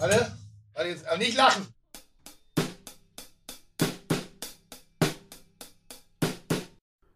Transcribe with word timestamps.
Warte, 0.00 0.32
warte 0.72 0.88
jetzt, 0.88 1.06
aber 1.06 1.18
nicht 1.18 1.36
lachen. 1.36 1.66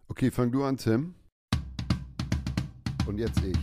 Okay, 0.09 0.31
fang 0.31 0.53
du 0.53 0.65
an, 0.65 0.77
Tim. 0.77 1.15
Und 3.07 3.17
jetzt 3.17 3.41
ich. 3.43 3.57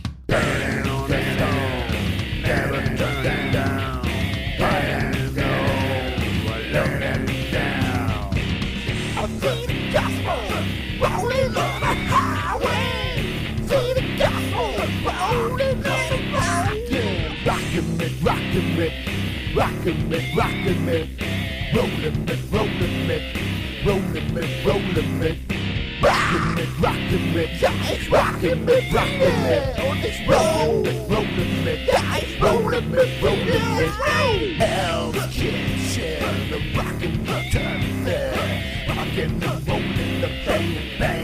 Rockin' 18.24 18.78
it, 18.78 19.11
rockin' 19.54 20.08
me, 20.08 20.34
rockin' 20.36 20.86
me, 20.86 21.16
rollin' 21.74 22.24
me, 22.24 22.34
rollin' 22.50 23.06
me, 23.06 23.18
rollin' 23.84 24.34
me, 24.34 24.64
rollin' 24.64 25.18
me. 25.18 25.38
Rockin' 26.02 26.54
me, 26.54 26.64
rockin' 26.80 27.34
me, 27.34 27.58
guys, 27.60 28.08
rockin' 28.10 28.64
me, 28.64 28.90
rockin' 28.92 29.42
me, 29.42 29.56
on 29.88 30.00
this 30.00 30.18
roll, 30.28 30.82
rollin' 31.08 31.64
me, 31.64 31.86
guys, 31.86 32.40
rollin' 32.40 32.90
me, 32.90 33.20
rollin' 33.22 33.76
me. 33.76 34.54
Hell, 34.58 35.12
kitchen, 35.30 36.50
the 36.50 36.58
rockin' 36.76 37.24
the 37.24 37.42
turn 37.52 38.04
fair, 38.04 38.86
rockin' 38.88 39.38
the 39.38 39.62
rollin' 39.66 40.20
the 40.20 40.28
bang 40.46 40.98
bang. 40.98 41.21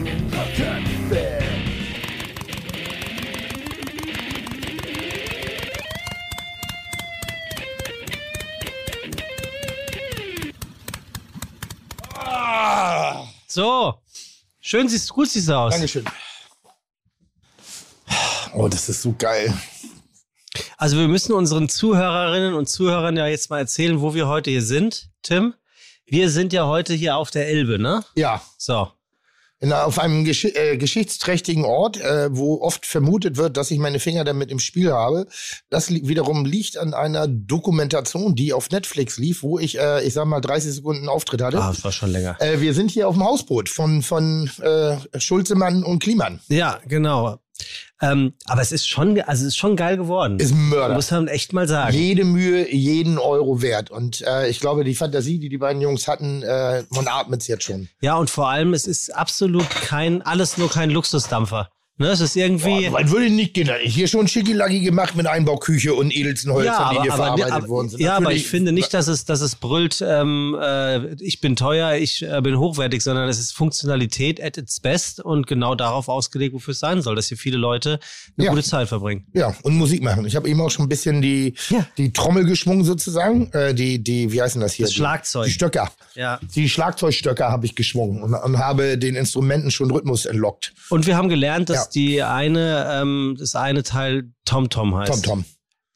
So, 13.59 14.01
schön 14.61 14.89
siehst 14.89 15.11
gut 15.11 15.29
siehst 15.29 15.49
du 15.49 15.59
aus. 15.59 15.73
Dankeschön. 15.73 16.05
Oh, 18.55 18.69
das 18.69 18.89
ist 18.89 19.03
so 19.03 19.13
geil. 19.19 19.53
Also 20.77 20.97
wir 20.97 21.09
müssen 21.09 21.33
unseren 21.33 21.69
Zuhörerinnen 21.69 22.55
und 22.55 22.69
Zuhörern 22.69 23.17
ja 23.17 23.27
jetzt 23.27 23.51
mal 23.51 23.59
erzählen, 23.59 24.01
wo 24.01 24.15
wir 24.15 24.29
heute 24.29 24.51
hier 24.51 24.63
sind, 24.63 25.11
Tim. 25.25 25.55
Wir 26.07 26.31
sind 26.31 26.53
ja 26.53 26.67
heute 26.69 26.95
hier 26.95 27.17
auf 27.17 27.33
der 27.33 27.49
Elbe, 27.49 27.81
ne? 27.81 28.05
Ja, 28.15 28.41
So. 28.59 28.93
In, 29.61 29.73
auf 29.73 29.99
einem 29.99 30.25
gesch 30.25 30.45
äh, 30.45 30.77
geschichtsträchtigen 30.77 31.65
Ort, 31.65 32.01
äh, 32.01 32.29
wo 32.31 32.61
oft 32.61 32.87
vermutet 32.87 33.37
wird, 33.37 33.57
dass 33.57 33.71
ich 33.71 33.79
meine 33.79 33.99
Finger 33.99 34.25
damit 34.25 34.51
im 34.51 34.59
Spiel 34.59 34.93
habe. 34.93 35.27
Das 35.69 35.91
li 35.91 36.07
wiederum 36.07 36.45
liegt 36.45 36.77
an 36.77 36.95
einer 36.95 37.27
Dokumentation, 37.27 38.35
die 38.35 38.53
auf 38.53 38.71
Netflix 38.71 39.19
lief, 39.19 39.43
wo 39.43 39.59
ich, 39.59 39.79
äh, 39.79 40.05
ich 40.07 40.15
sag 40.15 40.27
mal, 40.27 40.41
30 40.41 40.75
Sekunden 40.75 41.09
Auftritt 41.09 41.43
hatte. 41.43 41.61
Ah, 41.61 41.69
das 41.69 41.85
war 41.85 41.93
schon 41.93 42.11
länger. 42.11 42.37
Äh, 42.41 42.61
wir 42.61 42.75
sind 42.75 42.91
hier 42.91 43.09
auf 43.09 43.15
dem 43.15 43.25
Hausboot 43.25 43.69
von, 43.69 44.03
von 44.03 44.51
äh, 44.61 44.97
Schulzemann 45.19 45.83
und 45.83 46.01
Kliman. 46.01 46.41
Ja, 46.49 46.81
genau. 46.87 47.39
Ähm, 48.01 48.35
aber 48.47 48.63
es 48.63 48.73
ist 48.73 48.89
schon, 48.89 49.21
also 49.23 49.43
es 49.43 49.49
ist 49.49 49.57
schon 49.57 49.77
geil 49.77 49.97
geworden. 49.97 50.39
Ist 50.39 50.53
ein 50.53 50.69
Mörder. 50.69 50.95
Muss 50.95 51.11
man 51.11 51.27
echt 51.29 51.53
mal 51.53 51.67
sagen. 51.67 51.97
Jede 51.97 52.25
Mühe, 52.25 52.73
jeden 52.73 53.19
Euro 53.19 53.61
wert. 53.61 53.91
Und 53.91 54.21
äh, 54.23 54.49
ich 54.49 54.61
glaube, 54.61 54.85
die 54.85 54.95
Fantasie, 54.95 55.39
die 55.39 55.49
die 55.49 55.59
beiden 55.59 55.83
Jungs 55.83 56.07
hatten, 56.07 56.43
äh, 56.43 56.85
man 56.91 57.09
atmet 57.09 57.47
jetzt 57.49 57.65
schon. 57.65 57.89
Ja, 58.01 58.17
und 58.17 58.31
vor 58.31 58.49
allem, 58.49 58.73
es 58.73 58.87
ist 58.87 59.15
absolut 59.15 59.69
kein, 59.69 60.23
alles 60.23 60.59
nur 60.59 60.71
kein 60.71 60.91
Luxusdampfer. 60.91 61.71
Ne, 62.01 62.07
es 62.09 62.21
ist 62.21 62.37
irgendwie. 62.37 62.89
Man 62.91 63.11
würde 63.11 63.29
nicht 63.29 63.55
gehen. 63.55 63.69
Ich 63.83 63.95
hier 63.95 64.07
schon 64.07 64.29
Schicki-Lacki 64.29 64.81
gemacht 64.81 65.17
mit 65.17 65.27
Einbauküche 65.27 65.95
und 65.95 66.15
edelsten 66.15 66.53
Holzern, 66.53 66.95
die 66.95 67.03
hier 67.03 67.13
verarbeitet 67.13 67.53
aber, 67.53 67.69
worden 67.69 67.89
sind. 67.89 68.01
ja, 68.01 68.17
aber 68.17 68.33
ich 68.33 68.47
finde 68.47 68.71
nicht, 68.71 68.95
dass 68.95 69.09
es, 69.09 69.25
dass 69.25 69.41
es 69.41 69.57
brüllt, 69.57 70.01
ähm, 70.07 70.57
äh, 70.61 71.15
ich 71.23 71.41
bin 71.41 71.57
teuer, 71.57 71.95
ich 71.97 72.23
äh, 72.23 72.41
bin 72.41 72.57
hochwertig, 72.59 73.03
sondern 73.03 73.29
es 73.29 73.41
ist 73.41 73.53
Funktionalität 73.53 74.41
at 74.43 74.57
its 74.57 74.79
best 74.79 75.19
und 75.21 75.47
genau 75.49 75.75
darauf 75.75 76.09
ausgelegt, 76.09 76.55
wofür 76.55 76.73
es 76.73 76.79
sein 76.79 77.03
soll, 77.03 77.17
dass 77.17 77.27
hier 77.29 77.37
viele 77.37 77.57
Leute 77.59 77.99
eine 78.37 78.47
Ja. 78.47 78.51
gute 78.53 78.63
Zeit 78.63 78.87
verbringen. 78.89 79.27
Ja, 79.35 79.55
und 79.63 79.75
Musik 79.77 80.03
machen. 80.03 80.25
Ich 80.25 80.37
habe 80.37 80.49
eben 80.49 80.61
auch 80.61 80.71
schon 80.71 80.87
ein 80.87 80.89
bisschen 80.89 81.21
die, 81.21 81.55
Ja. 81.69 81.85
die 81.99 82.13
Trommel 82.13 82.45
geschwungen 82.45 82.85
sozusagen. 82.85 83.51
Äh, 83.53 83.75
die, 83.75 83.99
die, 84.03 84.31
wie 84.33 84.41
heißen 84.41 84.61
das 84.61 84.73
hier? 84.75 84.85
Das 84.87 84.91
Die- 84.93 84.99
Schlagzeug. 84.99 85.47
Die 85.47 85.53
Stöcker. 85.53 85.91
Ja. 86.15 86.39
Die 86.55 86.69
Schlagzeugstöcker 86.69 87.51
habe 87.51 87.67
ich 87.67 87.75
geschwungen 87.75 88.23
und, 88.23 88.35
und 88.35 88.59
habe 88.59 88.99
den 88.99 89.17
Instrumenten 89.17 89.71
schon 89.73 89.91
Rhythmus 89.91 90.27
entlockt. 90.27 90.73
Und 90.91 91.07
wir 91.09 91.17
haben 91.17 91.29
gelernt, 91.29 91.71
dass 91.71 91.88
Die 91.95 92.23
eine, 92.23 92.89
ähm, 92.91 93.37
das 93.39 93.55
eine 93.55 93.83
Teil 93.83 94.31
Tom 94.45 94.69
Tom 94.71 94.95
heißt. 94.97 95.13
Tom 95.13 95.23
Tom. 95.23 95.45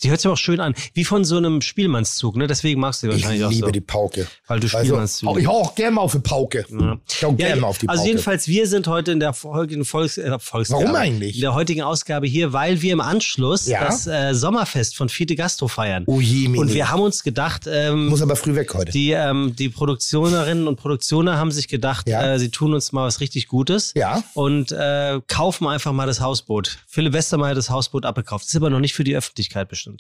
Die 0.03 0.11
hört 0.11 0.21
sich 0.21 0.31
auch 0.31 0.37
schön 0.37 0.61
an. 0.61 0.75
Wie 0.95 1.05
von 1.05 1.25
so 1.25 1.37
einem 1.37 1.61
Spielmannszug, 1.61 2.37
ne? 2.37 2.47
Deswegen 2.47 2.81
magst 2.81 3.03
du 3.03 3.09
die 3.09 3.17
Ich 3.17 3.23
wahrscheinlich 3.23 3.49
liebe 3.51 3.65
auch 3.67 3.69
so. 3.69 3.73
die 3.73 3.81
Pauke. 3.81 4.27
Weil 4.47 4.61
du 4.61 4.67
Also, 4.67 4.79
Spielmannszüge. 4.79 5.31
auch- 5.31 5.37
ich 5.39 5.47
hau 5.47 5.61
auch 5.63 5.75
gerne 5.75 5.93
mal 5.97 6.01
auf 6.03 6.13
eine 6.15 6.23
Pauke. 6.23 6.65
Ja. 6.71 6.99
Ich 7.09 7.25
hau 7.25 7.33
gerne 7.33 7.55
Ja, 7.55 7.61
mal 7.61 7.69
auf 7.69 7.79
die 7.79 7.87
Pauke. 7.87 7.99
also 7.99 8.09
jedenfalls, 8.09 8.49
wir 8.49 8.67
sind 8.67 8.87
heute 8.89 9.13
in 9.13 9.21
der 9.21 9.35
heutigen 9.43 9.85
Volks, 9.85 10.19
äh, 10.19 10.39
Volksgabe. 10.39 10.83
Warum 10.85 10.97
eigentlich? 10.97 11.37
In 11.37 11.41
der 11.43 11.55
heutigen 11.55 11.83
Ausgabe 11.83 12.27
hier, 12.27 12.53
weil 12.53 12.83
wir 12.83 12.93
im 12.93 13.01
Anschluss 13.01 13.67
Ja. 13.67 13.85
das 13.85 14.07
äh, 14.07 14.35
Sommerfest 14.35 14.97
von 14.97 15.09
Fiete 15.09 15.37
Gastro 15.37 15.69
feiern. 15.69 16.05
Oh 16.07 16.21
je, 16.21 16.49
Mini. 16.49 16.59
Und 16.59 16.73
wir 16.75 16.91
haben 16.91 17.01
uns 17.03 17.23
gedacht, 17.23 17.63
ähm, 17.67 18.07
muss 18.09 18.23
aber 18.23 18.37
früh 18.37 18.55
weg 18.55 18.75
heute. 18.75 18.91
die, 18.93 19.11
ähm, 19.13 19.55
die 19.59 19.69
Produktionerinnen 19.69 20.67
und 20.67 20.77
Produktioner 20.77 21.37
haben 21.39 21.51
sich 21.53 21.69
gedacht, 21.69 22.09
Ja. 22.09 22.35
äh, 22.35 22.39
sie 22.39 22.51
tun 22.51 22.75
uns 22.75 22.93
mal 22.93 23.07
was 23.07 23.21
richtig 23.21 23.47
Gutes 23.49 23.93
Ja. 23.95 24.23
und 24.35 24.73
äh, 24.73 25.21
kaufen 25.29 25.67
einfach 25.69 25.93
mal 25.93 26.07
das 26.07 26.21
Hausboot. 26.21 26.79
Philipp 26.89 27.13
Westermeier 27.13 27.51
hat 27.51 27.57
das 27.57 27.71
Hausboot 27.71 28.05
abgekauft. 28.05 28.47
Ist 28.49 28.57
aber 28.57 28.71
noch 28.71 28.81
nicht 28.81 28.95
für 28.95 29.05
die 29.05 29.15
Öffentlichkeit 29.17 29.69
bestimmt. 29.69 29.92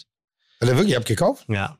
Hat 0.60 0.68
er 0.68 0.76
wirklich 0.76 0.96
abgekauft? 0.96 1.44
Ja. 1.48 1.78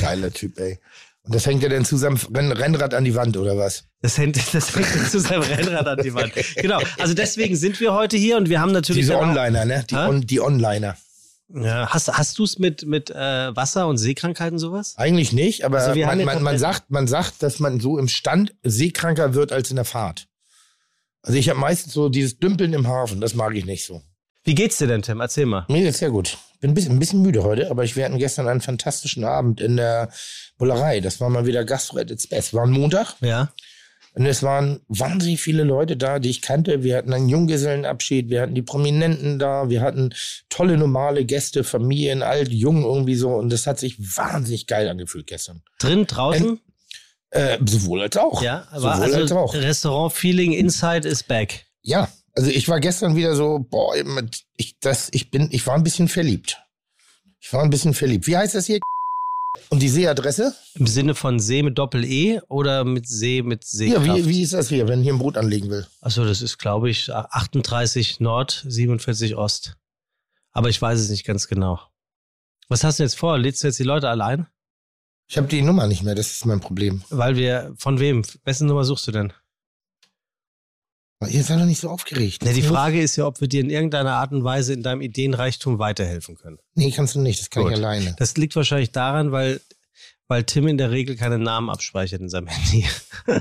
Geiler 0.00 0.32
Typ, 0.32 0.58
ey. 0.58 0.78
Und 1.22 1.34
das 1.34 1.46
hängt 1.46 1.62
ja 1.62 1.68
dann 1.68 1.84
zusammen 1.84 2.18
Renn 2.34 2.52
Rennrad 2.52 2.94
an 2.94 3.04
die 3.04 3.14
Wand 3.14 3.36
oder 3.36 3.56
was? 3.56 3.84
Das 4.00 4.16
hängt, 4.16 4.36
das 4.54 4.74
hängt 4.74 5.10
zu 5.10 5.20
seinem 5.20 5.42
Rennrad 5.42 5.86
an 5.86 6.02
die 6.02 6.14
Wand. 6.14 6.32
Genau. 6.56 6.80
Also 6.98 7.14
deswegen 7.14 7.56
sind 7.56 7.78
wir 7.80 7.92
heute 7.92 8.16
hier 8.16 8.36
und 8.36 8.48
wir 8.48 8.60
haben 8.60 8.72
natürlich. 8.72 9.02
Diese 9.02 9.18
Onliner, 9.18 9.64
ne? 9.64 9.84
Die, 9.90 9.94
on, 9.94 10.26
die 10.26 10.40
Onliner. 10.40 10.96
Ja, 11.52 11.88
hast 11.88 12.08
hast 12.08 12.38
du 12.38 12.44
es 12.44 12.58
mit, 12.58 12.86
mit 12.86 13.10
äh, 13.10 13.54
Wasser- 13.56 13.88
und 13.88 13.98
Seekrankheiten 13.98 14.58
sowas? 14.58 14.94
Eigentlich 14.96 15.32
nicht, 15.32 15.64
aber 15.64 15.80
Also 15.80 15.98
man, 16.00 16.24
man, 16.24 16.42
man, 16.42 16.58
sagt, 16.58 16.90
man 16.90 17.08
sagt, 17.08 17.42
dass 17.42 17.58
man 17.58 17.80
so 17.80 17.98
im 17.98 18.06
Stand 18.06 18.54
seekranker 18.62 19.34
wird 19.34 19.50
als 19.50 19.70
in 19.70 19.76
der 19.76 19.84
Fahrt. 19.84 20.28
Also 21.22 21.38
ich 21.38 21.48
habe 21.48 21.58
meistens 21.58 21.92
so 21.92 22.08
dieses 22.08 22.38
Dümpeln 22.38 22.72
im 22.72 22.86
Hafen, 22.86 23.20
das 23.20 23.34
mag 23.34 23.54
ich 23.56 23.66
nicht 23.66 23.84
so. 23.84 24.00
Wie 24.44 24.54
geht's 24.54 24.78
dir 24.78 24.86
denn, 24.86 25.02
Tim? 25.02 25.20
Erzähl 25.20 25.44
mal. 25.44 25.66
Mir 25.68 25.82
geht's 25.82 25.98
sehr 25.98 26.10
gut. 26.10 26.38
Bin 26.60 26.72
ein 26.72 26.74
bisschen, 26.74 26.92
ein 26.92 26.98
bisschen 26.98 27.22
müde 27.22 27.42
heute, 27.42 27.70
aber 27.70 27.84
ich 27.84 27.96
wir 27.96 28.04
hatten 28.04 28.18
gestern 28.18 28.46
einen 28.48 28.60
fantastischen 28.60 29.24
Abend 29.24 29.60
in 29.60 29.76
der 29.76 30.10
Bullerei. 30.58 31.00
Das 31.00 31.20
war 31.20 31.30
mal 31.30 31.46
wieder 31.46 31.64
Gastro 31.64 31.98
at 31.98 32.10
its 32.10 32.26
best. 32.26 32.52
War 32.52 32.64
ein 32.64 32.70
Montag 32.70 33.14
Ja. 33.20 33.50
und 34.14 34.26
es 34.26 34.42
waren 34.42 34.80
wahnsinnig 34.88 35.40
viele 35.40 35.62
Leute 35.64 35.96
da, 35.96 36.18
die 36.18 36.28
ich 36.28 36.42
kannte. 36.42 36.82
Wir 36.82 36.96
hatten 36.98 37.14
einen 37.14 37.30
Junggesellenabschied, 37.30 38.28
wir 38.28 38.42
hatten 38.42 38.54
die 38.54 38.60
Prominenten 38.62 39.38
da, 39.38 39.70
wir 39.70 39.80
hatten 39.80 40.12
tolle 40.50 40.76
normale 40.76 41.24
Gäste, 41.24 41.64
Familien, 41.64 42.22
alt, 42.22 42.50
jung 42.52 42.82
irgendwie 42.84 43.14
so 43.14 43.30
und 43.36 43.50
das 43.50 43.66
hat 43.66 43.78
sich 43.78 43.96
wahnsinnig 44.16 44.66
geil 44.66 44.86
angefühlt 44.88 45.26
gestern. 45.26 45.62
Drin, 45.78 46.06
draußen? 46.06 46.60
Äh, 47.30 47.58
sowohl 47.64 48.02
als 48.02 48.16
auch. 48.18 48.42
ja, 48.42 48.66
aber 48.70 48.96
sowohl 48.96 49.14
als 49.14 49.32
also. 49.32 49.44
Restaurant-Feeling 49.58 50.52
inside 50.52 51.08
is 51.08 51.22
back. 51.22 51.64
Ja, 51.80 52.08
also 52.34 52.50
ich 52.50 52.68
war 52.68 52.80
gestern 52.80 53.16
wieder 53.16 53.34
so, 53.34 53.58
boah, 53.70 53.94
ich, 54.56 54.78
das, 54.80 55.08
ich 55.12 55.30
bin, 55.30 55.48
ich 55.52 55.66
war 55.66 55.74
ein 55.74 55.82
bisschen 55.82 56.08
verliebt. 56.08 56.58
Ich 57.40 57.52
war 57.52 57.62
ein 57.62 57.70
bisschen 57.70 57.94
verliebt. 57.94 58.26
Wie 58.26 58.36
heißt 58.36 58.54
das 58.54 58.66
hier? 58.66 58.80
Und 59.70 59.80
die 59.82 59.88
Seeadresse? 59.88 60.54
Im 60.74 60.86
Sinne 60.86 61.14
von 61.14 61.40
See 61.40 61.62
mit 61.62 61.76
Doppel-E 61.78 62.40
oder 62.48 62.84
mit 62.84 63.08
See 63.08 63.42
mit 63.42 63.64
Ja, 63.64 63.68
Seekraft? 63.70 64.06
wie, 64.06 64.28
wie 64.28 64.42
ist 64.42 64.52
das 64.52 64.68
hier, 64.68 64.86
wenn 64.88 65.00
ich 65.00 65.04
hier 65.04 65.14
ein 65.14 65.18
Boot 65.18 65.36
anlegen 65.36 65.70
will? 65.70 65.86
Achso, 66.00 66.24
das 66.24 66.40
ist, 66.42 66.58
glaube 66.58 66.88
ich, 66.90 67.12
38 67.12 68.20
Nord, 68.20 68.64
47 68.68 69.36
Ost. 69.36 69.76
Aber 70.52 70.68
ich 70.68 70.80
weiß 70.80 71.00
es 71.00 71.08
nicht 71.10 71.24
ganz 71.24 71.48
genau. 71.48 71.80
Was 72.68 72.84
hast 72.84 72.98
du 72.98 73.02
jetzt 73.02 73.16
vor? 73.16 73.38
Lädst 73.38 73.62
du 73.62 73.66
jetzt 73.68 73.78
die 73.78 73.84
Leute 73.84 74.08
allein? 74.08 74.46
Ich 75.28 75.36
habe 75.36 75.46
die 75.48 75.62
Nummer 75.62 75.86
nicht 75.86 76.02
mehr, 76.02 76.14
das 76.14 76.30
ist 76.32 76.46
mein 76.46 76.60
Problem. 76.60 77.02
Weil 77.10 77.36
wir, 77.36 77.72
von 77.76 78.00
wem? 78.00 78.24
Wessen 78.44 78.66
Nummer 78.66 78.84
suchst 78.84 79.06
du 79.08 79.12
denn? 79.12 79.32
Ihr 81.28 81.44
seid 81.44 81.60
doch 81.60 81.66
nicht 81.66 81.80
so 81.80 81.90
aufgeregt. 81.90 82.44
Ne, 82.44 82.54
die 82.54 82.62
Frage 82.62 83.00
ist 83.00 83.16
ja, 83.16 83.26
ob 83.26 83.42
wir 83.42 83.48
dir 83.48 83.60
in 83.60 83.68
irgendeiner 83.68 84.14
Art 84.14 84.32
und 84.32 84.42
Weise 84.42 84.72
in 84.72 84.82
deinem 84.82 85.02
Ideenreichtum 85.02 85.78
weiterhelfen 85.78 86.36
können. 86.36 86.58
Nee, 86.74 86.90
kannst 86.92 87.14
du 87.14 87.20
nicht, 87.20 87.40
das 87.40 87.50
kann 87.50 87.64
Gut. 87.64 87.72
ich 87.72 87.78
alleine. 87.78 88.16
Das 88.18 88.36
liegt 88.38 88.56
wahrscheinlich 88.56 88.90
daran, 88.90 89.30
weil, 89.30 89.60
weil 90.28 90.44
Tim 90.44 90.66
in 90.66 90.78
der 90.78 90.90
Regel 90.90 91.16
keine 91.16 91.38
Namen 91.38 91.68
abspeichert 91.68 92.22
in 92.22 92.30
seinem 92.30 92.46
Handy. 92.46 92.86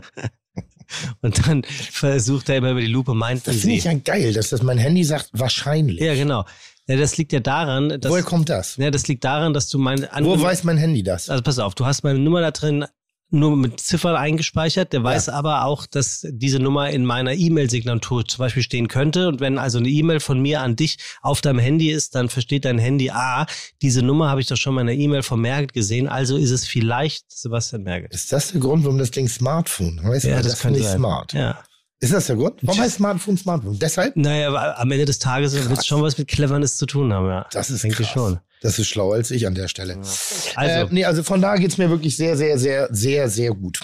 und 1.22 1.48
dann 1.48 1.64
versucht 1.64 2.50
er 2.50 2.58
immer 2.58 2.72
über 2.72 2.82
die 2.82 2.88
Lupe, 2.88 3.14
meint 3.14 3.48
Das 3.48 3.58
finde 3.58 3.76
ich 3.78 3.86
ja 3.86 3.94
geil, 3.94 4.34
dass 4.34 4.50
das 4.50 4.62
mein 4.62 4.78
Handy 4.78 5.06
sagt, 5.06 5.30
wahrscheinlich. 5.32 6.02
Ja, 6.02 6.16
genau. 6.16 6.44
Ja, 6.88 6.98
das 6.98 7.16
liegt 7.16 7.32
ja 7.32 7.40
daran, 7.40 8.02
dass, 8.02 8.12
Woher 8.12 8.24
kommt 8.24 8.50
das? 8.50 8.76
ja, 8.76 8.92
das 8.92 9.08
liegt 9.08 9.24
daran, 9.24 9.54
dass 9.54 9.70
du 9.70 9.78
mein 9.78 10.06
Wo 10.22 10.42
weiß 10.42 10.66
mein 10.66 10.78
Handy 10.78 11.04
das? 11.04 11.30
Also 11.30 11.44
pass 11.44 11.60
auf, 11.60 11.76
du 11.76 11.86
hast 11.86 12.04
meine 12.04 12.20
Nummer 12.20 12.42
da 12.42 12.52
drin 12.52 12.86
nur 13.32 13.56
mit 13.56 13.80
Ziffern 13.80 14.16
eingespeichert. 14.16 14.94
Der 14.94 15.04
weiß 15.04 15.30
aber 15.30 15.66
auch, 15.66 15.86
dass 15.86 16.26
diese 16.30 16.60
Nummer 16.60 16.90
in 16.90 17.06
meiner 17.06 17.34
E-Mail-Signatur 17.34 18.26
zum 18.26 18.40
Beispiel 18.40 18.64
stehen 18.64 18.88
könnte. 18.88 19.28
Und 19.28 19.40
wenn 19.40 19.58
also 19.58 19.78
eine 19.78 19.90
E-Mail 19.90 20.20
von 20.20 20.42
mir 20.42 20.62
an 20.62 20.76
dich 20.76 20.98
auf 21.22 21.42
deinem 21.42 21.60
Handy 21.60 21.92
ist, 21.92 22.16
dann 22.16 22.30
versteht 22.30 22.66
dein 22.66 22.80
Handy, 22.80 23.12
ah, 23.12 23.46
diese 23.82 24.02
Nummer 24.02 24.30
habe 24.30 24.42
ich 24.42 24.48
doch 24.48 24.58
schon 24.58 24.74
mal 24.76 24.82
in 24.82 24.90
einer 24.90 24.98
E-Mail 24.98 25.24
von 25.24 25.40
Merget 25.40 25.74
gesehen. 25.74 26.08
Also 26.08 26.38
ist 26.38 26.52
es 26.52 26.68
vielleicht 26.68 27.32
Sebastian 27.32 27.84
Merget. 27.84 28.14
Ist 28.14 28.32
das 28.32 28.52
der 28.52 28.62
Grund, 28.62 28.84
warum 28.84 28.98
das 28.98 29.12
Ding 29.12 29.28
Smartphone 29.28 30.02
heißt? 30.04 30.26
Ja, 30.26 30.38
das 30.38 30.60
könnte 30.60 30.62
finde 30.62 30.80
ich 30.80 30.86
sein. 30.86 30.98
smart. 30.98 31.34
Ja. 31.34 31.64
Ist 32.02 32.14
das 32.14 32.28
der 32.28 32.38
Grund? 32.38 32.60
Warum 32.62 32.80
heißt 32.82 32.96
Smartphone 32.96 33.38
Smartphone? 33.38 33.78
Deshalb? 33.78 34.16
Naja, 34.16 34.48
aber 34.50 34.80
am 34.80 34.90
Ende 34.92 35.06
des 35.06 35.20
Tages 35.20 35.54
wird 35.54 35.78
es 35.80 35.86
schon 35.86 36.02
was 36.02 36.18
mit 36.18 36.28
Cleverness 36.30 36.78
zu 36.78 36.86
tun 36.86 37.12
haben, 37.12 37.28
ja. 37.28 37.46
Das 37.52 37.70
ist 37.70 37.84
Denke 37.84 38.04
krass. 38.04 38.10
schon. 38.14 38.40
Das 38.62 38.80
ist 38.80 38.88
schlauer 38.88 39.16
als 39.16 39.32
ich 39.32 39.46
an 39.48 39.56
der 39.56 39.68
Stelle. 39.68 39.96
Also, 39.96 40.16
äh, 40.56 40.88
nee, 40.92 41.06
also 41.06 41.24
von 41.24 41.42
da 41.42 41.56
geht's 41.58 41.78
mir 41.78 41.90
wirklich 41.90 42.16
sehr, 42.18 42.36
sehr, 42.38 42.58
sehr, 42.58 42.88
sehr, 42.92 43.30
sehr 43.30 43.52
gut. 43.52 43.80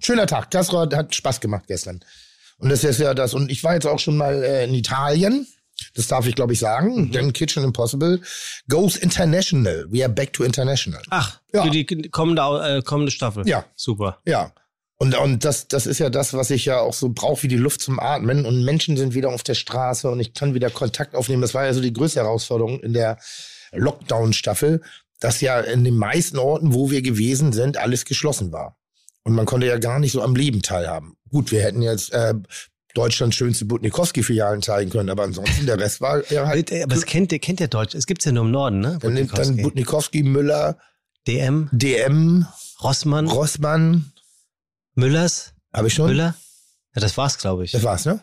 Schöner 0.00 0.26
Tag. 0.26 0.50
Das 0.50 0.72
hat 0.72 1.14
Spaß 1.14 1.40
gemacht 1.40 1.64
gestern. 1.68 2.00
Und 2.58 2.68
das 2.70 2.82
ist 2.84 2.98
ja 3.00 3.14
das. 3.14 3.34
Und 3.34 3.50
ich 3.50 3.62
war 3.64 3.74
jetzt 3.74 3.86
auch 3.86 3.98
schon 3.98 4.16
mal 4.16 4.42
äh, 4.42 4.64
in 4.64 4.74
Italien. 4.74 5.46
Das 5.94 6.06
darf 6.06 6.26
ich, 6.26 6.34
glaube 6.36 6.52
ich, 6.52 6.58
sagen. 6.60 7.06
Mhm. 7.06 7.12
Denn 7.12 7.32
Kitchen 7.32 7.64
Impossible 7.64 8.20
goes 8.68 8.96
international. 8.96 9.86
We 9.90 10.04
are 10.04 10.12
back 10.12 10.32
to 10.32 10.44
international. 10.44 11.02
ach, 11.10 11.40
Ja. 11.52 11.62
für 11.64 11.70
die 11.70 11.84
kommende, 12.10 12.42
äh, 12.42 12.82
kommende 12.82 13.10
Staffel. 13.10 13.46
Ja. 13.48 13.64
Super. 13.74 14.18
Ja. 14.24 14.52
Und, 15.02 15.16
und 15.16 15.44
das, 15.44 15.66
das 15.66 15.88
ist 15.88 15.98
ja 15.98 16.10
das, 16.10 16.32
was 16.32 16.50
ich 16.50 16.64
ja 16.64 16.78
auch 16.78 16.94
so 16.94 17.08
brauche 17.08 17.42
wie 17.42 17.48
die 17.48 17.56
Luft 17.56 17.80
zum 17.80 17.98
Atmen. 17.98 18.46
Und 18.46 18.64
Menschen 18.64 18.96
sind 18.96 19.14
wieder 19.14 19.30
auf 19.30 19.42
der 19.42 19.54
Straße 19.54 20.08
und 20.08 20.20
ich 20.20 20.32
kann 20.32 20.54
wieder 20.54 20.70
Kontakt 20.70 21.16
aufnehmen. 21.16 21.42
Das 21.42 21.54
war 21.54 21.64
ja 21.64 21.74
so 21.74 21.80
die 21.80 21.92
größte 21.92 22.20
Herausforderung 22.20 22.78
in 22.78 22.92
der 22.92 23.18
Lockdown-Staffel, 23.72 24.80
dass 25.18 25.40
ja 25.40 25.58
in 25.58 25.82
den 25.82 25.96
meisten 25.96 26.38
Orten, 26.38 26.72
wo 26.72 26.92
wir 26.92 27.02
gewesen 27.02 27.52
sind, 27.52 27.78
alles 27.78 28.04
geschlossen 28.04 28.52
war. 28.52 28.76
Und 29.24 29.34
man 29.34 29.44
konnte 29.44 29.66
ja 29.66 29.78
gar 29.78 29.98
nicht 29.98 30.12
so 30.12 30.22
am 30.22 30.36
Leben 30.36 30.62
teilhaben. 30.62 31.16
Gut, 31.30 31.50
wir 31.50 31.62
hätten 31.62 31.82
jetzt 31.82 32.12
äh, 32.12 32.34
Deutschlands 32.94 33.34
schönste 33.34 33.64
Butnikowski-Filialen 33.64 34.62
zeigen 34.62 34.92
können, 34.92 35.10
aber 35.10 35.24
ansonsten 35.24 35.66
der 35.66 35.80
Rest 35.80 36.00
war 36.00 36.22
ja 36.30 36.46
halt. 36.46 36.72
Aber 36.72 36.94
es 36.94 37.06
kennt, 37.06 37.32
der 37.32 37.40
kennt 37.40 37.58
ja 37.58 37.66
Deutsch. 37.66 37.96
Es 37.96 38.06
gibt's 38.06 38.24
ja 38.24 38.30
nur 38.30 38.44
im 38.44 38.52
Norden, 38.52 38.78
ne? 38.78 38.98
Dann 39.00 39.14
nimmt 39.14 39.36
dann 39.36 39.56
Butnikowski. 39.56 39.62
Butnikowski, 39.62 40.22
Müller, 40.22 40.78
DM, 41.26 41.70
DM, 41.72 42.46
Rossmann, 42.84 43.26
Rossmann. 43.26 44.12
Müllers, 44.94 45.52
Habe 45.72 45.88
ich 45.88 45.94
schon? 45.94 46.08
Müller. 46.08 46.34
Ja, 46.94 47.00
das 47.00 47.16
war's, 47.16 47.38
glaube 47.38 47.64
ich. 47.64 47.72
Das 47.72 47.82
war's, 47.82 48.04
ne? 48.04 48.20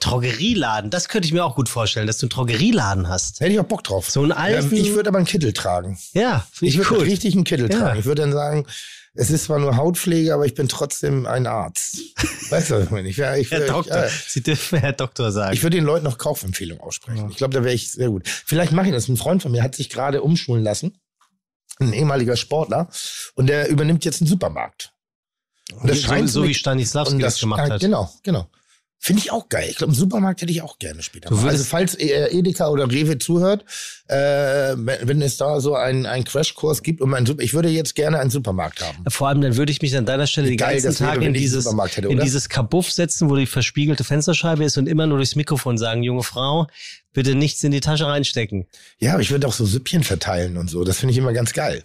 Drogerieladen, 0.00 0.90
das 0.90 1.08
könnte 1.08 1.26
ich 1.26 1.32
mir 1.32 1.44
auch 1.44 1.56
gut 1.56 1.68
vorstellen, 1.68 2.06
dass 2.06 2.18
du 2.18 2.26
einen 2.26 2.30
Drogerieladen 2.30 3.08
hast. 3.08 3.40
Hätte 3.40 3.52
ich 3.52 3.58
auch 3.60 3.64
Bock 3.64 3.82
drauf. 3.82 4.10
So 4.10 4.22
einen 4.22 4.32
alten- 4.32 4.74
ich 4.74 4.92
würde 4.94 5.08
aber 5.08 5.18
einen 5.18 5.26
Kittel 5.26 5.52
tragen. 5.52 5.98
Ja, 6.12 6.46
Ich 6.60 6.62
ich, 6.74 6.76
würde 6.78 6.90
cool. 7.00 7.04
richtig 7.04 7.34
einen 7.34 7.44
Kittel 7.44 7.70
Ja. 7.72 7.78
tragen. 7.78 7.98
Ich 8.00 8.04
würde 8.04 8.22
dann 8.22 8.32
sagen, 8.32 8.66
es 9.14 9.30
ist 9.30 9.44
zwar 9.44 9.58
nur 9.58 9.76
Hautpflege, 9.76 10.34
aber 10.34 10.44
ich 10.44 10.54
bin 10.54 10.68
trotzdem 10.68 11.26
ein 11.26 11.46
Arzt. 11.46 11.96
Weißt 12.50 12.70
du, 12.70 12.74
was 12.74 12.84
ich 12.84 12.90
meine? 12.90 13.08
Ich, 13.08 13.16
wär- 13.18 13.38
ich, 13.38 13.50
Herr 13.50 13.60
wär- 13.60 13.66
Doktor, 13.68 14.06
Ich, 14.06 14.12
Sie 14.28 14.42
dürfen 14.42 14.78
Herr 14.78 14.92
Doktor 14.92 15.32
sagen. 15.32 15.54
ich 15.54 15.62
würde 15.62 15.76
den 15.78 15.84
Leuten 15.84 16.04
noch 16.04 16.18
Kaufempfehlungen 16.18 16.82
aussprechen. 16.82 17.28
Ich 17.30 17.38
glaube, 17.38 17.54
da 17.54 17.64
wäre 17.64 17.74
ich 17.74 17.90
sehr 17.92 18.08
gut. 18.10 18.28
Vielleicht 18.28 18.72
mache 18.72 18.86
ich 18.88 18.92
das. 18.92 19.08
Ein 19.08 19.16
Freund 19.16 19.42
von 19.42 19.52
mir 19.52 19.62
hat 19.62 19.74
sich 19.74 19.88
gerade 19.88 20.22
umschulen 20.22 20.62
lassen. 20.62 20.98
Ein 21.78 21.92
ehemaliger 21.94 22.36
Sportler. 22.36 22.88
Und 23.34 23.46
der 23.46 23.68
übernimmt 23.68 24.04
jetzt 24.04 24.20
einen 24.20 24.28
Supermarkt. 24.28 24.92
Und 25.80 25.88
das 25.90 26.00
so, 26.00 26.06
scheint 26.08 26.30
so 26.30 26.40
mit- 26.40 26.50
wie 26.50 26.54
Stanislavski 26.54 27.14
und 27.14 27.20
das, 27.22 27.40
gemacht 27.40 27.70
hat. 27.70 27.80
Genau, 27.80 28.10
genau. 28.22 28.46
Finde 29.04 29.20
ich 29.20 29.32
auch 29.32 29.48
geil. 29.48 29.66
Ich 29.68 29.78
glaube, 29.78 29.90
einen 29.90 29.98
Supermarkt 29.98 30.42
hätte 30.42 30.52
ich 30.52 30.62
auch 30.62 30.78
gerne 30.78 31.02
später. 31.02 31.32
Also 31.32 31.64
falls 31.64 31.96
äh, 31.96 32.28
Edeka 32.30 32.68
oder 32.68 32.88
Rewe 32.88 33.18
zuhört, 33.18 33.64
äh, 34.06 34.14
wenn, 34.76 35.20
es 35.20 35.36
da 35.36 35.58
so 35.60 35.74
einen, 35.74 36.06
einen 36.06 36.22
Crashkurs 36.22 36.84
gibt, 36.84 37.00
um 37.00 37.12
einen 37.12 37.26
Super 37.26 37.42
ich 37.42 37.52
würde 37.52 37.68
jetzt 37.68 37.96
gerne 37.96 38.20
einen 38.20 38.30
Supermarkt 38.30 38.80
haben. 38.80 39.04
Vor 39.08 39.26
allem, 39.26 39.40
dann 39.40 39.56
würde 39.56 39.72
ich 39.72 39.82
mich 39.82 39.96
an 39.96 40.06
deiner 40.06 40.28
Stelle 40.28 40.50
die 40.50 40.56
geil 40.56 40.80
ganzen 40.80 40.86
das 40.86 41.00
wenn 41.00 41.20
in 41.20 41.34
dieses, 41.34 41.66
hätte, 41.66 42.08
in 42.08 42.20
dieses 42.20 42.48
Kabuff 42.48 42.92
setzen, 42.92 43.28
wo 43.28 43.34
die 43.34 43.46
verspiegelte 43.46 44.04
Fensterscheibe 44.04 44.62
ist 44.62 44.78
und 44.78 44.88
immer 44.88 45.08
nur 45.08 45.16
durchs 45.16 45.34
Mikrofon 45.34 45.78
sagen, 45.78 46.04
junge 46.04 46.22
Frau, 46.22 46.68
bitte 47.12 47.34
nichts 47.34 47.64
in 47.64 47.72
die 47.72 47.80
Tasche 47.80 48.06
reinstecken. 48.06 48.68
Ja, 49.00 49.14
aber 49.14 49.22
ich 49.22 49.32
würde 49.32 49.48
auch 49.48 49.52
so 49.52 49.66
Süppchen 49.66 50.04
verteilen 50.04 50.56
und 50.56 50.70
so. 50.70 50.84
Das 50.84 50.98
finde 50.98 51.10
ich 51.10 51.18
immer 51.18 51.32
ganz 51.32 51.52
geil. 51.52 51.82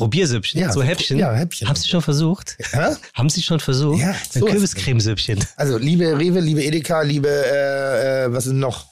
Probiersüppchen, 0.00 0.60
Ja, 0.60 0.72
so 0.72 0.80
so- 0.80 0.82
Häppchen. 0.86 1.18
ja, 1.18 1.32
Häppchen. 1.32 1.68
Haben 1.68 1.76
Sie 1.76 1.88
schon 1.88 2.02
versucht? 2.02 2.56
Hä? 2.72 2.94
Haben 3.14 3.28
Sie 3.30 3.42
schon 3.42 3.60
versucht? 3.60 4.00
Ja, 4.00 4.10
Ein 4.10 4.16
sowas. 4.30 4.50
Kürbiscremesüppchen. 4.52 5.38
Also, 5.56 5.78
liebe 5.78 6.18
Rewe, 6.18 6.40
liebe 6.40 6.62
Edeka, 6.64 7.02
liebe, 7.02 7.28
äh, 7.28 8.24
äh, 8.24 8.32
was 8.32 8.46
ist 8.46 8.54
noch? 8.54 8.86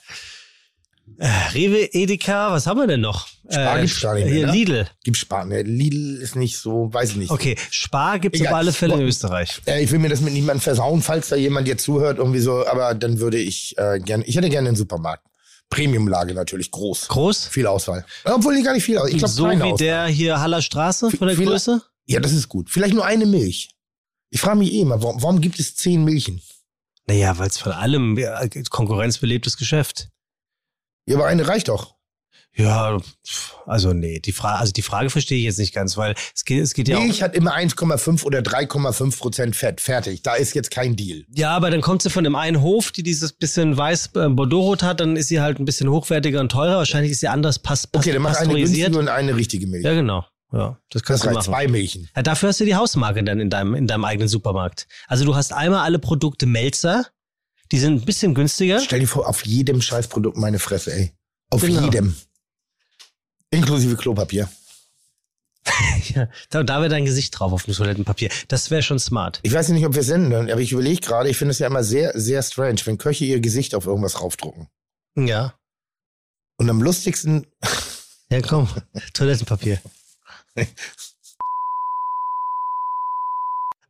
Rewe, 1.53 1.93
Edeka, 1.95 2.53
was 2.53 2.67
haben 2.67 2.79
wir 2.79 2.87
denn 2.87 3.01
noch? 3.01 3.27
Spar 3.51 3.81
gibt's 3.81 4.01
gar 4.01 4.15
nicht 4.15 4.27
mehr, 4.27 4.47
ne? 4.47 4.53
Lidl. 4.53 4.87
Gibt 5.03 5.17
Sparten. 5.17 5.51
Lidl 5.51 6.21
ist 6.23 6.37
nicht 6.37 6.59
so, 6.59 6.93
weiß 6.93 7.11
ich 7.13 7.17
nicht. 7.17 7.31
Okay, 7.31 7.57
Spar 7.71 8.19
gibt's 8.21 8.39
Egal. 8.39 8.53
auf 8.53 8.59
alle 8.59 8.73
Fälle 8.73 8.95
in. 8.95 9.01
Österreich. 9.01 9.61
Äh, 9.67 9.83
ich 9.83 9.91
will 9.91 9.99
mir 9.99 10.11
das 10.11 10.21
mit 10.21 10.33
niemandem 10.35 10.61
versauen, 10.61 11.03
falls 11.03 11.29
da 11.29 11.37
jemand 11.37 11.67
jetzt 11.67 11.83
zuhört, 11.85 12.19
irgendwie 12.19 12.39
so, 12.41 12.65
aber 12.67 12.95
dann 12.95 13.19
würde 13.19 13.39
ich 13.39 13.75
äh, 13.79 13.99
gerne, 13.99 14.25
ich 14.27 14.37
hätte 14.37 14.49
gerne 14.51 14.69
einen 14.69 14.77
Supermarkt. 14.77 15.25
Premiumlage 15.71 16.35
natürlich, 16.35 16.71
groß. 16.71 17.09
Groß? 17.09 17.47
Viel 17.47 17.67
Auswahl. 17.67 18.05
Obwohl 18.25 18.57
die 18.57 18.63
gar 18.63 18.73
nicht 18.73 18.85
viel, 18.85 18.99
Aus- 18.99 19.09
ich 19.11 19.19
glaube 19.19 19.33
so 19.33 19.45
wie 19.51 19.55
Auswahl. 19.57 19.77
der 19.77 20.07
hier 20.07 20.41
Haller 20.41 20.63
Straße 20.63 21.11
von 21.11 21.29
der 21.29 21.37
Viel- 21.37 21.47
Größe? 21.47 21.83
Ja, 22.07 22.21
das 22.21 22.33
ist 22.33 22.49
gut. 22.49 22.71
Vielleicht 22.71 22.95
nur 22.95 23.05
eine 23.05 23.27
Milch. 23.27 23.69
Ich 24.31 24.41
frage 24.41 24.59
mich 24.59 24.73
eh 24.73 24.81
immer, 24.81 25.03
warum, 25.03 25.23
warum 25.23 25.41
gibt 25.41 25.59
es 25.61 25.77
zehn 25.77 26.05
Milchen? 26.05 26.41
Naja, 27.07 27.37
weil 27.39 27.49
es 27.49 27.59
von 27.59 27.73
allem 27.73 28.17
ja, 28.19 28.41
konkurrenzbelebtes 28.71 29.57
Geschäft. 29.57 30.09
Ja, 31.07 31.17
aber 31.17 31.27
eine 31.27 31.47
reicht 31.49 31.69
doch. 31.69 31.95
Ja, 32.59 32.99
also 33.67 33.93
nee, 33.93 34.19
die 34.19 34.33
Frage, 34.33 34.59
also 34.59 34.73
die 34.73 34.83
Frage 34.83 35.11
verstehe 35.11 35.39
ich 35.39 35.45
jetzt 35.45 35.59
nicht 35.59 35.73
ganz, 35.73 35.97
weil 35.97 36.15
es 36.35 36.45
geht, 36.45 36.61
es 36.63 36.75
geht 36.75 36.89
ja 36.89 36.99
Milch 36.99 37.19
auch. 37.19 37.23
hat 37.23 37.35
immer 37.37 37.55
1,5 37.55 38.25
oder 38.25 38.41
3,5 38.41 39.17
Prozent 39.19 39.55
Fett. 39.57 39.81
Fertig. 39.81 40.23
Da 40.23 40.35
ist 40.35 40.55
jetzt 40.55 40.71
kein 40.73 40.97
Deal. 40.97 41.25
Ja, 41.35 41.51
aber 41.55 41.71
dann 41.71 41.81
kommt 41.83 42.03
sie 42.03 42.11
von 42.11 42.25
dem 42.25 42.35
einen 42.35 42.61
Hof, 42.61 42.91
die 42.91 43.03
dieses 43.05 43.33
bisschen 43.33 43.77
weiß 43.77 44.11
äh, 44.17 44.29
Bordeaux 44.29 44.77
hat, 44.83 44.99
dann 45.01 45.17
ist 45.17 45.29
sie 45.29 45.41
halt 45.41 45.61
ein 45.61 45.65
bisschen 45.65 45.89
hochwertiger 45.89 46.41
und 46.41 46.51
teurer. 46.51 46.79
Wahrscheinlich 46.79 47.13
ist 47.13 47.21
sie 47.21 47.29
anders 47.29 47.61
pass, 47.61 47.87
pass, 47.87 48.01
Okay, 48.03 48.13
dann 48.13 48.23
mach 48.23 48.31
eine 48.31 48.39
pasteurisiert. 48.39 48.87
günstige 48.93 48.99
und 48.99 49.09
eine 49.09 49.37
richtige 49.37 49.67
Milch. 49.69 49.85
Ja, 49.85 49.95
genau. 49.95 50.25
Ja, 50.53 50.79
das 50.91 51.03
das 51.03 51.03
kannst 51.03 51.23
du 51.25 51.27
reicht. 51.29 51.37
machen. 51.37 51.45
Zwei 51.53 51.69
Milchen. 51.69 52.09
Ja, 52.17 52.23
dafür 52.23 52.49
hast 52.49 52.59
du 52.59 52.65
die 52.65 52.75
Hausmarke 52.75 53.23
dann 53.23 53.39
in 53.39 53.51
deinem, 53.51 53.75
in 53.75 53.87
deinem 53.87 54.05
eigenen 54.05 54.29
Supermarkt. 54.29 54.89
Also 55.07 55.25
du 55.25 55.37
hast 55.37 55.53
einmal 55.53 55.85
alle 55.85 55.99
Produkte 55.99 56.47
Melzer, 56.47 57.07
die 57.71 57.79
sind 57.79 58.03
ein 58.03 58.05
bisschen 58.05 58.35
günstiger. 58.35 58.81
Stell 58.81 59.01
dir 59.01 59.07
vor, 59.07 59.29
auf 59.29 59.45
jedem 59.45 59.81
Scheißprodukt 59.83 60.39
meine 60.39 60.59
Fresse, 60.59 60.93
ey. 60.95 61.13
Auf 61.51 61.61
Genau. 61.63 61.83
jedem. 61.85 62.17
Inklusive 63.51 63.97
Klopapier. 63.97 64.49
Ja, 66.15 66.29
da, 66.49 66.63
da 66.63 66.81
wäre 66.81 66.89
dein 66.89 67.05
Gesicht 67.05 67.39
drauf 67.39 67.53
auf 67.53 67.65
dem 67.65 67.75
Toilettenpapier. 67.75 68.31
Das 68.49 68.71
wäre 68.71 68.83
schon 68.83 68.99
smart. 68.99 69.41
Ich 69.43 69.53
weiß 69.53 69.69
nicht, 69.69 69.85
ob 69.85 69.95
wir 69.95 70.03
senden, 70.03 70.51
aber 70.51 70.61
ich 70.61 70.73
überlege 70.73 71.01
gerade, 71.01 71.29
ich 71.29 71.37
finde 71.37 71.53
es 71.53 71.59
ja 71.59 71.67
immer 71.67 71.85
sehr, 71.85 72.13
sehr 72.19 72.43
strange, 72.43 72.81
wenn 72.85 72.97
Köche 72.97 73.27
ihr 73.27 73.41
Gesicht 73.41 73.75
auf 73.75 73.85
irgendwas 73.85 74.21
raufdrucken. 74.21 74.69
Ja. 75.15 75.55
Und 76.57 76.71
am 76.71 76.81
lustigsten, 76.81 77.47
Ja, 78.31 78.43
komm. 78.43 78.69
Toilettenpapier. 79.15 79.81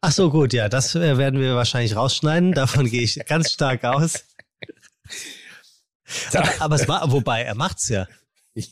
Ach 0.01 0.13
so, 0.13 0.31
gut, 0.31 0.53
ja, 0.53 0.69
das 0.69 0.95
äh, 0.95 1.19
werden 1.19 1.41
wir 1.41 1.57
wahrscheinlich 1.57 1.97
rausschneiden. 1.97 2.53
Davon 2.53 2.89
gehe 2.89 3.03
ich 3.03 3.19
ganz 3.27 3.51
stark 3.51 3.85
aus. 3.85 4.25
Aber, 6.33 6.51
aber 6.61 6.75
es 6.77 6.89
war, 6.89 7.13
wobei, 7.13 7.43
er 7.43 7.55
macht's 7.55 7.91
ja. 7.91 8.09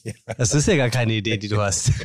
Ja. 0.05 0.13
Das 0.39 0.55
ist 0.55 0.67
ja 0.69 0.77
gar 0.77 0.91
keine 0.91 1.15
Idee, 1.15 1.37
die 1.39 1.49
du 1.49 1.61
hast. 1.61 1.91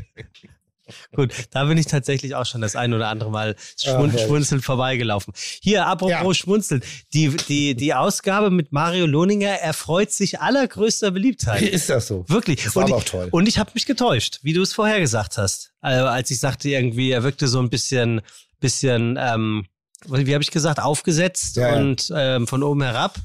Gut, 1.15 1.31
da 1.51 1.63
bin 1.65 1.77
ich 1.77 1.85
tatsächlich 1.85 2.35
auch 2.35 2.45
schon 2.45 2.59
das 2.59 2.75
ein 2.75 2.93
oder 2.93 3.07
andere 3.07 3.31
Mal 3.31 3.55
schmun 3.81 4.09
herrlich. 4.09 4.25
schmunzelnd 4.25 4.63
vorbeigelaufen. 4.65 5.33
Hier, 5.61 5.85
apropos 5.85 6.11
Ja. 6.11 6.33
schmunzeln. 6.33 6.83
Die, 7.13 7.29
die, 7.47 7.75
die 7.75 7.93
Ausgabe 7.93 8.49
mit 8.49 8.73
Mario 8.73 9.05
Lohninger 9.05 9.51
erfreut 9.51 10.11
sich 10.11 10.41
allergrößter 10.41 11.11
Beliebtheit. 11.11 11.61
ist 11.61 11.89
das 11.89 12.07
so? 12.07 12.25
Wirklich. 12.27 12.63
Das 12.65 12.75
war 12.75 12.83
und 12.83 12.89
ich, 12.89 12.95
auch 12.95 13.03
toll. 13.05 13.29
Und 13.31 13.47
ich 13.47 13.57
habe 13.57 13.71
mich 13.73 13.85
getäuscht, 13.85 14.39
wie 14.41 14.51
du 14.51 14.61
es 14.61 14.73
vorher 14.73 14.99
gesagt 14.99 15.37
hast. 15.37 15.71
Also, 15.79 16.07
als 16.07 16.29
ich 16.29 16.39
sagte 16.39 16.67
irgendwie, 16.69 17.11
er 17.11 17.23
wirkte 17.23 17.47
so 17.47 17.59
ein 17.59 17.69
bisschen, 17.69 18.19
bisschen, 18.59 19.17
ähm, 19.17 19.65
wie 20.09 20.33
habe 20.33 20.43
ich 20.43 20.51
gesagt, 20.51 20.81
aufgesetzt 20.81 21.55
Ja, 21.55 21.69
ja. 21.69 21.79
und 21.79 22.11
ähm, 22.13 22.47
von 22.47 22.63
oben 22.63 22.81
herab. 22.81 23.15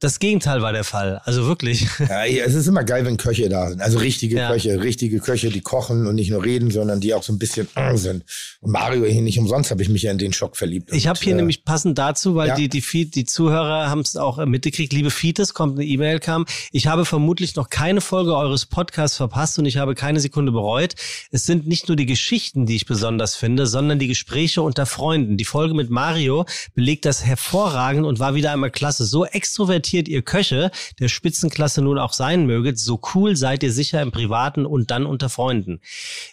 Das 0.00 0.20
Gegenteil 0.20 0.62
war 0.62 0.72
der 0.72 0.84
Fall. 0.84 1.20
Also 1.24 1.46
wirklich. 1.46 1.88
Ja, 2.08 2.24
es 2.24 2.54
ist 2.54 2.68
immer 2.68 2.84
geil, 2.84 3.04
wenn 3.04 3.16
Köche 3.16 3.48
da 3.48 3.68
sind. 3.68 3.80
Also 3.80 3.98
richtige 3.98 4.36
Ja. 4.36 4.48
Köche, 4.48 4.80
richtige 4.80 5.18
Köche, 5.18 5.50
die 5.50 5.60
kochen 5.60 6.06
und 6.06 6.14
nicht 6.14 6.30
nur 6.30 6.44
reden, 6.44 6.70
sondern 6.70 7.00
die 7.00 7.14
auch 7.14 7.24
so 7.24 7.32
ein 7.32 7.38
bisschen 7.38 7.66
äh, 7.74 7.96
sind. 7.96 8.24
Und 8.60 8.70
Mario 8.70 9.04
hier 9.06 9.22
nicht 9.22 9.40
umsonst 9.40 9.72
habe 9.72 9.82
ich 9.82 9.88
mich 9.88 10.02
ja 10.02 10.12
in 10.12 10.18
den 10.18 10.32
Schock 10.32 10.56
verliebt. 10.56 10.92
Ich 10.92 11.08
habe 11.08 11.18
hier 11.20 11.32
äh, 11.32 11.36
nämlich 11.36 11.64
passend 11.64 11.98
dazu, 11.98 12.36
weil 12.36 12.48
ja. 12.48 12.54
die, 12.54 12.68
die, 12.68 12.80
Feed, 12.80 13.16
die 13.16 13.24
Zuhörer 13.24 13.90
haben 13.90 14.02
es 14.02 14.16
auch 14.16 14.38
äh, 14.38 14.46
mitgekriegt. 14.46 14.92
Liebe 14.92 15.10
Fites, 15.10 15.52
kommt 15.52 15.76
eine 15.76 15.84
E-Mail 15.84 16.20
kam. 16.20 16.46
Ich 16.70 16.86
habe 16.86 17.04
vermutlich 17.04 17.56
noch 17.56 17.68
keine 17.68 18.00
Folge 18.00 18.36
eures 18.36 18.66
Podcasts 18.66 19.16
verpasst 19.16 19.58
und 19.58 19.66
ich 19.66 19.78
habe 19.78 19.96
keine 19.96 20.20
Sekunde 20.20 20.52
bereut. 20.52 20.94
Es 21.32 21.44
sind 21.44 21.66
nicht 21.66 21.88
nur 21.88 21.96
die 21.96 22.06
Geschichten, 22.06 22.66
die 22.66 22.76
ich 22.76 22.86
besonders 22.86 23.34
finde, 23.34 23.66
sondern 23.66 23.98
die 23.98 24.06
Gespräche 24.06 24.62
unter 24.62 24.86
Freunden. 24.86 25.36
Die 25.36 25.44
Folge 25.44 25.74
mit 25.74 25.90
Mario 25.90 26.46
belegt 26.74 27.04
das 27.04 27.24
hervorragend 27.24 28.06
und 28.06 28.20
war 28.20 28.36
wieder 28.36 28.52
einmal 28.52 28.70
klasse. 28.70 29.04
So 29.04 29.24
extrovertiert 29.24 29.87
extrovertiert 29.88 30.08
ihr 30.08 30.22
Köche 30.22 30.70
der 30.98 31.08
Spitzenklasse 31.08 31.80
nun 31.80 31.98
auch 31.98 32.12
sein 32.12 32.46
möget, 32.46 32.78
so 32.78 33.00
cool 33.14 33.36
seid 33.36 33.62
ihr 33.62 33.72
sicher 33.72 34.02
im 34.02 34.10
Privaten 34.10 34.66
und 34.66 34.90
dann 34.90 35.06
unter 35.06 35.28
Freunden. 35.28 35.80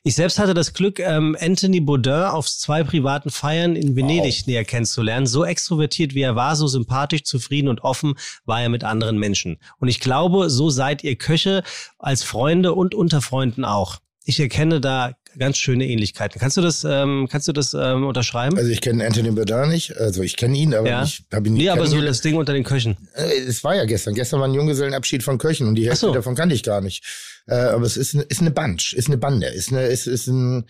Ich 0.04 0.16
selbst 0.16 0.40
hatte 0.40 0.54
das 0.54 0.74
Glück, 0.74 1.00
ähm, 1.00 1.38
Anthony 1.40 1.80
Bourdain 1.80 2.32
auf 2.32 2.48
zwei 2.48 2.84
privaten 2.84 3.30
Feiern 3.30 3.76
in 3.76 3.96
Venedig 3.96 4.42
wow. 4.42 4.48
näher 4.48 4.66
kennenzulernen. 4.66 5.26
So 5.26 5.46
extrovertiert 5.46 6.16
wie 6.16 6.22
er 6.22 6.36
war, 6.36 6.56
so 6.56 6.68
sympathisch, 6.68 7.24
zufrieden 7.24 7.70
und 7.70 7.84
offen 7.84 8.16
war 8.46 8.62
er 8.62 8.70
mit 8.70 8.84
anderen 8.84 9.18
Menschen. 9.18 9.58
Und 9.80 9.88
ich 9.88 10.00
glaube, 10.00 10.50
so 10.50 10.70
seid 10.70 11.04
ihr 11.04 11.16
Köche 11.16 11.64
als 11.98 12.24
Freunde 12.24 12.74
und 12.74 12.94
unter 12.94 13.22
Freunden 13.22 13.64
auch. 13.64 14.00
Ich 14.26 14.40
erkenne 14.40 14.82
da 14.82 15.16
ganz 15.38 15.58
schöne 15.58 15.88
Ähnlichkeiten. 15.88 16.40
Kannst 16.40 16.58
du 16.58 16.62
das, 16.62 16.84
ähm, 16.84 17.28
kannst 17.30 17.48
du 17.48 17.52
das 17.52 17.74
ähm, 17.74 18.06
unterschreiben? 18.06 18.58
Also 18.58 18.70
ich 18.72 18.82
kenne 18.82 19.06
Anthony 19.06 19.32
Bourdain 19.32 19.70
nicht, 19.70 19.96
also 19.98 20.24
ich 20.24 20.36
kenne 20.36 20.58
ihn, 20.58 20.74
aber 20.74 20.88
ja. 20.88 21.04
ich 21.04 21.24
habe 21.34 21.48
ihn 21.48 21.54
nicht 21.54 21.64
Nee, 21.64 21.70
aber 21.70 21.86
so 21.88 22.02
das 22.02 22.22
Ding 22.22 22.36
unter 22.36 22.54
den 22.54 22.64
Köchen. 22.64 22.98
Äh, 23.14 23.40
es 23.48 23.64
war 23.64 23.76
ja 23.76 23.86
gestern. 23.86 24.14
Gestern 24.16 24.40
war 24.40 24.48
ein 24.48 24.54
Junggesellenabschied 24.54 25.24
von 25.24 25.38
Köchen 25.38 25.68
und 25.68 25.76
die 25.76 25.86
Hälfte 25.88 26.08
so. 26.08 26.14
davon 26.14 26.36
kannte 26.36 26.56
ich 26.56 26.64
gar 26.64 26.82
nicht. 26.82 27.04
Äh, 27.48 27.56
aber 27.56 27.86
es 27.86 27.98
ist, 27.98 28.14
eine- 28.16 28.24
ist 28.24 28.42
eine 28.42 28.52
Bunch, 28.52 28.94
ist 28.94 29.08
eine 29.08 29.18
Bande, 29.18 29.48
ist 29.48 29.72
eine, 29.72 29.84
ist, 29.88 30.08
ist 30.08 30.28
ein, 30.28 30.66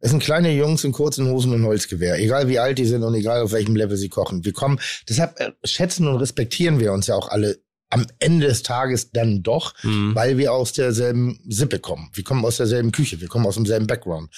es 0.00 0.10
sind 0.10 0.22
kleine 0.22 0.52
Jungs 0.52 0.84
in 0.84 0.92
kurzen 0.92 1.28
Hosen 1.28 1.52
und 1.52 1.64
Holzgewehr. 1.64 2.18
Egal 2.18 2.48
wie 2.48 2.58
alt 2.58 2.78
die 2.78 2.84
sind 2.86 3.02
und 3.04 3.14
egal 3.14 3.40
auf 3.42 3.52
welchem 3.52 3.74
Level 3.76 3.96
sie 3.96 4.08
kochen. 4.08 4.44
Wir 4.44 4.52
kommen, 4.52 4.78
deshalb 5.08 5.38
äh, 5.40 5.52
schätzen 5.64 6.06
und 6.08 6.16
respektieren 6.16 6.78
wir 6.80 6.92
uns 6.92 7.06
ja 7.06 7.14
auch 7.14 7.28
alle 7.28 7.58
am 7.90 8.06
Ende 8.18 8.46
des 8.48 8.62
Tages 8.62 9.10
dann 9.12 9.42
doch, 9.42 9.74
Mhm. 9.82 10.14
weil 10.14 10.36
wir 10.38 10.52
aus 10.52 10.72
derselben 10.72 11.40
Sippe 11.48 11.78
kommen. 11.78 12.10
Wir 12.12 12.24
kommen 12.24 12.44
aus 12.44 12.56
derselben 12.58 12.92
Küche, 12.92 13.20
wir 13.20 13.28
kommen 13.28 13.46
aus 13.46 13.54
demselben 13.54 13.86
Background. 13.86 14.30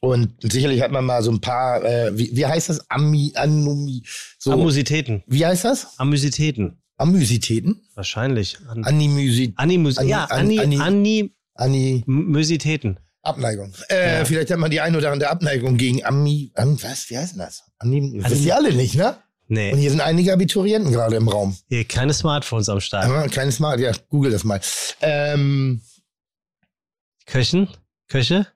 Und 0.00 0.34
sicherlich 0.42 0.82
hat 0.82 0.90
man 0.92 1.04
mal 1.04 1.22
so 1.22 1.30
ein 1.30 1.40
paar, 1.40 1.84
äh, 1.84 2.16
wie, 2.16 2.36
wie 2.36 2.46
heißt 2.46 2.68
das? 2.68 2.90
Ami, 2.90 3.32
Anumi, 3.36 4.02
so, 4.38 4.52
Amüsitäten. 4.52 5.22
wie 5.26 5.46
heißt 5.46 5.64
das? 5.64 5.98
Amüsitäten. 5.98 6.82
Amüsitäten? 6.96 7.82
Wahrscheinlich. 7.94 8.58
An 8.68 8.84
Animüsi, 8.84 9.52
Animus 9.56 9.98
Ani- 9.98 10.10
ja, 10.10 10.24
Ani- 10.26 10.58
Ani, 10.60 10.78
Ani- 10.78 11.34
Ani, 11.54 12.02
Musitäten. 12.06 12.98
Abneigung. 13.22 13.72
Äh, 13.88 14.18
Ja. 14.18 14.24
Vielleicht 14.24 14.50
hat 14.50 14.58
man 14.58 14.70
die 14.70 14.80
ein 14.80 14.96
oder 14.96 15.12
andere 15.12 15.30
Abneigung 15.30 15.76
gegen 15.76 16.04
Ami, 16.04 16.50
an, 16.54 16.76
was, 16.82 17.08
wie 17.10 17.16
heißt 17.18 17.32
denn 17.34 17.38
das? 17.40 17.62
Ani, 17.78 17.98
Ani- 17.98 18.24
wisst 18.30 18.44
ihr 18.44 18.56
alle 18.56 18.72
nicht, 18.74 18.94
ne? 18.96 19.16
Und 19.52 19.58
Nee, 19.58 19.76
hier 19.76 19.90
sind 19.90 20.00
einige 20.00 20.32
Abiturienten 20.32 20.92
gerade 20.92 21.16
im 21.16 21.28
Raum. 21.28 21.56
hier 21.68 21.84
keine 21.84 22.14
Smartphones 22.14 22.68
am 22.68 22.80
Start. 22.80 23.04
Aber 23.04 23.28
keine 23.28 23.52
Smart, 23.52 23.80
ja, 23.80 23.92
google 24.08 24.30
das 24.30 24.44
mal. 24.44 24.60
Ähm, 25.02 25.82
Köchen? 27.26 27.68
Köche? 28.08 28.46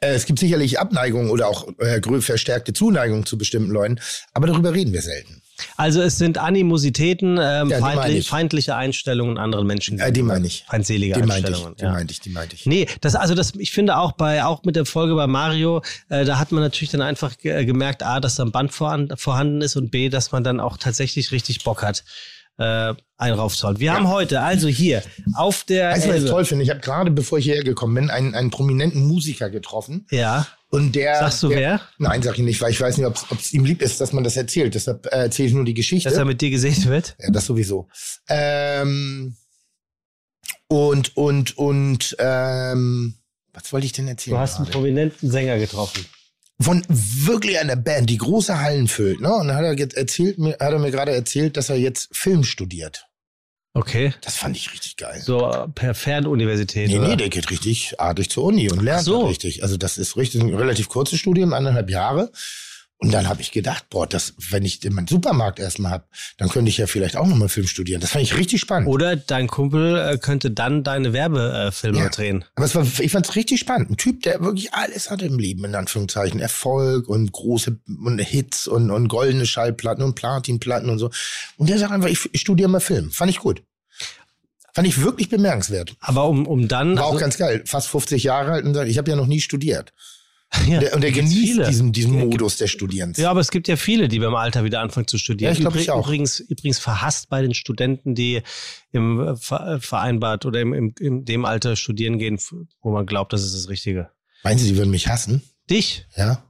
äh, 0.00 0.14
es 0.14 0.26
gibt 0.26 0.38
sicherlich 0.38 0.78
Abneigung 0.78 1.30
oder 1.30 1.48
auch 1.48 1.68
äh, 1.78 2.00
verstärkte 2.20 2.72
Zuneigung 2.72 3.26
zu 3.26 3.38
bestimmten 3.38 3.70
Leuten, 3.70 4.00
aber 4.32 4.46
darüber 4.46 4.74
reden 4.74 4.92
wir 4.92 5.02
selten. 5.02 5.42
Also 5.76 6.00
es 6.02 6.18
sind 6.18 6.38
Animositäten, 6.38 7.38
ähm, 7.40 7.70
Ja, 7.70 7.76
die 7.76 7.82
meine 7.82 8.00
feindli 8.00 8.18
ich. 8.18 8.28
feindliche 8.28 8.74
Einstellungen 8.76 9.38
anderen 9.38 9.66
Menschen. 9.66 9.98
Äh, 9.98 10.12
die 10.12 10.22
meine 10.22 10.46
ich. 10.46 10.64
Feindselige 10.68 11.14
Die 11.14 11.20
meinte 11.20 11.34
ich, 11.38 11.46
Einstellungen. 11.46 11.76
die 11.76 11.84
ja. 11.84 11.92
meinte 11.92 12.12
ich, 12.12 12.20
die 12.20 12.30
meinte 12.30 12.54
ich. 12.56 12.66
Nee, 12.66 12.86
das 13.00 13.14
also 13.14 13.34
das 13.34 13.52
ich 13.58 13.72
finde 13.72 13.96
auch 13.96 14.12
bei 14.12 14.44
auch 14.44 14.62
mit 14.64 14.76
der 14.76 14.86
Folge 14.86 15.14
bei 15.14 15.26
Mario, 15.26 15.82
äh, 16.08 16.24
da 16.24 16.38
hat 16.38 16.52
man 16.52 16.62
natürlich 16.62 16.90
dann 16.90 17.02
einfach 17.02 17.34
äh, 17.42 17.64
gemerkt, 17.64 18.02
a, 18.02 18.20
dass 18.20 18.36
da 18.36 18.44
ein 18.44 18.52
Band 18.52 18.72
voran, 18.72 19.08
vorhanden 19.16 19.60
ist 19.62 19.76
und 19.76 19.90
b, 19.90 20.08
dass 20.08 20.32
man 20.32 20.44
dann 20.44 20.60
auch 20.60 20.76
tatsächlich 20.76 21.32
richtig 21.32 21.64
Bock 21.64 21.82
hat, 21.82 22.04
äh, 22.58 22.94
einen 23.16 23.34
raufzuhauen. 23.38 23.78
Wir 23.80 23.92
haben 23.94 24.08
heute 24.08 24.40
also 24.40 24.68
hier 24.68 25.02
auf 25.34 25.64
der 25.64 25.90
Weißt 25.90 26.06
du, 26.06 26.10
was 26.10 26.22
ich 26.24 26.30
toll 26.30 26.44
finde? 26.44 26.64
Ich 26.64 26.70
habe 26.70 26.80
gerade, 26.80 27.10
bevor 27.10 27.38
ich 27.38 27.44
hierher 27.44 27.64
gekommen 27.64 27.94
bin, 27.94 28.10
einen, 28.10 28.34
einen 28.34 28.50
prominenten 28.50 29.06
Musiker 29.06 29.50
getroffen. 29.50 30.06
ja, 30.10 30.46
Und 30.70 30.94
der. 30.94 31.18
Sagst 31.18 31.42
du 31.42 31.48
der, 31.48 31.58
wer? 31.58 31.80
Nein, 31.98 32.22
sag 32.22 32.38
ich 32.38 32.44
nicht, 32.44 32.60
weil 32.60 32.70
ich 32.70 32.80
weiß 32.80 32.96
nicht, 32.96 33.06
ob 33.06 33.38
es 33.38 33.52
ihm 33.52 33.64
lieb 33.64 33.82
ist, 33.82 34.00
dass 34.00 34.12
man 34.12 34.22
das 34.22 34.36
erzählt. 34.36 34.74
Deshalb 34.74 35.06
äh, 35.06 35.24
erzähle 35.24 35.48
ich 35.48 35.54
nur 35.54 35.64
die 35.64 35.74
Geschichte. 35.74 36.08
dass 36.08 36.18
er 36.18 36.24
mit 36.24 36.40
dir 36.40 36.50
gesehen 36.50 36.84
wird. 36.84 37.16
ja, 37.18 37.30
das 37.30 37.46
sowieso. 37.46 37.88
Ähm, 38.28 39.36
und, 40.68 41.16
und, 41.16 41.58
und, 41.58 42.16
ähm, 42.20 43.16
was 43.52 43.72
wollte 43.72 43.86
ich 43.86 43.92
denn 43.92 44.06
erzählen? 44.06 44.36
Du 44.36 44.40
hast 44.40 44.56
einen 44.56 44.66
gerade? 44.66 44.78
prominenten 44.78 45.30
Sänger 45.30 45.58
getroffen. 45.58 46.06
Von 46.60 46.84
wirklich 46.88 47.58
einer 47.58 47.74
Band, 47.74 48.08
die 48.08 48.18
große 48.18 48.60
Hallen 48.60 48.86
füllt. 48.86 49.20
Ne? 49.20 49.32
Und 49.32 49.48
dann 49.48 49.56
hat 49.56 49.64
er 49.64 49.76
jetzt 49.76 49.96
erzählt, 49.96 50.38
mir, 50.38 50.52
hat 50.52 50.72
er 50.72 50.78
mir 50.78 50.92
gerade 50.92 51.12
erzählt, 51.12 51.56
dass 51.56 51.70
er 51.70 51.76
jetzt 51.76 52.10
Film 52.12 52.44
studiert. 52.44 53.06
Okay. 53.72 54.12
Das 54.22 54.36
fand 54.36 54.56
ich 54.56 54.72
richtig 54.72 54.96
geil. 54.96 55.20
So 55.20 55.68
per 55.74 55.94
Fernuniversität. 55.94 56.88
Nee, 56.88 56.98
oder? 56.98 57.08
nee, 57.08 57.16
der 57.16 57.28
geht 57.28 57.50
richtig 57.50 58.00
artig 58.00 58.28
zur 58.28 58.44
Uni 58.44 58.70
und 58.70 58.82
lernt 58.82 59.04
so. 59.04 59.26
richtig. 59.26 59.62
Also 59.62 59.76
das 59.76 59.96
ist 59.96 60.16
richtig 60.16 60.42
ein 60.42 60.54
relativ 60.54 60.88
kurzes 60.88 61.20
Studium, 61.20 61.52
eineinhalb 61.52 61.88
Jahre. 61.88 62.32
Und 63.02 63.12
dann 63.14 63.28
habe 63.30 63.40
ich 63.40 63.50
gedacht, 63.50 63.86
boah, 63.88 64.06
das, 64.06 64.34
wenn 64.50 64.62
ich 64.66 64.78
meinen 64.90 65.06
Supermarkt 65.06 65.58
erstmal 65.58 65.90
hab, 65.92 66.08
dann 66.36 66.50
könnte 66.50 66.68
ich 66.68 66.76
ja 66.76 66.86
vielleicht 66.86 67.16
auch 67.16 67.26
nochmal 67.26 67.48
Film 67.48 67.66
studieren. 67.66 68.02
Das 68.02 68.10
fand 68.10 68.24
ich 68.24 68.36
richtig 68.36 68.60
spannend. 68.60 68.88
Oder 68.90 69.16
dein 69.16 69.46
Kumpel 69.46 69.96
äh, 69.96 70.18
könnte 70.18 70.50
dann 70.50 70.84
deine 70.84 71.14
Werbefilme 71.14 71.98
Ja. 71.98 72.08
drehen. 72.10 72.44
Aber 72.56 72.66
es 72.66 72.74
war, 72.74 72.86
ich 72.98 73.10
fand 73.10 73.26
es 73.26 73.36
richtig 73.36 73.58
spannend. 73.58 73.88
Ein 73.90 73.96
Typ, 73.96 74.22
der 74.24 74.42
wirklich 74.42 74.74
alles 74.74 75.10
hatte 75.10 75.24
im 75.24 75.38
Leben, 75.38 75.64
in 75.64 75.74
Anführungszeichen. 75.74 76.40
Erfolg 76.40 77.08
und 77.08 77.32
große 77.32 77.78
und 78.04 78.18
Hits 78.18 78.68
und, 78.68 78.90
und 78.90 79.08
goldene 79.08 79.46
Schallplatten 79.46 80.04
und 80.04 80.14
Platinplatten 80.14 80.90
und 80.90 80.98
so. 80.98 81.10
Und 81.56 81.70
der 81.70 81.78
sagt 81.78 81.92
einfach, 81.92 82.08
ich, 82.10 82.28
ich 82.34 82.42
studiere 82.42 82.68
mal 82.68 82.80
Film. 82.80 83.10
Fand 83.12 83.30
ich 83.30 83.38
gut. 83.38 83.62
Fand 84.74 84.86
ich 84.86 85.00
wirklich 85.00 85.30
bemerkenswert. 85.30 85.96
Aber 86.00 86.28
um, 86.28 86.46
um 86.46 86.68
dann. 86.68 86.96
War 86.96 87.04
auch 87.06 87.12
also- 87.12 87.20
ganz 87.20 87.38
geil. 87.38 87.62
Fast 87.64 87.88
50 87.88 88.22
Jahre 88.24 88.52
alt 88.52 88.66
und 88.66 88.74
sagt, 88.74 88.90
ich 88.90 88.98
habe 88.98 89.10
ja 89.10 89.16
noch 89.16 89.26
nie 89.26 89.40
studiert. 89.40 89.94
Ja, 90.66 90.80
Der, 90.80 90.94
und 90.94 91.02
der 91.02 91.12
genießt 91.12 91.34
viele. 91.52 91.66
diesen, 91.68 91.92
diesen 91.92 92.14
Ja, 92.18 92.24
Modus 92.24 92.56
des 92.56 92.70
Studierens. 92.70 93.18
Ja, 93.18 93.30
aber 93.30 93.40
es 93.40 93.50
gibt 93.50 93.68
ja 93.68 93.76
viele, 93.76 94.08
die 94.08 94.18
beim 94.18 94.34
Alter 94.34 94.64
wieder 94.64 94.80
anfangen 94.80 95.06
zu 95.06 95.16
studieren. 95.18 95.50
Ja, 95.50 95.52
ich 95.52 95.60
glaub, 95.60 95.74
Übrig- 95.74 95.82
ich 95.82 95.90
auch. 95.90 96.06
Übrigens, 96.06 96.40
übrigens 96.40 96.78
verhasst 96.78 97.28
bei 97.28 97.40
den 97.42 97.54
Studenten, 97.54 98.14
die 98.14 98.42
im 98.92 99.20
äh, 99.20 99.30
äh, 99.54 99.80
vereinbart 99.80 100.46
oder 100.46 100.60
im, 100.60 100.72
im, 100.72 100.94
in 100.98 101.24
dem 101.24 101.44
Alter 101.44 101.76
studieren 101.76 102.18
gehen, 102.18 102.38
wo 102.82 102.90
man 102.90 103.06
glaubt, 103.06 103.32
das 103.32 103.44
ist 103.44 103.54
das 103.54 103.68
Richtige. 103.68 104.10
Meinen 104.42 104.58
Sie, 104.58 104.68
die 104.68 104.76
würden 104.76 104.90
mich 104.90 105.08
hassen? 105.08 105.42
Dich? 105.70 106.06
Ja? 106.16 106.42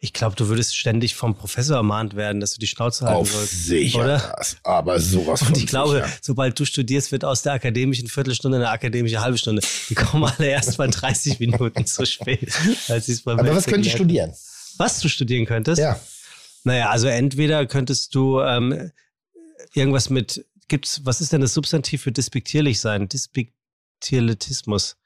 Ich 0.00 0.12
glaube, 0.12 0.36
du 0.36 0.46
würdest 0.46 0.76
ständig 0.76 1.16
vom 1.16 1.34
Professor 1.34 1.76
ermahnt 1.76 2.14
werden, 2.14 2.40
dass 2.40 2.52
du 2.52 2.60
die 2.60 2.68
Schnauze 2.68 3.04
halten 3.04 3.16
Auf 3.18 3.32
sollst. 3.32 3.64
sicher 3.66 3.98
oder? 3.98 4.34
das. 4.36 4.56
Aber 4.62 5.00
sowas 5.00 5.42
Und 5.42 5.56
ich 5.56 5.66
glaube, 5.66 5.94
sicher. 5.96 6.08
sobald 6.22 6.58
du 6.58 6.64
studierst, 6.64 7.10
wird 7.10 7.24
aus 7.24 7.42
der 7.42 7.54
akademischen 7.54 8.06
Viertelstunde 8.08 8.58
eine 8.58 8.70
akademische 8.70 9.20
halbe 9.20 9.38
Stunde. 9.38 9.60
Die 9.88 9.96
kommen 9.96 10.22
alle 10.24 10.46
erst 10.46 10.78
mal 10.78 10.88
30 10.88 11.40
Minuten 11.40 11.84
zu 11.84 12.06
spät. 12.06 12.52
Als 12.88 13.22
beim 13.22 13.40
Aber 13.40 13.56
was 13.56 13.66
könnte 13.66 13.88
ich 13.88 13.94
studieren? 13.94 14.32
Was 14.76 15.00
du 15.00 15.08
studieren 15.08 15.46
könntest? 15.46 15.80
Ja. 15.80 15.98
Naja, 16.62 16.90
also 16.90 17.08
entweder 17.08 17.66
könntest 17.66 18.14
du 18.14 18.40
ähm, 18.40 18.92
irgendwas 19.74 20.10
mit, 20.10 20.44
gibt's, 20.68 21.00
was 21.04 21.20
ist 21.20 21.32
denn 21.32 21.40
das 21.40 21.54
Substantiv 21.54 22.02
für 22.02 22.12
despektierlich 22.12 22.78
sein? 22.80 23.08
Despektierlitismus. 23.08 24.96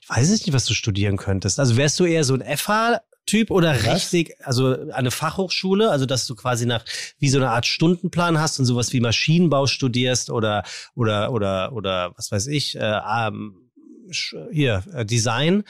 Ich 0.00 0.08
weiß 0.08 0.30
es 0.30 0.46
nicht, 0.46 0.54
was 0.54 0.64
du 0.64 0.72
studieren 0.72 1.18
könntest. 1.18 1.60
Also 1.60 1.76
wärst 1.76 2.00
du 2.00 2.06
eher 2.06 2.24
so 2.24 2.32
ein 2.32 2.40
FH-Typ 3.30 3.50
oder 3.50 3.74
Was? 3.74 3.94
richtig, 3.94 4.34
also 4.44 4.90
eine 4.90 5.10
Fachhochschule, 5.10 5.90
also 5.90 6.06
dass 6.06 6.26
du 6.26 6.34
quasi 6.34 6.66
nach 6.66 6.84
wie 7.18 7.28
so 7.28 7.38
eine 7.38 7.50
Art 7.50 7.66
Stundenplan 7.66 8.38
hast 8.38 8.58
und 8.58 8.66
sowas 8.66 8.92
wie 8.92 9.00
Maschinenbau 9.00 9.66
studierst 9.66 10.30
oder 10.30 10.64
oder 10.94 11.32
oder 11.32 11.72
oder 11.72 12.12
was 12.16 12.30
weiß 12.30 12.48
ich, 12.48 12.76
äh, 12.76 13.00
ähm, 13.18 13.70
hier 14.52 14.82
äh, 14.92 15.04
Design 15.04 15.62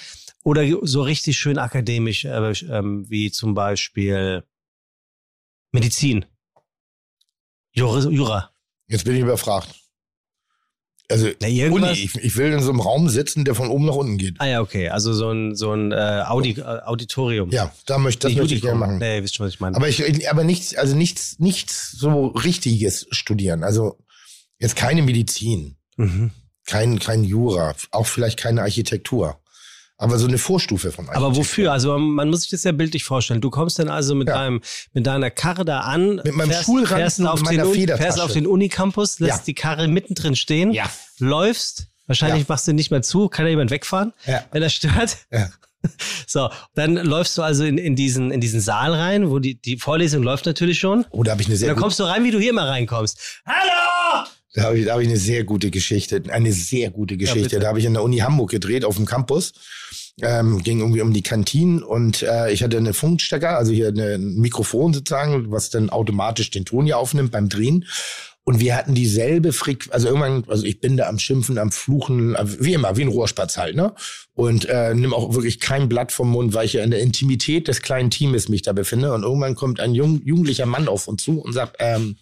oder 0.43 0.65
so 0.83 1.03
richtig 1.03 1.39
schön 1.39 1.59
akademisch, 1.59 2.25
äh, 2.25 2.53
ähm, 2.71 3.09
wie 3.09 3.31
zum 3.31 3.55
Beispiel 3.55 4.45
Medizin, 5.73 6.25
Jura. 7.73 8.09
Jura. 8.09 8.51
Jetzt 8.89 9.05
bin 9.05 9.15
ich 9.15 9.23
überfragt. 9.23 9.69
Also, 11.11 11.29
Na. 11.41 11.49
Uni, 11.71 11.91
ich, 11.93 12.15
ich 12.17 12.37
will 12.37 12.53
in 12.53 12.61
so 12.61 12.71
einem 12.71 12.81
Raum 12.81 13.09
sitzen, 13.09 13.45
der 13.45 13.55
von 13.55 13.69
oben 13.69 13.87
nach 13.87 13.95
unten 13.95 14.19
geht. 14.19 14.37
Ah 14.39 14.47
ja, 14.47 14.61
okay. 14.61 14.89
Also 14.89 15.13
so 15.13 15.31
ein, 15.31 15.57
so 15.57 15.73
ein 15.73 15.93
äh, 15.93 16.25
Audi, 16.27 16.53
äh, 16.53 16.63
Auditorium. 16.63 17.51
Ja, 17.51 17.73
da 17.87 17.99
möchte, 17.99 18.29
das 18.29 18.33
Nee, 18.33 18.41
möchte 18.41 18.55
ich 18.55 18.63
gerne 18.63 18.79
machen. 18.79 18.99
Nee, 18.99 19.17
ihr 19.17 19.23
wisst 19.23 19.37
schon, 19.37 19.47
was 19.47 19.55
ich 19.55 19.61
meine. 19.61 19.77
Aber 19.77 19.89
ich, 19.89 20.29
aber 20.31 20.45
nichts, 20.45 20.75
also 20.75 20.95
nichts, 20.95 21.39
nichts 21.39 21.93
so 21.93 22.27
richtiges 22.29 23.07
studieren. 23.11 23.65
Also 23.65 23.99
jetzt 24.59 24.77
keine 24.77 25.03
Medizin, 25.03 25.77
mhm. 25.97 26.31
kein, 26.67 26.99
kein 26.99 27.25
Jura, 27.25 27.75
auch 27.91 28.07
vielleicht 28.07 28.39
keine 28.39 28.63
Architektur. 28.63 29.40
Aber 30.03 30.19
so 30.19 30.27
eine 30.27 30.39
Vorstufe 30.39 30.93
von 30.93 31.05
Architektur. 31.05 31.27
Aber 31.29 31.37
wofür? 31.37 31.73
Also 31.73 31.99
man 31.99 32.31
muss 32.31 32.41
sich 32.43 32.51
das 32.51 32.65
ja 32.65 32.73
bildlich 32.73 33.05
vorstellen. 33.05 33.43
Du 33.43 33.51
kommst 33.51 33.79
dann 33.79 33.91
also 33.91 34.15
mit 34.15 34.29
Ja. 34.29 34.35
deinem, 34.35 34.63
mit 34.95 35.07
deiner 35.07 35.31
Karre 35.31 35.65
da 35.67 35.81
an, 35.81 36.17
Mit 36.25 36.35
meinem 36.35 36.51
fährst, 36.51 36.71
fährst 36.89 37.21
auf, 37.27 37.41
und 37.41 37.51
den, 37.51 37.89
fährst 37.97 38.21
auf 38.21 38.33
den 38.33 38.47
Unicampus, 38.47 39.19
lässt 39.21 39.39
Ja. 39.41 39.45
die 39.45 39.55
Karre 39.55 39.89
mittendrin 39.89 40.37
stehen, 40.37 40.73
Ja. 40.73 40.91
läufst, 41.19 41.89
wahrscheinlich 42.07 42.49
machst 42.49 42.67
du 42.67 42.73
nicht 42.73 42.91
mehr 42.91 43.03
zu, 43.03 43.29
kann 43.29 43.45
ja 43.45 43.51
jemand 43.51 43.71
wegfahren, 43.71 44.15
Ja. 44.25 44.43
wenn 44.53 44.63
er 44.63 44.71
stört. 44.71 45.19
Ja. 45.31 45.51
So, 46.27 46.51
dann 46.75 46.95
läufst 46.97 47.39
du 47.39 47.43
also 47.43 47.65
in, 47.65 47.79
in, 47.79 47.97
diesen, 47.97 48.31
in 48.31 48.41
diesen 48.43 48.61
Saal 48.61 48.95
rein, 48.95 49.31
wo 49.31 49.39
die, 49.39 49.55
die 49.61 49.79
Vorlesung 49.79 50.23
läuft 50.23 50.45
natürlich 50.45 50.79
schon. 50.79 51.07
Oh, 51.11 51.23
da 51.23 51.33
habe 51.33 51.41
ich 51.41 51.49
eine 51.49 51.55
Und 51.55 51.59
sehr 51.59 51.69
dann 51.69 51.77
gute, 51.77 51.83
kommst 51.85 51.99
du 52.01 52.05
rein, 52.05 52.23
wie 52.23 52.31
du 52.31 52.39
hier 52.39 52.51
immer 52.51 52.69
reinkommst. 52.69 53.41
Hallo! 53.47 54.27
Da 54.55 54.65
habe 54.65 54.79
ich, 54.79 54.87
da 54.87 54.93
habe 54.93 55.03
ich 55.03 55.09
eine 55.09 55.19
sehr 55.19 55.45
gute 55.45 55.71
Geschichte, 55.71 56.23
eine 56.29 56.53
sehr 56.53 56.91
gute 56.91 57.17
Geschichte. 57.17 57.43
bitte. 57.43 57.61
da 57.61 57.69
habe 57.69 57.79
ich 57.79 57.85
in 57.85 57.95
der 57.95 58.03
Uni 58.03 58.19
Hamburg 58.19 58.51
gedreht 58.51 58.85
auf 58.85 58.97
dem 58.97 59.07
Campus. 59.07 59.53
Ähm, 60.23 60.63
ging 60.63 60.81
irgendwie 60.81 61.01
um 61.01 61.15
die 61.15 61.23
Kantinen 61.23 61.83
und 61.83 62.23
äh, 62.23 62.53
ich 62.53 62.63
hatte 62.63 62.77
eine 62.77 62.93
Funkstecker, 62.93 63.57
also 63.57 63.73
hier 63.73 63.89
eine, 63.89 64.17
ein 64.17 64.35
Mikrofon 64.37 64.93
sozusagen, 64.93 65.51
was 65.51 65.71
dann 65.71 65.89
automatisch 65.89 66.51
den 66.51 66.67
Ton 66.67 66.85
hier 66.85 66.99
aufnimmt 66.99 67.31
beim 67.31 67.49
Drehen. 67.49 67.87
Und 68.45 68.59
wir 68.59 68.75
hatten 68.75 68.95
dieselbe 68.95 69.53
Frequenz, 69.53 69.93
also 69.95 70.09
irgendwann, 70.09 70.45
also 70.49 70.65
ich 70.65 70.81
bin 70.81 70.97
da 70.97 71.09
am 71.09 71.19
Schimpfen, 71.19 71.57
am 71.57 71.71
Fluchen, 71.71 72.37
wie 72.59 72.75
immer, 72.75 72.97
wie 72.97 73.03
ein 73.03 73.09
Rohrspatz 73.09 73.57
halt, 73.57 73.77
ne? 73.77 73.95
Und 74.35 74.65
äh, 74.65 74.95
nimm 74.95 75.15
auch 75.15 75.35
wirklich 75.35 75.61
kein 75.61 75.89
Blatt 75.89 76.11
vom 76.11 76.31
Mund, 76.31 76.53
weil 76.53 76.67
ich 76.67 76.73
ja 76.73 76.83
in 76.83 76.91
der 76.91 77.01
Intimität 77.01 77.69
des 77.69 77.81
kleinen 77.81 78.11
Teams 78.11 78.49
mich 78.49 78.63
da 78.63 78.73
befinde. 78.73 79.13
Und 79.13 79.23
irgendwann 79.23 79.55
kommt 79.55 79.79
ein 79.79 79.95
jung, 79.95 80.21
jugendlicher 80.25 80.67
Mann 80.67 80.89
auf 80.89 81.07
uns 81.07 81.23
zu 81.23 81.41
und 81.41 81.53
sagt, 81.53 81.77
ähm, 81.79 82.17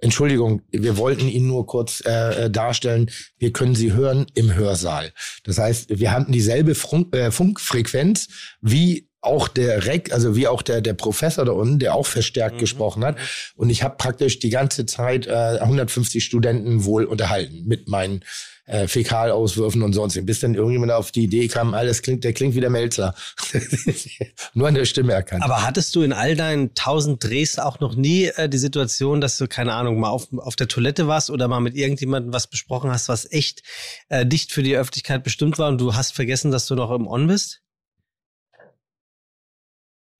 Entschuldigung, 0.00 0.62
wir 0.70 0.96
wollten 0.96 1.28
Ihnen 1.28 1.46
nur 1.46 1.66
kurz 1.66 2.02
äh, 2.06 2.44
äh, 2.44 2.50
darstellen, 2.50 3.10
wir 3.38 3.52
können 3.52 3.74
Sie 3.74 3.92
hören 3.92 4.26
im 4.34 4.54
Hörsaal. 4.54 5.12
Das 5.44 5.58
heißt, 5.58 5.98
wir 5.98 6.12
hatten 6.12 6.32
dieselbe 6.32 6.74
Funk, 6.74 7.14
äh, 7.14 7.30
Funkfrequenz 7.30 8.28
wie 8.60 9.08
auch 9.24 9.48
der 9.48 9.86
Rec, 9.86 10.12
also 10.12 10.36
wie 10.36 10.46
auch 10.46 10.62
der, 10.62 10.80
der 10.80 10.94
Professor 10.94 11.44
da 11.44 11.52
unten, 11.52 11.78
der 11.78 11.94
auch 11.94 12.06
verstärkt 12.06 12.56
mhm. 12.56 12.60
gesprochen 12.60 13.04
hat. 13.04 13.16
Und 13.56 13.70
ich 13.70 13.82
habe 13.82 13.96
praktisch 13.96 14.38
die 14.38 14.50
ganze 14.50 14.86
Zeit 14.86 15.26
äh, 15.26 15.58
150 15.60 16.24
Studenten 16.24 16.84
wohl 16.84 17.04
unterhalten 17.04 17.64
mit 17.64 17.88
meinen 17.88 18.22
äh, 18.66 18.88
Fäkalauswürfen 18.88 19.82
und 19.82 19.92
sonst. 19.92 20.24
Bis 20.24 20.40
dann 20.40 20.54
irgendjemand 20.54 20.92
auf 20.92 21.12
die 21.12 21.24
Idee 21.24 21.48
kam, 21.48 21.74
alles 21.74 22.02
klingt, 22.02 22.24
der 22.24 22.32
klingt 22.32 22.54
wie 22.54 22.60
der 22.60 22.70
Melzer. 22.70 23.14
Nur 24.54 24.68
an 24.68 24.74
der 24.74 24.84
Stimme 24.84 25.12
erkannt. 25.12 25.42
Aber 25.42 25.62
hattest 25.62 25.94
du 25.94 26.02
in 26.02 26.12
all 26.12 26.36
deinen 26.36 26.74
tausend 26.74 27.22
Drehs 27.22 27.58
auch 27.58 27.80
noch 27.80 27.94
nie 27.94 28.26
äh, 28.36 28.48
die 28.48 28.58
Situation, 28.58 29.20
dass 29.20 29.36
du, 29.36 29.48
keine 29.48 29.74
Ahnung, 29.74 30.00
mal 30.00 30.10
auf, 30.10 30.28
auf 30.36 30.56
der 30.56 30.68
Toilette 30.68 31.06
warst 31.06 31.30
oder 31.30 31.48
mal 31.48 31.60
mit 31.60 31.76
irgendjemandem 31.76 32.32
was 32.32 32.46
besprochen 32.46 32.90
hast, 32.90 33.08
was 33.08 33.30
echt 33.30 33.62
äh, 34.08 34.24
dicht 34.24 34.52
für 34.52 34.62
die 34.62 34.76
Öffentlichkeit 34.76 35.24
bestimmt 35.24 35.58
war 35.58 35.68
und 35.68 35.80
du 35.80 35.94
hast 35.94 36.12
vergessen, 36.12 36.50
dass 36.50 36.66
du 36.66 36.74
noch 36.74 36.90
im 36.90 37.06
On 37.06 37.26
bist? 37.26 37.60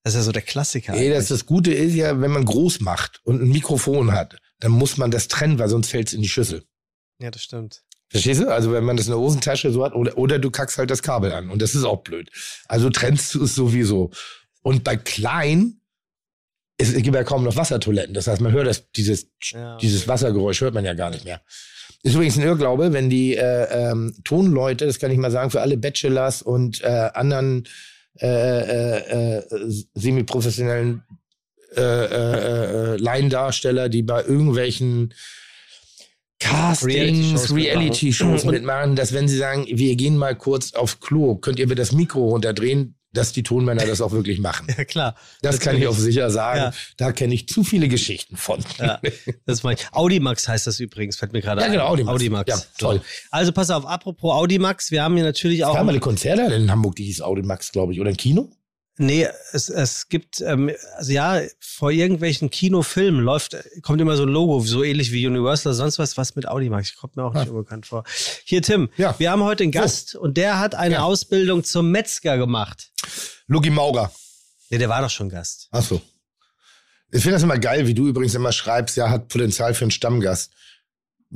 Das 0.03 0.13
ist 0.13 0.19
ja 0.19 0.23
so 0.25 0.33
der 0.33 0.43
Klassiker. 0.43 0.93
Nee, 0.93 1.09
das, 1.09 1.29
das 1.29 1.47
Gute 1.47 1.73
ist 1.73 1.95
ja, 1.95 2.21
wenn 2.21 2.31
man 2.31 2.45
groß 2.45 2.81
macht 2.81 3.23
und 3.25 3.41
ein 3.41 3.49
Mikrofon 3.49 4.13
hat, 4.13 4.37
dann 4.61 4.73
muss 4.73 4.99
man 4.99 5.11
das 5.11 5.29
trennen, 5.29 5.59
weil 5.59 5.71
sonst 5.71 5.89
fällt 5.89 6.09
es 6.09 6.13
in 6.13 6.21
die 6.21 6.29
Schüssel. 6.29 6.67
Ja, 7.21 7.31
das 7.31 7.43
stimmt. 7.43 7.83
Verstehst 8.15 8.43
du? 8.43 8.49
Also 8.49 8.71
wenn 8.71 8.85
man 8.85 8.97
das 8.97 9.07
in 9.07 9.11
der 9.11 9.19
Hosentasche 9.19 9.73
so 9.73 9.85
hat, 9.85 9.93
oder, 9.93 10.17
oder 10.17 10.39
du 10.39 10.49
kackst 10.49 10.79
halt 10.79 10.89
das 10.89 11.03
Kabel 11.03 11.33
an. 11.33 11.51
Und 11.51 11.61
das 11.61 11.75
ist 11.75 11.83
auch 11.83 12.05
blöd. 12.05 12.31
Also 12.69 12.89
trennst 12.89 13.35
du 13.35 13.43
es 13.43 13.57
sowieso. 13.57 14.13
Und 14.63 14.85
bei 14.85 14.97
klein, 14.97 15.81
es, 16.79 16.95
es 16.95 17.03
gibt 17.03 17.17
ja 17.17 17.25
kaum 17.25 17.43
noch 17.43 17.57
Wassertoiletten. 17.57 18.15
Das 18.15 18.29
heißt, 18.29 18.41
man 18.41 18.53
hört 18.53 18.69
das, 18.69 18.89
dieses, 18.93 19.27
ja, 19.51 19.75
okay. 19.75 19.81
dieses 19.83 20.07
Wassergeräusch 20.07 20.61
hört 20.61 20.75
man 20.75 20.85
ja 20.85 20.95
gar 20.95 21.11
nicht 21.11 21.25
mehr. 21.25 21.41
Ist 22.05 22.15
übrigens 22.15 22.37
ein 22.37 22.45
Irrglaube, 22.45 22.93
wenn 22.93 23.11
die 23.11 23.35
äh, 23.35 23.91
ähm, 23.91 24.15
Tonleute, 24.23 24.87
das 24.87 25.01
kann 25.01 25.11
ich 25.11 25.19
mal 25.19 25.33
sagen, 25.33 25.51
für 25.51 25.61
alle 25.61 25.77
Bachelors 25.77 26.41
und 26.41 26.85
äh, 26.85 27.11
anderen 27.15 27.67
äh, 28.21 28.29
äh, 28.29 29.39
äh, 29.39 29.43
semi-professionellen 29.95 31.03
äh, 31.77 31.81
äh, 31.81 32.95
äh, 32.95 32.97
Laiendarsteller, 32.97 33.89
die 33.89 34.05
bei 34.05 34.23
irgendwelchen 34.23 35.13
Castings, 36.45 37.55
Reality-Shows 37.55 38.45
Reality 38.45 38.51
mitmachen, 38.51 38.97
dass 38.97 39.13
wenn 39.13 39.29
sie 39.29 39.37
sagen, 39.37 39.67
wir 39.69 39.97
gehen 39.97 40.17
mal 40.17 40.35
kurz 40.35 40.75
auf 40.75 41.01
Klo, 41.01 41.37
könnt 41.37 41.59
ihr 41.59 41.67
mir 41.67 41.75
das 41.75 41.93
Mikro 41.93 42.29
runterdrehen, 42.29 42.97
dass 43.15 43.33
die 43.33 43.43
Tonmänner 43.43 43.87
das 43.87 44.01
auch 44.01 44.13
wirklich 44.13 44.41
machen. 44.41 44.67
Ja, 44.77 44.85
klar. 44.85 45.15
Das, 45.41 45.57
das 45.57 45.61
kann 45.65 45.77
ich 45.77 45.87
auch 45.87 45.95
sicher 45.95 46.31
sagen. 46.31 46.59
Ja. 46.59 46.73
Da 46.97 47.13
kenne 47.13 47.33
ich 47.33 47.49
zu 47.49 47.63
viele 47.63 47.87
Geschichten 47.87 48.37
von. 48.37 48.65
Ja, 48.79 49.01
das 49.47 49.63
meine 49.63 49.79
ich. 49.79 49.87
Audimax 49.93 50.49
heißt 50.49 50.67
das 50.67 50.81
übrigens, 50.81 51.17
fällt 51.17 51.33
mir 51.33 51.41
gerade 51.41 51.61
ja, 51.61 51.67
ein. 51.67 51.73
Ja, 51.73 51.79
genau, 51.79 51.93
Audimax. 51.93 52.15
Audimax. 52.15 52.49
Ja, 52.49 52.59
toll. 52.79 53.01
Also 53.31 53.53
pass 53.53 53.71
auf, 53.71 53.87
apropos 53.87 54.33
Audimax, 54.33 54.91
wir 54.91 55.05
haben 55.05 55.15
hier 55.15 55.25
natürlich 55.25 55.65
auch. 55.65 55.71
Es 55.71 55.77
gab 55.77 55.87
mal 55.87 55.93
eine 55.93 56.01
Konzerte 56.01 56.53
in 56.53 56.71
Hamburg, 56.71 56.97
die 56.97 57.05
hieß 57.05 57.21
Audimax, 57.21 57.71
glaube 57.71 57.93
ich, 57.93 58.01
oder 58.01 58.11
ein 58.11 58.17
Kino? 58.17 58.51
Nee, 58.97 59.27
es, 59.51 59.69
es 59.69 60.09
gibt, 60.09 60.41
ähm, 60.41 60.71
also 60.97 61.11
ja, 61.11 61.41
vor 61.59 61.91
irgendwelchen 61.91 62.51
Kinofilmen 62.51 63.21
läuft, 63.21 63.57
kommt 63.83 64.01
immer 64.01 64.17
so 64.17 64.23
ein 64.23 64.29
Logo, 64.29 64.61
so 64.61 64.85
ähnlich 64.85 65.11
wie 65.11 65.27
Universal 65.27 65.73
oder 65.73 65.77
sonst 65.77 65.99
was, 65.99 66.17
was 66.17 66.37
mit 66.37 66.47
Audimax. 66.47 66.95
Kommt 66.95 67.17
mir 67.17 67.25
auch 67.25 67.35
nicht 67.35 67.49
ah. 67.49 67.51
unbekannt 67.51 67.87
vor. 67.87 68.05
Hier, 68.45 68.63
Tim, 68.63 68.89
ja. 68.97 69.15
wir 69.19 69.33
haben 69.33 69.43
heute 69.43 69.65
einen 69.65 69.73
Gast 69.73 70.11
so. 70.11 70.21
und 70.21 70.37
der 70.37 70.61
hat 70.61 70.77
eine 70.77 70.97
ja. 70.97 71.03
Ausbildung 71.03 71.65
zum 71.65 71.91
Metzger 71.91 72.39
gemacht. 72.39 72.93
Lugi 73.49 73.71
Maurer. 73.71 74.13
Nee, 74.71 74.79
der 74.79 74.89
war 74.89 75.03
doch 75.03 75.11
schon 75.11 75.29
Gast. 75.29 75.69
Ach 75.73 75.83
so. 75.83 76.01
Ich 77.11 77.23
finde 77.23 77.35
das 77.35 77.43
immer 77.43 77.59
geil, 77.59 77.89
wie 77.89 77.95
du 77.95 78.07
übrigens 78.07 78.35
immer 78.35 78.53
schreibst, 78.53 78.97
ja, 78.97 79.11
hat 79.11 79.29
Potenzial 79.29 79.75
für 79.75 79.85
einen 79.85 79.91
Stammgast. 79.91 80.53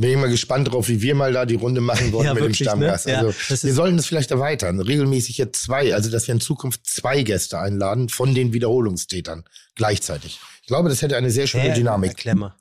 Bin 0.01 0.11
ich 0.11 0.17
mal 0.17 0.31
gespannt 0.31 0.73
drauf, 0.73 0.89
wie 0.89 1.03
wir 1.03 1.17
mal 1.17 1.33
da 1.33 1.45
die 1.45 1.57
Runde 1.57 1.81
machen 1.81 2.13
wollen 2.13 2.27
ja, 2.27 2.33
mit 2.33 2.45
wirklich, 2.45 2.59
dem 2.59 2.65
Stammgast. 2.67 3.09
Ne? 3.09 3.19
Also, 3.19 3.31
ja, 3.31 3.63
wir 3.65 3.75
sollten 3.75 3.97
das 3.97 4.07
vielleicht 4.07 4.31
erweitern. 4.31 4.81
Regelmäßig 4.81 5.39
jetzt 5.39 5.61
zwei, 5.61 5.93
also 5.93 6.09
dass 6.09 6.29
wir 6.29 6.35
in 6.35 6.41
Zukunft 6.41 6.87
zwei 6.87 7.25
Gäste 7.25 7.59
einladen 7.59 8.09
von 8.09 8.33
den 8.33 8.53
Wiederholungstätern 8.53 9.43
gleichzeitig. 9.75 10.39
Ich 10.63 10.69
glaube, 10.69 10.89
das 10.89 11.03
hätte 11.03 11.17
eine 11.17 11.33
sehr 11.33 11.49
schöne 11.49 11.75
Dynamik. 11.75 12.11
Erklär 12.11 12.37
mal. 12.37 12.55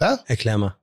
Ja? 0.00 0.20
Erklär 0.26 0.58
mal. 0.58 0.76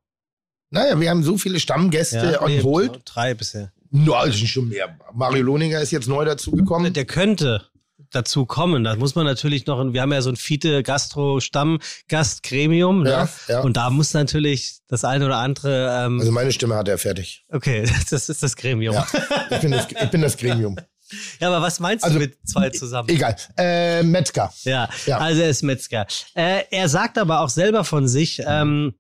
Naja, 0.72 1.00
wir 1.00 1.12
haben 1.12 1.22
so 1.22 1.38
viele 1.38 1.60
Stammgäste 1.60 2.32
ja, 2.34 2.42
on 2.42 2.64
hold. 2.64 3.02
Drei 3.06 3.36
bisher. 3.36 3.72
No, 3.92 4.14
also 4.14 4.46
schon 4.48 4.70
mehr. 4.70 4.98
Mario 5.14 5.44
Lohninger 5.44 5.80
ist 5.80 5.92
jetzt 5.92 6.08
neu 6.08 6.26
dazugekommen. 6.26 6.92
Der 6.92 7.06
könnte 7.06 7.69
dazu 8.12 8.46
kommen. 8.46 8.84
Da 8.84 8.96
muss 8.96 9.16
man 9.16 9.26
natürlich 9.26 9.66
noch, 9.66 9.94
wir 9.94 10.02
haben 10.02 10.12
ja 10.12 10.22
so 10.22 10.30
ein 10.30 10.36
Fiete 10.36 10.84
Gastro 10.84 11.40
Stamm 11.40 11.80
Gast 12.08 12.44
Gremium, 12.44 13.04
ne? 13.04 13.10
ja, 13.10 13.30
ja. 13.48 13.60
und 13.62 13.78
da 13.78 13.90
muss 13.90 14.14
natürlich 14.14 14.80
das 14.88 15.04
eine 15.04 15.26
oder 15.26 15.38
andere. 15.38 16.06
Ähm, 16.06 16.20
also 16.20 16.32
meine 16.32 16.52
Stimme 16.52 16.76
hat 16.76 16.88
er 16.88 16.98
fertig. 16.98 17.46
Okay, 17.50 17.90
das 18.10 18.30
ist 18.30 18.44
das 18.44 18.56
Gremium. 18.56 18.96
Ja, 18.96 19.08
ich, 19.50 19.60
bin 19.60 19.72
das, 19.72 19.88
ich 19.90 20.10
bin 20.10 20.22
das 20.22 20.38
Gremium. 20.38 20.76
Ja, 21.40 21.48
aber 21.48 21.62
was 21.62 21.80
meinst 21.80 22.04
also, 22.04 22.20
du 22.20 22.26
mit 22.26 22.38
zwei 22.48 22.70
zusammen? 22.70 23.10
Egal. 23.10 23.36
Äh, 23.58 24.04
Metzger. 24.04 24.54
Ja, 24.64 24.90
ja, 25.06 25.18
also 25.18 25.42
er 25.42 25.50
ist 25.50 25.64
Metzger. 25.64 26.06
Äh, 26.36 26.64
er 26.70 26.88
sagt 26.88 27.18
aber 27.18 27.42
auch 27.42 27.50
selber 27.50 27.84
von 27.84 28.08
sich, 28.08 28.44
ähm, 28.46 28.94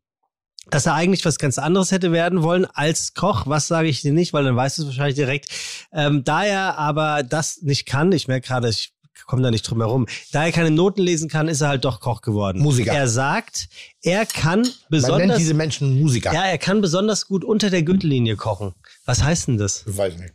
dass 0.69 0.85
er 0.85 0.93
eigentlich 0.93 1.25
was 1.25 1.37
ganz 1.37 1.57
anderes 1.57 1.91
hätte 1.91 2.11
werden 2.11 2.41
wollen 2.43 2.65
als 2.65 3.13
Koch. 3.13 3.47
Was 3.47 3.67
sage 3.67 3.87
ich 3.87 4.01
dir 4.01 4.13
nicht, 4.13 4.33
weil 4.33 4.43
dann 4.43 4.55
weißt 4.55 4.77
du 4.77 4.81
es 4.83 4.87
wahrscheinlich 4.87 5.15
direkt. 5.15 5.49
Ähm, 5.91 6.23
da 6.23 6.43
er 6.43 6.77
aber 6.77 7.23
das 7.23 7.61
nicht 7.61 7.85
kann, 7.85 8.11
ich 8.11 8.27
merke 8.27 8.47
gerade, 8.47 8.69
ich 8.69 8.93
komme 9.25 9.41
da 9.41 9.51
nicht 9.51 9.63
drum 9.63 9.79
herum, 9.79 10.07
da 10.31 10.45
er 10.45 10.51
keine 10.51 10.71
Noten 10.71 11.01
lesen 11.01 11.29
kann, 11.29 11.47
ist 11.47 11.61
er 11.61 11.69
halt 11.69 11.85
doch 11.85 11.99
Koch 11.99 12.21
geworden. 12.21 12.61
Musiker. 12.61 12.91
Er 12.91 13.07
sagt, 13.07 13.69
er 14.01 14.25
kann 14.25 14.67
besonders. 14.89 15.19
Man 15.19 15.27
nennt 15.27 15.39
diese 15.39 15.53
Menschen 15.53 15.99
Musiker. 15.99 16.33
Ja, 16.33 16.45
er 16.45 16.57
kann 16.57 16.81
besonders 16.81 17.27
gut 17.27 17.43
unter 17.43 17.69
der 17.69 17.83
Gürtellinie 17.83 18.35
kochen. 18.35 18.73
Was 19.05 19.23
heißt 19.23 19.47
denn 19.47 19.57
das? 19.57 19.85
Ich 19.87 19.97
weiß 19.97 20.17
nicht. 20.17 20.33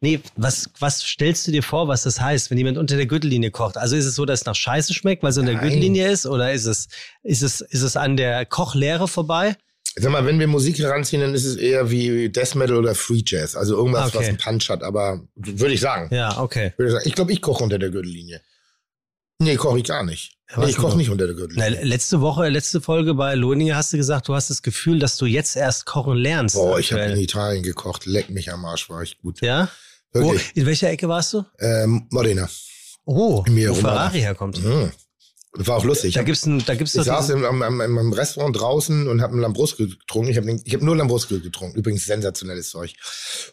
Nee, 0.00 0.20
was, 0.34 0.68
was 0.80 1.00
stellst 1.00 1.46
du 1.46 1.52
dir 1.52 1.62
vor, 1.62 1.86
was 1.86 2.02
das 2.02 2.20
heißt, 2.20 2.50
wenn 2.50 2.58
jemand 2.58 2.76
unter 2.76 2.96
der 2.96 3.06
Gürtellinie 3.06 3.52
kocht? 3.52 3.78
Also 3.78 3.94
ist 3.94 4.04
es 4.04 4.16
so, 4.16 4.24
dass 4.24 4.40
es 4.40 4.46
nach 4.46 4.56
Scheiße 4.56 4.92
schmeckt, 4.92 5.22
weil 5.22 5.30
es 5.30 5.38
unter 5.38 5.52
der 5.52 5.60
Gürtellinie 5.60 6.10
ist? 6.10 6.26
Oder 6.26 6.52
ist 6.52 6.66
es, 6.66 6.88
ist 7.22 7.42
es, 7.42 7.60
ist 7.60 7.82
es 7.82 7.96
an 7.96 8.16
der 8.16 8.44
Kochlehre 8.44 9.06
vorbei? 9.06 9.56
Sag 9.94 10.10
mal, 10.10 10.24
wenn 10.24 10.38
wir 10.38 10.46
Musik 10.46 10.78
heranziehen, 10.78 11.20
dann 11.20 11.34
ist 11.34 11.44
es 11.44 11.56
eher 11.56 11.90
wie 11.90 12.30
Death 12.30 12.54
Metal 12.54 12.76
oder 12.76 12.94
Free 12.94 13.22
Jazz. 13.24 13.54
Also 13.54 13.76
irgendwas, 13.76 14.08
okay. 14.08 14.18
was 14.18 14.28
einen 14.28 14.38
Punch 14.38 14.70
hat. 14.70 14.82
Aber 14.82 15.20
würde 15.34 15.74
ich 15.74 15.80
sagen. 15.80 16.14
Ja, 16.14 16.38
okay. 16.38 16.72
Würde 16.76 16.88
ich 16.88 16.92
sagen. 16.94 17.08
ich 17.08 17.14
glaube, 17.14 17.32
ich 17.32 17.42
koche 17.42 17.62
unter 17.62 17.78
der 17.78 17.90
Gürtellinie. 17.90 18.40
Nee, 19.38 19.56
koche 19.56 19.78
ich 19.78 19.84
gar 19.84 20.02
nicht. 20.02 20.38
Ja, 20.50 20.60
nee, 20.60 20.70
ich 20.70 20.76
koche 20.76 20.96
nicht 20.96 21.10
unter 21.10 21.26
der 21.26 21.34
Gürtellinie. 21.34 21.78
Na, 21.80 21.86
letzte 21.86 22.20
Woche, 22.20 22.48
letzte 22.48 22.80
Folge 22.80 23.14
bei 23.14 23.34
Lohninger 23.34 23.76
hast 23.76 23.92
du 23.92 23.96
gesagt, 23.96 24.28
du 24.28 24.34
hast 24.34 24.50
das 24.50 24.62
Gefühl, 24.62 24.98
dass 24.98 25.16
du 25.16 25.26
jetzt 25.26 25.56
erst 25.56 25.84
kochen 25.84 26.16
lernst. 26.16 26.54
Boah, 26.54 26.78
ich 26.78 26.92
habe 26.92 27.02
in 27.02 27.18
Italien 27.18 27.62
gekocht. 27.62 28.06
Leck 28.06 28.30
mich 28.30 28.50
am 28.52 28.64
Arsch, 28.64 28.88
war 28.88 29.02
ich 29.02 29.18
gut. 29.18 29.40
Ja? 29.42 29.68
Wo, 30.12 30.34
in 30.54 30.66
welcher 30.66 30.90
Ecke 30.90 31.08
warst 31.08 31.32
du? 31.32 31.44
Ähm, 31.58 32.06
Modena. 32.10 32.48
Oh, 33.04 33.44
wo 33.46 33.74
Ferrari 33.74 34.20
herkommt. 34.20 34.62
Mhm. 34.62 34.92
Das 35.54 35.66
war 35.66 35.76
auch 35.76 35.84
lustig. 35.84 36.14
Da 36.14 36.22
gibt's 36.22 36.46
ein, 36.46 36.64
da 36.64 36.74
gibt's 36.74 36.94
Ich 36.94 37.02
saß 37.02 37.28
im, 37.30 37.44
im, 37.44 37.80
im, 37.82 38.12
Restaurant 38.14 38.58
draußen 38.58 39.06
und 39.06 39.20
habe 39.20 39.36
ein 39.36 39.40
Lambrusco 39.40 39.84
getrunken. 39.84 40.30
Ich 40.30 40.38
habe 40.38 40.58
ich 40.64 40.74
hab 40.74 40.80
nur 40.80 40.96
Lambrusco 40.96 41.38
getrunken. 41.40 41.76
Übrigens 41.76 42.06
sensationelles 42.06 42.70
Zeug. 42.70 42.94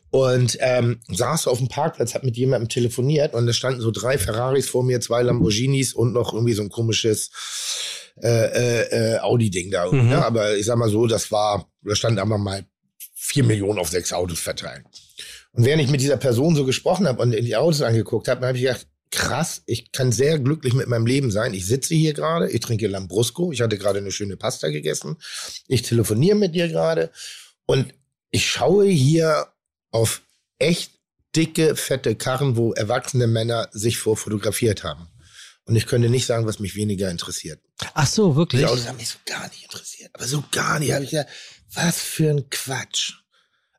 Und 0.09 0.57
ähm, 0.61 1.01
saß 1.09 1.47
auf 1.47 1.57
dem 1.57 1.67
Parkplatz, 1.67 2.15
habe 2.15 2.25
mit 2.25 2.37
jemandem 2.37 2.69
telefoniert 2.69 3.33
und 3.33 3.45
da 3.47 3.51
standen 3.51 3.81
so 3.81 3.91
drei 3.91 4.17
Ferraris 4.17 4.69
vor 4.69 4.83
mir, 4.83 5.01
zwei 5.01 5.23
Lamborghinis 5.23 5.93
und 5.93 6.13
noch 6.13 6.33
irgendwie 6.33 6.53
so 6.53 6.61
ein 6.61 6.69
komisches 6.69 7.31
äh, 8.21 8.27
äh, 8.27 9.15
äh 9.15 9.19
Audi-Ding 9.19 9.69
da. 9.69 9.91
Mhm. 9.91 10.07
Ne? 10.07 10.25
Aber 10.25 10.55
ich 10.55 10.65
sag 10.65 10.77
mal 10.77 10.89
so, 10.89 11.05
das 11.05 11.33
war, 11.33 11.69
da 11.83 11.95
standen 11.95 12.19
einfach 12.19 12.37
mal 12.37 12.65
vier 13.13 13.43
Millionen 13.43 13.77
auf 13.77 13.89
sechs 13.89 14.13
Autos 14.13 14.39
verteilt. 14.39 14.85
Und 15.51 15.65
während 15.65 15.83
ich 15.83 15.89
mit 15.89 15.99
dieser 15.99 16.17
Person 16.17 16.55
so 16.55 16.63
gesprochen 16.63 17.07
habe 17.07 17.21
und 17.21 17.33
in 17.33 17.43
die 17.43 17.57
Autos 17.57 17.81
angeguckt 17.81 18.29
habe, 18.29 18.47
habe 18.47 18.57
ich 18.57 18.63
gedacht, 18.63 18.87
krass, 19.11 19.63
ich 19.65 19.91
kann 19.91 20.11
sehr 20.11 20.39
glücklich 20.39 20.73
mit 20.73 20.87
meinem 20.87 21.05
Leben 21.05 21.31
sein. 21.31 21.53
Ich 21.53 21.65
sitze 21.65 21.95
hier 21.95 22.13
gerade, 22.13 22.49
ich 22.49 22.61
trinke 22.61 22.87
Lambrusco, 22.87 23.51
ich 23.51 23.61
hatte 23.61 23.77
gerade 23.77 23.99
eine 23.99 24.11
schöne 24.11 24.37
Pasta 24.37 24.69
gegessen, 24.69 25.17
ich 25.67 25.81
telefoniere 25.81 26.37
mit 26.37 26.55
dir 26.55 26.67
gerade 26.67 27.11
und 27.65 27.93
ich 28.31 28.49
schaue 28.49 28.85
hier 28.85 29.47
auf 29.91 30.21
echt 30.59 30.91
dicke, 31.35 31.75
fette 31.75 32.15
Karren, 32.15 32.55
wo 32.55 32.73
erwachsene 32.73 33.27
Männer 33.27 33.69
sich 33.71 33.97
vorfotografiert 33.97 34.83
haben. 34.83 35.07
Und 35.65 35.75
ich 35.75 35.85
könnte 35.85 36.09
nicht 36.09 36.25
sagen, 36.25 36.47
was 36.47 36.59
mich 36.59 36.75
weniger 36.75 37.11
interessiert. 37.11 37.61
Ach 37.93 38.07
so, 38.07 38.35
wirklich? 38.35 38.61
Die 38.61 38.65
Autos 38.65 38.87
haben 38.87 38.97
mich 38.97 39.09
so 39.09 39.19
gar 39.25 39.47
nicht 39.49 39.63
interessiert. 39.63 40.09
Aber 40.13 40.25
so 40.25 40.43
gar 40.51 40.79
nicht. 40.79 40.91
Habe 40.93 41.03
ich 41.03 41.11
ja, 41.11 41.25
was 41.73 41.99
für 41.99 42.31
ein 42.31 42.49
Quatsch. 42.49 43.13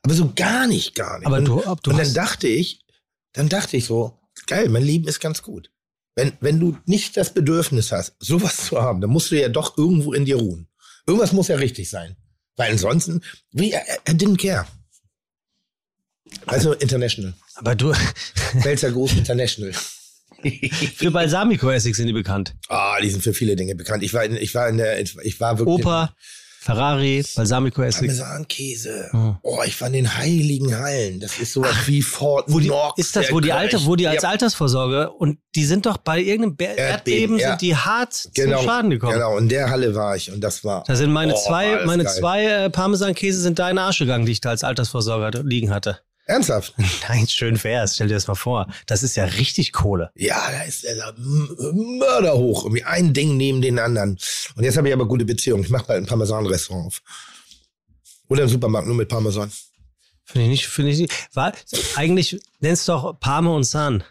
Aber 0.03 0.15
so 0.15 0.33
gar 0.35 0.69
nicht, 0.69 0.95
gar 0.95 1.19
nicht. 1.19 1.27
Aber 1.27 1.41
du, 1.41 1.61
du 1.83 1.91
und 1.91 1.99
dann 1.99 2.15
dachte 2.15 2.47
ich, 2.47 2.85
dann 3.33 3.49
dachte 3.49 3.77
ich 3.77 3.87
so, 3.87 4.20
geil, 4.51 4.69
mein 4.69 4.83
Leben 4.83 5.09
ist 5.09 5.21
ganz 5.21 5.43
gut. 5.43 5.71
Wenn, 6.17 6.33
wenn 6.41 6.61
du 6.61 6.77
nicht 6.85 7.17
das 7.17 7.33
Bedürfnis 7.33 7.93
hast, 7.93 8.17
sowas 8.19 8.67
zu 8.67 8.83
haben, 8.83 9.01
dann 9.01 9.11
musst 9.11 9.31
du 9.31 9.41
ja 9.41 9.49
doch 9.49 9.79
irgendwo 9.79 10.13
in 10.13 10.25
dir 10.25 10.37
ruhen. 10.37 10.69
Irgendwas 11.07 11.33
muss 11.33 11.49
ja 11.49 11.57
richtig 11.57 11.89
sein. 11.89 12.17
Weil 12.57 12.73
ansonsten, 12.73 13.23
wie, 13.53 13.73
er, 13.73 13.83
er 14.05 14.15
didn't 14.15 14.39
care. 14.39 14.67
Also 16.47 16.75
international. 16.75 17.35
Aber 17.55 17.75
du, 17.75 17.93
Pfälzer 18.61 18.91
Groß 18.91 19.15
International. 19.15 19.73
für 20.95 21.11
Balsamico-Essig 21.11 21.95
sind 21.95 22.09
die 22.09 22.13
bekannt. 22.13 22.55
Ah, 22.69 23.01
die 23.01 23.11
sind 23.11 23.23
für 23.23 23.35
viele 23.35 23.57
Dinge 23.57 23.75
bekannt. 23.77 24.03
Ich 24.03 24.13
war 24.13 24.25
in, 24.25 24.37
ich 24.37 24.55
war 24.55 24.69
in 24.69 24.79
der, 24.79 25.01
ich 25.01 25.41
war 25.41 25.59
wirklich. 25.59 25.79
Opa, 25.79 26.15
Ferrari, 26.63 27.25
Balsamico-Essig. 27.37 28.09
Parmesankäse. 28.09 29.09
Hm. 29.13 29.37
Oh, 29.43 29.61
ich 29.65 29.81
war 29.81 29.87
in 29.89 29.95
den 29.95 30.15
heiligen 30.19 30.77
Hallen. 30.79 31.19
Das 31.19 31.39
ist 31.39 31.55
sowas 31.55 31.75
wie 31.87 32.03
Fort 32.03 32.45
Wo 32.49 32.61
die, 32.61 32.67
Knox. 32.69 32.99
ist 32.99 33.17
das, 33.17 33.33
wo 33.33 33.41
die 33.41 33.51
alte, 33.53 33.85
wo 33.87 33.97
die 33.97 34.07
als 34.07 34.23
Ja, 34.25 34.29
Altersvorsorge 34.29 35.11
und 35.11 35.39
die 35.55 35.65
sind 35.65 35.87
doch 35.87 35.97
bei 35.97 36.21
irgendeinem 36.21 36.57
Be 36.57 36.65
Erdbeben, 36.65 36.87
Erdbeben, 36.91 37.39
ja. 37.39 37.49
sind 37.51 37.63
die 37.63 37.75
hart 37.77 38.29
Genau, 38.35 38.59
zum 38.59 38.67
Schaden 38.67 38.91
gekommen. 38.91 39.15
Genau, 39.15 39.39
in 39.39 39.49
der 39.49 39.71
Halle 39.71 39.95
war 39.95 40.15
ich 40.17 40.31
und 40.31 40.43
das 40.43 40.63
war. 40.63 40.85
Da 40.87 40.95
sind 40.97 41.11
meine 41.13 41.35
Oh, 41.35 41.39
zwei, 41.47 41.83
meine 41.87 42.05
geil. 42.05 42.15
zwei 42.15 42.45
äh, 42.47 42.69
Parmesankäse 42.71 43.41
sind 43.41 43.59
da 43.59 43.71
in 43.71 43.77
den 43.77 43.83
Arsch 43.85 43.99
gegangen, 43.99 44.27
die 44.27 44.33
ich 44.33 44.43
da 44.43 44.51
als 44.51 44.63
Altersvorsorger 44.63 45.43
liegen 45.43 45.71
hatte. 45.71 46.01
Ernsthaft? 46.31 46.75
Nein, 47.09 47.27
schön 47.29 47.63
wär's. 47.63 47.95
Stell 47.97 48.09
dir 48.09 48.15
das 48.15 48.27
mal 48.27 48.35
vor. 48.35 48.67
Das 48.87 49.03
ist 49.03 49.17
ja 49.17 49.25
richtig 49.25 49.73
Kohle. 49.73 50.11
Ja, 50.17 50.51
da 50.51 50.63
ist 50.63 50.85
der 50.85 50.97
da 50.97 51.11
m- 51.11 51.99
mörderhoch. 51.99 52.65
Irgendwie 52.65 52.85
ein 52.85 53.13
Ding 53.13 53.37
neben 53.37 53.61
den 53.61 53.79
anderen. 53.79 54.19
Und 54.57 54.65
jetzt 54.65 54.77
habe 54.77 54.89
ich 54.89 54.95
aber 54.95 55.07
gute 55.07 55.25
Beziehungen. 55.25 55.65
Ich 55.65 55.71
mache 55.71 55.85
bald 55.87 56.03
ein 56.05 56.07
Parmesan-Restaurant 56.07 56.87
auf. 56.87 57.03
Oder 58.29 58.43
einen 58.43 58.51
Supermarkt 58.51 58.87
nur 58.87 58.97
mit 58.97 59.09
Parmesan. 59.09 59.51
Finde 60.25 60.45
ich 60.47 60.51
nicht, 60.51 60.67
finde 60.69 60.91
ich 60.93 60.99
nicht. 60.99 61.13
War, 61.35 61.53
eigentlich 61.97 62.41
nennst 62.61 62.89
doch 62.89 63.19
Parme 63.19 63.53
und 63.53 63.65
San. 63.65 64.05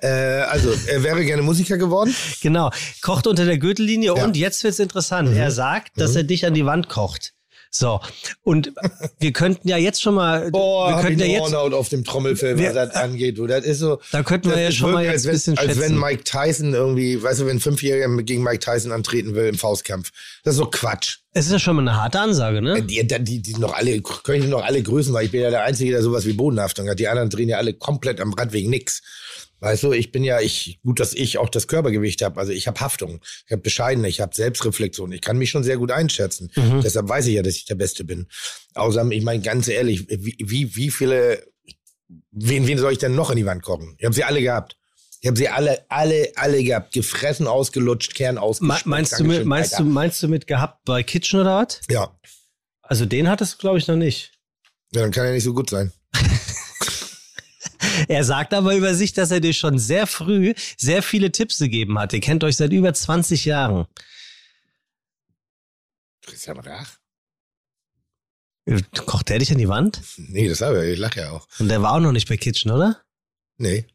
Äh, 0.00 0.08
also, 0.08 0.72
er 0.88 1.02
wäre 1.04 1.24
gerne 1.24 1.42
Musiker 1.42 1.76
geworden. 1.76 2.14
Genau. 2.40 2.70
Kocht 3.02 3.26
unter 3.26 3.44
der 3.44 3.58
Gürtellinie 3.58 4.08
Ja. 4.08 4.16
Mhm. 4.16 4.22
und 4.30 4.36
jetzt 4.36 4.64
wird's 4.64 4.78
interessant. 4.80 5.36
Er 5.36 5.50
sagt, 5.52 6.00
dass 6.00 6.16
er 6.16 6.24
dich 6.24 6.46
an 6.46 6.54
die 6.54 6.64
Wand 6.66 6.88
kocht. 6.88 7.34
So. 7.70 8.00
Und 8.42 8.72
wir 9.18 9.32
könnten 9.32 9.68
ja 9.68 9.76
jetzt 9.76 10.00
schon 10.02 10.14
mal, 10.14 10.50
Boah, 10.52 10.88
wir 10.88 10.94
hab 10.96 11.00
ich 11.02 11.06
könnten 11.08 11.20
ja 11.20 11.26
jetzt, 11.26 11.40
Hornhaut 11.40 11.74
auf 11.74 11.88
dem 11.88 12.04
Trommelfell, 12.04 12.58
Wir- 12.58 12.68
was 12.68 12.74
das 12.74 12.94
angeht. 12.94 13.38
Du, 13.38 13.46
das 13.46 13.64
ist 13.64 13.78
so. 13.80 14.00
da 14.12 14.22
könnten 14.22 14.50
wir 14.50 14.58
ja 14.60 14.70
schon 14.72 14.92
mal 14.92 15.04
jetzt 15.04 15.26
ein 15.26 15.30
als, 15.30 15.44
bisschen 15.44 15.56
wenn, 15.58 15.68
als 15.68 15.76
wenn 15.78 15.82
schätzen. 15.90 16.00
Mike 16.00 16.24
Tyson 16.24 16.74
irgendwie, 16.74 17.22
weißt 17.22 17.40
du, 17.40 17.46
wenn 17.46 17.56
ein 17.56 17.60
Fünfjähriger 17.60 18.08
gegen 18.22 18.42
Mike 18.42 18.60
Tyson 18.60 18.92
antreten 18.92 19.34
will 19.34 19.46
im 19.46 19.56
Faustkampf. 19.56 20.10
Das 20.44 20.54
ist 20.54 20.58
so 20.58 20.66
Quatsch. 20.66 21.18
Es 21.32 21.44
ist 21.46 21.52
ja 21.52 21.58
schon 21.58 21.76
mal 21.76 21.82
eine 21.82 22.00
harte 22.00 22.18
Ansage, 22.18 22.62
ne? 22.62 22.80
Die, 22.82 23.06
die, 23.06 23.24
die, 23.24 23.42
die 23.42 23.54
noch 23.58 23.74
alle, 23.74 24.00
können 24.00 24.42
ich 24.42 24.48
noch 24.48 24.64
alle 24.64 24.82
grüßen, 24.82 25.12
weil 25.12 25.26
ich 25.26 25.32
bin 25.32 25.42
ja 25.42 25.50
der 25.50 25.64
Einzige, 25.64 25.90
der 25.90 26.02
sowas 26.02 26.24
wie 26.24 26.32
Bodenhaftung 26.32 26.88
hat. 26.88 26.98
Die 26.98 27.08
anderen 27.08 27.28
drehen 27.28 27.50
ja 27.50 27.58
alle 27.58 27.74
komplett 27.74 28.20
am 28.22 28.32
Rad 28.32 28.52
wegen 28.54 28.70
nix. 28.70 29.02
Weißt 29.60 29.82
du, 29.84 29.92
ich 29.92 30.12
bin 30.12 30.22
ja, 30.22 30.40
ich, 30.40 30.80
gut, 30.84 31.00
dass 31.00 31.14
ich 31.14 31.38
auch 31.38 31.48
das 31.48 31.66
Körpergewicht 31.66 32.20
habe. 32.22 32.38
Also 32.38 32.52
ich 32.52 32.66
habe 32.66 32.78
Haftung, 32.80 33.20
ich 33.46 33.52
habe 33.52 33.62
Bescheidenheit, 33.62 34.10
ich 34.10 34.20
habe 34.20 34.34
Selbstreflexion. 34.34 35.12
Ich 35.12 35.22
kann 35.22 35.38
mich 35.38 35.48
schon 35.50 35.64
sehr 35.64 35.78
gut 35.78 35.90
einschätzen. 35.90 36.52
Mhm. 36.56 36.82
Deshalb 36.82 37.08
weiß 37.08 37.26
ich 37.26 37.34
ja, 37.34 37.42
dass 37.42 37.56
ich 37.56 37.64
der 37.64 37.74
Beste 37.74 38.04
bin. 38.04 38.26
Außerdem, 38.74 39.12
ich 39.12 39.22
meine, 39.24 39.42
ganz 39.42 39.68
ehrlich, 39.68 40.06
wie, 40.10 40.36
wie, 40.38 40.76
wie 40.76 40.90
viele, 40.90 41.42
wen, 42.32 42.66
wen 42.66 42.78
soll 42.78 42.92
ich 42.92 42.98
denn 42.98 43.14
noch 43.14 43.30
in 43.30 43.36
die 43.36 43.46
Wand 43.46 43.62
gucken? 43.62 43.94
Ich 43.98 44.04
habe 44.04 44.14
sie 44.14 44.24
alle 44.24 44.42
gehabt. 44.42 44.76
Ich 45.22 45.26
habe 45.28 45.38
sie 45.38 45.48
alle, 45.48 45.84
alle, 45.88 46.32
alle 46.36 46.62
gehabt. 46.62 46.92
Gefressen, 46.92 47.46
ausgelutscht, 47.46 48.14
Kern 48.14 48.34
Me- 48.34 48.42
ausgespuckt. 48.42 48.86
Meinst 48.86 49.18
du, 49.18 49.24
mit, 49.24 49.46
meinst, 49.46 49.78
du, 49.78 49.84
meinst 49.84 50.22
du 50.22 50.28
mit 50.28 50.46
gehabt 50.46 50.84
bei 50.84 51.02
Kitchen 51.02 51.40
oder 51.40 51.56
was? 51.62 51.80
Ja. 51.90 52.14
Also 52.82 53.06
den 53.06 53.28
hattest 53.28 53.54
du, 53.54 53.58
glaube 53.58 53.78
ich, 53.78 53.88
noch 53.88 53.96
nicht. 53.96 54.32
ja, 54.92 55.00
dann 55.00 55.10
kann 55.10 55.24
er 55.24 55.32
nicht 55.32 55.44
so 55.44 55.54
gut 55.54 55.70
sein. 55.70 55.92
Er 58.08 58.24
sagt 58.24 58.54
aber 58.54 58.74
über 58.76 58.94
sich, 58.94 59.12
dass 59.12 59.30
er 59.30 59.40
dir 59.40 59.52
schon 59.52 59.78
sehr 59.78 60.06
früh 60.06 60.54
sehr 60.76 61.02
viele 61.02 61.32
Tipps 61.32 61.58
gegeben 61.58 61.98
hat. 61.98 62.12
Ihr 62.12 62.20
kennt 62.20 62.44
euch 62.44 62.56
seit 62.56 62.72
über 62.72 62.92
20 62.92 63.44
Jahren. 63.44 63.86
Christian 66.22 66.58
Rach? 66.58 66.98
Kocht 69.06 69.28
der 69.28 69.38
dich 69.38 69.52
an 69.52 69.58
die 69.58 69.68
Wand? 69.68 70.00
Nee, 70.16 70.48
das 70.48 70.60
habe 70.60 70.84
ich. 70.84 70.94
Ich 70.94 70.98
lache 70.98 71.20
ja 71.20 71.30
auch. 71.30 71.46
Und 71.60 71.68
der 71.68 71.82
war 71.82 71.92
auch 71.92 72.00
noch 72.00 72.12
nicht 72.12 72.28
bei 72.28 72.36
Kitchen, 72.36 72.72
oder? 72.72 73.00
Nee, 73.58 73.86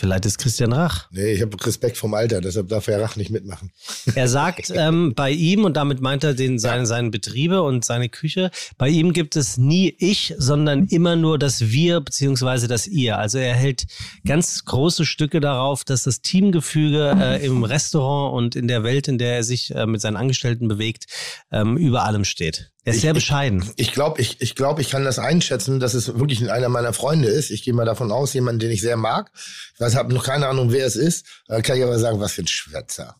Vielleicht 0.00 0.26
ist 0.26 0.38
Christian 0.38 0.72
Rach. 0.72 1.08
nee, 1.10 1.32
ich 1.32 1.42
habe 1.42 1.56
Respekt 1.66 1.96
vom 1.96 2.14
Alter, 2.14 2.40
deshalb 2.40 2.68
darf 2.68 2.86
Herr 2.86 3.00
Rach 3.02 3.16
nicht 3.16 3.30
mitmachen. 3.30 3.72
Er 4.14 4.28
sagt 4.28 4.70
ähm, 4.74 5.12
bei 5.16 5.32
ihm, 5.32 5.64
und 5.64 5.76
damit 5.76 6.00
meint 6.00 6.22
er 6.22 6.34
den, 6.34 6.60
seine, 6.60 6.86
seine 6.86 7.10
Betriebe 7.10 7.62
und 7.62 7.84
seine 7.84 8.08
Küche, 8.08 8.52
bei 8.76 8.88
ihm 8.88 9.12
gibt 9.12 9.34
es 9.34 9.56
nie 9.56 9.92
ich, 9.98 10.34
sondern 10.38 10.86
immer 10.86 11.16
nur 11.16 11.36
das 11.36 11.70
Wir 11.72 12.00
beziehungsweise 12.00 12.68
das 12.68 12.86
Ihr. 12.86 13.18
Also 13.18 13.38
er 13.38 13.54
hält 13.54 13.86
ganz 14.24 14.64
große 14.64 15.04
Stücke 15.04 15.40
darauf, 15.40 15.82
dass 15.82 16.04
das 16.04 16.20
Teamgefüge 16.20 17.16
äh, 17.20 17.44
im 17.44 17.64
Restaurant 17.64 18.36
und 18.36 18.54
in 18.54 18.68
der 18.68 18.84
Welt, 18.84 19.08
in 19.08 19.18
der 19.18 19.34
er 19.36 19.42
sich 19.42 19.74
äh, 19.74 19.84
mit 19.86 20.00
seinen 20.00 20.16
Angestellten 20.16 20.68
bewegt, 20.68 21.06
ähm, 21.50 21.76
über 21.76 22.04
allem 22.04 22.24
steht. 22.24 22.70
Er 22.84 22.92
ist 22.92 22.98
Ich- 22.98 23.02
sehr 23.02 23.10
ich- 23.10 23.16
bescheiden. 23.16 23.64
Ich 23.76 23.92
glaube, 23.92 24.20
ich, 24.22 24.40
ich, 24.40 24.54
glaub, 24.54 24.78
ich 24.78 24.88
kann 24.90 25.04
das 25.04 25.18
einschätzen, 25.18 25.80
dass 25.80 25.92
es 25.94 26.18
wirklich 26.18 26.48
einer 26.50 26.68
meiner 26.68 26.92
Freunde 26.92 27.28
ist. 27.28 27.50
Ich 27.50 27.62
gehe 27.62 27.74
mal 27.74 27.84
davon 27.84 28.12
aus, 28.12 28.32
jemand, 28.32 28.62
den 28.62 28.70
ich 28.70 28.80
sehr 28.80 28.96
mag. 28.96 29.30
Ich 29.74 29.78
weiß, 29.92 29.98
habe 29.98 30.14
noch 30.14 30.24
keine 30.24 30.46
Ahnung, 30.48 30.70
wer 30.72 30.86
es 30.86 30.96
ist. 30.96 31.26
Da 31.46 31.60
kann 31.62 31.76
ich 31.76 31.82
aber 31.82 31.98
sagen, 31.98 32.20
was 32.20 32.32
für 32.32 32.42
ein 32.42 32.46
Schwätzer. 32.48 33.16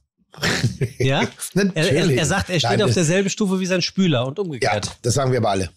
Ja? 0.99 1.23
Er, 1.75 1.75
er, 1.75 2.11
er 2.11 2.27
sagt, 2.27 2.51
er 2.51 2.59
steht 2.61 2.71
Nein, 2.71 2.83
auf 2.83 2.95
derselben 2.95 3.29
Stufe 3.31 3.59
wie 3.61 3.67
sein 3.67 3.83
Spüler 3.83 4.27
und 4.27 4.39
Ja, 4.39 4.45
umgekehrt. 4.45 4.97
das 5.03 5.15
sagen 5.15 5.33
wir 5.33 5.39
aber 5.39 5.51
alle. 5.51 5.71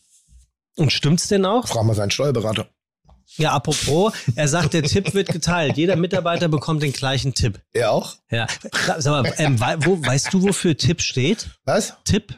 Und 0.75 0.91
stimmt's 0.91 1.27
denn 1.27 1.45
auch? 1.45 1.67
Frag 1.67 1.83
mal 1.83 1.95
seinen 1.95 2.11
Steuerberater. 2.11 2.67
Ja, 3.37 3.53
apropos, 3.53 4.13
er 4.35 4.47
sagt, 4.49 4.73
der 4.73 4.83
Tipp 4.83 5.13
wird 5.13 5.29
geteilt. 5.29 5.77
Jeder 5.77 5.95
Mitarbeiter 5.95 6.49
bekommt 6.49 6.83
den 6.83 6.91
gleichen 6.91 7.33
Tipp. 7.33 7.61
Er 7.71 7.91
auch? 7.91 8.17
Ja. 8.29 8.45
Sag 8.99 9.23
mal, 9.23 9.33
ähm, 9.37 9.59
wo, 9.59 10.05
weißt 10.05 10.33
du, 10.33 10.43
wofür 10.43 10.75
Tipp 10.75 11.01
steht? 11.01 11.49
Was? 11.63 11.93
Tipp? 12.03 12.35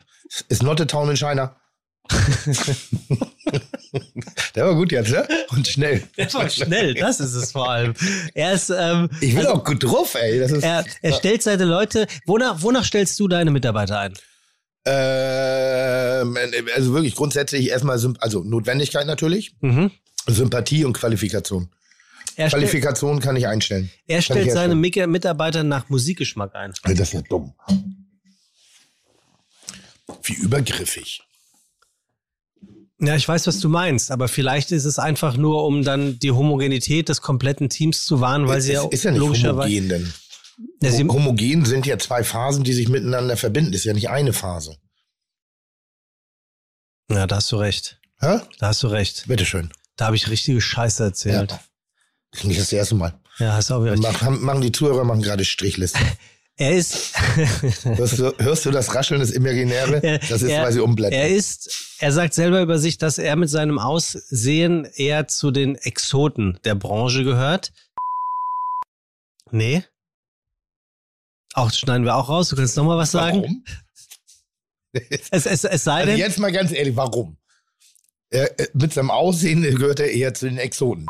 Ist 0.49 0.61
not 0.61 0.79
a 0.79 0.85
town 0.85 1.09
in 1.09 1.17
China. 1.17 1.55
Der 4.55 4.65
war 4.65 4.75
gut 4.75 4.91
jetzt, 4.91 5.09
ne? 5.11 5.27
Und 5.49 5.67
schnell. 5.67 6.03
Der 6.17 6.31
war 6.33 6.47
schnell, 6.49 6.93
das 6.93 7.19
ist 7.19 7.33
es 7.33 7.51
vor 7.51 7.69
allem. 7.71 7.93
Er 8.35 8.53
ist, 8.53 8.69
ähm, 8.69 9.09
Ich 9.19 9.33
bin 9.35 9.45
auch 9.47 9.63
gut 9.63 9.83
drauf, 9.83 10.13
ey. 10.15 10.37
Das 10.39 10.51
ist, 10.51 10.63
er, 10.63 10.85
er 11.01 11.13
stellt 11.13 11.41
seine 11.41 11.65
Leute. 11.65 12.05
Wonach, 12.27 12.61
wonach 12.61 12.85
stellst 12.85 13.19
du 13.19 13.27
deine 13.27 13.51
Mitarbeiter 13.51 13.99
ein? 13.99 14.13
ähm, 14.85 16.37
also 16.75 16.93
wirklich 16.93 17.15
grundsätzlich 17.15 17.69
erstmal, 17.69 17.97
also 18.19 18.43
Notwendigkeit 18.43 19.07
natürlich, 19.07 19.55
Mhm. 19.61 19.91
Sympathie 20.27 20.83
und 20.85 20.93
Qualifikation. 20.93 21.69
Er, 22.35 22.49
Qualifikation 22.49 23.19
kann 23.19 23.35
ich 23.35 23.47
einstellen. 23.47 23.89
er 24.07 24.15
Kann 24.17 24.23
stellt 24.23 24.51
seine 24.51 24.75
Mitarbeiter 24.75 25.63
nach 25.63 25.87
Musikgeschmack 25.89 26.53
ein. 26.55 26.73
Also 26.83 26.97
Das 26.97 27.07
ist 27.09 27.13
ja 27.13 27.21
dumm. 27.21 27.53
Wie 30.23 30.33
übergriffig. 30.33 31.22
Ja, 32.99 33.15
ich 33.15 33.27
weiß, 33.27 33.47
was 33.47 33.59
du 33.59 33.69
meinst, 33.69 34.11
aber 34.11 34.27
vielleicht 34.27 34.71
ist 34.71 34.85
es 34.85 34.99
einfach 34.99 35.35
nur, 35.35 35.65
um 35.65 35.83
dann 35.83 36.19
die 36.19 36.31
Homogenität 36.31 37.09
des 37.09 37.21
kompletten 37.21 37.69
Teams 37.69 38.05
zu 38.05 38.21
wahren, 38.21 38.47
weil 38.47 38.59
es 38.59 38.65
sie 38.65 38.73
ja 38.73 38.87
ist 38.87 39.03
ja 39.03 39.11
nicht 39.11 39.19
logischerweise. 39.19 39.75
homogen, 39.75 39.89
denn 39.89 40.13
Ja, 41.07 41.13
homogen 41.13 41.65
sind 41.65 41.85
ja 41.85 41.97
zwei 41.97 42.23
Phasen, 42.23 42.63
die 42.63 42.73
sich 42.73 42.87
miteinander 42.89 43.35
verbinden. 43.35 43.71
Das 43.71 43.81
ist 43.81 43.85
ja 43.85 43.93
nicht 43.93 44.09
eine 44.09 44.31
Phase. 44.31 44.77
ja, 47.11 47.27
da 47.27 47.37
hast 47.37 47.51
du 47.51 47.57
recht. 47.57 47.99
Hä? 48.19 48.39
Da 48.59 48.67
hast 48.67 48.83
du 48.83 48.87
recht. 48.87 49.25
Bitteschön. 49.27 49.73
Da 49.97 50.05
habe 50.05 50.15
ich 50.15 50.29
richtige 50.29 50.61
Scheiße 50.61 51.03
erzählt. 51.03 51.51
Ja. 51.51 51.59
Das 52.31 52.41
ist 52.41 52.45
nicht 52.45 52.59
das 52.59 52.71
erste 52.71 52.95
Mal. 52.95 53.19
Ja, 53.39 53.53
hast 53.53 53.69
du 53.69 53.75
auch 53.75 53.81
wieder 53.83 53.93
recht. 53.93 54.21
Machen 54.41 54.61
die 54.61 54.71
Zuhörer 54.71 55.03
machen 55.03 55.21
gerade 55.21 55.45
Strichlisten. 55.45 56.01
Er 56.55 56.71
ist, 56.71 57.17
Hörst 57.83 58.19
du, 58.19 58.31
hörst 58.37 58.65
du 58.65 58.71
das 58.71 58.93
Rascheln 58.93 59.19
des 59.19 59.31
Imaginäre? 59.31 60.19
Das 60.29 60.43
ist, 60.43 60.51
er, 60.51 60.63
weil 60.63 60.71
sie 60.71 60.81
umblättern. 60.81 61.19
er 61.19 61.29
ist, 61.29 61.95
er 61.99 62.11
sagt 62.11 62.35
selber 62.35 62.61
über 62.61 62.77
sich, 62.77 62.99
dass 62.99 63.17
er 63.17 63.35
mit 63.35 63.49
seinem 63.49 63.79
Aussehen 63.79 64.85
eher 64.93 65.27
zu 65.27 65.49
den 65.49 65.75
Exoten 65.75 66.59
der 66.63 66.75
Branche 66.75 67.23
gehört. 67.23 67.73
Nee. 69.49 69.83
Auch 71.55 71.67
das 71.67 71.79
schneiden 71.79 72.05
wir 72.05 72.15
auch 72.15 72.29
raus. 72.29 72.49
Du 72.49 72.55
kannst 72.55 72.77
noch 72.77 72.85
mal 72.85 72.97
was 72.97 73.11
sagen. 73.11 73.41
Warum? 73.41 73.63
Es, 75.31 75.47
es, 75.47 75.63
es 75.63 75.83
sei 75.83 76.01
Also 76.01 76.05
denn, 76.11 76.19
jetzt 76.19 76.37
mal 76.37 76.51
ganz 76.51 76.71
ehrlich, 76.71 76.95
warum? 76.95 77.35
Er, 78.29 78.59
äh, 78.59 78.67
mit 78.75 78.93
seinem 78.93 79.09
Aussehen 79.09 79.63
gehört 79.63 79.99
er 79.99 80.11
eher 80.11 80.35
zu 80.35 80.45
den 80.45 80.59
Exoten. 80.59 81.07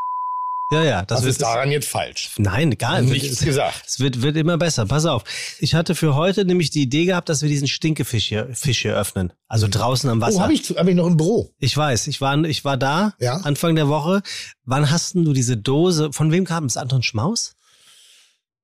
Ja, 0.71 0.83
ja, 0.83 1.05
das 1.05 1.21
wird 1.21 1.31
ist 1.31 1.41
daran 1.41 1.69
jetzt 1.71 1.87
falsch? 1.87 2.31
Nein, 2.37 2.77
gar 2.77 3.01
nicht. 3.01 3.11
Nichts 3.23 3.41
gesagt. 3.41 3.83
Es 3.85 3.99
wird, 3.99 4.21
wird 4.21 4.37
immer 4.37 4.57
besser. 4.57 4.85
Pass 4.85 5.05
auf. 5.05 5.23
Ich 5.59 5.75
hatte 5.75 5.93
für 5.93 6.15
heute 6.15 6.45
nämlich 6.45 6.69
die 6.71 6.81
Idee 6.81 7.05
gehabt, 7.05 7.29
dass 7.29 7.41
wir 7.41 7.49
diesen 7.49 7.67
Stinkefisch 7.67 8.27
hier, 8.27 8.49
Fisch 8.53 8.81
hier 8.81 8.95
öffnen. 8.95 9.33
Also 9.47 9.67
draußen 9.69 10.09
am 10.09 10.21
Wasser. 10.21 10.37
Oh, 10.37 10.41
habe 10.41 10.53
ich, 10.53 10.69
hab 10.71 10.87
ich 10.87 10.95
noch 10.95 11.05
im 11.07 11.17
Büro. 11.17 11.53
Ich 11.59 11.75
weiß, 11.77 12.07
ich 12.07 12.21
war, 12.21 12.43
ich 12.45 12.65
war 12.65 12.77
da, 12.77 13.13
Ja. 13.19 13.37
Anfang 13.37 13.75
der 13.75 13.87
Woche. 13.87 14.21
Wann 14.63 14.89
hast 14.89 15.13
denn 15.15 15.25
du 15.25 15.33
diese 15.33 15.57
Dose, 15.57 16.11
von 16.13 16.31
wem 16.31 16.45
kam 16.45 16.65
es? 16.65 16.77
Anton 16.77 17.03
Schmaus? 17.03 17.55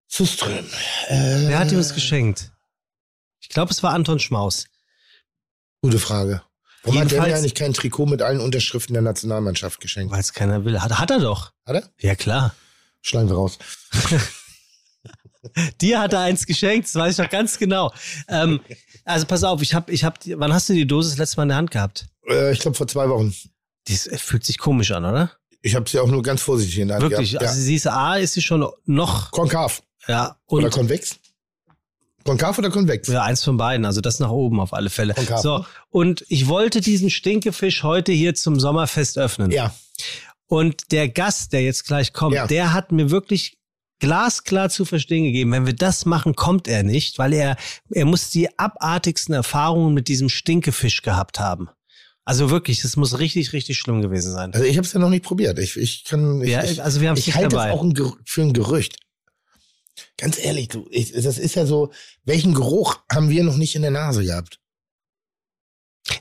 Zuström. 0.08 0.66
Äh, 1.10 1.48
Wer 1.48 1.60
hat 1.60 1.72
ihm 1.72 1.78
das 1.78 1.94
geschenkt? 1.94 2.52
Ich 3.40 3.50
glaube, 3.50 3.72
es 3.72 3.84
war 3.84 3.94
Anton 3.94 4.20
Schmaus. 4.20 4.66
Gute 5.82 6.00
Frage. 6.00 6.42
Warum 6.84 7.00
hat 7.00 7.12
der 7.12 7.20
mir 7.20 7.28
Jedenfalls- 7.28 7.40
eigentlich 7.40 7.56
kein 7.56 7.74
Trikot 7.74 8.06
mit 8.06 8.22
allen 8.22 8.40
Unterschriften 8.40 8.94
der 8.94 9.02
Nationalmannschaft 9.02 9.80
geschenkt? 9.82 10.14
Weil 10.14 10.22
es 10.22 10.34
keiner 10.34 10.64
will. 10.66 10.80
Hat, 10.82 10.98
hat 10.98 11.12
er 11.12 11.20
doch. 11.20 11.52
Hat 11.66 11.76
er? 11.76 11.84
Ja, 12.00 12.16
klar. 12.16 12.56
Schneiden 13.02 13.30
wir 13.30 13.36
raus. 13.36 13.58
Dir 15.82 16.00
hat 16.02 16.14
er 16.14 16.20
eins 16.22 16.46
geschenkt, 16.46 16.88
das 16.88 16.96
weiß 16.96 17.14
ich 17.14 17.24
noch 17.24 17.30
ganz 17.30 17.58
genau. 17.58 17.94
Ähm, 18.28 18.60
also 19.06 19.26
pass 19.26 19.44
auf, 19.44 19.62
ich 19.62 19.74
habe, 19.74 19.92
ich 19.92 20.04
hab, 20.04 20.20
wann 20.36 20.54
hast 20.54 20.68
du 20.68 20.74
die 20.74 20.86
Dose 20.86 21.10
das 21.10 21.18
letzte 21.18 21.38
Mal 21.38 21.44
in 21.44 21.50
der 21.50 21.58
Hand 21.58 21.72
gehabt? 21.72 22.08
Äh, 22.28 22.52
ich 22.52 22.60
glaube 22.60 22.76
vor 22.76 22.88
zwei 22.88 23.08
Wochen. 23.10 23.34
Das 23.88 24.10
fühlt 24.18 24.44
sich 24.44 24.58
komisch 24.58 24.92
an, 24.92 25.06
oder? 25.06 25.32
Ich 25.62 25.76
habe 25.76 25.90
sie 25.90 26.00
auch 26.00 26.08
nur 26.08 26.22
ganz 26.24 26.42
vorsichtig 26.42 26.80
in 26.80 26.90
der 26.90 26.98
Hand 26.98 27.10
Wirklich. 27.10 27.32
gehabt. 27.32 27.48
Also 27.48 27.60
ja. 27.60 27.66
sie 27.66 27.76
ist 27.76 27.88
A, 27.88 28.18
ist 28.18 28.34
sie 28.34 28.42
schon 28.42 28.70
noch, 28.86 29.32
Konkav 29.32 29.82
ja, 30.08 30.38
oder 30.48 30.66
und 30.66 30.74
konvex? 30.74 31.18
Konkav 32.30 32.58
oder 32.58 32.70
konvex? 32.70 33.08
ja, 33.08 33.24
eins 33.24 33.44
von 33.44 33.58
beiden, 33.58 33.86
also 33.86 34.02
das 34.02 34.20
nach 34.20 34.30
oben 34.30 34.60
auf 34.60 34.74
alle 34.74 34.90
Fälle. 34.90 35.14
Konkav. 35.14 35.42
So, 35.42 35.66
und 35.90 36.24
ich 36.30 36.48
wollte 36.48 36.82
diesen 36.82 37.10
Stinkefisch 37.10 37.84
heute 37.84 38.12
hier 38.12 38.36
zum 38.36 38.60
Sommerfest 38.60 39.18
öffnen. 39.18 39.52
Ja. 39.52 39.74
Und 40.48 40.92
der 40.92 41.10
Gast, 41.10 41.54
der 41.54 41.62
jetzt 41.64 41.86
gleich 41.86 42.14
kommt, 42.14 42.36
Ja. 42.36 42.48
der 42.48 42.74
hat 42.74 42.92
mir 42.92 43.12
wirklich 43.12 43.58
glasklar 44.00 44.70
zu 44.70 44.86
verstehen 44.86 45.26
gegeben, 45.26 45.52
wenn 45.52 45.66
wir 45.66 45.74
das 45.76 46.06
machen, 46.06 46.34
kommt 46.36 46.68
er 46.68 46.84
nicht, 46.84 47.18
weil 47.20 47.34
er, 47.34 47.58
er 47.92 48.06
muss 48.06 48.30
die 48.30 48.48
abartigsten 48.58 49.36
Erfahrungen 49.36 49.94
mit 49.94 50.08
diesem 50.08 50.30
Stinkefisch 50.30 51.02
gehabt 51.02 51.40
haben. 51.40 51.68
Also 52.26 52.50
wirklich, 52.52 52.82
das 52.84 52.96
muss 52.96 53.18
richtig, 53.20 53.54
richtig 53.54 53.78
schlimm 53.80 54.02
gewesen 54.02 54.32
sein. 54.32 54.54
Also 54.54 54.64
ich 54.66 54.78
habe 54.78 54.86
es 54.86 54.94
ja 54.94 55.00
noch 55.00 55.10
nicht 55.10 55.24
probiert. 55.26 55.58
Ich, 55.60 55.76
ich 55.78 56.04
kann. 56.04 56.42
Ich, 56.42 56.50
Ja, 56.52 56.60
also 56.60 57.02
wir 57.02 57.10
haben 57.10 57.16
es 57.16 57.22
ich 57.22 57.28
nicht 57.28 57.36
halte 57.36 57.50
das 57.56 57.64
dabei. 57.64 57.72
auch 57.74 57.84
ein 57.84 57.94
für 58.24 58.42
ein 58.44 58.54
Gerücht. 58.54 58.98
Ganz 60.18 60.38
ehrlich, 60.38 60.68
du, 60.70 60.88
ich, 60.92 61.12
das 61.12 61.38
ist 61.38 61.56
ja 61.56 61.66
so, 61.66 61.92
welchen 62.24 62.54
Geruch 62.54 63.00
haben 63.12 63.30
wir 63.30 63.44
noch 63.44 63.58
nicht 63.58 63.76
in 63.76 63.82
der 63.82 63.92
Nase 63.92 64.24
gehabt? 64.24 64.60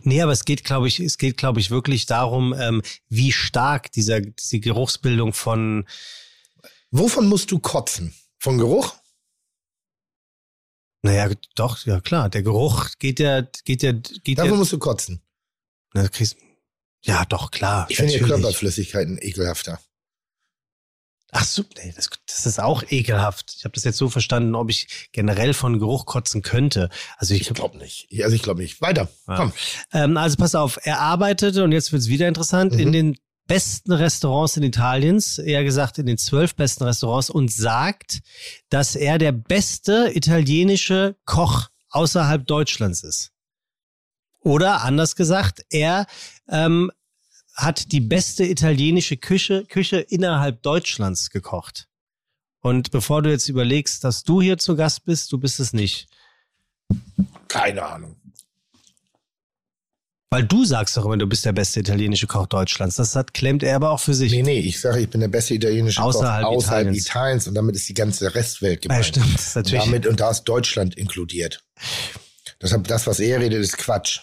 Nee, 0.03 0.21
aber 0.23 0.33
es 0.33 0.45
geht, 0.45 0.65
glaube 0.65 0.89
ich, 0.89 1.01
es 1.01 1.19
geht, 1.19 1.37
glaube 1.37 1.61
ich, 1.61 1.71
wirklich 1.71 2.07
darum, 2.07 2.55
ähm, 2.59 2.83
wie 3.09 3.33
stark 3.33 3.91
dieser, 3.93 4.21
diese 4.21 4.61
Geruchsbildung 4.61 5.33
von, 5.33 5.87
Wovon 6.91 7.27
musst 7.27 7.51
du 7.51 7.59
kotzen? 7.59 8.15
Von 8.39 8.59
Geruch? 8.59 8.95
naja, 11.03 11.31
doch, 11.55 11.85
ja 11.87 12.01
klar, 12.01 12.29
der 12.29 12.43
Geruch 12.43 12.91
geht 12.99 13.21
ja, 13.21 13.43
geht 13.65 13.83
ja, 13.83 13.93
geht 13.93 14.39
Davon 14.39 14.53
ja, 14.53 14.57
musst 14.59 14.73
du 14.73 14.79
kotzen. 14.79 15.23
na, 15.95 16.09
kriegst, 16.09 16.37
ja, 17.05 17.25
doch, 17.25 17.51
klar. 17.51 17.87
Ich 17.89 17.97
finde 17.97 18.19
ja. 18.19 18.27
Körperflüssigkeiten 18.27 19.19
ekelhafter. 19.21 19.81
Ach 21.31 21.45
so, 21.45 21.63
nee, 21.77 21.93
das, 21.95 22.09
das 22.27 22.47
ist 22.47 22.59
auch 22.59 22.83
ekelhaft. 22.89 23.55
Ich 23.59 23.65
habe 23.65 23.75
das 23.75 23.85
jetzt 23.85 23.99
so 23.99 24.09
verstanden, 24.09 24.55
ob 24.55 24.71
ich 24.71 25.09
generell 25.13 25.53
von 25.53 25.79
Geruch 25.79 26.07
kotzen 26.07 26.41
könnte. 26.43 26.89
Also 27.19 27.35
ich, 27.35 27.43
Ich 27.43 27.55
glaube 27.55 27.77
nicht. 27.77 28.09
Also 28.23 28.35
ich 28.35 28.43
glaube 28.43 28.63
nicht. 28.63 28.81
Weiter. 28.81 29.09
Ja. 29.27 29.37
Komm. 29.37 29.53
ähm, 29.93 30.17
also 30.17 30.37
pass 30.37 30.55
auf, 30.55 30.79
er 30.85 31.01
arbeitete 31.01 31.63
und 31.65 31.73
jetzt 31.73 31.93
wird's 31.93 32.09
wieder 32.09 32.29
interessant 32.29 32.73
Mhm. 32.75 32.79
in 32.81 32.93
den 32.93 33.19
besten 33.47 33.93
Restaurants 33.93 34.57
in 34.57 34.63
Italiens, 34.63 35.39
eher 35.39 35.65
gesagt 35.65 35.99
in 35.99 36.07
den 36.07 36.19
zwölf 36.19 36.55
besten 36.55 36.85
Restaurants 36.85 37.31
und 37.31 37.51
sagt, 37.53 38.21
dass 38.71 38.95
er 38.97 39.19
der 39.19 39.33
beste 39.33 40.11
italienische 40.15 41.17
Koch 41.27 41.69
außerhalb 41.91 42.47
Deutschlands 42.47 43.03
ist. 43.03 43.33
Oder 44.41 44.83
anders 44.83 45.17
gesagt, 45.17 45.63
er 45.71 46.07
ähm, 46.49 46.91
hat 47.59 47.91
die 47.93 48.01
beste 48.01 48.45
italienische 48.45 49.17
Küche, 49.17 49.65
Küche 49.67 49.99
innerhalb 49.99 50.63
Deutschlands 50.63 51.29
gekocht. 51.31 51.89
Und 52.61 52.91
bevor 52.93 53.23
du 53.23 53.31
jetzt 53.31 53.49
überlegst, 53.49 54.05
dass 54.05 54.23
du 54.23 54.41
hier 54.41 54.59
zu 54.59 54.77
Gast 54.77 55.05
bist, 55.05 55.33
du 55.33 55.39
bist 55.39 55.59
es 55.59 55.73
nicht. 55.73 56.07
Keine 57.49 57.85
Ahnung. 57.85 58.17
Weil 60.31 60.45
du 60.45 60.65
sagst 60.65 60.97
doch 60.97 61.05
immer, 61.07 61.17
du 61.17 61.27
bist 61.27 61.45
der 61.47 61.53
beste 61.53 61.81
italienische 61.81 62.27
Koch 62.27 62.47
Deutschlands. 62.47 62.97
Das 62.97 63.17
hat, 63.17 63.33
klemmt 63.33 63.63
er 63.63 63.75
aber 63.77 63.91
auch 63.91 64.01
für 64.01 64.13
sich. 64.15 64.31
Nee, 64.31 64.43
nee, 64.43 64.59
ich 64.61 64.79
sage, 64.81 65.01
ich 65.01 65.09
bin 65.09 65.21
der 65.23 65.29
beste 65.29 65.55
italienische 65.55 66.03
Außerhalb 66.03 66.45
Koch 66.45 66.57
außerhalb 66.57 66.83
Italiens. 66.83 67.07
Italiens. 67.07 67.49
und 67.49 67.55
damit 67.55 67.75
ist 67.77 67.89
die 67.89 67.95
ganze 67.95 68.35
Restwelt 68.35 68.85
Ja, 68.85 68.89
gemeint. 68.89 69.07
stimmt. 69.07 69.35
Das 69.35 69.47
ist 69.49 69.57
und, 69.57 69.63
natürlich. 69.65 69.85
damit, 69.85 70.07
und 70.07 70.21
da 70.21 70.31
ist 70.31 70.45
Deutschland 70.45 70.97
inkludiert. 70.97 71.65
Deshalb, 72.61 72.87
das, 72.89 73.07
was 73.07 73.21
er 73.21 73.41
redet, 73.41 73.63
ist 73.65 73.79
Quatsch. 73.79 74.21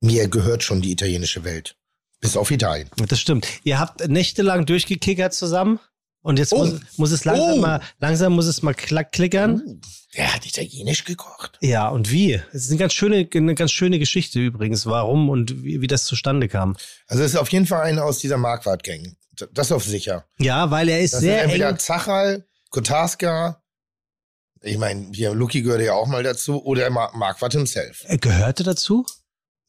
Mir 0.00 0.26
gehört 0.28 0.62
schon 0.62 0.80
die 0.80 0.92
italienische 0.92 1.44
Welt. 1.44 1.76
Bis 2.22 2.36
auf 2.38 2.50
Italien. 2.50 2.88
Das 3.08 3.20
stimmt. 3.20 3.46
Ihr 3.64 3.78
habt 3.78 4.08
nächtelang 4.08 4.64
durchgekickert 4.64 5.34
zusammen 5.34 5.78
und 6.22 6.38
jetzt 6.38 6.52
Oh. 6.54 6.58
muss, 6.58 6.80
muss 6.96 7.10
es 7.10 7.24
langsam 7.26 7.58
Oh. 7.58 7.60
mal, 7.60 7.80
langsam 7.98 8.32
muss 8.32 8.46
es 8.46 8.62
mal 8.62 8.72
klack 8.74 9.12
klickern. 9.12 9.80
Der 10.16 10.32
hat 10.32 10.46
italienisch 10.46 11.04
gekocht. 11.04 11.58
Ja, 11.60 11.88
und 11.88 12.10
wie? 12.10 12.34
Es 12.52 12.64
ist 12.64 12.70
eine 12.70 12.78
ganz 12.78 12.92
schöne, 12.94 13.28
eine 13.34 13.54
ganz 13.54 13.72
schöne 13.72 13.98
Geschichte 13.98 14.38
übrigens, 14.38 14.86
warum 14.86 15.28
und 15.28 15.62
wie, 15.64 15.80
wie 15.82 15.86
das 15.88 16.04
zustande 16.04 16.48
kam. 16.48 16.76
Also 17.08 17.22
es 17.24 17.32
ist 17.32 17.38
auf 17.38 17.50
jeden 17.50 17.66
Fall 17.66 17.82
einer 17.82 18.04
aus 18.04 18.18
dieser 18.20 18.38
Marquardt-Gang. 18.38 19.16
Das 19.52 19.72
auf 19.72 19.84
sicher. 19.84 20.24
Ja, 20.38 20.70
weil 20.70 20.88
er 20.88 21.00
ist 21.00 21.14
Das 21.14 21.20
sehr 21.22 21.38
ist 21.38 21.44
entweder 21.44 21.70
eng. 21.70 21.78
Zachal, 21.78 22.46
Kotarska, 22.70 23.60
ich 24.60 24.78
meine, 24.78 25.08
hier 25.12 25.34
Luki 25.34 25.62
gehört 25.62 25.80
ja 25.82 25.94
auch 25.94 26.06
mal 26.06 26.22
dazu, 26.22 26.62
oder 26.64 26.88
Mar 26.90 27.10
Marquardt 27.16 27.54
himself. 27.54 28.04
Er 28.06 28.18
gehörte 28.18 28.62
dazu, 28.62 29.04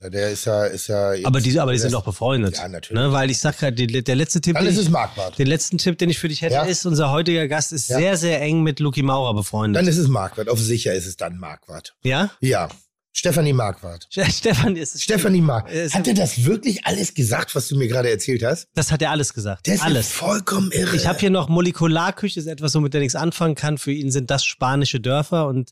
Der 0.10 0.30
ist 0.32 0.46
ja, 0.46 0.66
ist 0.66 0.88
ja. 0.88 1.14
aber 1.24 1.40
die, 1.42 1.60
aber 1.60 1.72
die 1.74 1.80
sind 1.80 1.94
doch 1.94 2.04
befreundet. 2.04 2.58
Ja, 2.58 2.68
natürlich. 2.68 3.02
Ne, 3.02 3.12
weil 3.12 3.30
ich 3.32 3.40
sag 3.40 3.58
gerade, 3.60 3.76
der 3.88 4.16
letzte 4.16 4.42
Tipp, 4.42 4.58
den 4.58 4.66
ist 4.68 4.90
Marquardt. 4.90 5.38
den 5.40 5.48
letzten 5.48 5.78
Tipp, 5.78 5.98
den 5.98 6.10
ich 6.10 6.20
für 6.20 6.28
dich 6.28 6.42
hätte, 6.42 6.56
Ja. 6.56 6.64
ist, 6.64 6.86
unser 6.86 7.12
heutiger 7.12 7.48
Gast 7.48 7.72
ist 7.74 7.90
Ja. 7.90 7.98
sehr, 7.98 8.18
sehr 8.18 8.42
eng 8.42 8.64
mit 8.64 8.80
Luki 8.80 9.04
Maurer 9.04 9.34
befreundet. 9.34 9.82
Dann 9.82 9.88
ist 9.88 9.98
es 9.98 10.08
Marquardt. 10.08 10.50
Auf 10.50 10.60
sicher 10.60 10.94
ist 10.94 11.06
es 11.08 11.18
dann 11.18 11.38
Marquardt. 11.38 11.96
ja? 12.04 12.32
Ja. 12.40 12.70
Stefanie 13.16 13.54
Marquardt. 13.54 14.08
Stefan 14.32 14.76
ist 14.76 14.96
es. 14.96 15.04
Stefanie 15.04 15.40
Marquardt. 15.42 15.76
Es- 15.76 15.94
Hat 15.94 16.08
er 16.08 16.16
das 16.16 16.46
wirklich 16.46 16.84
alles 16.88 17.14
gesagt, 17.14 17.54
was 17.54 17.68
du 17.68 17.78
mir 17.78 17.88
gerade 17.88 18.10
erzählt 18.10 18.44
hast? 18.44 18.70
Das 18.74 18.92
hat 18.92 19.04
er 19.04 19.12
alles 19.12 19.36
gesagt. 19.36 19.68
Ist 19.68 19.84
alles. 19.84 20.08
vollkommen 20.12 20.72
irre. 20.72 20.96
Ich 20.96 21.06
habe 21.06 21.20
hier 21.20 21.30
noch 21.30 21.48
Molekularküche, 21.48 22.40
ist 22.40 22.48
etwas, 22.48 22.74
womit 22.74 22.96
er 22.96 23.02
nichts 23.02 23.14
anfangen 23.14 23.54
kann. 23.54 23.78
Für 23.78 23.92
ihn 23.92 24.10
sind 24.10 24.32
das 24.32 24.44
spanische 24.44 25.00
Dörfer 25.00 25.46
und 25.48 25.70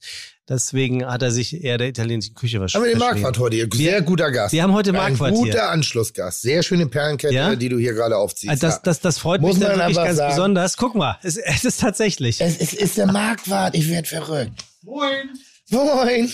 deswegen 0.52 1.06
hat 1.06 1.22
er 1.24 1.32
sich 1.32 1.64
eher 1.64 1.78
der 1.78 1.88
italienischen 1.88 2.36
Küche 2.36 2.60
Aber 2.74 2.86
den. 2.88 2.98
Marquardt 2.98 3.40
heute 3.40 3.56
hier. 3.56 3.68
Sehr 3.74 4.02
guter 4.02 4.30
Gast. 4.32 4.54
wir 4.54 4.62
haben 4.64 4.74
heute 4.74 4.92
Marquardt 4.94 5.34
Ein 5.34 5.44
hier. 5.44 5.54
guter 5.54 5.70
Anschlussgast. 5.72 6.42
Sehr 6.42 6.62
schöne 6.62 6.86
Perlenkette, 6.88 7.34
Ja? 7.34 7.56
die 7.56 7.70
du 7.70 7.78
hier 7.80 7.94
gerade 7.94 8.18
aufziehst. 8.18 8.52
Also 8.52 8.68
Das, 8.68 8.82
das, 8.82 9.00
das 9.00 9.18
freut 9.18 9.42
Muss 9.42 9.58
mich 9.58 9.68
dann 9.68 9.80
wirklich 9.80 9.96
ganz 9.98 10.18
sagen. 10.18 10.36
besonders. 10.36 10.78
Guck 10.78 10.96
mal, 10.96 11.18
es, 11.24 11.38
es 11.38 11.66
ist 11.66 11.80
tatsächlich. 11.82 12.40
Es, 12.42 12.58
es 12.58 12.74
ist 12.74 12.98
der 12.98 13.08
Marquardt. 13.08 13.74
Ich 13.76 13.90
werde 13.90 14.08
verrückt. 14.08 14.64
Moin! 14.84 15.30
Moin. 15.70 16.32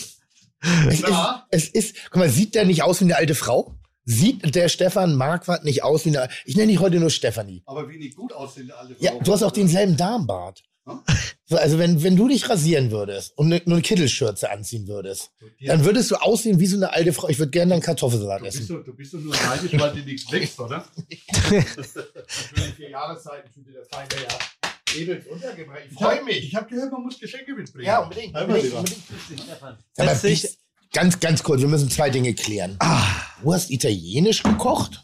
Es 0.89 0.95
ist, 0.95 1.06
Na? 1.08 1.45
es 1.51 1.67
ist, 1.69 1.95
guck 2.10 2.17
mal, 2.17 2.30
sieht 2.30 2.56
der 2.56 2.65
nicht 2.65 2.82
aus 2.84 2.99
wie 2.99 3.06
eine 3.06 3.15
alte 3.15 3.36
Frau? 3.36 3.75
Sieht 4.06 4.56
der 4.56 4.69
Stefan 4.69 5.15
Marquardt 5.15 5.65
nicht 5.65 5.84
aus 5.84 6.06
wie 6.06 6.17
eine, 6.17 6.30
ich 6.45 6.56
nenne 6.56 6.71
dich 6.71 6.80
heute 6.80 6.97
nur 6.99 7.10
Stefanie. 7.10 7.62
Aber 7.65 7.89
wie 7.89 7.97
nicht 7.97 8.15
gut 8.15 8.34
aussehen 8.34 8.71
alle 8.71 8.95
Ja, 8.99 9.12
du 9.21 9.34
hast 9.34 9.43
auch 9.43 9.51
denselben 9.51 9.97
Darmbart. 9.97 10.63
So, 11.45 11.58
Also 11.58 11.78
wenn, 11.80 12.02
wenn 12.04 12.15
du 12.15 12.28
dich 12.28 12.50
rasieren 12.50 12.91
würdest 12.91 13.38
und 13.38 13.47
ne, 13.50 13.62
nur 13.65 13.76
eine 13.76 13.82
Kittelschürze 13.82 14.50
anziehen 14.52 14.88
würdest, 14.88 15.32
dann 15.65 15.84
würdest 15.86 16.12
du 16.12 16.15
aussehen 16.15 16.60
wie 16.60 16.65
so 16.67 16.76
eine 16.78 16.91
alte 16.93 17.13
Frau. 17.13 17.30
Ich 17.30 17.39
würde 17.39 17.52
gerne 17.52 17.73
einen 17.73 17.82
Kartoffelsalat 17.84 18.41
Du 18.41 18.45
bist, 18.45 18.60
essen. 18.60 18.76
doch, 18.78 18.84
du 18.84 18.93
bist 18.93 19.13
doch 19.13 19.19
nur 19.19 19.34
neidisch, 19.36 19.80
weil 19.80 19.93
dir 19.93 20.04
nichts 20.04 20.32
wächst, 20.32 20.60
oder? 20.60 20.86
Für 21.47 22.56
die 22.56 22.71
vier 22.76 22.89
Jahreszeiten 22.89 23.50
fühlt 23.54 23.67
der 23.67 23.84
Feinde 23.86 24.15
ja 24.17 25.00
edels 25.02 25.28
untergebracht. 25.28 25.80
Ich 25.89 25.93
freu 25.97 26.15
hab- 26.17 26.26
mich. 26.26 26.43
Ich 26.47 26.56
habe 26.56 26.67
gehört, 26.69 26.91
man 26.91 27.04
muss 27.04 27.19
Geschenke 27.19 27.54
mitbringen. 27.56 27.86
Ja, 27.86 28.00
unbedingt. 28.00 28.36
Unbedingt, 28.39 28.73
unbedingt. 28.73 29.02
Aber 29.97 30.15
bis- 30.15 30.58
ganz, 30.93 31.19
ganz 31.19 31.43
kurz, 31.43 31.62
wir 31.62 31.67
müssen 31.67 31.89
zwei 31.89 32.10
Dinge 32.10 32.34
klären. 32.34 32.78
Du 33.43 33.54
hast 33.54 33.69
italienisch 33.71 34.43
gekocht? 34.43 35.04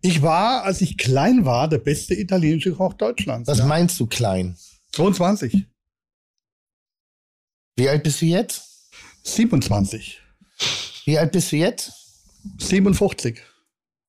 Ich 0.00 0.20
war, 0.22 0.64
als 0.64 0.80
ich 0.80 0.98
klein 0.98 1.44
war, 1.44 1.68
der 1.68 1.78
beste 1.78 2.14
italienische 2.14 2.72
Koch 2.72 2.94
Deutschlands. 2.94 3.48
Was 3.48 3.58
ja. 3.58 3.66
meinst 3.66 3.98
du, 4.00 4.06
klein? 4.06 4.56
22, 4.92 5.66
Wie 7.76 7.88
alt 7.88 8.02
bist 8.02 8.20
du 8.20 8.26
jetzt? 8.26 8.90
27, 9.24 10.20
Wie 11.06 11.18
alt 11.18 11.32
bist 11.32 11.52
du 11.52 11.56
jetzt? 11.56 11.92
57. 12.58 13.40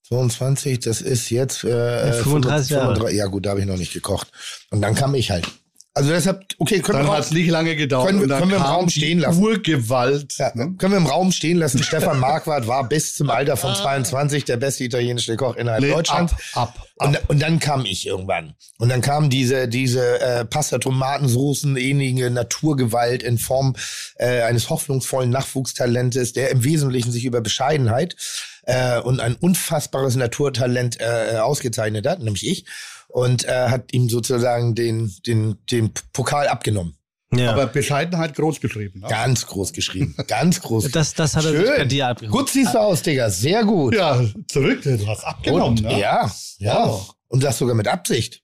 22, 0.07 0.79
das 0.81 1.01
ist 1.01 1.29
jetzt 1.29 1.63
äh, 1.63 2.11
35 2.13 2.69
Jahre. 2.71 2.85
35 2.95 3.17
Ja 3.17 3.25
gut, 3.27 3.45
da 3.45 3.51
habe 3.51 3.61
ich 3.61 3.65
noch 3.65 3.77
nicht 3.77 3.93
gekocht. 3.93 4.27
Und 4.69 4.81
dann 4.81 4.95
kam 4.95 5.15
ich 5.15 5.31
halt. 5.31 5.47
Also 5.95 6.09
deshalb, 6.09 6.43
okay, 6.57 6.79
können 6.81 6.99
Dann 6.99 7.07
wir, 7.07 7.13
hat 7.13 7.23
es 7.25 7.31
nicht 7.31 7.49
lange 7.49 7.75
gedauert. 7.75 8.07
Können 8.07 8.19
wir- 8.19 8.23
und 8.23 8.29
dann 8.29 8.39
können 8.39 8.51
wir 8.51 8.57
im 8.57 8.63
Raum 8.63 8.89
stehen 8.89 9.19
lassen? 9.19 9.41
Urgewalt. 9.43 10.33
ja, 10.39 10.51
ne? 10.55 10.73
können 10.79 10.93
wir 10.93 10.97
im 10.97 11.05
Raum 11.05 11.31
stehen 11.31 11.57
lassen. 11.57 11.83
Stefan 11.83 12.19
Marquardt 12.19 12.65
war 12.67 12.89
bis 12.89 13.13
zum 13.13 13.29
Alter 13.29 13.55
von 13.57 13.75
22 13.75 14.43
der 14.43 14.57
beste 14.57 14.83
italienische 14.83 15.37
Koch 15.37 15.55
innerhalb 15.55 15.83
Nee, 15.83 15.91
Deutschlands. 15.91 16.33
ab, 16.53 16.75
ab. 16.75 16.87
Und, 17.03 17.29
und 17.29 17.41
dann 17.41 17.59
kam 17.59 17.85
ich 17.85 18.07
irgendwann. 18.07 18.55
Und 18.79 18.89
dann 18.89 19.01
kam 19.01 19.29
diese, 19.29 19.67
diese 19.67 20.21
äh, 20.21 20.45
Pasta-Tomatensoßen, 20.45 21.75
ähnliche 21.75 22.29
Naturgewalt 22.29 23.23
in 23.23 23.37
Form 23.37 23.75
äh, 24.15 24.41
eines 24.43 24.69
hoffnungsvollen 24.69 25.29
Nachwuchstalentes, 25.29 26.33
der 26.33 26.51
im 26.51 26.63
Wesentlichen 26.63 27.11
sich 27.11 27.25
über 27.25 27.41
Bescheidenheit 27.41 28.15
äh, 28.63 28.99
und 28.99 29.19
ein 29.19 29.35
unfassbares 29.35 30.15
Naturtalent 30.15 30.99
äh, 30.99 31.37
ausgezeichnet 31.41 32.07
hat, 32.07 32.19
nämlich 32.19 32.47
ich. 32.47 32.65
Und 33.09 33.45
äh, 33.45 33.69
hat 33.69 33.93
ihm 33.93 34.09
sozusagen 34.09 34.73
den, 34.73 35.13
den, 35.27 35.57
den 35.69 35.93
Pokal 36.13 36.47
abgenommen. 36.47 36.97
Ja. 37.37 37.51
Aber 37.51 37.67
Bescheidenheit 37.67 38.35
groß 38.35 38.59
geschrieben. 38.61 39.01
Ne? 39.01 39.07
Ganz 39.07 39.45
groß 39.47 39.73
geschrieben. 39.73 40.15
Ganz 40.27 40.61
groß. 40.61 40.91
das, 40.91 41.13
das 41.13 41.35
hat 41.35 41.45
er 41.45 41.51
Schön. 41.51 41.73
bei 41.77 41.85
dir 41.85 42.07
abgeholt. 42.07 42.31
Gut 42.31 42.49
siehst 42.49 42.73
du 42.73 42.79
aus, 42.79 43.01
Digga. 43.01 43.29
Sehr 43.29 43.63
gut. 43.63 43.95
Ja, 43.95 44.23
zurück, 44.47 44.81
du 44.83 45.07
hast 45.07 45.23
abgenommen. 45.23 45.79
Und, 45.79 45.81
ne? 45.83 45.99
ja, 45.99 46.31
ja. 46.59 46.87
Oh. 46.87 47.05
Und 47.27 47.43
das 47.43 47.57
sogar 47.57 47.75
mit 47.75 47.87
Absicht. 47.87 48.41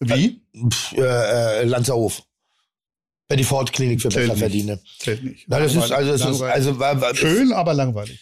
Wie? 0.00 0.40
Pff, 0.70 0.92
äh, 0.96 1.60
äh, 1.60 1.64
Lanzerhof. 1.64 2.22
Bei 3.28 3.36
die 3.36 3.44
Ford-Klinik 3.44 4.00
für 4.00 4.08
Zählt 4.08 4.24
nicht. 4.28 4.34
Besserverdiene. 4.34 4.80
Zählt 5.00 5.22
nicht. 5.24 5.44
Na, 5.48 5.58
das 5.60 5.74
ist, 5.74 5.92
also, 5.92 6.12
es 6.12 6.24
ist, 6.24 6.40
also, 6.40 6.78
war, 6.78 6.98
war, 7.00 7.14
Schön, 7.14 7.52
aber 7.52 7.74
langweilig. 7.74 8.18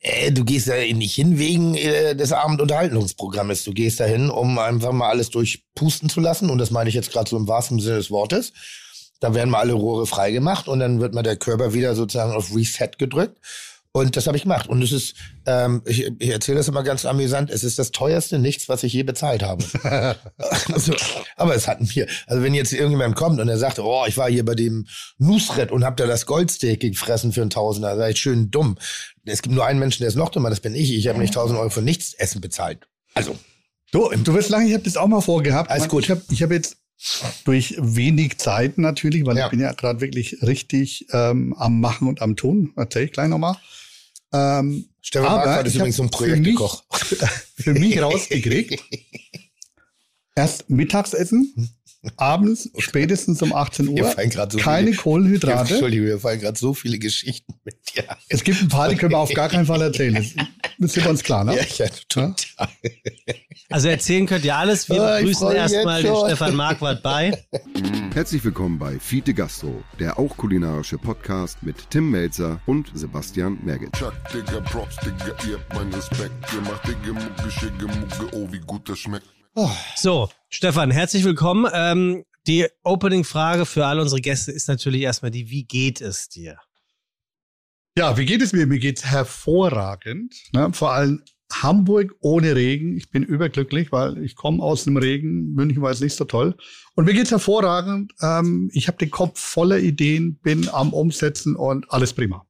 äh, 0.00 0.30
du 0.32 0.44
gehst 0.44 0.68
da 0.68 0.74
nicht 0.74 1.14
hin 1.14 1.38
wegen 1.38 1.74
äh, 1.76 2.14
des 2.14 2.32
Abendunterhaltungsprogrammes. 2.32 3.64
Du 3.64 3.72
gehst 3.72 4.00
da 4.00 4.04
hin, 4.04 4.28
um 4.28 4.58
einfach 4.58 4.92
mal 4.92 5.08
alles 5.08 5.30
durchpusten 5.30 6.10
zu 6.10 6.20
lassen. 6.20 6.50
Und 6.50 6.58
das 6.58 6.70
meine 6.70 6.90
ich 6.90 6.94
jetzt 6.94 7.10
gerade 7.10 7.30
so 7.30 7.38
im 7.38 7.48
wahrsten 7.48 7.80
Sinne 7.80 7.96
des 7.96 8.10
Wortes. 8.10 8.52
Da 9.24 9.32
werden 9.32 9.48
mal 9.48 9.60
alle 9.60 9.72
Rohre 9.72 10.06
freigemacht 10.06 10.68
und 10.68 10.80
dann 10.80 11.00
wird 11.00 11.14
mal 11.14 11.22
der 11.22 11.36
Körper 11.36 11.72
wieder 11.72 11.94
sozusagen 11.94 12.32
auf 12.32 12.54
Reset 12.54 12.90
gedrückt. 12.98 13.38
Und 13.90 14.16
das 14.16 14.26
habe 14.26 14.36
ich 14.36 14.42
gemacht. 14.42 14.68
Und 14.68 14.82
es 14.82 14.92
ist, 14.92 15.14
ähm, 15.46 15.80
ich, 15.86 16.04
ich 16.18 16.28
erzähle 16.28 16.58
das 16.58 16.68
immer 16.68 16.82
ganz 16.82 17.06
amüsant, 17.06 17.48
es 17.48 17.64
ist 17.64 17.78
das 17.78 17.90
teuerste 17.90 18.38
Nichts, 18.38 18.68
was 18.68 18.82
ich 18.82 18.92
je 18.92 19.02
bezahlt 19.02 19.42
habe. 19.42 19.64
also, 20.70 20.92
aber 21.36 21.54
es 21.54 21.66
hatten 21.66 21.88
wir, 21.94 22.06
also 22.26 22.42
wenn 22.42 22.52
jetzt 22.52 22.74
irgendjemand 22.74 23.16
kommt 23.16 23.40
und 23.40 23.48
er 23.48 23.56
sagt, 23.56 23.78
oh, 23.78 24.04
ich 24.06 24.18
war 24.18 24.28
hier 24.28 24.44
bei 24.44 24.54
dem 24.54 24.86
Nusret 25.16 25.72
und 25.72 25.86
hab 25.86 25.96
da 25.96 26.06
das 26.06 26.26
Goldsteak 26.26 26.80
gefressen 26.80 27.32
für 27.32 27.40
einen 27.40 27.48
Tausender, 27.48 27.92
da 27.92 27.96
sag 27.96 28.10
ich 28.10 28.18
schön 28.18 28.50
dumm. 28.50 28.76
Es 29.24 29.40
gibt 29.40 29.54
nur 29.54 29.64
einen 29.64 29.78
Menschen, 29.78 30.00
der 30.00 30.08
ist 30.08 30.16
noch 30.16 30.28
dummer, 30.28 30.50
das 30.50 30.60
bin 30.60 30.74
ich. 30.74 30.92
Ich 30.92 31.08
habe 31.08 31.18
nicht 31.18 31.30
1000 31.30 31.58
Euro 31.58 31.70
für 31.70 31.80
nichts 31.80 32.12
Essen 32.12 32.42
bezahlt. 32.42 32.86
Also, 33.14 33.38
Du, 33.94 34.10
du 34.10 34.34
wirst 34.34 34.48
lange, 34.50 34.66
ich 34.66 34.74
habe 34.74 34.82
das 34.82 34.96
auch 34.96 35.06
mal 35.06 35.20
vorgehabt. 35.20 35.70
Alles 35.70 35.84
Man- 35.84 35.90
gut. 35.90 36.02
Ich 36.04 36.10
habe 36.10 36.20
ich 36.28 36.42
hab 36.42 36.50
jetzt 36.50 36.78
durch 37.44 37.76
wenig 37.78 38.38
Zeit 38.38 38.78
natürlich, 38.78 39.26
weil 39.26 39.36
Ja. 39.36 39.44
ich 39.46 39.50
bin 39.50 39.60
ja 39.60 39.72
gerade 39.72 40.00
wirklich 40.00 40.42
richtig 40.42 41.06
ähm, 41.12 41.54
am 41.54 41.80
Machen 41.80 42.08
und 42.08 42.22
am 42.22 42.36
Tun. 42.36 42.72
Erzähl 42.76 43.04
ich 43.04 43.12
gleich 43.12 43.28
nochmal. 43.28 43.56
Ähm, 44.32 44.86
Stefan 45.02 45.32
Marquardt 45.32 45.66
ist 45.66 45.74
übrigens 45.76 45.96
so 45.96 46.02
ein 46.04 46.10
für 46.12 46.36
mich- 46.36 46.54
Projektkoch. 46.56 46.84
für 47.56 47.74
mich 47.74 48.00
rausgekriegt. 48.00 48.82
Erst 50.36 50.68
Mittagsessen, 50.68 51.73
abends 52.16 52.70
spätestens 52.78 53.42
um 53.42 53.54
18 53.54 53.86
Mir 53.86 54.04
Uhr. 54.04 54.10
fallen 54.10 54.30
gerade 54.30 54.52
so 54.52 54.58
Keine 54.58 54.88
viele, 54.88 54.96
Kohlenhydrate. 54.98 55.72
Entschuldigung, 55.74 56.06
mir 56.06 56.18
fallen 56.18 56.40
gerade 56.40 56.58
so 56.58 56.74
viele 56.74 56.98
Geschichten 56.98 57.54
mit 57.64 57.76
dir. 57.94 58.04
Es 58.28 58.44
gibt 58.44 58.62
ein 58.62 58.68
paar, 58.68 58.88
die 58.88 58.96
können 58.96 59.12
wir 59.12 59.18
auf 59.18 59.32
gar 59.32 59.48
keinen 59.48 59.66
Fall 59.66 59.82
erzählen. 59.82 60.14
Das, 60.78 60.96
wir 60.96 61.08
uns 61.08 61.22
klar, 61.22 61.44
ne? 61.44 61.56
Ja, 61.56 61.64
ja, 61.78 61.86
total. 62.08 62.34
Also 63.70 63.88
erzählen 63.88 64.26
könnt 64.26 64.44
ihr 64.44 64.56
alles. 64.56 64.88
Wir 64.88 65.02
Ah, 65.02 65.18
ich 65.18 65.26
begrüßen 65.26 65.52
erstmal 65.52 66.02
den. 66.02 66.14
Stefan 66.14 66.54
Marquardt 66.54 67.02
bei. 67.02 67.44
Herzlich 68.12 68.44
willkommen 68.44 68.78
bei 68.78 68.98
Fiete 68.98 69.34
Gastro, 69.34 69.82
der 69.98 70.18
auch 70.18 70.36
kulinarische 70.36 70.98
Podcast 70.98 71.62
mit 71.62 71.90
Tim 71.90 72.10
Melzer 72.10 72.60
und 72.66 72.90
Sebastian 72.94 73.58
Merget. 73.64 73.92
Chuck, 73.94 74.14
Digga, 74.32 74.60
Props, 74.60 74.96
Digga, 75.04 75.34
ihr 75.48 75.58
habt 75.58 75.74
meinen 75.74 75.92
Respekt. 75.94 76.32
Ihr 76.54 76.60
macht 76.60 76.86
Digga, 76.86 77.12
Mucke, 77.12 77.50
Schicke, 77.50 77.86
Mucke, 77.86 78.36
oh, 78.36 78.48
wie 78.52 78.60
gut 78.60 78.88
das 78.88 78.98
schmeckt. 78.98 79.26
So, 79.94 80.28
Stefan, 80.48 80.90
herzlich 80.90 81.22
willkommen. 81.22 81.70
Ähm, 81.72 82.24
die 82.48 82.66
Opening-Frage 82.82 83.66
für 83.66 83.86
all 83.86 84.00
unsere 84.00 84.20
Gäste 84.20 84.50
ist 84.50 84.66
natürlich 84.66 85.02
erstmal 85.02 85.30
die, 85.30 85.48
wie 85.48 85.62
geht 85.62 86.00
es 86.00 86.28
dir? 86.28 86.58
Ja, 87.96 88.18
wie 88.18 88.26
geht 88.26 88.42
es 88.42 88.52
mir? 88.52 88.66
Mir 88.66 88.80
geht's 88.80 89.04
hervorragend. 89.04 90.34
Ne? 90.52 90.72
Vor 90.72 90.92
allem 90.92 91.22
Hamburg 91.52 92.16
ohne 92.18 92.56
Regen. 92.56 92.96
Ich 92.96 93.12
bin 93.12 93.22
überglücklich, 93.22 93.92
weil 93.92 94.18
ich 94.24 94.34
komme 94.34 94.60
aus 94.60 94.82
dem 94.82 94.96
Regen. 94.96 95.52
München 95.52 95.82
war 95.82 95.92
jetzt 95.92 96.02
nicht 96.02 96.16
so 96.16 96.24
toll. 96.24 96.56
Und 96.96 97.04
mir 97.04 97.14
geht's 97.14 97.30
hervorragend. 97.30 98.12
Ähm, 98.22 98.70
ich 98.72 98.88
habe 98.88 98.98
den 98.98 99.12
Kopf 99.12 99.38
voller 99.38 99.78
Ideen, 99.78 100.34
bin 100.42 100.68
am 100.68 100.92
Umsetzen 100.92 101.54
und 101.54 101.88
alles 101.92 102.12
prima. 102.12 102.44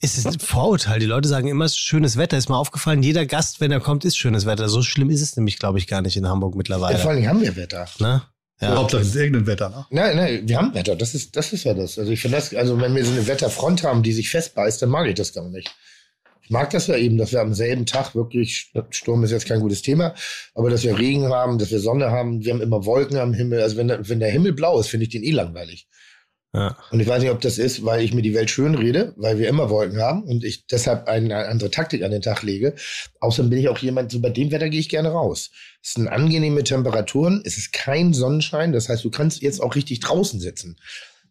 Es 0.00 0.16
ist 0.16 0.26
ein 0.26 0.38
Vorurteil. 0.38 1.00
Die 1.00 1.06
Leute 1.06 1.28
sagen 1.28 1.48
immer, 1.48 1.64
es 1.64 1.72
ist 1.72 1.80
schönes 1.80 2.16
Wetter. 2.16 2.36
Ist 2.38 2.48
mir 2.48 2.56
aufgefallen, 2.56 3.02
jeder 3.02 3.26
Gast, 3.26 3.60
wenn 3.60 3.72
er 3.72 3.80
kommt, 3.80 4.04
ist 4.04 4.16
schönes 4.16 4.46
Wetter. 4.46 4.68
So 4.68 4.82
schlimm 4.82 5.10
ist 5.10 5.22
es 5.22 5.36
nämlich, 5.36 5.58
glaube 5.58 5.78
ich, 5.78 5.86
gar 5.88 6.02
nicht 6.02 6.16
in 6.16 6.26
Hamburg 6.28 6.54
Ja, 6.54 6.58
mittlerweile. 6.58 6.98
vor 6.98 7.10
allen 7.10 7.18
Dingen 7.20 7.28
haben 7.28 7.40
wir 7.40 7.56
Wetter. 7.56 7.86
ne? 7.98 8.22
Ja. 8.60 8.74
Hauptsache 8.76 9.02
es 9.02 9.08
ist 9.08 9.16
irgendein 9.16 9.46
Wetter. 9.46 9.70
Ne? 9.70 9.86
Nein, 9.90 10.16
nein, 10.16 10.48
wir 10.48 10.56
haben 10.58 10.74
Wetter. 10.74 10.96
Das 10.96 11.14
ist, 11.14 11.36
das 11.36 11.52
ist 11.52 11.64
ja 11.64 11.74
das. 11.74 11.98
Also 11.98 12.10
ich 12.12 12.20
finde 12.20 12.36
das, 12.38 12.52
also 12.54 12.80
wenn 12.80 12.94
wir 12.94 13.04
so 13.04 13.12
eine 13.12 13.26
Wetterfront 13.26 13.82
haben, 13.84 14.02
die 14.02 14.12
sich 14.12 14.30
festbeißt, 14.30 14.82
dann 14.82 14.88
mag 14.88 15.06
ich 15.06 15.14
das 15.14 15.32
gar 15.32 15.48
nicht. 15.48 15.72
Ich 16.42 16.50
mag 16.50 16.70
das 16.70 16.86
ja 16.86 16.96
eben, 16.96 17.18
dass 17.18 17.30
wir 17.32 17.40
am 17.40 17.52
selben 17.54 17.84
Tag 17.86 18.14
wirklich, 18.14 18.72
Sturm 18.90 19.22
ist 19.22 19.30
jetzt 19.32 19.46
kein 19.46 19.60
gutes 19.60 19.82
Thema, 19.82 20.14
aber 20.54 20.70
dass 20.70 20.82
wir 20.82 20.98
Regen 20.98 21.28
haben, 21.28 21.58
dass 21.58 21.70
wir 21.70 21.78
Sonne 21.78 22.10
haben, 22.10 22.44
wir 22.44 22.52
haben 22.52 22.60
immer 22.62 22.84
Wolken 22.84 23.18
am 23.18 23.32
Himmel. 23.34 23.60
Also 23.62 23.76
wenn, 23.76 23.88
der- 23.88 24.08
wenn 24.08 24.18
der 24.20 24.30
Himmel 24.30 24.54
blau 24.54 24.80
ist, 24.80 24.88
finde 24.88 25.04
ich 25.04 25.10
den 25.10 25.22
eh 25.24 25.30
langweilig. 25.32 25.86
Ja. 26.54 26.78
Und 26.90 27.00
ich 27.00 27.06
weiß 27.06 27.22
nicht, 27.22 27.30
ob 27.30 27.42
das 27.42 27.58
ist, 27.58 27.84
weil 27.84 28.02
ich 28.02 28.14
mir 28.14 28.22
die 28.22 28.32
Welt 28.32 28.50
schön 28.50 28.74
rede, 28.74 29.12
weil 29.16 29.38
wir 29.38 29.48
immer 29.48 29.68
Wolken 29.68 30.00
haben 30.00 30.22
und 30.22 30.44
ich 30.44 30.66
deshalb 30.66 31.06
eine, 31.06 31.46
andere 31.46 31.70
Taktik 31.70 32.02
an 32.02 32.10
den 32.10 32.22
Tag 32.22 32.42
lege. 32.42 32.74
Außerdem 33.20 33.50
bin 33.50 33.58
ich 33.58 33.68
auch 33.68 33.78
jemand, 33.78 34.10
so 34.10 34.20
bei 34.20 34.30
dem 34.30 34.50
Wetter 34.50 34.70
gehe 34.70 34.80
ich 34.80 34.88
gerne 34.88 35.10
raus. 35.10 35.50
Es 35.82 35.92
sind 35.92 36.08
angenehme 36.08 36.64
Temperaturen, 36.64 37.42
es 37.44 37.58
ist 37.58 37.72
kein 37.72 38.14
Sonnenschein, 38.14 38.72
das 38.72 38.88
heißt, 38.88 39.04
du 39.04 39.10
kannst 39.10 39.42
jetzt 39.42 39.60
auch 39.60 39.74
richtig 39.74 40.00
draußen 40.00 40.40
sitzen. 40.40 40.76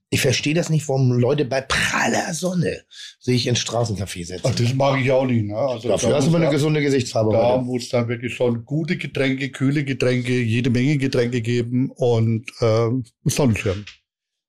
Ich 0.09 0.21
verstehe 0.21 0.53
das 0.53 0.69
nicht, 0.69 0.87
warum 0.87 1.11
Leute 1.11 1.43
bei 1.43 1.59
praller 1.59 2.33
Sonne 2.33 2.83
sich 3.19 3.45
ins 3.47 3.59
Straßencafé 3.59 4.25
setzen. 4.25 4.47
Ach, 4.47 4.55
das 4.55 4.73
mag 4.73 5.01
ich 5.01 5.11
auch 5.11 5.25
nicht. 5.25 5.43
Ne? 5.43 5.57
Also 5.57 5.89
Dafür 5.89 6.11
da 6.11 6.15
hast 6.15 6.27
du 6.27 6.31
muss 6.31 6.39
eine 6.39 6.49
gesunde 6.49 6.81
Gesichtsfarbe. 6.81 7.33
Da 7.33 7.57
muss 7.57 7.89
dann 7.89 8.07
wirklich 8.07 8.33
schon 8.33 8.63
gute 8.63 8.95
Getränke, 8.95 9.49
kühle 9.49 9.83
Getränke, 9.83 10.31
jede 10.31 10.69
Menge 10.69 10.97
Getränke 10.97 11.41
geben 11.41 11.91
und 11.91 12.45
ähm, 12.61 13.03
Sonnenschirm. 13.25 13.83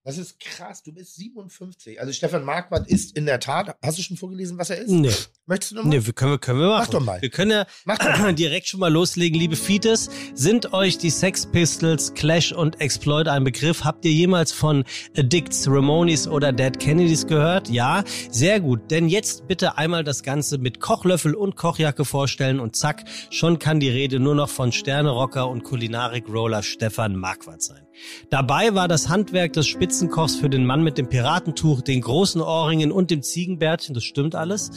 Das 0.08 0.16
ist 0.16 0.40
krass, 0.40 0.82
du 0.82 0.90
bist 0.94 1.16
57. 1.16 2.00
Also 2.00 2.14
Stefan 2.14 2.42
Marquardt 2.42 2.88
ist 2.88 3.14
in 3.14 3.26
der 3.26 3.40
Tat, 3.40 3.76
hast 3.82 3.98
du 3.98 4.02
schon 4.02 4.16
vorgelesen, 4.16 4.56
was 4.56 4.70
er 4.70 4.78
ist? 4.78 4.88
Nee, 4.88 5.10
Möchtest 5.44 5.72
du 5.72 5.76
nochmal? 5.76 5.98
nee, 5.98 6.06
wir 6.06 6.12
können, 6.14 6.30
wir- 6.32 6.38
können 6.38 6.60
wir 6.60 6.68
machen. 6.68 6.78
Mach 6.86 6.88
doch 6.88 7.04
mal. 7.04 7.20
Wir 7.20 7.28
können 7.28 7.50
ja 7.50 7.66
Mach 7.84 7.98
doch 7.98 8.18
mal. 8.18 8.32
direkt 8.34 8.68
schon 8.68 8.80
mal 8.80 8.90
loslegen, 8.90 9.38
liebe 9.38 9.54
Fites. 9.54 10.08
Sind 10.32 10.72
euch 10.72 10.96
die 10.96 11.10
Sex 11.10 11.44
Pistols, 11.44 12.14
Clash 12.14 12.52
und 12.52 12.80
Exploit 12.80 13.28
ein 13.28 13.44
Begriff? 13.44 13.84
Habt 13.84 14.02
ihr 14.06 14.12
jemals 14.12 14.50
von 14.50 14.84
Addicts, 15.14 15.66
Ramones 15.68 16.26
oder 16.26 16.52
Dead 16.54 16.78
Kennedys 16.78 17.26
gehört? 17.26 17.68
Ja, 17.68 18.02
sehr 18.30 18.60
gut. 18.60 18.90
Denn 18.90 19.10
jetzt 19.10 19.46
bitte 19.46 19.76
einmal 19.76 20.04
das 20.04 20.22
Ganze 20.22 20.56
mit 20.56 20.80
Kochlöffel 20.80 21.34
und 21.34 21.54
Kochjacke 21.56 22.06
vorstellen 22.06 22.60
und 22.60 22.76
zack, 22.76 23.04
schon 23.28 23.58
kann 23.58 23.78
die 23.78 23.90
Rede 23.90 24.20
nur 24.20 24.34
noch 24.34 24.48
von 24.48 24.72
Sternerocker 24.72 25.50
und 25.50 25.64
Kulinarik-Roller 25.64 26.62
Stefan 26.62 27.14
Marquardt 27.14 27.60
sein. 27.62 27.82
Dabei 28.30 28.74
war 28.74 28.88
das 28.88 29.08
Handwerk 29.08 29.52
des 29.52 29.66
Spitzenkochs 29.66 30.36
für 30.36 30.50
den 30.50 30.64
Mann 30.66 30.82
mit 30.82 30.98
dem 30.98 31.08
Piratentuch, 31.08 31.80
den 31.80 32.00
großen 32.00 32.40
Ohrringen 32.40 32.92
und 32.92 33.10
dem 33.10 33.22
Ziegenbärtchen, 33.22 33.94
das 33.94 34.04
stimmt 34.04 34.34
alles, 34.34 34.70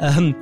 ähm, 0.00 0.34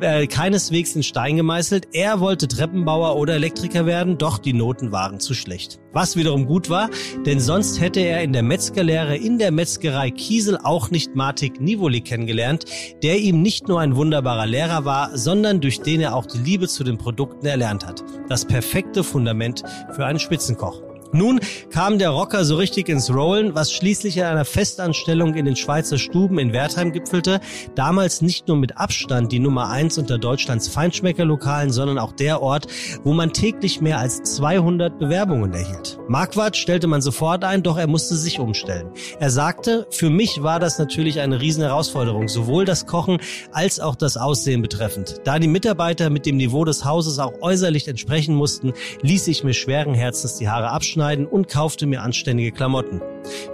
äh, 0.00 0.26
keineswegs 0.26 0.94
in 0.94 1.02
Stein 1.02 1.36
gemeißelt. 1.36 1.88
Er 1.92 2.20
wollte 2.20 2.48
Treppenbauer 2.48 3.16
oder 3.16 3.34
Elektriker 3.34 3.86
werden, 3.86 4.18
doch 4.18 4.38
die 4.38 4.52
Noten 4.52 4.92
waren 4.92 5.20
zu 5.20 5.34
schlecht. 5.34 5.80
Was 5.92 6.16
wiederum 6.16 6.46
gut 6.46 6.70
war, 6.70 6.88
denn 7.26 7.40
sonst 7.40 7.80
hätte 7.80 8.00
er 8.00 8.22
in 8.22 8.32
der 8.32 8.42
Metzgerlehre 8.42 9.16
in 9.16 9.38
der 9.38 9.50
Metzgerei 9.50 10.10
Kiesel 10.10 10.58
auch 10.62 10.90
nicht 10.90 11.14
Martik 11.14 11.60
Nivoli 11.60 12.00
kennengelernt, 12.00 12.64
der 13.02 13.18
ihm 13.18 13.42
nicht 13.42 13.68
nur 13.68 13.80
ein 13.80 13.96
wunderbarer 13.96 14.46
Lehrer 14.46 14.84
war, 14.84 15.16
sondern 15.16 15.60
durch 15.60 15.80
den 15.80 16.00
er 16.00 16.14
auch 16.14 16.26
die 16.26 16.38
Liebe 16.38 16.68
zu 16.68 16.84
den 16.84 16.98
Produkten 16.98 17.46
erlernt 17.46 17.86
hat. 17.86 18.02
Das 18.28 18.44
perfekte 18.44 19.04
Fundament 19.04 19.62
für 19.92 20.06
einen 20.06 20.18
Spitzenkoch. 20.18 20.91
Nun 21.14 21.40
kam 21.68 21.98
der 21.98 22.08
Rocker 22.08 22.42
so 22.46 22.56
richtig 22.56 22.88
ins 22.88 23.12
Rollen, 23.12 23.54
was 23.54 23.70
schließlich 23.70 24.16
in 24.16 24.22
einer 24.22 24.46
Festanstellung 24.46 25.34
in 25.34 25.44
den 25.44 25.56
Schweizer 25.56 25.98
Stuben 25.98 26.38
in 26.38 26.54
Wertheim 26.54 26.90
gipfelte. 26.90 27.40
Damals 27.74 28.22
nicht 28.22 28.48
nur 28.48 28.56
mit 28.56 28.78
Abstand 28.78 29.30
die 29.30 29.38
Nummer 29.38 29.68
eins 29.68 29.98
unter 29.98 30.16
Deutschlands 30.16 30.68
Feinschmeckerlokalen, 30.68 31.70
sondern 31.70 31.98
auch 31.98 32.12
der 32.12 32.40
Ort, 32.40 32.66
wo 33.04 33.12
man 33.12 33.34
täglich 33.34 33.82
mehr 33.82 33.98
als 33.98 34.22
200 34.22 34.98
Bewerbungen 34.98 35.52
erhielt. 35.52 35.98
Marquardt 36.08 36.56
stellte 36.56 36.86
man 36.86 37.02
sofort 37.02 37.44
ein, 37.44 37.62
doch 37.62 37.76
er 37.76 37.88
musste 37.88 38.16
sich 38.16 38.38
umstellen. 38.38 38.90
Er 39.20 39.30
sagte, 39.30 39.86
für 39.90 40.08
mich 40.08 40.42
war 40.42 40.60
das 40.60 40.78
natürlich 40.78 41.20
eine 41.20 41.42
riesen 41.42 41.62
Herausforderung, 41.62 42.28
sowohl 42.28 42.64
das 42.64 42.86
Kochen 42.86 43.18
als 43.52 43.80
auch 43.80 43.96
das 43.96 44.16
Aussehen 44.16 44.62
betreffend. 44.62 45.16
Da 45.24 45.38
die 45.38 45.48
Mitarbeiter 45.48 46.08
mit 46.08 46.24
dem 46.24 46.38
Niveau 46.38 46.64
des 46.64 46.86
Hauses 46.86 47.18
auch 47.18 47.34
äußerlich 47.42 47.86
entsprechen 47.86 48.34
mussten, 48.34 48.72
ließ 49.02 49.28
ich 49.28 49.44
mir 49.44 49.52
schweren 49.52 49.92
Herzens 49.92 50.38
die 50.38 50.48
Haare 50.48 50.70
abschneiden 50.70 51.01
und 51.26 51.48
kaufte 51.48 51.86
mir 51.86 52.02
anständige 52.02 52.52
Klamotten. 52.52 53.00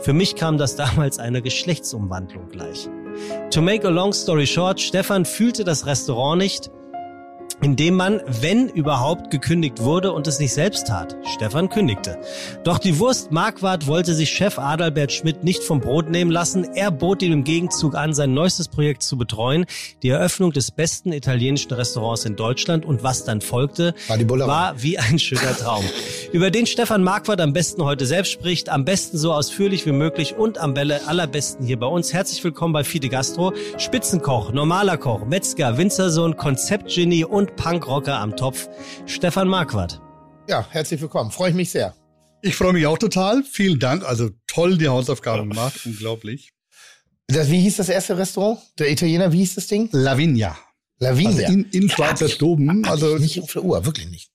Für 0.00 0.12
mich 0.12 0.36
kam 0.36 0.58
das 0.58 0.76
damals 0.76 1.18
eine 1.18 1.42
Geschlechtsumwandlung 1.42 2.48
gleich. 2.48 2.88
To 3.50 3.62
make 3.62 3.86
a 3.86 3.90
long 3.90 4.12
story 4.12 4.46
short, 4.46 4.80
Stefan 4.80 5.24
fühlte 5.24 5.64
das 5.64 5.86
Restaurant 5.86 6.38
nicht, 6.38 6.70
indem 7.60 7.96
man, 7.96 8.20
wenn 8.40 8.68
überhaupt, 8.68 9.30
gekündigt 9.30 9.80
wurde 9.80 10.12
und 10.12 10.26
es 10.26 10.38
nicht 10.38 10.52
selbst 10.52 10.86
tat. 10.86 11.16
Stefan 11.34 11.68
kündigte. 11.68 12.18
Doch 12.64 12.78
die 12.78 12.98
Wurst 12.98 13.32
Marquardt 13.32 13.86
wollte 13.86 14.14
sich 14.14 14.30
Chef 14.30 14.58
Adalbert 14.58 15.12
Schmidt 15.12 15.44
nicht 15.44 15.62
vom 15.62 15.80
Brot 15.80 16.10
nehmen 16.10 16.30
lassen. 16.30 16.64
Er 16.74 16.90
bot 16.90 17.22
ihm 17.22 17.32
im 17.32 17.44
Gegenzug 17.44 17.94
an, 17.94 18.14
sein 18.14 18.32
neuestes 18.32 18.68
Projekt 18.68 19.02
zu 19.02 19.16
betreuen, 19.18 19.66
die 20.02 20.10
Eröffnung 20.10 20.52
des 20.52 20.70
besten 20.70 21.12
italienischen 21.12 21.72
Restaurants 21.72 22.24
in 22.24 22.36
Deutschland. 22.36 22.84
Und 22.84 23.02
was 23.02 23.24
dann 23.24 23.40
folgte, 23.40 23.94
War 24.08 24.18
war 24.46 24.82
wie 24.82 24.98
ein 24.98 25.18
schöner 25.18 25.56
Traum. 25.56 25.84
Über 26.32 26.50
den 26.50 26.66
Stefan 26.66 27.02
Marquardt 27.02 27.40
am 27.40 27.52
besten 27.52 27.82
heute 27.84 28.06
selbst 28.06 28.30
spricht, 28.32 28.68
am 28.68 28.84
besten 28.84 29.18
so 29.18 29.32
ausführlich 29.32 29.86
wie 29.86 29.92
möglich 29.92 30.36
und 30.36 30.58
am 30.58 30.74
Bälle 30.74 31.06
allerbesten 31.06 31.66
hier 31.66 31.78
bei 31.78 31.86
uns. 31.86 32.12
Herzlich 32.12 32.42
willkommen 32.44 32.72
bei 32.72 32.84
Fide 32.84 33.08
Gastro. 33.08 33.52
Spitzenkoch, 33.78 34.52
normaler 34.52 34.96
Koch, 34.96 35.24
Metzger, 35.24 35.76
Winzersohn, 35.76 36.36
Konzeptgenie 36.36 37.24
und 37.24 37.47
Punkrocker 37.56 38.18
am 38.18 38.36
Topf. 38.36 38.68
Stefan 39.06 39.48
Marquardt. 39.48 40.00
Ja, 40.48 40.66
herzlich 40.70 41.00
willkommen. 41.00 41.30
Freue 41.30 41.50
ich 41.50 41.56
mich 41.56 41.70
sehr. 41.70 41.94
Ich 42.42 42.54
freue 42.54 42.72
mich 42.72 42.86
auch 42.86 42.98
total. 42.98 43.42
Vielen 43.42 43.78
Dank. 43.78 44.04
Also 44.04 44.30
toll 44.46 44.78
die 44.78 44.88
Hausaufgaben 44.88 45.50
gemacht, 45.50 45.80
unglaublich. 45.84 46.52
Das, 47.26 47.50
wie 47.50 47.60
hieß 47.60 47.76
das 47.76 47.88
erste 47.88 48.16
Restaurant? 48.16 48.58
Der 48.78 48.90
Italiener, 48.90 49.32
wie 49.32 49.38
hieß 49.38 49.56
das 49.56 49.66
Ding? 49.66 49.88
Lavinia. 49.92 50.56
Lavinia. 50.98 51.30
Also 51.30 51.52
in, 51.52 51.64
in 51.70 51.90
Schweizer 51.90 52.28
Stuben. 52.28 52.84
also 52.86 53.18
nicht 53.18 53.40
auf 53.42 53.52
der 53.52 53.64
Uhr, 53.64 53.84
wirklich 53.84 54.08
nicht. 54.08 54.30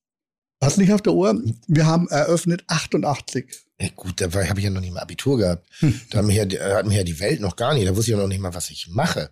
hast 0.61 0.77
nicht 0.77 0.93
auf 0.93 1.01
der 1.01 1.13
Uhr. 1.13 1.41
Wir 1.67 1.85
haben 1.85 2.07
eröffnet 2.09 2.63
88. 2.67 3.45
Ja, 3.81 3.89
gut, 3.95 4.21
da 4.21 4.31
habe 4.31 4.59
ich 4.59 4.63
ja 4.63 4.69
noch 4.69 4.81
nicht 4.81 4.93
mal 4.93 5.01
Abitur 5.01 5.37
gehabt. 5.37 5.67
Hm. 5.79 5.99
Da 6.11 6.19
hat 6.19 6.25
mich, 6.25 6.35
ja, 6.35 6.45
da 6.45 6.77
hat 6.77 6.85
mich 6.85 6.95
ja 6.95 7.03
die 7.03 7.19
Welt 7.19 7.41
noch 7.41 7.55
gar 7.55 7.73
nicht. 7.73 7.87
Da 7.87 7.95
wusste 7.95 8.11
ich 8.11 8.17
ja 8.17 8.21
noch 8.21 8.29
nicht 8.29 8.39
mal, 8.39 8.53
was 8.53 8.69
ich 8.69 8.87
mache. 8.89 9.31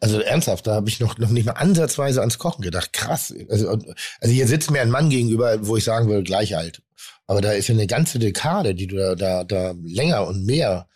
Also 0.00 0.20
ernsthaft, 0.20 0.66
da 0.66 0.74
habe 0.74 0.88
ich 0.88 1.00
noch, 1.00 1.18
noch 1.18 1.30
nicht 1.30 1.46
mal 1.46 1.52
ansatzweise 1.52 2.20
ans 2.20 2.38
Kochen 2.38 2.62
gedacht. 2.62 2.92
Krass. 2.92 3.32
Also, 3.48 3.68
also 3.70 3.94
hier 4.20 4.46
sitzt 4.46 4.70
mir 4.70 4.82
ein 4.82 4.90
Mann 4.90 5.10
gegenüber, 5.10 5.66
wo 5.66 5.76
ich 5.76 5.84
sagen 5.84 6.08
würde, 6.08 6.22
gleich 6.22 6.56
alt. 6.56 6.82
Aber 7.26 7.40
da 7.40 7.52
ist 7.52 7.68
ja 7.68 7.74
eine 7.74 7.86
ganze 7.86 8.18
Dekade, 8.18 8.74
die 8.74 8.86
du 8.86 8.96
da, 8.96 9.14
da, 9.14 9.44
da 9.44 9.74
länger 9.82 10.26
und 10.26 10.44
mehr. 10.44 10.88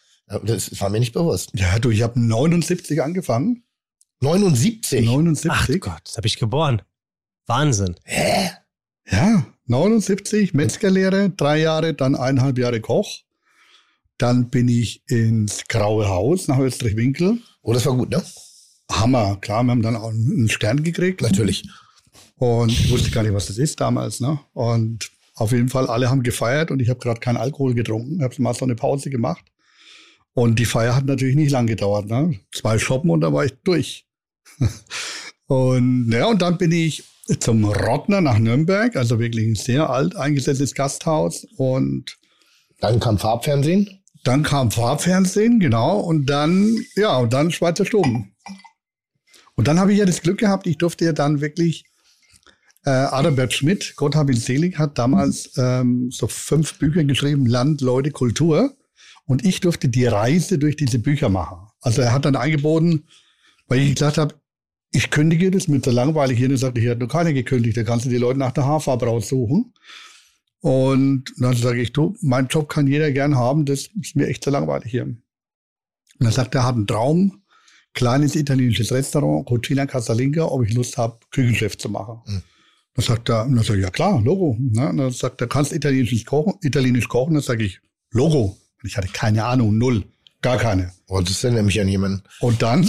Das 0.44 0.78
war 0.80 0.90
mir 0.90 1.00
nicht 1.00 1.14
bewusst. 1.14 1.52
Ja, 1.54 1.78
du, 1.78 1.90
ich 1.90 2.02
habe 2.02 2.20
79 2.20 3.00
angefangen. 3.02 3.64
79. 4.20 5.06
79. 5.06 5.50
Ach 5.50 5.68
Gott, 5.80 6.02
das 6.04 6.16
habe 6.16 6.26
ich 6.26 6.38
geboren. 6.38 6.82
Wahnsinn. 7.46 7.94
Hä? 8.04 8.50
Ja, 9.10 9.46
79, 9.66 10.52
Metzgerlehre, 10.54 11.30
drei 11.30 11.60
Jahre, 11.60 11.94
dann 11.94 12.14
eineinhalb 12.14 12.58
Jahre 12.58 12.80
Koch. 12.80 13.22
Dann 14.18 14.50
bin 14.50 14.68
ich 14.68 15.02
ins 15.08 15.64
Graue 15.68 16.08
Haus 16.08 16.48
nach 16.48 16.58
Österreich-Winkel. 16.58 17.38
Oh, 17.62 17.72
das 17.72 17.86
war 17.86 17.94
gut, 17.96 18.10
ne? 18.10 18.22
Hammer, 18.90 19.36
klar, 19.40 19.62
wir 19.64 19.70
haben 19.72 19.82
dann 19.82 19.96
auch 19.96 20.10
einen 20.10 20.48
Stern 20.48 20.82
gekriegt. 20.82 21.20
Natürlich. 21.22 21.68
Und 22.36 22.70
ich 22.70 22.90
wusste 22.90 23.10
gar 23.10 23.22
nicht, 23.22 23.34
was 23.34 23.46
das 23.46 23.58
ist 23.58 23.80
damals. 23.80 24.20
Ne? 24.20 24.38
Und 24.54 25.10
auf 25.34 25.52
jeden 25.52 25.68
Fall, 25.68 25.86
alle 25.86 26.10
haben 26.10 26.22
gefeiert 26.22 26.70
und 26.70 26.80
ich 26.80 26.88
habe 26.88 27.00
gerade 27.00 27.20
keinen 27.20 27.36
Alkohol 27.36 27.74
getrunken. 27.74 28.16
Ich 28.16 28.22
habe 28.22 28.42
mal 28.42 28.54
so 28.54 28.64
eine 28.64 28.74
Pause 28.74 29.10
gemacht. 29.10 29.44
Und 30.34 30.58
die 30.58 30.64
Feier 30.66 30.94
hat 30.94 31.06
natürlich 31.06 31.34
nicht 31.36 31.50
lang 31.50 31.66
gedauert. 31.66 32.06
Ne? 32.06 32.38
Zwei 32.52 32.78
Shoppen 32.78 33.10
und 33.10 33.20
dann 33.22 33.32
war 33.32 33.44
ich 33.44 33.54
durch. 33.64 34.06
und 35.46 36.10
ja, 36.12 36.26
und 36.26 36.42
dann 36.42 36.58
bin 36.58 36.72
ich 36.72 37.04
zum 37.40 37.64
Rottner 37.64 38.20
nach 38.20 38.38
Nürnberg, 38.38 38.96
also 38.96 39.18
wirklich 39.18 39.46
ein 39.46 39.54
sehr 39.54 39.90
alt 39.90 40.16
eingesetztes 40.16 40.74
Gasthaus. 40.74 41.46
Und 41.56 42.18
Dann 42.80 43.00
kam 43.00 43.18
Farbfernsehen. 43.18 44.00
dann 44.24 44.42
kam 44.42 44.70
Farbfernsehen, 44.70 45.58
genau. 45.60 46.00
Und 46.00 46.26
dann, 46.26 46.76
ja, 46.96 47.18
und 47.18 47.32
dann 47.32 47.50
Schweizer 47.50 47.84
Stuben. 47.84 48.32
Und 49.58 49.66
dann 49.66 49.80
habe 49.80 49.92
ich 49.92 49.98
ja 49.98 50.04
das 50.04 50.22
Glück 50.22 50.38
gehabt, 50.38 50.68
ich 50.68 50.78
durfte 50.78 51.04
ja 51.04 51.12
dann 51.12 51.40
wirklich, 51.40 51.84
äh, 52.84 52.90
Adalbert 52.90 53.52
Schmidt, 53.52 53.94
Gott 53.96 54.14
hab 54.14 54.30
ihn 54.30 54.36
selig, 54.36 54.78
hat 54.78 54.98
damals 54.98 55.50
ähm, 55.56 56.12
so 56.12 56.28
fünf 56.28 56.78
Bücher 56.78 57.02
geschrieben, 57.02 57.44
Land, 57.44 57.80
Leute, 57.80 58.12
Kultur. 58.12 58.76
Und 59.24 59.44
ich 59.44 59.58
durfte 59.58 59.88
die 59.88 60.06
Reise 60.06 60.60
durch 60.60 60.76
diese 60.76 61.00
Bücher 61.00 61.28
machen. 61.28 61.66
Also 61.80 62.02
er 62.02 62.12
hat 62.12 62.24
dann 62.24 62.36
angeboten, 62.36 63.08
weil 63.66 63.80
ich 63.80 63.96
gesagt 63.96 64.18
habe, 64.18 64.36
ich 64.92 65.10
kündige 65.10 65.50
das 65.50 65.66
mit 65.66 65.84
so 65.84 65.90
langweilig 65.90 66.38
hier. 66.38 66.46
Und 66.46 66.54
er 66.54 66.58
sagte, 66.58 66.80
hier 66.80 66.92
hat 66.92 67.00
noch 67.00 67.08
keiner 67.08 67.32
gekündigt, 67.32 67.76
da 67.76 67.82
kannst 67.82 68.06
du 68.06 68.10
die 68.10 68.16
Leute 68.16 68.38
nach 68.38 68.52
der 68.52 68.64
Haarfarbe 68.64 69.06
raussuchen. 69.06 69.74
Und 70.60 71.32
dann 71.36 71.56
sage 71.56 71.82
ich, 71.82 71.92
du, 71.92 72.16
mein 72.20 72.46
Job 72.46 72.68
kann 72.68 72.86
jeder 72.86 73.10
gern 73.10 73.34
haben, 73.34 73.64
das 73.64 73.88
ist 74.00 74.14
mir 74.14 74.28
echt 74.28 74.44
zu 74.44 74.50
langweilig 74.50 74.92
hier. 74.92 75.02
Und 75.02 75.18
dann 76.20 76.30
sagt 76.30 76.54
er, 76.54 76.60
er 76.60 76.66
hat 76.68 76.76
einen 76.76 76.86
Traum, 76.86 77.42
kleines 77.98 78.36
italienisches 78.36 78.92
Restaurant, 78.92 79.44
Cucina 79.44 79.84
Casalinga, 79.86 80.44
ob 80.44 80.64
ich 80.64 80.72
Lust 80.72 80.96
habe, 80.96 81.18
Küchenchef 81.32 81.76
zu 81.76 81.88
machen. 81.88 82.20
Mhm. 82.26 82.42
Dann 82.94 83.04
sagt 83.04 83.28
er, 83.28 83.44
dann 83.44 83.62
sag 83.64 83.74
ich, 83.76 83.82
ja 83.82 83.90
klar, 83.90 84.20
Logo. 84.22 84.56
Ne? 84.58 84.92
Dann 84.96 85.10
sagt 85.10 85.40
er, 85.40 85.48
kannst 85.48 85.72
italienisch 85.72 86.24
kochen? 86.24 86.54
Italienisch 86.62 87.08
kochen? 87.08 87.34
Dann 87.34 87.42
sage 87.42 87.64
ich, 87.64 87.80
Logo. 88.12 88.56
Und 88.80 88.88
ich 88.88 88.96
hatte 88.96 89.08
keine 89.12 89.44
Ahnung, 89.44 89.76
null, 89.76 90.04
gar 90.42 90.58
keine. 90.58 90.92
Oh, 91.08 91.20
das 91.20 91.42
erinnert 91.42 91.66
mich 91.66 91.80
an 91.80 91.88
jemanden. 91.88 92.22
Und 92.40 92.62
dann, 92.62 92.88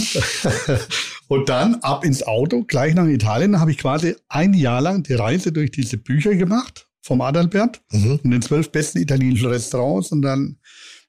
und 1.28 1.48
dann 1.48 1.74
ab 1.76 2.04
ins 2.04 2.22
Auto, 2.22 2.62
gleich 2.64 2.94
nach 2.94 3.06
Italien, 3.06 3.58
habe 3.58 3.72
ich 3.72 3.78
quasi 3.78 4.14
ein 4.28 4.54
Jahr 4.54 4.80
lang 4.80 5.02
die 5.02 5.14
Reise 5.14 5.50
durch 5.50 5.72
diese 5.72 5.96
Bücher 5.96 6.34
gemacht 6.36 6.86
vom 7.02 7.20
Adalbert 7.20 7.80
Mhm. 7.90 8.20
in 8.22 8.30
den 8.30 8.42
zwölf 8.42 8.70
besten 8.70 8.98
italienischen 8.98 9.48
Restaurants 9.48 10.12
und 10.12 10.22
dann 10.22 10.58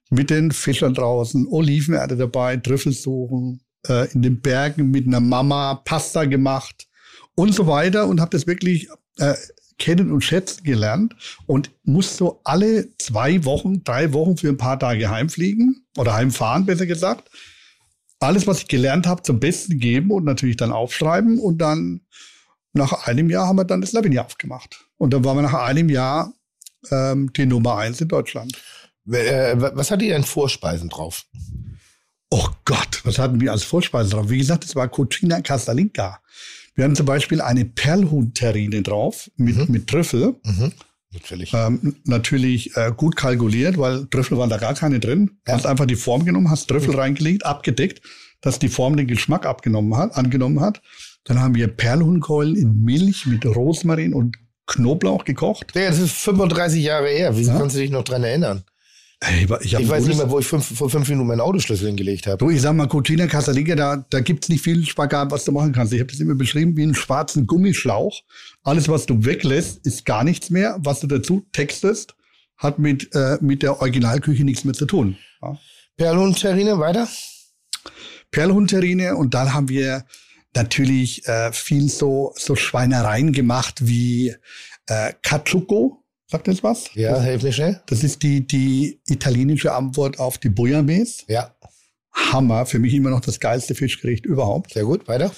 mit 0.09 0.29
den 0.29 0.51
Fischern 0.51 0.93
draußen, 0.93 1.47
Olivenerde 1.47 2.17
dabei, 2.17 2.57
Trüffel 2.57 2.91
suchen, 2.93 3.61
äh, 3.87 4.11
in 4.13 4.21
den 4.21 4.41
Bergen 4.41 4.91
mit 4.91 5.07
einer 5.07 5.19
Mama 5.19 5.75
Pasta 5.75 6.25
gemacht 6.25 6.87
und 7.35 7.53
so 7.53 7.67
weiter 7.67 8.07
und 8.07 8.21
habe 8.21 8.31
das 8.31 8.47
wirklich 8.47 8.89
äh, 9.17 9.35
kennen 9.77 10.11
und 10.11 10.21
schätzen 10.21 10.63
gelernt 10.63 11.15
und 11.47 11.71
muss 11.83 12.15
so 12.15 12.39
alle 12.43 12.95
zwei 12.97 13.43
Wochen, 13.45 13.83
drei 13.83 14.13
Wochen 14.13 14.37
für 14.37 14.49
ein 14.49 14.57
paar 14.57 14.77
Tage 14.77 15.09
heimfliegen 15.09 15.85
oder 15.97 16.13
heimfahren, 16.13 16.65
besser 16.65 16.85
gesagt. 16.85 17.29
Alles, 18.19 18.45
was 18.45 18.59
ich 18.59 18.67
gelernt 18.67 19.07
habe, 19.07 19.23
zum 19.23 19.39
Besten 19.39 19.79
geben 19.79 20.11
und 20.11 20.23
natürlich 20.23 20.57
dann 20.57 20.71
aufschreiben 20.71 21.39
und 21.39 21.57
dann 21.57 22.01
nach 22.73 23.07
einem 23.07 23.29
Jahr 23.31 23.47
haben 23.47 23.57
wir 23.57 23.65
dann 23.65 23.81
das 23.81 23.91
Lavinia 23.91 24.23
aufgemacht. 24.23 24.85
Und 24.97 25.11
dann 25.13 25.25
waren 25.25 25.37
wir 25.37 25.41
nach 25.41 25.55
einem 25.55 25.89
Jahr 25.89 26.31
ähm, 26.91 27.33
die 27.33 27.47
Nummer 27.47 27.77
eins 27.77 27.99
in 28.01 28.07
Deutschland. 28.07 28.55
Äh, 29.11 29.55
was 29.57 29.89
hat 29.89 30.01
ihr 30.03 30.13
denn 30.13 30.23
Vorspeisen 30.23 30.89
drauf? 30.89 31.25
Oh 32.33 32.47
Gott, 32.65 33.01
was 33.03 33.19
hatten 33.19 33.41
wir 33.41 33.51
als 33.51 33.63
Vorspeise 33.63 34.11
drauf? 34.11 34.29
Wie 34.29 34.37
gesagt, 34.37 34.63
es 34.63 34.75
war 34.75 34.87
Cucina 34.87 35.41
Casalinga. 35.41 36.19
Wir 36.75 36.85
hatten 36.85 36.95
zum 36.95 37.05
Beispiel 37.05 37.41
eine 37.41 37.65
Perlhuhn-Terrine 37.65 38.81
drauf 38.81 39.29
mit, 39.35 39.57
Mhm. 39.57 39.65
mit 39.67 39.87
Trüffel. 39.87 40.35
Mhm. 40.45 40.71
Natürlich. 41.13 41.53
Ähm, 41.53 41.97
natürlich 42.05 42.77
äh, 42.77 42.93
gut 42.95 43.17
kalkuliert, 43.17 43.77
weil 43.77 44.05
Trüffel 44.07 44.37
waren 44.37 44.49
da 44.49 44.57
gar 44.57 44.73
keine 44.75 45.01
drin. 45.01 45.31
Ja. 45.45 45.55
Hast 45.55 45.65
einfach 45.65 45.85
die 45.85 45.97
Form 45.97 46.23
genommen, 46.23 46.49
hast 46.49 46.67
Trüffel 46.69 46.95
reingelegt, 46.95 47.45
abgedeckt, 47.45 48.01
dass 48.39 48.59
die 48.59 48.69
Form 48.69 48.95
den 48.95 49.07
Geschmack 49.07 49.45
abgenommen 49.45 49.97
hat, 49.97 50.15
angenommen 50.15 50.61
hat. 50.61 50.81
Dann 51.25 51.41
haben 51.41 51.53
wir 51.55 51.67
Perlhuhnkeulen 51.67 52.55
in 52.55 52.81
Milch 52.81 53.25
mit 53.25 53.45
Rosmarin 53.45 54.13
und 54.13 54.37
Knoblauch 54.67 55.25
gekocht. 55.25 55.73
Ja, 55.75 55.89
das 55.89 55.99
ist 55.99 56.13
35 56.13 56.81
Jahre 56.81 57.09
her. 57.09 57.35
Wieso 57.35 57.51
Ja. 57.51 57.57
kannst 57.59 57.75
du 57.75 57.79
dich 57.81 57.91
noch 57.91 58.05
dran 58.05 58.23
erinnern? 58.23 58.63
Ey, 59.23 59.47
ich, 59.61 59.73
Ich 59.73 59.87
weiß 59.87 60.05
nicht 60.07 60.17
mehr, 60.17 60.29
wo 60.29 60.39
ich 60.39 60.47
fünf, 60.47 60.65
vor 60.77 60.89
fünf 60.89 61.07
Minuten 61.07 61.27
meinen 61.27 61.41
Autoschlüssel 61.41 61.87
hingelegt 61.87 62.25
habe. 62.25 62.37
Du, 62.37 62.49
ich 62.49 62.61
sag 62.61 62.73
mal, 62.73 62.87
Cucina 62.87 63.27
Casalinga, 63.27 63.75
da, 63.75 64.05
da 64.09 64.19
gibt's 64.19 64.49
nicht 64.49 64.63
viel 64.63 64.83
Spagat, 64.85 65.29
was 65.31 65.45
du 65.45 65.51
machen 65.51 65.71
kannst. 65.73 65.93
Ich 65.93 65.99
habe 65.99 66.11
das 66.11 66.19
immer 66.19 66.35
beschrieben 66.35 66.75
wie 66.75 66.83
einen 66.83 66.95
schwarzen 66.95 67.45
Gummischlauch. 67.45 68.21
Alles, 68.63 68.89
was 68.89 69.05
du 69.05 69.23
weglässt, 69.23 69.85
ist 69.85 70.05
gar 70.05 70.23
nichts 70.23 70.49
mehr. 70.49 70.77
Was 70.83 71.01
du 71.01 71.07
dazu 71.07 71.45
textest, 71.51 72.15
hat 72.57 72.79
mit, 72.79 73.13
äh, 73.13 73.37
mit 73.41 73.61
der 73.61 73.79
Originalküche 73.79 74.43
nichts 74.43 74.63
mehr 74.63 74.73
zu 74.73 74.85
tun. 74.85 75.17
Ja. 75.41 75.57
Perlhuhn, 75.97 76.33
Terrine, 76.33 76.79
weiter? 76.79 77.07
Perlhundterrine 78.31 79.15
und 79.15 79.33
dann 79.33 79.53
haben 79.53 79.69
wir 79.69 80.05
natürlich 80.55 81.27
äh, 81.27 81.51
viel 81.51 81.89
so, 81.89 82.33
so 82.37 82.55
Schweinereien 82.55 83.33
gemacht 83.33 83.85
wie 83.85 84.35
äh, 84.87 85.13
Caciucco. 85.21 86.00
Sagt 86.31 86.47
das 86.47 86.63
was? 86.63 86.85
Ja, 86.93 87.19
helf 87.19 87.43
mir 87.43 87.51
schnell. 87.51 87.81
Das 87.87 88.03
ist 88.05 88.23
die, 88.23 88.47
die 88.47 89.01
italienische 89.05 89.73
Antwort 89.73 90.17
auf 90.17 90.37
die 90.37 90.47
Bouillabaisse. 90.47 91.23
Ja, 91.27 91.53
Hammer, 92.13 92.65
für 92.65 92.79
mich 92.79 92.93
immer 92.93 93.09
noch 93.09 93.19
das 93.19 93.39
geilste 93.39 93.75
Fischgericht 93.75 94.25
überhaupt. 94.25 94.73
sehr 94.73 94.83
gut, 94.85 95.07
weiter. 95.07 95.31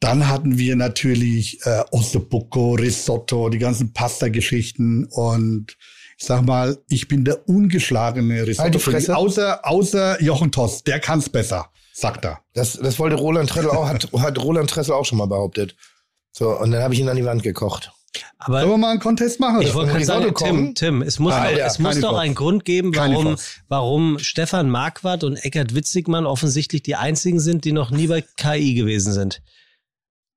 Dann 0.00 0.28
hatten 0.28 0.58
wir 0.58 0.76
natürlich 0.76 1.60
äh, 1.64 1.82
Ossobuco, 1.90 2.74
Risotto, 2.74 3.48
die 3.48 3.58
ganzen 3.58 3.92
Pasta-Geschichten 3.92 5.06
und 5.10 5.76
ich 6.18 6.24
sag 6.24 6.42
mal, 6.42 6.78
ich 6.88 7.08
bin 7.08 7.24
der 7.24 7.46
ungeschlagene 7.48 8.38
Halt 8.38 8.48
Risotto. 8.48 8.78
Fresse. 8.78 9.16
Außer, 9.16 9.66
außer 9.66 10.22
Jochen 10.22 10.50
Toss, 10.52 10.82
der 10.82 11.00
kann's 11.00 11.28
besser, 11.28 11.70
sagt 11.92 12.24
er. 12.24 12.40
Das, 12.54 12.74
das 12.74 12.98
wollte 12.98 13.16
Roland 13.16 13.50
Tressel 13.50 13.70
auch, 13.70 13.88
hat, 13.88 14.10
hat 14.12 14.38
Roland 14.38 14.70
Tressel 14.70 14.94
auch 14.94 15.04
schon 15.04 15.18
mal 15.18 15.26
behauptet. 15.26 15.76
So, 16.32 16.58
und 16.58 16.70
dann 16.70 16.82
habe 16.82 16.94
ich 16.94 17.00
ihn 17.00 17.08
an 17.08 17.16
die 17.16 17.24
Wand 17.24 17.42
gekocht. 17.42 17.92
Aber 18.38 18.60
Sollen 18.60 18.72
wir 18.72 18.78
mal 18.78 18.90
einen 18.90 19.00
Contest 19.00 19.40
machen? 19.40 19.62
Ich 19.62 19.74
wollte 19.74 20.04
sagen, 20.04 20.34
Tim? 20.34 20.74
Tim, 20.74 21.02
es 21.02 21.18
muss, 21.18 21.32
Alter, 21.34 21.58
doch, 21.58 21.66
es 21.66 21.78
muss 21.78 21.94
doch 22.00 22.08
Chance. 22.10 22.20
einen 22.20 22.34
Grund 22.34 22.64
geben, 22.64 22.94
warum, 22.94 23.36
warum 23.68 24.18
Stefan 24.18 24.70
Marquardt 24.70 25.24
und 25.24 25.36
Eckert 25.36 25.74
Witzigmann 25.74 26.26
offensichtlich 26.26 26.82
die 26.82 26.94
einzigen 26.96 27.40
sind, 27.40 27.64
die 27.64 27.72
noch 27.72 27.90
nie 27.90 28.06
bei 28.06 28.22
KI 28.36 28.74
gewesen 28.74 29.12
sind. 29.12 29.42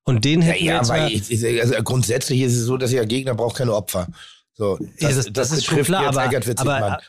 Und 0.06 0.26
den 0.26 0.42
Ja, 0.42 0.48
hätten 0.48 0.60
wir 0.66 0.72
ja, 0.72 0.78
jetzt 0.78 0.90
weil 0.90 1.12
ich- 1.12 1.62
also 1.62 1.76
grundsätzlich 1.84 2.42
ist 2.42 2.56
es 2.56 2.64
so, 2.66 2.78
dass 2.78 2.92
ihr 2.92 3.06
Gegner 3.06 3.36
braucht 3.36 3.58
keine 3.58 3.74
Opfer. 3.74 4.08
So, 4.60 4.78
Ja, 5.00 5.10
das- 5.10 5.30
das 5.32 5.52
ist 5.54 5.66
schon 5.66 5.82
klar, 5.84 6.04
jetzt 6.08 6.18
aber- 6.18 6.26
Eckert 6.28 6.46
Witzigmann. 6.48 6.84
aber- 6.84 7.00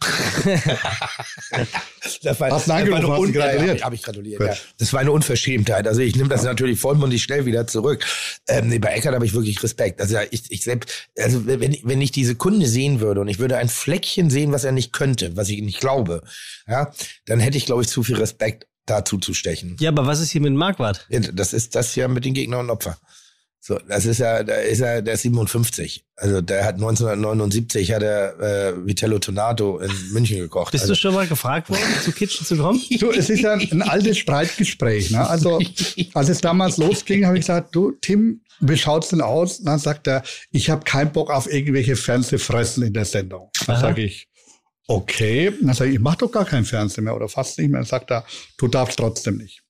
das 2.23 2.39
war, 2.41 2.51
Hast 2.51 2.69
du 2.69 2.73
angerufen, 2.73 3.11
hast 3.11 3.33
gratuliert? 3.33 3.85
Habe 3.85 3.95
ich 3.97 4.03
gratuliert, 4.03 4.41
ja. 4.41 4.55
Das 4.79 4.93
war 4.93 5.01
eine 5.01 5.11
Unverschämtheit. 5.13 5.89
Also 5.89 6.01
ich 6.01 6.15
nehme 6.15 6.29
das 6.29 6.45
natürlich 6.45 6.79
vollmundig 6.79 7.23
schnell 7.25 7.47
wieder 7.47 7.67
zurück. 7.67 8.05
Ähm, 8.49 8.69
nee, 8.69 8.79
bei 8.79 8.91
Eckert 8.91 9.15
habe 9.17 9.27
ich 9.27 9.35
wirklich 9.35 9.61
Respekt. 9.65 10.01
Also 10.01 10.17
ich, 10.31 10.51
ich 10.51 10.63
selbst, 10.63 11.09
also 11.19 11.45
wenn, 11.47 11.77
wenn 11.83 12.01
ich 12.01 12.13
diese 12.13 12.37
Kunde 12.37 12.67
sehen 12.69 13.01
würde 13.01 13.21
und 13.21 13.27
ich 13.29 13.41
würde 13.41 13.57
ein 13.57 13.69
Fleckchen 13.69 14.31
sehen, 14.31 14.53
was 14.53 14.63
er 14.63 14.71
nicht 14.73 14.93
könnte, 14.93 15.37
was 15.37 15.49
ich 15.49 15.61
nicht 15.61 15.81
glaube, 15.81 16.23
ja, 16.69 16.93
dann 17.27 17.41
hätte 17.41 17.59
ich, 17.59 17.67
glaube 17.67 17.83
ich, 17.83 17.89
zu 17.89 18.05
viel 18.05 18.17
Respekt 18.17 18.69
dazu 18.87 19.19
zu 19.19 19.35
stechen. 19.35 19.77
ja, 19.81 19.91
aber 19.91 20.07
was 20.07 20.21
ist 20.21 20.31
hier 20.31 20.41
mit 20.41 20.53
Marquardt? 20.55 21.07
Ja, 21.11 21.19
Das 21.21 21.53
ist 21.53 21.75
das 21.75 21.95
ja 21.97 22.07
mit 22.09 22.25
den 22.25 22.35
Gegnern 22.35 22.61
und 22.61 22.71
Opfer. 22.71 22.97
So, 23.63 23.79
das 23.87 24.07
ist 24.07 24.19
ja, 24.19 24.43
da 24.43 24.55
ist 24.55 24.81
er, 24.81 25.03
der 25.03 25.15
ist 25.15 25.23
57. 25.23 26.07
Also 26.17 26.41
der 26.41 26.65
hat 26.65 26.77
1979 26.77 27.93
hat 27.93 28.03
er 28.03 28.41
äh, 28.41 28.87
Vitello 28.87 29.19
Tonato 29.19 29.79
in 29.81 29.93
München 30.13 30.39
gekocht. 30.39 30.73
Bist 30.73 30.85
also, 30.85 30.95
du 30.95 30.99
schon 30.99 31.15
mal 31.15 31.27
gefragt 31.27 31.69
worden, 31.69 31.83
zu 32.03 32.13
Kitchen 32.13 32.47
zu 32.47 32.57
kommen? 32.57 32.81
Du, 32.99 33.11
es 33.11 33.29
ist 33.29 33.41
ja 33.41 33.53
ein 33.53 33.83
altes 33.83 34.17
Streitgespräch. 34.17 35.11
Ne? 35.11 35.29
Also, 35.29 35.61
als 36.15 36.31
es 36.31 36.41
damals 36.41 36.79
losging, 36.79 37.27
habe 37.27 37.37
ich 37.37 37.43
gesagt, 37.43 37.75
du, 37.75 37.93
Tim, 38.01 38.41
wie 38.61 38.79
schaut's 38.79 39.11
denn 39.11 39.21
aus? 39.21 39.59
Und 39.59 39.67
dann 39.67 39.79
sagt 39.79 40.07
er, 40.07 40.23
ich 40.53 40.71
habe 40.71 40.85
keinen 40.85 41.13
Bock 41.13 41.31
auf 41.31 41.51
irgendwelche 41.51 41.97
Fernsehfressen 41.97 42.83
in 42.83 42.95
der 42.95 43.05
Sendung. 43.05 43.51
Dann 43.67 43.79
sage 43.79 44.03
ich, 44.03 44.29
okay. 44.87 45.49
Und 45.49 45.67
dann 45.67 45.75
sage 45.75 45.91
ich, 45.91 45.97
ich 45.97 46.03
mach 46.03 46.17
doch 46.17 46.33
gar 46.33 46.47
keinen 46.47 46.65
Fernsehen 46.65 47.05
mehr 47.05 47.15
oder 47.15 47.29
fast 47.29 47.59
nicht 47.59 47.71
mehr. 47.71 47.81
Dann 47.81 47.87
sagt 47.87 48.11
er, 48.11 48.25
du 48.57 48.69
darfst 48.69 48.99
trotzdem 48.99 49.37
nicht. 49.37 49.63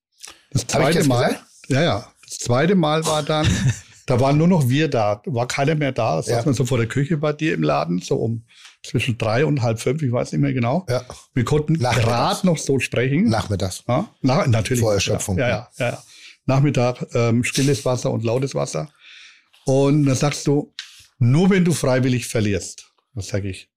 Das 0.52 0.62
Hab 0.62 0.68
ich 0.68 0.74
zweite 0.76 0.98
das 0.98 1.06
Mal, 1.08 1.28
gesagt? 1.28 1.44
ja, 1.68 1.82
ja. 1.82 2.12
Das 2.30 2.38
zweite 2.38 2.74
Mal 2.76 3.04
war 3.06 3.22
dann, 3.22 3.46
da 4.06 4.20
waren 4.20 4.38
nur 4.38 4.48
noch 4.48 4.68
wir 4.68 4.88
da, 4.88 5.20
war 5.26 5.46
keiner 5.48 5.74
mehr 5.74 5.92
da. 5.92 6.16
Das 6.16 6.26
Ja. 6.28 6.36
saß 6.36 6.46
man 6.46 6.54
so 6.54 6.64
vor 6.64 6.78
der 6.78 6.86
Küche 6.86 7.16
bei 7.18 7.32
dir 7.32 7.52
im 7.54 7.62
Laden, 7.62 8.00
so 8.00 8.16
um 8.16 8.44
zwischen 8.82 9.18
drei 9.18 9.44
und 9.44 9.60
halb 9.62 9.78
fünf, 9.78 10.00
ich 10.02 10.10
weiß 10.10 10.32
nicht 10.32 10.40
mehr 10.40 10.54
genau. 10.54 10.86
ja, 10.88 11.02
Wir 11.34 11.44
konnten 11.44 11.78
gerade 11.78 12.46
noch 12.46 12.56
so 12.56 12.78
sprechen. 12.78 13.28
nachmittags. 13.28 13.82
Ja, 13.86 14.08
na, 14.22 14.46
natürlich. 14.46 14.80
Vor 14.80 14.94
Erschöpfung. 14.94 15.36
Ja, 15.38 15.48
ja, 15.48 15.68
ja. 15.78 15.86
ja. 15.90 16.02
Nachmittag 16.46 17.04
ähm, 17.14 17.44
stilles 17.44 17.84
Wasser 17.84 18.10
und 18.10 18.24
lautes 18.24 18.54
Wasser. 18.54 18.88
Und 19.66 20.06
dann 20.06 20.16
sagst 20.16 20.46
du, 20.46 20.72
nur 21.18 21.50
wenn 21.50 21.64
du 21.64 21.72
freiwillig 21.72 22.26
verlierst. 22.26 22.86
Das 23.14 23.28
sage 23.28 23.50
ich. 23.50 23.68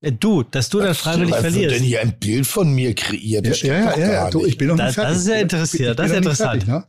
Äh, 0.00 0.12
Du, 0.12 0.42
dass 0.42 0.68
du 0.68 0.80
dann 0.80 0.94
freiwillig 0.94 1.30
Was 1.32 1.42
wird 1.44 1.54
denn 1.54 1.62
verlierst. 1.62 1.84
hier 1.84 2.00
ein 2.00 2.18
Bild 2.18 2.46
von 2.46 2.72
mir 2.74 2.94
kreiert? 2.94 3.46
Das 3.46 3.58
stimmt 3.58 3.86
doch 3.90 3.96
gar 3.96 4.30
Du, 4.30 4.44
ich 4.44 4.58
bin 4.58 4.68
noch 4.68 4.76
Das- 4.76 4.86
nicht 4.88 4.94
fertig. 4.96 5.14
das 5.14 5.22
ist 5.22 5.28
ja 5.28 5.36
interessiert, 5.40 5.98
das 5.98 6.10
ist 6.10 6.16
interessant. 6.16 6.64
fertig, 6.64 6.68
ne? 6.68 6.86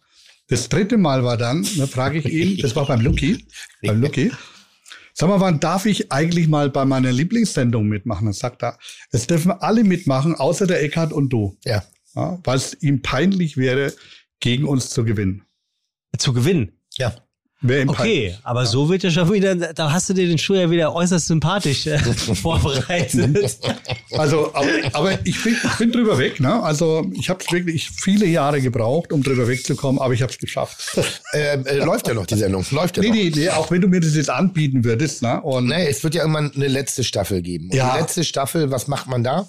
Das 0.50 0.68
dritte 0.68 0.98
Mal 0.98 1.24
war 1.24 1.38
dann, 1.38 1.66
da 1.78 1.88
frage 1.88 2.20
ich 2.20 2.26
ihn, 2.26 2.58
das 2.58 2.76
war 2.76 2.88
beim 2.88 3.02
Lucky, 3.02 3.46
beim 3.84 4.02
Lucky. 4.02 4.32
Sag 5.14 5.30
mal, 5.30 5.40
wann 5.40 5.60
darf 5.60 5.86
ich 5.86 6.12
eigentlich 6.12 6.48
mal 6.48 6.70
bei 6.70 6.86
meiner 6.86 7.12
Lieblingssendung 7.12 7.88
mitmachen? 7.88 8.26
Dann 8.26 8.34
sagt 8.34 8.64
er, 8.64 8.80
es 9.12 9.28
dürfen 9.28 9.52
alle 9.52 9.84
mitmachen, 9.84 10.36
außer 10.36 10.66
der 10.66 10.82
Eckhard 10.82 11.14
und 11.14 11.30
du. 11.30 11.58
Ja. 11.66 11.84
Ja, 12.16 12.40
weil 12.44 12.58
es 12.58 12.82
ihm 12.82 13.02
peinlich 13.02 13.58
wäre, 13.58 13.94
gegen 14.40 14.66
uns 14.66 14.90
zu 14.90 15.04
gewinnen. 15.04 15.44
Zu 16.18 16.34
gewinnen. 16.34 16.72
Ja. 16.98 17.14
Okay, 17.62 18.36
aber 18.44 18.66
so 18.66 18.88
wird 18.88 19.04
ja 19.04 19.12
schon 19.12 19.32
wieder, 19.34 19.54
da 19.54 19.92
hast 19.92 20.10
du 20.10 20.14
dir 20.14 20.26
den 20.28 20.38
Schuh 20.38 20.54
ja 20.54 20.72
wieder 20.72 20.96
äußerst 20.96 21.28
sympathisch 21.28 21.88
äh, 21.88 21.98
vorbereitet. 22.36 23.58
Also, 24.14 24.54
aber, 24.54 24.68
aber 24.94 25.20
ich, 25.26 25.44
bin, 25.44 25.58
ich 25.62 25.78
bin 25.78 25.92
drüber 25.92 26.18
weg. 26.18 26.40
Ne? 26.40 26.64
Also 26.64 27.06
ich 27.14 27.30
habe 27.30 27.44
wirklich 27.52 27.90
viele 27.90 28.26
Jahre 28.28 28.62
gebraucht, 28.62 29.12
um 29.12 29.22
drüber 29.24 29.48
wegzukommen, 29.48 30.00
aber 30.02 30.14
ich 30.14 30.22
habe 30.22 30.32
es 30.32 30.38
geschafft. 30.38 30.98
Äh, 31.32 31.62
äh, 31.62 31.84
läuft 31.84 32.08
ja 32.08 32.16
noch 32.16 32.26
die 32.26 32.36
Sendung. 32.36 32.66
Läuft 32.72 32.98
ja 32.98 33.04
nee, 33.04 33.10
noch. 33.10 33.16
nee, 33.16 33.32
nee, 33.36 33.50
auch 33.50 33.70
wenn 33.70 33.82
du 33.82 33.88
mir 33.88 34.00
das 34.00 34.16
jetzt 34.16 34.32
anbieten 34.32 34.84
würdest. 34.84 35.22
Ne? 35.22 35.40
Und 35.42 35.68
Nee, 35.68 35.88
es 35.88 36.04
wird 36.04 36.16
ja 36.16 36.22
irgendwann 36.22 36.52
eine 36.56 36.68
letzte 36.68 37.04
Staffel 37.04 37.44
geben. 37.44 37.66
Und 37.70 37.76
Ja. 37.76 37.94
die 37.94 38.00
letzte 38.00 38.24
Staffel, 38.24 38.72
was 38.72 38.88
macht 38.88 39.06
man 39.08 39.24
da? 39.24 39.48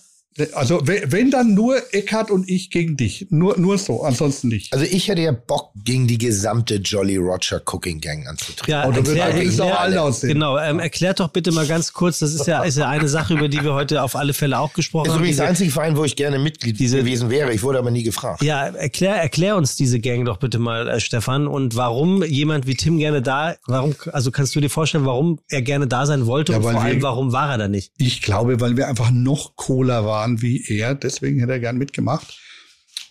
Also 0.54 0.86
we- 0.86 1.02
wenn 1.06 1.30
dann 1.30 1.54
nur 1.54 1.76
Eckhard 1.92 2.30
und 2.30 2.48
ich 2.48 2.70
gegen 2.70 2.96
dich. 2.96 3.26
Nur, 3.30 3.58
nur 3.58 3.76
so, 3.78 4.04
ansonsten 4.04 4.48
nicht. 4.48 4.72
Also 4.72 4.86
ich 4.88 5.08
hätte 5.08 5.22
ja 5.22 5.32
Bock, 5.32 5.70
gegen 5.84 6.06
die 6.06 6.18
gesamte 6.18 6.76
Jolly 6.76 7.16
Roger 7.16 7.60
Cooking 7.66 8.00
Gang 8.00 8.26
anzutreten. 8.28 8.70
Ja, 8.70 8.84
Und 8.84 8.96
dann 8.96 9.16
erklär, 9.16 9.64
auch 9.98 10.04
aussehen. 10.06 10.28
genau, 10.34 10.56
ähm, 10.56 10.78
erklärt 10.78 11.18
doch 11.20 11.28
bitte 11.28 11.50
mal 11.52 11.66
ganz 11.66 11.92
kurz, 11.92 12.20
das 12.20 12.32
ist 12.32 12.46
ja, 12.46 12.62
ist 12.62 12.78
ja 12.78 12.88
eine 12.88 13.08
Sache, 13.08 13.34
über 13.34 13.48
die 13.48 13.62
wir 13.62 13.74
heute 13.74 14.02
auf 14.02 14.14
alle 14.14 14.32
Fälle 14.32 14.58
auch 14.60 14.72
gesprochen 14.72 15.06
ist 15.06 15.12
haben. 15.12 15.18
übrigens 15.20 15.38
der 15.38 15.48
einzige 15.48 15.70
Verein, 15.72 15.96
wo 15.96 16.04
ich 16.04 16.14
gerne 16.14 16.38
Mitglied 16.38 16.78
diese- 16.78 16.98
gewesen 16.98 17.28
wäre. 17.28 17.52
Ich 17.52 17.62
wurde 17.64 17.78
aber 17.80 17.90
nie 17.90 18.04
gefragt. 18.04 18.42
ja, 18.42 18.66
erklär, 18.68 19.16
erklär 19.16 19.56
uns 19.56 19.74
diese 19.74 19.98
Gang 19.98 20.24
doch 20.24 20.36
bitte 20.38 20.58
mal, 20.60 20.88
äh, 20.88 21.00
Stefan, 21.00 21.48
und 21.48 21.74
warum 21.76 22.22
jemand 22.22 22.66
wie 22.68 22.76
Tim 22.76 22.98
gerne 22.98 23.20
da, 23.20 23.56
warum, 23.66 23.94
also 24.12 24.30
kannst 24.30 24.54
du 24.54 24.60
dir 24.60 24.70
vorstellen, 24.70 25.04
warum 25.06 25.40
er 25.48 25.62
gerne 25.62 25.88
da 25.88 26.06
sein 26.06 26.26
wollte 26.26 26.52
Ja, 26.52 26.58
und 26.58 26.64
vor 26.64 26.80
allem, 26.80 26.96
wir- 26.98 27.02
warum 27.02 27.32
war 27.32 27.50
er 27.50 27.58
da 27.58 27.68
nicht? 27.68 27.92
Ich 27.98 28.22
glaube, 28.22 28.60
weil 28.60 28.76
wir 28.76 28.86
einfach 28.86 29.10
noch 29.10 29.56
cooler 29.56 30.04
waren 30.06 30.19
wie 30.40 30.64
er. 30.68 30.94
Deswegen 30.94 31.40
hätte 31.40 31.52
er 31.52 31.60
gern 31.60 31.78
mitgemacht. 31.78 32.38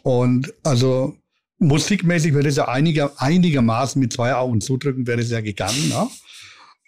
Und 0.03 0.53
also 0.64 1.16
musikmäßig 1.60 2.34
wäre 2.34 2.43
das 2.43 2.55
ja 2.55 2.68
einiger, 2.68 3.12
einigermaßen 3.18 3.99
mit 3.99 4.14
zwei 4.14 4.34
Augen 4.34 4.62
zudrücken, 4.62 5.07
wäre 5.07 5.20
das 5.20 5.30
ja 5.30 5.41
gegangen. 5.41 5.89
Ne? 5.89 6.07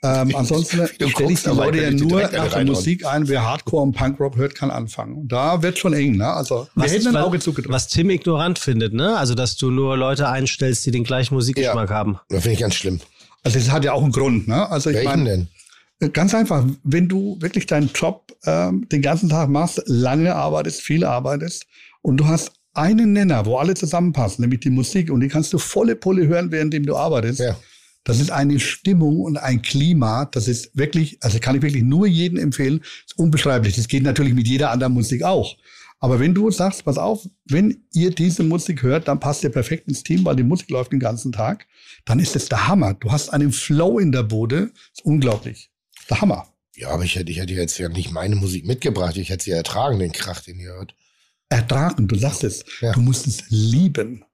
Ähm, 0.04 0.36
ansonsten 0.36 0.88
stelle 0.88 1.32
ich 1.32 1.44
die 1.44 1.50
Leute 1.50 1.82
ja 1.82 1.92
nur 1.92 2.22
nach 2.22 2.54
der. 2.54 2.66
Musik 2.66 3.06
ein. 3.06 3.28
Wer 3.28 3.44
Hardcore 3.44 3.84
und 3.84 3.96
Punkrock 3.96 4.36
hört, 4.36 4.56
kann 4.56 4.72
anfangen. 4.72 5.16
Und 5.16 5.32
da 5.32 5.62
wird 5.62 5.78
schon 5.78 5.94
eng. 5.94 6.18
Ne? 6.18 6.28
Also 6.28 6.68
wir 6.74 6.86
Was, 6.86 6.92
hätten 6.92 7.08
ein 7.08 7.18
Auge 7.18 7.40
zugedrückt. 7.40 7.74
was 7.74 7.88
Tim 7.88 8.10
ignorant 8.10 8.58
findet, 8.58 8.94
ne? 8.94 9.18
Also, 9.18 9.36
dass 9.36 9.58
du 9.58 9.70
nur 9.70 9.98
Leute 9.98 10.28
einstellst, 10.28 10.86
die 10.86 10.92
den 10.92 11.04
gleichen 11.04 11.36
Musikgeschmack 11.36 11.90
haben. 11.90 12.18
Das 12.30 12.42
finde 12.44 12.54
ich 12.54 12.60
ganz 12.60 12.76
schlimm. 12.76 13.00
Also 13.44 13.60
das 13.60 13.72
hat 13.72 13.84
ja 13.84 13.94
auch 13.94 14.04
einen 14.04 14.12
Grund. 14.12 14.48
Ne? 14.48 14.70
Also 14.70 14.90
ich 14.90 14.98
Welchen 14.98 15.10
meine, 15.10 15.30
denn? 15.30 15.48
Ganz 16.14 16.34
einfach, 16.34 16.66
wenn 16.84 17.08
du 17.08 17.38
wirklich 17.40 17.68
deinen 17.68 17.92
Job 17.94 18.36
ähm, 18.46 18.88
den 18.90 19.02
ganzen 19.02 19.30
Tag 19.30 19.50
machst, 19.50 19.84
lange 19.86 20.36
arbeitest, 20.36 20.82
viel 20.82 21.06
arbeitest 21.06 21.68
und 22.02 22.18
du 22.18 22.28
hast 22.28 22.54
einen 22.74 23.14
Nenner, 23.14 23.46
wo 23.46 23.58
alle 23.58 23.76
zusammenpassen, 23.76 24.42
nämlich 24.42 24.62
die 24.62 24.70
Musik 24.70 25.12
und 25.12 25.22
die 25.22 25.28
kannst 25.28 25.54
du 25.54 25.58
volle 25.58 25.96
Pulle 25.96 26.28
hören, 26.28 26.52
währenddem 26.52 26.86
du 26.86 26.96
arbeitest. 26.96 27.42
Ja. 27.42 27.58
Das 28.04 28.20
ist 28.20 28.32
eine 28.32 28.60
Stimmung 28.60 29.22
und 29.22 29.38
ein 29.38 29.62
Klima, 29.62 30.26
das 30.26 30.48
ist 30.48 30.76
wirklich, 30.76 31.20
also 31.22 31.38
kann 31.40 31.56
ich 31.56 31.62
wirklich 31.62 31.84
nur 31.84 32.08
jedem 32.08 32.40
empfehlen, 32.40 32.82
ist 33.06 33.20
unbeschreiblich. 33.20 33.76
Das 33.76 33.88
geht 33.88 34.02
natürlich 34.02 34.34
mit 34.34 34.48
jeder 34.48 34.72
anderen 34.72 34.94
Musik 34.94 35.22
auch. 35.22 35.56
Aber 36.00 36.20
wenn 36.20 36.34
du 36.34 36.50
sagst, 36.50 36.84
pass 36.84 36.98
auf, 36.98 37.30
wenn 37.46 37.84
ihr 37.94 38.10
diese 38.10 38.42
Musik 38.42 38.82
hört, 38.82 39.08
dann 39.08 39.20
passt 39.20 39.44
ihr 39.44 39.52
perfekt 39.52 39.88
ins 39.88 40.02
Team, 40.02 40.26
weil 40.26 40.36
die 40.36 40.42
Musik 40.42 40.72
läuft 40.72 40.92
den 40.92 41.00
ganzen 41.00 41.32
Tag, 41.32 41.68
dann 42.06 42.18
ist 42.18 42.36
es 42.36 42.50
der 42.50 42.68
Hammer. 42.68 42.96
Du 42.96 43.12
hast 43.12 43.30
einen 43.30 43.52
Flow 43.52 44.00
in 44.00 44.12
der 44.12 44.24
Bude, 44.24 44.72
ist 44.92 45.06
unglaublich. 45.06 45.71
Der 46.12 46.20
Hammer. 46.20 46.46
Ja, 46.76 46.90
aber 46.90 47.06
ich 47.06 47.16
hätte, 47.16 47.32
ich 47.32 47.40
hätte 47.40 47.54
jetzt 47.54 47.78
ja 47.78 47.88
nicht 47.88 48.12
meine 48.12 48.36
Musik 48.36 48.66
mitgebracht. 48.66 49.16
Ich 49.16 49.30
hätte 49.30 49.46
sie 49.46 49.52
ertragen, 49.52 49.98
den 49.98 50.12
Krach, 50.12 50.42
den 50.42 50.60
ihr 50.60 50.74
hört. 50.74 50.94
Ertragen, 51.48 52.10
du 52.10 52.16
sagst 52.16 52.44
es. 52.44 52.66
Ja. 52.82 52.92
Du 52.92 53.00
musst 53.00 53.28
es 53.28 53.44
lieben. 53.50 54.26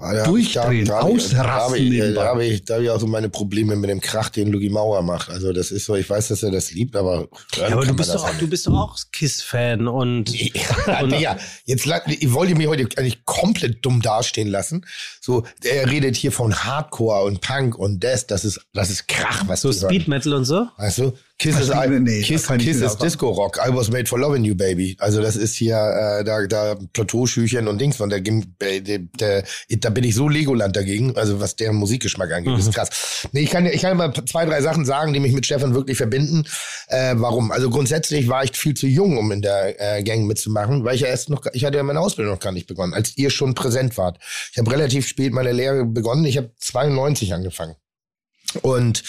Ja, 0.00 0.12
da- 0.12 0.24
Durchdrehen, 0.24 0.84
da- 0.84 1.00
da 1.00 1.08
ich- 1.08 1.14
ausrasten 1.14 1.36
Da 1.38 1.48
habe 1.48 1.78
ich, 1.78 2.14
da 2.14 2.24
hab 2.26 2.40
ich, 2.40 2.64
da 2.64 2.74
hab 2.74 2.80
ich 2.82 2.90
auch 2.90 3.00
so 3.00 3.06
meine 3.06 3.28
Probleme 3.28 3.76
mit 3.76 3.88
dem 3.90 4.00
Krach, 4.00 4.28
den 4.28 4.48
Lugi 4.52 4.68
Mauer 4.68 5.02
macht. 5.02 5.30
Also 5.30 5.52
das 5.52 5.70
ist 5.70 5.86
so, 5.86 5.94
ich 5.96 6.08
weiß, 6.08 6.28
dass 6.28 6.42
er 6.42 6.50
das 6.50 6.70
liebt, 6.72 6.94
aber 6.96 7.28
Ja, 7.56 7.68
aber 7.72 7.84
du 7.86 7.94
bist, 7.94 8.14
doch 8.14 8.24
auch, 8.24 8.28
ja 8.32 8.38
du 8.38 8.46
bist 8.48 8.66
doch 8.66 8.74
auch 8.74 8.96
KISS-Fan 9.12 9.88
und 9.88 10.30
Ja, 10.86 11.02
Digga, 11.06 11.36
jetzt 11.64 11.86
la- 11.86 12.02
ihr 12.06 12.32
wollt 12.32 12.50
ihr 12.50 12.56
mich 12.56 12.66
heute 12.66 12.86
eigentlich 12.98 13.24
komplett 13.24 13.84
dumm 13.84 14.02
dastehen 14.02 14.48
lassen. 14.48 14.84
So, 15.20 15.44
er 15.64 15.90
redet 15.90 16.16
hier 16.16 16.30
von 16.32 16.54
Hardcore 16.54 17.24
und 17.24 17.40
Punk 17.40 17.76
und 17.78 18.04
das, 18.04 18.26
das 18.26 18.44
ist, 18.44 18.60
das 18.74 18.90
ist 18.90 19.08
Krach, 19.08 19.44
was 19.48 19.62
so 19.62 19.70
die 19.72 19.80
hören. 19.80 19.90
Speed 19.90 20.08
Metal 20.08 20.32
und 20.34 20.44
so. 20.44 20.66
Weißt 20.76 20.98
du? 20.98 21.12
Kiss 21.38 21.60
is, 21.60 21.68
I, 21.68 21.86
nee, 21.88 22.22
Kiss, 22.22 22.46
Kiss 22.46 22.50
nicht 22.50 22.66
is 22.66 22.80
sagen. 22.80 22.98
Disco 22.98 23.30
Rock. 23.30 23.58
I 23.58 23.68
was 23.68 23.90
made 23.90 24.08
for 24.08 24.18
loving 24.18 24.42
you, 24.42 24.54
baby. 24.54 24.96
Also 25.00 25.20
das 25.20 25.36
ist 25.36 25.54
hier, 25.54 25.76
äh, 25.76 26.24
da, 26.24 26.46
da 26.46 26.76
Plateauschüchen 26.94 27.68
und 27.68 27.78
Dings 27.78 27.96
von 27.96 28.08
der, 28.08 28.20
äh, 28.20 28.80
der, 28.80 29.00
der, 29.00 29.44
da 29.68 29.90
bin 29.90 30.04
ich 30.04 30.14
so 30.14 30.30
Legoland 30.30 30.74
dagegen, 30.74 31.14
also 31.14 31.38
was 31.38 31.54
deren 31.54 31.76
Musikgeschmack 31.76 32.32
angeht, 32.32 32.56
das 32.56 32.66
ist 32.66 32.74
krass. 32.74 33.28
Nee, 33.32 33.40
ich 33.40 33.50
kann, 33.50 33.66
ich 33.66 33.82
kann 33.82 33.98
mal 33.98 34.14
zwei, 34.24 34.46
drei 34.46 34.62
Sachen 34.62 34.86
sagen, 34.86 35.12
die 35.12 35.20
mich 35.20 35.34
mit 35.34 35.44
Stefan 35.44 35.74
wirklich 35.74 35.98
verbinden. 35.98 36.44
Äh, 36.88 37.14
warum? 37.16 37.52
Also 37.52 37.68
grundsätzlich 37.68 38.28
war 38.28 38.42
ich 38.42 38.52
viel 38.52 38.74
zu 38.74 38.86
jung, 38.86 39.18
um 39.18 39.30
in 39.30 39.42
der 39.42 39.98
äh, 39.98 40.02
Gang 40.02 40.26
mitzumachen, 40.26 40.84
weil 40.84 40.94
ich 40.94 41.02
ja 41.02 41.08
erst 41.08 41.28
noch, 41.28 41.44
ich 41.52 41.66
hatte 41.66 41.76
ja 41.76 41.82
meine 41.82 42.00
Ausbildung 42.00 42.32
noch 42.32 42.40
gar 42.40 42.52
nicht 42.52 42.66
begonnen, 42.66 42.94
als 42.94 43.14
ihr 43.18 43.28
schon 43.28 43.54
präsent 43.54 43.98
wart. 43.98 44.18
Ich 44.52 44.58
habe 44.58 44.70
relativ 44.70 45.06
spät 45.06 45.34
meine 45.34 45.52
Lehre 45.52 45.84
begonnen. 45.84 46.24
Ich 46.24 46.38
habe 46.38 46.50
92 46.58 47.34
angefangen. 47.34 47.76
Und 48.62 49.02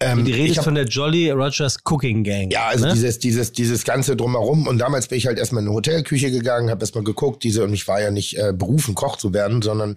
ähm, 0.00 0.24
Die 0.24 0.32
Rede 0.32 0.52
ist 0.52 0.62
von 0.62 0.74
der 0.74 0.84
Jolly 0.84 1.30
Rogers 1.30 1.78
Cooking 1.84 2.22
Gang. 2.22 2.50
ja, 2.52 2.68
also 2.68 2.86
ne? 2.86 2.92
dieses, 2.92 3.18
dieses, 3.18 3.52
dieses 3.52 3.84
ganze 3.84 4.14
drumherum. 4.14 4.66
Und 4.66 4.78
damals 4.78 5.08
bin 5.08 5.18
ich 5.18 5.26
halt 5.26 5.38
erstmal 5.38 5.62
in 5.62 5.68
eine 5.68 5.76
Hotelküche 5.76 6.30
gegangen, 6.30 6.70
habe 6.70 6.82
erstmal 6.82 7.04
geguckt, 7.04 7.42
diese, 7.42 7.64
und 7.64 7.74
ich 7.74 7.88
war 7.88 8.00
ja 8.00 8.10
nicht 8.10 8.38
äh, 8.38 8.52
berufen, 8.52 8.94
Koch 8.94 9.16
zu 9.16 9.34
werden, 9.34 9.60
sondern 9.60 9.96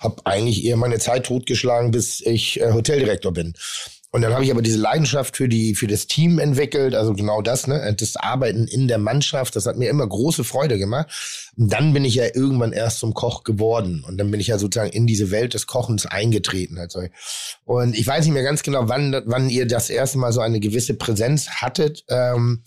habe 0.00 0.26
eigentlich 0.26 0.64
eher 0.64 0.76
meine 0.76 0.98
Zeit 0.98 1.26
totgeschlagen, 1.26 1.90
bis 1.90 2.20
ich 2.20 2.60
äh, 2.60 2.72
Hoteldirektor 2.72 3.32
bin. 3.32 3.54
Und 4.10 4.22
dann 4.22 4.32
habe 4.32 4.42
ich 4.42 4.50
aber 4.50 4.62
diese 4.62 4.78
Leidenschaft 4.78 5.36
für 5.36 5.48
die 5.48 5.74
für 5.74 5.86
das 5.86 6.06
Team 6.06 6.38
entwickelt, 6.38 6.94
also 6.94 7.12
genau 7.12 7.42
das, 7.42 7.66
ne, 7.66 7.94
das 7.98 8.16
Arbeiten 8.16 8.66
in 8.66 8.88
der 8.88 8.96
Mannschaft, 8.96 9.54
das 9.54 9.66
hat 9.66 9.76
mir 9.76 9.90
immer 9.90 10.06
große 10.06 10.44
Freude 10.44 10.78
gemacht. 10.78 11.52
Und 11.56 11.72
dann 11.72 11.92
bin 11.92 12.06
ich 12.06 12.14
ja 12.14 12.24
irgendwann 12.24 12.72
erst 12.72 13.00
zum 13.00 13.12
Koch 13.12 13.44
geworden 13.44 14.04
und 14.08 14.16
dann 14.16 14.30
bin 14.30 14.40
ich 14.40 14.46
ja 14.46 14.58
sozusagen 14.58 14.92
in 14.92 15.06
diese 15.06 15.30
Welt 15.30 15.52
des 15.52 15.66
Kochens 15.66 16.06
eingetreten. 16.06 16.78
Also. 16.78 17.02
Und 17.64 17.98
ich 17.98 18.06
weiß 18.06 18.24
nicht 18.24 18.34
mehr 18.34 18.42
ganz 18.42 18.62
genau, 18.62 18.88
wann 18.88 19.22
wann 19.26 19.50
ihr 19.50 19.66
das 19.66 19.90
erste 19.90 20.16
Mal 20.16 20.32
so 20.32 20.40
eine 20.40 20.60
gewisse 20.60 20.94
Präsenz 20.94 21.48
hattet. 21.48 22.04
Ähm, 22.08 22.62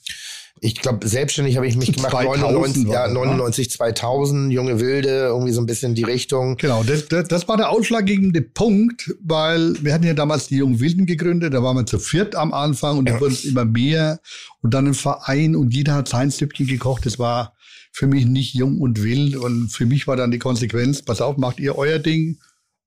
ich 0.63 0.75
glaube, 0.75 1.07
selbstständig 1.07 1.57
habe 1.57 1.65
ich 1.67 1.75
mich 1.75 1.91
gemacht, 1.91 2.11
2000 2.11 2.43
99, 2.43 2.87
war 2.87 2.93
ja, 2.93 3.03
das, 3.05 3.13
ne? 3.13 3.19
99, 3.19 3.71
2000, 3.71 4.53
junge 4.53 4.79
Wilde, 4.79 5.09
irgendwie 5.09 5.51
so 5.53 5.59
ein 5.59 5.65
bisschen 5.65 5.95
die 5.95 6.03
Richtung. 6.03 6.55
Genau, 6.57 6.83
das, 6.83 7.07
das, 7.07 7.27
das 7.27 7.47
war 7.47 7.57
der 7.57 7.71
ausschlaggebende 7.71 8.43
Punkt, 8.43 9.15
weil 9.23 9.73
wir 9.83 9.91
hatten 9.91 10.05
ja 10.05 10.13
damals 10.13 10.47
die 10.47 10.57
Jungen 10.57 10.79
Wilden 10.79 11.07
gegründet, 11.07 11.55
da 11.55 11.63
waren 11.63 11.77
wir 11.77 11.87
zu 11.87 11.97
viert 11.97 12.35
am 12.35 12.53
Anfang 12.53 12.99
und 12.99 13.09
dann 13.09 13.19
wurden 13.19 13.33
es 13.33 13.43
immer 13.43 13.65
mehr 13.65 14.19
und 14.61 14.75
dann 14.75 14.87
ein 14.87 14.93
Verein 14.93 15.55
und 15.55 15.73
jeder 15.73 15.95
hat 15.95 16.07
sein 16.07 16.29
Süppchen 16.29 16.67
gekocht. 16.67 17.07
Das 17.07 17.17
war 17.17 17.55
für 17.91 18.05
mich 18.05 18.27
nicht 18.27 18.53
jung 18.53 18.79
und 18.79 19.01
wild 19.01 19.35
und 19.37 19.69
für 19.69 19.87
mich 19.87 20.05
war 20.05 20.15
dann 20.15 20.29
die 20.29 20.39
Konsequenz, 20.39 21.01
pass 21.01 21.21
auf, 21.21 21.37
macht 21.37 21.59
ihr 21.59 21.75
euer 21.75 21.97
Ding, 21.97 22.37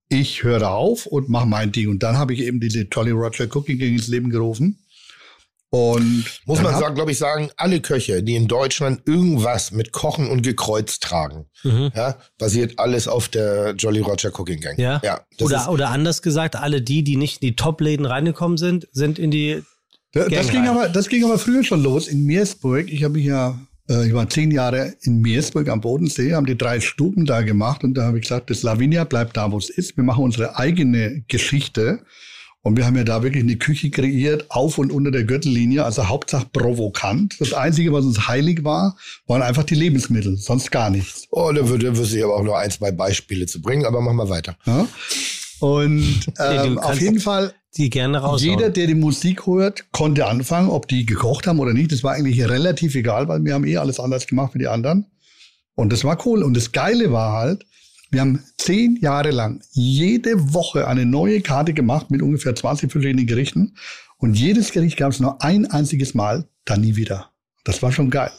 ich 0.09 0.45
höre 0.45 0.71
auf 0.71 1.07
und 1.07 1.29
mache 1.29 1.47
mein 1.47 1.73
Ding. 1.73 1.89
Und 1.89 2.05
dann 2.05 2.19
habe 2.19 2.35
ich 2.35 2.41
eben 2.41 2.61
diese 2.61 2.83
Jolly 2.83 3.11
Roger 3.11 3.49
Cooking 3.53 3.81
ins 3.81 4.07
Leben 4.07 4.31
gerufen. 4.31 4.79
Und 5.75 6.25
Muss 6.47 6.63
man, 6.63 6.73
sagen, 6.79 6.95
glaube 6.95 7.11
ich, 7.11 7.19
sagen, 7.19 7.51
alle 7.57 7.81
Köche, 7.81 8.23
die 8.23 8.37
in 8.37 8.47
Deutschland 8.47 9.03
irgendwas 9.07 9.73
mit 9.73 9.91
Kochen 9.91 10.29
und 10.31 10.43
Gekreuz 10.43 11.01
tragen, 11.01 11.47
Mhm. 11.65 11.91
ja, 11.97 12.17
basiert 12.39 12.79
alles 12.79 13.09
auf 13.09 13.29
der 13.29 13.73
Jolly 13.77 14.01
Roger 14.01 14.31
Cooking 14.39 14.61
Gang. 14.61 14.79
Ja. 14.79 15.01
ja 15.03 15.21
Oder, 15.41 15.57
ist, 15.63 15.69
oder 15.69 15.89
anders 15.91 16.23
gesagt, 16.23 16.55
alle 16.55 16.81
die, 16.81 17.03
die 17.03 17.17
nicht 17.17 17.43
in 17.43 17.49
die 17.49 17.57
Top-Läden 17.57 18.07
reingekommen 18.07 18.57
sind, 18.57 18.87
sind 18.93 19.19
in 19.19 19.31
die. 19.33 19.63
Da- 20.13 20.29
Das 20.29 20.49
ging, 20.51 20.61
rein. 20.61 20.69
aber, 20.69 20.89
das 20.89 21.09
ging 21.09 21.25
aber 21.25 21.39
früher 21.39 21.65
schon 21.65 21.83
los 21.83 22.07
in 22.07 22.25
Meersburg. 22.25 22.89
Ich 22.93 23.03
habe 23.03 23.15
mich 23.15 23.25
ja, 23.27 23.59
äh, 23.91 24.07
ich 24.07 24.15
war 24.15 24.29
zehn 24.31 24.53
Jahre 24.53 24.95
in 25.03 25.23
Meersburg 25.23 25.69
am 25.69 25.81
Bodensee, 25.81 26.35
haben 26.35 26.47
die 26.47 26.57
drei 26.57 26.79
Stuben 26.79 27.25
da 27.27 27.43
gemacht 27.43 27.83
und 27.83 27.95
da 27.95 28.05
habe 28.05 28.19
ich 28.19 28.23
gesagt, 28.23 28.49
das 28.51 28.63
Lavinia 28.63 29.03
bleibt 29.03 29.37
da, 29.37 29.51
wo 29.51 29.59
es 29.59 29.71
ist. 29.71 29.97
Wir 29.97 30.05
machen 30.05 30.23
unsere 30.23 30.57
eigene 30.57 31.25
Geschichte. 31.27 31.99
Und 32.65 32.79
wir 32.79 32.87
haben 32.87 32.97
ja 32.97 33.05
da 33.05 33.23
wirklich 33.23 33.43
eine 33.43 33.57
Küche 33.57 33.91
kreiert, 33.91 34.47
auf 34.51 34.79
und 34.79 34.91
unter 34.91 35.11
der 35.11 35.25
Gürtellinie, 35.25 35.85
also 35.85 36.09
Hauptsache 36.09 36.47
provokant. 36.51 37.39
Das 37.39 37.53
Einzige, 37.53 37.93
was 37.93 38.07
uns 38.07 38.27
heilig 38.27 38.65
war, 38.65 38.97
waren 39.27 39.43
einfach 39.43 39.65
die 39.65 39.75
Lebensmittel, 39.75 40.39
sonst 40.39 40.71
gar 40.71 40.89
nichts. 40.89 41.29
oh, 41.31 41.53
da 41.53 41.69
würde 41.69 41.95
wüsste 41.95 42.17
ich 42.17 42.25
aber 42.25 42.37
auch 42.37 42.43
nur 42.43 42.59
ein, 42.59 42.71
zwei 42.71 42.91
Beispiele 42.91 43.45
zu 43.45 43.61
bringen, 43.61 43.85
aber 43.85 44.01
machen 44.01 44.17
wir 44.17 44.31
weiter. 44.31 44.57
Ja? 44.65 44.89
Und 45.61 46.21
ähm, 46.41 46.79
auf 46.79 46.99
jeden 46.99 47.21
Fall 47.21 47.53
Die 47.77 47.91
gerne 47.91 48.17
raus. 48.17 48.43
Jeder, 48.43 48.71
der 48.71 48.87
die 48.87 48.95
Musik 48.95 49.47
hört, 49.47 49.93
konnte 49.93 50.27
anfangen, 50.27 50.71
ob 50.71 50.89
die 50.89 51.05
gekocht 51.05 51.47
haben 51.47 51.59
oder 51.59 51.75
nicht. 51.75 51.93
Das 51.93 52.03
war 52.03 52.15
eigentlich 52.15 52.43
relativ 52.43 52.95
egal, 52.95 53.29
weil 53.29 53.45
wir 53.45 53.53
haben 53.53 53.67
eh 53.67 53.77
alles 53.77 54.01
anders 54.01 54.27
gemacht 54.27 54.55
wie 54.55 54.61
die 54.61 54.69
anderen. 54.69 55.05
Und 55.75 55.93
das 55.93 56.03
war 56.03 56.19
cool. 56.25 56.43
Und 56.43 56.57
das 56.57 56.73
Geile 56.73 57.13
war 57.13 57.33
halt, 57.33 57.67
wir 58.15 58.21
haben 58.21 58.43
zehn 58.59 58.97
Jahre 58.97 59.31
lang 59.31 59.61
jede 59.73 60.55
Woche 60.55 60.87
eine 60.87 61.05
neue 61.05 61.41
Karte 61.41 61.75
gemacht 61.75 62.11
mit 62.11 62.23
ungefähr 62.23 62.55
20 62.55 62.91
verschiedenen 62.91 63.27
Gerichten. 63.27 63.75
Und 64.19 64.35
jedes 64.35 64.71
Gericht 64.71 64.97
gab 64.97 65.13
es 65.13 65.21
nur 65.21 65.43
ein 65.43 65.67
einziges 65.67 66.15
Mal, 66.15 66.47
dann 66.65 66.81
nie 66.81 66.97
wieder. 66.97 67.31
Das 67.65 67.83
war 67.83 67.93
schon 67.93 68.11
geil. 68.11 68.31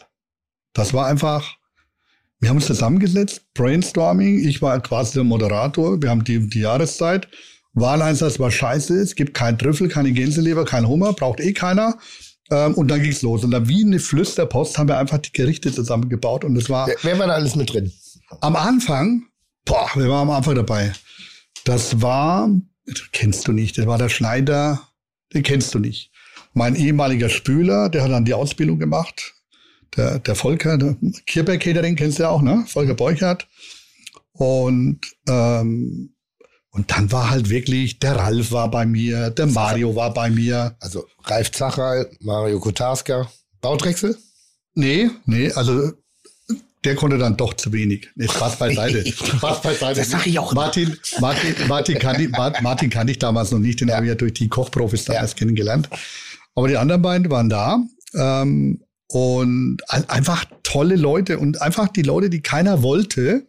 Das 0.73 0.93
war 0.93 1.07
einfach, 1.07 1.57
wir 2.39 2.49
haben 2.49 2.57
uns 2.57 2.67
zusammengesetzt, 2.67 3.53
Brainstorming. 3.53 4.47
Ich 4.47 4.61
war 4.61 4.79
quasi 4.79 5.13
der 5.13 5.23
Moderator. 5.23 6.01
Wir 6.01 6.09
haben 6.09 6.23
die, 6.23 6.47
die 6.49 6.61
Jahreszeit. 6.61 7.27
Wahleinsatz 7.73 8.39
war 8.39 8.51
scheiße. 8.51 8.95
Es 8.95 9.15
gibt 9.15 9.33
kein 9.33 9.57
Trüffel, 9.57 9.89
keine 9.89 10.13
Gänseleber, 10.13 10.63
kein 10.63 10.87
Hummer, 10.87 11.13
braucht 11.13 11.41
eh 11.41 11.51
keiner. 11.51 11.97
Ähm, 12.49 12.73
und 12.75 12.89
dann 12.89 13.03
ging's 13.03 13.21
los. 13.21 13.43
Und 13.43 13.51
dann 13.51 13.67
wie 13.67 13.83
eine 13.83 13.99
Flüsterpost 13.99 14.77
haben 14.77 14.87
wir 14.87 14.97
einfach 14.97 15.17
die 15.17 15.33
Gerichte 15.33 15.71
zusammengebaut. 15.73 16.45
Und 16.45 16.55
das 16.55 16.69
war 16.69 16.87
Wer, 16.87 16.95
wer 17.01 17.19
war 17.19 17.27
da 17.27 17.33
alles 17.33 17.55
mit 17.55 17.73
drin? 17.73 17.91
am 18.41 18.55
Anfang, 18.55 19.23
boah, 19.65 19.89
wir 19.95 20.09
waren 20.09 20.29
am 20.29 20.35
Anfang 20.35 20.55
dabei. 20.55 20.93
Das 21.65 22.01
war, 22.01 22.49
das 22.85 23.03
kennst 23.11 23.47
du 23.47 23.51
nicht, 23.51 23.77
das 23.77 23.87
war 23.87 23.97
der 23.97 24.09
Schneider, 24.09 24.87
den 25.33 25.43
kennst 25.43 25.73
du 25.73 25.79
nicht. 25.79 26.11
Mein 26.53 26.75
ehemaliger 26.75 27.29
Spüler, 27.29 27.89
der 27.89 28.03
hat 28.03 28.11
dann 28.11 28.25
die 28.25 28.33
Ausbildung 28.33 28.79
gemacht. 28.79 29.33
Der, 29.97 30.19
der 30.19 30.35
Volker, 30.35 30.77
der 30.77 30.95
Kirberg 31.25 31.61
Catering 31.61 31.95
kennst 31.95 32.19
du 32.19 32.23
ja 32.23 32.29
auch, 32.29 32.41
ne? 32.41 32.65
Volker 32.67 32.93
Beuchert. 32.93 33.47
Und, 34.31 34.99
ähm, 35.27 36.13
und 36.69 36.91
dann 36.91 37.11
war 37.11 37.29
halt 37.29 37.49
wirklich, 37.49 37.99
der 37.99 38.17
Ralf 38.17 38.51
war 38.51 38.69
bei 38.69 38.85
mir, 38.85 39.29
der 39.31 39.47
Mario 39.47 39.95
war 39.95 40.13
bei 40.13 40.29
mir. 40.29 40.75
Also 40.79 41.05
Ralf 41.23 41.51
Zachal, 41.51 42.09
Mario 42.19 42.59
Kotarska, 42.59 43.29
Baudrechsel? 43.61 44.17
Nee, 44.73 45.09
nee, 45.25 45.51
also 45.53 45.93
der 46.85 46.95
konnte 46.95 47.17
dann 47.17 47.35
doch 47.37 47.53
zu 47.55 47.73
wenig. 47.73 48.09
Nee, 48.15 48.27
Spaß 48.27 48.57
beiseite. 48.57 49.05
Spaß 49.11 49.61
beiseite. 49.61 49.99
Das 49.99 50.09
sag 50.09 50.25
ich 50.27 50.37
auch. 50.39 50.53
Martin, 50.53 50.95
Martin, 51.19 51.55
Martin, 51.67 51.99
kann 51.99 52.19
ich, 52.21 52.29
Mar- 52.29 52.53
Martin 52.61 52.89
kann 52.89 53.07
ich 53.07 53.19
damals 53.19 53.51
noch 53.51 53.59
nicht, 53.59 53.81
den 53.81 53.87
Ja. 53.89 53.95
habe 53.95 54.05
ich 54.05 54.09
ja 54.09 54.15
durch 54.15 54.33
die 54.33 54.47
Kochprofis 54.47 55.05
damals 55.05 55.31
Ja. 55.31 55.37
kennengelernt. 55.37 55.89
Aber 56.53 56.67
die 56.67 56.77
anderen 56.77 57.01
beiden 57.01 57.29
waren 57.29 57.49
da. 57.49 57.79
Ähm, 58.13 58.81
und 59.07 59.77
ein- 59.89 60.09
einfach 60.09 60.45
tolle 60.63 60.95
Leute 60.95 61.37
und 61.39 61.61
einfach 61.61 61.87
die 61.89 62.01
Leute, 62.01 62.29
die 62.29 62.41
keiner 62.41 62.81
wollte, 62.81 63.45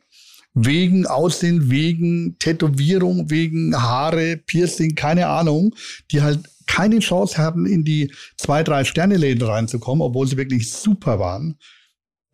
wegen 0.54 1.06
Aussehen, 1.06 1.70
wegen 1.70 2.38
Tätowierung, 2.38 3.30
wegen 3.30 3.76
Haare, 3.80 4.38
Piercing, 4.38 4.94
keine 4.94 5.26
Ahnung, 5.28 5.74
die 6.10 6.22
halt 6.22 6.40
keine 6.66 6.98
Chance 6.98 7.38
hatten, 7.38 7.64
in 7.66 7.84
die 7.84 8.10
zwei, 8.36 8.62
drei 8.64 8.84
Sterneläden 8.84 9.46
reinzukommen, 9.46 10.02
obwohl 10.02 10.26
sie 10.26 10.36
wirklich 10.36 10.70
super 10.72 11.18
waren. 11.18 11.58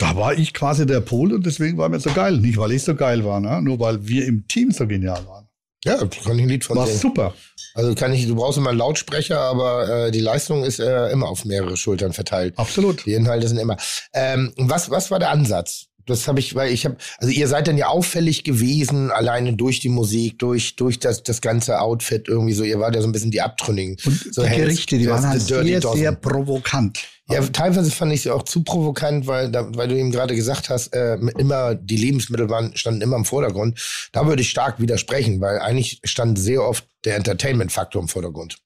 Da 0.02 0.16
war 0.16 0.36
ich 0.36 0.52
quasi 0.52 0.84
der 0.84 1.00
Pol 1.00 1.32
und 1.32 1.46
deswegen 1.46 1.78
war 1.78 1.88
mir 1.88 2.00
so 2.00 2.10
geil. 2.10 2.36
Nicht, 2.38 2.58
weil 2.58 2.72
ich 2.72 2.82
so 2.82 2.96
geil 2.96 3.24
war, 3.24 3.38
ne? 3.38 3.62
nur 3.62 3.78
weil 3.78 4.04
wir 4.04 4.26
im 4.26 4.48
Team 4.48 4.72
so 4.72 4.84
genial 4.88 5.24
waren. 5.28 5.46
Ja, 5.84 5.96
kann 5.96 6.36
ich 6.38 6.42
ein 6.42 6.48
Lied 6.48 6.64
von 6.64 6.76
War 6.76 6.86
singen. 6.86 6.98
super. 6.98 7.34
Also 7.74 7.94
kann 7.94 8.12
ich, 8.12 8.26
du 8.26 8.34
brauchst 8.34 8.58
immer 8.58 8.70
einen 8.70 8.80
Lautsprecher, 8.80 9.38
aber 9.38 10.06
äh, 10.06 10.10
die 10.10 10.20
Leistung 10.20 10.64
ist 10.64 10.80
äh, 10.80 11.08
immer 11.10 11.28
auf 11.28 11.44
mehrere 11.44 11.76
Schultern 11.76 12.12
verteilt. 12.12 12.58
Absolut. 12.58 13.06
Die 13.06 13.14
Inhalte 13.14 13.46
sind 13.46 13.58
immer. 13.58 13.76
Ähm, 14.12 14.52
was, 14.56 14.90
was 14.90 15.12
war 15.12 15.20
der 15.20 15.30
Ansatz? 15.30 15.86
Das 16.04 16.26
habe 16.26 16.40
ich, 16.40 16.56
weil 16.56 16.72
ich 16.72 16.84
habe, 16.84 16.96
also 17.18 17.32
ihr 17.32 17.46
seid 17.46 17.68
dann 17.68 17.78
ja 17.78 17.86
auffällig 17.86 18.42
gewesen, 18.42 19.12
alleine 19.12 19.54
durch 19.54 19.78
die 19.78 19.88
Musik, 19.88 20.40
durch, 20.40 20.74
durch 20.74 20.98
das, 20.98 21.22
das 21.22 21.40
ganze 21.40 21.80
Outfit 21.80 22.26
irgendwie 22.26 22.54
so. 22.54 22.64
Ihr 22.64 22.80
wart 22.80 22.96
ja 22.96 23.02
so 23.02 23.08
ein 23.08 23.12
bisschen 23.12 23.30
die 23.30 23.40
Abtrünnigen. 23.40 23.96
Und 24.04 24.34
so 24.34 24.42
die 24.42 24.50
Gerichte, 24.50 24.98
die 24.98 25.08
waren 25.08 25.28
halt 25.28 25.42
sehr, 25.42 25.62
Dozen. 25.80 26.00
sehr 26.00 26.12
provokant. 26.12 27.06
Ja, 27.32 27.40
teilweise 27.46 27.90
fand 27.90 28.12
ich 28.12 28.22
sie 28.22 28.30
auch 28.30 28.42
zu 28.42 28.62
provokant, 28.62 29.26
weil, 29.26 29.50
da, 29.50 29.74
weil 29.74 29.88
du 29.88 29.96
eben 29.96 30.10
gerade 30.10 30.34
gesagt 30.34 30.68
hast, 30.70 30.94
äh, 30.94 31.16
immer 31.38 31.74
die 31.74 31.96
Lebensmittel 31.96 32.50
waren, 32.50 32.76
standen 32.76 33.00
immer 33.00 33.16
im 33.16 33.24
Vordergrund. 33.24 34.08
Da 34.12 34.26
würde 34.26 34.42
ich 34.42 34.50
stark 34.50 34.80
widersprechen, 34.80 35.40
weil 35.40 35.58
eigentlich 35.58 36.00
stand 36.04 36.38
sehr 36.38 36.62
oft 36.62 36.86
der 37.04 37.16
Entertainment-Faktor 37.16 38.02
im 38.02 38.08
Vordergrund. 38.08 38.58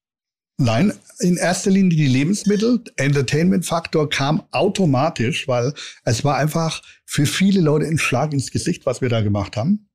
Nein, 0.58 0.92
in 1.20 1.36
erster 1.36 1.70
Linie 1.70 1.96
die 1.96 2.06
Lebensmittel. 2.06 2.82
Entertainment-Faktor 2.96 4.08
kam 4.08 4.42
automatisch, 4.52 5.46
weil 5.46 5.74
es 6.04 6.24
war 6.24 6.36
einfach 6.36 6.82
für 7.04 7.26
viele 7.26 7.60
Leute 7.60 7.86
ein 7.86 7.98
Schlag 7.98 8.32
ins 8.32 8.50
Gesicht, 8.50 8.86
was 8.86 9.02
wir 9.02 9.10
da 9.10 9.20
gemacht 9.20 9.56
haben. 9.56 9.88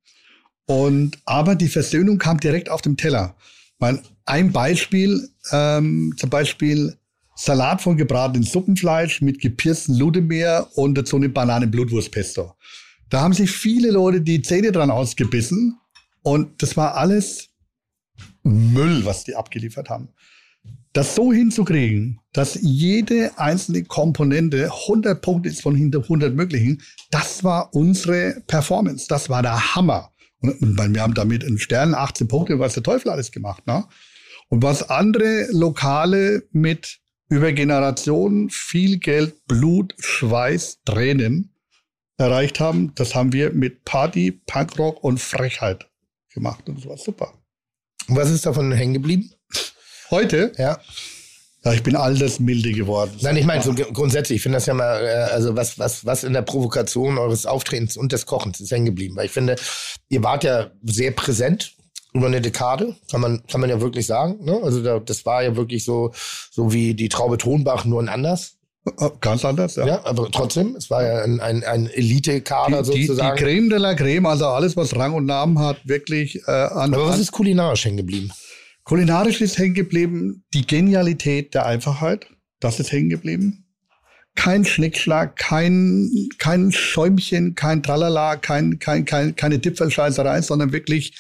Und 0.68 1.18
aber 1.26 1.56
die 1.56 1.68
Versöhnung 1.68 2.20
kam 2.20 2.40
direkt 2.40 2.70
auf 2.70 2.82
dem 2.82 2.96
Teller. 2.96 3.36
Weil 3.80 4.02
ein 4.26 4.52
Beispiel, 4.52 5.30
ähm, 5.52 6.14
zum 6.18 6.30
Beispiel 6.30 6.96
Salat 7.44 7.82
von 7.82 7.98
gebratenem 7.98 8.44
Suppenfleisch 8.44 9.22
mit 9.22 9.42
gepiersten 9.42 9.98
Ludemeer 9.98 10.68
und 10.76 10.96
dazu 10.96 11.16
eine 11.16 11.28
Bananenblutwurstpesto. 11.28 12.54
Da 13.10 13.22
haben 13.22 13.34
sich 13.34 13.50
viele 13.50 13.90
Leute 13.90 14.22
die 14.22 14.44
Zähne 14.44 14.72
dran 14.72 14.92
ausgebissen 14.92 15.76
und 16.22 16.62
das 16.62 16.78
war 16.78 16.98
alles 16.98 17.50
Müll, 18.44 19.06
was 19.06 19.24
die 19.24 19.34
abgeliefert 19.34 19.90
haben. 19.90 20.10
Das 20.94 21.16
so 21.16 21.34
hinzukriegen, 21.34 22.20
dass 22.32 22.60
jede 22.62 23.32
einzelne 23.40 23.86
Komponente 23.86 24.66
100 24.66 25.20
Punkte 25.20 25.50
ist 25.50 25.64
von 25.64 25.76
hinter 25.76 26.04
100 26.04 26.36
möglichen, 26.36 26.84
das 27.10 27.44
war 27.44 27.74
unsere 27.74 28.44
Performance. 28.46 29.08
Das 29.10 29.30
war 29.30 29.42
der 29.42 29.74
Hammer. 29.74 30.12
Und 30.42 30.62
und 30.62 30.78
wir 30.78 31.02
haben 31.02 31.16
damit 31.16 31.44
einen 31.44 31.58
Stern, 31.58 31.96
18 31.96 32.28
Punkte, 32.28 32.60
was 32.60 32.76
der 32.76 32.84
Teufel 32.84 33.10
alles 33.10 33.32
gemacht. 33.32 33.66
Ne? 33.66 33.84
Und 34.50 34.62
was 34.62 34.92
andere 34.92 35.48
Lokale 35.52 36.44
mit 36.52 37.02
über 37.32 37.54
Generationen 37.54 38.50
viel 38.50 38.98
Geld, 38.98 39.46
Blut, 39.48 39.96
Schweiß, 40.00 40.80
Tränen 40.86 41.56
erreicht 42.18 42.60
haben, 42.60 42.94
das 42.96 43.16
haben 43.16 43.32
wir 43.34 43.52
mit 43.52 43.86
Party, 43.86 44.32
Punkrock 44.46 45.02
und 45.04 45.20
Frechheit 45.20 45.88
gemacht. 46.34 46.68
Und 46.68 46.78
das 46.80 46.86
war 46.88 46.98
super. 46.98 47.34
Und 48.10 48.18
was 48.18 48.30
ist 48.30 48.46
davon 48.46 48.72
hängen 48.74 48.94
geblieben? 48.94 49.32
Heute, 50.12 50.52
Ja. 50.58 50.80
ja, 51.64 51.74
ich 51.74 51.84
bin 51.84 51.96
altersmilde 51.96 52.74
geworden. 52.74 53.12
Nein, 53.22 53.38
ich 53.38 53.46
meine 53.46 53.64
so 53.64 53.74
gr- 53.74 53.92
grundsätzlich, 53.94 54.36
ich 54.38 54.44
finde 54.44 54.58
das 54.58 54.66
ja 54.66 54.74
mal, 54.74 55.02
äh, 55.02 55.32
also 55.32 55.56
was, 55.56 55.80
was, 55.80 56.06
was 56.06 56.26
in 56.26 56.34
der 56.34 56.42
Provokation 56.42 57.18
eures 57.18 57.46
Auftretens 57.46 57.96
und 57.96 58.12
des 58.12 58.26
Kochens 58.26 58.60
ist 58.60 58.72
hängen 58.72 58.86
geblieben. 58.88 59.16
Weil 59.16 59.28
ich 59.28 59.32
finde, 59.32 59.56
ihr 60.10 60.22
wart 60.22 60.44
ja 60.44 60.72
sehr 60.84 61.12
präsent 61.12 61.78
über 62.14 62.28
eine 62.28 62.42
Dekade, 62.42 62.96
kann 63.10 63.22
man, 63.22 63.44
kann 63.48 63.62
man 63.62 63.70
ja 63.70 63.80
wirklich 63.80 64.06
sagen. 64.06 64.44
Ne? 64.44 64.60
Also 64.64 64.84
da, 64.84 65.00
das 65.00 65.26
war 65.26 65.44
ja 65.44 65.56
wirklich 65.56 65.86
so, 65.86 66.12
so 66.52 66.74
wie 66.74 66.94
die 66.94 67.10
Traube 67.10 67.38
Tonbach, 67.38 67.86
nur 67.86 68.02
in 68.02 68.10
anders. 68.10 68.58
Äh, 69.00 69.10
Ganz 69.22 69.46
anders, 69.46 69.76
ja. 69.76 69.86
Ja, 69.86 70.06
aber 70.06 70.30
trotzdem, 70.32 70.76
es 70.76 70.90
war 70.90 71.04
ja 71.04 71.24
ein, 71.24 71.40
ein, 71.40 71.64
ein 71.64 71.88
Elite-Kader 71.88 72.84
die, 72.84 72.92
die, 72.92 73.06
sozusagen. 73.06 73.38
Creme 73.38 73.70
de 73.70 73.78
la 73.78 73.94
Creme, 73.94 74.26
also 74.26 74.48
alles, 74.48 74.76
was 74.76 74.96
Rang 74.96 75.14
und 75.14 75.26
Namen 75.26 75.60
hat, 75.60 75.78
wirklich 75.88 76.42
äh, 76.48 76.52
an, 76.52 76.94
aber 76.94 77.08
was 77.08 77.20
ist 77.20 77.32
kulinarisch 77.32 77.86
hängen 77.86 77.98
geblieben? 77.98 78.32
kulinarisch 78.84 79.42
ist 79.42 79.58
hängen 79.58 79.74
geblieben, 79.74 80.44
die 80.54 80.66
Genialität 80.66 81.54
der 81.54 81.66
Einfachheit, 81.66 82.28
das 82.60 82.80
ist 82.80 82.92
hängen 82.92 83.10
geblieben. 83.10 83.66
Kein 84.36 84.66
Schnickschlag, 84.66 85.36
kein, 85.36 86.10
kein 86.38 86.72
Schäumchen, 86.72 87.56
kein 87.56 87.84
Tralala, 87.84 88.38
kein, 88.38 88.80
kein, 88.80 89.06
kein, 89.06 89.36
keine 89.36 89.60
Dipfelscheißerei, 89.60 90.42
sondern 90.42 90.72
wirklich 90.72 91.18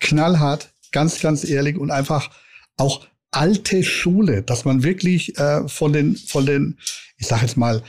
knallhart, 0.00 0.72
ganz, 0.92 1.20
ganz 1.20 1.44
ehrlich 1.44 1.78
und 1.78 1.90
einfach 1.90 2.30
auch 2.76 3.06
alte 3.30 3.84
Schule, 3.84 4.42
dass 4.42 4.64
man 4.64 4.82
wirklich 4.82 5.38
äh, 5.38 5.68
von 5.68 5.92
den, 5.92 6.16
von 6.16 6.46
den, 6.46 6.78
ich 7.16 7.26
sag 7.26 7.42
jetzt 7.42 7.56
mal, 7.56 7.82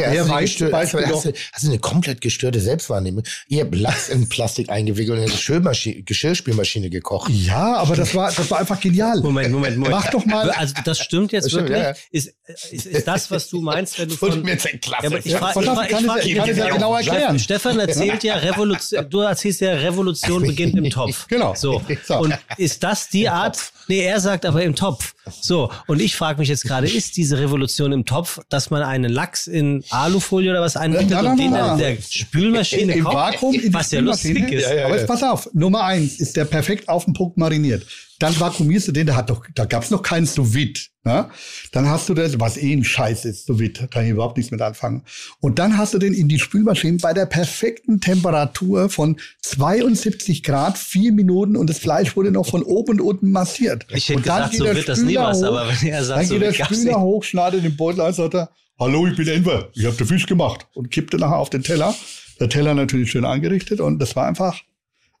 Der 0.00 0.10
hast, 0.20 0.28
du 0.28 0.32
weiß 0.32 0.50
gestört, 0.50 0.72
hast, 0.72 0.94
hast, 0.94 1.24
du, 1.24 1.32
hast 1.52 1.62
du 1.64 1.68
eine 1.68 1.78
komplett 1.78 2.20
gestörte 2.20 2.60
Selbstwahrnehmung? 2.60 3.22
Ihr 3.48 3.64
habt 3.64 3.74
Lachs 3.74 4.08
in 4.08 4.28
Plastik 4.28 4.70
eingewickelt 4.70 5.18
und 5.18 5.24
in 5.24 5.30
eine 5.30 6.02
Geschirrspülmaschine 6.02 6.90
gekocht. 6.90 7.30
Ja, 7.32 7.76
aber 7.76 7.96
das 7.96 8.14
war, 8.14 8.32
das 8.32 8.50
war 8.50 8.58
einfach 8.60 8.80
genial. 8.80 9.20
Moment, 9.20 9.52
Moment, 9.52 9.76
Moment. 9.76 9.94
Mach 9.96 10.10
doch 10.10 10.24
mal. 10.24 10.50
Also 10.50 10.74
das 10.84 10.98
stimmt 10.98 11.32
jetzt 11.32 11.44
Das 11.44 11.52
stimmt, 11.52 11.68
wirklich? 11.68 11.84
ja, 11.84 11.90
ja. 11.90 11.96
Ist, 12.10 12.32
ist, 12.72 12.86
ist 12.86 13.06
das, 13.08 13.30
was 13.30 13.48
du 13.48 13.60
meinst, 13.60 13.98
wenn 13.98 14.08
du 14.08 14.16
von... 14.16 14.42
mir 14.42 14.52
jetzt 14.52 14.66
ein 14.66 14.80
Klasse. 14.80 15.02
Ja, 15.06 15.10
aber 15.10 15.18
ich 15.24 15.36
auf, 15.36 15.52
ich 15.52 15.90
ich 16.00 16.06
frag, 16.06 16.18
es 16.18 16.24
ja- 16.24 16.30
ich 16.30 16.34
kann 16.36 16.48
es 16.50 16.56
ja 16.56 16.64
frag- 16.64 16.74
genau 16.74 16.94
erklären. 16.96 17.38
Stefan 17.38 17.78
erzählt 17.78 18.22
ja 18.24 18.36
Revolution, 18.36 19.08
du 19.10 19.20
erzählst 19.20 19.60
ja, 19.60 19.72
Revolution 19.74 20.42
beginnt 20.46 20.76
im 20.76 20.90
Topf. 20.90 21.26
Genau. 21.28 21.54
So. 21.54 21.82
So. 22.04 22.18
Und 22.18 22.36
ist 22.56 22.82
das 22.82 23.08
die 23.10 23.28
Art, 23.28 23.58
nee, 23.86 24.00
er 24.00 24.18
sagt 24.18 24.44
aber 24.46 24.62
im 24.62 24.74
Topf. 24.74 25.14
So. 25.40 25.70
Und 25.86 26.00
ich 26.00 26.16
frage 26.16 26.38
mich 26.40 26.48
jetzt 26.48 26.64
gerade, 26.64 26.88
ist 26.88 27.16
diese 27.16 27.38
Revolution 27.38 27.92
im 27.92 28.04
Topf, 28.04 28.40
dass 28.48 28.70
man 28.70 28.82
einen 28.82 29.10
Lachs 29.12 29.46
in 29.46 29.84
Alufolie 29.90 30.50
oder 30.50 30.60
was 30.60 30.76
einwickelt 30.76 31.12
und 31.12 31.36
den 31.38 31.52
dann 31.52 31.72
in 31.72 31.78
der 31.78 31.96
Spülmaschine 32.02 32.92
Im 32.96 33.04
kocht? 33.04 33.14
Vakuum 33.14 33.54
in 33.54 33.60
die 33.62 33.74
was 33.74 33.90
ja 33.92 34.00
lustig 34.00 34.30
Spülmaschine. 34.30 34.60
ist. 34.60 34.68
Ja, 34.68 34.74
ja, 34.74 34.86
Aber 34.86 34.96
jetzt 34.96 35.06
pass 35.06 35.22
auf, 35.22 35.48
Nummer 35.52 35.84
eins 35.84 36.18
ist 36.18 36.36
der 36.36 36.44
perfekt 36.44 36.88
auf 36.88 37.04
den 37.04 37.14
Punkt 37.14 37.36
mariniert. 37.36 37.86
Dann 38.22 38.38
vakuumierst 38.38 38.86
du 38.86 38.92
den, 38.92 39.08
da 39.08 39.16
hat 39.16 39.30
doch, 39.30 39.44
da 39.52 39.64
gab's 39.64 39.90
noch 39.90 40.00
keinen 40.00 40.26
sous. 40.26 40.54
Ne? 41.02 41.28
Dann 41.72 41.88
hast 41.88 42.08
du 42.08 42.14
das, 42.14 42.38
was 42.38 42.56
eh 42.56 42.72
ein 42.72 42.84
Scheiß 42.84 43.24
ist, 43.24 43.46
sous 43.46 43.58
vide, 43.58 43.88
kann 43.88 44.04
ich 44.04 44.10
überhaupt 44.10 44.36
nichts 44.36 44.52
mit 44.52 44.62
anfangen. 44.62 45.02
Und 45.40 45.58
dann 45.58 45.76
hast 45.76 45.92
du 45.92 45.98
den 45.98 46.14
in 46.14 46.28
die 46.28 46.38
Spülmaschine 46.38 46.98
bei 46.98 47.14
der 47.14 47.26
perfekten 47.26 48.00
Temperatur 48.00 48.90
von 48.90 49.16
72 49.40 50.44
Grad, 50.44 50.78
vier 50.78 51.10
Minuten 51.10 51.56
und 51.56 51.68
das 51.68 51.80
Fleisch 51.80 52.14
wurde 52.14 52.30
noch 52.30 52.46
von 52.46 52.62
oben 52.62 52.92
und 52.92 53.00
unten 53.00 53.32
massiert. 53.32 53.86
Ich 53.90 54.08
hätte 54.08 54.18
und 54.18 54.28
dann 54.28 54.50
gesagt, 54.50 54.52
geht 54.52 54.58
so 54.58 54.64
der 54.66 54.76
wird 54.76 54.88
das 54.88 54.98
Spüler 55.00 55.26
was, 55.26 55.38
hoch, 55.38 55.46
aber 55.46 55.68
wenn 55.68 55.88
er 55.88 56.04
sagt, 56.04 56.20
dann 56.20 56.26
so 56.26 56.34
geht 56.34 56.42
der 56.42 56.58
wird 56.58 56.66
Spüler 56.66 57.00
hoch, 57.00 57.24
schneidet 57.24 57.64
den 57.64 57.76
Beutel 57.76 58.02
ein, 58.02 58.12
sagt 58.12 58.34
er, 58.34 58.50
hallo, 58.78 59.08
ich 59.08 59.16
bin 59.16 59.26
Enver, 59.26 59.68
ich 59.74 59.84
habe 59.84 59.96
den 59.96 60.06
Fisch 60.06 60.26
gemacht 60.26 60.68
und 60.74 60.92
kippte 60.92 61.16
nachher 61.16 61.38
auf 61.38 61.50
den 61.50 61.64
Teller. 61.64 61.92
Der 62.38 62.48
Teller 62.48 62.74
natürlich 62.74 63.10
schön 63.10 63.24
angerichtet 63.24 63.80
und 63.80 63.98
das 63.98 64.14
war 64.14 64.28
einfach 64.28 64.60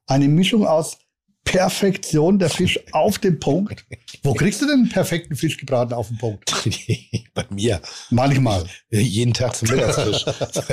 eine 0.06 0.28
Mischung 0.28 0.64
aus 0.64 0.98
Perfektion, 1.44 2.38
der 2.38 2.50
Fisch 2.50 2.78
auf 2.92 3.18
den 3.18 3.38
Punkt. 3.40 3.84
Wo 4.22 4.32
kriegst 4.32 4.62
du 4.62 4.66
denn 4.66 4.80
einen 4.80 4.88
perfekten 4.88 5.34
Fisch 5.36 5.56
gebraten 5.56 5.92
auf 5.92 6.08
den 6.08 6.16
Punkt? 6.18 6.52
Bei 7.34 7.44
mir. 7.50 7.80
Manchmal. 8.10 8.64
Jeden 8.90 9.34
Tag 9.34 9.56
zum 9.56 9.68
Mittagstisch. 9.68 10.24
Das 10.54 10.68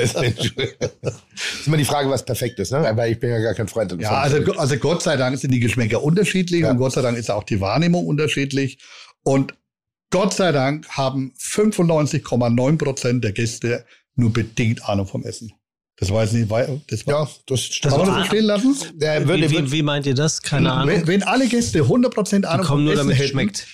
ist 1.62 1.68
immer 1.68 1.78
die 1.78 1.86
Frage, 1.86 2.10
was 2.10 2.24
perfekt 2.24 2.60
ist, 2.60 2.72
ne? 2.72 2.88
Aber 2.88 3.08
ich 3.08 3.20
bin 3.20 3.30
ja 3.30 3.40
gar 3.40 3.54
kein 3.54 3.68
Freund. 3.68 3.96
Ja, 4.00 4.12
also, 4.12 4.38
also 4.54 4.78
Gott 4.78 5.02
sei 5.02 5.18
Dank 5.18 5.38
sind 5.38 5.52
die 5.52 5.60
Geschmäcker 5.60 6.04
unterschiedlich 6.04 6.62
Ja. 6.62 6.72
und 6.72 6.78
Gott 6.78 6.94
sei 6.94 7.02
Dank 7.02 7.18
ist 7.18 7.32
auch 7.32 7.44
die 7.44 7.60
Wahrnehmung 7.62 8.06
unterschiedlich. 8.06 8.80
Und 9.24 9.54
Gott 10.12 10.34
sei 10.34 10.52
Dank 10.52 10.88
haben 10.90 11.34
95,9 11.40 12.78
Prozent 12.78 13.24
der 13.24 13.32
Gäste 13.32 13.86
nur 14.16 14.34
bedingt 14.34 14.88
Ahnung 14.88 15.08
vom 15.08 15.24
Essen. 15.24 15.54
Das 16.00 16.12
weiß 16.12 16.32
nicht, 16.34 16.50
weil- 16.50 16.82
das 16.88 17.06
war, 17.08 17.26
ja, 17.26 17.30
das 17.48 17.62
stimmt. 17.62 17.94
kann 17.94 18.06
man 18.06 18.16
das 18.16 18.18
so 18.20 18.30
stehen 18.30 18.46
lassen? 18.46 18.76
Der 18.96 19.28
würde, 19.28 19.50
Wie, 19.52 19.58
wie, 19.58 19.72
wie 19.72 19.84
meint 19.84 20.06
ihr 20.06 20.16
das? 20.16 20.42
Keine 20.42 20.72
Ahnung. 20.72 20.96
Wenn, 20.96 21.08
wenn 21.08 21.24
alle 21.24 21.48
Gäste 21.48 21.82
100% 21.84 22.40
Die 22.40 22.46
Ahnung 22.48 22.66
kommen 22.66 22.86
nur 22.86 22.96
damit 22.96 23.16
es 23.16 23.20
hätten, 23.20 23.32
schmeckt. 23.32 23.68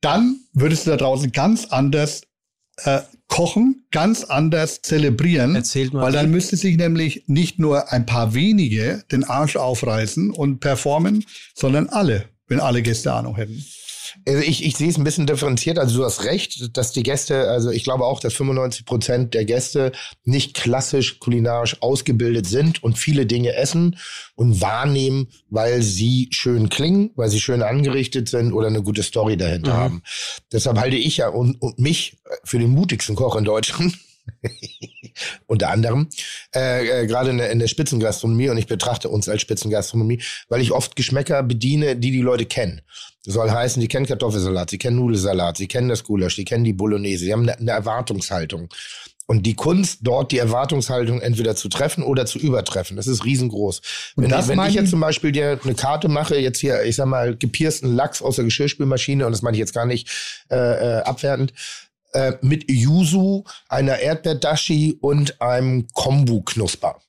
dann 0.00 0.36
würdest 0.52 0.86
du 0.86 0.90
da 0.90 0.96
draußen 0.96 1.32
ganz 1.32 1.66
anders 1.66 2.22
äh, 2.84 3.00
kochen, 3.28 3.84
ganz 3.90 4.24
anders 4.24 4.80
zelebrieren. 4.82 5.56
Erzählt 5.56 5.92
mal. 5.92 6.02
Weil 6.02 6.12
dann 6.12 6.30
müsste 6.30 6.56
sich 6.56 6.76
nämlich 6.76 7.24
nicht 7.26 7.58
nur 7.58 7.90
ein 7.92 8.06
paar 8.06 8.32
wenige 8.34 9.02
den 9.10 9.24
Arsch 9.24 9.56
aufreißen 9.56 10.30
und 10.30 10.60
performen, 10.60 11.24
sondern 11.54 11.88
alle, 11.88 12.26
wenn 12.46 12.60
alle 12.60 12.82
Gäste 12.82 13.12
Ahnung 13.12 13.36
hätten. 13.36 13.64
Also 14.26 14.42
ich, 14.42 14.64
ich 14.64 14.76
sehe 14.76 14.88
es 14.88 14.98
ein 14.98 15.04
bisschen 15.04 15.26
differenziert. 15.26 15.78
Also 15.78 15.98
du 15.98 16.04
hast 16.04 16.24
recht, 16.24 16.76
dass 16.76 16.92
die 16.92 17.02
Gäste, 17.02 17.48
also 17.48 17.70
ich 17.70 17.84
glaube 17.84 18.04
auch, 18.04 18.20
dass 18.20 18.34
95 18.34 18.84
Prozent 18.84 19.34
der 19.34 19.44
Gäste 19.44 19.92
nicht 20.24 20.54
klassisch 20.54 21.18
kulinarisch 21.18 21.80
ausgebildet 21.82 22.46
sind 22.46 22.82
und 22.82 22.98
viele 22.98 23.26
Dinge 23.26 23.54
essen 23.54 23.96
und 24.34 24.60
wahrnehmen, 24.60 25.28
weil 25.50 25.82
sie 25.82 26.28
schön 26.30 26.68
klingen, 26.68 27.10
weil 27.16 27.28
sie 27.30 27.40
schön 27.40 27.62
angerichtet 27.62 28.28
sind 28.28 28.52
oder 28.52 28.68
eine 28.68 28.82
gute 28.82 29.02
Story 29.02 29.36
dahinter 29.36 29.74
Mhm. 29.74 29.78
haben. 29.78 30.02
Deshalb 30.52 30.78
halte 30.78 30.96
ich 30.96 31.18
ja 31.18 31.28
und, 31.28 31.60
und 31.60 31.78
mich 31.78 32.18
für 32.44 32.58
den 32.58 32.70
mutigsten 32.70 33.14
Koch 33.16 33.36
in 33.36 33.44
Deutschland. 33.44 33.96
Unter 35.46 35.70
anderem, 35.70 36.08
äh, 36.54 37.02
äh, 37.02 37.06
gerade 37.06 37.30
in 37.30 37.38
der, 37.38 37.50
in 37.50 37.58
der 37.58 37.66
Spitzengastronomie 37.66 38.48
und 38.50 38.56
ich 38.56 38.66
betrachte 38.66 39.08
uns 39.08 39.28
als 39.28 39.42
Spitzengastronomie, 39.42 40.22
weil 40.48 40.60
ich 40.60 40.70
oft 40.72 40.96
Geschmäcker 40.96 41.42
bediene, 41.42 41.96
die 41.96 42.12
die 42.12 42.20
Leute 42.20 42.46
kennen. 42.46 42.82
Das 43.24 43.34
soll 43.34 43.50
heißen, 43.50 43.80
die 43.80 43.88
kennen 43.88 44.06
Kartoffelsalat, 44.06 44.70
sie 44.70 44.78
kennen 44.78 44.96
Nudelsalat, 44.96 45.56
sie 45.56 45.68
kennen 45.68 45.88
das 45.88 46.02
Gulasch, 46.02 46.36
die 46.36 46.44
kennen 46.44 46.64
die 46.64 46.72
Bolognese, 46.72 47.24
sie 47.24 47.32
haben 47.32 47.42
eine, 47.42 47.58
eine 47.58 47.70
Erwartungshaltung. 47.70 48.68
Und 49.26 49.46
die 49.46 49.54
Kunst, 49.54 50.00
dort 50.02 50.32
die 50.32 50.38
Erwartungshaltung 50.38 51.20
entweder 51.20 51.54
zu 51.54 51.68
treffen 51.68 52.02
oder 52.02 52.26
zu 52.26 52.38
übertreffen, 52.38 52.96
das 52.96 53.06
ist 53.06 53.24
riesengroß. 53.24 53.80
Und 54.16 54.24
wenn 54.24 54.30
das 54.30 54.48
ich, 54.48 54.56
wenn 54.56 54.68
ich 54.68 54.74
jetzt 54.74 54.90
zum 54.90 55.00
Beispiel 55.00 55.30
dir 55.30 55.60
eine 55.62 55.74
Karte 55.74 56.08
mache, 56.08 56.36
jetzt 56.36 56.58
hier, 56.58 56.82
ich 56.82 56.96
sag 56.96 57.06
mal, 57.06 57.36
gepiersten 57.36 57.94
Lachs 57.94 58.20
aus 58.20 58.36
der 58.36 58.44
Geschirrspülmaschine, 58.44 59.24
und 59.24 59.32
das 59.32 59.42
meine 59.42 59.56
ich 59.56 59.60
jetzt 59.60 59.72
gar 59.72 59.86
nicht 59.86 60.08
äh, 60.50 60.56
äh, 60.56 61.02
abwertend, 61.02 61.52
äh, 62.12 62.32
mit 62.42 62.68
Yuzu, 62.68 63.44
einer 63.68 64.00
Erdbeerdashi 64.00 64.98
und 65.00 65.40
einem 65.40 65.86
Kombu-Knusper. 65.94 67.00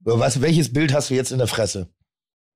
Was, 0.00 0.40
welches 0.40 0.72
Bild 0.72 0.94
hast 0.94 1.10
du 1.10 1.14
jetzt 1.14 1.30
in 1.30 1.38
der 1.38 1.46
Fresse? 1.46 1.88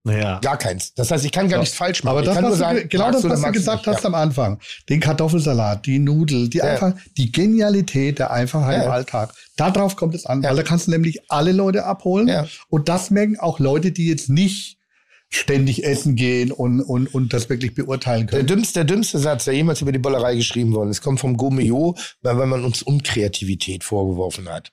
Naja. 0.06 0.38
Gar 0.40 0.58
keins. 0.58 0.92
Das 0.94 1.10
heißt, 1.10 1.24
ich 1.24 1.32
kann 1.32 1.48
gar 1.48 1.56
Ja. 1.56 1.60
nichts 1.62 1.74
falsch 1.76 2.04
machen. 2.04 2.18
Aber 2.18 2.22
das, 2.26 2.40
was 2.42 2.58
sagen, 2.58 2.80
du, 2.82 2.88
genau 2.88 3.10
das, 3.10 3.24
was 3.24 3.36
du 3.36 3.40
magst 3.40 3.54
gesagt 3.54 3.86
hast 3.86 4.04
am 4.04 4.14
Anfang, 4.14 4.60
den 4.90 5.00
Kartoffelsalat, 5.00 5.86
die 5.86 5.98
Nudel, 5.98 6.48
die 6.50 6.58
Ja. 6.58 6.64
einfach, 6.64 6.92
die 7.16 7.32
Genialität 7.32 8.18
der 8.18 8.30
Einfachheit 8.30 8.78
Ja. 8.80 8.84
im 8.84 8.90
Alltag. 8.90 9.32
Darauf 9.56 9.96
kommt 9.96 10.14
es 10.14 10.26
an, 10.26 10.42
Ja. 10.42 10.50
weil 10.50 10.56
da 10.56 10.62
kannst 10.62 10.86
du 10.88 10.90
nämlich 10.90 11.20
alle 11.30 11.52
Leute 11.52 11.84
abholen. 11.86 12.28
Ja. 12.28 12.46
Und 12.68 12.90
das 12.90 13.10
merken 13.10 13.38
auch 13.40 13.58
Leute, 13.60 13.92
die 13.92 14.06
jetzt 14.06 14.28
nicht 14.28 14.76
ständig 15.30 15.84
essen 15.84 16.14
gehen 16.16 16.52
und, 16.52 16.80
und, 16.82 17.12
und 17.12 17.32
das 17.32 17.48
wirklich 17.48 17.74
beurteilen 17.74 18.26
Der 18.26 18.40
können. 18.40 18.46
dümmste, 18.46 18.74
der 18.80 18.84
dümmste 18.84 19.18
Satz, 19.18 19.46
der 19.46 19.54
jemals 19.54 19.80
über 19.80 19.90
die 19.90 19.98
Bollerei 19.98 20.36
geschrieben 20.36 20.72
worden 20.74 20.90
ist, 20.90 21.00
kommt 21.02 21.18
vom 21.18 21.36
Gomeo, 21.36 21.96
weil, 22.22 22.36
weil 22.38 22.46
man 22.46 22.62
uns 22.64 22.82
Unkreativität 22.82 23.82
vorgeworfen 23.84 24.48
hat. 24.48 24.70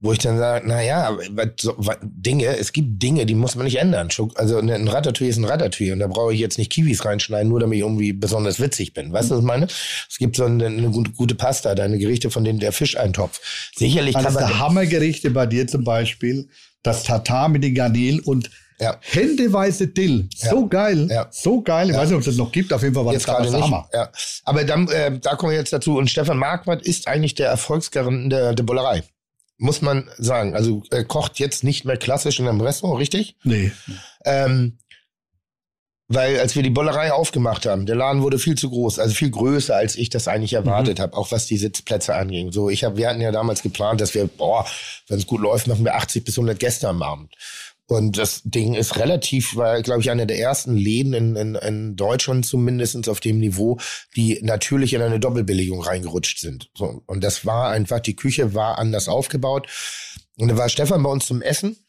Wo 0.00 0.12
ich 0.12 0.18
dann 0.18 0.36
sage, 0.36 0.68
naja, 0.68 1.16
so, 1.58 1.76
Dinge, 2.02 2.44
es 2.58 2.72
gibt 2.72 3.02
Dinge, 3.02 3.24
die 3.24 3.34
muss 3.34 3.54
man 3.54 3.64
nicht 3.64 3.78
ändern. 3.78 4.08
Also 4.34 4.60
ne, 4.60 4.74
ein 4.74 4.86
Ratatouille 4.88 5.30
ist 5.30 5.38
ein 5.38 5.44
Ratatouille 5.44 5.94
und 5.94 6.00
da 6.00 6.08
brauche 6.08 6.34
ich 6.34 6.40
jetzt 6.40 6.58
nicht 6.58 6.70
Kiwis 6.70 7.06
reinschneiden, 7.06 7.48
nur 7.48 7.60
damit 7.60 7.76
ich 7.76 7.82
irgendwie 7.82 8.12
besonders 8.12 8.60
witzig 8.60 8.92
bin. 8.92 9.12
Weißt 9.12 9.30
du, 9.30 9.34
was 9.36 9.40
ich 9.40 9.46
meine? 9.46 9.64
Es 9.66 10.18
gibt 10.18 10.36
so 10.36 10.44
eine, 10.44 10.66
eine 10.66 10.90
gute, 10.90 11.34
Pasta, 11.34 11.74
deine 11.74 11.96
Gerichte, 11.98 12.30
von 12.30 12.44
denen 12.44 12.58
der 12.58 12.72
Fischeintopf. 12.72 13.40
Sicherlich 13.76 14.14
kann 14.14 14.26
Eines 14.26 14.34
man... 14.34 14.46
der 14.48 14.58
Hammergerichte 14.58 15.30
bei 15.30 15.46
dir 15.46 15.66
zum 15.66 15.84
Beispiel, 15.84 16.48
das 16.82 17.04
Tatar 17.04 17.48
mit 17.48 17.64
den 17.64 17.74
Garnelen 17.74 18.20
und 18.20 18.50
Ja. 18.80 18.98
händeweise 19.00 19.86
Dill. 19.88 20.28
So 20.36 20.66
geil. 20.66 21.08
Ja. 21.10 21.28
So 21.30 21.62
geil. 21.62 21.88
Ich 21.88 21.94
Ja. 21.94 22.02
weiß 22.02 22.08
nicht, 22.08 22.16
ob 22.16 22.20
es 22.20 22.26
das 22.26 22.36
noch 22.36 22.52
gibt. 22.52 22.72
Auf 22.74 22.82
jeden 22.82 22.94
Fall 22.94 23.06
war 23.06 23.12
Jetzt 23.14 23.26
das 23.26 23.36
gerade 23.36 23.50
nicht. 23.50 23.62
Hammer. 23.62 23.88
Ja. 23.94 24.10
Aber 24.44 24.64
dann, 24.64 24.88
äh, 24.88 25.18
da 25.18 25.36
kommen 25.36 25.52
wir 25.52 25.58
jetzt 25.58 25.72
dazu. 25.72 25.96
Und 25.96 26.10
Stefan 26.10 26.36
Marquardt 26.36 26.82
ist 26.82 27.08
eigentlich 27.08 27.34
der 27.36 27.48
Erfolgsgarant 27.48 28.30
der, 28.30 28.52
der 28.52 28.64
Bollerei. 28.64 29.02
Muss 29.56 29.82
man 29.82 30.10
sagen. 30.18 30.54
Also 30.54 30.82
er 30.90 31.04
kocht 31.04 31.38
jetzt 31.38 31.64
nicht 31.64 31.84
mehr 31.84 31.96
klassisch 31.96 32.40
in 32.40 32.48
einem 32.48 32.60
Restaurant, 32.60 33.00
richtig? 33.00 33.36
Nee. 33.44 33.72
Ähm, 34.24 34.78
weil 36.08 36.38
als 36.38 36.54
wir 36.54 36.62
die 36.62 36.70
Bollerei 36.70 37.12
aufgemacht 37.12 37.64
haben, 37.64 37.86
der 37.86 37.96
Laden 37.96 38.22
wurde 38.22 38.38
viel 38.38 38.56
zu 38.56 38.68
groß, 38.68 38.98
also 38.98 39.14
viel 39.14 39.30
größer, 39.30 39.74
als 39.74 39.96
ich 39.96 40.10
das 40.10 40.28
eigentlich 40.28 40.52
erwartet 40.52 41.00
habe, 41.00 41.16
auch 41.16 41.32
was 41.32 41.46
die 41.46 41.56
Sitzplätze 41.56 42.14
anging. 42.14 42.52
So, 42.52 42.68
ich 42.68 42.84
hab, 42.84 42.98
wir 42.98 43.08
hatten 43.08 43.22
ja 43.22 43.32
damals 43.32 43.62
geplant, 43.62 44.02
dass 44.02 44.14
wir, 44.14 44.26
boah, 44.26 44.66
wenn 45.08 45.18
es 45.18 45.26
gut 45.26 45.40
läuft, 45.40 45.66
machen 45.66 45.84
wir 45.84 45.94
80 45.94 46.24
bis 46.24 46.36
100 46.36 46.58
Gäste 46.58 46.88
am 46.88 47.02
Abend. 47.02 47.32
Und 47.86 48.16
das 48.16 48.40
Ding 48.44 48.74
ist 48.74 48.96
relativ, 48.96 49.56
war, 49.56 49.82
glaube 49.82 50.00
ich, 50.00 50.10
einer 50.10 50.24
der 50.24 50.38
ersten 50.38 50.74
Läden 50.74 51.12
in, 51.12 51.36
in, 51.36 51.54
in 51.54 51.96
Deutschland 51.96 52.46
zumindestens 52.46 53.08
auf 53.08 53.20
dem 53.20 53.38
Niveau, 53.38 53.78
die 54.16 54.40
natürlich 54.42 54.94
in 54.94 55.02
eine 55.02 55.20
Doppelbelegung 55.20 55.82
reingerutscht 55.82 56.38
sind. 56.38 56.70
So, 56.74 57.02
und 57.06 57.22
das 57.22 57.44
war 57.44 57.70
einfach, 57.70 58.00
die 58.00 58.16
Küche 58.16 58.54
war 58.54 58.78
anders 58.78 59.08
aufgebaut. 59.08 59.68
Und 60.36 60.48
da 60.48 60.56
war 60.56 60.68
Stefan 60.68 61.02
bei 61.02 61.10
uns 61.10 61.26
zum 61.26 61.42
Essen 61.42 61.83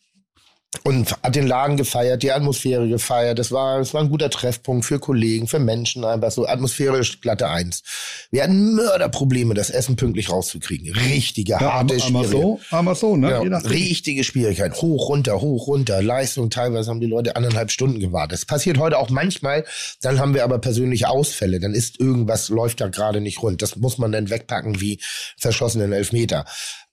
und 0.84 1.12
hat 1.24 1.36
den 1.36 1.48
Laden 1.48 1.78
gefeiert, 1.78 2.24
die 2.24 2.32
Atmosphäre 2.32 2.88
gefeiert. 2.88 3.40
Das 3.40 3.52
war, 3.52 3.80
das 3.80 3.94
war 3.94 4.02
ein 4.02 4.10
guter 4.10 4.30
Treffpunkt 4.30 4.86
für 4.86 5.00
Kollegen, 5.00 5.48
für 5.48 5.60
Menschen, 5.60 6.04
einfach 6.04 6.32
so 6.32 6.48
atmosphärisch 6.48 7.22
glatte 7.22 7.48
Eins. 7.50 7.84
Wir 8.32 8.44
hatten 8.44 8.76
Mörderprobleme, 8.76 9.54
das 9.54 9.70
Essen 9.70 9.96
pünktlich 9.96 10.30
rauszukriegen. 10.30 10.94
Richtige, 10.96 11.54
Ja, 11.54 11.74
harte 11.74 12.00
Schwierigkeiten. 12.00 12.32
so, 12.32 12.60
einmal 12.72 12.96
so, 12.96 13.16
ne? 13.16 13.30
Ja, 13.30 13.58
richtige 13.60 14.24
Schwierigkeit. 14.24 14.74
Hoch, 14.82 15.10
runter, 15.10 15.42
hoch, 15.42 15.68
runter. 15.68 16.02
Leistung, 16.02 16.50
teilweise 16.50 16.90
haben 16.90 17.00
die 17.02 17.08
Leute 17.08 17.36
anderthalb 17.36 17.72
Stunden 17.72 18.00
gewartet. 18.00 18.34
Das 18.34 18.46
passiert 18.46 18.78
heute 18.78 18.98
auch 18.98 19.10
manchmal. 19.10 19.66
Dann 20.02 20.20
haben 20.20 20.34
wir 20.34 20.44
aber 20.44 20.60
persönliche 20.60 21.10
Ausfälle. 21.10 21.60
Dann 21.60 21.74
ist 21.74 22.00
irgendwas, 22.00 22.50
läuft 22.50 22.82
da 22.82 22.88
gerade 22.88 23.22
nicht 23.22 23.42
rund. 23.42 23.62
Das 23.62 23.76
muss 23.76 23.98
man 23.98 24.12
dann 24.12 24.30
wegpacken 24.30 24.82
wie 24.82 25.00
verschossenen 25.38 25.92
Elfmeter. 25.94 26.46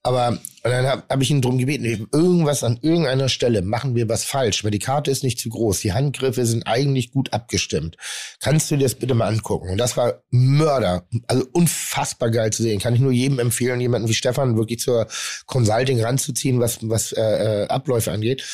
Aber 0.03 0.39
und 0.65 0.71
dann 0.71 0.87
habe 0.87 1.03
hab 1.09 1.21
ich 1.21 1.31
ihn 1.31 1.43
drum 1.43 1.59
gebeten, 1.59 2.09
irgendwas 2.13 2.63
an 2.63 2.79
irgendeiner 2.83 3.29
Stelle 3.29 3.63
machen 3.63 3.97
wir 3.97 4.09
was 4.09 4.25
falsch, 4.25 4.63
weil 4.63 4.71
die 4.71 4.79
Karte 4.79 5.11
ist 5.11 5.25
nicht 5.25 5.41
zu 5.41 5.49
groß, 5.49 5.81
die 5.81 5.93
Handgriffe 5.93 6.47
sind 6.47 6.69
eigentlich 6.69 7.11
gut 7.11 7.33
abgestimmt. 7.33 7.97
Kannst 8.41 8.71
du 8.71 8.77
dir 8.77 8.85
das 8.85 8.95
bitte 8.95 9.15
mal 9.15 9.27
angucken? 9.27 9.71
Und 9.71 9.79
das 9.79 9.97
war 9.97 10.23
Mörder, 10.31 11.05
also 11.27 11.45
unfassbar 11.53 12.31
geil 12.31 12.53
zu 12.53 12.63
sehen. 12.63 12.79
Kann 12.79 12.95
ich 12.95 13.01
nur 13.01 13.11
jedem 13.11 13.41
empfehlen, 13.41 13.81
jemanden 13.81 14.09
wie 14.09 14.15
Stefan 14.15 14.57
wirklich 14.57 14.79
zur 14.79 15.09
Consulting 15.47 16.01
ranzuziehen, 16.01 16.61
was, 16.61 16.79
was 16.89 17.11
äh, 17.11 17.65
äh, 17.65 17.67
Abläufe 17.67 18.13
angeht. 18.13 18.45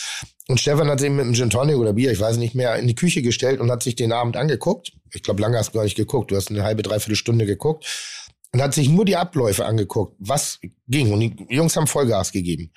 Und 0.48 0.60
Stefan 0.60 0.88
hat 0.88 1.00
sich 1.00 1.10
mit 1.10 1.20
einem 1.20 1.34
Gin 1.34 1.50
Tonic 1.50 1.76
oder 1.76 1.92
Bier, 1.92 2.10
ich 2.10 2.20
weiß 2.20 2.38
nicht 2.38 2.54
mehr, 2.54 2.76
in 2.76 2.86
die 2.86 2.94
Küche 2.94 3.20
gestellt 3.20 3.60
und 3.60 3.70
hat 3.70 3.82
sich 3.82 3.96
den 3.96 4.12
Abend 4.12 4.38
angeguckt. 4.38 4.92
Ich 5.12 5.22
glaube, 5.22 5.42
lange 5.42 5.58
hast 5.58 5.74
du 5.74 5.74
gar 5.74 5.84
nicht 5.84 5.96
geguckt. 5.96 6.30
Du 6.30 6.36
hast 6.36 6.48
eine 6.48 6.62
halbe, 6.62 6.82
dreiviertel 6.82 7.16
Stunde 7.16 7.44
geguckt 7.44 7.84
und 8.52 8.62
hat 8.62 8.74
sich 8.74 8.88
nur 8.88 9.04
die 9.04 9.16
Abläufe 9.16 9.66
angeguckt, 9.66 10.16
was 10.18 10.58
ging. 10.86 11.12
Und 11.12 11.20
die 11.20 11.36
Jungs 11.50 11.76
haben 11.76 11.86
Vollgas 11.86 12.32
gegeben. 12.32 12.72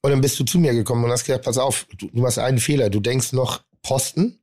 Und 0.00 0.10
dann 0.10 0.20
bist 0.20 0.38
du 0.38 0.44
zu 0.44 0.58
mir 0.58 0.72
gekommen 0.74 1.04
und 1.04 1.10
hast 1.10 1.24
gesagt, 1.24 1.44
pass 1.44 1.58
auf, 1.58 1.86
du, 1.96 2.08
du 2.08 2.20
machst 2.20 2.38
einen 2.38 2.58
Fehler. 2.58 2.90
Du 2.90 3.00
denkst 3.00 3.32
noch 3.32 3.62
Posten, 3.82 4.38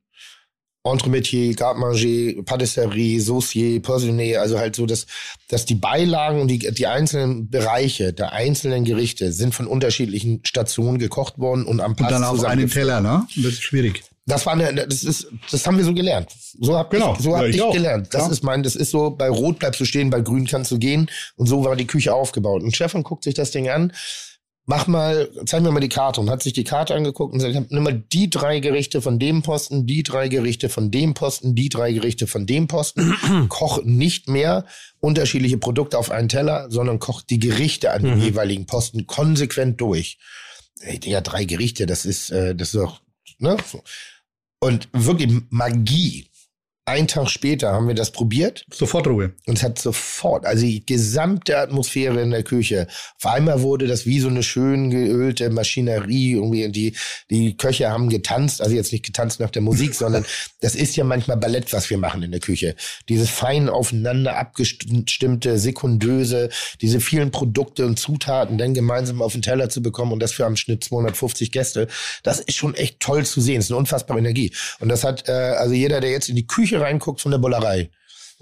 Entremetier, 0.84 1.54
Garde-Manger, 1.54 2.42
Patisserie, 2.44 3.20
Saucier, 3.20 3.80
Portionné, 3.80 4.36
also 4.36 4.58
halt 4.58 4.76
so, 4.76 4.86
dass, 4.86 5.06
dass 5.48 5.64
die 5.64 5.74
Beilagen 5.74 6.40
und 6.40 6.48
die, 6.48 6.58
die 6.58 6.86
einzelnen 6.86 7.50
Bereiche 7.50 8.12
der 8.12 8.32
einzelnen 8.32 8.84
Gerichte 8.84 9.32
sind 9.32 9.54
von 9.54 9.66
unterschiedlichen 9.66 10.40
Stationen 10.44 10.98
gekocht 10.98 11.38
worden 11.38 11.66
und 11.66 11.80
am 11.80 11.96
Pass 11.96 12.06
Und 12.06 12.12
dann 12.12 12.24
auf 12.24 12.44
einem 12.44 12.70
Teller, 12.70 13.00
ne? 13.00 13.26
Das 13.36 13.52
ist 13.52 13.62
schwierig. 13.62 14.04
Das 14.26 14.44
war 14.44 14.54
eine, 14.54 14.86
das 14.86 15.04
ist, 15.04 15.28
das 15.50 15.66
haben 15.66 15.78
wir 15.78 15.84
so 15.84 15.94
gelernt. 15.94 16.30
So 16.60 16.76
hab 16.76 16.90
Genau. 16.90 17.14
ich, 17.14 17.20
so 17.22 17.34
hab 17.36 17.42
Ja, 17.42 17.48
ich 17.48 17.56
ich, 17.56 17.72
gelernt. 17.72 18.12
Das 18.12 18.22
Ja. 18.26 18.32
ist 18.32 18.42
mein, 18.42 18.62
das 18.62 18.74
ist 18.76 18.90
so, 18.90 19.10
bei 19.10 19.28
Rot 19.28 19.58
bleibst 19.60 19.80
du 19.80 19.84
stehen, 19.84 20.10
bei 20.10 20.20
Grün 20.20 20.46
kannst 20.46 20.70
du 20.72 20.78
gehen. 20.78 21.08
Und 21.36 21.46
so 21.46 21.64
war 21.64 21.76
die 21.76 21.86
Küche 21.86 22.12
aufgebaut. 22.12 22.62
Und 22.62 22.74
Stefan 22.74 23.02
guckt 23.04 23.24
sich 23.24 23.34
das 23.34 23.52
Ding 23.52 23.68
an. 23.68 23.92
Mach 24.68 24.88
mal, 24.88 25.30
zeig 25.44 25.62
mir 25.62 25.70
mal 25.70 25.78
die 25.78 25.88
Karte 25.88 26.20
und 26.20 26.28
hat 26.28 26.42
sich 26.42 26.52
die 26.52 26.64
Karte 26.64 26.92
angeguckt 26.96 27.32
und 27.32 27.38
sagt, 27.38 27.70
nimm 27.70 27.82
mal 27.84 27.92
die 28.12 28.28
drei 28.28 28.58
Gerichte 28.58 29.00
von 29.00 29.20
dem 29.20 29.42
Posten, 29.42 29.86
die 29.86 30.02
drei 30.02 30.26
Gerichte 30.26 30.68
von 30.68 30.90
dem 30.90 31.14
Posten, 31.14 31.54
die 31.54 31.68
drei 31.68 31.92
Gerichte 31.92 32.26
von 32.26 32.46
dem 32.46 32.66
Posten. 32.66 33.14
koch 33.48 33.84
nicht 33.84 34.28
mehr 34.28 34.66
unterschiedliche 34.98 35.56
Produkte 35.58 35.96
auf 35.96 36.10
einen 36.10 36.28
Teller, 36.28 36.66
sondern 36.68 36.98
koch 36.98 37.22
die 37.22 37.38
Gerichte 37.38 37.92
an 37.92 38.02
den 38.02 38.20
jeweiligen 38.20 38.66
Posten 38.66 39.06
konsequent 39.06 39.80
durch. 39.80 40.18
Ey, 40.80 40.98
Digga, 40.98 41.20
drei 41.20 41.44
Gerichte, 41.44 41.86
das 41.86 42.04
ist, 42.04 42.30
äh, 42.30 42.56
das 42.56 42.74
ist 42.74 42.80
doch, 42.80 43.00
ne? 43.38 43.56
So. 43.70 43.80
Und 44.60 44.88
wirklich 44.92 45.42
Magie. 45.50 46.26
Ein 46.88 47.08
Tag 47.08 47.28
später 47.30 47.72
haben 47.72 47.88
wir 47.88 47.96
das 47.96 48.12
probiert 48.12 48.64
Sofort 48.72 49.08
Ruhe. 49.08 49.32
und 49.46 49.58
es 49.58 49.64
hat 49.64 49.76
sofort, 49.76 50.46
also 50.46 50.64
die 50.64 50.86
gesamte 50.86 51.58
Atmosphäre 51.58 52.22
in 52.22 52.30
der 52.30 52.44
Küche, 52.44 52.86
auf 53.16 53.26
einmal 53.26 53.62
wurde 53.62 53.88
das 53.88 54.06
wie 54.06 54.20
so 54.20 54.28
eine 54.28 54.44
schön 54.44 54.90
geölte 54.90 55.50
Maschinerie, 55.50 56.34
irgendwie 56.34 56.68
die, 56.68 56.94
die 57.28 57.56
Köche 57.56 57.90
haben 57.90 58.08
getanzt, 58.08 58.62
also 58.62 58.76
jetzt 58.76 58.92
nicht 58.92 59.04
getanzt 59.04 59.40
nach 59.40 59.50
der 59.50 59.62
Musik, 59.62 59.94
sondern 59.96 60.24
das 60.60 60.76
ist 60.76 60.94
ja 60.94 61.02
manchmal 61.02 61.38
Ballett, 61.38 61.72
was 61.72 61.90
wir 61.90 61.98
machen 61.98 62.22
in 62.22 62.30
der 62.30 62.38
Küche. 62.38 62.76
Dieses 63.08 63.30
fein 63.30 63.68
aufeinander 63.68 64.36
abgestimmte, 64.36 65.58
sekundöse, 65.58 66.50
diese 66.82 67.00
vielen 67.00 67.32
Produkte 67.32 67.84
und 67.84 67.98
Zutaten 67.98 68.58
dann 68.58 68.74
gemeinsam 68.74 69.22
auf 69.22 69.32
den 69.32 69.42
Teller 69.42 69.70
zu 69.70 69.82
bekommen 69.82 70.12
und 70.12 70.20
das 70.20 70.30
für 70.30 70.46
am 70.46 70.54
Schnitt 70.54 70.84
250 70.84 71.50
Gäste, 71.50 71.88
das 72.22 72.38
ist 72.38 72.54
schon 72.54 72.74
echt 72.74 73.00
toll 73.00 73.26
zu 73.26 73.40
sehen. 73.40 73.58
Es 73.58 73.64
ist 73.64 73.70
eine 73.72 73.78
unfassbare 73.78 74.20
Energie. 74.20 74.52
Und 74.78 74.88
das 74.88 75.02
hat, 75.02 75.28
äh, 75.28 75.32
also 75.32 75.74
jeder, 75.74 76.00
der 76.00 76.12
jetzt 76.12 76.28
in 76.28 76.36
die 76.36 76.46
Küche 76.46 76.75
reinguckt 76.80 77.20
von 77.20 77.30
der 77.30 77.38
Bullerei, 77.38 77.90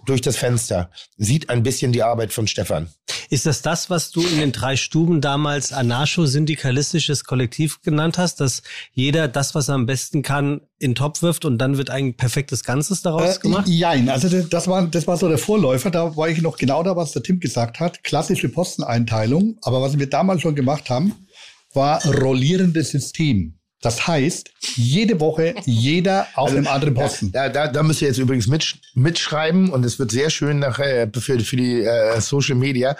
durch 0.07 0.20
das 0.20 0.37
Fenster, 0.37 0.91
sieht 1.16 1.51
ein 1.51 1.62
bisschen 1.62 1.93
die 1.93 2.03
Arbeit 2.03 2.32
von 2.32 2.47
Stefan. 2.47 2.89
Ist 3.30 3.47
das 3.47 3.62
das, 3.62 3.91
was 3.91 4.11
du 4.11 4.20
in 4.20 4.39
den 4.39 4.53
drei 4.53 4.76
Stuben 4.76 5.20
damals 5.20 5.72
anarcho-syndikalistisches 5.72 7.24
Kollektiv 7.24 7.80
genannt 7.82 8.18
hast, 8.18 8.41
dass 8.41 8.62
jeder 8.93 9.28
das, 9.28 9.55
was 9.55 9.68
er 9.68 9.76
am 9.76 9.87
besten 9.87 10.22
kann, 10.22 10.61
in 10.78 10.91
den 10.91 10.95
Topf 10.95 11.22
wirft 11.22 11.45
und 11.45 11.59
dann 11.59 11.78
wird 11.78 11.91
ein 11.91 12.14
perfektes 12.14 12.64
Ganzes 12.64 13.03
daraus 13.03 13.41
gemacht? 13.41 13.68
Äh, 13.68 13.72
jein, 13.72 14.09
also 14.09 14.28
das, 14.28 14.49
das, 14.49 14.68
war, 14.68 14.87
das 14.87 15.07
war 15.07 15.16
so 15.16 15.28
der 15.28 15.39
Vorläufer, 15.39 15.91
da 15.91 16.16
war 16.16 16.28
ich 16.28 16.43
noch 16.43 16.57
genau 16.57 16.82
da, 16.82 16.97
was 16.97 17.12
der 17.12 17.22
Tim 17.22 17.41
gesagt 17.41 17.80
hat. 17.80 18.05
Klassische 18.05 18.49
Posteneinteilung. 18.49 19.59
Aber 19.62 19.80
was 19.80 19.99
wir 19.99 20.09
damals 20.09 20.43
schon 20.43 20.55
gemacht 20.55 20.91
haben, 20.91 21.26
war 21.72 22.05
rollierendes 22.05 22.91
System. 22.91 23.59
Das 23.85 24.07
heißt, 24.07 24.51
jede 24.76 25.20
Woche 25.20 25.55
jeder 25.66 26.26
auf 26.37 26.51
einem 26.51 26.66
anderen 26.66 26.95
Posten. 26.95 27.30
Da, 27.32 27.51
da, 27.51 27.68
da 27.68 27.82
müsst 27.82 28.01
ihr 28.01 28.09
jetzt 28.09 28.16
übrigens 28.16 28.47
mitsch 28.47 28.76
mitschreiben 28.95 29.70
und 29.70 29.85
es 29.85 29.99
wird 29.99 30.11
sehr 30.11 30.30
schön 30.30 30.59
nachher 30.59 31.11
für, 31.12 31.39
für 31.39 31.57
die 31.57 31.82
äh, 31.82 32.18
Social 32.22 32.55
Media. 32.55 32.97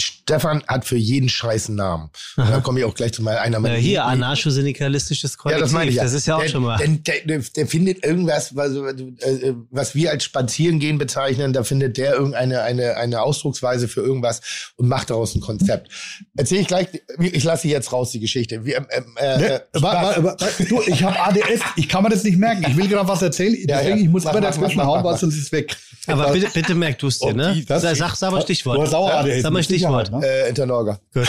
Stefan 0.00 0.62
hat 0.66 0.84
für 0.84 0.96
jeden 0.96 1.28
Scheiß 1.28 1.68
einen 1.68 1.76
Namen. 1.76 2.10
Und 2.36 2.50
Da 2.50 2.60
komme 2.60 2.80
ich 2.80 2.84
auch 2.86 2.94
gleich 2.94 3.12
zu 3.12 3.22
mal 3.22 3.38
einer 3.38 3.60
meiner 3.60 3.76
hier, 3.76 4.00
Lieblings- 4.02 4.12
anarcho-syndikalistisches 4.12 5.32
Ja, 5.32 5.38
Kollektiv. 5.38 5.62
das 5.64 5.72
meine 5.72 5.90
ich 5.90 5.96
ja. 5.96 6.02
Das 6.02 6.12
ist 6.12 6.26
ja 6.26 6.36
auch 6.36 6.40
der, 6.42 6.48
schon 6.48 6.62
mal. 6.62 6.76
Der, 6.78 6.88
der, 6.88 7.20
der, 7.26 7.38
der 7.56 7.66
findet 7.66 8.04
irgendwas, 8.04 8.54
was, 8.56 8.72
äh, 8.74 9.54
was 9.70 9.94
wir 9.94 10.10
als 10.10 10.24
Spazierengehen 10.24 10.98
bezeichnen, 10.98 11.52
da 11.52 11.62
findet 11.64 11.96
der 11.96 12.14
irgendeine 12.14 12.62
eine, 12.62 12.96
eine 12.96 13.22
Ausdrucksweise 13.22 13.88
für 13.88 14.00
irgendwas 14.00 14.40
und 14.76 14.88
macht 14.88 15.10
daraus 15.10 15.34
ein 15.34 15.40
Konzept. 15.40 15.90
Erzähle 16.36 16.60
ich 16.62 16.66
gleich, 16.66 16.88
ich 17.18 17.44
lasse 17.44 17.68
jetzt 17.68 17.92
raus, 17.92 18.10
die 18.10 18.20
Geschichte. 18.20 18.64
Wir, 18.64 18.86
ähm, 18.90 19.04
äh, 19.16 19.38
Ne? 19.38 19.46
äh, 19.54 19.60
Wa- 19.74 20.16
wa- 20.16 20.24
wa- 20.24 20.36
du, 20.68 20.82
ich 20.86 21.02
habe 21.02 21.18
ADS, 21.20 21.60
ich 21.76 21.88
kann 21.88 22.02
mir 22.02 22.10
das 22.10 22.24
nicht 22.24 22.38
merken. 22.38 22.64
Ich 22.68 22.76
will 22.76 22.88
gerade 22.88 23.08
was 23.08 23.22
erzählen, 23.22 23.54
Ja, 23.54 23.78
deswegen 23.78 23.96
ja. 23.98 24.02
ich 24.04 24.08
muss 24.10 24.24
Mach, 24.24 24.32
immer 24.32 24.40
mach, 24.42 24.48
dazwischen 24.50 24.76
mach, 24.78 24.86
hauen, 24.86 25.04
weil 25.04 25.16
sonst 25.16 25.36
ist 25.36 25.44
es 25.44 25.52
weg. 25.52 25.76
Aber 26.06 26.32
bitte, 26.32 26.48
bitte 26.52 26.74
merk 26.74 26.98
du 26.98 27.06
es 27.08 27.18
dir, 27.18 27.34
ne? 27.34 27.62
das- 27.66 27.82
Sag, 27.82 27.96
sag, 27.96 28.14
sag 28.16 28.32
mal 28.32 28.42
Stichwort. 28.42 28.78
Du 28.78 28.82
hast 28.82 28.94
auch 28.94 29.08
ADS. 29.10 29.42
Sag 29.42 29.52
mal 29.52 29.62
Stichwort. 29.62 30.10
ne? 30.10 30.26
äh, 30.26 30.48
Internorga. 30.48 30.98
Gut. 31.12 31.28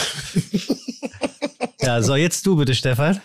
Ja, 1.82 2.02
so, 2.02 2.16
jetzt 2.16 2.46
du 2.46 2.56
bitte, 2.56 2.74
Stefan. 2.76 3.20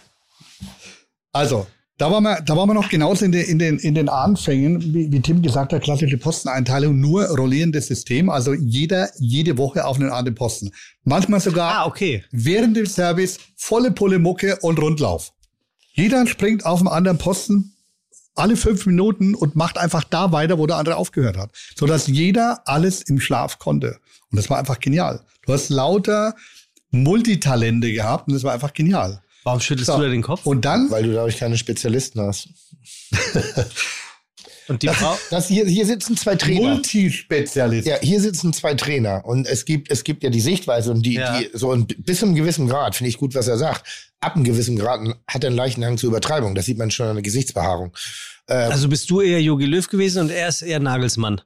Also, 1.33 1.67
da 1.99 2.11
waren 2.11 2.23
wir, 2.25 2.41
da 2.41 2.57
waren 2.57 2.69
wir 2.69 2.75
noch 2.75 2.89
genauso 2.89 3.25
in 3.25 3.33
den, 3.33 3.45
in 3.45 3.59
den, 3.59 3.79
in 3.79 3.95
den 3.95 4.09
Anfängen, 4.09 4.83
wie, 4.95 5.11
wie 5.13 5.21
Tim 5.21 5.43
gesagt 5.43 5.73
hat, 5.73 5.83
klassische 5.83 6.19
Posteneinteilung, 6.19 6.99
nur 6.99 7.25
rollierendes 7.27 7.87
System, 7.87 8.29
also 8.31 8.53
jeder 8.55 9.11
jede 9.19 9.57
Woche 9.59 9.85
auf 9.85 9.97
einen 9.99 10.11
anderen 10.11 10.35
Posten. 10.35 10.71
Manchmal 11.05 11.41
sogar 11.41 11.73
Ah, 11.75 11.87
okay. 11.87 12.25
während 12.33 12.77
dem 12.77 12.87
Service 12.87 13.39
volle 13.57 13.91
Pulle 13.93 14.19
Mucke 14.19 14.59
und 14.63 14.79
Rundlauf. 14.79 15.33
Jeder 15.93 16.27
springt 16.27 16.67
auf 16.67 16.81
einen 16.81 16.89
anderen 16.89 17.19
Posten 17.19 17.73
alle 18.39 18.57
fünf 18.57 18.87
Minuten 18.87 19.35
und 19.35 19.57
macht 19.57 19.79
einfach 19.79 20.05
da 20.05 20.33
weiter, 20.33 20.59
wo 20.59 20.67
der 20.67 20.77
andere 20.77 20.97
aufgehört 20.97 21.37
hat. 21.37 21.51
Sodass 21.77 22.07
jeder 22.07 22.63
alles 22.67 23.03
im 23.03 23.21
Schlaf 23.21 23.59
konnte. 23.59 23.99
Und 24.31 24.37
das 24.37 24.51
war 24.51 24.59
einfach 24.59 24.81
genial. 24.81 25.23
Du 25.47 25.53
hast 25.53 25.69
lauter 25.69 26.35
Multitalente 26.91 27.93
gehabt 27.93 28.29
und 28.29 28.35
das 28.35 28.43
war 28.45 28.53
einfach 28.53 28.73
genial. 28.73 29.23
Warum 29.45 29.61
schüttelst 29.61 29.87
So. 29.87 29.97
du 29.97 30.03
da 30.05 30.09
den 30.09 30.23
Kopf? 30.23 30.45
Und 30.47 30.65
dann 30.65 30.91
Weil 30.91 31.05
du 31.05 31.13
dadurch 31.13 31.37
keine 31.39 31.57
Spezialisten 31.57 32.21
hast. 32.21 32.49
Und 34.69 34.83
die 34.83 34.89
Frau. 34.89 35.17
Das 35.31 35.47
hier, 35.47 35.65
hier 35.67 35.87
sitzen 35.87 36.17
zwei 36.17 36.35
Trainer. 36.35 36.71
Multispezialist. 36.75 37.87
Ja, 37.87 37.99
hier 38.01 38.21
sitzen 38.21 38.53
zwei 38.53 38.75
Trainer 38.75 39.25
und 39.25 39.47
es 39.47 39.65
gibt, 39.65 39.93
es 39.93 40.03
gibt 40.03 40.25
ja 40.25 40.31
die 40.31 40.41
Sichtweise 40.41 40.91
und 40.91 41.03
die, 41.07 41.15
Ja. 41.15 41.39
die 41.39 41.51
so 41.53 41.71
ein, 41.73 41.87
bis 41.87 42.19
zu 42.19 42.27
einem 42.27 42.35
gewissen 42.35 42.67
Grad, 42.69 42.97
finde 42.97 43.11
ich 43.11 43.19
gut, 43.19 43.37
was 43.37 43.47
er 43.47 43.59
sagt. 43.59 44.06
Ab 44.21 44.35
einem 44.35 44.45
gewissen 44.45 44.77
Grad 44.77 45.01
hat 45.29 45.45
er 45.45 45.49
einen 45.49 45.57
leichten 45.57 45.85
Hang 45.85 45.99
zur 45.99 46.09
Übertreibung. 46.11 46.55
Das 46.55 46.67
sieht 46.67 46.79
man 46.79 46.91
schon 46.91 47.07
an 47.09 47.17
der 47.17 47.23
Gesichtsbehaarung. 47.23 47.95
Also 48.47 48.89
bist 48.89 49.11
du 49.11 49.21
eher 49.21 49.43
Jogi 49.43 49.67
Löw 49.67 49.87
gewesen 49.89 50.23
und 50.23 50.31
er 50.31 50.49
ist 50.49 50.63
eher 50.63 50.81
Nagelsmann. 50.81 51.41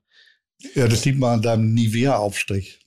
Ja, 0.75 0.87
das 0.87 1.01
sieht 1.03 1.19
man 1.19 1.35
an 1.35 1.43
deinem 1.43 1.73
Nivea-Aufstrich. 1.75 2.81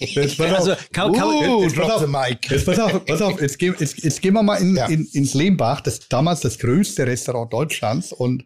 jetzt, 0.00 0.38
pass 0.38 0.50
auf, 0.52 0.58
Also 0.58 0.72
kann, 0.92 1.12
kann, 1.12 1.28
Uh, 1.28 1.62
jetzt, 1.62 1.76
pass 1.76 1.86
drop 1.86 1.96
auf. 1.96 2.00
the 2.00 2.06
mic. 2.06 2.38
jetzt 2.50 2.64
pass 2.66 2.78
auf, 2.78 3.04
pass 3.04 3.20
auf, 3.22 3.40
jetzt, 3.40 3.58
gehen, 3.58 3.74
jetzt, 3.78 4.02
jetzt 4.02 4.22
gehen 4.22 4.34
wir 4.34 4.42
mal 4.42 4.56
in, 4.56 4.76
Ja. 4.76 4.86
in, 4.86 5.06
ins 5.12 5.34
Lehmbach, 5.34 5.80
das 5.82 6.08
damals 6.08 6.40
das 6.40 6.58
größte 6.58 7.06
Restaurant 7.06 7.52
Deutschlands 7.52 8.12
und 8.12 8.44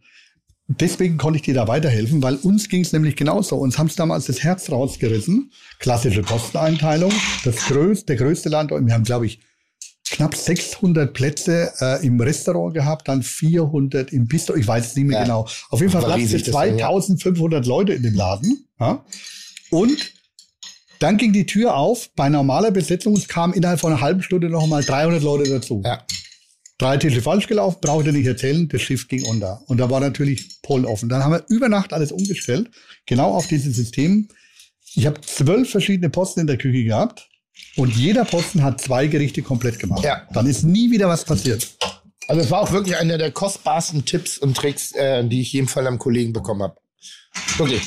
deswegen 0.66 1.16
konnte 1.16 1.36
ich 1.36 1.42
dir 1.42 1.54
da 1.54 1.68
weiterhelfen, 1.68 2.22
weil 2.22 2.36
uns 2.36 2.68
ging 2.68 2.82
es 2.82 2.92
nämlich 2.92 3.16
genauso. 3.16 3.56
Uns 3.56 3.78
haben 3.78 3.86
es 3.88 3.96
damals 3.96 4.26
das 4.26 4.42
Herz 4.42 4.70
rausgerissen. 4.70 5.52
Klassische 5.78 6.22
Posteneinteilung, 6.22 7.12
das 7.44 7.56
größte, 7.66 8.06
der 8.06 8.16
größte 8.16 8.48
Land. 8.48 8.72
Und 8.72 8.86
wir 8.86 8.94
haben, 8.94 9.04
glaube 9.04 9.26
ich, 9.26 9.40
knapp 10.10 10.34
600 10.34 11.12
Plätze 11.14 11.72
äh, 11.80 12.04
im 12.04 12.20
Restaurant 12.20 12.74
gehabt, 12.74 13.08
dann 13.08 13.22
400 13.22 14.12
im 14.12 14.26
Bistro. 14.26 14.56
Ich 14.56 14.66
weiß 14.66 14.88
es 14.88 14.96
nicht 14.96 15.06
mehr 15.06 15.18
Ja. 15.18 15.24
genau. 15.24 15.48
Auf 15.70 15.80
jeden 15.80 15.92
Fall 15.92 16.02
War 16.02 16.08
Platz 16.08 16.18
für 16.18 16.24
riesig, 16.24 16.42
das 16.44 16.62
Ding, 16.62 16.78
ja. 16.78 16.88
2500 16.88 17.66
Leute 17.66 17.92
in 17.94 18.02
dem 18.02 18.14
Laden. 18.14 18.66
Ja? 18.78 19.04
Und 19.70 20.12
dann 20.98 21.16
ging 21.16 21.32
die 21.32 21.46
Tür 21.46 21.76
auf. 21.76 22.10
Bei 22.16 22.28
normaler 22.28 22.72
Besetzung 22.72 23.16
es 23.16 23.28
kamen 23.28 23.54
innerhalb 23.54 23.80
von 23.80 23.92
einer 23.92 24.00
halben 24.00 24.22
Stunde 24.22 24.50
noch 24.50 24.66
mal 24.66 24.82
300 24.84 25.22
Leute 25.22 25.48
dazu. 25.48 25.80
Ja. 25.84 26.04
Drei 26.76 26.96
Tische 26.96 27.22
falsch 27.22 27.46
gelaufen, 27.46 27.78
brauchte 27.80 28.08
ich 28.08 28.16
nicht 28.16 28.26
erzählen, 28.26 28.66
das 28.68 28.80
Schiff 28.80 29.06
ging 29.06 29.24
unter. 29.26 29.62
Und 29.66 29.78
da 29.78 29.90
war 29.90 30.00
natürlich 30.00 30.60
Polen 30.62 30.86
offen. 30.86 31.08
Dann 31.10 31.22
haben 31.22 31.32
wir 31.32 31.44
über 31.48 31.68
Nacht 31.68 31.92
alles 31.92 32.10
umgestellt, 32.10 32.70
genau 33.04 33.34
auf 33.34 33.46
dieses 33.46 33.76
System. 33.76 34.28
Ich 34.94 35.06
habe 35.06 35.20
zwölf 35.20 35.70
verschiedene 35.70 36.08
Posten 36.08 36.40
in 36.40 36.46
der 36.46 36.56
Küche 36.56 36.84
gehabt 36.84 37.29
und 37.76 37.94
jeder 37.94 38.24
Posten 38.24 38.62
hat 38.62 38.80
zwei 38.80 39.06
Gerichte 39.06 39.42
komplett 39.42 39.78
gemacht. 39.78 40.04
Ja. 40.04 40.22
Dann 40.32 40.46
ist 40.46 40.64
nie 40.64 40.90
wieder 40.90 41.08
was 41.08 41.24
passiert. 41.24 41.68
Also 42.28 42.42
es 42.42 42.50
war 42.50 42.60
auch 42.60 42.72
wirklich 42.72 42.96
einer 42.96 43.18
der 43.18 43.32
kostbarsten 43.32 44.04
Tipps 44.04 44.38
und 44.38 44.56
Tricks, 44.56 44.92
äh, 44.92 45.24
die 45.24 45.40
ich 45.40 45.52
jeden 45.52 45.68
Fall 45.68 45.86
am 45.86 45.98
Kollegen 45.98 46.32
bekommen 46.32 46.62
habe. 46.62 46.76
Wirklich. 47.56 47.82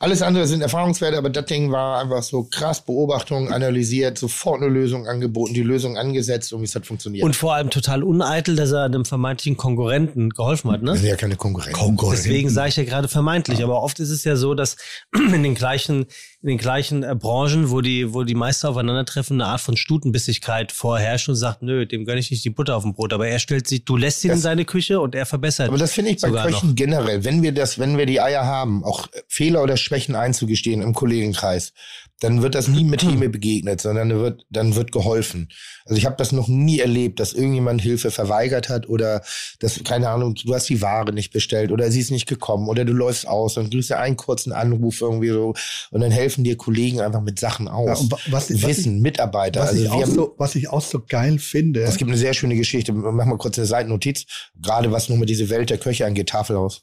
Alles 0.00 0.22
andere 0.22 0.46
sind 0.46 0.60
Erfahrungswerte, 0.60 1.18
aber 1.18 1.28
das 1.28 1.46
Ding 1.46 1.72
war 1.72 2.00
einfach 2.00 2.22
so 2.22 2.44
krass 2.44 2.84
Beobachtung, 2.84 3.52
analysiert, 3.52 4.16
sofort 4.16 4.62
eine 4.62 4.70
Lösung 4.70 5.08
angeboten, 5.08 5.54
die 5.54 5.62
Lösung 5.64 5.98
angesetzt 5.98 6.52
und 6.52 6.60
wie 6.60 6.66
es 6.66 6.74
hat 6.76 6.86
funktioniert. 6.86 7.24
Und 7.24 7.34
vor 7.34 7.54
allem 7.54 7.68
total 7.70 8.04
uneitel, 8.04 8.54
dass 8.54 8.70
er 8.70 8.84
einem 8.84 9.04
vermeintlichen 9.04 9.56
Konkurrenten 9.56 10.30
geholfen 10.30 10.70
hat, 10.70 10.82
ne? 10.82 10.92
das 10.92 11.00
sind 11.00 11.08
ja 11.08 11.16
keine 11.16 11.34
Konkurrenz. 11.34 11.76
Deswegen 12.12 12.48
sage 12.48 12.68
ich 12.68 12.76
ja 12.76 12.84
gerade 12.84 13.08
vermeintlich, 13.08 13.64
aber 13.64 13.82
oft 13.82 13.98
ist 13.98 14.10
es 14.10 14.22
ja 14.22 14.36
so, 14.36 14.54
dass 14.54 14.76
in 15.16 15.42
den 15.42 15.56
gleichen, 15.56 16.06
in 16.40 16.48
den 16.50 16.58
gleichen 16.58 17.02
äh, 17.02 17.16
Branchen, 17.18 17.70
wo 17.70 17.80
die, 17.80 18.14
wo 18.14 18.22
die 18.22 18.36
Meister 18.36 18.70
aufeinandertreffen, 18.70 19.40
eine 19.40 19.50
Art 19.50 19.60
von 19.60 19.76
Stutenbissigkeit 19.76 20.70
vorherrscht 20.70 21.28
und 21.28 21.34
sagt, 21.34 21.62
nö, 21.62 21.84
dem 21.84 22.04
gönne 22.04 22.20
ich 22.20 22.30
nicht 22.30 22.44
die 22.44 22.50
Butter 22.50 22.76
auf 22.76 22.84
dem 22.84 22.94
Brot. 22.94 23.12
Aber 23.12 23.26
er 23.26 23.40
stellt 23.40 23.66
sich, 23.66 23.84
du 23.84 23.96
lässt 23.96 24.22
ihn 24.24 24.30
in 24.30 24.36
Das- 24.36 24.42
seine 24.42 24.64
Küche 24.64 25.00
und 25.00 25.16
er 25.16 25.26
verbessert. 25.26 25.68
Aber 25.68 25.78
das 25.78 25.92
finde 25.92 26.12
ich 26.12 26.20
bei 26.20 26.30
Köchen 26.30 26.68
noch. 26.68 26.76
generell, 26.76 27.24
wenn 27.24 27.42
wir 27.42 27.50
das, 27.52 27.80
wenn 27.80 27.98
wir 27.98 28.06
die 28.06 28.20
Eier 28.20 28.44
haben, 28.46 28.84
auch 28.84 29.08
Fehler 29.26 29.62
oder 29.64 29.76
Schwächen 29.76 30.14
einzugestehen 30.14 30.80
im 30.80 30.94
Kollegenkreis, 30.94 31.72
dann 32.20 32.42
wird 32.42 32.54
das 32.56 32.66
nie 32.68 32.82
mit 32.84 33.02
Häme 33.04 33.28
begegnet, 33.28 33.80
sondern 33.80 34.08
dann 34.08 34.18
wird, 34.20 34.46
dann 34.50 34.74
wird 34.74 34.90
geholfen. 34.92 35.48
Also 35.84 35.96
ich 35.98 36.04
habe 36.06 36.16
das 36.16 36.32
noch 36.32 36.48
nie 36.48 36.80
erlebt, 36.80 37.20
dass 37.20 37.32
irgendjemand 37.32 37.80
Hilfe 37.80 38.10
verweigert 38.10 38.68
hat 38.68 38.88
oder 38.88 39.22
dass, 39.60 39.82
keine 39.84 40.08
Ahnung, 40.10 40.34
du 40.34 40.54
hast 40.54 40.68
die 40.68 40.82
Ware 40.82 41.12
nicht 41.12 41.32
bestellt 41.32 41.70
oder 41.72 41.90
sie 41.90 42.00
ist 42.00 42.10
nicht 42.10 42.26
gekommen 42.26 42.68
oder 42.68 42.84
du 42.84 42.92
läufst 42.92 43.26
aus 43.28 43.56
und 43.56 43.70
kriegst 43.70 43.90
ja 43.90 43.98
einen 44.00 44.16
kurzen 44.16 44.52
Anruf 44.52 45.00
irgendwie 45.00 45.28
so 45.28 45.54
und 45.90 46.00
dann 46.00 46.10
helfen 46.10 46.44
dir 46.44 46.56
Kollegen 46.56 47.00
einfach 47.00 47.20
mit 47.22 47.38
Sachen 47.38 47.66
Ja, 47.66 47.72
aus. 47.72 48.00
und 48.00 48.12
wa- 48.12 48.18
was, 48.30 48.50
was, 48.50 48.62
Wissen, 48.62 48.96
ich, 48.96 49.02
Mitarbeiter. 49.02 49.60
was, 49.60 49.68
Also 49.70 49.82
ich 49.84 49.90
auch 49.90 50.02
haben, 50.02 50.14
so, 50.14 50.34
was 50.38 50.54
ich 50.56 50.68
auch 50.68 50.82
so 50.82 51.00
geil 51.06 51.38
finde, 51.38 51.82
es 51.82 51.96
gibt 51.96 52.10
eine 52.10 52.18
sehr 52.18 52.34
schöne 52.34 52.56
Geschichte. 52.56 52.92
Mach 52.92 53.24
mal 53.26 53.38
kurz 53.38 53.58
eine 53.58 53.66
Seitennotiz. 53.66 54.26
Gerade 54.60 54.90
was 54.92 55.08
nur 55.08 55.18
mit 55.18 55.28
diese 55.28 55.48
Welt 55.50 55.70
der 55.70 55.78
Köche 55.78 56.04
angeht, 56.04 56.28
Tafel 56.28 56.56
aus. 56.56 56.82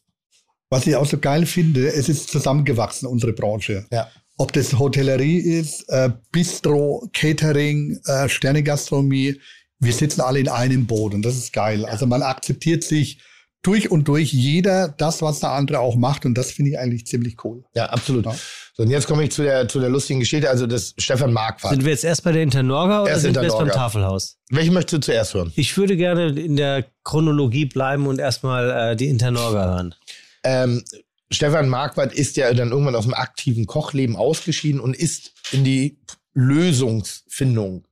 was 0.70 0.88
ich 0.88 0.96
auch 0.96 1.06
so 1.06 1.18
geil 1.18 1.46
finde, 1.46 1.88
es 1.94 2.10
ist 2.10 2.30
zusammengewachsen, 2.30 3.08
unsere 3.08 3.34
Branche. 3.34 3.86
Ja. 3.92 4.08
Ob 4.38 4.52
das 4.52 4.78
Hotellerie 4.78 5.38
ist, 5.38 5.88
äh, 5.90 6.10
Bistro, 6.32 7.10
Catering, 7.14 8.00
äh, 8.06 8.28
Sternegastronomie, 8.28 9.40
wir 9.80 9.94
sitzen 9.94 10.22
alle 10.22 10.40
in 10.40 10.50
einem 10.50 10.86
Boot 10.86 11.14
und 11.14 11.22
das 11.22 11.36
ist 11.36 11.54
geil. 11.54 11.86
Also 11.86 12.06
man 12.06 12.22
akzeptiert 12.22 12.84
sich 12.84 13.20
durch 13.62 13.90
und 13.90 14.08
durch 14.08 14.32
jeder 14.32 14.90
das, 14.90 15.22
was 15.22 15.40
der 15.40 15.52
andere 15.52 15.80
auch 15.80 15.96
macht 15.96 16.26
und 16.26 16.36
das 16.36 16.52
finde 16.52 16.72
ich 16.72 16.80
eigentlich 16.80 17.08
ziemlich 17.08 17.44
cool. 17.44 17.64
Ja, 17.74 17.88
absolut. 17.88 18.26
Ja. 18.26 18.36
So, 18.76 18.84
und 18.84 18.90
jetzt 18.90 19.08
komme 19.08 19.24
ich 19.24 19.32
zu 19.32 19.42
der, 19.42 19.68
zu 19.68 19.80
der 19.80 19.90
lustigen 19.90 20.20
Geschichte, 20.20 20.50
also 20.50 20.68
das 20.68 20.94
Stefan 20.98 21.34
Marquardt. 21.34 21.74
Sind 21.74 21.86
wir 21.86 21.92
jetzt 21.92 22.04
erst 22.04 22.24
bei 22.24 22.32
der 22.32 22.44
Internorga 22.44 23.04
oder 23.04 23.12
Erst 23.12 23.24
sind 23.24 23.36
wir 23.36 23.44
jetzt 23.44 23.54
beim 23.54 23.68
Internorga. 23.68 23.88
Tafelhaus? 23.88 24.38
Welchen 24.50 24.74
möchtest 24.74 24.94
du 24.94 25.00
zuerst 25.00 25.34
hören? 25.34 25.52
Ich 25.56 25.76
würde 25.78 25.98
gerne 25.98 26.28
in 26.28 26.58
der 26.58 26.86
Chronologie 27.04 27.66
bleiben 27.66 28.06
und 28.06 28.20
erstmal 28.20 28.92
äh, 28.92 28.96
die 28.96 29.08
Internorga 29.08 29.66
hören. 29.66 29.96
Ähm, 30.44 30.84
Stefan 31.32 31.70
Marquardt 31.70 32.14
ist 32.14 32.38
ja 32.38 32.54
dann 32.54 32.72
irgendwann 32.72 32.96
aus 32.96 33.06
dem 33.06 33.14
aktiven 33.14 33.66
Kochleben 33.66 34.16
ausgeschieden 34.16 34.80
und 34.80 34.96
ist 34.96 35.34
in 35.52 35.64
die 35.64 36.00
Lösungsfindung 36.34 37.88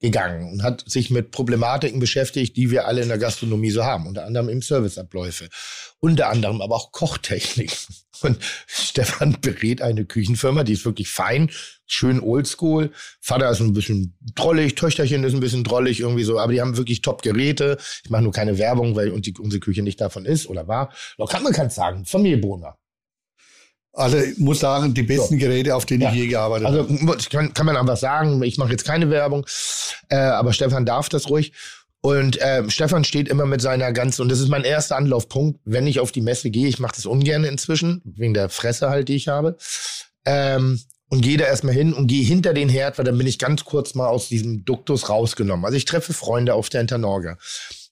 gegangen 0.00 0.50
und 0.50 0.62
hat 0.62 0.84
sich 0.86 1.10
mit 1.10 1.30
Problematiken 1.30 2.00
beschäftigt, 2.00 2.56
die 2.56 2.70
wir 2.70 2.86
alle 2.86 3.02
in 3.02 3.08
der 3.08 3.18
Gastronomie 3.18 3.70
so 3.70 3.84
haben. 3.84 4.06
Unter 4.06 4.24
anderem 4.24 4.48
im 4.48 4.62
Serviceabläufe. 4.62 5.48
Unter 6.00 6.30
anderem 6.30 6.60
aber 6.62 6.74
auch 6.76 6.92
Kochtechniken. 6.92 7.76
Und 8.22 8.38
Stefan 8.66 9.38
berät 9.40 9.80
eine 9.80 10.04
Küchenfirma, 10.04 10.62
die 10.62 10.74
ist 10.74 10.84
wirklich 10.84 11.08
fein, 11.08 11.50
schön 11.86 12.20
oldschool. 12.20 12.92
Vater 13.18 13.50
ist 13.50 13.60
ein 13.60 13.72
bisschen 13.72 14.14
drollig, 14.34 14.74
Töchterchen 14.74 15.24
ist 15.24 15.32
ein 15.32 15.40
bisschen 15.40 15.64
drollig 15.64 16.00
irgendwie 16.00 16.24
so, 16.24 16.38
aber 16.38 16.52
die 16.52 16.60
haben 16.60 16.76
wirklich 16.76 17.00
Top-Geräte. 17.00 17.78
Ich 18.04 18.10
mache 18.10 18.22
nur 18.22 18.32
keine 18.32 18.58
Werbung, 18.58 18.94
weil 18.94 19.10
unsere 19.10 19.60
Küche 19.60 19.82
nicht 19.82 20.02
davon 20.02 20.26
ist 20.26 20.48
oder 20.48 20.68
war. 20.68 20.92
Doch 21.16 21.30
kann 21.30 21.42
man 21.42 21.54
kann 21.54 21.70
sagen, 21.70 22.04
Familie 22.04 22.36
Brunner. 22.36 22.76
Also 23.92 24.18
ich 24.18 24.38
muss 24.38 24.60
sagen, 24.60 24.94
die 24.94 25.02
besten 25.02 25.38
Geräte, 25.38 25.74
auf 25.74 25.84
denen 25.84 26.02
Ja. 26.02 26.10
ich 26.10 26.14
je 26.16 26.26
gearbeitet 26.28 26.66
Also 26.66 26.80
habe. 26.80 26.92
mu- 26.92 27.14
kann, 27.30 27.52
kann 27.54 27.66
man 27.66 27.76
einfach 27.76 27.96
sagen, 27.96 28.40
ich 28.42 28.56
mache 28.56 28.70
jetzt 28.70 28.84
keine 28.84 29.10
Werbung, 29.10 29.44
äh, 30.08 30.16
aber 30.16 30.52
Stefan 30.52 30.86
darf 30.86 31.08
das 31.08 31.28
ruhig. 31.28 31.52
Und 32.02 32.40
äh, 32.40 32.62
Stefan 32.70 33.04
steht 33.04 33.28
immer 33.28 33.44
mit 33.46 33.60
seiner 33.60 33.92
ganzen, 33.92 34.22
und 34.22 34.30
das 34.30 34.40
ist 34.40 34.48
mein 34.48 34.64
erster 34.64 34.96
Anlaufpunkt, 34.96 35.60
wenn 35.64 35.86
ich 35.86 36.00
auf 36.00 36.12
die 36.12 36.22
Messe 36.22 36.50
gehe, 36.50 36.66
ich 36.68 36.78
mache 36.78 36.94
das 36.94 37.04
ungern 37.04 37.44
inzwischen, 37.44 38.00
wegen 38.04 38.32
der 38.32 38.48
Fresse 38.48 38.88
halt, 38.88 39.08
die 39.08 39.16
ich 39.16 39.28
habe. 39.28 39.56
Ähm, 40.24 40.80
und 41.08 41.22
gehe 41.22 41.36
da 41.36 41.44
erstmal 41.44 41.74
hin 41.74 41.92
und 41.92 42.06
gehe 42.06 42.24
hinter 42.24 42.54
den 42.54 42.68
Herd, 42.68 42.96
weil 42.96 43.04
dann 43.04 43.18
bin 43.18 43.26
ich 43.26 43.38
ganz 43.40 43.64
kurz 43.64 43.94
mal 43.96 44.06
aus 44.06 44.28
diesem 44.28 44.64
Duktus 44.64 45.08
rausgenommen. 45.08 45.64
Also 45.66 45.76
ich 45.76 45.84
treffe 45.84 46.12
Freunde 46.14 46.54
auf 46.54 46.68
der 46.68 46.80
Internorga. 46.82 47.36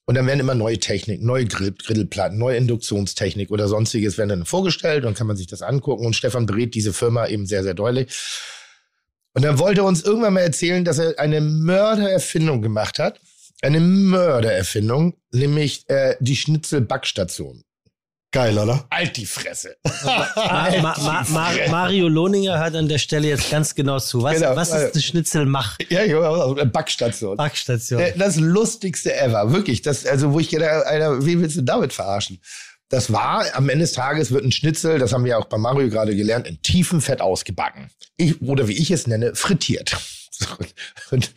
Und 0.08 0.14
dann 0.14 0.26
werden 0.26 0.40
immer 0.40 0.54
neue 0.54 0.78
Techniken, 0.78 1.26
neue 1.26 1.44
Grill, 1.44 1.72
Grillplatten, 1.72 2.38
neue 2.38 2.56
Induktionstechnik 2.56 3.50
oder 3.50 3.68
sonstiges 3.68 4.16
werden 4.16 4.30
dann 4.30 4.46
vorgestellt 4.46 5.04
und 5.04 5.14
kann 5.14 5.26
man 5.26 5.36
sich 5.36 5.48
das 5.48 5.60
angucken. 5.60 6.06
Und 6.06 6.16
Stefan 6.16 6.46
berät 6.46 6.74
diese 6.74 6.94
Firma 6.94 7.26
eben 7.26 7.44
sehr, 7.44 7.62
sehr 7.62 7.74
deutlich. 7.74 8.08
Und 9.34 9.44
dann 9.44 9.58
wollte 9.58 9.82
er 9.82 9.84
uns 9.84 10.02
irgendwann 10.02 10.32
mal 10.32 10.40
erzählen, 10.40 10.82
dass 10.82 10.96
er 10.96 11.18
eine 11.18 11.42
Mördererfindung 11.42 12.62
gemacht 12.62 12.98
hat. 12.98 13.20
Eine 13.60 13.80
Mördererfindung, 13.80 15.14
nämlich 15.30 15.84
äh, 15.90 16.16
die 16.20 16.36
Schnitzel-Backstation. 16.36 17.64
Geil, 18.30 18.58
oder? 18.58 18.86
Alt 18.90 19.16
die 19.16 19.24
Fresse. 19.24 19.76
Ma 20.04 20.28
Ma 20.82 20.94
Ma 21.00 21.24
Ma 21.30 21.50
Mario 21.70 22.08
Lohninger 22.08 22.58
hört 22.58 22.76
an 22.76 22.86
der 22.86 22.98
Stelle 22.98 23.26
jetzt 23.28 23.50
ganz 23.50 23.74
genau 23.74 23.98
zu. 23.98 24.22
Was, 24.22 24.34
Genau, 24.34 24.54
was 24.54 24.68
ist 24.68 24.92
eine 24.94 25.02
Schnitzelmach? 25.02 25.78
ja, 25.88 26.02
ja, 26.04 26.64
Backstation. 26.64 27.36
Backstation. 27.38 28.00
Äh, 28.00 28.12
Das 28.18 28.36
lustigste 28.36 29.14
ever, 29.16 29.50
wirklich. 29.52 29.80
Das, 29.80 30.04
also, 30.04 30.32
wo 30.34 30.40
ich 30.40 30.50
gedacht, 30.50 30.84
Alter, 30.84 31.24
wie 31.24 31.40
willst 31.40 31.56
du 31.56 31.62
damit 31.62 31.94
verarschen? 31.94 32.38
Das 32.90 33.12
war, 33.12 33.44
am 33.54 33.68
Ende 33.70 33.84
des 33.84 33.92
Tages 33.92 34.30
wird 34.30 34.44
ein 34.44 34.52
Schnitzel, 34.52 34.98
das 34.98 35.12
haben 35.12 35.24
wir 35.24 35.30
ja 35.32 35.38
auch 35.38 35.44
bei 35.46 35.58
Mario 35.58 35.88
gerade 35.88 36.14
gelernt, 36.16 36.46
in 36.46 36.60
tiefem 36.62 37.00
Fett 37.00 37.20
ausgebacken. 37.22 37.90
Ich, 38.18 38.40
oder 38.42 38.68
wie 38.68 38.72
ich 38.78 38.90
es 38.90 39.06
nenne, 39.06 39.34
frittiert. 39.34 39.96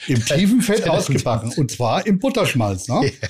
Im 0.07 0.25
tiefen 0.25 0.61
Fett 0.61 0.87
ausgebacken. 0.89 1.51
Und 1.55 1.71
zwar 1.71 2.05
im 2.05 2.19
Butterschmalz. 2.19 2.87
Ne? 2.87 3.11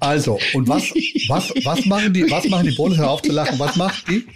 Also, 0.00 0.38
und 0.54 0.68
was, 0.68 0.84
was, 1.28 1.52
was 1.64 1.84
machen 1.86 2.12
die, 2.12 2.30
was 2.30 2.48
machen 2.48 2.68
die 2.68 2.74
Bohnen 2.74 2.96
hör 2.96 3.10
auf 3.10 3.22
zu 3.22 3.32
lachen, 3.32 3.58
was 3.58 3.76
macht 3.76 4.08
die? 4.08 4.26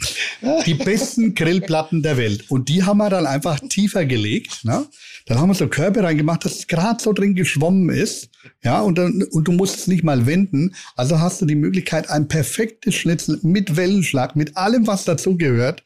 Die 0.66 0.74
besten 0.74 1.34
Grillplatten 1.34 2.02
der 2.02 2.16
Welt. 2.16 2.50
Und 2.50 2.68
die 2.68 2.82
haben 2.82 2.98
wir 2.98 3.10
dann 3.10 3.26
einfach 3.26 3.60
tiefer 3.60 4.04
gelegt. 4.04 4.64
Ne? 4.64 4.86
Dann 5.26 5.38
haben 5.38 5.50
wir 5.50 5.54
so 5.54 5.68
Körbe 5.68 6.02
reingemacht, 6.02 6.44
dass 6.44 6.58
es 6.58 6.66
gerade 6.66 7.02
so 7.02 7.12
drin 7.12 7.34
geschwommen 7.34 7.90
ist. 7.90 8.30
Ja, 8.64 8.80
und, 8.80 8.98
dann, 8.98 9.22
und 9.30 9.46
du 9.46 9.52
musst 9.52 9.76
es 9.76 9.86
nicht 9.86 10.02
mal 10.02 10.26
wenden. 10.26 10.74
Also 10.96 11.20
hast 11.20 11.40
du 11.40 11.46
die 11.46 11.54
Möglichkeit, 11.54 12.10
ein 12.10 12.28
perfektes 12.28 12.94
Schnitzel 12.94 13.38
mit 13.42 13.76
Wellenschlag, 13.76 14.34
mit 14.36 14.56
allem, 14.56 14.86
was 14.86 15.04
dazugehört, 15.04 15.84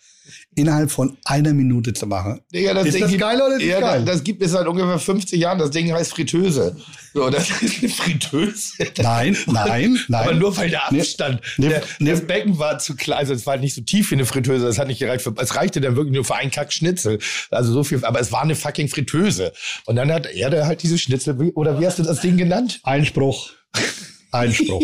innerhalb 0.57 0.91
von 0.91 1.17
einer 1.25 1.53
Minute 1.55 1.93
zu 1.93 2.07
machen. 2.07 2.41
Digga, 2.53 2.75
das 2.75 2.87
Ist 2.87 2.95
Ding 2.95 3.03
das 3.03 3.11
gibt- 3.11 3.23
geil 3.23 3.41
oder 3.41 3.57
ist 3.57 3.63
ja, 3.63 3.81
geil? 3.81 4.05
Das, 4.05 4.17
das 4.17 4.25
gibt 4.25 4.43
es 4.43 4.51
seit 4.51 4.67
ungefähr 4.67 4.99
50 4.99 5.39
Jahren. 5.39 5.59
Das 5.59 5.71
Ding 5.71 5.93
heißt 5.93 6.13
Fritteuse. 6.13 6.77
So, 7.15 7.31
das 7.31 7.49
ist 7.63 7.79
eine 7.83 7.89
Fritteuse. 7.91 8.73
Nein, 8.99 9.37
nein, 9.47 9.99
nein. 10.09 10.23
Aber 10.23 10.35
nur 10.35 10.57
weil 10.57 10.71
der 10.71 10.89
Abstand, 10.89 11.41
nee, 11.59 11.69
der, 11.69 11.83
nee. 11.99 12.11
das 12.11 12.27
Becken 12.27 12.59
war 12.59 12.79
zu 12.79 12.97
klein, 12.97 13.19
also 13.19 13.33
es 13.35 13.47
war 13.47 13.57
nicht 13.59 13.75
so 13.75 13.83
tief 13.83 14.11
wie 14.11 14.17
eine 14.17 14.27
Fritteuse, 14.27 14.65
das 14.67 14.79
hat 14.79 14.89
nicht 14.89 14.99
gereicht 14.99 15.23
für, 15.23 15.35
es 15.39 15.55
reichte 15.55 15.81
dann 15.81 15.95
wirklich 15.97 16.15
nur 16.15 16.25
für 16.25 16.35
einen 16.35 16.51
Kack 16.51 16.73
Schnitzel. 16.73 17.19
Also 17.51 17.73
so 17.73 17.85
viel, 17.85 18.05
aber 18.05 18.21
es 18.21 18.33
war 18.33 18.43
eine 18.43 18.55
fucking 18.55 18.89
Fritteuse. 18.89 19.53
Und 19.85 19.97
dann 19.97 20.11
hat 20.11 20.27
er 20.27 20.51
da 20.51 20.67
halt 20.67 20.83
diese 20.83 20.99
Schnitzel, 20.99 21.35
oder 21.55 21.79
wie 21.81 21.87
hast 21.87 21.99
du 21.99 22.03
das 22.03 22.21
Ding 22.21 22.37
genannt? 22.37 22.81
Einspruch. 22.83 23.51
Einspruch. 24.33 24.83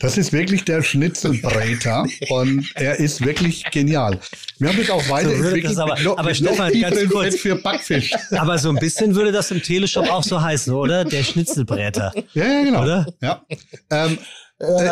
Das 0.00 0.16
ist 0.16 0.32
wirklich 0.32 0.64
der 0.64 0.82
Schnitzelbräter 0.82 2.06
und 2.30 2.66
er 2.74 2.98
ist 2.98 3.22
wirklich 3.22 3.64
genial. 3.70 4.18
Wir 4.58 4.70
haben 4.70 4.78
das 4.78 4.88
auch 4.90 4.98
würde 5.02 5.10
weiterentwickelt. 5.12 5.64
das 5.72 5.78
aber- 5.78 5.96
mit 5.98 6.06
aber 6.06 6.22
mit 6.28 6.36
Stefan, 6.36 6.80
ganz 6.80 7.08
kurz. 7.10 7.36
Für 7.36 7.56
Backfisch. 7.56 8.12
Aber 8.30 8.56
so 8.58 8.70
ein 8.70 8.76
bisschen 8.76 9.14
würde 9.14 9.30
das 9.30 9.50
im 9.50 9.62
Teleshop 9.62 10.08
auch 10.10 10.22
so 10.24 10.40
heißen, 10.40 10.72
oder? 10.72 11.04
Der 11.04 11.22
Schnitzelbräter. 11.22 12.12
Ja, 12.32 12.44
ja, 12.46 12.64
genau. 12.64 12.82
Oder? 12.82 13.06
Ja. 13.20 13.42
Ähm, 13.90 14.12
äh, 14.12 14.16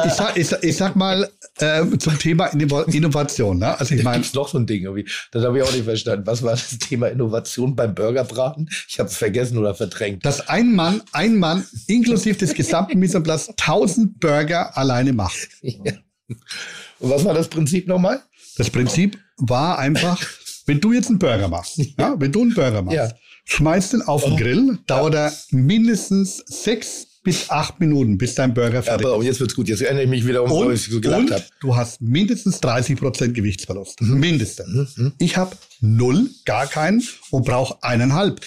ich, 0.07 0.13
sag, 0.13 0.37
ich, 0.37 0.51
ich 0.63 0.77
sag 0.77 0.97
mal 0.97 1.29
ähm, 1.61 2.01
zum 2.01 2.19
Thema 2.19 2.47
Inno- 2.53 2.85
Innovation. 2.93 3.59
Ne? 3.59 3.79
Also 3.79 3.95
ich 3.95 4.03
meine, 4.03 4.19
Gibt's 4.23 4.33
noch 4.35 4.49
so 4.49 4.59
ein 4.59 4.67
Ding 4.67 4.83
irgendwie? 4.85 5.07
Das 5.31 5.45
habe 5.45 5.59
ich 5.59 5.65
auch 5.65 5.73
nicht 5.73 5.85
verstanden. 5.85 6.27
Was 6.27 6.43
war 6.43 6.53
das 6.53 6.79
Thema 6.79 7.09
Innovation 7.09 7.77
beim 7.77 7.95
Burgerbraten? 7.95 8.71
Ich 8.89 8.99
habe 8.99 9.09
es 9.11 9.17
vergessen 9.17 9.59
oder 9.59 9.75
verdrängt. 9.75 10.25
dass 10.25 10.49
ein 10.49 10.75
Mann, 10.75 11.03
ein 11.13 11.37
Mann 11.37 11.67
inklusive 11.87 12.39
des 12.39 12.55
gesamten 12.55 12.99
Mise 12.99 13.19
en 13.19 13.23
place 13.25 13.49
1000 13.51 14.19
Burger 14.21 14.77
alleine 14.77 15.13
macht. 15.13 15.49
Und 15.63 17.11
was 17.11 17.25
war 17.25 17.35
das 17.35 17.49
Prinzip 17.49 17.87
nochmal? 17.89 18.23
Das 18.57 18.71
Prinzip 18.71 19.19
war 19.37 19.79
einfach, 19.79 20.21
wenn 20.67 20.81
du 20.81 20.93
jetzt 20.93 21.09
einen 21.11 21.19
Burger 21.19 21.49
machst, 21.49 21.79
ja, 21.99 22.15
wenn 22.19 22.33
du 22.33 22.43
einen 22.43 22.55
Burger 22.55 22.83
machst, 22.83 22.97
Ja. 22.97 23.11
schmeißt 23.45 23.93
den 23.93 24.03
auf 24.03 24.25
den 24.25 24.37
Grill, 24.37 24.79
dauert 24.87 25.15
er 25.15 25.33
mindestens 25.51 26.39
sechs 26.47 27.08
bis 27.29 27.51
acht 27.51 27.79
Minuten, 27.79 28.17
bis 28.17 28.35
dein 28.35 28.55
Burger 28.55 28.83
fertig 28.83 29.07
Aber 29.07 29.23
jetzt 29.23 29.39
wird's 29.39 29.55
gut. 29.55 29.69
Jetzt 29.69 29.83
erinnere 29.83 30.05
ich 30.05 30.09
mich 30.09 30.27
wieder 30.27 30.43
um, 30.43 30.51
und, 30.51 30.69
was 30.69 30.87
ich 30.87 30.93
so 30.93 30.99
gelacht 30.99 31.31
habe. 31.31 31.45
du 31.61 31.77
hast 31.77 32.01
mindestens 32.01 32.59
30 32.61 32.99
Prozent 32.99 33.35
Gewichtsverlust. 33.35 34.01
Mhm. 34.01 34.19
Mindestens. 34.19 34.99
Ich 35.19 35.37
habe 35.37 35.55
null, 35.83 36.31
gar 36.47 36.67
keinen 36.67 37.03
und 37.31 37.45
brauche 37.45 37.83
eineinhalb. 37.83 38.41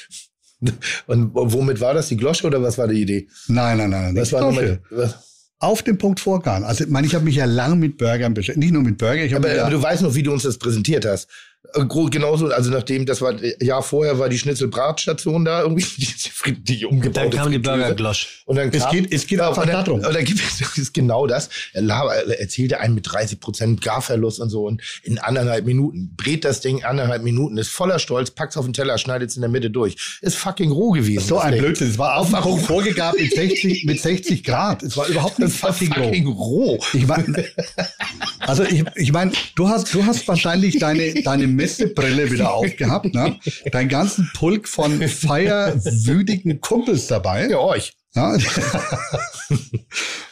Und 1.08 1.32
womit 1.34 1.82
war 1.82 1.96
das? 1.96 2.10
Die 2.10 2.18
Glosche 2.18 2.46
oder 2.46 2.62
was 2.62 2.78
war 2.78 2.88
die 2.88 3.02
Idee? 3.02 3.28
Nein, 3.48 3.80
nein, 3.80 3.90
nein. 3.90 4.16
Was 4.16 4.32
nicht 4.32 4.34
war 4.34 4.42
nochmal? 4.42 4.80
auf 5.58 5.84
den 5.84 5.98
Punkt 5.98 6.20
vorgegangen. 6.20 6.64
Also, 6.64 6.84
ich 6.84 6.90
meine, 6.90 7.08
ich 7.08 7.16
habe 7.16 7.24
mich 7.24 7.36
ja 7.36 7.46
lang 7.46 7.80
mit 7.80 7.98
Burgern 7.98 8.34
beschäftigt. 8.34 8.64
Nicht 8.64 8.74
nur 8.74 8.82
mit 8.82 8.98
Burger, 8.98 9.24
ich 9.24 9.36
Aber, 9.36 9.56
ja, 9.56 9.62
aber 9.64 9.72
du 9.72 9.82
weißt 9.82 10.02
noch, 10.02 10.16
wie 10.16 10.24
du 10.24 10.32
uns 10.32 10.44
das 10.44 10.58
präsentiert 10.58 11.06
hast. 11.06 11.30
Äh, 11.74 11.86
Genauso, 12.09 12.47
also 12.47 12.70
nachdem, 12.72 13.05
das 13.05 13.22
war, 13.22 13.41
äh, 13.41 13.53
Jahr 13.64 13.84
vorher 13.84 14.18
war 14.20 14.28
die 14.30 14.38
Schnitzelbratstation 14.38 15.45
da 15.45 15.62
irgendwie, 15.62 15.86
die, 16.45 16.53
die 16.64 16.86
umgebaute 16.86 17.30
Dann 17.30 17.30
kam 17.30 17.51
die 17.51 17.57
Fritteuse. 17.57 17.78
Burgerglosch. 17.80 18.43
Und 18.45 18.55
dann 18.57 18.70
Es 18.74 18.84
kam, 18.84 18.91
geht- 18.91 19.14
es 19.14 19.28
geht 19.28 19.39
einfach 19.39 19.62
und 19.64 19.70
dann. 19.72 19.88
Und 19.89 20.03
dann 20.16 20.26
gibt 20.26 20.39
es 20.78 20.91
genau 20.93 21.28
das. 21.28 21.49
Er, 21.74 21.84
er 21.84 22.39
erzählte 22.39 22.80
einen 22.80 22.95
mit 22.95 23.09
30 23.12 23.39
Prozent 23.39 23.82
Garverlust 23.82 24.39
und 24.39 24.49
so 24.49 24.66
und 24.66 24.82
in 25.03 25.20
anderthalb 25.20 25.66
Minuten 25.66 26.14
brät 26.18 26.43
das 26.43 26.59
Ding 26.62 26.84
anderthalb 26.84 27.24
Minuten, 27.24 27.57
ist 27.57 27.70
voller 27.70 27.99
Stolz, 27.99 28.32
packt's 28.32 28.57
auf 28.57 28.66
den 28.66 28.74
Teller, 28.74 28.97
schneidet 28.97 29.30
es 29.30 29.36
in 29.36 29.41
der 29.41 29.49
Mitte 29.49 29.70
durch. 29.70 30.18
Ist 30.22 30.38
fucking 30.38 30.72
roh 30.72 30.91
gewesen. 30.91 31.26
so 31.26 31.39
ein 31.39 31.53
Ding. 31.53 31.62
Blödsinn. 31.62 31.89
Es 31.91 31.97
war 31.97 32.18
auf 32.18 32.30
den 32.32 32.39
Punkt 32.41 32.66
vorgegangen 32.66 33.22
mit 33.22 33.34
60, 33.34 33.86
mit 33.86 34.01
60 34.01 34.43
Grad. 34.43 34.84
Es 34.84 34.97
war 34.97 35.07
überhaupt 35.07 35.39
nicht 35.39 35.62
war 35.64 35.72
fucking 35.74 35.93
roh. 35.93 36.03
fucking 36.05 36.28
roh. 36.28 36.80
Ich 36.93 37.07
meine, 37.07 37.45
also 38.39 38.64
ich, 38.64 38.84
ich 38.95 39.12
meine, 39.14 39.32
du 39.55 39.70
hast, 39.70 39.93
du 39.93 40.03
hast 40.05 40.28
wahrscheinlich 40.28 40.80
deine, 40.80 41.14
deine 41.22 41.47
Messebrille 41.56 42.32
wieder 42.32 42.54
aufgehabt, 42.54 43.14
ne? 43.14 43.39
Deinen 43.72 43.89
ganzen 43.89 44.30
Pulk 44.34 44.68
von 44.68 45.02
feierwütigen 45.08 46.62
Kumpels 46.62 47.08
dabei. 47.08 47.49
Ja, 47.49 47.60
euch. 47.60 47.93
Ja. 48.16 48.38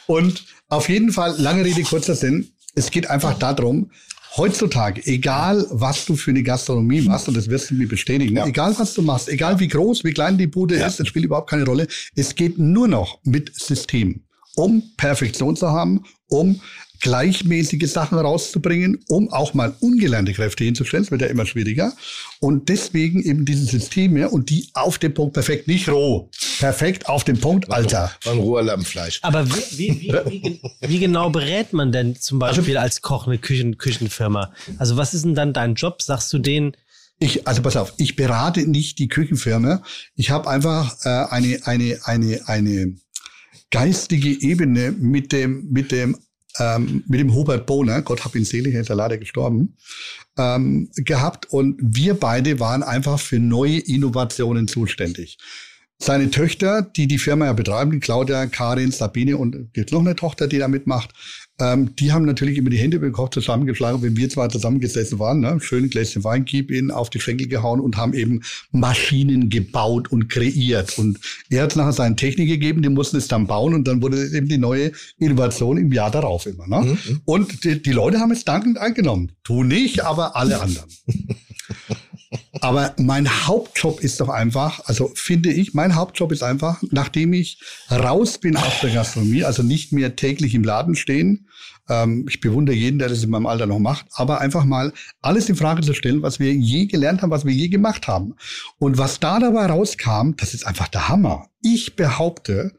Und 0.07 0.43
auf 0.67 0.89
jeden 0.89 1.11
Fall, 1.11 1.35
lange 1.39 1.63
Rede, 1.65 1.83
kurzer 1.83 2.15
Sinn, 2.15 2.49
es 2.75 2.91
geht 2.91 3.09
einfach 3.09 3.37
darum, 3.37 3.91
heutzutage, 4.37 5.05
egal 5.05 5.65
was 5.69 6.05
du 6.05 6.15
für 6.15 6.31
eine 6.31 6.43
Gastronomie 6.43 7.01
machst, 7.01 7.27
und 7.27 7.35
das 7.35 7.49
wirst 7.49 7.69
du 7.69 7.75
mir 7.75 7.87
bestätigen, 7.87 8.37
egal 8.37 8.77
was 8.77 8.93
du 8.93 9.01
machst, 9.01 9.29
egal 9.29 9.59
wie 9.59 9.67
groß, 9.67 10.03
wie 10.03 10.13
klein 10.13 10.37
die 10.37 10.47
Bude 10.47 10.75
ist, 10.75 10.99
das 10.99 11.07
spielt 11.07 11.25
überhaupt 11.25 11.49
keine 11.49 11.65
Rolle, 11.65 11.87
es 12.15 12.35
geht 12.35 12.57
nur 12.59 12.87
noch 12.87 13.19
mit 13.23 13.55
System, 13.55 14.23
um 14.55 14.83
Perfektion 14.97 15.55
zu 15.55 15.69
haben, 15.69 16.03
um 16.27 16.61
gleichmäßige 16.99 17.89
Sachen 17.91 18.17
rauszubringen, 18.17 18.99
um 19.07 19.29
auch 19.31 19.53
mal 19.53 19.75
ungelernte 19.79 20.33
Kräfte 20.33 20.63
hinzustellen. 20.63 21.03
Es 21.05 21.11
wird 21.11 21.21
ja 21.21 21.27
immer 21.27 21.45
schwieriger. 21.45 21.93
Und 22.39 22.69
deswegen 22.69 23.21
eben 23.23 23.45
diese 23.45 23.65
Systeme 23.65 24.29
und 24.29 24.49
die 24.49 24.69
auf 24.73 24.97
dem 24.97 25.13
Punkt 25.13 25.33
perfekt, 25.33 25.67
nicht 25.67 25.87
roh. 25.89 26.29
Perfekt 26.59 27.07
auf 27.07 27.23
dem 27.23 27.39
Punkt, 27.39 27.71
Alter. 27.71 28.11
Ein 28.25 28.37
roher 28.39 28.63
Lammfleisch. 28.63 29.19
Aber 29.23 29.49
wie, 29.49 29.55
wie, 29.77 30.01
wie, 30.01 30.11
wie, 30.29 30.39
gen- 30.41 30.59
wie 30.81 30.99
genau 30.99 31.29
berät 31.29 31.73
man 31.73 31.91
denn 31.91 32.15
zum 32.15 32.39
Beispiel 32.39 32.77
als 32.77 33.01
Koch 33.01 33.27
eine 33.27 33.37
Küchen, 33.37 33.77
Küchenfirma? 33.77 34.53
Also 34.77 34.97
was 34.97 35.13
ist 35.13 35.25
denn 35.25 35.35
dann 35.35 35.53
dein 35.53 35.75
Job? 35.75 36.01
Sagst 36.01 36.31
du 36.33 36.39
denen, 36.39 36.73
Ich, 37.19 37.47
also 37.47 37.61
pass 37.61 37.75
auf, 37.77 37.93
ich 37.97 38.15
berate 38.15 38.67
nicht 38.69 38.99
die 38.99 39.07
Küchenfirma. 39.07 39.83
Ich 40.15 40.31
habe 40.31 40.49
einfach 40.49 40.95
äh, 41.05 41.09
eine, 41.09 41.59
eine, 41.65 41.99
eine, 42.03 42.41
eine 42.47 42.95
geistige 43.71 44.29
Ebene 44.29 44.91
mit 44.91 45.31
dem, 45.31 45.67
mit 45.71 45.91
dem, 45.91 46.17
ähm, 46.59 47.03
mit 47.07 47.19
dem 47.19 47.33
Hubert 47.33 47.65
Bohner, 47.65 48.01
Gott 48.01 48.25
hab 48.25 48.35
ihn 48.35 48.45
selig, 48.45 48.75
er 48.75 48.81
ist 48.81 48.89
ja 48.89 48.95
leider 48.95 49.17
gestorben, 49.17 49.77
ähm, 50.37 50.89
gehabt. 50.95 51.47
Und 51.51 51.77
wir 51.81 52.13
beide 52.13 52.59
waren 52.59 52.83
einfach 52.83 53.19
für 53.19 53.39
neue 53.39 53.79
Innovationen 53.79 54.67
zuständig. 54.67 55.37
Seine 56.01 56.29
Töchter, 56.29 56.81
die 56.81 57.07
die 57.07 57.17
Firma 57.17 57.45
ja 57.45 57.53
betreiben, 57.53 57.99
Claudia, 57.99 58.45
Karin, 58.45 58.91
Sabine 58.91 59.37
und 59.37 59.73
gibt 59.73 59.91
noch 59.91 59.99
eine 59.99 60.15
Tochter, 60.15 60.47
die 60.47 60.57
da 60.57 60.69
mitmacht, 60.69 61.13
ähm, 61.59 61.95
die 61.95 62.11
haben 62.11 62.25
natürlich 62.25 62.57
immer 62.57 62.69
die 62.69 62.77
Hände 62.77 62.97
über 62.97 63.07
den 63.07 63.13
Kopf 63.13 63.31
zusammengeschlagen, 63.31 64.01
wenn 64.01 64.15
wir 64.15 64.29
zwei 64.29 64.47
zusammengesessen 64.47 65.19
waren, 65.19 65.39
ne? 65.39 65.59
schön 65.61 65.89
Gläschen 65.89 66.23
Wein, 66.23 66.45
gib 66.45 66.71
ihnen 66.71 66.91
auf 66.91 67.09
die 67.09 67.19
Schenkel 67.19 67.47
gehauen 67.47 67.79
und 67.79 67.97
haben 67.97 68.13
eben 68.13 68.41
Maschinen 68.71 69.49
gebaut 69.49 70.11
und 70.11 70.29
kreiert. 70.29 70.97
Und 70.97 71.19
er 71.49 71.63
hat 71.63 71.75
nachher 71.75 71.93
seine 71.93 72.15
Technik 72.15 72.47
gegeben, 72.47 72.81
die 72.81 72.89
mussten 72.89 73.17
es 73.17 73.27
dann 73.27 73.47
bauen 73.47 73.73
und 73.73 73.87
dann 73.87 74.01
wurde 74.01 74.29
eben 74.29 74.47
die 74.47 74.57
neue 74.57 74.91
Innovation 75.17 75.77
im 75.77 75.91
Jahr 75.91 76.11
darauf 76.11 76.45
immer. 76.45 76.67
Ne? 76.67 76.97
Und 77.25 77.63
die, 77.63 77.81
die 77.81 77.91
Leute 77.91 78.19
haben 78.19 78.31
es 78.31 78.45
dankend 78.45 78.77
angenommen. 78.77 79.31
Du 79.43 79.63
nicht, 79.63 80.03
aber 80.03 80.35
alle 80.35 80.61
anderen. 80.61 80.89
Aber 82.61 82.93
mein 82.97 83.47
Hauptjob 83.47 84.01
ist 84.01 84.19
doch 84.19 84.29
einfach, 84.29 84.81
also 84.85 85.11
finde 85.13 85.51
ich, 85.51 85.73
mein 85.73 85.95
Hauptjob 85.95 86.31
ist 86.31 86.41
einfach, 86.41 86.81
nachdem 86.89 87.33
ich 87.33 87.61
raus 87.91 88.39
bin 88.39 88.57
aus 88.57 88.81
der 88.81 88.89
Gastronomie, 88.91 89.43
also 89.43 89.61
nicht 89.61 89.91
mehr 89.91 90.15
täglich 90.15 90.55
im 90.55 90.63
Laden 90.63 90.95
stehen, 90.95 91.47
ähm, 91.89 92.25
ich 92.27 92.39
bewundere 92.39 92.75
jeden, 92.75 92.99
der 92.99 93.09
das 93.09 93.23
in 93.23 93.29
meinem 93.29 93.45
Alter 93.45 93.67
noch 93.67 93.79
macht, 93.79 94.07
aber 94.13 94.41
einfach 94.41 94.65
mal 94.65 94.93
alles 95.21 95.49
in 95.49 95.55
Frage 95.55 95.81
zu 95.81 95.93
stellen, 95.93 96.21
was 96.21 96.39
wir 96.39 96.53
je 96.53 96.85
gelernt 96.85 97.21
haben, 97.21 97.31
was 97.31 97.45
wir 97.45 97.53
je 97.53 97.67
gemacht 97.67 98.07
haben. 98.07 98.35
Und 98.77 98.97
was 98.97 99.19
da 99.19 99.39
dabei 99.39 99.67
rauskam, 99.67 100.31
das 100.37 100.53
ist 100.53 100.65
einfach 100.65 100.87
der 100.87 101.07
Hammer. 101.07 101.49
Ich 101.61 101.95
behaupte, 101.95 102.73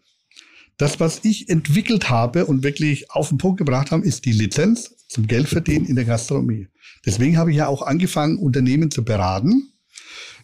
das, 0.79 0.99
was 0.99 1.21
ich 1.25 1.49
entwickelt 1.49 2.09
habe 2.09 2.47
und 2.47 2.63
wirklich 2.63 3.11
auf 3.11 3.29
den 3.29 3.39
Punkt 3.39 3.59
gebracht 3.59 3.91
habe, 3.91 4.05
ist 4.05 4.25
die 4.25 4.33
Lizenz 4.33 4.97
zum 5.09 5.27
Geldverdienen 5.27 5.87
in 5.87 5.97
der 5.97 6.07
Gastronomie. 6.07 6.69
Deswegen 7.07 7.39
habe 7.39 7.51
ich 7.51 7.57
ja 7.59 7.67
auch 7.69 7.83
angefangen, 7.83 8.39
Unternehmen 8.39 8.91
zu 8.91 9.05
beraten. 9.05 9.73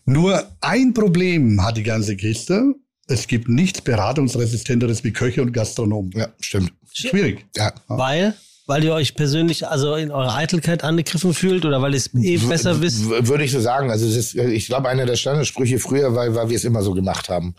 Nur 0.05 0.43
ein 0.61 0.95
Problem 0.95 1.63
hat 1.63 1.77
die 1.77 1.83
ganze 1.83 2.17
Kiste. 2.17 2.75
Es 3.09 3.27
gibt 3.27 3.49
nichts 3.49 3.81
Beratungsresistenteres 3.83 5.05
wie 5.05 5.13
Köche 5.13 5.43
und 5.43 5.53
Gastronomen. 5.53 6.13
Ja, 6.15 6.29
stimmt. 6.41 6.73
Schwierig. 6.93 7.45
Ja. 7.57 7.73
weil? 7.89 8.35
Weil 8.69 8.83
ihr 8.83 8.95
euch 8.95 9.15
persönlich 9.15 9.69
also 9.69 9.95
in 9.95 10.11
eurer 10.11 10.35
Eitelkeit 10.35 10.83
angegriffen 10.83 11.33
fühlt 11.35 11.65
oder 11.65 11.81
weil 11.83 11.93
ihr 11.93 11.99
es 11.99 12.13
eh 12.15 12.37
besser 12.39 12.81
wisst? 12.83 13.09
W- 13.09 13.29
Würde 13.29 13.45
ich 13.45 13.53
so 13.53 13.61
sagen. 13.61 13.93
Also 13.93 14.07
ist, 14.09 14.35
ich 14.35 14.67
glaube, 14.67 14.89
einer 14.89 15.07
der 15.07 15.15
Standardsprüche 15.15 15.79
früher 15.79 16.17
war, 16.17 16.35
weil 16.35 16.49
wir 16.49 16.57
es 16.57 16.65
immer 16.65 16.83
so 16.83 16.93
gemacht 16.93 17.29
haben. 17.29 17.55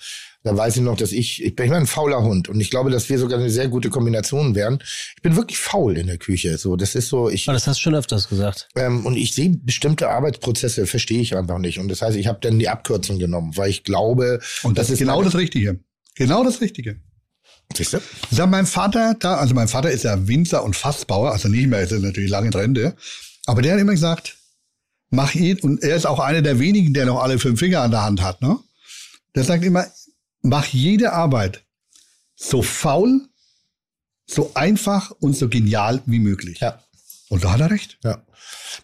Da 0.47 0.57
weiß 0.57 0.77
ich 0.77 0.81
noch, 0.81 0.97
dass 0.97 1.11
ich, 1.11 1.43
ich 1.43 1.55
bin 1.55 1.67
immer 1.67 1.75
ein 1.77 1.87
fauler 1.87 2.23
Hund 2.23 2.49
und 2.49 2.59
ich 2.59 2.69
glaube, 2.69 2.89
dass 2.89 3.09
wir 3.09 3.19
sogar 3.19 3.37
eine 3.39 3.49
sehr 3.49 3.67
gute 3.67 3.89
Kombination 3.89 4.55
wären. 4.55 4.79
Ich 5.15 5.21
bin 5.21 5.35
wirklich 5.35 5.57
faul 5.59 5.97
in 5.97 6.07
der 6.07 6.17
Küche. 6.17 6.57
So, 6.57 6.75
das 6.75 6.95
ist 6.95 7.09
so, 7.09 7.29
ich 7.29 7.47
Aber 7.47 7.53
das 7.53 7.67
hast 7.67 7.77
du 7.77 7.81
schon 7.83 7.95
öfters 7.95 8.29
gesagt. 8.29 8.69
ähm, 8.75 9.05
und 9.05 9.17
ich 9.17 9.33
sehe 9.33 9.49
bestimmte 9.49 10.09
Arbeitsprozesse 10.09 10.87
verstehe 10.87 11.21
ich 11.21 11.35
einfach 11.35 11.59
nicht 11.59 11.79
und 11.79 11.89
das 11.89 12.01
heißt, 12.01 12.17
ich 12.17 12.27
habe 12.27 12.39
dann 12.41 12.57
die 12.59 12.69
Abkürzung 12.69 13.19
genommen, 13.19 13.55
weil 13.55 13.69
ich 13.69 13.83
glaube, 13.83 14.39
Und 14.63 14.77
das, 14.77 14.89
ist 14.89 14.99
genau 14.99 15.21
das 15.21 15.35
Richtige. 15.35 15.79
Genau 16.15 16.43
das 16.43 16.61
Richtige. 16.61 16.99
Siehst 17.75 17.93
du? 17.93 17.97
Ich 17.97 18.37
sag, 18.37 18.49
mein 18.49 18.65
Vater, 18.65 19.15
da, 19.19 19.35
also 19.35 19.53
mein 19.53 19.67
Vater 19.67 19.91
ist 19.91 20.03
ja 20.03 20.27
Winzer 20.27 20.63
und 20.63 20.75
Fassbauer, 20.75 21.31
also 21.31 21.49
nicht 21.49 21.67
mehr, 21.67 21.81
ist 21.81 21.91
er 21.91 21.99
natürlich 21.99 22.29
lange 22.29 22.47
in 22.47 22.53
Rente. 22.53 22.95
Aber 23.45 23.61
der 23.61 23.73
hat 23.73 23.81
immer 23.81 23.91
gesagt, 23.91 24.37
mach 25.09 25.35
ihn, 25.35 25.59
und 25.59 25.83
er 25.83 25.95
ist 25.95 26.05
auch 26.05 26.19
einer 26.19 26.41
der 26.41 26.59
wenigen, 26.59 26.93
der 26.93 27.05
noch 27.05 27.21
alle 27.21 27.39
fünf 27.39 27.59
Finger 27.59 27.81
an 27.81 27.91
der 27.91 28.03
Hand 28.03 28.21
hat, 28.21 28.41
ne? 28.41 28.57
Der 29.35 29.43
sagt 29.43 29.63
immer, 29.63 29.85
mach 30.41 30.67
jede 30.67 31.13
Arbeit 31.13 31.65
so 32.35 32.61
faul, 32.61 33.27
so 34.25 34.51
einfach 34.53 35.11
und 35.11 35.35
so 35.35 35.49
genial 35.49 36.01
wie 36.05 36.19
möglich. 36.19 36.59
Ja. 36.59 36.83
Und 37.29 37.43
da 37.43 37.53
hat 37.53 37.61
er 37.61 37.71
recht. 37.71 37.97
Ja. 38.03 38.23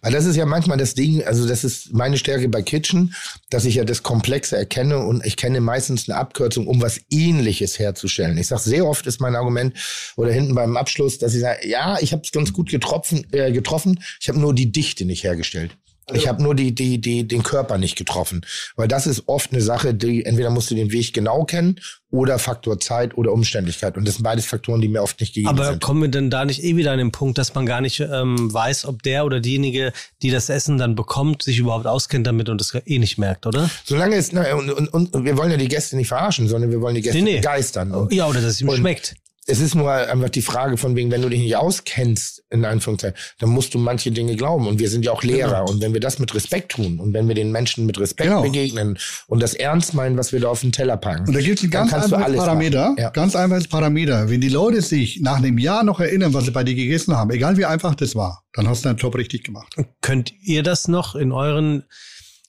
Weil 0.01 0.11
das 0.11 0.25
ist 0.25 0.35
ja 0.35 0.45
manchmal 0.45 0.77
das 0.77 0.95
Ding, 0.95 1.23
also 1.23 1.47
das 1.47 1.63
ist 1.63 1.93
meine 1.93 2.17
Stärke 2.17 2.49
bei 2.49 2.61
Kitchen, 2.61 3.15
dass 3.49 3.65
ich 3.65 3.75
ja 3.75 3.85
das 3.85 4.03
Komplexe 4.03 4.57
erkenne 4.57 4.99
und 4.99 5.25
ich 5.25 5.37
kenne 5.37 5.61
meistens 5.61 6.09
eine 6.09 6.17
Abkürzung, 6.17 6.67
um 6.67 6.81
was 6.81 6.99
ähnliches 7.09 7.79
herzustellen. 7.79 8.37
Ich 8.37 8.47
sage 8.47 8.61
sehr 8.61 8.85
oft 8.85 9.07
ist 9.07 9.21
mein 9.21 9.35
Argument 9.35 9.77
oder 10.17 10.31
hinten 10.31 10.55
beim 10.55 10.75
Abschluss, 10.75 11.19
dass 11.19 11.33
ich 11.33 11.41
sage, 11.41 11.67
ja, 11.67 11.97
ich 12.01 12.11
habe 12.11 12.23
es 12.23 12.31
ganz 12.31 12.51
gut 12.51 12.69
getroffen, 12.69 13.25
äh, 13.31 13.51
getroffen, 13.51 14.03
ich 14.19 14.27
habe 14.27 14.39
nur 14.39 14.53
die 14.53 14.71
Dichte 14.71 15.05
nicht 15.05 15.23
hergestellt. 15.23 15.77
Ich 16.11 16.27
habe 16.27 16.43
nur 16.43 16.53
die, 16.55 16.75
die, 16.75 16.99
die, 16.99 17.27
den 17.27 17.43
Körper 17.43 17.77
nicht 17.77 17.95
getroffen. 17.95 18.45
Weil 18.75 18.87
das 18.87 19.07
ist 19.07 19.23
oft 19.27 19.51
eine 19.53 19.61
Sache, 19.61 19.93
die 19.93 20.25
entweder 20.25 20.49
musst 20.49 20.69
du 20.71 20.75
den 20.75 20.91
Weg 20.91 21.13
genau 21.13 21.45
kennen 21.45 21.79
oder 22.09 22.37
Faktor 22.39 22.79
Zeit 22.79 23.17
oder 23.17 23.31
Umständlichkeit. 23.31 23.97
Und 23.97 24.07
das 24.07 24.15
sind 24.15 24.23
beides 24.23 24.45
Faktoren, 24.45 24.81
die 24.81 24.87
mir 24.87 25.01
oft 25.01 25.19
nicht 25.19 25.33
gegeben 25.33 25.49
Aber 25.49 25.65
sind. 25.71 25.81
kommen 25.81 26.01
wir 26.01 26.09
denn 26.09 26.29
da 26.29 26.45
nicht 26.45 26.63
eh 26.63 26.75
wieder 26.75 26.91
an 26.91 26.97
den 26.99 27.11
Punkt, 27.11 27.37
dass 27.37 27.55
man 27.55 27.65
gar 27.65 27.81
nicht 27.81 27.99
ähm, 28.01 28.53
weiß, 28.53 28.85
ob 28.85 29.01
der 29.01 29.25
oder 29.25 29.39
diejenige, 29.39 29.93
die 30.21 30.29
das 30.29 30.49
Essen 30.49 30.77
dann 30.77 30.95
bekommt, 30.95 31.41
sich 31.41 31.57
überhaupt 31.57 31.87
auskennt 31.87 32.27
damit 32.27 32.49
und 32.49 32.59
das 32.59 32.75
eh 32.85 32.99
nicht 32.99 33.17
merkt, 33.17 33.45
oder? 33.47 33.69
Solange 33.83 34.15
es, 34.15 34.31
na, 34.31 34.53
und, 34.55 34.69
und, 34.69 35.13
und 35.13 35.25
wir 35.25 35.37
wollen 35.37 35.51
ja 35.51 35.57
die 35.57 35.67
Gäste 35.67 35.95
nicht 35.95 36.09
verarschen, 36.09 36.47
sondern 36.47 36.69
wir 36.69 36.81
wollen 36.81 36.95
die 36.95 37.01
Gäste 37.01 37.17
Nee, 37.19 37.23
nee. 37.31 37.35
begeistern. 37.37 37.91
Und 37.91 38.13
Ja, 38.13 38.27
oder 38.27 38.41
dass 38.41 38.51
es 38.51 38.61
ihm 38.61 38.69
schmeckt. 38.75 39.15
Es 39.45 39.59
ist 39.59 39.75
nur 39.75 39.91
einfach 39.91 40.29
die 40.29 40.41
Frage 40.41 40.77
von 40.77 40.95
wegen, 40.95 41.11
wenn 41.11 41.21
du 41.21 41.27
dich 41.27 41.41
nicht 41.41 41.57
auskennst, 41.57 42.43
in 42.49 42.63
Anführungszeichen, 42.63 43.17
dann 43.39 43.49
musst 43.49 43.73
du 43.73 43.77
manche 43.77 44.11
Dinge 44.11 44.35
glauben. 44.37 44.67
Und 44.67 44.79
wir 44.79 44.89
sind 44.89 45.03
ja 45.03 45.11
auch 45.11 45.21
Lehrer. 45.23 45.67
Und 45.69 45.81
wenn 45.81 45.93
wir 45.93 45.99
das 45.99 46.17
mit 46.19 46.33
Respekt 46.33 46.71
tun 46.73 46.99
und 46.99 47.13
wenn 47.13 47.27
wir 47.27 47.35
den 47.35 47.51
Menschen 47.51 47.85
mit 47.85 47.99
Respekt 47.99 48.29
Genau. 48.29 48.41
begegnen 48.41 48.97
und 49.27 49.41
das 49.43 49.53
ernst 49.53 49.93
meinen, 49.93 50.17
was 50.17 50.31
wir 50.31 50.39
da 50.39 50.47
auf 50.47 50.61
den 50.61 50.71
Teller 50.71 50.95
packen, 50.95 51.27
Und 51.27 51.33
da 51.33 51.41
gibt 51.41 51.59
es 51.59 51.65
ein 51.65 51.71
dann 51.71 51.89
ganz 51.89 52.05
einfaches 52.13 52.37
Parameter. 52.37 52.95
Ja. 52.97 53.09
Ganz 53.09 53.35
einfaches 53.35 53.67
Parameter. 53.67 54.29
Wenn 54.29 54.39
die 54.39 54.49
Leute 54.49 54.81
sich 54.81 55.19
nach 55.19 55.37
einem 55.37 55.57
Jahr 55.57 55.83
noch 55.83 55.99
erinnern, 55.99 56.33
was 56.33 56.45
sie 56.45 56.51
bei 56.51 56.63
dir 56.63 56.75
gegessen 56.75 57.15
haben, 57.15 57.29
egal 57.31 57.57
wie 57.57 57.65
einfach 57.65 57.95
das 57.95 58.15
war, 58.15 58.43
dann 58.53 58.67
hast 58.69 58.85
du 58.85 58.89
deinen 58.89 58.97
Job 58.97 59.15
richtig 59.15 59.43
gemacht. 59.43 59.75
Könnt 60.01 60.31
ihr 60.41 60.63
das 60.63 60.87
noch 60.87 61.15
in 61.15 61.33
euren 61.33 61.83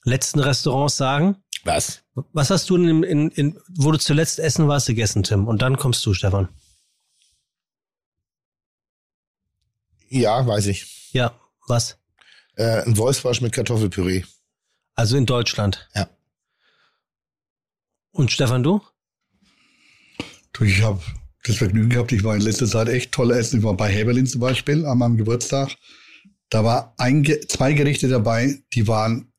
letzten 0.04 0.38
Restaurants 0.38 0.96
sagen? 0.96 1.36
Was? 1.64 2.02
Was 2.32 2.50
hast 2.50 2.70
du 2.70 2.76
in, 2.76 3.02
in, 3.02 3.30
in 3.30 3.58
wo 3.74 3.90
du 3.90 3.98
zuletzt 3.98 4.38
essen 4.38 4.68
warst, 4.68 4.86
gegessen, 4.86 5.22
Tim? 5.24 5.48
Und 5.48 5.62
dann 5.62 5.76
kommst 5.76 6.04
du, 6.06 6.14
Stefan. 6.14 6.48
Ja, 10.14 10.46
weiß 10.46 10.66
ich. 10.66 11.10
Ja, 11.12 11.34
was? 11.66 11.96
Äh, 12.56 12.82
ein 12.82 12.96
Wolfsbarsch 12.96 13.40
mit 13.40 13.52
Kartoffelpüree. 13.52 14.22
Also 14.94 15.16
in 15.16 15.26
Deutschland. 15.26 15.88
Ja. 15.94 16.08
Und 18.12 18.30
Stefan, 18.30 18.62
du? 18.62 18.80
Du, 20.52 20.64
ich 20.64 20.82
habe 20.82 21.02
das 21.44 21.56
Vergnügen 21.56 21.90
gehabt. 21.90 22.12
Ich 22.12 22.22
war 22.22 22.36
in 22.36 22.42
letzter 22.42 22.66
Zeit 22.66 22.88
echt 22.88 23.10
toll 23.12 23.32
essen. 23.32 23.58
Ich 23.58 23.64
war 23.64 23.74
bei 23.76 23.90
Heberlin 23.90 24.26
zum 24.26 24.40
Beispiel 24.40 24.86
an 24.86 24.98
meinem 24.98 25.16
Geburtstag. 25.16 25.76
Da 26.48 26.62
war 26.62 26.94
ein, 26.96 27.24
Ge- 27.24 27.44
zwei 27.48 27.72
Gerichte 27.72 28.06
dabei, 28.08 28.62
die 28.72 28.86
waren 28.86 29.32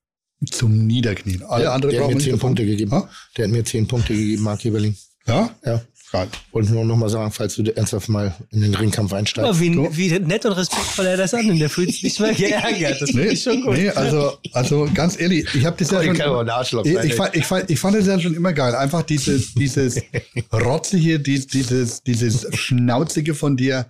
zum 0.52 0.86
Niederknien. 0.86 1.42
Alle 1.44 1.64
Der, 1.64 1.72
anderen 1.74 1.92
der 1.94 2.02
hat 2.02 2.08
brauchen 2.08 2.18
mir 2.18 2.26
wir 2.26 2.32
zehn 2.34 2.40
Punkte 2.40 2.64
davon. 2.64 2.72
gegeben. 2.78 2.92
Ha? 2.92 3.10
Der 3.38 3.46
hat 3.46 3.52
mir 3.52 3.64
zehn 3.64 3.88
Punkte 3.88 4.14
gegeben, 4.14 4.44
Mark 4.44 4.62
Heberling. 4.66 4.98
Ja? 5.26 5.56
Ja. 5.66 5.82
Geil. 6.12 6.28
Wollte 6.52 6.72
nur 6.72 6.86
noch 6.86 6.96
mal 6.96 7.10
sagen, 7.10 7.32
falls 7.32 7.56
du 7.56 7.64
ernsthaft 7.76 8.10
mal 8.10 8.34
in 8.52 8.62
den 8.62 8.76
Ringkampf 8.76 9.12
einsteigst. 9.12 9.50
Aber 9.50 9.60
wie, 9.60 9.74
So. 9.74 9.90
wie 9.98 10.20
nett 10.20 10.46
und 10.46 10.54
respektvoll 10.54 11.08
er 11.08 11.18
das 11.18 11.34
an. 11.34 11.58
Der 11.58 11.70
fühlt 11.70 11.92
sich 11.92 12.04
nicht 12.04 12.20
mal 12.20 12.34
geärgert. 12.36 13.02
Das 13.02 13.10
finde 13.10 13.24
Nee, 13.28 13.34
ich 13.34 13.44
schon 13.44 13.62
gut. 13.64 13.74
nee, 13.76 13.90
also, 13.90 14.38
also 14.54 14.88
ganz 14.94 15.20
ehrlich, 15.20 15.48
ich 15.54 15.66
habe 15.66 15.76
das 15.78 15.92
ja 15.92 16.02
Ich 16.02 16.18
schon. 16.18 16.50
Arschloch 16.50 16.86
Ich, 16.86 16.96
ich, 16.96 17.16
fand, 17.16 17.36
ich, 17.36 17.46
fand, 17.46 17.70
ich 17.70 17.80
fand 17.80 17.98
es 17.98 18.08
ja 18.08 18.20
schon 18.20 18.36
immer 18.36 18.54
geil. 18.54 18.76
Einfach 18.76 19.02
dieses, 19.04 19.54
dieses 19.56 20.00
Rotzige, 20.54 21.20
dies, 21.20 21.48
dieses, 21.48 22.04
dieses 22.04 22.48
Schnauzige 22.56 23.34
von 23.34 23.58
dir. 23.58 23.88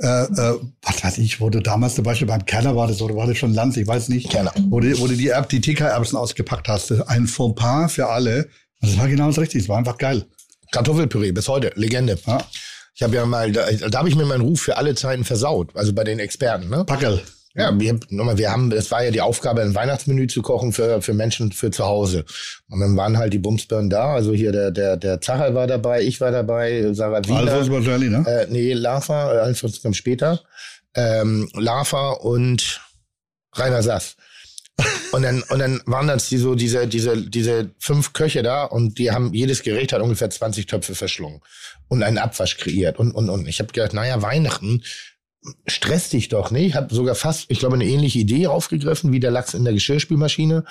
Äh, 0.00 0.06
äh, 0.06 0.54
was 0.82 1.02
weiß 1.02 1.18
ich, 1.18 1.40
wo 1.40 1.50
du 1.50 1.60
damals 1.60 1.96
zum 1.96 2.04
Beispiel 2.04 2.28
beim 2.28 2.44
Kerner 2.46 2.76
war 2.76 2.86
das 2.86 3.00
oder 3.02 3.16
war 3.16 3.26
das 3.26 3.36
schon 3.38 3.52
Lanz, 3.52 3.76
ich 3.76 3.86
weiß 3.86 4.10
nicht. 4.10 4.30
Kerner. 4.30 4.52
Wo 4.68 4.80
du, 4.80 4.96
wo 5.00 5.06
du 5.06 5.14
die, 5.16 5.32
die 5.50 5.60
TK-Erbsen 5.60 6.16
ausgepackt 6.16 6.68
hast. 6.68 6.92
Ein 7.08 7.26
Fauxpas 7.26 7.92
für 7.94 8.08
alle. 8.08 8.48
Das 8.80 8.96
war 8.98 9.08
genau 9.08 9.26
das 9.26 9.38
Richtige. 9.38 9.62
Es 9.62 9.68
war 9.68 9.78
einfach 9.78 9.98
geil. 9.98 10.24
Kartoffelpüree 10.72 11.32
bis 11.32 11.48
heute, 11.48 11.72
Legende. 11.74 12.18
Ja. 12.26 12.44
Ich 12.94 13.02
habe 13.02 13.14
ja 13.14 13.26
mal, 13.26 13.52
da, 13.52 13.70
da 13.70 13.98
habe 13.98 14.08
ich 14.08 14.16
mir 14.16 14.26
meinen 14.26 14.40
Ruf 14.40 14.60
für 14.60 14.76
alle 14.76 14.94
Zeiten 14.94 15.24
versaut, 15.24 15.70
also 15.74 15.92
bei 15.92 16.04
den 16.04 16.18
Experten. 16.18 16.68
Ne? 16.68 16.84
Packel. 16.84 17.22
Ja, 17.54 17.78
wir, 17.78 17.98
nochmal, 18.10 18.38
wir 18.38 18.52
haben, 18.52 18.70
es 18.70 18.90
war 18.90 19.02
ja 19.02 19.10
die 19.10 19.20
Aufgabe, 19.20 19.62
ein 19.62 19.74
Weihnachtsmenü 19.74 20.28
zu 20.28 20.42
kochen 20.42 20.72
für, 20.72 21.02
für 21.02 21.12
Menschen 21.12 21.50
für 21.50 21.70
zu 21.70 21.84
Hause. 21.84 22.24
Und 22.68 22.80
dann 22.80 22.96
waren 22.96 23.18
halt 23.18 23.32
die 23.32 23.38
Bumsbirnen 23.38 23.90
da. 23.90 24.14
Also 24.14 24.32
hier 24.32 24.52
der, 24.52 24.70
der, 24.70 24.96
der 24.96 25.20
Zacher 25.20 25.54
war 25.54 25.66
dabei, 25.66 26.02
ich 26.02 26.20
war 26.20 26.30
dabei, 26.30 26.92
Sarah 26.92 27.24
Wiener. 27.24 27.38
Alfons 27.38 27.70
wahrscheinlich, 27.70 28.10
ne? 28.10 28.24
Äh, 28.26 28.46
nee, 28.48 28.72
Lava, 28.74 29.30
Alfons 29.30 29.82
kam 29.82 29.92
später. 29.94 30.40
Ähm, 30.94 31.48
Lava 31.54 32.10
und 32.10 32.80
Rainer 33.54 33.82
Sass. 33.82 34.14
Und 35.12 35.22
dann, 35.22 35.42
und 35.42 35.58
dann 35.58 35.80
waren 35.86 36.06
das 36.06 36.28
die 36.28 36.36
so 36.36 36.54
diese, 36.54 36.86
diese, 36.86 37.16
diese 37.16 37.70
fünf 37.78 38.12
Köche 38.12 38.42
da 38.42 38.64
und 38.64 38.98
die 38.98 39.10
haben, 39.10 39.32
jedes 39.32 39.62
Gericht 39.62 39.92
hat 39.92 40.02
ungefähr 40.02 40.30
20 40.30 40.66
Töpfe 40.66 40.94
verschlungen 40.94 41.40
und 41.88 42.02
einen 42.02 42.18
Abwasch 42.18 42.58
kreiert. 42.58 42.98
Und, 42.98 43.12
und, 43.12 43.30
und 43.30 43.48
ich 43.48 43.58
habe 43.58 43.72
gedacht, 43.72 43.94
naja, 43.94 44.20
Weihnachten, 44.22 44.82
stress 45.66 46.10
dich 46.10 46.28
doch 46.28 46.50
nicht. 46.50 46.66
Ich 46.66 46.74
habe 46.74 46.94
sogar 46.94 47.14
fast, 47.14 47.46
ich 47.48 47.58
glaube, 47.58 47.76
eine 47.76 47.86
ähnliche 47.86 48.18
Idee 48.18 48.48
aufgegriffen 48.48 49.12
wie 49.12 49.20
der 49.20 49.30
Lachs 49.30 49.54
in 49.54 49.64
der 49.64 49.72
Geschirrspülmaschine, 49.72 50.64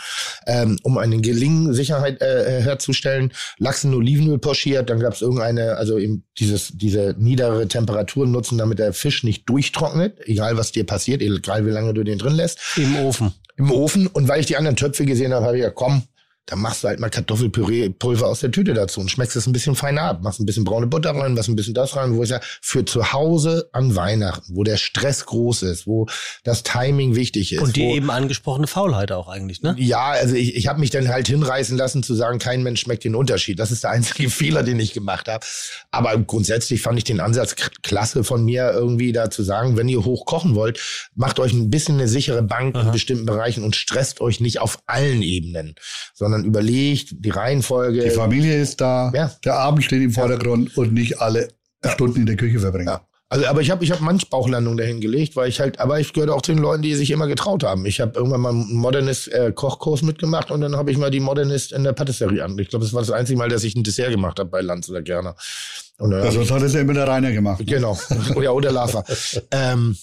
ähm, 0.46 0.78
um 0.84 0.98
eine 0.98 1.20
Gelingensicherheit 1.20 2.22
äh, 2.22 2.62
herzustellen. 2.62 3.34
Lachs 3.58 3.84
in 3.84 3.94
Olivenöl 3.94 4.40
pochiert, 4.40 4.90
dann 4.90 5.00
gab 5.00 5.14
es 5.14 5.22
irgendeine, 5.22 5.78
also 5.78 5.98
eben 5.98 6.26
dieses, 6.38 6.72
diese 6.74 7.16
niedere 7.18 7.68
Temperaturen 7.68 8.32
nutzen, 8.32 8.58
damit 8.58 8.80
der 8.80 8.94
Fisch 8.94 9.24
nicht 9.24 9.50
durchtrocknet, 9.50 10.20
egal 10.28 10.58
was 10.58 10.72
dir 10.72 10.86
passiert, 10.86 11.22
egal 11.22 11.66
wie 11.66 11.72
lange 11.72 11.94
du 11.94 12.04
den 12.04 12.20
drin 12.20 12.36
lässt 12.36 12.60
Im 12.76 12.98
Ofen. 12.98 13.34
Im 13.58 13.72
Ofen. 13.72 14.08
Und 14.08 14.28
weil 14.28 14.40
ich 14.40 14.46
die 14.46 14.58
anderen 14.58 14.78
Töpfe 14.78 15.06
gesehen 15.06 15.34
habe, 15.34 15.46
habe 15.46 15.58
ich 15.58 15.62
gesagt, 15.62 15.76
komm, 15.76 16.04
dann 16.48 16.60
machst 16.60 16.84
du 16.84 16.88
halt 16.88 17.00
mal 17.00 17.10
Kartoffelpüree-Pulver 17.10 18.26
aus 18.26 18.40
der 18.40 18.52
Tüte 18.52 18.74
dazu 18.74 19.02
und 19.02 19.12
schmeckst 19.12 19.36
es 19.36 19.48
ein 19.48 19.54
bisschen 19.54 19.76
feiner 19.76 20.04
ab. 20.04 20.22
Machst 20.24 20.40
ein 20.40 20.46
bisschen 20.46 20.64
braune 20.64 20.88
Butter 20.88 21.12
rein, 21.12 21.34
machst 21.34 21.50
ein 21.50 21.58
bisschen 21.58 21.74
das 21.74 21.96
rein, 21.98 22.16
wo 22.16 22.24
ich 22.24 22.30
sage, 22.30 22.46
für 22.62 22.86
zu 22.86 23.12
Hause 23.12 23.70
an 23.74 23.96
Weihnachten, 23.98 24.56
wo 24.56 24.64
der 24.64 24.78
Stress 24.78 25.26
groß 25.26 25.64
ist, 25.64 25.88
wo 25.88 26.08
das 26.46 26.64
Timing 26.64 27.16
wichtig 27.16 27.52
ist. 27.52 27.62
Und 27.62 27.76
die 27.76 27.84
wo, 27.84 27.96
eben 27.96 28.10
angesprochene 28.10 28.68
Faulheit 28.68 29.12
auch 29.12 29.28
eigentlich, 29.28 29.62
ne? 29.62 29.76
ja, 29.78 30.12
also 30.12 30.36
ich, 30.36 30.56
ich 30.56 30.68
habe 30.68 30.80
mich 30.80 30.90
dann 30.90 31.10
halt 31.10 31.28
hinreißen 31.28 31.78
lassen 31.78 32.02
zu 32.02 32.16
sagen, 32.16 32.40
kein 32.40 32.64
Mensch 32.64 32.80
schmeckt 32.80 33.04
den 33.04 33.16
Unterschied. 33.16 33.60
Das 33.60 33.72
ist 33.72 33.84
der 33.84 33.92
einzige 33.92 34.30
Fehler, 34.30 34.64
den 34.64 34.80
ich 34.80 34.94
gemacht 34.94 35.28
habe. 35.28 35.46
Aber 35.92 36.18
grundsätzlich 36.18 36.82
fand 36.82 36.98
ich 36.98 37.04
den 37.04 37.20
Ansatz 37.20 37.56
klasse 37.84 38.24
von 38.24 38.46
mir, 38.46 38.72
irgendwie 38.72 39.12
da 39.12 39.30
zu 39.30 39.44
sagen, 39.44 39.76
wenn 39.76 39.90
ihr 39.90 40.06
hoch 40.06 40.26
kochen 40.26 40.56
wollt, 40.56 40.80
macht 41.14 41.40
euch 41.40 41.52
ein 41.52 41.70
bisschen 41.70 41.96
eine 41.96 42.08
sichere 42.08 42.42
Bank 42.42 42.76
in 42.76 42.82
Aha. 42.82 42.92
bestimmten 42.92 43.26
Bereichen 43.26 43.66
und 43.66 43.76
stresst 43.76 44.22
euch 44.22 44.40
nicht 44.40 44.60
auf 44.60 44.80
allen 44.86 45.22
Ebenen, 45.22 45.76
sondern 46.14 46.37
überlegt 46.44 47.16
die 47.20 47.30
Reihenfolge. 47.30 48.04
Die 48.04 48.10
Familie 48.10 48.60
ist 48.62 48.82
da, 48.82 49.12
Ja. 49.16 49.32
der 49.46 49.56
Abend 49.56 49.84
steht 49.84 50.02
im 50.02 50.12
Vordergrund 50.12 50.78
und 50.78 50.94
nicht 50.94 51.22
alle 51.22 51.50
Stunden 51.86 52.22
in 52.22 52.26
der 52.26 52.36
Küche 52.36 52.60
verbringen. 52.60 52.88
Ja. 52.88 53.02
Also, 53.30 53.46
aber 53.48 53.60
ich 53.60 53.70
habe 53.72 53.84
ich 53.84 53.92
hab 53.92 54.00
manch 54.00 54.30
Bauchlandung 54.30 54.78
dahin 54.78 55.02
gelegt, 55.02 55.36
weil 55.36 55.50
ich 55.50 55.60
halt, 55.60 55.82
aber 55.82 56.00
ich 56.00 56.14
gehöre 56.14 56.34
auch 56.34 56.42
zu 56.42 56.54
den 56.54 56.62
Leuten, 56.62 56.82
die 56.82 56.96
sich 56.96 57.12
immer 57.12 57.28
getraut 57.28 57.62
haben. 57.66 57.86
Ich 57.86 58.00
habe 58.00 58.14
irgendwann 58.18 58.40
mal 58.40 58.52
einen 58.52 58.74
Modernist-Kochkurs 58.76 60.02
mitgemacht 60.02 60.50
und 60.50 60.62
dann 60.62 60.78
habe 60.78 60.92
ich 60.92 60.98
mal 60.98 61.12
die 61.12 61.20
Modernist 61.20 61.74
in 61.74 61.84
der 61.84 61.92
Patisserie 61.92 62.44
an. 62.46 62.58
Ich 62.58 62.70
glaube, 62.70 62.86
das 62.86 62.94
war 62.94 63.02
das 63.02 63.12
einzige 63.12 63.38
Mal, 63.38 63.50
dass 63.50 63.66
ich 63.66 63.76
ein 63.76 63.84
Dessert 63.84 64.12
gemacht 64.12 64.40
habe 64.40 64.50
bei 64.50 64.62
Lanz 64.62 64.90
oder 64.90 65.02
Gerner. 65.02 65.36
Und 65.98 66.14
hab 66.14 66.24
Also, 66.24 66.40
das 66.40 66.52
hat 66.52 66.62
es 66.62 66.74
ja 66.74 66.80
immer 66.80 66.94
der 66.94 67.06
Rainer 67.08 67.34
gemacht. 67.34 67.62
Genau. 67.66 67.98
ja, 68.42 68.52
oder 68.52 68.72
Lava. 68.72 69.04
ähm, 69.52 69.98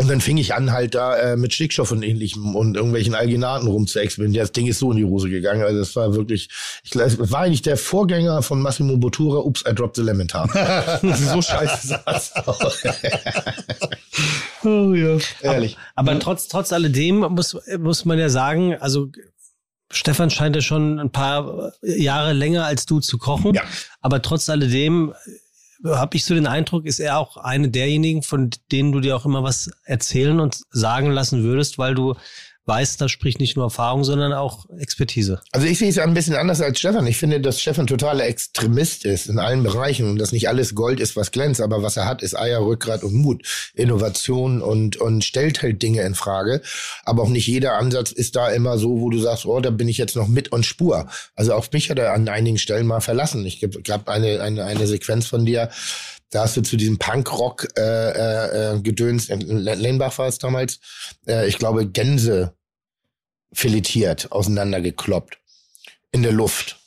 und 0.00 0.08
dann 0.08 0.22
fing 0.22 0.38
ich 0.38 0.54
an, 0.54 0.72
halt 0.72 0.94
da 0.94 1.14
äh, 1.14 1.36
mit 1.36 1.52
Stickstoff 1.52 1.92
und 1.92 2.02
ähnlichem 2.02 2.56
und 2.56 2.74
irgendwelchen 2.74 3.14
Alginaten 3.14 3.66
rumzuexperimentieren. 3.66 4.44
Das 4.44 4.52
Ding 4.52 4.66
ist 4.66 4.78
so 4.78 4.92
in 4.92 4.96
die 4.96 5.04
Hose 5.04 5.28
gegangen. 5.28 5.62
Also 5.62 5.78
das 5.78 5.94
war 5.94 6.14
wirklich, 6.14 6.48
ich 6.82 6.90
glaube, 6.90 7.10
es 7.10 7.30
war 7.30 7.40
eigentlich 7.40 7.60
der 7.60 7.76
Vorgänger 7.76 8.40
von 8.40 8.62
Massimo 8.62 8.96
Bottura, 8.96 9.40
Ups, 9.40 9.62
I 9.68 9.74
dropped 9.74 9.96
the 9.96 10.02
also 10.10 11.24
so 11.34 11.42
scheiße 11.42 11.86
sah 11.86 12.02
es 12.06 12.32
aus. 12.46 12.82
Oh, 14.64 14.94
ja. 14.94 15.18
Ehrlich. 15.42 15.76
Aber 15.94 16.18
trotz, 16.18 16.48
trotz 16.48 16.72
alledem 16.72 17.18
muss, 17.18 17.58
muss 17.78 18.06
man 18.06 18.18
ja 18.18 18.30
sagen, 18.30 18.76
also 18.80 19.08
Stefan 19.90 20.30
scheint 20.30 20.56
ja 20.56 20.62
schon 20.62 20.98
ein 20.98 21.10
paar 21.10 21.74
Jahre 21.82 22.32
länger 22.32 22.64
als 22.64 22.86
du 22.86 23.00
zu 23.00 23.18
kochen. 23.18 23.52
Ja. 23.52 23.64
Aber 24.00 24.22
trotz 24.22 24.48
alledem 24.48 25.12
habe 25.84 26.16
ich 26.16 26.24
so 26.24 26.34
den 26.34 26.46
Eindruck, 26.46 26.84
ist 26.86 27.00
er 27.00 27.18
auch 27.18 27.36
eine 27.36 27.68
derjenigen, 27.68 28.22
von 28.22 28.50
denen 28.70 28.92
du 28.92 29.00
dir 29.00 29.16
auch 29.16 29.24
immer 29.24 29.42
was 29.42 29.70
erzählen 29.84 30.40
und 30.40 30.60
sagen 30.70 31.10
lassen 31.10 31.42
würdest, 31.42 31.78
weil 31.78 31.94
du 31.94 32.14
weißt, 32.70 33.00
da 33.00 33.08
spricht 33.08 33.40
nicht 33.40 33.56
nur 33.56 33.66
Erfahrung, 33.66 34.04
sondern 34.04 34.32
auch 34.32 34.64
Expertise. 34.78 35.40
Also 35.50 35.66
ich 35.66 35.78
sehe 35.78 35.88
es 35.88 35.98
ein 35.98 36.14
bisschen 36.14 36.36
anders 36.36 36.60
als 36.60 36.78
Stefan. 36.78 37.04
Ich 37.08 37.16
finde, 37.16 37.40
dass 37.40 37.60
Stefan 37.60 37.88
totaler 37.88 38.26
Extremist 38.26 39.04
ist 39.04 39.26
in 39.26 39.40
allen 39.40 39.64
Bereichen 39.64 40.08
und 40.08 40.18
dass 40.18 40.30
nicht 40.30 40.48
alles 40.48 40.76
Gold 40.76 41.00
ist, 41.00 41.16
was 41.16 41.32
glänzt, 41.32 41.60
aber 41.60 41.82
was 41.82 41.96
er 41.96 42.06
hat, 42.06 42.22
ist 42.22 42.38
Eier, 42.38 42.64
Rückgrat 42.64 43.02
und 43.02 43.14
Mut, 43.14 43.44
Innovation 43.74 44.62
und, 44.62 44.96
und 44.98 45.24
stellt 45.24 45.62
halt 45.62 45.82
Dinge 45.82 46.02
in 46.02 46.14
Frage. 46.14 46.62
Aber 47.04 47.24
auch 47.24 47.28
nicht 47.28 47.48
jeder 47.48 47.76
Ansatz 47.76 48.12
ist 48.12 48.36
da 48.36 48.48
immer 48.50 48.78
so, 48.78 49.00
wo 49.00 49.10
du 49.10 49.18
sagst, 49.18 49.46
oh, 49.46 49.58
da 49.58 49.70
bin 49.70 49.88
ich 49.88 49.98
jetzt 49.98 50.14
noch 50.14 50.28
mit 50.28 50.52
und 50.52 50.64
Spur. 50.64 51.08
Also 51.34 51.54
auch 51.54 51.66
mich 51.72 51.90
hat 51.90 51.98
er 51.98 52.12
an 52.12 52.28
einigen 52.28 52.58
Stellen 52.58 52.86
mal 52.86 53.00
verlassen. 53.00 53.44
Ich 53.44 53.66
gab 53.82 54.08
eine, 54.08 54.40
eine, 54.40 54.64
eine 54.64 54.86
Sequenz 54.86 55.26
von 55.26 55.44
dir, 55.44 55.70
da 56.30 56.42
hast 56.42 56.56
du 56.56 56.62
zu 56.62 56.76
diesem 56.76 56.98
Punkrock 56.98 57.66
äh, 57.76 57.80
äh, 57.82 58.74
äh, 58.76 58.80
Gedöns, 58.80 59.28
in 59.28 59.40
Lenbach 59.40 60.16
war 60.18 60.28
es 60.28 60.38
damals, 60.38 60.78
äh, 61.26 61.48
ich 61.48 61.58
glaube 61.58 61.88
Gänse 61.88 62.54
filetiert, 63.52 64.30
auseinandergekloppt 64.32 65.38
in 66.12 66.22
der 66.22 66.32
Luft. 66.32 66.78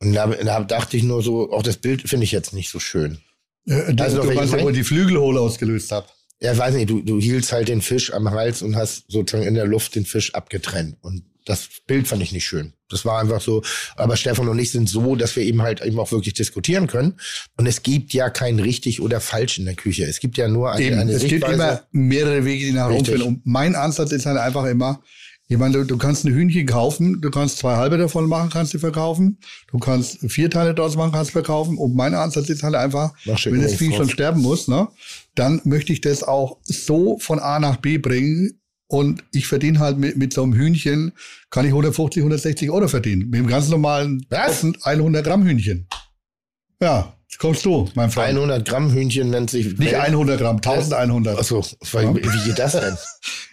Und 0.00 0.12
da, 0.14 0.26
da 0.26 0.60
dachte 0.62 0.96
ich 0.96 1.02
nur 1.02 1.22
so, 1.22 1.52
auch 1.52 1.62
das 1.62 1.76
Bild 1.78 2.08
finde 2.08 2.24
ich 2.24 2.32
jetzt 2.32 2.52
nicht 2.52 2.70
so 2.70 2.78
schön. 2.78 3.18
Äh, 3.66 3.92
Du, 3.94 4.02
Also, 4.04 4.22
du 4.22 4.34
weißt 4.34 4.54
ja, 4.54 4.62
wo 4.62 4.70
die 4.70 4.84
Flügelhole 4.84 5.40
ausgelöst 5.40 5.92
hat. 5.92 6.14
Ja, 6.40 6.56
weiß 6.56 6.74
nicht, 6.74 6.88
du, 6.88 7.02
du 7.02 7.20
hielst 7.20 7.50
halt 7.52 7.68
den 7.68 7.82
Fisch 7.82 8.12
am 8.12 8.30
Hals 8.30 8.62
und 8.62 8.76
hast 8.76 9.04
sozusagen 9.08 9.46
in 9.46 9.54
der 9.54 9.66
Luft 9.66 9.96
den 9.96 10.04
Fisch 10.06 10.34
abgetrennt. 10.34 10.96
Und 11.00 11.24
das 11.44 11.68
Bild 11.86 12.06
fand 12.06 12.22
ich 12.22 12.30
nicht 12.30 12.46
schön. 12.46 12.74
Das 12.90 13.04
war 13.04 13.20
einfach 13.20 13.40
so. 13.40 13.62
Aber 13.96 14.16
Stefan 14.16 14.48
und 14.48 14.58
ich 14.58 14.70
sind 14.70 14.88
so, 14.88 15.16
dass 15.16 15.34
wir 15.34 15.42
eben 15.42 15.62
halt 15.62 15.80
eben 15.82 15.98
auch 15.98 16.12
wirklich 16.12 16.34
diskutieren 16.34 16.86
können. 16.86 17.18
Und 17.56 17.66
es 17.66 17.82
gibt 17.82 18.12
ja 18.12 18.30
kein 18.30 18.60
richtig 18.60 19.00
oder 19.00 19.20
falsch 19.20 19.58
in 19.58 19.64
der 19.64 19.74
Küche. 19.74 20.04
Es 20.04 20.20
gibt 20.20 20.36
ja 20.38 20.46
nur 20.46 20.70
eine, 20.70 20.84
Eben, 20.84 20.98
eine 20.98 21.12
es 21.12 21.20
gibt 21.22 21.30
Sichtweise. 21.32 21.54
immer 21.54 21.82
mehrere 21.90 22.44
Wege, 22.44 22.66
die 22.66 22.72
nach 22.72 22.88
Rom 22.88 23.04
führen. 23.04 23.22
Und 23.22 23.44
mein 23.44 23.74
Ansatz 23.74 24.12
ist 24.12 24.26
halt 24.26 24.38
einfach 24.38 24.64
immer, 24.66 25.02
ich 25.50 25.56
meine, 25.56 25.78
du, 25.78 25.84
du 25.84 25.96
kannst 25.96 26.26
ein 26.26 26.34
Hühnchen 26.34 26.66
kaufen, 26.66 27.22
du 27.22 27.30
kannst 27.30 27.56
zwei 27.56 27.76
halbe 27.76 27.96
davon 27.96 28.28
machen, 28.28 28.50
kannst 28.50 28.74
du 28.74 28.78
verkaufen. 28.78 29.38
Du 29.68 29.78
kannst 29.78 30.18
vier 30.30 30.50
Teile 30.50 30.74
daraus 30.74 30.94
machen, 30.94 31.10
kannst 31.10 31.30
du 31.30 31.32
verkaufen. 31.32 31.78
Und 31.78 31.96
mein 31.96 32.14
Ansatz 32.14 32.50
ist 32.50 32.62
halt 32.62 32.74
einfach, 32.74 33.14
wenn 33.24 33.62
das 33.62 33.74
Vieh 33.74 33.94
schon 33.94 34.10
sterben 34.10 34.42
muss, 34.42 34.68
ne, 34.68 34.88
dann 35.34 35.62
möchte 35.64 35.94
ich 35.94 36.02
das 36.02 36.22
auch 36.22 36.58
so 36.64 37.18
von 37.18 37.38
A 37.38 37.58
nach 37.60 37.76
B 37.76 37.96
bringen. 37.96 38.60
Und 38.90 39.24
ich 39.32 39.46
verdiene 39.46 39.78
halt 39.78 39.98
mit, 39.98 40.16
mit 40.16 40.32
so 40.32 40.42
einem 40.42 40.54
Hühnchen, 40.54 41.12
kann 41.50 41.64
ich 41.64 41.72
150, 41.72 42.20
160 42.20 42.70
Euro 42.70 42.88
verdienen. 42.88 43.30
Mit 43.30 43.40
dem 43.40 43.46
ganz 43.46 43.68
normalen 43.68 44.24
Was? 44.30 44.64
1100 44.64 45.24
Gramm 45.24 45.46
Hühnchen. 45.46 45.86
Ja, 46.80 47.17
kommst 47.38 47.64
du, 47.64 47.88
mein 47.94 48.10
Freund. 48.10 48.30
100 48.36 48.66
Gramm 48.66 48.90
Hühnchen 48.92 49.30
nennt 49.30 49.50
sich. 49.50 49.76
Nicht 49.78 49.94
100 49.94 50.38
Gramm, 50.40 50.56
1100. 50.56 51.38
Achso, 51.38 51.62
Ja. 51.92 52.14
wie 52.14 52.44
geht 52.48 52.58
das 52.58 52.72
denn? 52.72 52.96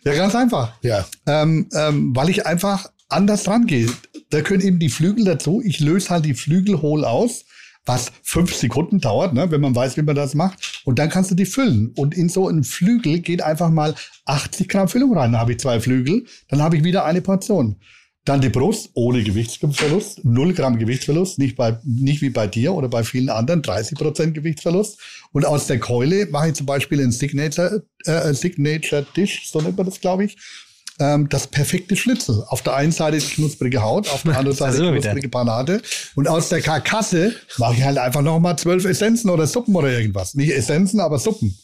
Ja, 0.05 0.13
ganz 0.13 0.35
einfach. 0.35 0.71
Ja. 0.83 1.03
ähm, 1.25 1.67
ähm, 1.73 2.15
weil 2.15 2.29
ich 2.29 2.45
einfach 2.45 2.85
anders 3.09 3.47
rangehe. 3.47 3.89
Da 4.29 4.41
können 4.41 4.61
eben 4.61 4.77
die 4.79 4.89
Flügel 4.89 5.25
dazu. 5.25 5.61
Ich 5.65 5.79
löse 5.79 6.11
halt 6.11 6.25
die 6.25 6.35
Flügel 6.35 6.79
hohl 6.81 7.03
aus, 7.05 7.45
was 7.87 8.11
fünf 8.21 8.53
Sekunden 8.53 8.99
dauert, 8.99 9.33
ne, 9.33 9.49
wenn 9.49 9.61
man 9.61 9.75
weiß, 9.75 9.97
wie 9.97 10.03
man 10.03 10.15
das 10.15 10.35
macht. 10.35 10.81
Und 10.85 10.99
dann 10.99 11.09
kannst 11.09 11.31
du 11.31 11.35
die 11.35 11.45
füllen. 11.47 11.91
Und 11.97 12.15
in 12.15 12.29
so 12.29 12.47
einen 12.47 12.63
Flügel 12.63 13.19
geht 13.19 13.41
einfach 13.41 13.69
mal 13.71 13.95
80 14.25 14.67
Gramm 14.69 14.87
Füllung 14.87 15.17
rein. 15.17 15.31
Dann 15.31 15.41
habe 15.41 15.53
ich 15.53 15.59
zwei 15.59 15.79
Flügel, 15.79 16.25
dann 16.49 16.61
habe 16.61 16.77
ich 16.77 16.83
wieder 16.83 17.03
eine 17.05 17.21
Portion. 17.21 17.77
Dann 18.25 18.41
die 18.41 18.49
Brust 18.49 18.89
ohne 18.95 19.23
Gewichtsverlust, 19.23 20.25
0 20.25 20.53
Gramm 20.53 20.79
Gewichtsverlust, 20.79 21.37
nicht, 21.37 21.55
bei, 21.55 21.77
nicht 21.83 22.23
wie 22.23 22.31
bei 22.31 22.47
dir 22.47 22.73
oder 22.73 22.89
bei 22.89 23.03
vielen 23.03 23.29
anderen, 23.29 23.61
30 23.61 23.97
Prozent 23.99 24.33
Gewichtsverlust. 24.33 24.99
Und 25.31 25.45
aus 25.45 25.67
der 25.67 25.79
Keule 25.79 26.25
mache 26.25 26.47
ich 26.47 26.55
zum 26.55 26.65
Beispiel 26.65 26.99
einen 27.01 27.11
Signature, 27.11 27.83
äh, 28.05 28.33
Signature 28.33 29.05
Dish, 29.15 29.51
so 29.51 29.61
nennt 29.61 29.77
man 29.77 29.85
das, 29.85 30.01
glaube 30.01 30.25
ich. 30.25 30.37
Ähm, 30.97 31.29
das 31.29 31.45
perfekte 31.45 31.95
Schnitzel. 31.95 32.43
Auf 32.47 32.63
der 32.63 32.73
einen 32.75 32.91
Seite 32.91 33.19
knusprige 33.19 33.83
Haut, 33.83 34.09
auf 34.09 34.23
der 34.23 34.35
anderen 34.39 34.57
Seite 34.57 34.77
knusprige 34.77 35.29
Panade. 35.29 35.83
Und 36.15 36.27
aus 36.27 36.49
der 36.49 36.61
Karkasse 36.61 37.35
mache 37.59 37.75
ich 37.75 37.83
halt 37.83 37.99
einfach 37.99 38.23
nochmal 38.23 38.57
zwölf 38.57 38.85
Essenzen 38.85 39.29
oder 39.29 39.45
Suppen 39.45 39.75
oder 39.75 39.91
irgendwas. 39.91 40.33
Nicht 40.33 40.51
Essenzen, 40.51 40.99
aber 40.99 41.19
Suppen. 41.19 41.55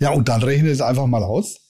Ja, 0.00 0.10
und 0.10 0.28
dann 0.28 0.42
rechne 0.42 0.68
ich 0.68 0.74
es 0.74 0.80
einfach 0.80 1.06
mal 1.06 1.22
aus. 1.22 1.60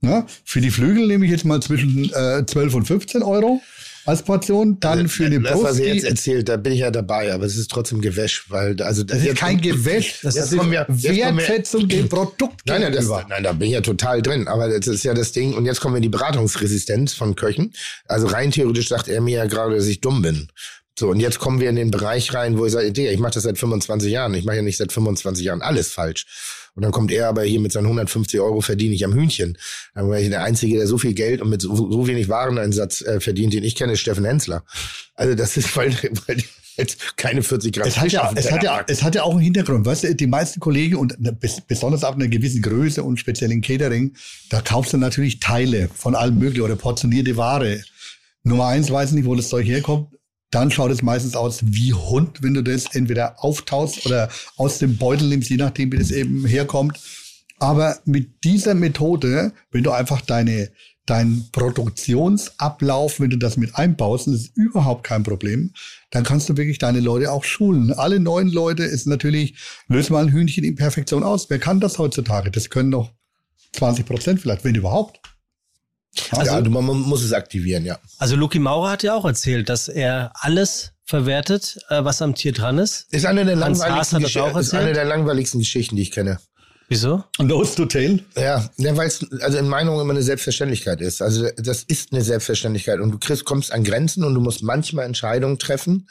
Ne? 0.00 0.26
Für 0.44 0.60
die 0.60 0.70
Flügel 0.72 1.06
nehme 1.06 1.24
ich 1.24 1.30
jetzt 1.30 1.44
mal 1.44 1.62
zwischen 1.62 2.12
äh, 2.12 2.44
12 2.44 2.74
und 2.74 2.86
15 2.86 3.22
Euro 3.22 3.60
als 4.04 4.22
Portion. 4.22 4.78
Dann 4.80 5.08
für 5.08 5.30
die 5.30 5.40
das, 5.42 5.52
was 5.54 5.62
Brust. 5.62 5.80
ihr 5.80 5.94
jetzt 5.94 6.04
erzählt, 6.04 6.48
da 6.48 6.56
bin 6.56 6.72
ich 6.72 6.80
ja 6.80 6.90
dabei, 6.90 7.32
aber 7.32 7.44
es 7.44 7.56
ist 7.56 7.70
trotzdem 7.70 8.00
Gewäsch, 8.00 8.44
weil 8.50 8.80
also 8.82 9.04
das 9.04 9.22
ist 9.24 9.36
kein 9.36 9.60
Gewäsch. 9.60 10.20
Das 10.22 10.36
ist 10.36 10.52
wir- 10.52 10.86
Wertschätzung 10.88 11.88
dem 11.88 12.08
Produkt 12.08 12.60
Nein, 12.66 12.82
nein, 12.82 12.92
das, 12.92 13.06
nein, 13.28 13.42
da 13.42 13.52
bin 13.52 13.68
ich 13.68 13.74
ja 13.74 13.80
total 13.80 14.22
drin. 14.22 14.48
Aber 14.48 14.68
das 14.68 14.86
ist 14.86 15.02
ja 15.04 15.14
das 15.14 15.32
Ding. 15.32 15.54
Und 15.54 15.66
jetzt 15.66 15.80
kommen 15.80 15.94
wir 15.94 15.98
in 15.98 16.02
die 16.02 16.08
Beratungsresistenz 16.08 17.12
von 17.14 17.34
Köchen. 17.36 17.72
Also 18.06 18.26
rein 18.26 18.50
theoretisch 18.50 18.88
sagt 18.88 19.08
er 19.08 19.20
mir 19.20 19.38
ja 19.38 19.46
gerade, 19.46 19.76
dass 19.76 19.86
ich 19.86 20.00
dumm 20.00 20.22
bin. 20.22 20.48
So, 20.98 21.08
und 21.08 21.20
jetzt 21.20 21.38
kommen 21.38 21.58
wir 21.58 21.70
in 21.70 21.76
den 21.76 21.90
Bereich 21.90 22.34
rein, 22.34 22.58
wo 22.58 22.66
ich 22.66 22.72
sage, 22.72 22.88
ich 22.88 23.18
mache 23.18 23.32
das 23.32 23.44
seit 23.44 23.58
25 23.58 24.12
Jahren. 24.12 24.34
Ich 24.34 24.44
mache 24.44 24.56
ja 24.56 24.62
nicht 24.62 24.76
seit 24.76 24.92
25 24.92 25.44
Jahren 25.44 25.62
alles 25.62 25.90
falsch. 25.90 26.26
Und 26.74 26.82
dann 26.82 26.92
kommt 26.92 27.10
er 27.12 27.28
aber 27.28 27.42
hier 27.42 27.60
mit 27.60 27.72
seinen 27.72 27.84
150 27.84 28.40
Euro 28.40 28.60
verdiene 28.62 28.94
ich 28.94 29.04
am 29.04 29.12
Hühnchen. 29.12 29.58
Dann 29.94 30.08
war 30.08 30.18
ich 30.18 30.28
der 30.30 30.42
Einzige, 30.42 30.78
der 30.78 30.86
so 30.86 30.96
viel 30.98 31.12
Geld 31.12 31.42
und 31.42 31.50
mit 31.50 31.60
so, 31.62 31.74
so 31.74 32.06
wenig 32.06 32.28
Wareneinsatz 32.28 33.02
äh, 33.02 33.20
verdient, 33.20 33.52
den 33.52 33.62
ich 33.64 33.74
kenne, 33.76 33.92
ist 33.92 34.00
Steffen 34.00 34.24
Hensler. 34.24 34.64
Also 35.14 35.34
das 35.34 35.56
ist, 35.56 35.76
weil, 35.76 35.92
weil 36.26 36.38
jetzt 36.76 37.16
keine 37.18 37.42
40 37.42 37.72
Gramm 37.74 37.86
Es 37.86 37.98
hat, 37.98 38.10
ja, 38.12 38.32
es, 38.34 38.50
hat 38.50 38.62
ja, 38.62 38.84
es 38.88 39.02
hat 39.02 39.14
ja 39.14 39.22
auch 39.24 39.32
einen 39.32 39.40
Hintergrund. 39.40 39.84
Weißt 39.84 40.04
du, 40.04 40.14
die 40.14 40.26
meisten 40.26 40.60
Kollegen 40.60 40.96
und 40.96 41.18
bes- 41.18 41.60
besonders 41.68 42.04
ab 42.04 42.14
einer 42.14 42.28
gewissen 42.28 42.62
Größe 42.62 43.02
und 43.02 43.18
speziell 43.18 43.52
in 43.52 43.60
Catering, 43.60 44.14
da 44.48 44.62
kaufst 44.62 44.94
du 44.94 44.96
natürlich 44.96 45.40
Teile 45.40 45.90
von 45.94 46.14
allem 46.14 46.38
möglichen 46.38 46.62
oder 46.64 46.76
portionierte 46.76 47.36
Ware. 47.36 47.82
Nummer 48.44 48.66
eins, 48.68 48.90
weiß 48.90 49.12
nicht, 49.12 49.26
wo 49.26 49.34
das 49.34 49.50
Zeug 49.50 49.66
herkommt. 49.66 50.08
Dann 50.52 50.70
schaut 50.70 50.92
es 50.92 51.02
meistens 51.02 51.34
aus 51.34 51.60
wie 51.64 51.94
Hund, 51.94 52.42
wenn 52.42 52.54
du 52.54 52.62
das 52.62 52.94
entweder 52.94 53.42
auftaust 53.42 54.06
oder 54.06 54.28
aus 54.56 54.78
dem 54.78 54.98
Beutel 54.98 55.28
nimmst, 55.28 55.50
je 55.50 55.56
nachdem, 55.56 55.90
wie 55.90 55.98
das 55.98 56.10
eben 56.10 56.44
herkommt. 56.44 57.00
Aber 57.58 57.98
mit 58.04 58.44
dieser 58.44 58.74
Methode, 58.74 59.52
wenn 59.70 59.82
du 59.82 59.92
einfach 59.92 60.20
deine, 60.20 60.70
deinen 61.06 61.48
Produktionsablauf, 61.52 63.18
wenn 63.18 63.30
du 63.30 63.38
das 63.38 63.56
mit 63.56 63.74
einbaust, 63.76 64.26
das 64.26 64.34
ist 64.34 64.56
überhaupt 64.56 65.04
kein 65.04 65.22
Problem, 65.22 65.72
dann 66.10 66.22
kannst 66.22 66.48
du 66.50 66.56
wirklich 66.56 66.78
deine 66.78 67.00
Leute 67.00 67.32
auch 67.32 67.44
schulen. 67.44 67.92
Alle 67.92 68.20
neuen 68.20 68.48
Leute 68.48 68.82
ist 68.82 69.06
natürlich, 69.06 69.54
löse 69.88 70.12
mal 70.12 70.24
ein 70.24 70.32
Hühnchen 70.32 70.64
in 70.64 70.74
Perfektion 70.74 71.22
aus. 71.22 71.48
Wer 71.48 71.60
kann 71.60 71.80
das 71.80 71.98
heutzutage? 71.98 72.50
Das 72.50 72.68
können 72.68 72.90
noch 72.90 73.10
20 73.72 74.04
Prozent 74.04 74.40
vielleicht, 74.40 74.64
wenn 74.64 74.74
überhaupt. 74.74 75.20
Ja, 76.44 76.60
du, 76.60 76.70
man 76.70 76.84
muss 76.84 77.22
es 77.22 77.32
aktivieren, 77.32 77.84
ja. 77.84 77.98
Also 78.18 78.36
Luki 78.36 78.58
Maurer 78.58 78.90
hat 78.90 79.02
ja 79.02 79.14
auch 79.14 79.24
erzählt, 79.24 79.68
dass 79.68 79.88
er 79.88 80.32
alles 80.34 80.92
verwertet, 81.04 81.78
äh, 81.88 82.04
was 82.04 82.22
am 82.22 82.34
Tier 82.34 82.52
dran 82.52 82.78
ist. 82.78 83.06
Ist 83.12 83.26
eine 83.26 83.44
der 83.44 83.58
Hans 83.58 83.78
langweiligsten, 83.78 84.24
Gesch- 84.24 84.58
ist 84.60 84.74
eine 84.74 84.92
der 84.92 85.04
langweiligsten 85.04 85.60
Geschichten, 85.60 85.96
die 85.96 86.02
ich 86.02 86.10
kenne. 86.10 86.38
Wieso? 86.88 87.24
Nose 87.38 87.74
to 87.74 87.86
tail. 87.86 88.22
Ja, 88.36 88.68
ja 88.76 88.96
weil 88.96 89.08
es 89.08 89.26
also 89.40 89.56
in 89.56 89.66
meinen 89.66 89.88
Augen 89.88 90.02
immer 90.02 90.12
eine 90.12 90.22
Selbstverständlichkeit 90.22 91.00
ist. 91.00 91.22
Also 91.22 91.48
das 91.56 91.84
ist 91.84 92.12
eine 92.12 92.22
Selbstverständlichkeit 92.22 93.00
und 93.00 93.12
du 93.12 93.18
kriegst, 93.18 93.46
kommst 93.46 93.72
an 93.72 93.82
Grenzen 93.82 94.24
und 94.24 94.34
du 94.34 94.42
musst 94.42 94.62
manchmal 94.62 95.06
Entscheidungen 95.06 95.58
treffen. 95.58 96.08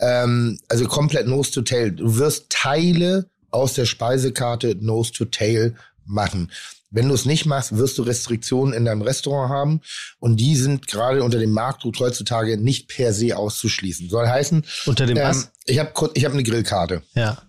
Ähm, 0.00 0.58
also 0.68 0.86
komplett 0.86 1.28
Nose 1.28 1.52
to 1.52 1.62
Tail. 1.62 1.92
Du 1.92 2.16
wirst 2.18 2.46
Teile 2.50 3.30
aus 3.52 3.74
der 3.74 3.84
Speisekarte 3.84 4.76
Nose 4.80 5.12
to 5.12 5.26
Tail 5.26 5.76
machen. 6.04 6.50
Wenn 6.90 7.08
du 7.08 7.14
es 7.14 7.24
nicht 7.24 7.46
machst, 7.46 7.76
wirst 7.76 7.98
du 7.98 8.02
Restriktionen 8.02 8.72
in 8.72 8.84
deinem 8.84 9.02
Restaurant 9.02 9.50
haben 9.52 9.80
und 10.18 10.36
die 10.36 10.56
sind 10.56 10.86
gerade 10.86 11.22
unter 11.22 11.38
dem 11.38 11.50
Marktdruck 11.50 11.98
heutzutage 11.98 12.56
nicht 12.56 12.88
per 12.88 13.12
se 13.12 13.36
auszuschließen. 13.36 14.08
Soll 14.08 14.28
heißen, 14.28 14.64
Unter 14.86 15.06
dem 15.06 15.16
ähm, 15.16 15.24
was? 15.24 15.50
ich 15.64 15.78
habe 15.78 15.92
ich 16.14 16.24
hab 16.24 16.32
eine 16.32 16.42
Grillkarte. 16.42 17.02
Ja. 17.14 17.45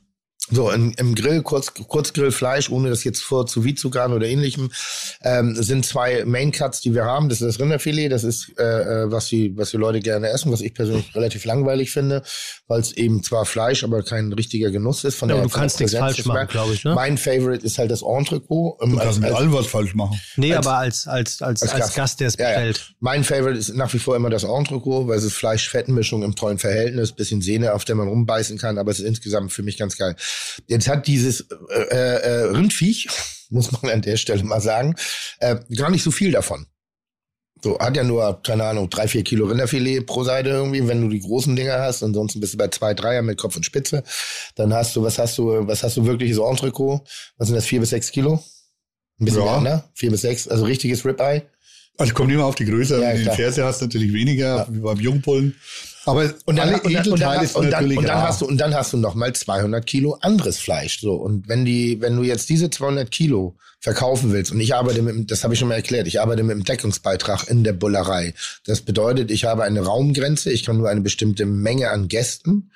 So, 0.49 0.71
im, 0.71 0.93
im 0.97 1.13
Grill, 1.13 1.41
kurz, 1.41 1.73
Kurzgrillfleisch, 1.73 2.69
ohne 2.69 2.89
das 2.89 3.03
jetzt 3.03 3.21
vor 3.21 3.47
zu 3.47 3.61
zu 3.75 3.89
garen 3.89 4.13
oder 4.13 4.27
ähnlichem, 4.27 4.71
ähm, 5.21 5.55
sind 5.61 5.85
zwei 5.85 6.23
Main 6.25 6.51
Cuts, 6.53 6.79
die 6.79 6.93
wir 6.95 7.03
haben. 7.03 7.27
Das 7.27 7.41
ist 7.41 7.47
das 7.47 7.59
Rinderfilet, 7.59 8.09
das 8.09 8.23
ist, 8.23 8.53
äh, 8.57 8.63
äh, 9.03 9.11
was 9.11 9.27
die, 9.27 9.57
was 9.57 9.71
die 9.71 9.77
Leute 9.77 9.99
gerne 9.99 10.29
essen, 10.29 10.51
was 10.51 10.61
ich 10.61 10.73
persönlich 10.73 11.13
relativ 11.15 11.43
langweilig 11.43 11.91
finde, 11.91 12.23
weil 12.67 12.79
es 12.79 12.93
eben 12.93 13.23
zwar 13.23 13.45
Fleisch, 13.45 13.83
aber 13.83 14.03
kein 14.03 14.31
richtiger 14.31 14.71
Genuss 14.71 15.03
ist. 15.03 15.15
Von 15.15 15.27
Ja, 15.29 15.35
der, 15.35 15.43
du 15.43 15.49
kannst 15.49 15.79
nichts 15.81 15.95
falsch 15.97 16.23
machen, 16.25 16.47
glaube 16.47 16.73
ich, 16.73 16.83
ne? 16.85 16.95
Mein 16.95 17.17
Favorite 17.17 17.65
ist 17.65 17.77
halt 17.77 17.91
das 17.91 18.01
Entrecot. 18.01 18.81
Ähm, 18.81 18.91
Du 18.91 18.97
kannst 18.99 19.19
mit 19.19 19.31
allem 19.31 19.51
was 19.51 19.67
falsch 19.67 19.95
machen. 19.95 20.17
Nee, 20.37 20.53
Als- 20.55 20.65
aber 20.65 20.77
als, 20.77 21.07
als, 21.07 21.41
als, 21.41 21.61
als 21.61 21.71
als, 21.73 21.81
Gast. 21.81 21.95
Gast, 21.95 22.19
der 22.21 22.27
es 22.29 22.37
Ja, 22.37 22.49
ja. 22.51 22.55
bestellt. 22.55 22.93
Mein 23.01 23.23
Favorite 23.25 23.59
ist 23.59 23.75
nach 23.75 23.93
wie 23.93 23.99
vor 23.99 24.15
immer 24.15 24.29
das 24.29 24.43
Entrecot, 24.43 25.07
weil 25.09 25.17
es 25.17 25.25
ist 25.25 25.33
Fleisch-Fett-Mischung 25.33 26.23
im 26.23 26.35
tollen 26.35 26.57
Verhältnis, 26.57 27.11
bisschen 27.11 27.41
Sehne, 27.41 27.73
auf 27.73 27.83
der 27.83 27.95
man 27.95 28.07
rumbeißen 28.07 28.57
kann, 28.57 28.77
aber 28.77 28.91
es 28.91 28.99
ist 28.99 29.05
insgesamt 29.05 29.51
für 29.51 29.63
mich 29.63 29.77
ganz 29.77 29.97
geil. 29.97 30.15
Jetzt 30.67 30.87
hat 30.87 31.07
dieses 31.07 31.41
äh, 31.69 31.95
äh, 31.95 32.43
Rindviech, 32.45 33.07
muss 33.49 33.71
man 33.71 33.91
an 33.91 34.01
der 34.01 34.17
Stelle 34.17 34.43
mal 34.43 34.61
sagen, 34.61 34.95
äh, 35.39 35.55
gar 35.75 35.89
nicht 35.89 36.03
so 36.03 36.11
viel 36.11 36.31
davon. 36.31 36.67
So, 37.63 37.79
hat 37.79 37.95
ja 37.97 38.03
nur, 38.03 38.39
keine 38.43 38.65
Ahnung, 38.65 38.87
drei, 38.89 39.07
vier 39.07 39.23
Kilo 39.23 39.47
Rinderfilet 39.47 40.01
pro 40.05 40.23
Seite 40.23 40.49
irgendwie, 40.49 40.87
wenn 40.87 41.01
du 41.01 41.09
die 41.09 41.19
großen 41.21 41.55
Dinger 41.55 41.79
hast. 41.79 42.03
Ansonsten 42.03 42.39
bist 42.39 42.53
du 42.53 42.57
bei 42.59 42.67
zwei, 42.67 42.93
dreier 42.93 43.23
mit 43.23 43.39
Kopf 43.39 43.55
und 43.55 43.65
Spitze. 43.65 44.03
Dann 44.55 44.73
hast 44.73 44.95
du, 44.95 45.01
was 45.01 45.17
hast 45.17 45.37
du, 45.39 45.67
was 45.67 45.81
hast 45.81 45.97
du 45.97 46.05
wirkliches 46.05 46.37
Entrecot? 46.37 47.01
Was 47.37 47.47
sind 47.47 47.55
das, 47.55 47.65
vier 47.65 47.79
bis 47.79 47.89
sechs 47.89 48.11
Kilo? 48.11 48.43
Ein 49.19 49.25
bisschen 49.25 49.43
Ja. 49.43 49.59
mehr, 49.59 49.73
ne? 49.77 49.83
Vier 49.95 50.11
bis 50.11 50.21
sechs, 50.21 50.47
also 50.47 50.65
richtiges 50.65 51.03
Ribeye. 51.03 51.43
Also 51.97 52.13
kommt 52.13 52.31
immer 52.31 52.45
auf 52.45 52.53
die 52.53 52.65
Größe. 52.65 53.01
Ja, 53.01 53.09
Wenn 53.09 53.17
du 53.17 53.23
klar. 53.23 53.35
Ferse 53.35 53.65
hast, 53.65 53.81
natürlich 53.81 54.13
weniger, 54.13 54.67
wie 54.69 54.77
beim 54.79 54.99
Jungpullen. 54.99 55.55
Aber 56.07 56.33
Und 56.45 56.55
dann, 56.55 56.69
alle 56.69 56.83
Edelteile 56.83 57.41
hast, 57.41 57.53
sind 57.53 57.63
und 57.65 57.71
dann, 57.71 57.81
natürlich 57.83 57.97
und 57.97 58.07
dann 58.07 58.21
hast 58.21 58.41
du 58.41 58.45
und 58.45 58.57
dann 58.57 58.73
hast 58.73 58.93
du 58.93 58.97
noch 58.97 59.13
mal 59.13 59.33
200 59.33 59.85
Kilo 59.85 60.17
anderes 60.21 60.57
Fleisch. 60.57 61.01
So 61.01 61.15
und 61.15 61.47
wenn 61.49 61.65
die, 61.65 61.99
wenn 61.99 62.15
du 62.15 62.23
jetzt 62.23 62.47
diese 62.49 62.69
200 62.69 63.11
Kilo 63.11 63.57
verkaufen 63.81 64.31
willst 64.31 64.51
und 64.53 64.59
ich 64.61 64.73
arbeite 64.73 65.01
mit, 65.01 65.29
das 65.29 65.43
habe 65.43 65.53
ich 65.53 65.59
schon 65.59 65.67
mal 65.67 65.75
erklärt, 65.75 66.07
ich 66.07 66.21
arbeite 66.21 66.43
mit 66.43 66.55
dem 66.55 66.63
Deckungsbeitrag 66.63 67.49
in 67.49 67.65
der 67.65 67.73
Bullerei. 67.73 68.33
Das 68.65 68.81
bedeutet, 68.81 69.31
ich 69.31 69.43
habe 69.43 69.63
eine 69.63 69.81
Raumgrenze, 69.81 70.49
ich 70.49 70.65
kann 70.65 70.77
nur 70.77 70.89
eine 70.89 71.01
bestimmte 71.01 71.45
Menge 71.45 71.91
an 71.91 72.07
Gästen 72.07 72.71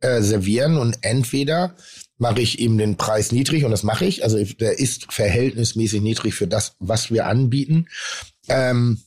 äh, 0.00 0.20
servieren 0.20 0.76
und 0.76 0.98
entweder 1.00 1.74
mache 2.18 2.42
ich 2.42 2.58
eben 2.58 2.76
den 2.76 2.96
Preis 2.96 3.32
niedrig 3.32 3.64
und 3.64 3.70
das 3.70 3.82
mache 3.82 4.04
ich. 4.04 4.22
Also 4.22 4.42
der 4.44 4.78
ist 4.78 5.10
verhältnismäßig 5.10 6.02
niedrig 6.02 6.34
für 6.34 6.46
das, 6.46 6.76
was 6.78 7.10
wir 7.10 7.26
anbieten. 7.26 7.86
Ähm, 8.48 8.98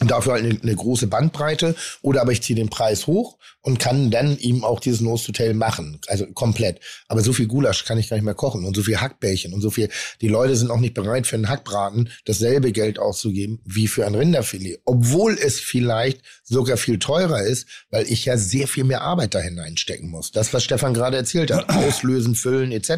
dafür 0.00 0.34
halt 0.34 0.44
eine, 0.44 0.60
eine 0.60 0.76
große 0.76 1.06
Bandbreite. 1.06 1.74
Oder 2.02 2.22
aber 2.22 2.32
ich 2.32 2.42
ziehe 2.42 2.56
den 2.56 2.68
Preis 2.68 3.06
hoch 3.06 3.38
und 3.62 3.78
kann 3.78 4.10
dann 4.10 4.38
ihm 4.38 4.62
auch 4.62 4.78
dieses 4.78 5.00
Nose 5.00 5.26
to 5.26 5.32
Tail 5.32 5.54
machen. 5.54 6.00
Also 6.06 6.26
komplett. 6.26 6.80
Aber 7.08 7.22
so 7.22 7.32
viel 7.32 7.46
Gulasch 7.46 7.84
kann 7.84 7.98
ich 7.98 8.08
gar 8.08 8.16
nicht 8.16 8.24
mehr 8.24 8.34
kochen 8.34 8.64
und 8.64 8.76
so 8.76 8.82
viel 8.82 9.00
Hackbällchen 9.00 9.52
und 9.54 9.60
so 9.60 9.70
viel. 9.70 9.88
Die 10.20 10.28
Leute 10.28 10.54
sind 10.54 10.70
auch 10.70 10.78
nicht 10.78 10.94
bereit 10.94 11.26
für 11.26 11.36
einen 11.36 11.48
Hackbraten 11.48 12.10
dasselbe 12.26 12.72
Geld 12.72 12.98
auszugeben 12.98 13.60
wie 13.64 13.88
für 13.88 14.06
ein 14.06 14.14
Rinderfilet. 14.14 14.80
Obwohl 14.84 15.36
es 15.38 15.58
vielleicht 15.60 16.20
sogar 16.44 16.76
viel 16.76 16.98
teurer 16.98 17.42
ist, 17.42 17.66
weil 17.90 18.06
ich 18.06 18.24
ja 18.24 18.36
sehr 18.36 18.68
viel 18.68 18.84
mehr 18.84 19.00
Arbeit 19.00 19.34
da 19.34 19.40
hineinstecken 19.40 20.10
muss. 20.10 20.30
Das, 20.30 20.52
was 20.52 20.62
Stefan 20.62 20.94
gerade 20.94 21.16
erzählt 21.16 21.50
hat. 21.50 21.68
Auslösen, 21.70 22.34
füllen 22.34 22.70
etc. 22.70 22.90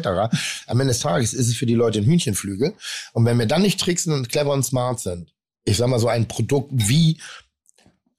Am 0.67 0.79
Ende 0.79 0.93
des 0.93 0.99
Tages 0.99 1.33
ist 1.33 1.47
es 1.47 1.55
für 1.55 1.65
die 1.65 1.75
Leute 1.75 1.99
ein 1.99 2.05
Hühnchenflügel. 2.05 2.73
Und 3.13 3.25
wenn 3.25 3.39
wir 3.39 3.45
dann 3.45 3.61
nicht 3.61 3.79
tricksen 3.79 4.13
und 4.13 4.29
clever 4.29 4.51
und 4.51 4.63
smart 4.63 4.99
sind, 4.99 5.33
ich 5.69 5.77
sag 5.77 5.87
mal 5.87 5.99
so 5.99 6.07
ein 6.07 6.27
Produkt 6.27 6.71
wie 6.73 7.19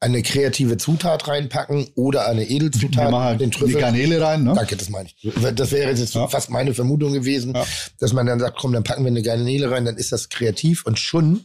eine 0.03 0.23
kreative 0.23 0.79
Zutat 0.79 1.29
reinpacken 1.29 1.89
oder 1.95 2.27
eine 2.27 2.41
Wir 2.41 2.51
Edelzutat, 2.51 3.11
machen 3.11 3.39
den 3.39 3.51
die 3.51 3.59
Trüffel. 3.59 3.81
Garnele 3.81 4.21
rein, 4.23 4.45
ne? 4.45 4.55
Danke, 4.55 4.77
das 4.77 4.89
meine 4.89 5.09
ich. 5.09 5.31
Das 5.57 5.73
wäre 5.73 5.91
jetzt 5.91 6.15
Ja. 6.15 6.27
fast 6.27 6.49
meine 6.49 6.73
Vermutung 6.73 7.13
gewesen, 7.13 7.55
Ja. 7.55 7.67
dass 7.99 8.15
man 8.15 8.25
dann 8.27 8.41
sagt, 8.41 8.57
komm, 8.59 8.73
dann 8.73 8.83
packen 8.85 9.05
wir 9.05 9.11
eine 9.11 9.21
Garnele 9.23 9.71
rein, 9.71 9.85
dann 9.85 9.97
ist 9.99 10.11
das 10.13 10.31
kreativ 10.31 10.87
und 10.87 10.99
schon 10.99 11.45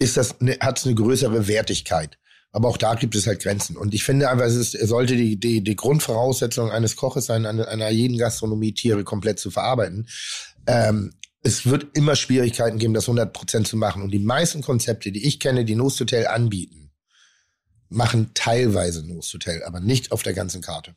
ist 0.00 0.16
das, 0.16 0.34
hat 0.60 0.78
es 0.80 0.86
eine 0.86 0.96
größere 0.96 1.46
Wertigkeit. 1.46 2.18
Aber 2.50 2.68
auch 2.68 2.76
da 2.76 2.94
gibt 2.96 3.14
es 3.14 3.26
halt 3.26 3.40
Grenzen. 3.42 3.76
Und 3.76 3.94
ich 3.94 4.02
finde 4.04 4.28
einfach, 4.30 4.46
es 4.46 4.54
ist, 4.56 4.74
es 4.74 4.88
sollte 4.88 5.16
die, 5.16 5.38
die, 5.38 5.62
die 5.62 5.76
Grundvoraussetzung 5.76 6.70
eines 6.72 6.96
Koches 6.96 7.26
sein, 7.26 7.46
an 7.46 7.60
einer 7.60 7.90
jeden 7.90 8.18
Gastronomie 8.18 8.72
Tiere 8.72 9.04
komplett 9.04 9.38
zu 9.38 9.50
verarbeiten. 9.52 10.08
Ähm, 10.66 11.12
es 11.44 11.66
wird 11.66 11.96
immer 11.96 12.16
Schwierigkeiten 12.16 12.78
geben, 12.78 12.94
das 12.94 13.06
100% 13.06 13.64
zu 13.64 13.76
machen. 13.76 14.02
Und 14.02 14.10
die 14.10 14.18
meisten 14.18 14.62
Konzepte, 14.62 15.12
die 15.12 15.26
ich 15.26 15.38
kenne, 15.38 15.64
die 15.64 15.76
Nose 15.76 16.00
Hotel 16.00 16.26
anbieten, 16.26 16.90
machen 17.90 18.30
teilweise 18.34 19.06
Nose 19.06 19.34
Hotel, 19.34 19.62
aber 19.62 19.78
nicht 19.80 20.10
auf 20.10 20.22
der 20.22 20.32
ganzen 20.32 20.62
Karte. 20.62 20.96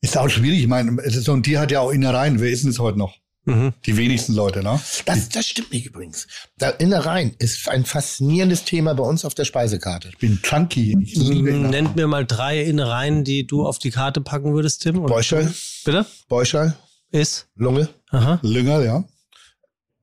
Ist 0.00 0.16
auch 0.16 0.28
schwierig. 0.28 0.60
Ich 0.60 0.66
meine, 0.66 1.00
es 1.02 1.14
ist 1.14 1.24
so 1.24 1.32
ein 1.32 1.42
Tier 1.42 1.60
hat 1.60 1.70
ja 1.70 1.80
auch 1.80 1.90
Innereien. 1.90 2.40
Wer 2.40 2.50
ist 2.50 2.64
denn 2.64 2.70
es 2.70 2.78
heute 2.78 2.98
noch? 2.98 3.16
Mhm. 3.44 3.74
Die 3.84 3.96
wenigsten 3.96 4.34
Leute, 4.34 4.62
ne? 4.62 4.80
Das, 5.04 5.28
das 5.28 5.46
stimmt 5.46 5.72
nicht 5.72 5.86
übrigens. 5.86 6.26
Da 6.58 6.70
Innereien 6.70 7.34
ist 7.38 7.68
ein 7.68 7.84
faszinierendes 7.84 8.64
Thema 8.64 8.94
bei 8.94 9.04
uns 9.04 9.24
auf 9.24 9.34
der 9.34 9.44
Speisekarte. 9.44 10.08
Ich 10.08 10.18
bin. 10.18 10.40
Ich 10.42 11.16
Innereien. 11.16 11.70
Nennt 11.70 11.96
mir 11.96 12.08
mal 12.08 12.26
drei 12.26 12.62
Innereien, 12.62 13.22
die 13.24 13.46
du 13.46 13.64
auf 13.64 13.78
die 13.78 13.90
Karte 13.90 14.20
packen 14.20 14.54
würdest, 14.54 14.82
Tim. 14.82 15.00
Beuschel, 15.02 15.54
Bitte? 15.84 16.06
Beuschel, 16.28 16.74
Ist? 17.12 17.46
Lunge. 17.54 17.88
Aha. 18.10 18.40
Lünger, 18.42 18.82
ja. 18.82 19.04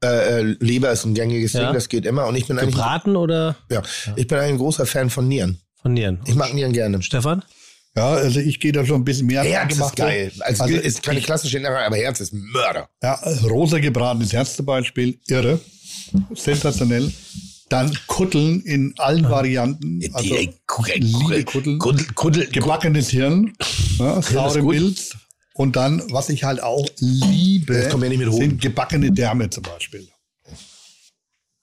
Äh, 0.04 0.40
äh, 0.42 0.56
Leber 0.60 0.92
ist 0.92 1.06
ein 1.06 1.14
gängiges 1.14 1.54
Ja. 1.54 1.66
Ding, 1.66 1.74
das 1.74 1.88
geht 1.90 2.06
immer. 2.06 2.28
Und 2.28 2.36
ich 2.36 2.46
bin 2.48 2.60
eigentlich, 2.60 2.76
Gebraten 2.76 3.16
oder 3.16 3.56
ja, 3.72 3.82
ich 4.16 4.28
bin 4.28 4.38
ein 4.38 4.58
großer 4.58 4.86
Fan 4.86 5.10
von 5.10 5.28
Nieren. 5.28 5.60
von 5.82 5.94
Nieren? 5.94 6.20
Ich 6.26 6.36
mag 6.36 6.54
Nieren 6.54 6.74
gerne. 6.74 7.02
Stefan? 7.02 7.44
Ja, 7.96 8.10
also 8.10 8.40
ich 8.40 8.60
gehe 8.60 8.72
da 8.72 8.86
schon 8.86 9.02
ein 9.02 9.06
bisschen 9.06 9.28
mehr 9.28 9.44
Herz 9.44 9.54
ist 9.54 9.74
Angemachte. 9.74 10.02
geil. 10.02 10.32
Also, 10.40 10.64
Also 10.64 10.76
ist 10.76 11.04
keine 11.04 11.22
klassische 11.22 11.58
Innerei, 11.60 11.86
aber 11.86 11.96
Herz 11.98 12.20
ist 12.22 12.34
Mörder. 12.34 12.90
Ja, 13.04 13.14
rosa 13.44 13.80
gebratenes 13.80 14.34
Herz 14.34 14.56
zum 14.56 14.66
Beispiel, 14.66 15.20
irre, 15.28 15.60
sensationell. 16.34 17.12
Dann 17.70 17.98
Kutteln 18.08 18.62
in 18.62 18.94
allen 18.98 19.30
Varianten. 19.30 20.00
Also, 20.14 20.36
liebe 20.36 20.54
Kutteln. 21.46 21.80
Kuddel, 21.80 22.06
Kuddel, 22.14 22.48
gebackenes 22.48 23.10
Hirn, 23.10 23.54
ja, 24.00 24.22
saure. 24.22 24.62
Milz. 24.62 25.16
Und 25.56 25.76
dann, 25.76 26.02
was 26.12 26.30
ich 26.30 26.44
halt 26.44 26.62
auch 26.64 26.88
liebe, 27.00 27.90
sind 28.32 28.62
gebackene 28.62 29.12
Därme 29.12 29.50
zum 29.50 29.64
Beispiel. 29.64 30.08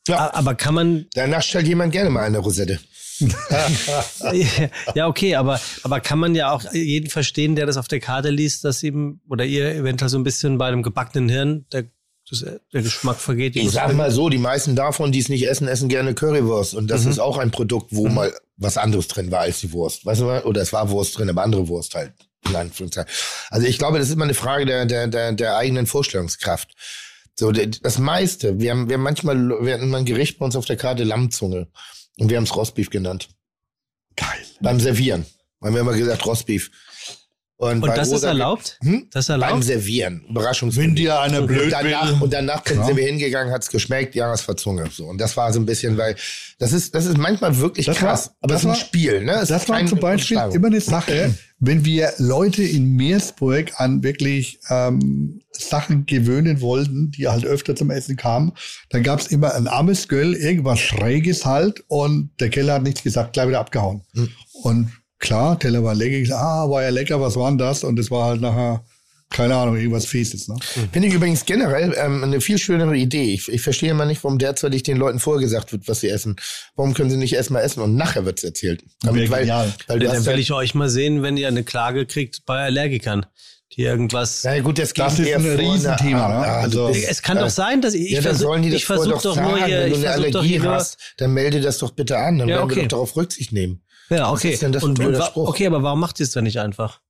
A- 0.09 0.31
Aber 0.39 0.55
kann 0.55 0.75
man, 0.75 1.07
Danach 1.15 1.43
stellt 1.43 1.67
jemand 1.67 1.93
gerne 1.93 2.11
mal 2.11 2.25
eine 2.25 2.39
Rosette. 2.39 2.81
ja 4.95 5.07
okay, 5.07 5.35
aber, 5.35 5.61
aber 5.83 6.01
kann 6.01 6.19
man 6.19 6.35
ja 6.35 6.53
auch 6.53 6.62
jeden 6.73 7.11
verstehen, 7.11 7.55
der 7.55 7.67
das 7.67 7.77
auf 7.77 7.87
der 7.89 8.01
Karte 8.01 8.31
liest, 8.31 8.65
dass 8.65 8.83
ihm 8.83 9.21
oder 9.29 9.45
ihr 9.45 9.75
eventuell 9.75 10.09
so 10.09 10.19
ein 10.19 10.25
bisschen 10.25 10.57
bei 10.59 10.69
einem 10.69 10.83
gebackenen 10.83 11.29
Hirn 11.29 11.67
der, 11.73 11.85
der 12.73 12.83
Geschmack 12.83 13.17
vergeht. 13.17 13.57
Ich 13.57 13.71
sag 13.73 13.93
mal 13.95 14.11
so, 14.11 14.29
die 14.29 14.39
meisten 14.39 14.75
davon, 14.77 15.12
die 15.12 15.19
es 15.19 15.29
nicht 15.29 15.47
essen, 15.49 15.69
essen 15.69 15.89
gerne 15.89 16.15
Currywurst. 16.15 16.75
Und 16.75 16.89
das 16.91 17.05
ist 17.05 17.19
auch 17.19 17.39
ein 17.39 17.51
Produkt, 17.51 17.89
wo 17.95 18.09
mal 18.09 18.33
was 18.57 18.79
anderes 18.79 19.09
drin 19.09 19.31
war 19.31 19.41
als 19.41 19.61
die 19.61 19.73
Wurst. 19.73 20.07
Weißt 20.07 20.21
du 20.21 20.25
mal? 20.27 20.43
Oder 20.45 20.62
es 20.62 20.73
war 20.73 20.91
Wurst 20.91 21.19
drin, 21.19 21.29
aber 21.29 21.43
andere 21.43 21.67
Wurst 21.69 21.95
halt. 21.95 22.12
In 22.49 22.57
Anführungszeichen. 22.57 23.11
Also 23.51 23.67
ich 23.67 23.79
glaube, 23.79 23.99
das 23.99 24.09
ist 24.09 24.15
immer 24.15 24.25
eine 24.25 24.35
Frage 24.35 24.67
der, 24.67 24.87
der, 24.87 25.07
der, 25.07 25.33
der 25.33 25.57
eigenen 25.57 25.87
Vorstellungskraft. 25.87 26.71
So, 27.39 27.53
das 27.53 27.99
meiste, 27.99 28.59
wir 28.61 28.71
haben, 28.73 28.89
wir 28.89 28.95
haben 28.95 29.03
manchmal, 29.03 29.37
wir 29.65 29.75
hatten 29.75 29.89
mal 29.89 29.99
ein 29.99 30.05
Gericht 30.05 30.39
bei 30.39 30.45
uns 30.45 30.57
auf 30.57 30.67
der 30.67 30.77
Karte 30.77 31.05
Lammzunge. 31.05 31.69
Und 32.19 32.29
wir 32.29 32.37
haben 32.37 32.45
es 32.45 32.55
Rostbeef 32.55 32.91
genannt. 32.91 33.29
Geil. 34.17 34.27
Beim 34.61 34.81
Servieren. 34.81 35.25
Haben 35.62 35.75
wir 35.75 35.81
immer 35.83 35.93
gesagt 35.95 36.27
Rostbeef. 36.27 36.71
Und 37.57 37.83
bei 37.83 37.95
das 37.95 38.11
ist 38.11 38.23
erlaubt? 38.23 38.79
Hm? 38.83 39.09
Das 39.11 39.25
ist 39.25 39.29
Beim 39.29 39.43
erlaubt? 39.43 39.65
Servieren. 39.65 40.25
Überraschungs 40.31 40.77
Wenn 40.77 40.95
dir 40.95 41.21
einer 41.21 41.41
und 41.43 41.47
blöd 41.47 41.71
danach, 41.73 42.09
will, 42.09 42.23
und 42.23 42.33
danach 42.33 42.67
sind 42.67 42.97
wir 42.97 43.05
hingegangen, 43.07 43.53
hat's 43.53 43.69
geschmeckt, 43.69 44.15
ja, 44.15 44.33
es 44.33 44.47
war 44.49 44.57
Zunge. 44.57 44.89
So. 44.91 45.05
Und 45.07 45.19
das 45.19 45.37
war 45.37 45.53
so 45.53 45.61
ein 45.61 45.67
bisschen, 45.67 45.99
weil 45.99 46.17
das 46.59 46.73
ist, 46.73 46.95
das 46.95 47.05
ist 47.05 47.19
manchmal 47.19 47.59
wirklich 47.59 47.85
Das 47.87 48.01
war- 48.01 48.09
krass. 48.11 48.31
aber 48.41 48.55
das 48.55 48.57
es 48.57 48.61
ist 48.62 48.67
ein 48.67 48.69
war- 48.71 48.77
Spiel, 48.77 49.25
ne? 49.25 49.33
Es 49.33 49.49
das 49.49 49.62
ist 49.62 49.69
war 49.69 49.87
zum 49.87 50.01
Beispiel 50.01 50.39
immer 50.55 50.67
eine 50.69 50.81
Sache, 50.81 51.35
wenn 51.61 51.85
wir 51.85 52.12
Leute 52.16 52.62
in 52.62 52.97
Meersburg 52.97 53.78
an 53.78 54.03
wirklich 54.03 54.59
ähm, 54.70 55.43
Sachen 55.53 56.07
gewöhnen 56.07 56.62
wollten, 56.62 57.11
die 57.11 57.28
halt 57.28 57.45
öfter 57.45 57.77
zum 57.77 57.91
Essen 57.91 58.16
kamen, 58.16 58.53
dann 58.89 59.03
gab's 59.03 59.27
immer 59.27 59.55
ein 59.55 59.69
armes 59.69 60.09
Göll, 60.09 60.35
irgendwas 60.35 60.81
Schräges 60.81 61.45
halt 61.45 61.85
und 61.89 62.31
der 62.41 62.49
Keller 62.49 62.74
hat 62.74 62.82
nichts 62.82 63.03
gesagt, 63.03 63.35
gleich 63.35 63.49
wieder 63.49 63.61
abgehauen. 63.61 64.03
Hm. 64.15 64.28
Und 64.62 64.91
klar, 65.19 65.59
Teller 65.59 65.85
war 65.85 65.95
lecker, 65.95 66.16
ich 66.16 66.28
sag, 66.28 66.41
ah, 66.41 66.70
war 66.70 66.82
ja 66.82 66.89
lecker, 66.89 67.20
was 67.20 67.37
war 67.37 67.51
denn 67.51 67.59
das? 67.59 67.85
Und 67.85 67.99
es 67.99 68.11
war 68.11 68.24
halt 68.24 68.41
nachher, 68.41 68.82
keine 69.31 69.55
Ahnung, 69.57 69.77
irgendwas 69.77 70.07
Fieses. 70.07 70.48
Ne? 70.48 70.57
Finde 70.93 71.09
ich 71.09 71.15
übrigens 71.15 71.44
generell 71.47 71.94
ähm, 71.97 72.24
eine 72.24 72.40
viel 72.40 72.59
schönere 72.59 72.97
Idee. 72.97 73.32
Ich, 73.32 73.48
ich 73.48 73.62
verstehe 73.62 73.90
immer 73.90 74.05
nicht, 74.05 74.23
warum 74.24 74.39
derzeitig 74.39 74.82
den 74.82 74.97
Leuten 74.97 75.20
vorgesagt 75.20 75.73
wird, 75.73 75.86
was 75.89 76.01
sie 76.01 76.09
essen. 76.09 76.36
Warum 76.77 76.94
können 76.94 77.11
sie 77.11 77.16
nicht 77.16 77.32
erstmal 77.35 77.62
essen 77.62 77.81
und 77.81 77.94
nachher 77.97 78.24
wird's 78.27 78.43
erzählt? 78.44 78.82
Wäre 79.02 79.31
weil, 79.31 79.40
genial. 79.40 79.73
weil 79.86 79.98
du 80.01 80.07
Dann 80.07 80.16
hast 80.16 80.27
will 80.27 80.35
ja, 80.35 80.39
ich 80.40 80.52
euch 80.52 80.74
mal 80.74 80.89
sehen, 80.89 81.23
wenn 81.23 81.36
ihr 81.36 81.48
eine 81.48 81.62
Klage 81.65 82.07
kriegt 82.07 82.44
bei 82.44 82.59
Allergikern, 82.65 83.24
die 83.77 83.82
irgendwas. 83.82 84.43
na 84.44 84.59
gut, 84.59 84.78
das, 84.81 84.93
Das 84.94 85.15
geht 85.16 85.27
ist 85.27 85.31
eher 85.31 85.39
ein 85.39 85.47
Riesenthema, 85.47 86.28
ne? 86.28 86.35
Ah, 86.35 86.61
Also- 86.62 86.89
Es 86.89 87.23
kann 87.23 87.39
doch 87.39 87.51
sein, 87.51 87.81
dass 87.81 87.94
ich, 87.94 88.07
ich 88.07 88.11
ja, 88.11 88.16
dann 88.16 88.24
versuch, 88.24 88.43
sollen 88.48 88.62
die 88.62 88.70
das 88.70 88.78
ich 88.81 88.85
versuche 88.86 89.20
vorher 89.20 89.23
doch 89.23 89.36
nur 89.48 89.59
sagen. 89.59 89.65
hier, 89.66 89.81
Wenn 89.81 89.90
du 89.90 89.97
eine 89.97 90.31
doch 90.32 90.40
Allergie 90.40 90.59
nur, 90.59 90.73
hast, 90.73 90.98
dann 91.19 91.32
melde 91.35 91.61
das 91.61 91.78
doch 91.78 91.93
bitte 91.93 92.19
an. 92.19 92.39
Dann 92.39 92.48
Ja, 92.48 92.57
werden 92.57 92.65
okay. 92.65 92.77
wir 92.77 92.82
doch 92.82 92.89
darauf 92.89 93.16
Rücksicht 93.16 93.52
nehmen. 93.52 93.82
ja, 94.11 94.23
Was 94.32 94.40
okay. 94.40 94.51
ist 94.51 94.62
denn 94.62 94.73
das 94.73 94.82
für 94.82 94.89
ein 94.89 94.90
und, 94.90 94.98
und, 94.98 95.05
blöder 95.07 95.19
wa- 95.20 95.27
Spruch? 95.27 95.48
okay, 95.48 95.66
aber 95.69 95.85
warum 95.85 96.01
macht 96.01 96.19
ihr 96.19 96.24
es 96.24 96.32
dann 96.32 96.43
nicht 96.43 96.59
einfach? 96.59 97.01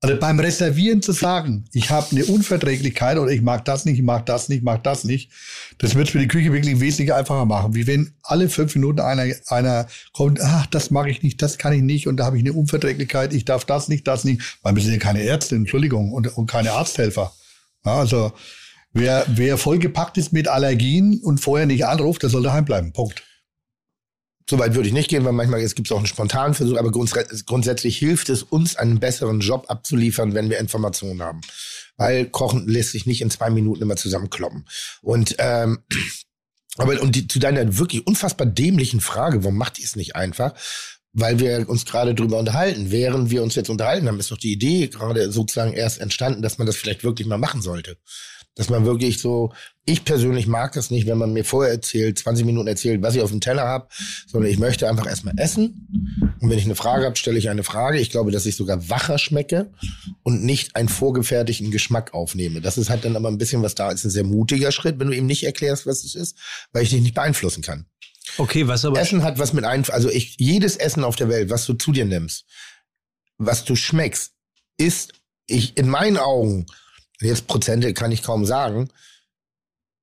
Also 0.00 0.16
beim 0.16 0.38
Reservieren 0.38 1.02
zu 1.02 1.10
sagen, 1.10 1.64
ich 1.72 1.90
habe 1.90 2.06
eine 2.12 2.24
Unverträglichkeit 2.24 3.18
oder 3.18 3.32
ich 3.32 3.42
mag 3.42 3.64
das 3.64 3.84
nicht, 3.84 3.98
ich 3.98 4.04
mag 4.04 4.26
das 4.26 4.48
nicht, 4.48 4.58
ich 4.58 4.64
mag 4.64 4.84
das 4.84 5.02
nicht, 5.02 5.32
das 5.78 5.96
wird 5.96 6.08
für 6.08 6.20
die 6.20 6.28
Küche 6.28 6.52
wirklich 6.52 6.78
wesentlich 6.78 7.12
einfacher 7.12 7.46
machen. 7.46 7.74
Wie 7.74 7.88
wenn 7.88 8.12
alle 8.22 8.48
fünf 8.48 8.76
Minuten 8.76 9.00
einer, 9.00 9.34
einer 9.48 9.88
kommt, 10.12 10.40
ach, 10.40 10.66
das 10.66 10.92
mag 10.92 11.08
ich 11.08 11.24
nicht, 11.24 11.42
das 11.42 11.58
kann 11.58 11.72
ich 11.72 11.82
nicht 11.82 12.06
und 12.06 12.16
da 12.16 12.26
habe 12.26 12.36
ich 12.36 12.44
eine 12.44 12.52
Unverträglichkeit, 12.52 13.32
ich 13.32 13.44
darf 13.44 13.64
das 13.64 13.88
nicht, 13.88 14.06
das 14.06 14.22
nicht. 14.22 14.58
Weil 14.62 14.76
wir 14.76 14.82
sind 14.84 14.92
ja 14.92 14.98
keine 15.00 15.22
Ärzte, 15.22 15.56
Entschuldigung, 15.56 16.12
und, 16.12 16.28
und 16.36 16.46
keine 16.48 16.72
Arzthelfer. 16.72 17.32
Ja, 17.84 17.98
also 17.98 18.32
wer, 18.92 19.24
wer 19.26 19.58
vollgepackt 19.58 20.16
ist 20.16 20.32
mit 20.32 20.46
Allergien 20.46 21.20
und 21.24 21.40
vorher 21.40 21.66
nicht 21.66 21.86
anruft, 21.86 22.22
der 22.22 22.30
soll 22.30 22.44
daheim 22.44 22.64
bleiben. 22.64 22.92
Punkt. 22.92 23.24
So 24.48 24.58
weit 24.58 24.74
würde 24.74 24.88
ich 24.88 24.94
nicht 24.94 25.10
gehen, 25.10 25.24
weil 25.24 25.32
manchmal 25.32 25.60
es 25.60 25.74
gibt 25.74 25.92
auch 25.92 25.98
einen 25.98 26.06
spontanen 26.06 26.54
Versuch, 26.54 26.78
aber 26.78 26.90
grunds- 26.90 27.44
grundsätzlich 27.44 27.98
hilft 27.98 28.30
es 28.30 28.42
uns, 28.42 28.76
einen 28.76 28.98
besseren 28.98 29.40
Job 29.40 29.66
abzuliefern, 29.68 30.34
wenn 30.34 30.48
wir 30.48 30.58
Informationen 30.58 31.22
haben. 31.22 31.42
Weil 31.96 32.26
Kochen 32.26 32.66
lässt 32.66 32.92
sich 32.92 33.04
nicht 33.06 33.20
in 33.20 33.30
zwei 33.30 33.50
Minuten 33.50 33.82
immer 33.82 33.96
zusammenkloppen. 33.96 34.66
Und 35.02 35.34
ähm, 35.38 35.80
aber 36.76 37.00
und 37.02 37.14
die, 37.14 37.28
zu 37.28 37.40
deiner 37.40 37.76
wirklich 37.76 38.06
unfassbar 38.06 38.46
dämlichen 38.46 39.00
Frage, 39.00 39.42
warum 39.42 39.58
macht 39.58 39.78
ihr 39.78 39.84
es 39.84 39.96
nicht 39.96 40.16
einfach? 40.16 40.54
Weil 41.18 41.40
wir 41.40 41.68
uns 41.68 41.84
gerade 41.84 42.14
drüber 42.14 42.38
unterhalten. 42.38 42.92
Während 42.92 43.30
wir 43.30 43.42
uns 43.42 43.56
jetzt 43.56 43.70
unterhalten 43.70 44.06
haben, 44.06 44.20
ist 44.20 44.30
doch 44.30 44.38
die 44.38 44.52
Idee 44.52 44.86
gerade 44.86 45.32
sozusagen 45.32 45.72
erst 45.72 46.00
entstanden, 46.00 46.42
dass 46.42 46.58
man 46.58 46.66
das 46.66 46.76
vielleicht 46.76 47.02
wirklich 47.02 47.26
mal 47.26 47.38
machen 47.38 47.60
sollte. 47.60 47.96
Dass 48.54 48.70
man 48.70 48.84
wirklich 48.84 49.18
so, 49.18 49.52
ich 49.84 50.04
persönlich 50.04 50.46
mag 50.46 50.72
das 50.74 50.92
nicht, 50.92 51.08
wenn 51.08 51.18
man 51.18 51.32
mir 51.32 51.44
vorher 51.44 51.72
erzählt, 51.72 52.20
20 52.20 52.46
Minuten 52.46 52.68
erzählt, 52.68 53.02
was 53.02 53.16
ich 53.16 53.22
auf 53.22 53.30
dem 53.30 53.40
Teller 53.40 53.64
habe, 53.64 53.88
sondern 54.28 54.48
ich 54.48 54.58
möchte 54.58 54.88
einfach 54.88 55.08
erstmal 55.08 55.34
essen. 55.38 55.88
Und 56.40 56.50
wenn 56.50 56.58
ich 56.58 56.64
eine 56.64 56.76
Frage 56.76 57.04
habe, 57.04 57.16
stelle 57.16 57.38
ich 57.38 57.48
eine 57.48 57.64
Frage. 57.64 57.98
Ich 57.98 58.10
glaube, 58.10 58.30
dass 58.30 58.46
ich 58.46 58.56
sogar 58.56 58.88
wacher 58.88 59.18
schmecke 59.18 59.72
und 60.22 60.44
nicht 60.44 60.76
einen 60.76 60.88
vorgefertigten 60.88 61.72
Geschmack 61.72 62.14
aufnehme. 62.14 62.60
Das 62.60 62.78
ist 62.78 62.90
halt 62.90 63.04
dann 63.04 63.16
aber 63.16 63.28
ein 63.28 63.38
bisschen 63.38 63.62
was 63.62 63.74
da 63.74 63.90
ist, 63.90 64.04
ein 64.04 64.10
sehr 64.10 64.24
mutiger 64.24 64.70
Schritt, 64.70 65.00
wenn 65.00 65.08
du 65.08 65.16
ihm 65.16 65.26
nicht 65.26 65.42
erklärst, 65.42 65.84
was 65.84 66.04
es 66.04 66.14
ist, 66.14 66.36
weil 66.72 66.84
ich 66.84 66.90
dich 66.90 67.02
nicht 67.02 67.14
beeinflussen 67.14 67.62
kann. 67.62 67.86
Okay, 68.38 68.66
was 68.68 68.84
aber. 68.84 69.00
Essen 69.00 69.22
hat 69.22 69.38
was 69.38 69.52
mit 69.52 69.64
Einfluss, 69.64 69.94
also 69.94 70.08
ich, 70.10 70.36
jedes 70.38 70.76
Essen 70.76 71.04
auf 71.04 71.16
der 71.16 71.28
Welt, 71.28 71.50
was 71.50 71.66
du 71.66 71.74
zu 71.74 71.92
dir 71.92 72.04
nimmst, 72.04 72.44
was 73.36 73.64
du 73.64 73.76
schmeckst, 73.76 74.32
ist, 74.78 75.12
ich, 75.46 75.76
in 75.76 75.88
meinen 75.88 76.16
Augen, 76.16 76.66
jetzt 77.20 77.46
Prozente 77.46 77.92
kann 77.94 78.12
ich 78.12 78.22
kaum 78.22 78.44
sagen, 78.46 78.88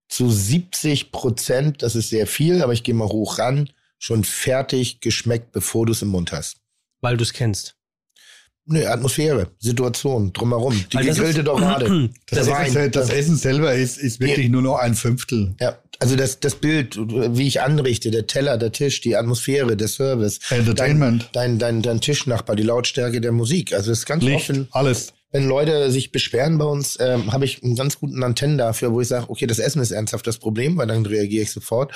zu 0.10 0.30
70 0.30 1.12
Prozent, 1.12 1.82
das 1.82 1.96
ist 1.96 2.10
sehr 2.10 2.28
viel, 2.28 2.62
aber 2.62 2.74
ich 2.74 2.84
gehe 2.84 2.94
mal 2.94 3.08
hoch 3.08 3.40
ran, 3.40 3.70
schon 3.98 4.24
fertig 4.24 5.00
geschmeckt, 5.02 5.52
bevor 5.52 5.86
du 5.86 5.94
es 5.94 6.02
im 6.02 6.10
Mund 6.10 6.32
hast. 6.32 6.58
weil 7.02 7.18
du 7.18 7.24
es 7.24 7.34
kennst. 7.34 7.76
Nö, 8.68 8.84
Atmosphäre, 8.88 9.52
Situation, 9.60 10.34
drumherum, 10.34 10.74
die 10.92 10.98
Weil 10.98 11.06
das 11.06 11.18
gegrillte 11.18 11.40
ist- 11.42 11.48
Dorade. 11.48 12.10
Das, 12.26 12.48
Der 12.48 12.60
Essen, 12.60 12.92
das 12.92 13.10
Essen 13.12 13.36
selber 13.38 13.74
ist, 13.76 13.98
ist 13.98 14.20
wirklich 14.20 14.50
nur 14.50 14.64
noch 14.64 14.78
ein 14.78 14.96
Fünftel. 14.96 15.56
Ja, 15.60 15.78
also 16.00 16.16
das, 16.16 16.40
das 16.40 16.56
Bild, 16.56 16.98
wie 16.98 17.48
ich 17.48 17.62
anrichte, 17.62 18.12
der 18.12 18.28
Teller, 18.28 18.58
der 18.58 18.72
Tisch, 18.72 19.02
die 19.02 19.16
Atmosphäre, 19.16 19.78
der 19.78 19.88
Service. 19.88 20.40
Entertainment. 20.50 21.30
Dein, 21.34 21.60
dein, 21.60 21.60
dein, 21.60 21.82
dein 21.82 22.02
Tischnachbar, 22.02 22.56
die 22.56 22.64
Lautstärke 22.64 23.22
der 23.22 23.32
Musik. 23.32 23.74
Also 23.74 23.92
das 23.92 24.00
ist 24.00 24.06
ganz 24.06 24.24
Licht, 24.24 24.50
offen. 24.50 24.68
alles. 24.72 25.14
Wenn 25.32 25.50
Leute 25.50 25.92
sich 25.92 26.14
beschweren 26.14 26.58
bei 26.58 26.64
uns, 26.64 26.98
ähm, 27.02 27.34
habe 27.34 27.44
ich 27.44 27.62
einen 27.62 27.76
ganz 27.76 28.00
guten 28.00 28.24
Antennen 28.24 28.58
dafür, 28.58 28.94
wo 28.94 29.02
ich 29.02 29.10
sage, 29.10 29.30
okay, 29.30 29.46
das 29.46 29.60
Essen 29.60 29.82
ist 29.82 29.92
ernsthaft 29.92 30.26
das 30.26 30.38
Problem, 30.38 30.78
weil 30.78 30.88
dann 30.88 31.06
reagiere 31.06 31.44
ich 31.44 31.52
sofort. 31.52 31.92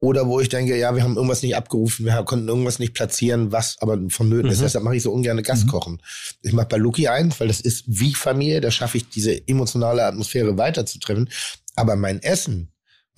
Oder 0.00 0.26
wo 0.26 0.40
ich 0.40 0.48
denke, 0.48 0.76
ja, 0.76 0.94
wir 0.96 1.04
haben 1.04 1.14
irgendwas 1.14 1.42
nicht 1.42 1.54
abgerufen, 1.54 2.06
wir 2.06 2.14
konnten 2.24 2.48
irgendwas 2.48 2.78
nicht 2.78 2.94
platzieren, 2.94 3.52
was 3.52 3.76
aber 3.80 3.98
vonnöten 4.08 4.50
ist. 4.50 4.60
Deshalb 4.60 4.82
mache 4.82 4.96
ich 4.96 5.02
so 5.02 5.12
ungern 5.12 5.40
Gastkochen. 5.42 6.02
Ich 6.42 6.52
mache 6.52 6.66
bei 6.66 6.78
Luki 6.78 7.06
ein, 7.06 7.32
weil 7.38 7.48
das 7.48 7.60
ist 7.60 7.84
wie 7.86 8.14
Familie, 8.14 8.60
da 8.60 8.70
schaffe 8.70 8.96
ich 8.96 9.08
diese 9.08 9.46
emotionale 9.46 10.04
Atmosphäre 10.04 10.58
weiterzutreffen. 10.58 11.28
Aber 11.76 11.96
mein 11.96 12.20
Essen, 12.22 12.69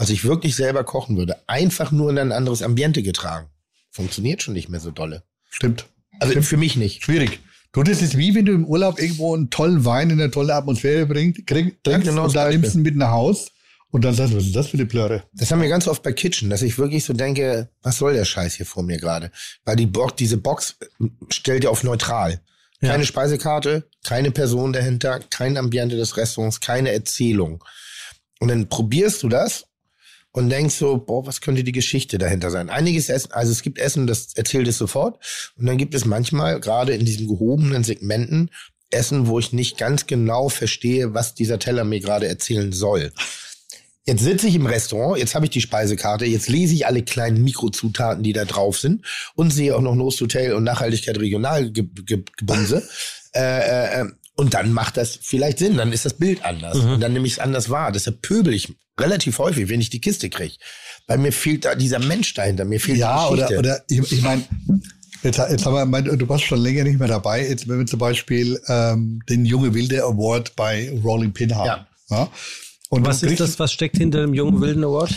was 0.02 0.10
ich 0.10 0.24
wirklich 0.24 0.56
selber 0.56 0.82
kochen 0.82 1.16
würde, 1.16 1.36
einfach 1.46 1.92
nur 1.92 2.10
in 2.10 2.18
ein 2.18 2.32
anderes 2.32 2.60
Ambiente 2.62 3.04
getragen, 3.04 3.46
funktioniert 3.92 4.42
schon 4.42 4.52
nicht 4.52 4.68
mehr 4.68 4.80
so 4.80 4.90
dolle. 4.90 5.22
Stimmt. 5.48 5.86
Also 6.18 6.32
Stimmt. 6.32 6.46
für 6.46 6.56
mich 6.56 6.74
nicht. 6.74 7.04
Schwierig. 7.04 7.38
Du, 7.70 7.84
das 7.84 8.02
ist 8.02 8.18
wie 8.18 8.34
wenn 8.34 8.44
du 8.44 8.52
im 8.52 8.66
Urlaub 8.66 9.00
irgendwo 9.00 9.32
einen 9.32 9.48
tollen 9.50 9.84
Wein 9.84 10.10
in 10.10 10.20
eine 10.20 10.32
tolle 10.32 10.56
Atmosphäre 10.56 11.06
bringt, 11.06 11.46
krieg, 11.46 11.84
trinkst 11.84 12.08
genau 12.08 12.24
und 12.24 12.34
Beispiel. 12.34 12.58
nimmst 12.58 12.74
du 12.74 12.80
mit 12.80 12.96
nach 12.96 13.12
Haus 13.12 13.52
und 13.92 14.04
dann 14.04 14.12
sagst 14.12 14.32
du, 14.32 14.38
was 14.38 14.46
ist 14.46 14.56
das 14.56 14.66
für 14.66 14.76
eine 14.76 14.86
Plörre? 14.86 15.22
Das 15.34 15.52
haben 15.52 15.62
wir 15.62 15.68
ganz 15.68 15.86
oft 15.86 16.02
bei 16.02 16.12
Kitchen, 16.12 16.50
dass 16.50 16.62
ich 16.62 16.78
wirklich 16.78 17.04
so 17.04 17.12
denke, 17.12 17.68
was 17.82 17.98
soll 17.98 18.14
der 18.14 18.24
Scheiß 18.24 18.54
hier 18.54 18.66
vor 18.66 18.82
mir 18.82 18.98
gerade? 18.98 19.30
Weil 19.64 19.76
die 19.76 19.86
Box, 19.86 20.16
diese 20.16 20.36
Box 20.36 20.78
stellt 21.28 21.62
ja 21.62 21.70
auf 21.70 21.84
neutral. 21.84 22.40
Ja. 22.80 22.90
Keine 22.90 23.06
Speisekarte, 23.06 23.88
keine 24.02 24.32
Person 24.32 24.72
dahinter, 24.72 25.20
kein 25.30 25.56
Ambiente 25.56 25.96
des 25.96 26.16
Restaurants, 26.16 26.58
keine 26.58 26.90
Erzählung. 26.90 27.62
Und 28.40 28.48
dann 28.48 28.68
probierst 28.68 29.22
du 29.22 29.28
das 29.28 29.66
und 30.32 30.48
denkst 30.48 30.74
so, 30.74 30.98
boah, 30.98 31.26
was 31.26 31.40
könnte 31.40 31.62
die 31.62 31.72
Geschichte 31.72 32.18
dahinter 32.18 32.50
sein? 32.50 32.70
Einiges 32.70 33.08
Essen, 33.08 33.32
also 33.32 33.52
es 33.52 33.62
gibt 33.62 33.78
Essen, 33.78 34.06
das 34.06 34.34
erzählt 34.34 34.66
es 34.66 34.78
sofort. 34.78 35.18
Und 35.56 35.66
dann 35.66 35.78
gibt 35.78 35.94
es 35.94 36.04
manchmal, 36.04 36.58
gerade 36.60 36.94
in 36.94 37.04
diesen 37.04 37.28
gehobenen 37.28 37.84
Segmenten, 37.84 38.50
Essen, 38.90 39.26
wo 39.26 39.38
ich 39.38 39.52
nicht 39.52 39.78
ganz 39.78 40.06
genau 40.06 40.48
verstehe, 40.48 41.14
was 41.14 41.34
dieser 41.34 41.58
Teller 41.58 41.84
mir 41.84 42.00
gerade 42.00 42.28
erzählen 42.28 42.72
soll. 42.72 43.12
Jetzt 44.04 44.22
sitze 44.24 44.48
ich 44.48 44.56
im 44.56 44.66
Restaurant, 44.66 45.18
jetzt 45.18 45.34
habe 45.34 45.46
ich 45.46 45.50
die 45.50 45.60
Speisekarte, 45.60 46.24
jetzt 46.24 46.48
lese 46.48 46.74
ich 46.74 46.86
alle 46.86 47.02
kleinen 47.02 47.42
Mikrozutaten, 47.44 48.24
die 48.24 48.32
da 48.32 48.44
drauf 48.44 48.78
sind 48.78 49.04
und 49.36 49.52
sehe 49.52 49.76
auch 49.76 49.80
noch 49.80 49.94
Nost 49.94 50.20
Hotel 50.20 50.54
und 50.54 50.64
Nachhaltigkeit 50.64 51.18
regional 51.20 51.70
ge 51.70 51.86
ge 52.04 52.24
gebumse. 52.36 52.82
äh, 53.34 54.00
äh, 54.00 54.06
und 54.36 54.54
dann 54.54 54.72
macht 54.72 54.96
das 54.96 55.18
vielleicht 55.20 55.58
Sinn, 55.58 55.76
dann 55.76 55.92
ist 55.92 56.04
das 56.04 56.14
Bild 56.14 56.44
anders. 56.44 56.78
Mhm. 56.78 56.92
Und 56.92 57.00
dann 57.00 57.12
nehme 57.12 57.26
ich 57.26 57.34
es 57.34 57.38
anders 57.38 57.70
wahr. 57.70 57.92
Deshalb 57.92 58.22
pöbel 58.22 58.54
ich 58.54 58.72
relativ 58.98 59.38
häufig, 59.38 59.68
wenn 59.68 59.80
ich 59.80 59.90
die 59.90 60.00
Kiste 60.00 60.30
kriege. 60.30 60.54
Weil 61.06 61.18
mir 61.18 61.32
fehlt 61.32 61.64
da 61.64 61.74
dieser 61.74 61.98
Mensch 61.98 62.32
dahinter, 62.34 62.64
mir 62.64 62.80
fehlt 62.80 62.98
Ja, 62.98 63.26
die 63.28 63.32
oder, 63.32 63.42
Geschichte. 63.48 63.58
oder 63.58 63.82
ich, 63.88 64.12
ich 64.12 64.22
meine, 64.22 64.44
jetzt, 65.22 65.38
jetzt 65.38 65.66
haben 65.66 65.74
wir, 65.74 65.84
mein, 65.84 66.04
du 66.04 66.28
warst 66.28 66.44
schon 66.44 66.60
länger 66.60 66.84
nicht 66.84 66.98
mehr 66.98 67.08
dabei. 67.08 67.46
Jetzt, 67.46 67.68
wenn 67.68 67.78
wir 67.78 67.86
zum 67.86 67.98
Beispiel 67.98 68.60
ähm, 68.68 69.20
den 69.28 69.44
Junge 69.44 69.74
Wilde 69.74 70.02
Award 70.02 70.54
bei 70.56 70.90
Rolling 71.02 71.32
Pin 71.32 71.54
haben. 71.54 71.66
Ja. 71.66 71.86
Ja. 72.10 72.30
Und 72.90 73.06
Was 73.06 73.22
ist 73.22 73.40
das, 73.40 73.58
was 73.58 73.72
steckt 73.72 73.96
hinter 73.96 74.20
dem 74.20 74.34
jungen 74.34 74.60
Wilden 74.60 74.84
Award? 74.84 75.14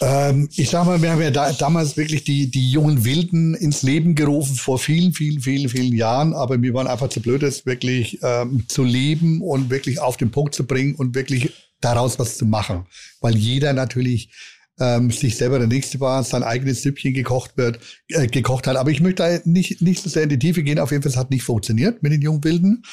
Ähm, 0.00 0.48
ich 0.54 0.70
sag 0.70 0.84
mal, 0.84 1.00
wir 1.00 1.10
haben 1.10 1.22
ja 1.22 1.30
da, 1.30 1.52
damals 1.52 1.96
wirklich 1.96 2.24
die, 2.24 2.50
die 2.50 2.70
jungen 2.70 3.04
Wilden 3.04 3.54
ins 3.54 3.82
Leben 3.82 4.14
gerufen 4.14 4.56
vor 4.56 4.78
vielen, 4.78 5.12
vielen, 5.12 5.40
vielen, 5.40 5.68
vielen 5.68 5.94
Jahren. 5.94 6.34
Aber 6.34 6.60
wir 6.60 6.74
waren 6.74 6.86
einfach 6.86 7.08
zu 7.08 7.20
blöd, 7.20 7.42
das 7.42 7.64
wirklich 7.66 8.18
ähm, 8.22 8.64
zu 8.68 8.84
leben 8.84 9.40
und 9.40 9.70
wirklich 9.70 10.00
auf 10.00 10.16
den 10.16 10.30
Punkt 10.30 10.54
zu 10.54 10.66
bringen 10.66 10.94
und 10.94 11.14
wirklich 11.14 11.52
daraus 11.80 12.18
was 12.18 12.36
zu 12.36 12.46
machen. 12.46 12.86
Weil 13.20 13.36
jeder 13.36 13.72
natürlich 13.72 14.30
ähm, 14.78 15.10
sich 15.10 15.36
selber 15.36 15.58
der 15.58 15.68
Nächste 15.68 16.00
war, 16.00 16.22
sein 16.22 16.42
eigenes 16.42 16.82
Süppchen 16.82 17.14
gekocht 17.14 17.56
wird, 17.56 17.78
äh, 18.08 18.26
gekocht 18.26 18.66
hat. 18.66 18.76
Aber 18.76 18.90
ich 18.90 19.00
möchte 19.00 19.22
da 19.22 19.38
nicht, 19.44 19.80
nicht 19.80 20.02
so 20.02 20.10
sehr 20.10 20.24
in 20.24 20.28
die 20.28 20.38
Tiefe 20.38 20.62
gehen. 20.62 20.78
Auf 20.78 20.90
jeden 20.90 21.02
Fall, 21.02 21.10
es 21.12 21.16
hat 21.16 21.30
nicht 21.30 21.44
funktioniert 21.44 22.02
mit 22.02 22.12
den 22.12 22.20
jungen 22.20 22.44
Wilden. 22.44 22.84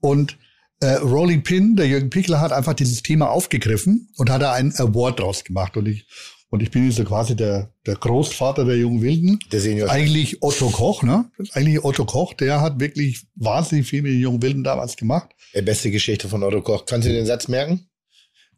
Und 0.00 0.38
äh, 0.80 0.94
Rolling 0.94 1.42
Pin, 1.42 1.76
der 1.76 1.86
Jürgen 1.86 2.10
Pichler, 2.10 2.40
hat 2.40 2.52
einfach 2.52 2.74
dieses 2.74 3.02
Thema 3.02 3.30
aufgegriffen 3.30 4.08
und 4.16 4.30
hat 4.30 4.42
da 4.42 4.52
einen 4.52 4.74
Award 4.76 5.20
draus 5.20 5.44
gemacht. 5.44 5.76
Und 5.76 5.86
ich, 5.86 6.06
und 6.50 6.62
ich 6.62 6.70
bin 6.70 6.86
jetzt 6.86 6.96
so 6.96 7.04
quasi 7.04 7.34
der, 7.34 7.72
der 7.86 7.96
Großvater 7.96 8.64
der 8.64 8.76
jungen 8.76 9.02
Wilden. 9.02 9.38
Der 9.50 9.60
Senior. 9.60 9.90
Eigentlich 9.90 10.42
Otto 10.42 10.70
Koch, 10.70 11.02
ne? 11.02 11.30
Eigentlich 11.52 11.84
Otto 11.84 12.04
Koch, 12.04 12.34
der 12.34 12.60
hat 12.60 12.78
wirklich 12.78 13.26
wahnsinnig 13.34 13.86
viel 13.86 14.02
mit 14.02 14.12
den 14.12 14.20
jungen 14.20 14.42
Wilden 14.42 14.62
damals 14.62 14.96
gemacht. 14.96 15.30
Die 15.54 15.62
beste 15.62 15.90
Geschichte 15.90 16.28
von 16.28 16.42
Otto 16.42 16.62
Koch. 16.62 16.86
Kannst 16.86 17.08
du 17.08 17.12
den 17.12 17.26
Satz 17.26 17.48
merken? 17.48 17.88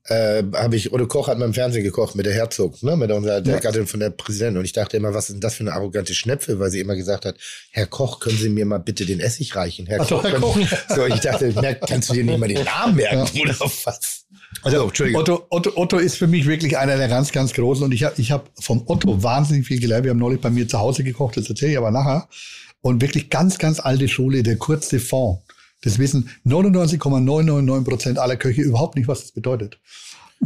Äh, 0.08 0.42
habe 0.54 0.76
ich, 0.76 0.90
Otto 0.92 1.06
Koch 1.06 1.28
hat 1.28 1.38
mal 1.38 1.44
im 1.44 1.52
Fernsehen 1.52 1.84
gekocht 1.84 2.14
mit 2.14 2.24
der 2.24 2.32
Herzog, 2.32 2.82
ne, 2.82 2.96
mit 2.96 3.10
unserer, 3.10 3.42
der 3.42 3.54
Ja. 3.56 3.60
Gattin 3.60 3.86
von 3.86 4.00
der 4.00 4.08
Präsidentin. 4.08 4.58
Und 4.58 4.64
ich 4.64 4.72
dachte 4.72 4.96
immer, 4.96 5.12
was 5.12 5.28
ist 5.28 5.34
denn 5.34 5.40
das 5.42 5.54
für 5.56 5.64
eine 5.64 5.72
arrogante 5.74 6.14
Schnepfe, 6.14 6.58
weil 6.58 6.70
sie 6.70 6.80
immer 6.80 6.96
gesagt 6.96 7.26
hat, 7.26 7.36
Herr 7.72 7.86
Koch, 7.86 8.18
können 8.18 8.38
Sie 8.38 8.48
mir 8.48 8.64
mal 8.64 8.78
bitte 8.78 9.04
den 9.04 9.20
Essig 9.20 9.54
reichen? 9.54 9.86
Herr 9.86 10.00
Ach 10.00 10.08
so, 10.08 10.22
Herr 10.22 10.40
Koch. 10.40 10.58
So, 10.94 11.04
ich 11.06 11.20
dachte, 11.20 11.52
merk, 11.60 11.86
kannst 11.86 12.08
du 12.08 12.14
dir 12.14 12.24
nicht 12.24 12.38
mal 12.38 12.48
den 12.48 12.64
Namen 12.64 12.96
merken 12.96 13.38
oder 13.38 13.54
was? 13.60 14.24
Also, 14.62 14.84
Entschuldigung. 14.84 15.20
Otto, 15.20 15.46
Otto, 15.50 15.72
Otto 15.76 15.98
ist 15.98 16.16
für 16.16 16.26
mich 16.26 16.46
wirklich 16.46 16.78
einer 16.78 16.96
der 16.96 17.08
ganz, 17.08 17.30
ganz 17.32 17.52
großen. 17.52 17.84
Und 17.84 17.92
ich 17.92 18.04
habe 18.04 18.14
ich 18.18 18.30
hab 18.32 18.50
vom 18.58 18.82
Otto 18.86 19.22
wahnsinnig 19.22 19.66
viel 19.66 19.78
gelernt. 19.78 20.04
Wir 20.04 20.12
haben 20.12 20.18
neulich 20.18 20.40
bei 20.40 20.50
mir 20.50 20.66
zu 20.66 20.78
Hause 20.78 21.04
gekocht, 21.04 21.36
das 21.36 21.50
erzähle 21.50 21.72
ich 21.72 21.78
aber 21.78 21.90
nachher. 21.90 22.28
Und 22.80 23.02
wirklich 23.02 23.28
ganz, 23.28 23.58
ganz 23.58 23.78
alte 23.78 24.08
Schule, 24.08 24.42
der 24.42 24.56
kurze 24.56 25.00
Fond. 25.00 25.40
Das 25.82 25.98
wissen 25.98 26.28
99,999 26.44 27.88
Prozent 27.88 28.18
aller 28.18 28.36
Köche 28.36 28.62
überhaupt 28.62 28.96
nicht, 28.96 29.08
was 29.08 29.20
das 29.22 29.32
bedeutet. 29.32 29.78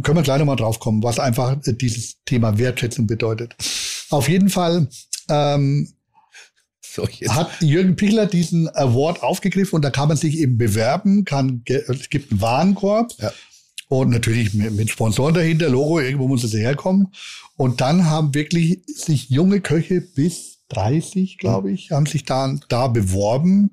Können 0.01 0.17
wir 0.17 0.23
gleich 0.23 0.39
nochmal 0.39 0.55
drauf 0.55 0.79
kommen, 0.79 1.03
was 1.03 1.19
einfach 1.19 1.57
dieses 1.65 2.15
Thema 2.25 2.57
Wertschätzung 2.57 3.05
bedeutet. 3.07 3.55
Auf 4.09 4.27
jeden 4.29 4.49
Fall 4.49 4.87
ähm, 5.29 5.89
So, 6.81 7.07
hat 7.29 7.49
Jürgen 7.61 7.95
Pichler 7.95 8.25
diesen 8.25 8.67
Award 8.75 9.23
aufgegriffen 9.23 9.75
und 9.77 9.81
da 9.83 9.89
kann 9.89 10.07
man 10.07 10.17
sich 10.17 10.37
eben 10.37 10.57
bewerben, 10.57 11.25
kann, 11.25 11.63
es 11.67 12.09
gibt 12.09 12.31
einen 12.31 12.41
Warenkorb 12.41 13.13
Ja. 13.19 13.31
und 13.87 14.09
natürlich 14.09 14.53
mit, 14.53 14.73
mit 14.73 14.89
Sponsoren 14.89 15.33
dahinter, 15.33 15.69
Logo, 15.69 15.99
irgendwo 15.99 16.27
muss 16.27 16.43
es 16.43 16.53
herkommen. 16.53 17.13
Und 17.55 17.81
dann 17.81 18.05
haben 18.05 18.33
wirklich 18.33 18.81
sich 18.87 19.29
junge 19.29 19.61
Köche 19.61 20.01
bis 20.01 20.59
30, 20.69 21.37
glaube 21.37 21.71
ich, 21.71 21.91
haben 21.91 22.05
sich 22.07 22.25
da, 22.25 22.55
da 22.67 22.87
beworben 22.87 23.71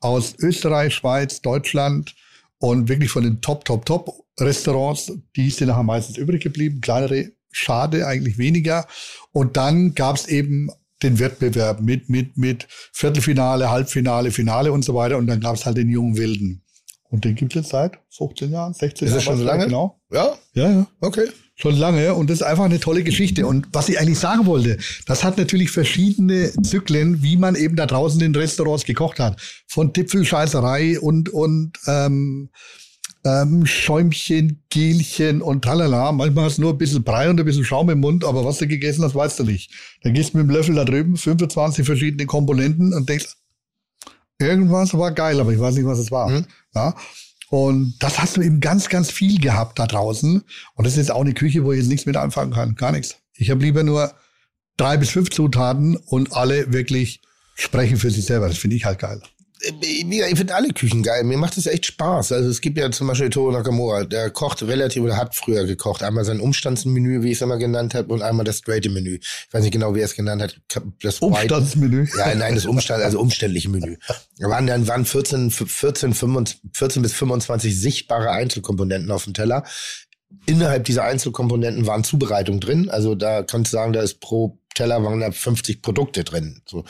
aus 0.00 0.34
Österreich, 0.38 0.94
Schweiz, 0.94 1.40
Deutschland 1.42 2.14
und 2.58 2.88
wirklich 2.88 3.10
von 3.10 3.22
den 3.24 3.40
Top, 3.40 3.64
Top, 3.64 3.86
Top 3.86 4.24
Restaurants, 4.38 5.12
die 5.36 5.50
sind 5.50 5.68
nachher 5.68 5.82
meistens 5.82 6.16
übrig 6.16 6.42
geblieben, 6.42 6.80
kleinere, 6.80 7.32
schade, 7.50 8.06
eigentlich 8.06 8.38
weniger. 8.38 8.86
Und 9.32 9.56
dann 9.56 9.94
gab 9.94 10.16
es 10.16 10.26
eben 10.28 10.70
den 11.02 11.18
Wettbewerb 11.18 11.80
mit, 11.80 12.08
mit, 12.08 12.36
mit 12.36 12.66
Viertelfinale, 12.92 13.70
Halbfinale, 13.70 14.30
Finale 14.30 14.72
und 14.72 14.84
so 14.84 14.94
weiter. 14.94 15.16
Und 15.16 15.26
dann 15.26 15.40
gab 15.40 15.56
es 15.56 15.66
halt 15.66 15.76
den 15.76 15.88
jungen 15.88 16.16
Wilden. 16.16 16.62
Und 17.10 17.24
den 17.24 17.34
gibt 17.34 17.52
es 17.54 17.62
jetzt 17.62 17.70
seit 17.70 17.98
15 18.10 18.50
Jahren, 18.50 18.72
16 18.72 18.88
Ist 18.90 19.00
Jahren. 19.00 19.14
das 19.14 19.24
schon 19.24 19.38
so 19.38 19.44
lange? 19.44 19.64
Genau. 19.64 20.00
Ja, 20.12 20.38
Ja, 20.54 20.70
ja. 20.70 20.86
okay. 21.00 21.28
Schon 21.60 21.76
lange 21.76 22.14
und 22.14 22.30
das 22.30 22.40
ist 22.40 22.46
einfach 22.46 22.64
eine 22.64 22.80
tolle 22.80 23.04
Geschichte. 23.04 23.46
Und 23.46 23.66
was 23.72 23.90
ich 23.90 24.00
eigentlich 24.00 24.18
sagen 24.18 24.46
wollte, 24.46 24.78
das 25.04 25.24
hat 25.24 25.36
natürlich 25.36 25.70
verschiedene 25.70 26.50
Zyklen, 26.62 27.22
wie 27.22 27.36
man 27.36 27.54
eben 27.54 27.76
da 27.76 27.84
draußen 27.84 28.20
in 28.22 28.34
Restaurants 28.34 28.84
gekocht 28.84 29.20
hat. 29.20 29.38
Von 29.66 29.92
Tipfelscheißerei 29.92 30.98
und, 31.00 31.28
und 31.28 31.72
ähm, 31.86 32.48
ähm, 33.24 33.66
Schäumchen, 33.66 34.62
Gelchen 34.70 35.42
und 35.42 35.62
tralala. 35.62 36.12
Manchmal 36.12 36.46
hast 36.46 36.56
du 36.56 36.62
nur 36.62 36.72
ein 36.72 36.78
bisschen 36.78 37.04
Brei 37.04 37.28
und 37.28 37.38
ein 37.38 37.44
bisschen 37.44 37.64
Schaum 37.64 37.90
im 37.90 38.00
Mund, 38.00 38.24
aber 38.24 38.42
was 38.44 38.56
du 38.56 38.66
gegessen 38.66 39.04
hast, 39.04 39.14
weißt 39.14 39.40
du 39.40 39.44
nicht. 39.44 39.70
Dann 40.02 40.14
gehst 40.14 40.32
du 40.32 40.38
mit 40.38 40.48
dem 40.48 40.54
Löffel 40.54 40.74
da 40.74 40.86
drüben, 40.86 41.18
25 41.18 41.84
verschiedene 41.84 42.24
Komponenten 42.24 42.94
und 42.94 43.06
denkst, 43.08 43.36
irgendwas 44.38 44.94
war 44.94 45.12
geil, 45.12 45.38
aber 45.38 45.52
ich 45.52 45.60
weiß 45.60 45.74
nicht, 45.74 45.84
was 45.84 45.98
es 45.98 46.10
war. 46.10 46.30
Mhm. 46.30 46.46
Ja? 46.74 46.94
Und 47.50 47.96
das 47.98 48.20
hast 48.20 48.36
du 48.36 48.42
eben 48.42 48.60
ganz, 48.60 48.88
ganz 48.88 49.10
viel 49.10 49.40
gehabt 49.40 49.78
da 49.80 49.86
draußen. 49.88 50.44
Und 50.74 50.84
das 50.86 50.92
ist 50.94 50.98
jetzt 50.98 51.10
auch 51.10 51.20
eine 51.20 51.34
Küche, 51.34 51.64
wo 51.64 51.72
ich 51.72 51.80
jetzt 51.80 51.88
nichts 51.88 52.06
mit 52.06 52.16
anfangen 52.16 52.52
kann. 52.52 52.76
Gar 52.76 52.92
nichts. 52.92 53.16
Ich 53.34 53.50
habe 53.50 53.60
lieber 53.60 53.82
nur 53.82 54.14
drei 54.76 54.96
bis 54.96 55.10
fünf 55.10 55.30
Zutaten 55.30 55.96
und 55.96 56.32
alle 56.32 56.72
wirklich 56.72 57.20
sprechen 57.56 57.96
für 57.96 58.10
sich 58.10 58.24
selber. 58.24 58.46
Das 58.46 58.56
finde 58.56 58.76
ich 58.76 58.84
halt 58.84 59.00
geil. 59.00 59.20
Gesagt, 59.60 59.84
ich 59.84 60.38
finde 60.38 60.54
alle 60.54 60.68
Küchen 60.68 61.02
geil. 61.02 61.24
Mir 61.24 61.36
macht 61.36 61.58
es 61.58 61.66
echt 61.66 61.86
Spaß. 61.86 62.32
Also 62.32 62.48
es 62.48 62.60
gibt 62.60 62.78
ja 62.78 62.90
zum 62.90 63.06
Beispiel 63.06 63.28
Toro 63.28 63.52
Nakamura, 63.52 64.04
der 64.04 64.30
kocht 64.30 64.62
relativ 64.62 65.02
oder 65.02 65.16
hat 65.16 65.34
früher 65.34 65.66
gekocht. 65.66 66.02
Einmal 66.02 66.24
sein 66.24 66.40
Umstandsmenü, 66.40 67.22
wie 67.22 67.28
ich 67.28 67.34
es 67.38 67.42
immer 67.42 67.58
genannt 67.58 67.94
habe, 67.94 68.12
und 68.12 68.22
einmal 68.22 68.44
das 68.44 68.58
straighte 68.58 68.88
Menü. 68.88 69.18
Ich 69.20 69.52
weiß 69.52 69.62
nicht 69.62 69.72
genau, 69.72 69.94
wie 69.94 70.00
er 70.00 70.06
es 70.06 70.14
genannt 70.14 70.42
hat. 70.42 70.60
Das 71.02 71.18
Umstandsmenü. 71.18 72.06
Ja, 72.16 72.34
nein, 72.34 72.54
das 72.54 72.64
Umstand, 72.64 73.02
also 73.02 73.20
umständliche 73.20 73.68
Menü. 73.68 73.96
Da 74.38 74.48
waren 74.48 74.66
dann 74.66 74.88
waren 74.88 75.04
14, 75.04 75.50
14, 75.50 76.14
25, 76.14 76.60
14 76.72 77.02
bis 77.02 77.12
25 77.12 77.78
sichtbare 77.78 78.30
Einzelkomponenten 78.30 79.10
auf 79.10 79.24
dem 79.24 79.34
Teller. 79.34 79.64
Innerhalb 80.46 80.84
dieser 80.84 81.04
Einzelkomponenten 81.04 81.86
waren 81.86 82.04
Zubereitungen 82.04 82.60
drin. 82.60 82.88
Also 82.88 83.14
da 83.14 83.42
kannst 83.42 83.72
du 83.72 83.76
sagen, 83.76 83.92
da 83.92 84.00
ist 84.00 84.20
pro 84.20 84.58
Teller 84.74 85.02
waren 85.04 85.20
da 85.20 85.30
50 85.30 85.82
Produkte 85.82 86.24
drin. 86.24 86.62
So. 86.66 86.84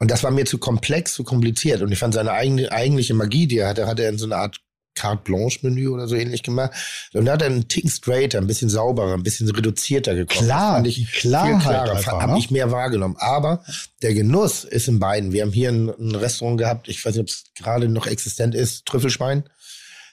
Und 0.00 0.10
das 0.10 0.24
war 0.24 0.30
mir 0.30 0.46
zu 0.46 0.58
komplex, 0.58 1.14
zu 1.14 1.24
kompliziert. 1.24 1.82
Und 1.82 1.92
ich 1.92 1.98
fand 1.98 2.14
seine 2.14 2.32
eigene, 2.32 2.72
eigentliche 2.72 3.14
Magie, 3.14 3.46
die 3.46 3.58
er 3.58 3.68
hatte, 3.68 3.86
hat 3.86 4.00
er 4.00 4.08
in 4.08 4.18
so 4.18 4.24
eine 4.24 4.36
Art 4.36 4.60
Carte 4.94 5.22
Blanche 5.24 5.60
Menü 5.62 5.88
oder 5.88 6.08
so 6.08 6.16
ähnlich 6.16 6.42
gemacht. 6.42 6.72
Und 7.12 7.26
da 7.26 7.32
hat 7.32 7.42
er 7.42 7.48
einen 7.48 7.68
Ticken 7.68 7.90
straighter, 7.90 8.38
ein 8.38 8.46
bisschen 8.46 8.68
sauberer, 8.68 9.14
ein 9.14 9.22
bisschen 9.22 9.48
reduzierter 9.50 10.14
gekocht. 10.14 10.38
Klar, 10.38 10.74
fand 10.74 10.86
ich 10.86 11.10
Klarheit 11.12 11.62
viel 11.62 11.70
klarer, 11.70 11.92
einfach, 11.92 12.20
habe 12.20 12.32
ne? 12.32 12.38
ich 12.38 12.50
mehr 12.50 12.70
wahrgenommen. 12.70 13.16
Aber 13.18 13.62
der 14.02 14.14
Genuss 14.14 14.64
ist 14.64 14.88
in 14.88 14.98
beiden. 14.98 15.32
Wir 15.32 15.42
haben 15.42 15.52
hier 15.52 15.70
ein, 15.70 15.88
ein 15.88 16.14
Restaurant 16.14 16.58
gehabt, 16.58 16.88
ich 16.88 17.04
weiß 17.04 17.14
nicht, 17.14 17.22
ob 17.22 17.28
es 17.28 17.44
gerade 17.54 17.88
noch 17.88 18.06
existent 18.06 18.54
ist, 18.54 18.86
Trüffelschwein. 18.86 19.44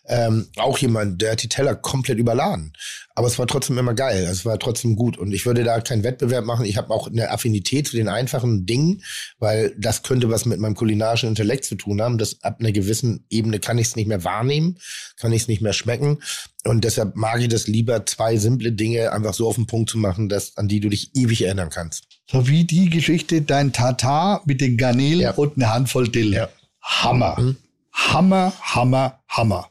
Ähm, 0.09 0.47
auch 0.57 0.77
jemand, 0.77 1.21
der 1.21 1.33
hat 1.33 1.43
die 1.43 1.49
Teller 1.49 1.75
komplett 1.75 2.17
überladen. 2.17 2.73
Aber 3.13 3.27
es 3.27 3.37
war 3.39 3.47
trotzdem 3.47 3.77
immer 3.77 3.93
geil. 3.93 4.27
Es 4.29 4.45
war 4.45 4.57
trotzdem 4.59 4.95
gut. 4.95 5.17
Und 5.17 5.33
ich 5.33 5.45
würde 5.45 5.63
da 5.63 5.81
keinen 5.81 6.03
Wettbewerb 6.03 6.45
machen. 6.45 6.65
Ich 6.65 6.77
habe 6.77 6.91
auch 6.93 7.07
eine 7.07 7.31
Affinität 7.31 7.87
zu 7.87 7.95
den 7.97 8.07
einfachen 8.07 8.65
Dingen, 8.65 9.03
weil 9.39 9.73
das 9.77 10.03
könnte 10.03 10.29
was 10.29 10.45
mit 10.45 10.59
meinem 10.59 10.75
kulinarischen 10.75 11.29
Intellekt 11.29 11.65
zu 11.65 11.75
tun 11.75 12.01
haben. 12.01 12.17
Das 12.17 12.43
ab 12.43 12.57
einer 12.59 12.71
gewissen 12.71 13.25
Ebene 13.29 13.59
kann 13.59 13.77
ich 13.79 13.87
es 13.87 13.95
nicht 13.95 14.07
mehr 14.07 14.23
wahrnehmen, 14.23 14.77
kann 15.17 15.33
ich 15.33 15.41
es 15.43 15.47
nicht 15.47 15.61
mehr 15.61 15.73
schmecken. 15.73 16.19
Und 16.63 16.83
deshalb 16.83 17.15
mag 17.15 17.41
ich 17.41 17.47
das 17.49 17.67
lieber, 17.67 18.05
zwei 18.05 18.37
simple 18.37 18.71
Dinge 18.71 19.11
einfach 19.11 19.33
so 19.33 19.47
auf 19.47 19.55
den 19.55 19.67
Punkt 19.67 19.89
zu 19.89 19.97
machen, 19.97 20.29
dass, 20.29 20.55
an 20.57 20.67
die 20.67 20.79
du 20.79 20.89
dich 20.89 21.15
ewig 21.15 21.43
erinnern 21.43 21.69
kannst. 21.69 22.03
So 22.29 22.47
wie 22.47 22.65
die 22.65 22.89
Geschichte, 22.89 23.41
dein 23.41 23.73
Tatar 23.73 24.41
mit 24.45 24.61
den 24.61 24.77
Garnelen 24.77 25.21
Ja. 25.21 25.31
und 25.31 25.55
eine 25.57 25.73
Handvoll 25.73 26.07
Dill. 26.07 26.33
Ja. 26.33 26.49
Hammer. 26.81 27.39
Mhm. 27.39 27.57
Hammer, 27.93 28.53
Hammer, 28.61 29.19
Hammer. 29.27 29.69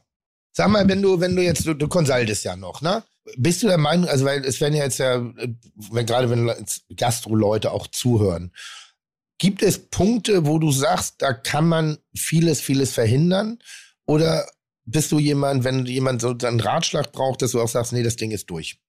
Sag 0.57 0.71
mal, 0.71 0.89
wenn 0.89 1.03
du, 1.03 1.21
wenn 1.21 1.37
du 1.37 1.43
jetzt, 1.43 1.67
du, 1.67 1.75
du 1.75 1.87
konsultest 1.87 2.45
ja 2.45 2.57
noch, 2.57 2.81
ne? 2.81 3.03
Bist 3.37 3.63
du 3.63 3.67
der 3.67 3.77
Meinung, 3.77 4.09
also 4.09 4.25
weil 4.25 4.43
es 4.43 4.59
werden 4.59 4.75
ja 4.75 4.85
jetzt 4.85 4.97
ja, 4.97 5.21
wenn, 5.21 6.07
gerade 6.07 6.31
wenn 6.31 6.51
Gastro-Leute 6.97 7.73
auch 7.73 7.89
zuhören, 7.89 8.53
gibt 9.37 9.63
es 9.63 9.91
Punkte, 9.91 10.47
wo 10.47 10.59
du 10.59 10.73
sagst, 10.73 11.17
da 11.19 11.35
kann 11.35 11.69
man 11.69 11.99
vieles, 12.17 12.63
vieles 12.63 12.93
verhindern? 12.93 13.59
Oder 14.07 14.49
bist 14.87 15.13
du 15.13 15.19
jemand, 15.19 15.65
wenn 15.65 15.85
jemand 15.85 16.23
so 16.23 16.31
einen 16.31 16.61
Ratschlag 16.61 17.13
braucht, 17.13 17.43
dass 17.43 17.51
du 17.51 17.61
auch 17.61 17.69
sagst, 17.69 17.93
nee, 17.93 18.03
das 18.03 18.17
Ding 18.17 18.31
ist 18.31 18.49
durch? 18.49 18.81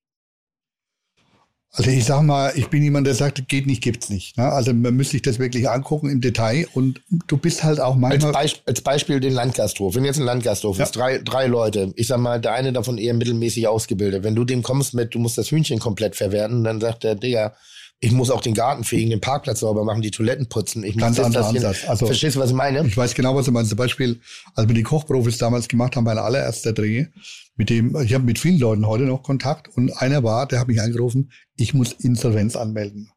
Also 1.78 1.92
ich 1.92 2.06
sag 2.06 2.24
mal, 2.24 2.52
ich 2.56 2.70
bin 2.70 2.82
jemand, 2.82 3.06
der 3.06 3.14
sagt, 3.14 3.48
geht 3.48 3.68
nicht, 3.68 3.84
gibt's 3.84 4.10
nicht. 4.10 4.36
Ne? 4.36 4.46
Also 4.52 4.74
man 4.74 4.96
müsste 4.96 5.12
sich 5.12 5.22
das 5.22 5.38
wirklich 5.38 5.70
angucken 5.70 6.10
im 6.10 6.22
Detail 6.22 6.68
und 6.74 7.02
du 7.28 7.38
bist 7.38 7.64
halt 7.64 7.80
auch 7.80 7.94
Als, 7.94 8.02
manchmal. 8.02 8.32
Beisp 8.32 8.62
als 8.66 8.82
Beispiel 8.82 9.20
den 9.20 9.34
Landgasthof. 9.34 9.94
Wenn 9.94 10.04
jetzt 10.04 10.18
ein 10.18 10.26
Landgasthof 10.26 10.80
Ja. 10.80 10.86
ist, 10.86 10.96
drei, 10.96 11.20
drei 11.20 11.46
Leute, 11.46 11.94
ich 11.96 12.08
sag 12.08 12.20
mal, 12.20 12.42
der 12.42 12.54
eine 12.54 12.74
davon 12.74 12.98
eher 12.98 13.14
mittelmäßig 13.14 13.68
ausgebildet. 13.68 14.24
Wenn 14.24 14.34
du 14.36 14.44
dem 14.44 14.64
kommst 14.64 14.96
mit, 14.96 15.14
du 15.14 15.20
musst 15.20 15.38
das 15.38 15.52
Hühnchen 15.52 15.78
komplett 15.78 16.16
verwerten, 16.16 16.64
dann 16.64 16.82
sagt 16.82 17.04
der, 17.04 17.14
Digga, 17.14 17.54
ich 18.00 18.12
muss 18.12 18.30
auch 18.30 18.42
den 18.42 18.54
Garten 18.54 18.84
fegen, 18.84 19.10
den 19.10 19.22
Parkplatz 19.22 19.62
sauber 19.62 19.84
machen, 19.84 20.02
die 20.02 20.12
Toiletten 20.12 20.48
putzen. 20.48 20.84
Ich 20.84 20.98
Ganz 20.98 21.20
anderer 21.20 21.48
Ansatz. 21.48 21.86
Also- 21.88 22.06
Verstehst 22.06 22.36
du, 22.36 22.40
was 22.40 22.52
ich 22.52 22.56
meine? 22.56 22.86
Ich 22.86 22.96
weiß 22.96 23.16
genau, 23.16 23.36
was 23.36 23.46
du 23.46 23.52
meinst. 23.52 23.70
Zum 23.70 23.78
Beispiel, 23.78 24.20
als 24.54 24.68
wir 24.68 24.76
die 24.76 24.84
Kochprofis 24.84 25.38
damals 25.40 25.68
gemacht 25.68 25.96
haben, 25.96 26.04
mein 26.04 26.18
allererster 26.20 26.74
Dreh, 26.74 27.08
mit 27.56 27.70
dem, 27.72 27.96
ich 28.02 28.14
habe 28.14 28.24
mit 28.24 28.38
vielen 28.38 28.60
Leuten 28.60 28.86
heute 28.86 29.06
noch 29.06 29.24
Kontakt 29.24 29.70
und 29.76 29.92
einer 29.98 30.24
war, 30.24 30.48
der 30.48 30.60
hat 30.60 30.68
mich 30.68 30.80
angerufen, 30.80 31.32
ich 31.56 31.74
muss 31.74 31.92
Insolvenz 31.94 32.56
anmelden. 32.56 33.10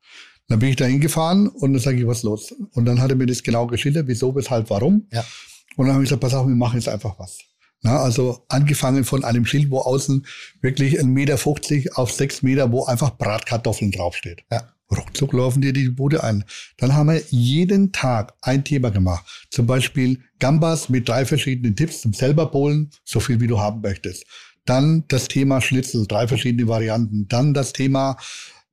Dann 0.48 0.58
bin 0.58 0.70
ich 0.70 0.76
da 0.76 0.86
hingefahren 0.86 1.48
und 1.48 1.74
dann 1.74 1.82
sage 1.82 1.98
ich, 1.98 2.06
was 2.06 2.18
ist 2.18 2.22
los? 2.24 2.54
Und 2.72 2.86
dann 2.86 3.00
hat 3.00 3.10
er 3.10 3.16
mir 3.16 3.26
das 3.26 3.42
genau 3.42 3.66
geschildert, 3.66 4.08
wieso, 4.08 4.34
weshalb, 4.34 4.70
warum. 4.70 5.06
Ja. 5.12 5.24
Und 5.76 5.86
dann 5.86 5.94
habe 5.94 6.02
ich 6.02 6.08
gesagt, 6.08 6.22
pass 6.22 6.34
auf, 6.34 6.46
wir 6.48 6.54
machen 6.56 6.76
jetzt 6.78 6.88
einfach 6.88 7.18
was. 7.18 7.38
Na, 7.82 7.98
also 7.98 8.44
angefangen 8.48 9.04
von 9.04 9.24
einem 9.24 9.46
Schild, 9.46 9.70
wo 9.70 9.78
außen 9.78 10.26
wirklich 10.60 11.00
1,50 11.00 11.06
Meter 11.06 11.98
auf 11.98 12.12
6 12.12 12.42
Meter, 12.42 12.70
wo 12.72 12.84
einfach 12.84 13.16
Bratkartoffeln 13.16 13.90
draufsteht. 13.90 14.42
Ja. 14.50 14.74
Ruckzuck 14.90 15.32
laufen 15.32 15.62
dir 15.62 15.72
die 15.72 15.88
Bude 15.88 16.24
ein. 16.24 16.44
Dann 16.76 16.94
haben 16.94 17.10
wir 17.10 17.22
jeden 17.30 17.92
Tag 17.92 18.34
ein 18.42 18.64
Thema 18.64 18.90
gemacht. 18.90 19.46
Zum 19.50 19.66
Beispiel 19.66 20.20
Gambas 20.40 20.88
mit 20.88 21.08
drei 21.08 21.24
verschiedenen 21.24 21.76
Tipps 21.76 22.00
zum 22.00 22.12
selber 22.12 22.46
bowlen, 22.46 22.90
so 23.04 23.20
viel 23.20 23.40
wie 23.40 23.46
du 23.46 23.60
haben 23.60 23.80
möchtest. 23.82 24.24
Dann 24.66 25.04
das 25.08 25.28
Thema 25.28 25.60
Schnitzel, 25.60 26.06
drei 26.06 26.26
verschiedene 26.26 26.68
Varianten. 26.68 27.28
Dann 27.28 27.54
das 27.54 27.72
Thema, 27.72 28.16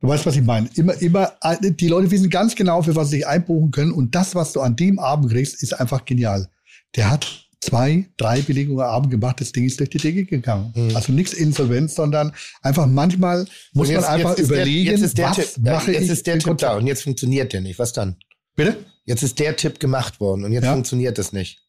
du 0.02 0.08
weißt, 0.08 0.26
was 0.26 0.36
ich 0.36 0.44
meine. 0.44 0.70
Immer, 0.76 1.00
immer, 1.02 1.34
die 1.62 1.88
Leute 1.88 2.12
wissen 2.12 2.30
ganz 2.30 2.56
genau, 2.56 2.82
für 2.82 2.96
was 2.96 3.10
sie 3.10 3.18
sich 3.18 3.28
einbuchen 3.28 3.72
können. 3.72 3.92
Und 3.92 4.16
das, 4.16 4.36
was 4.36 4.54
du 4.54 4.62
an 4.62 4.76
dem 4.76 5.00
Abend 5.00 5.32
kriegst, 5.32 5.62
ist 5.62 5.74
einfach 5.74 6.06
genial. 6.06 6.50
Der 6.96 7.12
hat 7.12 7.47
zwei, 7.60 8.06
drei 8.18 8.42
Belegungen 8.42 8.82
am 8.82 8.90
Abend 8.90 9.12
gemacht, 9.12 9.42
das 9.42 9.52
Ding 9.52 9.66
ist 9.66 9.80
durch 9.80 9.90
die 9.90 9.98
Decke 9.98 10.26
gegangen. 10.26 10.72
Mhm. 10.76 10.96
Also 10.96 11.12
nichts 11.12 11.34
Insolvenz, 11.34 11.96
sondern 11.96 12.34
einfach 12.62 12.86
manchmal 12.86 13.46
muss 13.74 13.90
Und 13.90 13.96
man 13.96 14.04
einfach 14.06 14.36
der- 14.36 14.44
überlegen, 14.46 14.92
jetzt 14.92 15.02
ist 15.02 15.18
der 15.18 15.30
was 15.30 15.36
Tipp, 15.38 15.64
mache 15.64 15.92
jetzt 15.92 16.04
ich 16.04 16.10
ist 16.12 16.28
der 16.28 16.40
Tipp 16.40 16.58
da 16.60 16.76
und 16.78 16.88
jetzt 16.88 17.04
funktioniert 17.04 17.54
der 17.54 17.62
nicht. 17.62 17.80
Was 17.80 17.94
dann? 17.94 18.18
Bitte? 18.56 18.78
Jetzt 19.06 19.24
ist 19.24 19.40
der 19.40 19.56
Tipp 19.56 19.80
gemacht 19.80 20.20
worden 20.20 20.44
und 20.46 20.52
jetzt 20.54 20.66
Ja. 20.66 20.74
funktioniert 20.74 21.18
das 21.18 21.34
nicht. 21.34 21.64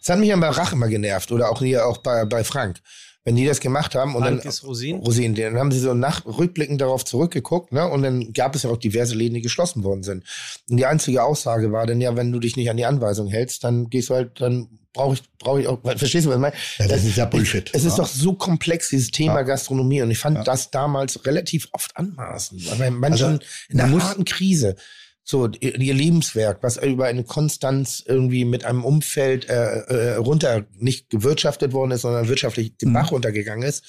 Das 0.00 0.10
hat 0.10 0.18
mich 0.18 0.28
ja 0.28 0.36
bei 0.36 0.48
Rach 0.48 0.72
immer 0.72 0.88
genervt 0.88 1.32
oder 1.32 1.50
auch 1.50 1.60
hier 1.60 1.86
auch 1.86 1.98
bei, 1.98 2.24
bei 2.26 2.44
Frank. 2.44 2.80
Wenn 3.24 3.36
die 3.36 3.44
das 3.46 3.60
gemacht 3.60 3.94
haben 3.94 4.16
und 4.16 4.22
Frank 4.24 4.40
dann 4.42 4.48
ist 4.48 4.64
Rosin. 4.64 4.96
Rosinen, 4.96 5.36
dann 5.36 5.56
haben 5.56 5.70
sie 5.70 5.78
so 5.78 5.94
nach 5.94 6.26
rückblickend 6.26 6.80
darauf 6.80 7.04
zurückgeguckt, 7.04 7.72
ne? 7.72 7.88
Und 7.88 8.02
dann 8.02 8.32
gab 8.32 8.56
es 8.56 8.64
ja 8.64 8.70
auch 8.70 8.76
diverse 8.78 9.14
Läden, 9.14 9.34
die 9.34 9.42
geschlossen 9.42 9.84
worden 9.84 10.02
sind. 10.02 10.24
Und 10.68 10.76
die 10.78 10.86
einzige 10.86 11.22
Aussage 11.22 11.70
war 11.70 11.86
dann 11.86 12.00
ja, 12.00 12.16
wenn 12.16 12.32
du 12.32 12.40
dich 12.40 12.56
nicht 12.56 12.68
an 12.68 12.76
die 12.76 12.84
Anweisung 12.84 13.28
hältst, 13.28 13.62
dann 13.62 13.88
gehst 13.90 14.10
du 14.10 14.14
halt, 14.14 14.40
dann 14.40 14.80
brauche 14.92 15.14
ich, 15.14 15.22
brauche 15.38 15.60
ich 15.60 15.68
auch, 15.68 15.80
verstehst 15.82 16.26
du, 16.26 16.30
was 16.30 16.36
ich 16.36 16.40
meine? 16.42 16.54
Ja, 16.78 16.88
das 16.88 17.04
ist 17.04 17.16
ja 17.16 17.24
Bullshit. 17.26 17.70
Es 17.72 17.84
ist 17.84 17.96
Ja. 17.96 18.02
doch 18.04 18.10
so 18.10 18.32
komplex, 18.34 18.88
dieses 18.88 19.12
Thema 19.12 19.36
Ja. 19.36 19.42
Gastronomie. 19.42 20.02
Und 20.02 20.10
ich 20.10 20.18
fand 20.18 20.38
Ja. 20.38 20.42
das 20.44 20.70
damals 20.72 21.24
relativ 21.24 21.68
oft 21.72 21.96
anmaßend. 21.96 22.78
Weil 22.78 22.90
manchen 22.90 23.24
Also, 23.26 23.38
in 23.68 23.80
einer 23.80 23.88
muss- 23.88 24.02
harten 24.02 24.24
Krise. 24.24 24.74
So, 25.24 25.48
ihr, 25.60 25.94
Lebenswerk, 25.94 26.62
was 26.62 26.78
über 26.78 27.04
eine 27.06 27.22
Konstanz 27.24 28.02
irgendwie 28.04 28.44
mit 28.44 28.64
einem 28.64 28.84
Umfeld 28.84 29.48
äh, 29.48 29.54
äh, 29.54 30.14
runter 30.16 30.66
nicht 30.78 31.10
gewirtschaftet 31.10 31.72
worden 31.72 31.92
ist, 31.92 32.02
sondern 32.02 32.28
wirtschaftlich 32.28 32.76
den 32.76 32.88
Mhm. 32.90 32.94
Bach 32.94 33.12
runtergegangen 33.12 33.66
ist, 33.68 33.84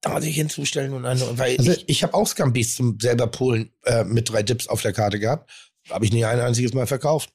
da 0.00 0.20
sich 0.20 0.36
hinzustellen 0.36 0.92
und 0.92 1.04
eine, 1.06 1.20
weil 1.38 1.56
Also- 1.58 1.72
ich, 1.72 1.84
ich 1.88 2.02
habe 2.04 2.14
auch 2.14 2.26
Scambis 2.28 2.76
zum 2.76 2.98
selber 3.00 3.26
Polen 3.26 3.70
äh, 3.84 4.04
mit 4.04 4.30
drei 4.30 4.42
Dips 4.44 4.68
auf 4.68 4.80
der 4.82 4.92
Karte 4.92 5.18
gehabt. 5.18 5.50
Habe 5.90 6.04
ich 6.04 6.12
nicht 6.12 6.24
ein 6.24 6.38
einziges 6.40 6.72
Mal 6.72 6.86
verkauft. 6.86 7.30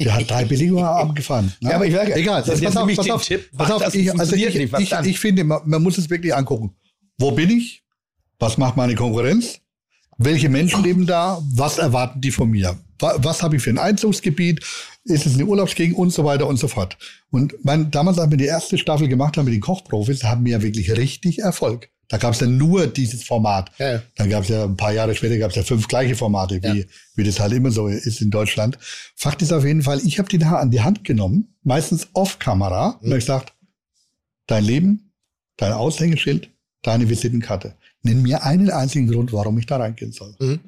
Der 0.00 0.14
hat 0.16 0.28
drei 0.28 0.44
Belegungen 0.44 0.84
am 0.84 0.96
Abend 0.96 1.16
gefahren. 1.16 1.52
ne? 1.60 1.70
Ja, 1.70 1.76
aber 1.76 1.86
ich 1.86 1.92
merke, 1.92 2.14
Egal, 2.16 2.42
das 2.42 2.56
ist 2.60 2.64
pass 2.64 2.76
auf, 2.76 2.92
pass 2.96 3.10
auf, 3.10 3.24
Tipp, 3.24 3.50
pass 3.56 3.70
auf, 3.70 3.94
ich, 3.94 4.12
also 4.18 4.34
ich, 4.34 4.52
nicht, 4.52 4.72
ich, 4.80 4.92
ich 4.92 5.20
finde, 5.20 5.44
man, 5.44 5.60
man 5.64 5.80
muss 5.82 5.96
es 5.96 6.10
wirklich 6.10 6.34
angucken. 6.34 6.74
Wo 7.18 7.30
bin 7.30 7.50
ich? 7.50 7.84
Was 8.40 8.58
macht 8.58 8.76
meine 8.76 8.96
Konkurrenz? 8.96 9.60
Welche 10.18 10.48
Menschen 10.48 10.82
leben 10.82 11.06
da? 11.06 11.40
Was 11.54 11.78
erwarten 11.78 12.20
die 12.20 12.30
von 12.30 12.50
mir? 12.50 12.76
Wa- 12.98 13.16
Was 13.18 13.42
habe 13.42 13.56
ich 13.56 13.62
für 13.62 13.70
ein 13.70 13.78
Einzugsgebiet? 13.78 14.64
Ist 15.04 15.26
es 15.26 15.34
eine 15.34 15.44
Urlaubsgegend 15.44 15.96
und 15.98 16.10
so 16.12 16.24
weiter 16.24 16.46
und 16.46 16.56
so 16.56 16.68
fort. 16.68 16.96
Und 17.30 17.54
mein, 17.64 17.90
damals, 17.90 18.18
als 18.18 18.30
wir 18.30 18.38
die 18.38 18.46
erste 18.46 18.78
Staffel 18.78 19.08
gemacht 19.08 19.36
haben 19.36 19.44
mit 19.44 19.52
den 19.54 19.60
Kochprofis, 19.60 20.24
haben 20.24 20.44
wir 20.44 20.52
ja 20.52 20.62
wirklich 20.62 20.96
richtig 20.96 21.40
Erfolg. 21.40 21.90
Da 22.08 22.18
gab 22.18 22.34
es 22.34 22.40
ja 22.40 22.46
nur 22.46 22.86
dieses 22.86 23.24
Format. 23.24 23.70
Ja, 23.78 23.92
ja. 23.94 24.02
Dann 24.16 24.30
gab 24.30 24.44
es 24.44 24.48
ja 24.50 24.64
ein 24.64 24.76
paar 24.76 24.92
Jahre 24.92 25.14
später 25.14 25.36
gab 25.38 25.50
es 25.50 25.56
ja 25.56 25.62
fünf 25.62 25.88
gleiche 25.88 26.14
Formate, 26.14 26.62
wie, 26.62 26.80
Ja. 26.80 26.84
wie 27.16 27.24
das 27.24 27.40
halt 27.40 27.52
immer 27.54 27.70
so 27.70 27.88
ist 27.88 28.20
in 28.22 28.30
Deutschland. 28.30 28.78
Fakt 29.16 29.42
ist 29.42 29.52
auf 29.52 29.64
jeden 29.64 29.82
Fall, 29.82 30.00
ich 30.04 30.18
habe 30.18 30.28
die 30.28 30.38
da 30.38 30.52
an 30.56 30.70
die 30.70 30.82
Hand 30.82 31.04
genommen, 31.04 31.54
meistens 31.62 32.08
off-Kamera, 32.12 32.98
und 33.02 33.10
hab 33.10 33.18
gesagt, 33.18 33.54
dein 34.46 34.64
Leben, 34.64 35.12
dein 35.56 35.72
Aushängeschild, 35.72 36.50
deine 36.82 37.08
Visitenkarte. 37.08 37.74
Nenn 38.04 38.22
mir 38.22 38.44
einen 38.44 38.70
einzigen 38.70 39.10
Grund, 39.10 39.32
warum 39.32 39.58
ich 39.58 39.66
da 39.66 39.78
reingehen 39.78 40.12
soll. 40.12 40.34
Mhm. 40.38 40.60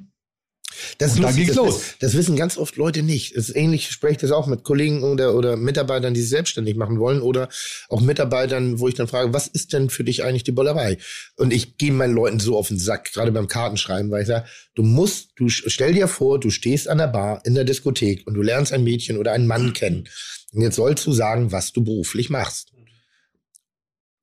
Das, 0.97 1.15
Und 1.15 1.23
dann 1.23 1.35
ging's 1.35 1.49
das, 1.49 1.57
los. 1.57 1.81
Das 1.99 2.13
wissen 2.13 2.35
ganz 2.35 2.57
oft 2.57 2.75
Leute 2.75 3.01
nicht. 3.01 3.35
Es 3.35 3.49
ist 3.49 3.55
ähnlich, 3.55 3.81
ich 3.81 3.91
spreche 3.91 4.19
das 4.19 4.31
auch 4.31 4.47
mit 4.47 4.63
Kollegen 4.63 5.03
oder, 5.03 5.35
oder 5.35 5.55
Mitarbeitern, 5.55 6.13
die 6.13 6.21
sich 6.21 6.29
selbstständig 6.29 6.75
machen 6.75 6.99
wollen 6.99 7.21
oder 7.21 7.49
auch 7.89 8.01
Mitarbeitern, 8.01 8.79
wo 8.79 8.87
ich 8.87 8.95
dann 8.95 9.07
frage, 9.07 9.33
was 9.33 9.47
ist 9.47 9.73
denn 9.73 9.89
für 9.89 10.03
dich 10.03 10.23
eigentlich 10.23 10.43
die 10.43 10.51
Bollerei? 10.51 10.97
Und 11.35 11.53
ich 11.53 11.77
gehe 11.77 11.91
meinen 11.91 12.13
Leuten 12.13 12.39
so 12.39 12.57
auf 12.57 12.67
den 12.67 12.79
Sack, 12.79 13.13
gerade 13.13 13.31
beim 13.31 13.47
Kartenschreiben, 13.47 14.11
weil 14.11 14.23
ich 14.23 14.27
sage, 14.27 14.45
du 14.75 14.83
musst, 14.83 15.31
du 15.35 15.49
stell 15.49 15.93
dir 15.93 16.07
vor, 16.07 16.39
du 16.39 16.49
stehst 16.49 16.87
an 16.87 16.97
der 16.97 17.07
Bar 17.07 17.41
in 17.45 17.55
der 17.55 17.63
Diskothek 17.63 18.27
und 18.27 18.33
du 18.33 18.41
lernst 18.41 18.73
ein 18.73 18.83
Mädchen 18.83 19.17
oder 19.17 19.31
einen 19.31 19.47
Mann 19.47 19.73
kennen. 19.73 20.07
Und 20.53 20.61
jetzt 20.61 20.75
sollst 20.75 21.05
du 21.05 21.11
sagen, 21.11 21.51
was 21.51 21.71
du 21.71 21.83
beruflich 21.83 22.29
machst. 22.29 22.71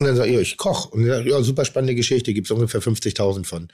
Und 0.00 0.08
dann 0.08 0.16
sag 0.16 0.26
ich, 0.26 0.36
ich 0.36 0.56
koch. 0.56 0.86
Und 0.86 1.06
dann, 1.06 1.24
ja, 1.26 1.40
super 1.42 1.64
spannende 1.64 1.94
Geschichte, 1.94 2.34
gibt's 2.34 2.50
ungefähr 2.50 2.82
50.000 2.82 3.44
von. 3.46 3.68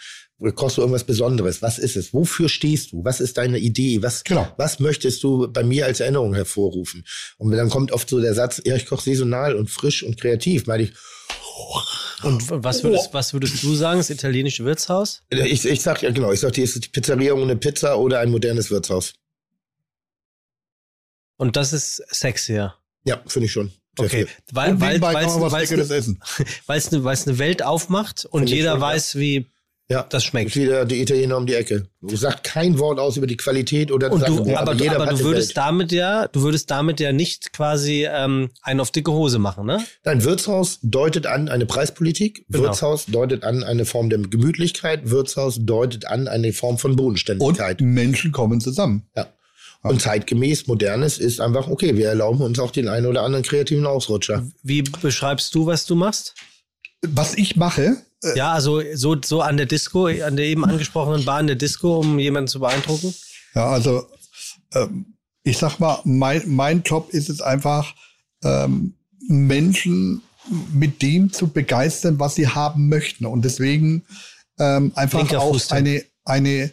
Kochst 0.54 0.76
du 0.76 0.82
irgendwas 0.82 1.04
Besonderes? 1.04 1.62
Was 1.62 1.78
ist 1.78 1.96
es? 1.96 2.12
Wofür 2.12 2.48
stehst 2.48 2.92
du? 2.92 3.02
Was 3.04 3.20
ist 3.20 3.38
deine 3.38 3.58
Idee? 3.58 4.02
Was, 4.02 4.22
Genau. 4.24 4.46
was 4.58 4.80
möchtest 4.80 5.22
du 5.22 5.48
bei 5.50 5.62
mir 5.64 5.86
als 5.86 6.00
Erinnerung 6.00 6.34
hervorrufen? 6.34 7.04
Und 7.38 7.52
dann 7.52 7.70
kommt 7.70 7.90
oft 7.92 8.08
so 8.08 8.20
der 8.20 8.34
Satz, 8.34 8.60
ja, 8.64 8.76
ich 8.76 8.86
koche 8.86 9.02
saisonal 9.04 9.54
und 9.56 9.70
frisch 9.70 10.02
und 10.02 10.20
kreativ. 10.20 10.66
Meine 10.66 10.84
ich, 10.84 10.92
Und 12.22 12.42
was 12.50 12.82
würdest, 12.84 13.12
was 13.12 13.32
würdest 13.32 13.62
du 13.62 13.74
sagen? 13.74 14.00
Das 14.00 14.10
italienische 14.10 14.64
Wirtshaus? 14.64 15.22
ich, 15.30 15.64
ich 15.64 15.80
sag 15.82 16.02
ja 16.02 16.10
genau, 16.10 16.32
ich 16.32 16.40
sag, 16.40 16.52
die 16.52 16.62
ist 16.62 16.84
die 16.84 16.88
Pizzeria 16.88 17.32
ohne 17.32 17.56
Pizza 17.56 17.98
oder 17.98 18.20
ein 18.20 18.30
modernes 18.30 18.70
Wirtshaus. 18.70 19.14
Und 21.38 21.56
das 21.56 21.72
ist 21.72 22.02
sexier. 22.10 22.74
Ja, 23.04 23.22
finde 23.26 23.46
ich 23.46 23.52
schon. 23.52 23.72
Okay. 23.98 24.26
Weil, 24.52 24.72
Und 24.72 24.80
weil, 24.80 25.00
weil, 25.00 25.16
es 25.26 25.32
eine, 26.92 27.04
eine 27.26 27.38
Welt 27.38 27.62
aufmacht 27.62 28.24
und 28.24 28.40
Finde 28.42 28.52
ich 28.52 28.58
jeder 28.58 28.80
weiß, 28.80 29.16
wie 29.16 29.46
Ja, 29.90 30.04
das 30.08 30.22
schmeckt. 30.24 30.54
wieder 30.54 30.84
die 30.84 31.02
Italiener 31.02 31.36
um 31.36 31.46
die 31.46 31.54
Ecke. 31.54 31.88
Du 32.00 32.16
sagst 32.16 32.44
kein 32.44 32.78
Wort 32.78 32.98
aus 33.00 33.16
über 33.16 33.26
die 33.26 33.36
Qualität 33.36 33.90
oder 33.90 34.10
Und 34.12 34.20
sagst, 34.20 34.38
du, 34.38 34.44
ja, 34.44 34.60
aber, 34.60 34.70
aber 34.72 35.06
hat 35.06 35.12
du 35.14 35.24
würdest 35.24 35.48
Welt. 35.50 35.56
damit 35.56 35.90
ja, 35.92 36.28
du 36.28 36.42
würdest 36.42 36.70
damit 36.70 37.00
ja 37.00 37.12
nicht 37.12 37.52
quasi 37.52 38.06
ähm, 38.08 38.50
einen 38.62 38.78
auf 38.80 38.92
dicke 38.92 39.10
Hose 39.12 39.38
machen, 39.40 39.66
ne? 39.66 39.84
Ein 40.04 40.22
Wirtshaus 40.24 40.78
deutet 40.82 41.26
an 41.26 41.48
eine 41.48 41.66
Preispolitik, 41.66 42.46
Genau. 42.48 42.64
Wirtshaus 42.64 43.06
deutet 43.06 43.42
an 43.42 43.64
eine 43.64 43.84
Form 43.84 44.08
der 44.08 44.20
Gemütlichkeit, 44.20 45.10
Wirtshaus 45.10 45.58
deutet 45.60 46.06
an 46.06 46.28
eine 46.28 46.52
Form 46.52 46.78
von 46.78 46.92
Und 46.92 46.96
Bodenständigkeit. 46.96 47.80
Menschen 47.80 48.30
kommen 48.32 48.60
zusammen. 48.60 49.08
ja. 49.16 49.26
Und 49.82 50.02
zeitgemäß, 50.02 50.66
modernes 50.66 51.18
ist 51.18 51.40
einfach, 51.40 51.68
okay, 51.68 51.96
wir 51.96 52.08
erlauben 52.08 52.42
uns 52.42 52.58
auch 52.58 52.70
den 52.70 52.88
einen 52.88 53.06
oder 53.06 53.22
anderen 53.22 53.44
kreativen 53.44 53.86
Ausrutscher. 53.86 54.46
Wie 54.62 54.82
beschreibst 54.82 55.54
du, 55.54 55.66
was 55.66 55.86
du 55.86 55.94
machst? 55.94 56.34
Was 57.02 57.34
ich 57.34 57.56
mache, 57.56 57.96
äh, 58.22 58.36
Ja, 58.36 58.52
also 58.52 58.82
so, 58.94 59.16
so 59.24 59.40
an 59.40 59.56
der 59.56 59.66
Disco, 59.66 60.06
an 60.06 60.36
der 60.36 60.46
eben 60.46 60.64
angesprochenen 60.64 61.24
Bar 61.24 61.40
in 61.40 61.46
der 61.46 61.56
Disco, 61.56 61.98
um 61.98 62.18
jemanden 62.18 62.48
zu 62.48 62.60
beeindrucken? 62.60 63.14
Ja, 63.54 63.70
also 63.70 64.06
ähm, 64.74 65.14
ich 65.42 65.56
sag 65.56 65.78
mal, 65.78 66.00
mein, 66.04 66.42
mein 66.46 66.82
Job 66.82 67.08
ist 67.10 67.30
es 67.30 67.40
einfach, 67.40 67.94
ähm, 68.44 68.94
Menschen 69.28 70.22
mit 70.72 71.02
dem 71.02 71.32
zu 71.32 71.48
begeistern, 71.48 72.18
was 72.18 72.34
sie 72.34 72.48
haben 72.48 72.88
möchten. 72.88 73.26
Und 73.26 73.44
deswegen 73.44 74.02
ähm, 74.58 74.92
einfach 74.94 75.20
Linker 75.20 75.40
auch 75.40 75.58
eine, 75.70 76.04
eine, 76.24 76.72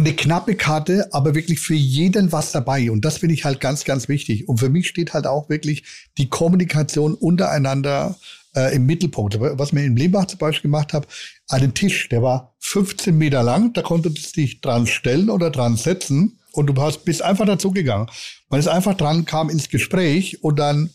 eine 0.00 0.14
knappe 0.14 0.54
Karte, 0.54 1.08
aber 1.12 1.34
wirklich 1.34 1.60
für 1.60 1.74
jeden 1.74 2.32
was 2.32 2.52
dabei. 2.52 2.90
Und 2.90 3.04
das 3.04 3.18
finde 3.18 3.34
ich 3.34 3.44
halt 3.44 3.60
ganz, 3.60 3.84
ganz 3.84 4.08
wichtig. 4.08 4.48
Und 4.48 4.58
für 4.58 4.68
mich 4.68 4.88
steht 4.88 5.14
halt 5.14 5.26
auch 5.26 5.48
wirklich 5.48 5.84
die 6.18 6.28
Kommunikation 6.28 7.14
untereinander 7.14 8.16
äh, 8.54 8.74
im 8.74 8.86
Mittelpunkt. 8.86 9.38
Was 9.40 9.72
mir 9.72 9.84
in 9.84 9.96
Lembach 9.96 10.26
zum 10.26 10.38
Beispiel 10.38 10.70
gemacht 10.70 10.92
habe, 10.92 11.06
einen 11.48 11.74
Tisch, 11.74 12.08
der 12.08 12.22
war 12.22 12.54
15 12.60 13.16
Meter 13.16 13.42
lang, 13.42 13.72
da 13.72 13.82
konntest 13.82 14.36
du 14.36 14.40
dich 14.40 14.60
dran 14.60 14.86
stellen 14.86 15.30
oder 15.30 15.50
dran 15.50 15.76
setzen. 15.76 16.38
und 16.52 16.66
du 16.66 16.82
hast, 16.82 17.04
bist 17.04 17.22
einfach 17.22 17.46
dazugegangen. 17.46 18.08
Man 18.48 18.58
ist 18.58 18.66
einfach 18.66 18.94
dran, 18.94 19.24
kam 19.24 19.50
ins 19.50 19.68
Gespräch 19.68 20.42
und 20.42 20.58
dann 20.58 20.90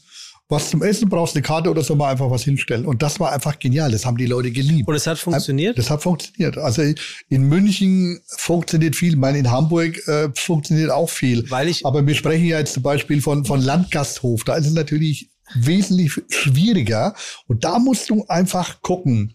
was 0.47 0.69
zum 0.69 0.83
Essen 0.83 1.09
brauchst, 1.09 1.35
eine 1.35 1.41
Karte 1.41 1.69
oder 1.71 1.81
so 1.83 1.95
mal 1.95 2.11
einfach 2.11 2.29
was 2.29 2.43
hinstellen. 2.43 2.85
Und 2.85 3.01
das 3.01 3.19
war 3.19 3.31
einfach 3.31 3.57
genial. 3.57 3.91
Das 3.91 4.05
haben 4.05 4.17
die 4.17 4.27
Leute 4.27 4.51
geliebt. 4.51 4.87
Und 4.87 4.93
es 4.95 5.07
hat 5.07 5.17
funktioniert? 5.17 5.77
Das 5.77 5.89
hat 5.89 6.03
funktioniert. 6.03 6.57
Also 6.57 6.83
in 7.29 7.43
München 7.49 8.21
funktioniert 8.37 8.95
viel. 8.95 9.13
Ich 9.13 9.17
meine, 9.19 9.39
in 9.39 9.49
Hamburg 9.49 10.07
äh, 10.07 10.29
funktioniert 10.35 10.91
auch 10.91 11.09
viel. 11.09 11.49
Weil 11.49 11.69
ich- 11.69 11.85
Aber 11.85 12.05
wir 12.05 12.13
sprechen 12.13 12.45
ja 12.45 12.59
jetzt 12.59 12.73
zum 12.73 12.83
Beispiel 12.83 13.21
von, 13.21 13.43
von 13.45 13.59
Landgasthof. 13.61 14.43
Da 14.43 14.55
ist 14.55 14.67
es 14.67 14.73
natürlich 14.73 15.31
wesentlich 15.55 16.13
schwieriger. 16.29 17.15
Und 17.47 17.63
da 17.63 17.79
musst 17.79 18.09
du 18.11 18.25
einfach 18.27 18.81
gucken, 18.81 19.33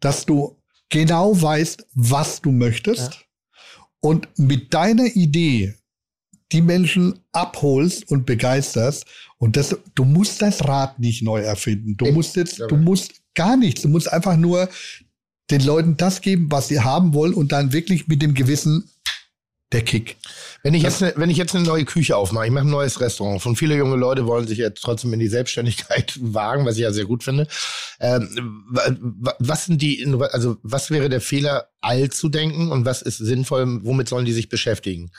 dass 0.00 0.26
du 0.26 0.58
genau 0.90 1.40
weißt, 1.40 1.86
was 1.94 2.40
du 2.40 2.52
möchtest. 2.52 3.20
Und 4.00 4.28
mit 4.36 4.74
deiner 4.74 5.06
Idee 5.06 5.74
die 6.52 6.62
Menschen 6.62 7.18
abholst 7.32 8.08
und 8.10 8.26
begeisterst. 8.26 9.06
Und 9.38 9.56
das, 9.56 9.76
du 9.94 10.04
musst 10.04 10.40
das 10.42 10.64
Rad 10.66 10.98
nicht 10.98 11.22
neu 11.22 11.40
erfinden. 11.40 11.96
Du 11.96 12.06
musst 12.12 12.36
jetzt, 12.36 12.60
du 12.68 12.76
musst 12.76 13.12
gar 13.34 13.56
nichts. 13.56 13.82
Du 13.82 13.88
musst 13.88 14.12
einfach 14.12 14.36
nur 14.36 14.68
den 15.50 15.62
Leuten 15.64 15.96
das 15.96 16.20
geben, 16.20 16.46
was 16.50 16.68
sie 16.68 16.80
haben 16.80 17.14
wollen 17.14 17.34
und 17.34 17.52
dann 17.52 17.72
wirklich 17.72 18.06
mit 18.08 18.22
dem 18.22 18.34
Gewissen 18.34 18.88
der 19.72 19.82
Kick. 19.82 20.16
Wenn 20.62 20.74
ich, 20.74 20.82
jetzt 20.82 21.00
ne, 21.00 21.14
wenn 21.16 21.30
ich 21.30 21.38
jetzt 21.38 21.54
eine 21.56 21.64
neue 21.64 21.86
Küche 21.86 22.14
aufmache, 22.16 22.44
ich 22.46 22.52
mache 22.52 22.64
ein 22.66 22.70
neues 22.70 23.00
Restaurant, 23.00 23.40
von 23.40 23.56
viele 23.56 23.74
junge 23.74 23.96
Leute 23.96 24.26
wollen 24.26 24.46
sich 24.46 24.58
jetzt 24.58 24.82
trotzdem 24.82 25.12
in 25.14 25.18
die 25.18 25.28
Selbstständigkeit 25.28 26.18
wagen, 26.20 26.66
was 26.66 26.76
ich 26.76 26.82
ja 26.82 26.92
sehr 26.92 27.06
gut 27.06 27.24
finde. 27.24 27.48
Ähm, 27.98 28.28
wa- 28.70 28.96
wa- 29.00 29.34
was 29.38 29.64
sind 29.64 29.80
die, 29.80 30.06
also 30.30 30.58
was 30.62 30.90
wäre 30.90 31.08
der 31.08 31.22
Fehler, 31.22 31.68
all 31.80 32.10
zu 32.10 32.28
denken 32.28 32.70
und 32.70 32.84
was 32.84 33.00
ist 33.02 33.16
sinnvoll, 33.18 33.80
womit 33.82 34.08
sollen 34.08 34.26
die 34.26 34.32
sich 34.34 34.48
beschäftigen? 34.50 35.10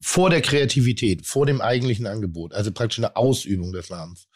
Vor 0.00 0.30
der 0.30 0.42
Kreativität, 0.42 1.26
vor 1.26 1.46
dem 1.46 1.60
eigentlichen 1.60 2.06
Angebot, 2.06 2.52
also 2.52 2.70
praktisch 2.70 2.98
eine 2.98 3.16
Ausübung 3.16 3.72
des 3.72 3.88
Ladens. 3.88 4.28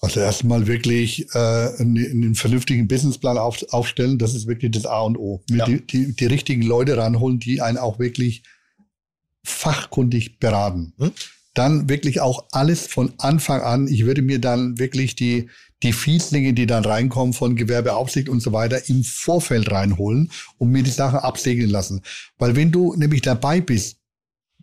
Also 0.00 0.20
erstmal 0.20 0.66
wirklich 0.66 1.26
äh, 1.34 1.38
einen, 1.38 1.96
einen 1.96 2.34
vernünftigen 2.34 2.86
Businessplan 2.86 3.38
auf, 3.38 3.64
aufstellen, 3.70 4.18
das 4.18 4.34
ist 4.34 4.46
wirklich 4.46 4.72
das 4.72 4.84
A 4.84 5.00
und 5.00 5.16
O. 5.16 5.42
Ja. 5.48 5.64
die, 5.64 5.86
die, 5.86 6.14
die 6.14 6.26
richtigen 6.26 6.62
Leute 6.62 6.96
ranholen, 6.96 7.38
die 7.40 7.62
einen 7.62 7.78
auch 7.78 7.98
wirklich 7.98 8.42
fachkundig 9.42 10.38
beraten. 10.38 10.92
Hm? 10.98 11.12
Dann 11.54 11.88
wirklich 11.88 12.20
auch 12.20 12.46
alles 12.52 12.86
von 12.86 13.14
Anfang 13.16 13.62
an. 13.62 13.88
Ich 13.88 14.04
würde 14.04 14.20
mir 14.20 14.38
dann 14.38 14.78
wirklich 14.78 15.16
die, 15.16 15.48
die 15.82 15.94
Fieslinge, 15.94 16.52
die 16.52 16.66
dann 16.66 16.84
reinkommen 16.84 17.32
von 17.32 17.56
Gewerbeaufsicht 17.56 18.28
und 18.28 18.40
so 18.40 18.52
weiter, 18.52 18.88
im 18.90 19.02
Vorfeld 19.02 19.70
reinholen 19.70 20.30
und 20.58 20.70
mir 20.70 20.82
die 20.82 20.90
Sachen 20.90 21.18
absegnen 21.18 21.70
lassen. 21.70 22.02
Weil 22.38 22.56
wenn 22.56 22.70
du 22.70 22.94
nämlich 22.96 23.22
dabei 23.22 23.62
bist, 23.62 23.96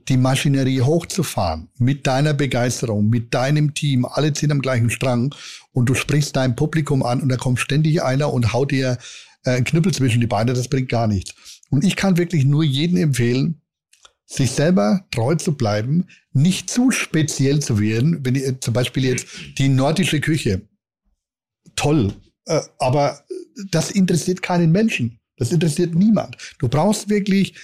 die 0.10 0.18
Maschinerie 0.18 0.82
hochzufahren 0.82 1.70
mit 1.78 2.08
deiner 2.08 2.34
Begeisterung, 2.34 3.10
mit 3.10 3.34
deinem 3.34 3.74
Team, 3.74 4.06
alle 4.06 4.34
ziehen 4.34 4.52
am 4.52 4.62
gleichen 4.62 4.90
Strang 4.90 5.34
und 5.72 5.88
du 5.88 5.96
sprichst 5.96 6.36
dein 6.36 6.56
Publikum 6.56 7.04
an 7.04 7.22
und 7.22 7.30
da 7.30 7.38
kommt 7.38 7.60
ständig 7.60 8.04
einer 8.04 8.32
und 8.34 8.54
haut 8.54 8.72
dir 8.72 8.98
äh, 9.46 9.52
einen 9.52 9.66
Knüppel 9.66 9.94
zwischen 9.94 10.22
die 10.22 10.28
Beine, 10.28 10.54
das 10.54 10.68
bringt 10.68 10.90
gar 10.90 11.08
nichts. 11.08 11.34
Und 11.70 11.84
ich 11.84 11.96
kann 11.96 12.18
wirklich 12.18 12.46
nur 12.46 12.64
jedem 12.64 12.98
empfehlen, 12.98 13.62
sich 14.26 14.52
selber 14.52 15.06
treu 15.12 15.36
zu 15.36 15.56
bleiben, 15.56 16.06
nicht 16.32 16.70
zu 16.70 16.92
speziell 16.92 17.62
zu 17.62 17.80
werden, 17.80 18.26
wenn 18.26 18.36
ihr 18.36 18.60
zum 18.60 18.74
Beispiel 18.74 19.06
jetzt 19.06 19.28
die 19.58 19.70
nordische 19.70 20.20
Küche, 20.22 20.62
toll, 21.76 22.14
äh, 22.46 22.62
aber 22.80 23.24
das 23.72 23.92
interessiert 23.92 24.42
keinen 24.42 24.72
Menschen. 24.72 25.20
Das 25.38 25.52
interessiert 25.52 25.96
niemand. 25.96 26.38
Du 26.60 26.68
brauchst 26.68 27.10
wirklich 27.10 27.56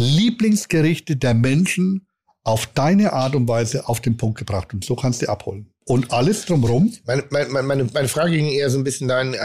Lieblingsgerichte 0.00 1.16
der 1.16 1.34
Menschen 1.34 2.06
auf 2.42 2.66
deine 2.66 3.12
Art 3.12 3.34
und 3.34 3.46
Weise 3.48 3.88
auf 3.88 4.00
den 4.00 4.16
Punkt 4.16 4.38
gebracht. 4.38 4.72
Und 4.72 4.84
so 4.84 4.96
kannst 4.96 5.22
du 5.22 5.28
abholen. 5.28 5.72
Und 5.84 6.12
alles 6.12 6.46
drumherum, 6.46 6.92
Meine, 7.04 7.24
meine, 7.30 7.62
meine, 7.62 7.84
meine 7.84 8.08
Frage 8.08 8.32
ging 8.32 8.46
eher 8.46 8.70
so 8.70 8.78
ein 8.78 8.84
bisschen 8.84 9.08
dahin, 9.08 9.36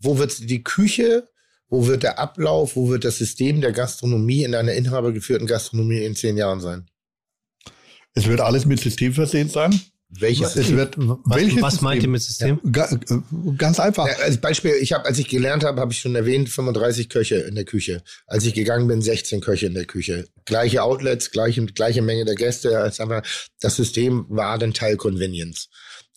wo 0.00 0.18
wird 0.18 0.48
die 0.48 0.62
Küche, 0.62 1.28
wo 1.68 1.86
wird 1.86 2.02
der 2.02 2.18
Ablauf, 2.18 2.76
wo 2.76 2.88
wird 2.88 3.04
das 3.04 3.18
System 3.18 3.60
der 3.60 3.72
Gastronomie 3.72 4.44
in 4.44 4.54
einer 4.54 4.72
inhabergeführten 4.72 5.46
Gastronomie 5.46 6.04
in 6.04 6.14
zehn 6.14 6.36
Jahren 6.36 6.60
sein? 6.60 6.88
es 8.16 8.26
wird 8.26 8.40
alles 8.40 8.66
mit 8.66 8.80
System 8.80 9.12
versehen 9.12 9.48
sein. 9.48 9.78
Welches 10.20 10.56
Es 10.56 10.72
wird, 10.72 10.94
Was, 10.96 11.18
welches 11.24 11.62
was 11.62 11.80
meint 11.80 12.02
ihr 12.02 12.18
System? 12.18 12.60
mit 12.62 12.72
System? 12.72 13.20
Äh, 13.44 13.56
ganz 13.56 13.80
einfach. 13.80 14.06
Ja, 14.06 14.14
als 14.24 14.38
Beispiel, 14.38 14.72
ich 14.80 14.92
habe, 14.92 15.04
als 15.04 15.18
ich 15.18 15.28
gelernt 15.28 15.64
habe, 15.64 15.80
habe 15.80 15.92
ich 15.92 16.00
schon 16.00 16.14
erwähnt, 16.14 16.48
35 16.48 17.08
Köche 17.08 17.36
in 17.36 17.54
der 17.54 17.64
Küche. 17.64 18.02
Als 18.26 18.44
ich 18.44 18.54
gegangen 18.54 18.88
bin, 18.88 19.02
16 19.02 19.40
Köche 19.40 19.66
in 19.66 19.74
der 19.74 19.84
Küche. 19.84 20.26
Gleiche 20.44 20.82
Outlets, 20.82 21.30
gleiche, 21.30 21.64
gleiche 21.66 22.02
Menge 22.02 22.24
der 22.24 22.34
Gäste. 22.34 22.90
Das 23.60 23.76
System 23.76 24.26
war 24.28 24.58
dann 24.58 24.72
Teil 24.72 24.96
Convenience. 24.96 25.68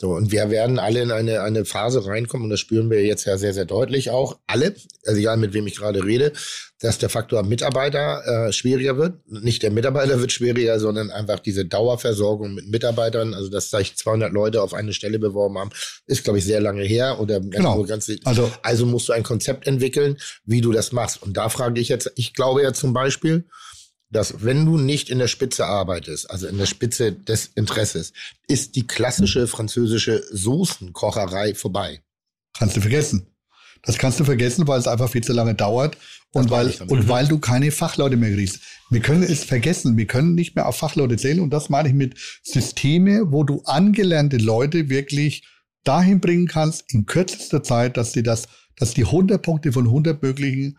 So, 0.02 0.12
und 0.12 0.32
wir 0.32 0.50
werden 0.50 0.80
alle 0.80 1.02
in 1.02 1.12
eine, 1.12 1.42
eine 1.42 1.66
Phase 1.66 2.06
reinkommen, 2.06 2.46
und 2.46 2.52
das 2.52 2.62
spüren 2.62 2.90
wir 2.90 3.04
jetzt 3.04 3.26
ja 3.26 3.38
sehr, 3.38 3.54
sehr 3.54 3.66
deutlich 3.66 4.12
auch, 4.12 4.40
alle, 4.48 4.74
also 5.06 5.20
egal 5.20 5.36
mit 5.36 5.54
wem 5.54 5.68
ich 5.68 5.76
gerade 5.76 6.06
rede, 6.06 6.32
dass 6.80 6.98
der 7.00 7.10
Faktor 7.10 7.44
Mitarbeiter 7.44 8.48
äh, 8.48 8.54
schwieriger 8.54 8.96
wird. 8.96 9.16
Nicht 9.28 9.62
der 9.62 9.72
Mitarbeiter 9.72 10.22
wird 10.22 10.32
schwieriger, 10.32 10.80
sondern 10.80 11.12
einfach 11.12 11.40
diese 11.40 11.66
Dauerversorgung 11.66 12.54
mit 12.54 12.70
Mitarbeitern, 12.70 13.34
also 13.34 13.50
dass 13.50 13.70
sich 13.70 13.98
200 13.98 14.32
Leute 14.32 14.64
auf 14.64 14.74
eine 14.74 14.94
Stelle 14.94 15.20
beworben 15.20 15.58
haben, 15.58 15.72
ist, 16.08 16.24
glaube 16.24 16.40
ich, 16.40 16.46
sehr 16.46 16.62
lange 16.62 16.84
her. 16.84 17.20
Oder 17.20 17.42
Genau. 17.42 17.84
ganz, 17.84 18.10
Also 18.24 18.50
also 18.64 18.86
musst 18.86 19.10
du 19.10 19.14
ein 19.14 19.24
Konzept 19.24 19.68
entwickeln, 19.68 20.18
wie 20.46 20.62
du 20.62 20.72
das 20.72 20.94
machst. 20.94 21.22
Und 21.22 21.36
da 21.36 21.50
frage 21.50 21.82
ich 21.82 21.90
jetzt, 21.90 22.10
ich 22.16 22.34
glaube 22.34 22.64
ja 22.64 22.72
zum 22.72 22.94
Beispiel, 22.94 23.44
dass 24.10 24.44
wenn 24.44 24.66
du 24.66 24.78
nicht 24.78 25.10
in 25.10 25.20
der 25.20 25.28
Spitze 25.28 25.66
arbeitest, 25.66 26.30
also 26.30 26.48
in 26.48 26.58
der 26.58 26.66
Spitze 26.66 27.14
des 27.14 27.48
Interesses, 27.56 28.14
ist 28.48 28.76
die 28.76 28.88
klassische 28.88 29.48
französische 29.48 30.24
Soßenkocherei 30.32 31.54
vorbei. 31.54 32.02
kannst 32.58 32.76
du 32.76 32.82
vergessen. 32.82 33.28
Das 33.84 33.98
kannst 33.98 34.20
du 34.20 34.26
vergessen, 34.26 34.68
weil 34.68 34.80
es 34.80 34.88
einfach 34.88 35.10
viel 35.10 35.24
zu 35.24 35.32
lange 35.32 35.56
dauert 35.56 35.98
und 36.34 36.50
weil, 36.50 36.74
und 36.88 37.08
weil 37.08 37.28
du 37.28 37.40
keine 37.40 37.72
Fachleute 37.72 38.18
mehr 38.18 38.34
kriegst. 38.34 38.60
Wir 38.90 39.00
können 39.00 39.24
es 39.24 39.44
vergessen. 39.46 39.98
Wir 39.98 40.06
können 40.06 40.36
nicht 40.36 40.56
mehr 40.56 40.68
auf 40.68 40.76
Fachleute 40.76 41.16
zählen. 41.16 41.40
Und 41.40 41.52
das 41.52 41.70
meine 41.70 41.88
ich 41.88 41.96
mit 41.96 42.18
Systeme, 42.44 43.32
wo 43.32 43.44
du 43.44 43.62
angelernte 43.64 44.38
Leute 44.38 44.90
wirklich 44.90 45.48
dahin 45.84 46.20
bringen 46.20 46.48
kannst, 46.48 46.92
in 46.94 47.06
kürzester 47.06 47.64
Zeit, 47.64 47.96
dass 47.96 48.12
sie 48.12 48.24
das, 48.24 48.48
dass 48.76 48.94
die 48.94 49.06
100 49.06 49.42
Punkte 49.42 49.72
von 49.72 49.86
100 49.86 50.22
möglichen 50.22 50.78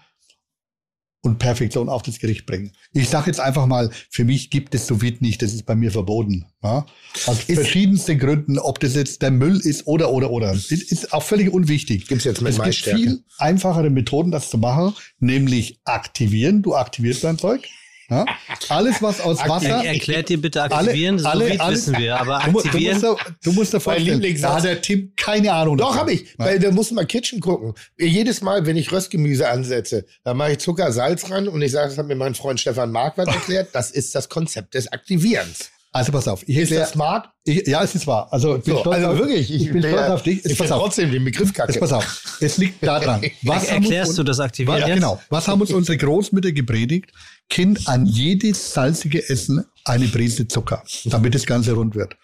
und 1.23 1.39
Perfektion 1.39 1.89
auf 1.89 2.03
das 2.03 2.19
Gericht 2.19 2.47
bringen. 2.47 2.73
Ich 2.93 3.09
sage 3.09 3.27
jetzt 3.27 3.41
einfach 3.41 3.67
mal, 3.67 3.91
für 4.09 4.25
mich 4.25 4.51
gibt 4.51 4.75
es 4.75 4.87
sous 4.87 5.03
nicht, 5.21 5.43
das 5.43 5.53
ist 5.53 5.67
bei 5.67 5.75
mir 5.75 5.91
verboten. 5.91 6.47
Ja? 6.63 6.87
Aus 7.27 7.41
verschiedensten 7.41 8.19
Gründen, 8.19 8.59
ob 8.59 8.81
das 8.81 8.95
jetzt 8.95 9.21
der 9.23 9.31
Müll 9.31 9.59
ist 9.61 9.87
oder, 9.87 10.11
oder, 10.11 10.31
oder. 10.31 10.53
Ist, 10.53 10.71
ist 10.71 11.13
auch 11.13 11.23
völlig 11.23 11.53
unwichtig. 11.53 12.09
Gibt's 12.09 12.25
jetzt 12.25 12.41
mit 12.41 12.59
es 12.59 12.63
gibt 12.63 12.97
viel 12.97 13.23
einfachere 13.39 13.91
Methoden, 13.91 14.31
das 14.31 14.51
zu 14.51 14.59
machen, 14.59 14.95
nämlich 15.19 15.81
aktivieren. 15.85 16.63
Du 16.63 16.75
aktivierst 16.75 17.25
dein 17.25 17.39
Zeug. 17.39 17.69
Ja? 18.11 18.27
Alles, 18.69 19.01
was 19.01 19.20
aus 19.20 19.39
Wasser... 19.49 19.82
Er, 19.85 19.93
erklärt 19.95 20.28
dir 20.28 20.41
bitte 20.41 20.62
aktivieren, 20.62 21.19
so 21.19 21.28
alle, 21.28 21.61
alle, 21.61 21.74
wissen 21.77 21.97
wir, 21.97 22.19
aber 22.20 22.41
du, 22.45 22.51
mu- 22.51 22.61
du, 22.61 22.65
aktivieren. 22.66 23.01
musst, 23.01 23.05
da- 23.27 23.35
du 23.45 23.53
musst 23.53 23.73
dir 23.73 23.81
vorstellen, 23.81 24.41
da 24.43 24.55
hat 24.57 24.65
der 24.65 24.82
Tim 24.82 25.12
keine 25.16 25.53
Ahnung. 25.53 25.77
Doch, 25.77 25.97
habe 25.97 26.12
ich. 26.12 26.23
Ja. 26.39 26.45
Weil 26.47 26.59
da 26.59 26.70
muss 26.73 26.91
mal 26.91 27.07
Kitchen 27.07 27.41
gucken. 27.41 27.74
Jedes 27.99 28.43
Mal, 28.43 28.66
wenn 28.66 28.77
ich 28.77 28.91
Röstgemüse 28.93 29.49
ansetze, 29.49 30.05
da 30.24 30.35
mache 30.35 30.53
ich 30.53 30.59
Zucker, 30.59 30.91
Salz 30.93 31.31
ran 31.31 31.49
und 31.49 31.62
ich 31.62 31.73
sage, 31.73 31.89
das 31.89 31.99
hat 31.99 32.07
mir 32.07 32.16
mein 32.16 32.35
Freund 32.35 32.61
Stefan 32.61 32.91
Marquardt 32.91 33.28
erklärt, 33.28 33.69
das 33.73 33.91
ist 33.91 34.15
das 34.15 34.28
Konzept 34.28 34.74
des 34.74 34.91
Aktivierens. 34.93 35.70
Also 35.93 36.12
pass 36.12 36.28
auf. 36.28 36.43
Ich 36.45 36.51
Ist 36.57 36.70
erklär- 36.70 36.81
das 36.81 36.91
smart? 36.93 37.31
Ich, 37.45 37.67
ja, 37.67 37.83
es 37.83 37.95
ist 37.95 38.07
wahr. 38.07 38.29
Also, 38.31 38.57
ich 38.57 38.65
bin 38.65 38.75
So, 38.75 38.81
stolz 38.81 38.97
also 38.97 39.09
auf, 39.09 39.19
wirklich, 39.19 39.51
Ich, 39.55 39.73
bin 39.73 39.81
der- 39.83 39.93
stolz 39.93 40.11
auf 40.11 40.23
dich. 40.23 40.45
Ich 40.45 40.59
pass 40.59 40.71
auf. 40.73 40.81
trotzdem 40.83 41.11
den 41.11 41.25
Begriff 41.25 41.53
kacke. 41.53 41.73
Jetzt 41.73 41.81
pass 41.81 41.93
auf. 41.93 42.37
Es 42.41 42.59
liegt 42.59 42.85
daran. 42.87 43.23
Was 43.43 43.65
Erklärst 43.69 44.11
uns, 44.11 44.17
du 44.17 44.23
das 44.25 44.41
Aktivieren 44.41 44.81
Ja, 44.81 44.95
genau. 44.95 45.21
Was 45.31 45.49
haben 45.49 45.61
uns 45.61 45.73
unsere 45.73 45.97
Großmütter 45.97 46.53
gepredigt? 46.53 47.11
Kind, 47.49 47.89
an 47.89 48.07
jedes 48.07 48.73
salzige 48.75 49.29
Essen 49.29 49.65
eine 49.85 50.07
Prise 50.07 50.47
Zucker, 50.47 50.85
damit 51.07 51.35
das 51.35 51.47
Ganze 51.47 51.73
rund 51.73 51.95
wird. 51.97 52.15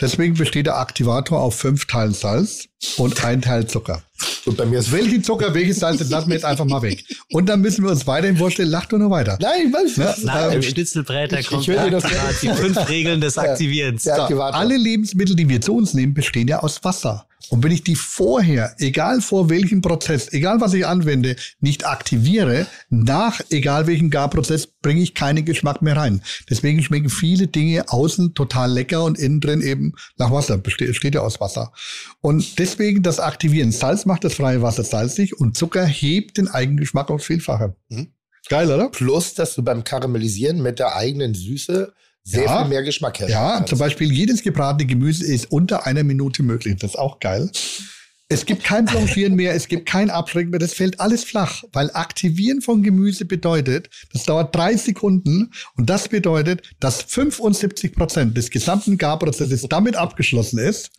Deswegen 0.00 0.34
besteht 0.34 0.66
der 0.66 0.78
Aktivator 0.78 1.40
auf 1.40 1.54
fünf 1.54 1.86
Teilen 1.86 2.12
Salz 2.14 2.66
und 2.96 3.24
ein 3.24 3.40
Teil 3.42 3.66
Zucker. 3.66 4.02
Und 4.44 4.56
bei 4.56 4.64
mir 4.66 4.78
ist 4.80 4.90
Welchen 4.92 5.22
Zucker, 5.22 5.54
welches 5.54 5.78
Salz, 5.80 5.98
das 5.98 6.08
lassen 6.10 6.28
wir 6.28 6.34
jetzt 6.34 6.44
einfach 6.44 6.64
mal 6.64 6.82
weg. 6.82 7.04
Und 7.30 7.48
dann 7.48 7.60
müssen 7.60 7.84
wir 7.84 7.90
uns 7.92 8.06
weiterhin 8.06 8.36
vorstellen, 8.38 8.70
lacht 8.70 8.92
doch 8.92 8.98
noch 8.98 9.10
weiter. 9.10 9.38
Nein, 9.40 9.68
ich 9.68 9.72
weiß 9.72 9.96
Ja, 9.96 10.10
nicht. 10.10 10.24
Nach 10.24 10.50
dem 10.50 10.62
Schnitzelbräter 10.62 11.38
ich- 11.38 11.46
kommt 11.48 11.62
ich 11.62 11.68
höre 11.68 11.84
dir 11.84 11.90
das 12.00 12.04
die 12.40 12.48
fünf 12.54 12.88
Regeln 12.88 13.20
des 13.20 13.38
Aktivierens. 13.38 14.04
Ja. 14.04 14.16
So, 14.16 14.26
Aktivator. 14.46 14.70
alle 14.70 14.76
Lebensmittel, 14.76 15.36
die 15.36 15.48
wir 15.48 15.60
zu 15.60 15.76
uns 15.76 15.94
nehmen, 15.94 16.14
bestehen 16.14 16.48
ja 16.48 16.60
aus 16.60 16.84
Wasser. 16.84 17.26
Und 17.48 17.62
wenn 17.62 17.70
ich 17.70 17.84
die 17.84 17.94
vorher, 17.94 18.74
egal 18.78 19.20
vor 19.20 19.48
welchem 19.48 19.80
Prozess, 19.80 20.32
egal 20.32 20.60
was 20.60 20.74
ich 20.74 20.86
anwende, 20.86 21.36
nicht 21.60 21.86
aktiviere, 21.86 22.66
nach 22.88 23.40
egal 23.50 23.86
welchem 23.86 24.10
Garprozess 24.10 24.66
bringe 24.66 25.00
ich 25.00 25.14
keinen 25.14 25.44
Geschmack 25.44 25.80
mehr 25.80 25.96
rein. 25.96 26.22
Deswegen 26.50 26.82
schmecken 26.82 27.08
viele 27.08 27.46
Dinge 27.46 27.88
außen 27.88 28.34
total 28.34 28.72
lecker 28.72 29.04
und 29.04 29.18
innen 29.18 29.40
drin 29.40 29.60
eben 29.60 29.92
nach 30.16 30.32
Wasser, 30.32 30.58
besteht, 30.58 30.96
steht 30.96 31.14
ja 31.14 31.20
aus 31.20 31.40
Wasser. 31.40 31.72
Und 32.20 32.58
deswegen 32.58 33.02
das 33.02 33.20
Aktivieren. 33.20 33.70
Salz 33.70 34.06
macht 34.06 34.24
das 34.24 34.34
freie 34.34 34.62
Wasser 34.62 34.82
salzig 34.84 35.38
und 35.38 35.56
Zucker 35.56 35.86
hebt 35.86 36.38
den 36.38 36.48
Eigengeschmack 36.48 37.10
aufs 37.10 37.26
Vielfache. 37.26 37.76
Geil, 38.48 38.70
oder? 38.70 38.90
Plus, 38.90 39.34
dass 39.34 39.54
du 39.54 39.62
beim 39.62 39.84
Karamellisieren 39.84 40.62
mit 40.62 40.78
der 40.78 40.96
eigenen 40.96 41.34
Süße 41.34 41.92
sehr 42.28 42.44
Ja. 42.44 42.60
viel 42.62 42.68
mehr 42.70 42.82
Geschmack 42.82 43.20
herstellen 43.20 43.40
Ja, 43.60 43.64
zum 43.64 43.78
Beispiel 43.78 44.12
jedes 44.12 44.42
gebratene 44.42 44.84
Gemüse 44.86 45.24
ist 45.24 45.50
unter 45.52 45.86
einer 45.86 46.02
Minute 46.02 46.42
möglich. 46.42 46.76
Das 46.80 46.90
ist 46.92 46.96
auch 46.96 47.20
geil. 47.20 47.50
Es 48.28 48.44
gibt 48.44 48.64
kein 48.64 48.86
Blanchieren 48.86 49.36
mehr, 49.36 49.54
es 49.54 49.68
gibt 49.68 49.86
kein 49.88 50.10
Abschrecken 50.10 50.50
mehr, 50.50 50.58
das 50.58 50.74
fällt 50.74 50.98
alles 50.98 51.22
flach, 51.22 51.62
weil 51.72 51.92
Aktivieren 51.92 52.60
von 52.60 52.82
Gemüse 52.82 53.24
bedeutet, 53.24 53.88
das 54.12 54.24
dauert 54.24 54.52
drei 54.52 54.76
Sekunden 54.76 55.52
und 55.76 55.88
das 55.88 56.08
bedeutet, 56.08 56.68
dass 56.80 57.02
75 57.02 57.94
Prozent 57.94 58.36
des 58.36 58.50
gesamten 58.50 58.98
Garprozesses 58.98 59.62
damit 59.68 59.94
abgeschlossen 59.94 60.58
ist 60.58 60.90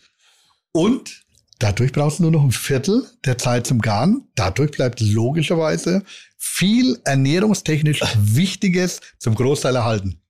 und 0.72 1.24
dadurch 1.60 1.92
brauchst 1.92 2.20
du 2.20 2.24
nur 2.24 2.32
noch 2.32 2.44
ein 2.46 2.52
Viertel 2.52 3.06
der 3.26 3.38
Zeit 3.38 3.68
zum 3.68 3.82
Garen. 3.82 4.30
Dadurch 4.36 4.72
bleibt 4.72 5.02
logischerweise 5.02 6.04
viel 6.38 6.98
ernährungstechnisch 7.04 8.00
Wichtiges 8.22 9.02
zum 9.20 9.36
Großteil 9.36 9.76
erhalten. 9.76 10.22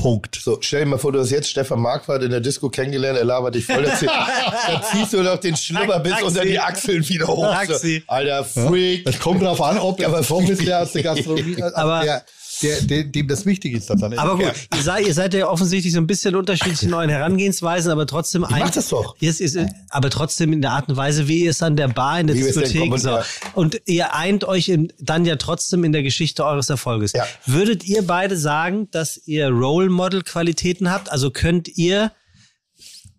Punkt. 0.00 0.36
So, 0.40 0.58
stell 0.60 0.80
dir 0.80 0.86
mal 0.86 0.98
vor, 0.98 1.12
du 1.12 1.20
hast 1.20 1.30
jetzt 1.30 1.48
Stefan 1.50 1.80
Marquardt 1.80 2.22
in 2.22 2.30
der 2.30 2.40
Disco 2.40 2.68
kennengelernt, 2.68 3.18
er 3.18 3.24
labert 3.24 3.54
dich 3.54 3.64
voll. 3.66 3.82
Dann 3.82 3.98
dann 4.06 4.82
ziehst 4.92 5.12
du 5.12 5.22
noch 5.22 5.38
den 5.38 5.56
Schlüpper 5.56 6.00
bis 6.00 6.12
Taxi. 6.12 6.26
unter 6.26 6.44
die 6.44 6.58
Achseln 6.60 7.08
wieder 7.08 7.26
hoch. 7.26 7.50
Taxi. 7.52 8.04
So, 8.06 8.12
alter 8.12 8.44
Freak. 8.44 9.06
Es 9.06 9.18
kommt 9.18 9.42
darauf 9.42 9.60
an, 9.62 9.78
ob 9.78 9.96
der 9.98 10.10
Vormittag 10.22 10.68
aus 10.82 10.92
der 10.92 11.02
Gastronomie, 11.02 11.62
Aber- 11.62 12.02
der, 12.04 12.24
der, 12.62 12.80
der, 12.82 13.04
dem 13.04 13.28
das 13.28 13.46
wichtig 13.46 13.74
ist. 13.74 13.90
Dann 13.90 14.12
ist 14.12 14.18
Aber 14.18 14.36
gut, 14.36 14.52
ihr 14.74 14.82
seid, 14.82 15.06
ihr 15.06 15.14
seid 15.14 15.34
ja 15.34 15.48
offensichtlich 15.48 15.92
so 15.92 16.00
ein 16.00 16.06
bisschen 16.06 16.34
unterschiedlich 16.34 16.82
in 16.82 16.94
euren 16.94 17.10
Herangehensweisen, 17.10 17.90
aber 17.90 18.06
trotzdem 18.06 18.44
ein. 18.44 18.60
mach 18.60 18.70
das 18.70 18.88
doch. 18.88 19.16
Ihr, 19.20 19.30
ist, 19.30 19.58
aber 19.90 20.10
trotzdem 20.10 20.52
in 20.52 20.62
der 20.62 20.72
Art 20.72 20.88
und 20.88 20.96
Weise, 20.96 21.28
wie 21.28 21.44
ihr 21.44 21.50
es 21.50 21.62
an 21.62 21.76
der 21.76 21.88
Bar 21.88 22.20
in 22.20 22.26
der 22.28 22.36
Wie 22.36 22.42
Diskothek 22.42 22.98
so. 22.98 23.18
Und 23.54 23.80
ihr 23.86 24.14
eint 24.14 24.44
euch 24.44 24.68
in, 24.68 24.92
dann 24.98 25.24
ja 25.24 25.36
trotzdem 25.36 25.84
in 25.84 25.92
der 25.92 26.02
Geschichte 26.02 26.44
eures 26.44 26.70
Erfolges. 26.70 27.12
Ja. 27.12 27.24
Würdet 27.44 27.84
ihr 27.84 28.06
beide 28.06 28.36
sagen, 28.36 28.88
dass 28.90 29.20
ihr 29.26 29.48
Role 29.48 29.90
Model 29.90 30.22
Qualitäten 30.22 30.90
habt? 30.90 31.10
Also 31.10 31.30
könnt 31.30 31.68
ihr 31.76 32.12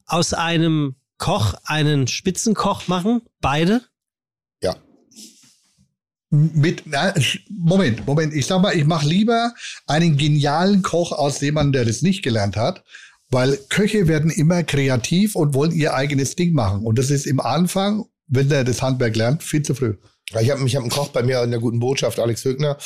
aus 0.05 0.34
einem 0.34 0.95
Koch 1.18 1.55
einen 1.65 2.07
Spitzenkoch 2.07 2.88
machen? 2.88 3.22
Beide? 3.41 3.81
Mit, 6.29 6.83
na, 6.85 7.13
Moment, 7.49 8.05
Moment. 8.05 8.33
Ich 8.33 8.45
sag 8.45 8.61
mal, 8.61 8.75
ich 8.75 8.85
mache 8.85 9.07
lieber 9.07 9.53
einen 9.85 10.17
genialen 10.17 10.81
Koch 10.81 11.11
aus 11.11 11.39
jemandem, 11.39 11.73
der 11.73 11.85
das 11.85 12.01
nicht 12.01 12.21
gelernt 12.21 12.57
hat. 12.57 12.83
Weil 13.29 13.57
Köche 13.69 14.07
werden 14.07 14.31
immer 14.31 14.63
kreativ 14.63 15.35
und 15.35 15.53
wollen 15.53 15.71
ihr 15.71 15.93
eigenes 15.93 16.35
Ding 16.35 16.53
machen. 16.53 16.83
Und 16.83 16.97
das 16.97 17.09
ist 17.09 17.25
im 17.25 17.39
Anfang, 17.39 18.05
wenn 18.27 18.49
der 18.49 18.63
das 18.63 18.81
Handwerk 18.81 19.15
lernt, 19.15 19.43
viel 19.43 19.63
zu 19.63 19.75
früh. 19.75 19.95
Ich 20.39 20.49
habe 20.49 20.65
ich 20.65 20.75
hab 20.75 20.81
einen 20.81 20.91
Koch 20.91 21.09
bei 21.09 21.23
mir 21.23 21.41
in 21.43 21.51
der 21.51 21.59
guten 21.59 21.79
Botschaft, 21.79 22.19
Alex 22.19 22.43
Högner. 22.43 22.77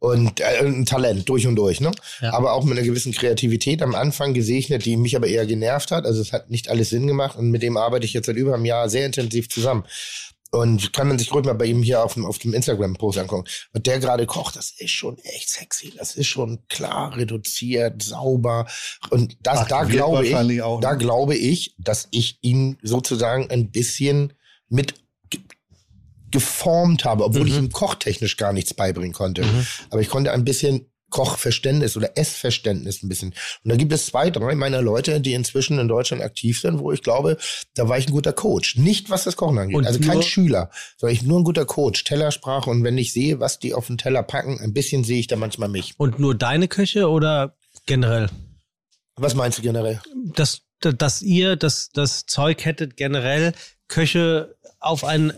Und 0.00 0.40
äh, 0.40 0.64
ein 0.64 0.86
Talent 0.86 1.28
durch 1.28 1.46
und 1.46 1.56
durch, 1.56 1.80
ne? 1.80 1.90
Ja. 2.22 2.32
Aber 2.32 2.54
auch 2.54 2.64
mit 2.64 2.78
einer 2.78 2.86
gewissen 2.86 3.12
Kreativität 3.12 3.82
am 3.82 3.94
Anfang 3.94 4.32
gesegnet, 4.32 4.84
die 4.86 4.96
mich 4.96 5.14
aber 5.14 5.26
eher 5.26 5.44
genervt 5.44 5.90
hat. 5.90 6.06
Also 6.06 6.22
es 6.22 6.32
hat 6.32 6.50
nicht 6.50 6.70
alles 6.70 6.88
Sinn 6.88 7.06
gemacht 7.06 7.36
und 7.36 7.50
mit 7.50 7.62
dem 7.62 7.76
arbeite 7.76 8.06
ich 8.06 8.14
jetzt 8.14 8.26
seit 8.26 8.36
über 8.36 8.54
einem 8.54 8.64
Jahr 8.64 8.88
sehr 8.88 9.04
intensiv 9.04 9.50
zusammen. 9.50 9.84
Und 10.52 10.92
kann 10.92 11.06
man 11.06 11.16
sich 11.16 11.32
ruhig 11.32 11.44
mal 11.46 11.52
bei 11.52 11.66
ihm 11.66 11.80
hier 11.82 12.02
auf 12.02 12.14
dem, 12.14 12.26
auf 12.26 12.38
dem 12.38 12.52
Instagram-Post 12.54 13.18
angucken. 13.18 13.48
Was 13.72 13.82
der 13.84 14.00
gerade 14.00 14.26
kocht, 14.26 14.56
das 14.56 14.72
ist 14.78 14.90
schon 14.90 15.16
echt 15.18 15.48
sexy. 15.48 15.92
Das 15.96 16.16
ist 16.16 16.26
schon 16.26 16.66
klar 16.68 17.16
reduziert, 17.16 18.02
sauber. 18.02 18.66
Und 19.10 19.36
das, 19.42 19.68
da 19.68 19.76
Aktiviert 19.78 20.04
glaube 20.04 20.26
ich, 20.26 20.62
auch, 20.62 20.80
da 20.80 20.92
ne? 20.92 20.98
glaube 20.98 21.36
ich, 21.36 21.76
dass 21.78 22.08
ich 22.10 22.38
ihn 22.42 22.78
sozusagen 22.82 23.48
ein 23.48 23.70
bisschen 23.70 24.32
mit 24.68 24.94
ge- 25.30 25.40
geformt 26.32 27.04
habe, 27.04 27.24
obwohl 27.24 27.46
ich 27.46 27.56
ihm 27.56 27.70
kochtechnisch 27.70 28.36
gar 28.36 28.52
nichts 28.52 28.74
beibringen 28.74 29.12
konnte. 29.12 29.44
Aber 29.90 30.00
ich 30.00 30.08
konnte 30.08 30.32
ein 30.32 30.44
bisschen 30.44 30.86
Kochverständnis 31.10 31.96
oder 31.96 32.16
Essverständnis 32.16 33.02
ein 33.02 33.08
bisschen. 33.08 33.34
Und 33.64 33.70
da 33.70 33.76
gibt 33.76 33.92
es 33.92 34.06
zwei, 34.06 34.30
drei 34.30 34.54
meiner 34.54 34.80
Leute, 34.82 35.20
die 35.20 35.34
inzwischen 35.34 35.78
in 35.78 35.88
Deutschland 35.88 36.22
aktiv 36.22 36.60
sind, 36.60 36.78
wo 36.78 36.92
ich 36.92 37.02
glaube, 37.02 37.36
da 37.74 37.88
war 37.88 37.98
ich 37.98 38.08
ein 38.08 38.12
guter 38.12 38.32
Coach. 38.32 38.76
Nicht 38.76 39.10
was 39.10 39.24
das 39.24 39.36
Kochen 39.36 39.58
angeht. 39.58 39.76
Und 39.76 39.86
also 39.86 40.00
kein 40.00 40.22
Schüler, 40.22 40.70
sondern 40.96 41.14
ich 41.14 41.22
nur 41.22 41.40
ein 41.40 41.44
guter 41.44 41.66
Coach. 41.66 42.04
Tellersprache 42.04 42.70
und 42.70 42.84
wenn 42.84 42.96
ich 42.96 43.12
sehe, 43.12 43.40
was 43.40 43.58
die 43.58 43.74
auf 43.74 43.88
den 43.88 43.98
Teller 43.98 44.22
packen, 44.22 44.58
ein 44.60 44.72
bisschen 44.72 45.04
sehe 45.04 45.20
ich 45.20 45.26
da 45.26 45.36
manchmal 45.36 45.68
mich. 45.68 45.94
Und 45.98 46.18
nur 46.18 46.34
deine 46.34 46.68
Küche 46.68 47.08
oder 47.08 47.56
generell? 47.86 48.28
Was 49.16 49.34
meinst 49.34 49.58
du 49.58 49.62
generell? 49.62 50.00
dass, 50.34 50.62
dass 50.80 51.22
ihr 51.22 51.56
das, 51.56 51.90
das 51.92 52.26
Zeug 52.26 52.64
hättet, 52.64 52.96
generell 52.96 53.52
Köche 53.88 54.56
auf 54.78 55.04
ein 55.04 55.32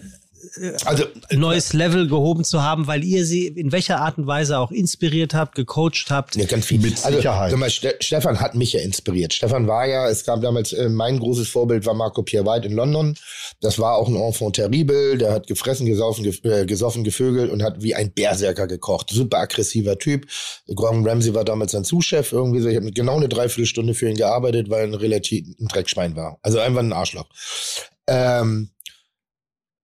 Also 0.84 1.04
neues 1.30 1.72
Level 1.72 2.08
gehoben 2.08 2.44
zu 2.44 2.62
haben, 2.62 2.86
weil 2.86 3.04
ihr 3.04 3.24
sie 3.24 3.46
in 3.46 3.72
welcher 3.72 4.00
Art 4.00 4.18
und 4.18 4.26
Weise 4.26 4.58
auch 4.58 4.70
inspiriert 4.70 5.34
habt, 5.34 5.54
gecoacht 5.54 6.10
habt. 6.10 6.36
Ja, 6.36 6.46
ganz 6.46 6.66
viel. 6.66 6.80
Mit 6.80 6.98
Sicherheit. 6.98 7.44
Also, 7.44 7.50
sag 7.50 7.60
mal, 7.60 7.70
Ste 7.70 7.96
Stefan 8.00 8.40
hat 8.40 8.54
mich 8.54 8.72
ja 8.72 8.80
inspiriert. 8.80 9.32
Stefan 9.32 9.66
war 9.68 9.86
ja, 9.86 10.08
es 10.08 10.24
gab 10.24 10.40
damals, 10.42 10.72
äh, 10.72 10.88
mein 10.88 11.18
großes 11.18 11.48
Vorbild 11.48 11.86
war 11.86 11.94
Marco 11.94 12.22
Pierre 12.22 12.44
White 12.44 12.66
in 12.66 12.74
London. 12.74 13.16
Das 13.60 13.78
war 13.78 13.96
auch 13.96 14.08
ein 14.08 14.16
Enfant 14.16 14.56
terrible. 14.56 15.16
Der 15.16 15.32
hat 15.32 15.46
gefressen, 15.46 15.86
gesaufen, 15.86 16.24
gef 16.24 16.44
äh, 16.44 16.66
gesoffen, 16.66 17.04
gevögelt 17.04 17.50
und 17.50 17.62
hat 17.62 17.82
wie 17.82 17.94
ein 17.94 18.12
Berserker 18.12 18.66
gekocht. 18.66 19.10
Super 19.10 19.38
aggressiver 19.38 19.98
Typ. 19.98 20.26
Gordon 20.74 21.06
Ramsay 21.06 21.34
war 21.34 21.44
damals 21.44 21.72
sein 21.72 21.84
Zuschef. 21.84 22.32
Irgendwie 22.32 22.60
so. 22.60 22.68
Ich 22.68 22.76
habe 22.76 22.90
genau 22.90 23.16
eine 23.16 23.28
Dreiviertelstunde 23.28 23.94
für 23.94 24.08
ihn 24.08 24.16
gearbeitet, 24.16 24.70
weil 24.70 24.80
er 24.80 24.88
ein 24.88 24.94
relativ 24.94 25.46
ein 25.60 25.68
Dreckschwein 25.68 26.16
war. 26.16 26.38
Also 26.42 26.58
einfach 26.58 26.80
ein 26.80 26.92
Arschloch. 26.92 27.28
Ähm, 28.08 28.71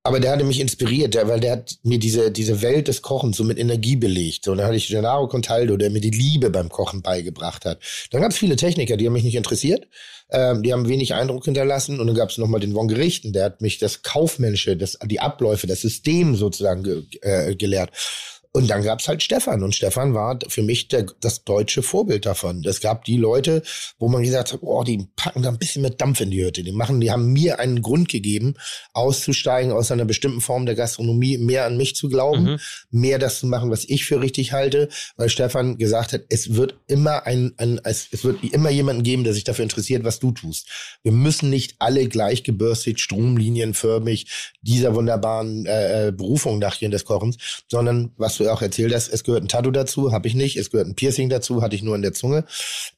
aber 0.09 0.21
der 0.21 0.33
hatte 0.33 0.45
mich 0.45 0.59
inspiriert, 0.59 1.15
weil 1.15 1.39
der 1.39 1.53
hat 1.53 1.77
mir 1.83 1.99
diese, 1.99 2.31
diese 2.31 2.63
Welt 2.63 2.89
des 2.89 3.03
Kochens 3.03 3.37
so 3.37 3.45
mit 3.45 3.59
Energie 3.59 3.95
belegt. 3.95 4.49
Und 4.49 4.57
dann 4.57 4.67
hatte 4.67 4.77
ich 4.77 4.89
Gennaro 4.89 5.29
Contaldo, 5.29 5.77
der 5.77 5.91
mir 5.91 6.01
die 6.01 6.11
Liebe 6.11 6.49
beim 6.49 6.71
Kochen 6.71 7.03
beigebracht 7.03 7.67
hat. 7.67 7.79
Dann 8.11 8.23
gab 8.23 8.31
es 8.31 8.39
viele 8.39 8.57
Techniker, 8.57 8.97
die 8.97 9.05
haben 9.05 9.13
mich 9.13 9.25
nicht 9.25 9.35
interessiert. 9.35 9.87
Ähm, 10.31 10.63
die 10.63 10.73
haben 10.73 10.89
wenig 10.89 11.13
Eindruck 11.13 11.45
hinterlassen. 11.45 12.01
Und 12.01 12.07
dann 12.07 12.17
gab 12.17 12.31
es 12.31 12.39
nochmal 12.39 12.61
den 12.61 12.73
Von 12.73 12.89
Gerichten, 12.89 13.35
der 13.35 13.45
hat 13.45 13.61
mich 13.61 13.77
das 13.77 14.03
Kaufmännische, 14.03 14.79
das, 14.79 14.99
die 15.05 15.21
Abläufe, 15.21 15.67
das 15.67 15.83
System 15.83 16.37
sozusagen 16.37 16.85
ge, 16.85 17.05
äh, 17.21 17.55
gelehrt. 17.55 17.91
Und 18.59 18.69
dann 18.69 18.83
gab's 18.83 19.07
halt 19.09 19.23
Stefan. 19.23 19.63
Und 19.63 19.75
Stefan 19.75 20.15
war 20.15 20.39
für 20.49 20.63
mich 20.63 20.89
der, 20.89 21.07
das 21.21 21.45
deutsche 21.45 21.83
Vorbild 21.83 22.27
davon. 22.27 22.65
Es 22.65 22.81
gab 22.81 23.05
die 23.05 23.17
Leute, 23.17 23.63
wo 23.99 24.09
man 24.09 24.23
gesagt 24.23 24.53
hat, 24.53 24.61
oh, 24.63 24.83
die 24.83 25.07
packen 25.17 25.43
da 25.43 25.49
ein 25.49 25.59
bisschen 25.59 25.83
mit 25.83 26.01
Dampf 26.01 26.21
in 26.21 26.31
die 26.31 26.45
Hütte. 26.45 26.63
Die 26.63 26.73
machen, 26.73 27.01
die 27.01 27.11
haben 27.11 27.33
mir 27.33 27.61
einen 27.61 27.83
Grund 27.83 28.09
gegeben, 28.09 28.55
auszusteigen 28.95 29.73
aus 29.73 29.93
einer 29.93 30.05
bestimmten 30.05 30.41
Form 30.41 30.67
der 30.67 30.75
Gastronomie, 30.75 31.39
mehr 31.39 31.67
an 31.67 31.77
mich 31.77 31.95
zu 31.95 32.09
glauben, 32.09 32.45
Mhm. 32.45 32.59
mehr 32.91 33.19
das 33.19 33.41
zu 33.41 33.47
machen, 33.47 33.71
was 33.71 33.85
ich 33.85 34.05
für 34.05 34.21
richtig 34.21 34.53
halte, 34.53 34.89
weil 35.17 35.29
Stefan 35.29 35.79
gesagt 35.79 36.13
hat, 36.13 36.23
es 36.29 36.55
wird 36.55 36.75
immer 36.89 37.27
ein, 37.27 37.53
ein 37.59 37.81
es, 37.85 38.09
es 38.11 38.25
wird 38.25 38.43
immer 38.43 38.71
jemanden 38.71 39.03
geben, 39.03 39.25
der 39.25 39.35
sich 39.35 39.45
dafür 39.45 39.63
interessiert, 39.63 40.05
was 40.05 40.19
du 40.19 40.33
tust. 40.33 40.69
Wir 41.03 41.13
müssen 41.13 41.51
nicht 41.51 41.77
alle 41.79 42.09
gleich 42.09 42.43
gebürstet, 42.43 42.99
stromlinienförmig 43.01 44.27
dieser 44.63 44.95
wunderbaren 44.95 45.67
äh, 45.67 46.09
äh, 46.09 46.13
Berufung 46.13 46.59
nachgehen 46.59 46.91
des 46.91 47.05
Kochens, 47.05 47.37
sondern 47.71 48.13
was 48.17 48.37
du 48.37 48.45
auch 48.49 48.63
erzählt 48.63 48.95
hast, 48.95 49.09
es 49.09 49.25
gehört 49.25 49.45
ein 49.45 49.49
Tattoo 49.49 49.71
dazu, 49.71 50.13
habe 50.13 50.29
ich 50.29 50.35
nicht, 50.35 50.57
es 50.57 50.71
gehört 50.71 50.89
ein 50.89 50.95
Piercing 50.95 51.29
dazu, 51.29 51.63
hatte 51.63 51.77
ich 51.77 51.83
nur 51.83 51.95
in 51.97 52.03
der 52.03 52.13
Zunge. 52.13 52.45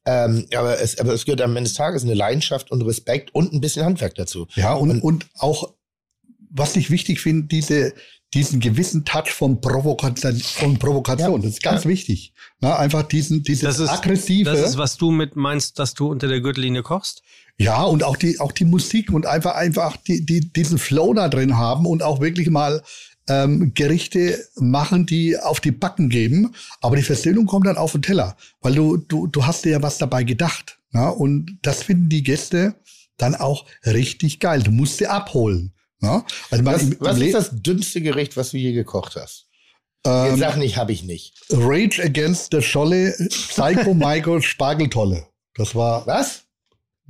Ähm, 0.07 0.47
aber, 0.57 0.81
es, 0.81 0.99
aber 0.99 1.13
es 1.13 1.25
gehört 1.25 1.41
am 1.43 1.57
Ende 1.57 1.69
des 1.69 1.75
Tages 1.77 2.03
eine 2.05 2.15
Leidenschaft 2.15 2.71
und 2.71 2.83
Respekt 2.83 3.35
und 3.35 3.53
ein 3.53 3.61
bisschen 3.61 3.85
Handwerk 3.85 4.15
dazu. 4.15 4.47
Ja, 4.55 4.73
und, 4.75 5.01
und 5.03 5.27
auch, 5.39 5.75
was 6.51 6.77
ich 6.77 6.91
wichtig 6.91 7.21
finde, 7.21 7.47
diese, 7.49 7.93
diesen 8.33 8.61
gewissen 8.61 9.05
Touch 9.05 9.31
von 9.33 9.61
Provokation, 9.61 10.39
von 10.39 10.79
Provokation. 10.79 11.41
Ja. 11.41 11.47
Das 11.47 11.55
ist 11.55 11.63
ganz 11.63 11.85
Ja. 11.85 11.91
wichtig. 11.91 12.33
Na, 12.61 12.77
einfach 12.79 13.03
diesen, 13.03 13.43
dieses 13.43 13.63
Das 13.63 13.79
ist, 13.81 13.89
aggressive. 13.91 14.49
das 14.51 14.61
ist, 14.61 14.79
was 14.79 14.97
du 14.97 15.11
mit 15.11 15.35
meinst, 15.37 15.79
dass 15.79 15.95
du 15.95 16.09
unter 16.11 16.29
der 16.29 16.41
Gürtellinie 16.41 16.83
kochst? 16.83 17.23
Ja, 17.59 17.83
und 17.83 18.05
auch 18.05 18.17
die, 18.17 18.41
auch 18.41 18.53
die 18.53 18.65
Musik 18.65 19.13
und 19.13 19.27
einfach, 19.27 19.55
einfach 19.55 19.97
die, 19.99 20.25
die, 20.25 20.51
diesen 20.53 20.79
Flow 20.79 21.13
da 21.13 21.29
drin 21.29 21.59
haben 21.59 21.85
und 21.87 22.03
auch 22.03 22.21
wirklich 22.21 22.49
mal 22.49 22.83
ähm, 23.31 23.73
Gerichte 23.75 24.45
machen, 24.57 25.07
die 25.07 25.39
auf 25.39 25.61
die 25.61 25.71
Backen 25.71 26.09
geben. 26.09 26.53
Aber 26.81 26.97
die 26.97 27.03
Versöhnung 27.03 27.47
kommt 27.47 27.67
dann 27.67 27.77
auf 27.79 27.93
den 27.93 28.03
Teller, 28.03 28.37
weil 28.61 28.75
du, 28.75 28.97
du, 28.97 29.27
du 29.27 29.47
hast 29.47 29.65
dir 29.65 29.71
ja 29.73 29.83
was 29.83 29.99
dabei 29.99 30.25
gedacht. 30.25 30.79
Ja? 30.93 31.09
Und 31.11 31.59
das 31.63 31.83
finden 31.85 32.09
die 32.09 32.23
Gäste 32.23 32.75
dann 33.19 33.35
auch 33.35 33.67
richtig 33.87 34.41
geil. 34.41 34.63
Du 34.63 34.71
musst 34.71 34.97
sie 34.99 35.07
abholen. 35.07 35.73
Ja? 36.03 36.25
Also 36.51 36.65
Was, 36.65 36.83
im- 36.83 36.93
im 36.93 36.97
was 37.01 37.19
ist 37.19 37.35
das 37.35 37.51
dünnste 37.53 38.01
Gericht, 38.01 38.37
was 38.37 38.51
du 38.51 38.57
je 38.59 38.73
gekocht 38.73 39.17
hast? 39.17 39.47
ähm, 40.07 40.31
Jetzt 40.31 40.39
sag 40.41 40.57
nicht, 40.57 40.77
habe 40.79 40.93
ich 40.93 41.03
nicht. 41.05 41.35
Rage 41.51 42.03
Against 42.03 42.49
the 42.53 42.63
Scholle, 42.63 43.15
Psycho 43.31 43.95
Michael 43.95 44.41
Spargeltolle. 44.53 45.27
Das 45.55 45.75
war 45.75 46.07
Was? 46.07 46.45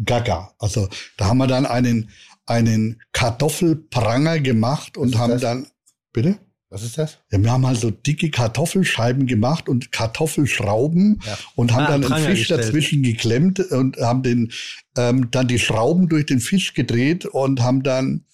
Gaga. 0.05 0.53
Also 0.59 0.89
da 1.17 1.27
haben 1.27 1.39
wir 1.39 1.47
dann 1.47 1.67
einen, 1.67 2.11
einen 2.47 3.01
Kartoffelpranger 3.13 4.41
gemacht 4.41 4.97
und 4.97 5.17
haben 5.19 5.33
das? 5.35 5.43
dann, 5.43 5.67
bitte? 6.13 6.39
Was 6.73 6.85
ist 6.85 6.99
das? 6.99 7.19
Ja, 7.33 7.43
wir 7.43 7.51
haben 7.51 7.67
halt 7.67 7.81
so 7.81 7.91
dicke 7.91 8.31
Kartoffelscheiben 8.31 9.27
gemacht 9.27 9.69
und 9.69 9.91
Kartoffelschrauben 9.91 11.21
Ja. 11.27 11.39
und 11.57 11.73
haben 11.73 11.85
Ah, 11.85 11.99
dann 11.99 12.13
einen 12.13 12.25
Fisch 12.27 12.39
gestellt. 12.41 12.65
dazwischen 12.65 13.03
geklemmt 13.03 13.59
und 13.59 13.97
haben 13.99 14.23
den 14.23 14.53
ähm, 14.97 15.31
dann 15.33 15.49
die 15.49 15.59
Schrauben 15.59 16.09
durch 16.09 16.27
den 16.27 16.39
Fisch 16.41 16.75
gedreht 16.75 17.27
und 17.27 17.61
haben 17.61 17.83
dann 17.83 18.25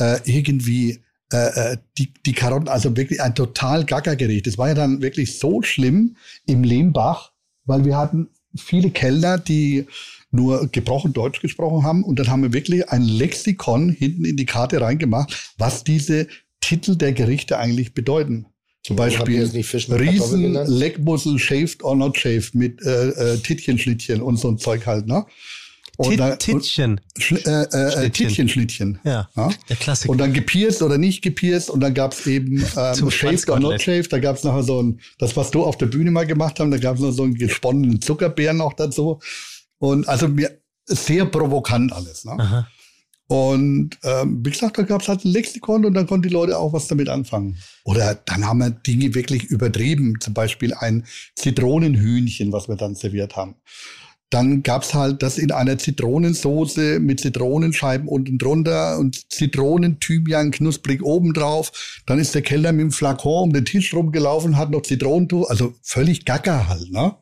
äh, 0.00 0.18
irgendwie 0.24 1.00
äh, 1.32 1.72
äh, 1.72 1.76
die, 1.96 2.12
die 2.26 2.32
Karotten, 2.34 2.68
also 2.68 2.94
wirklich 2.96 3.22
ein 3.22 3.34
total 3.34 3.84
Gackergericht. 3.84 4.46
Das 4.46 4.58
war 4.58 4.68
ja 4.68 4.74
dann 4.74 5.00
wirklich 5.00 5.38
so 5.38 5.62
schlimm 5.62 6.16
im 6.46 6.64
Lehmbach, 6.64 7.32
weil 7.64 7.84
wir 7.86 7.96
hatten 7.96 8.28
viele 8.56 8.90
Kellner, 8.90 9.38
die 9.38 9.86
nur 10.30 10.68
gebrochen 10.68 11.14
Deutsch 11.14 11.40
gesprochen 11.40 11.84
haben. 11.84 12.04
Und 12.04 12.18
dann 12.18 12.28
haben 12.28 12.42
wir 12.42 12.52
wirklich 12.52 12.88
ein 12.90 13.02
Lexikon 13.02 13.88
hinten 13.90 14.24
in 14.26 14.36
die 14.36 14.46
Karte 14.46 14.80
reingemacht, 14.80 15.54
was 15.58 15.84
diese 15.84 16.28
Titel 16.60 16.96
der 16.96 17.12
Gerichte 17.12 17.58
eigentlich 17.58 17.94
bedeuten. 17.94 18.46
Zum 18.84 18.96
Beispiel 18.96 19.42
Riesen, 19.42 20.54
Leckmussel, 20.66 21.38
shaved 21.38 21.82
or 21.82 21.96
not 21.96 22.16
shaved 22.16 22.54
mit 22.54 22.80
äh, 22.82 23.08
äh, 23.08 23.38
Tittchenschlittchen 23.38 24.22
und 24.22 24.38
so 24.38 24.48
ein 24.48 24.58
Zeug 24.58 24.86
halt, 24.86 25.06
ne? 25.06 25.26
Tittchen. 26.38 27.00
Äh, 27.44 27.62
äh, 27.62 28.10
Tittchenschlittchen. 28.10 29.00
Ja, 29.02 29.28
ja, 29.36 29.50
der 29.68 29.76
Klassiker. 29.76 30.12
Und 30.12 30.18
dann 30.18 30.32
gepierst 30.32 30.80
oder 30.82 30.96
nicht 30.96 31.22
gepierst 31.22 31.70
und 31.70 31.80
dann 31.80 31.92
gab's 31.92 32.24
eben 32.26 32.64
ähm, 32.76 33.10
shaved 33.10 33.50
or 33.50 33.58
not 33.58 33.82
shaved. 33.82 34.12
Da 34.12 34.20
gab's 34.20 34.44
nachher 34.44 34.62
so 34.62 34.80
ein, 34.80 35.00
das 35.18 35.36
was 35.36 35.50
du 35.50 35.64
auf 35.64 35.76
der 35.76 35.86
Bühne 35.86 36.12
mal 36.12 36.26
gemacht 36.26 36.60
haben, 36.60 36.70
da 36.70 36.78
gab's 36.78 37.00
noch 37.00 37.10
so 37.10 37.24
einen 37.24 37.34
gesponnenen 37.34 38.00
Zuckerbär 38.00 38.52
noch 38.52 38.74
dazu. 38.74 39.18
Und 39.78 40.08
also 40.08 40.28
mir 40.28 40.60
sehr 40.86 41.26
provokant 41.26 41.92
alles. 41.92 42.24
Ne? 42.24 42.32
Aha. 42.38 42.68
Und 43.28 43.90
ähm, 44.04 44.40
wie 44.42 44.50
gesagt, 44.50 44.78
da 44.78 44.82
gab 44.82 45.02
es 45.02 45.08
halt 45.08 45.24
ein 45.24 45.30
Lexikon 45.30 45.84
und 45.84 45.92
dann 45.92 46.06
konnten 46.06 46.26
die 46.28 46.34
Leute 46.34 46.58
auch 46.58 46.72
was 46.72 46.88
damit 46.88 47.10
anfangen. 47.10 47.58
Oder 47.84 48.14
dann 48.14 48.46
haben 48.46 48.58
wir 48.58 48.70
Dinge 48.70 49.14
wirklich 49.14 49.44
übertrieben, 49.44 50.14
zum 50.18 50.32
Beispiel 50.32 50.72
ein 50.72 51.04
Zitronenhühnchen, 51.36 52.52
was 52.52 52.68
wir 52.68 52.76
dann 52.76 52.94
serviert 52.94 53.36
haben. 53.36 53.56
Dann 54.30 54.62
gab's 54.62 54.94
halt 54.94 55.22
das 55.22 55.36
in 55.36 55.52
einer 55.52 55.76
Zitronensoße 55.76 57.00
mit 57.00 57.20
Zitronenscheiben 57.20 58.08
unten 58.08 58.38
drunter 58.38 58.98
und 58.98 59.30
Zitronenthymian 59.30 60.50
knusprig 60.50 61.02
obendrauf. 61.02 62.02
Dann 62.06 62.18
ist 62.18 62.34
der 62.34 62.42
Kellner 62.42 62.72
mit 62.72 62.82
dem 62.82 62.92
Flakon 62.92 63.44
um 63.44 63.52
den 63.52 63.66
Tisch 63.66 63.92
rumgelaufen, 63.92 64.56
hat 64.56 64.70
noch 64.70 64.82
Zitronentuch, 64.82 65.48
also 65.50 65.74
völlig 65.82 66.24
gacker 66.24 66.68
halt, 66.68 66.90
ne? 66.90 67.14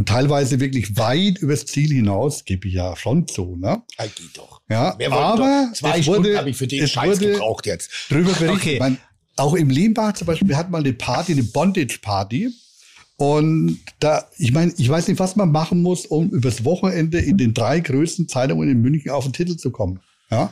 Und 0.00 0.08
teilweise 0.08 0.60
wirklich 0.60 0.96
weit 0.96 1.36
übers 1.40 1.66
Ziel 1.66 1.92
hinaus, 1.92 2.46
gebe 2.46 2.68
ich 2.68 2.72
ja 2.72 2.96
schon 2.96 3.28
zu, 3.28 3.56
ne? 3.56 3.82
Ja, 3.98 4.06
geht 4.06 4.34
doch. 4.34 4.62
Ja, 4.70 4.96
aber 5.10 5.36
doch 5.36 5.74
zwei 5.74 6.00
Stunden 6.00 6.38
habe 6.38 6.48
ich 6.48 6.56
für 6.56 6.66
den 6.66 6.88
Scheiß 6.88 7.18
gebraucht 7.18 7.66
jetzt. 7.66 7.90
Drüber 8.08 8.32
berichtet. 8.32 8.50
Okay. 8.50 8.78
Mein, 8.78 8.96
auch 9.36 9.52
im 9.52 9.68
Lehmbach 9.68 10.14
zum 10.14 10.26
Beispiel, 10.26 10.48
wir 10.48 10.56
hatten 10.56 10.70
mal 10.70 10.78
eine 10.78 10.94
Party, 10.94 11.32
eine 11.32 11.42
Bondage-Party. 11.42 12.48
Und 13.18 13.78
da, 13.98 14.26
ich 14.38 14.52
meine, 14.52 14.72
ich 14.78 14.88
weiß 14.88 15.06
nicht, 15.06 15.20
was 15.20 15.36
man 15.36 15.52
machen 15.52 15.82
muss, 15.82 16.06
um 16.06 16.30
übers 16.30 16.64
Wochenende 16.64 17.18
in 17.18 17.36
den 17.36 17.52
drei 17.52 17.80
größten 17.80 18.26
Zeitungen 18.26 18.70
in 18.70 18.80
München 18.80 19.10
auf 19.10 19.24
den 19.24 19.34
Titel 19.34 19.58
zu 19.58 19.70
kommen. 19.70 20.00
Ja? 20.30 20.50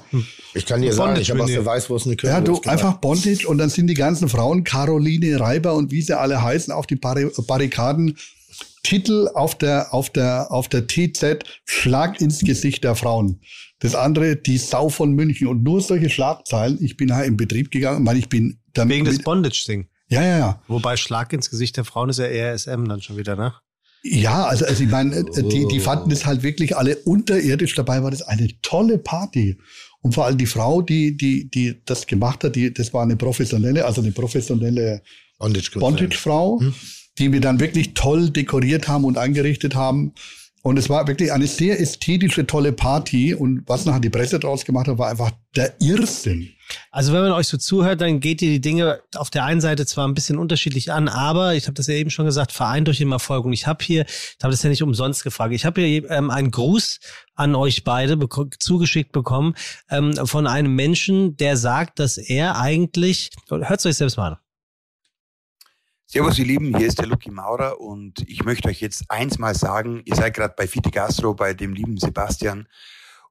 Ich 0.53 0.67
kann 0.67 0.83
dir 0.83 0.93
sagen, 0.93 1.19
ich 1.19 1.31
habe 1.31 1.43
aus 1.43 1.51
der 1.51 1.65
Weißwurst 1.65 2.05
eine 2.05 2.17
Küche. 2.17 2.35
Ja, 2.35 2.43
du 2.43 2.61
einfach 2.67 2.99
Bondage 2.99 3.49
und 3.49 3.57
dann 3.57 3.71
sind 3.71 3.87
die 3.87 3.95
ganzen 3.95 4.29
Frauen, 4.29 4.63
Caroline 4.63 5.41
Reiber 5.41 5.73
und 5.73 5.91
wie 5.91 6.03
sie 6.03 6.19
alle 6.19 6.43
heißen, 6.43 6.71
auf 6.71 6.87
die 6.87 6.97
Barrikaden 6.97 8.19
Titel 8.89 9.29
auf 9.35 9.59
der, 9.59 9.93
auf 9.93 10.09
der, 10.09 10.51
auf 10.51 10.69
der 10.69 10.87
TZ, 10.87 11.45
Schlag 11.67 12.23
ins 12.23 12.41
Gesicht 12.41 12.85
der 12.85 12.95
Frauen. 12.95 13.39
Das 13.81 13.95
andere, 13.95 14.37
die 14.37 14.57
Sau 14.57 14.89
von 14.89 15.13
München. 15.13 15.47
Und 15.47 15.63
nur 15.63 15.83
solche 15.83 16.09
Schlagzeilen. 16.09 16.79
Ich 16.81 16.97
bin 16.97 17.15
halt 17.15 17.27
in 17.27 17.37
Betrieb 17.37 17.71
gegangen, 17.71 18.07
weil 18.07 18.17
ich 18.17 18.31
bin 18.31 18.61
damit. 18.73 18.97
Wegen 18.97 19.05
des 19.05 19.23
Bondage-Ding. 19.23 19.89
Ja, 20.09 20.23
ja, 20.23 20.39
ja. 20.39 20.63
Wobei 20.69 20.97
Schlag 20.97 21.35
ins 21.35 21.51
Gesicht 21.51 21.77
der 21.77 21.85
Frauen 21.85 22.09
ist 22.09 22.19
ja 22.19 22.25
eher 22.25 22.57
SM 22.57 22.87
dann 22.87 23.03
schon 23.03 23.19
wieder, 23.19 23.37
ne? 23.37 23.53
Ja, 24.03 24.47
also, 24.47 24.65
also 24.65 24.83
ich 24.83 24.89
meine, 24.89 25.23
die, 25.25 25.67
die 25.69 25.81
fanden 25.81 26.09
das 26.09 26.25
halt 26.25 26.43
wirklich 26.43 26.75
alle 26.75 26.97
unterirdisch. 26.97 27.75
Dabei 27.75 28.03
war 28.03 28.11
das 28.11 28.23
eine 28.23 28.49
tolle 28.63 28.97
Party. 28.97 29.59
Und 30.01 30.15
vor 30.15 30.25
allem 30.25 30.39
die 30.39 30.47
Frau, 30.47 30.81
die, 30.81 31.15
die, 31.15 31.51
die 31.51 31.83
das 31.85 32.07
gemacht 32.07 32.43
hat, 32.43 32.57
die, 32.57 32.73
das 32.73 32.95
war 32.95 33.03
eine 33.03 33.17
professionelle, 33.17 33.85
also 33.85 34.01
eine 34.01 34.13
professionelle 34.13 35.03
Bondage-Frau. 35.39 35.81
Bondage 35.81 36.17
hm? 36.61 36.75
Die 37.19 37.33
wir 37.33 37.41
dann 37.41 37.61
wirklich 37.61 37.95
toll 37.95 38.31
dekoriert 38.31 38.89
haben 38.89 39.05
und 39.05 39.19
eingerichtet 39.19 39.75
haben. 39.75 40.13
Und 40.63 40.77
es 40.77 40.89
war 40.91 41.07
wirklich 41.07 41.33
eine 41.33 41.47
sehr 41.47 41.81
ästhetische, 41.81 42.47
tolle 42.47 42.73
Party. 42.73 43.35
Und 43.35 43.63
was 43.67 43.85
nachher 43.85 44.01
die 44.01 44.11
Presse 44.11 44.39
draus 44.39 44.65
gemacht 44.65 44.89
hat, 44.89 44.99
war 44.99 45.09
einfach 45.09 45.31
der 45.57 45.75
Irrsinn. 45.81 46.51
Also 46.91 47.13
wenn 47.13 47.23
man 47.23 47.33
euch 47.33 47.47
so 47.47 47.57
zuhört, 47.57 48.01
dann 48.01 48.21
geht 48.21 48.43
ihr 48.43 48.51
die 48.51 48.61
Dinge 48.61 49.01
auf 49.15 49.31
der 49.31 49.45
einen 49.45 49.61
Seite 49.61 49.87
zwar 49.87 50.07
ein 50.07 50.15
bisschen 50.15 50.37
unterschiedlich 50.37 50.93
an, 50.93 51.09
aber 51.09 51.55
ich 51.55 51.65
habe 51.65 51.75
das 51.75 51.87
ja 51.87 51.95
eben 51.95 52.11
schon 52.11 52.27
gesagt, 52.27 52.53
vereint 52.53 52.89
euch 52.89 53.01
im 53.01 53.13
Erfolg. 53.13 53.45
Und 53.45 53.53
ich 53.53 53.67
habe 53.67 53.83
hier, 53.85 54.05
ich 54.05 54.37
habe 54.43 54.51
das 54.51 54.63
ja 54.63 54.69
nicht 54.69 54.83
umsonst 54.83 55.25
gefragt, 55.25 55.55
ich 55.55 55.65
habe 55.65 55.81
hier 55.81 56.11
ähm, 56.11 56.31
einen 56.31 56.51
Gruß 56.51 57.01
an 57.35 57.55
euch 57.55 57.85
beide 57.85 58.19
zugeschickt 58.59 59.13
bekommen 59.13 59.55
ähm, 59.91 60.15
von 60.27 60.47
einem 60.47 60.75
Menschen, 60.75 61.37
der 61.37 61.57
sagt, 61.57 61.99
dass 61.99 62.19
er 62.19 62.61
eigentlich, 62.61 63.31
hört 63.49 63.79
es 63.79 63.87
euch 63.87 63.97
selbst 63.97 64.17
mal 64.17 64.33
an. 64.33 64.37
Servus, 66.11 66.39
ihr 66.39 66.47
Lieben, 66.47 66.75
hier 66.75 66.87
ist 66.87 66.99
der 66.99 67.07
Lucky 67.07 67.31
Maurer 67.31 67.83
und 67.83 68.27
ich 68.27 68.43
möchte 68.43 68.71
euch 68.71 68.81
jetzt 68.81 69.11
eins 69.11 69.39
mal 69.39 69.55
sagen, 69.55 70.01
ihr 70.07 70.15
seid 70.15 70.33
gerade 70.33 70.55
bei 70.57 70.67
Fiti 70.67 70.91
Gastro, 70.91 71.35
bei 71.35 71.53
dem 71.53 71.75
lieben 71.75 71.99
Sebastian 71.99 72.67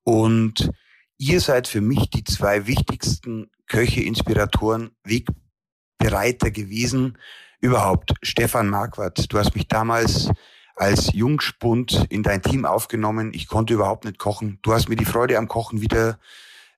und 0.03 0.69
ihr 1.17 1.41
seid 1.41 1.67
für 1.67 1.81
mich 1.81 2.11
die 2.11 2.23
zwei 2.23 2.67
wichtigsten 2.67 3.49
Köche, 3.65 4.03
Inspiratoren, 4.03 4.91
Wegbereiter 5.03 6.51
gewesen 6.51 7.17
überhaupt. 7.61 8.13
Stefan 8.21 8.69
Marquardt, 8.69 9.33
du 9.33 9.39
hast 9.39 9.55
mich 9.55 9.67
damals 9.67 10.29
als 10.75 11.11
Jungspund 11.13 12.05
in 12.09 12.21
dein 12.21 12.43
Team 12.43 12.63
aufgenommen. 12.63 13.31
Ich 13.33 13.47
konnte 13.47 13.73
überhaupt 13.73 14.05
nicht 14.05 14.19
kochen. 14.19 14.59
Du 14.61 14.73
hast 14.73 14.87
mir 14.87 14.97
die 14.97 15.05
Freude 15.05 15.39
am 15.39 15.47
Kochen 15.47 15.81
wieder 15.81 16.19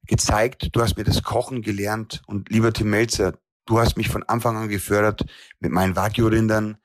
gezeigt. 0.08 0.70
Du 0.72 0.82
hast 0.82 0.96
mir 0.96 1.04
das 1.04 1.24
Kochen 1.24 1.62
gelernt. 1.62 2.22
Und 2.26 2.50
lieber 2.50 2.72
Tim 2.72 2.90
Melzer, 2.90 3.34
Du 3.70 3.78
hast 3.80 3.98
mich 3.98 4.10
von 4.10 4.24
Anfang 4.24 4.58
an 4.58 4.68
gefördert 4.68 5.26
mit 5.60 5.72
meinen 5.72 5.96
Wagyu-Rindern, 5.96 6.78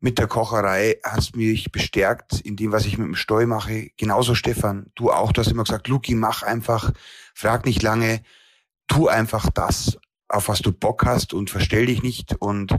mit 0.00 0.18
der 0.18 0.26
Kocherei, 0.26 0.96
hast 1.04 1.36
mich 1.36 1.70
bestärkt 1.70 2.40
in 2.40 2.56
dem, 2.56 2.72
was 2.72 2.86
ich 2.86 2.96
mit 2.96 3.06
dem 3.06 3.14
Steu 3.14 3.46
mache. 3.46 3.90
Genauso 3.98 4.34
Stefan, 4.34 4.86
du 4.94 5.12
auch, 5.12 5.30
du 5.32 5.42
hast 5.42 5.50
immer 5.50 5.64
gesagt, 5.64 5.88
Luki, 5.88 6.14
mach 6.14 6.42
einfach, 6.42 6.90
frag 7.34 7.66
nicht 7.66 7.82
lange, 7.82 8.22
tu 8.88 9.08
einfach 9.08 9.50
das, 9.50 9.98
auf 10.26 10.48
was 10.48 10.60
du 10.60 10.72
Bock 10.72 11.04
hast 11.04 11.34
und 11.34 11.50
verstell 11.50 11.84
dich 11.84 12.02
nicht. 12.02 12.34
Und 12.38 12.74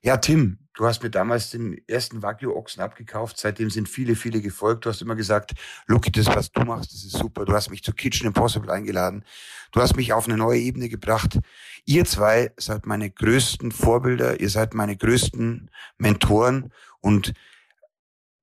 ja, 0.00 0.16
Tim, 0.16 0.58
du 0.74 0.86
hast 0.86 1.02
mir 1.02 1.10
damals 1.10 1.50
den 1.50 1.76
ersten 1.86 2.22
Wagyu-Ochsen 2.22 2.82
abgekauft. 2.82 3.38
Seitdem 3.38 3.70
sind 3.70 3.88
viele, 3.88 4.16
viele 4.16 4.40
gefolgt. 4.40 4.84
Du 4.84 4.90
hast 4.90 5.02
immer 5.02 5.14
gesagt, 5.14 5.52
Luki, 5.86 6.10
das, 6.10 6.26
was 6.26 6.50
du 6.50 6.62
machst, 6.62 6.92
das 6.92 7.04
ist 7.04 7.12
super. 7.12 7.44
Du 7.44 7.52
hast 7.52 7.70
mich 7.70 7.82
zu 7.82 7.92
Kitchen 7.92 8.26
Impossible 8.26 8.70
eingeladen. 8.70 9.24
Du 9.72 9.80
hast 9.80 9.96
mich 9.96 10.12
auf 10.12 10.26
eine 10.26 10.36
neue 10.36 10.60
Ebene 10.60 10.88
gebracht. 10.88 11.38
Ihr 11.84 12.04
zwei 12.04 12.52
seid 12.56 12.86
meine 12.86 13.10
größten 13.10 13.72
Vorbilder. 13.72 14.40
Ihr 14.40 14.50
seid 14.50 14.74
meine 14.74 14.96
größten 14.96 15.70
Mentoren 15.98 16.72
und 17.00 17.32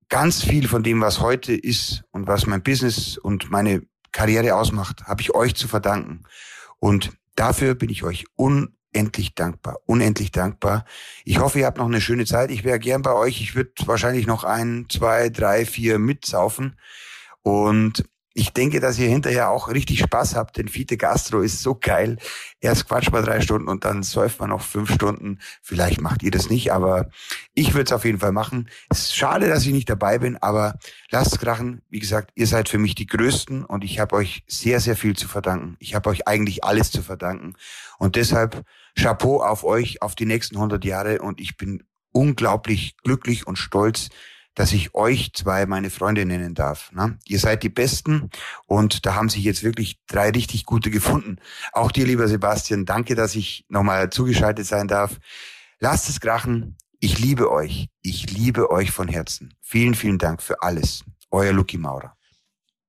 ganz 0.10 0.44
viel 0.44 0.68
von 0.68 0.84
dem, 0.84 1.02
was 1.02 1.20
heute 1.20 1.54
ist 1.54 2.04
und 2.12 2.28
was 2.28 2.48
mein 2.48 2.64
Business 2.64 3.18
und 3.18 3.52
meine 3.52 3.84
Karriere 4.12 4.56
ausmacht, 4.56 5.04
habe 5.06 5.22
ich 5.22 5.36
euch 5.36 5.56
zu 5.56 5.68
verdanken. 5.68 6.24
Und 6.80 7.12
dafür 7.36 7.76
bin 7.76 7.90
ich 7.90 8.04
euch 8.04 8.26
un 8.38 8.76
unendlich 8.94 9.36
dankbar, 9.36 9.78
unendlich 9.86 10.32
dankbar. 10.32 10.86
Ich 11.26 11.40
hoffe, 11.40 11.60
ihr 11.60 11.66
habt 11.66 11.78
noch 11.78 11.86
eine 11.86 12.02
schöne 12.02 12.26
Zeit. 12.26 12.52
Ich 12.52 12.64
wäre 12.64 12.80
gern 12.80 13.02
bei 13.02 13.14
euch. 13.14 13.42
Ich 13.42 13.56
würde 13.56 13.72
wahrscheinlich 13.86 14.28
noch 14.28 14.44
ein, 14.44 14.88
zwei, 14.90 15.30
drei, 15.30 15.66
vier 15.66 16.00
mitsaufen. 16.00 16.78
Und 17.42 18.04
ich 18.34 18.54
denke, 18.54 18.80
dass 18.80 19.00
ihr 19.00 19.08
hinterher 19.08 19.50
auch 19.50 19.70
richtig 19.70 20.00
Spaß 20.00 20.36
habt, 20.36 20.58
denn 20.58 20.68
Fiete 20.68 20.98
Gastro 20.98 21.42
ist 21.42 21.62
so 21.62 21.76
geil. 21.76 22.18
Erst 22.62 22.88
quatscht 22.88 23.12
man 23.12 23.26
drei 23.26 23.42
Stunden 23.42 23.68
und 23.68 23.86
dann 23.86 24.04
säuft 24.04 24.40
man 24.40 24.52
noch 24.52 24.62
fünf 24.62 24.94
Stunden. 24.94 25.40
Vielleicht 25.62 26.00
macht 26.00 26.22
ihr 26.22 26.32
das 26.32 26.50
nicht, 26.50 26.72
aber 26.72 27.10
ich 27.54 27.74
würde 27.74 27.86
es 27.86 27.92
auf 27.92 28.06
jeden 28.06 28.20
Fall 28.20 28.32
machen. 28.32 28.70
Es 28.90 29.00
ist 29.00 29.16
schade, 29.16 29.48
dass 29.48 29.66
ich 29.66 29.74
nicht 29.74 29.90
dabei 29.90 30.20
bin, 30.20 30.38
aber 30.38 30.78
lasst 31.10 31.40
krachen. 31.40 31.82
Wie 31.90 32.00
gesagt, 32.00 32.32
ihr 32.36 32.46
seid 32.46 32.70
für 32.70 32.78
mich 32.78 32.94
die 32.94 33.08
Größten 33.08 33.66
und 33.66 33.84
ich 33.84 34.00
habe 34.00 34.16
euch 34.16 34.44
sehr, 34.48 34.80
sehr 34.80 34.96
viel 34.96 35.16
zu 35.16 35.28
verdanken. 35.28 35.76
Ich 35.80 35.96
habe 35.96 36.10
euch 36.10 36.28
eigentlich 36.28 36.64
alles 36.64 36.92
zu 36.92 37.02
verdanken. 37.02 37.56
Und 37.98 38.16
deshalb 38.16 38.64
Chapeau 38.96 39.42
auf 39.42 39.64
euch, 39.64 40.02
auf 40.02 40.14
die 40.14 40.26
nächsten 40.26 40.56
100 40.56 40.86
Jahre 40.86 41.22
und 41.22 41.42
ich 41.42 41.58
bin 41.58 41.84
unglaublich 42.12 42.96
glücklich 43.04 43.48
und 43.48 43.58
stolz, 43.58 44.10
dass 44.56 44.74
ich 44.74 44.94
euch 44.94 45.32
zwei 45.34 45.66
meine 45.66 45.90
Freunde 45.90 46.26
nennen 46.26 46.54
darf. 46.54 46.92
Ne? 46.92 47.18
Ihr 47.26 47.40
seid 47.40 47.64
die 47.64 47.70
Besten 47.70 48.30
und 48.66 49.06
da 49.06 49.16
haben 49.16 49.30
sich 49.30 49.44
jetzt 49.44 49.64
wirklich 49.64 50.00
drei 50.08 50.30
richtig 50.32 50.66
gute 50.66 50.92
gefunden. 50.92 51.38
Auch 51.72 51.92
dir, 51.92 52.06
lieber 52.06 52.28
Sebastian, 52.28 52.86
danke, 52.86 53.16
dass 53.16 53.36
ich 53.36 53.66
nochmal 53.70 54.10
zugeschaltet 54.10 54.66
sein 54.66 54.88
darf. 54.88 55.18
Lasst 55.80 56.10
es 56.10 56.20
krachen. 56.20 56.76
Ich 57.00 57.20
liebe 57.20 57.50
euch. 57.50 57.88
Ich 58.02 58.30
liebe 58.30 58.70
euch 58.70 58.92
von 58.92 59.08
Herzen. 59.08 59.54
Vielen, 59.62 59.96
vielen 59.96 60.18
Dank 60.18 60.42
für 60.42 60.62
alles. 60.62 61.06
Euer 61.32 61.54
Lucky 61.54 61.78
Maurer. 61.78 62.19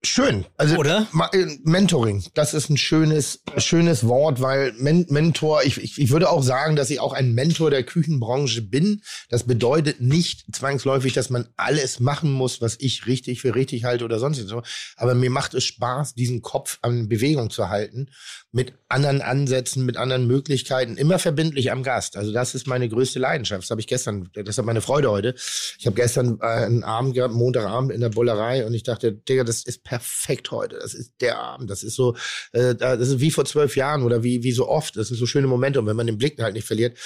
Schön. 0.02 0.47
Also 0.56 0.77
Oder? 0.77 1.06
Äh, 1.32 1.59
Mentoring, 1.62 2.24
das 2.32 2.55
ist 2.55 2.70
ein 2.70 2.78
schönes, 2.78 3.43
schönes 3.59 4.06
Wort, 4.09 4.40
weil 4.40 4.72
Men 4.78 5.05
Mentor, 5.10 5.62
ich, 5.62 5.77
ich, 5.77 5.98
ich 5.98 6.10
würde 6.10 6.31
auch 6.31 6.43
sagen, 6.43 6.74
dass 6.74 6.89
ich 6.89 7.01
auch 7.01 7.12
ein 7.12 7.35
Mentor 7.35 7.68
der 7.68 7.82
Küchenbranche 7.82 8.62
bin. 8.62 9.02
Das 9.28 9.44
bedeutet 9.44 10.01
nicht 10.01 10.47
zwangsläufig, 10.55 11.12
dass 11.12 11.28
man 11.28 11.48
alles 11.59 12.01
machen 12.01 12.32
muss, 12.32 12.62
was 12.62 12.77
ich 12.81 13.06
richtig 13.06 13.43
für 13.43 13.55
richtig 13.55 13.85
halte 13.85 14.06
oder 14.06 14.18
sonst 14.18 14.39
so. 14.48 14.62
Aber 14.97 15.14
mir 15.14 15.28
macht 15.28 15.52
es 15.52 15.64
Spaß, 15.64 16.14
diesen 16.14 16.40
Kopf 16.40 16.78
an 16.81 17.10
Bewegung 17.10 17.51
zu 17.51 17.68
halten, 17.68 18.09
mit 18.52 18.72
anderen 18.89 19.20
Ansätzen, 19.20 19.85
mit 19.85 19.98
anderen 19.98 20.27
Möglichkeiten, 20.27 20.97
immer 20.97 21.18
verbindlich 21.18 21.70
am 21.70 21.82
Gast. 21.82 22.16
Also 22.16 22.32
das 22.32 22.55
ist 22.55 22.66
meine 22.66 22.89
größte 22.89 23.18
Leidenschaft. 23.18 23.64
Das 23.64 23.70
habe 23.70 23.82
ich 23.82 23.86
gestern, 23.86 24.31
das 24.32 24.56
ist 24.56 24.64
meine 24.64 24.81
Freude 24.81 25.10
heute. 25.10 25.35
Ich 25.78 25.85
habe 25.85 25.94
gestern 25.94 26.39
äh, 26.40 26.47
einen 26.47 26.85
Abend 26.85 27.14
gehabt, 27.14 27.35
Montagabend 27.35 27.93
in 27.93 28.01
der 28.01 28.09
Bullerei 28.09 28.64
und 28.66 28.72
ich 28.72 28.82
dachte, 28.82 29.12
Digga, 29.12 29.44
das 29.44 29.62
ist 29.62 29.89
perfekt 29.90 30.52
heute. 30.52 30.78
Das 30.78 30.94
ist 30.94 31.14
der 31.20 31.40
Abend. 31.40 31.68
Das 31.68 31.82
ist 31.82 31.96
so, 31.96 32.14
äh, 32.52 32.76
das 32.76 33.08
ist 33.08 33.18
wie 33.18 33.32
vor 33.32 33.44
zwölf 33.44 33.74
Jahren 33.74 34.04
oder 34.04 34.22
wie, 34.22 34.44
wie 34.44 34.52
so 34.52 34.68
oft. 34.68 34.96
Das 34.96 35.08
sind 35.08 35.16
so 35.16 35.26
schöne 35.26 35.48
Momente 35.48 35.80
und 35.80 35.86
wenn 35.86 35.96
man 35.96 36.06
den 36.06 36.16
Blick 36.16 36.40
halt 36.40 36.54
nicht 36.54 36.66
verliert. 36.66 36.96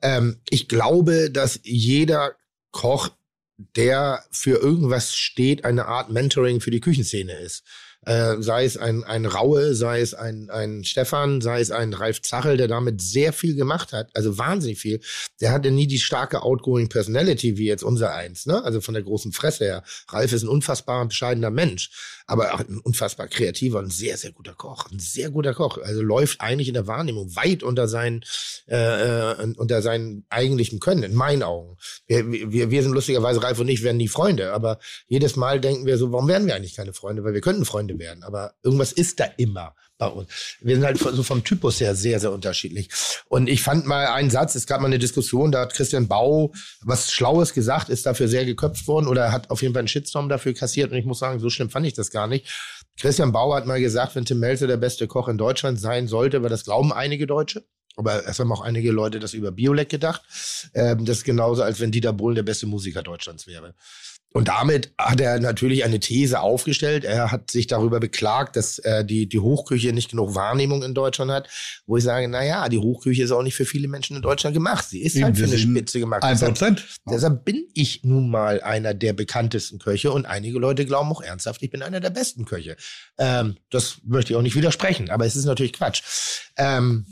Ähm, 0.00 0.40
ich 0.48 0.66
glaube, 0.66 1.30
dass 1.30 1.60
jeder 1.64 2.34
Koch, 2.70 3.10
der 3.76 4.24
für 4.30 4.56
irgendwas 4.58 5.14
steht, 5.14 5.66
eine 5.66 5.84
Art 5.84 6.08
Mentoring 6.08 6.62
für 6.62 6.70
die 6.70 6.80
Küchenszene 6.80 7.38
ist. 7.40 7.62
Äh, 8.06 8.36
sei 8.40 8.64
es 8.64 8.78
ein, 8.78 9.04
ein 9.04 9.26
Raue, 9.26 9.74
sei 9.74 10.00
es 10.00 10.14
ein, 10.14 10.48
ein 10.48 10.84
Stefan, 10.84 11.42
sei 11.42 11.60
es 11.60 11.70
ein 11.70 11.92
Ralf 11.92 12.22
Zachel, 12.22 12.56
der 12.56 12.66
damit 12.66 13.02
sehr 13.02 13.34
viel 13.34 13.54
gemacht 13.54 13.92
hat, 13.92 14.08
also 14.14 14.38
wahnsinnig 14.38 14.78
viel. 14.78 15.00
Der 15.42 15.52
hatte 15.52 15.70
nie 15.70 15.86
die 15.86 15.98
starke 15.98 16.42
outgoing 16.42 16.88
Personality 16.88 17.58
wie 17.58 17.66
jetzt 17.66 17.82
unser 17.82 18.14
eins, 18.14 18.46
ne? 18.46 18.64
Also 18.64 18.80
von 18.80 18.94
der 18.94 19.02
großen 19.02 19.32
Fresse 19.32 19.64
her. 19.64 19.84
Ralf 20.08 20.32
ist 20.32 20.42
ein 20.42 20.48
unfassbar 20.48 21.04
bescheidener 21.04 21.50
Mensch, 21.50 21.90
aber 22.26 22.54
auch 22.54 22.60
ein 22.60 22.78
unfassbar 22.78 23.28
kreativer 23.28 23.80
und 23.80 23.92
sehr, 23.92 24.16
sehr 24.16 24.32
guter 24.32 24.54
Koch. 24.54 24.90
Ein 24.90 24.98
sehr 24.98 25.30
guter 25.30 25.52
Koch. 25.52 25.76
Also 25.76 26.00
läuft 26.00 26.40
eigentlich 26.40 26.68
in 26.68 26.74
der 26.74 26.86
Wahrnehmung 26.86 27.36
weit 27.36 27.62
unter 27.62 27.86
seinen, 27.86 28.22
äh, 28.66 29.32
äh, 29.32 29.52
unter 29.56 29.82
seinen 29.82 30.24
eigentlichen 30.30 30.80
Können, 30.80 31.02
in 31.02 31.14
meinen 31.14 31.42
Augen. 31.42 31.76
Wir, 32.06 32.30
wir, 32.30 32.70
wir 32.70 32.82
sind 32.82 32.92
lustigerweise, 32.92 33.42
Ralf 33.42 33.58
und 33.58 33.68
ich, 33.68 33.82
werden 33.82 33.98
nie 33.98 34.08
Freunde, 34.08 34.54
aber 34.54 34.78
jedes 35.06 35.36
Mal 35.36 35.60
denken 35.60 35.84
wir 35.84 35.98
so, 35.98 36.12
warum 36.12 36.28
werden 36.28 36.46
wir 36.46 36.54
eigentlich 36.54 36.76
keine 36.76 36.94
Freunde? 36.94 37.24
Weil 37.24 37.34
wir 37.34 37.42
könnten 37.42 37.66
Freunde 37.66 37.89
werden, 37.98 38.22
aber 38.22 38.54
irgendwas 38.62 38.92
ist 38.92 39.20
da 39.20 39.24
immer 39.36 39.74
bei 39.98 40.06
uns. 40.06 40.56
Wir 40.60 40.74
sind 40.74 40.84
halt 40.84 40.98
so 40.98 41.22
vom 41.22 41.44
Typus 41.44 41.80
her 41.80 41.94
sehr, 41.94 42.18
sehr 42.18 42.32
unterschiedlich. 42.32 42.88
Und 43.28 43.48
ich 43.48 43.62
fand 43.62 43.86
mal 43.86 44.06
einen 44.06 44.30
Satz, 44.30 44.54
es 44.54 44.66
gab 44.66 44.80
mal 44.80 44.86
eine 44.86 44.98
Diskussion, 44.98 45.52
da 45.52 45.60
hat 45.60 45.74
Christian 45.74 46.08
Bau 46.08 46.52
was 46.80 47.12
Schlaues 47.12 47.52
gesagt, 47.52 47.88
ist 47.88 48.06
dafür 48.06 48.26
sehr 48.26 48.44
geköpft 48.44 48.88
worden 48.88 49.06
oder 49.06 49.30
hat 49.30 49.50
auf 49.50 49.62
jeden 49.62 49.74
Fall 49.74 49.80
einen 49.80 49.88
Shitstorm 49.88 50.28
dafür 50.28 50.54
kassiert. 50.54 50.90
Und 50.90 50.98
ich 50.98 51.04
muss 51.04 51.18
sagen, 51.18 51.38
so 51.38 51.50
schlimm 51.50 51.70
fand 51.70 51.86
ich 51.86 51.92
das 51.92 52.10
gar 52.10 52.26
nicht. 52.26 52.48
Christian 52.98 53.32
Bau 53.32 53.54
hat 53.54 53.66
mal 53.66 53.80
gesagt, 53.80 54.14
wenn 54.14 54.24
Tim 54.24 54.40
Melzer 54.40 54.66
der 54.66 54.76
beste 54.76 55.06
Koch 55.06 55.28
in 55.28 55.38
Deutschland 55.38 55.78
sein 55.80 56.08
sollte, 56.08 56.42
weil 56.42 56.50
das 56.50 56.64
glauben 56.64 56.92
einige 56.92 57.26
Deutsche. 57.26 57.64
Aber 57.96 58.26
es 58.26 58.38
haben 58.38 58.52
auch 58.52 58.62
einige 58.62 58.92
Leute 58.92 59.18
das 59.18 59.34
über 59.34 59.50
Biolek 59.50 59.88
gedacht. 59.88 60.22
Ähm, 60.74 61.04
das 61.04 61.18
ist 61.18 61.24
genauso, 61.24 61.62
als 61.62 61.80
wenn 61.80 61.92
Dieter 61.92 62.12
Bohlen 62.12 62.36
der 62.36 62.42
beste 62.42 62.66
Musiker 62.66 63.02
Deutschlands 63.02 63.46
wäre. 63.46 63.74
Und 64.32 64.46
damit 64.46 64.92
hat 64.96 65.20
er 65.20 65.40
natürlich 65.40 65.84
eine 65.84 65.98
These 65.98 66.40
aufgestellt. 66.40 67.04
Er 67.04 67.32
hat 67.32 67.50
sich 67.50 67.66
darüber 67.66 67.98
beklagt, 67.98 68.54
dass 68.54 68.78
äh, 68.78 69.04
die, 69.04 69.28
die 69.28 69.40
Hochküche 69.40 69.92
nicht 69.92 70.10
genug 70.10 70.36
Wahrnehmung 70.36 70.84
in 70.84 70.94
Deutschland 70.94 71.32
hat. 71.32 71.48
Wo 71.86 71.96
ich 71.96 72.04
sage, 72.04 72.28
na 72.28 72.44
ja, 72.44 72.68
die 72.68 72.78
Hochküche 72.78 73.24
ist 73.24 73.32
auch 73.32 73.42
nicht 73.42 73.56
für 73.56 73.64
viele 73.64 73.88
Menschen 73.88 74.14
in 74.14 74.22
Deutschland 74.22 74.54
gemacht. 74.54 74.88
Sie 74.88 75.02
ist 75.02 75.20
halt 75.20 75.36
für 75.36 75.44
eine 75.44 75.58
Spitze 75.58 75.98
gemacht. 75.98 76.22
Ein 76.22 76.34
Deshalb, 76.34 76.52
Prozent. 76.52 76.86
deshalb 77.10 77.44
bin 77.44 77.66
ich 77.74 78.04
nun 78.04 78.30
mal 78.30 78.60
einer 78.60 78.94
der 78.94 79.14
bekanntesten 79.14 79.80
Köche 79.80 80.12
und 80.12 80.26
einige 80.26 80.60
Leute 80.60 80.86
glauben 80.86 81.10
auch 81.10 81.22
ernsthaft, 81.22 81.62
ich 81.64 81.70
bin 81.70 81.82
einer 81.82 81.98
der 81.98 82.10
besten 82.10 82.44
Köche. 82.44 82.76
Ähm, 83.18 83.56
das 83.70 83.98
möchte 84.04 84.32
ich 84.32 84.36
auch 84.36 84.42
nicht 84.42 84.54
widersprechen, 84.54 85.10
aber 85.10 85.26
es 85.26 85.34
ist 85.34 85.44
natürlich 85.44 85.72
Quatsch. 85.72 86.02
Ähm, 86.56 87.04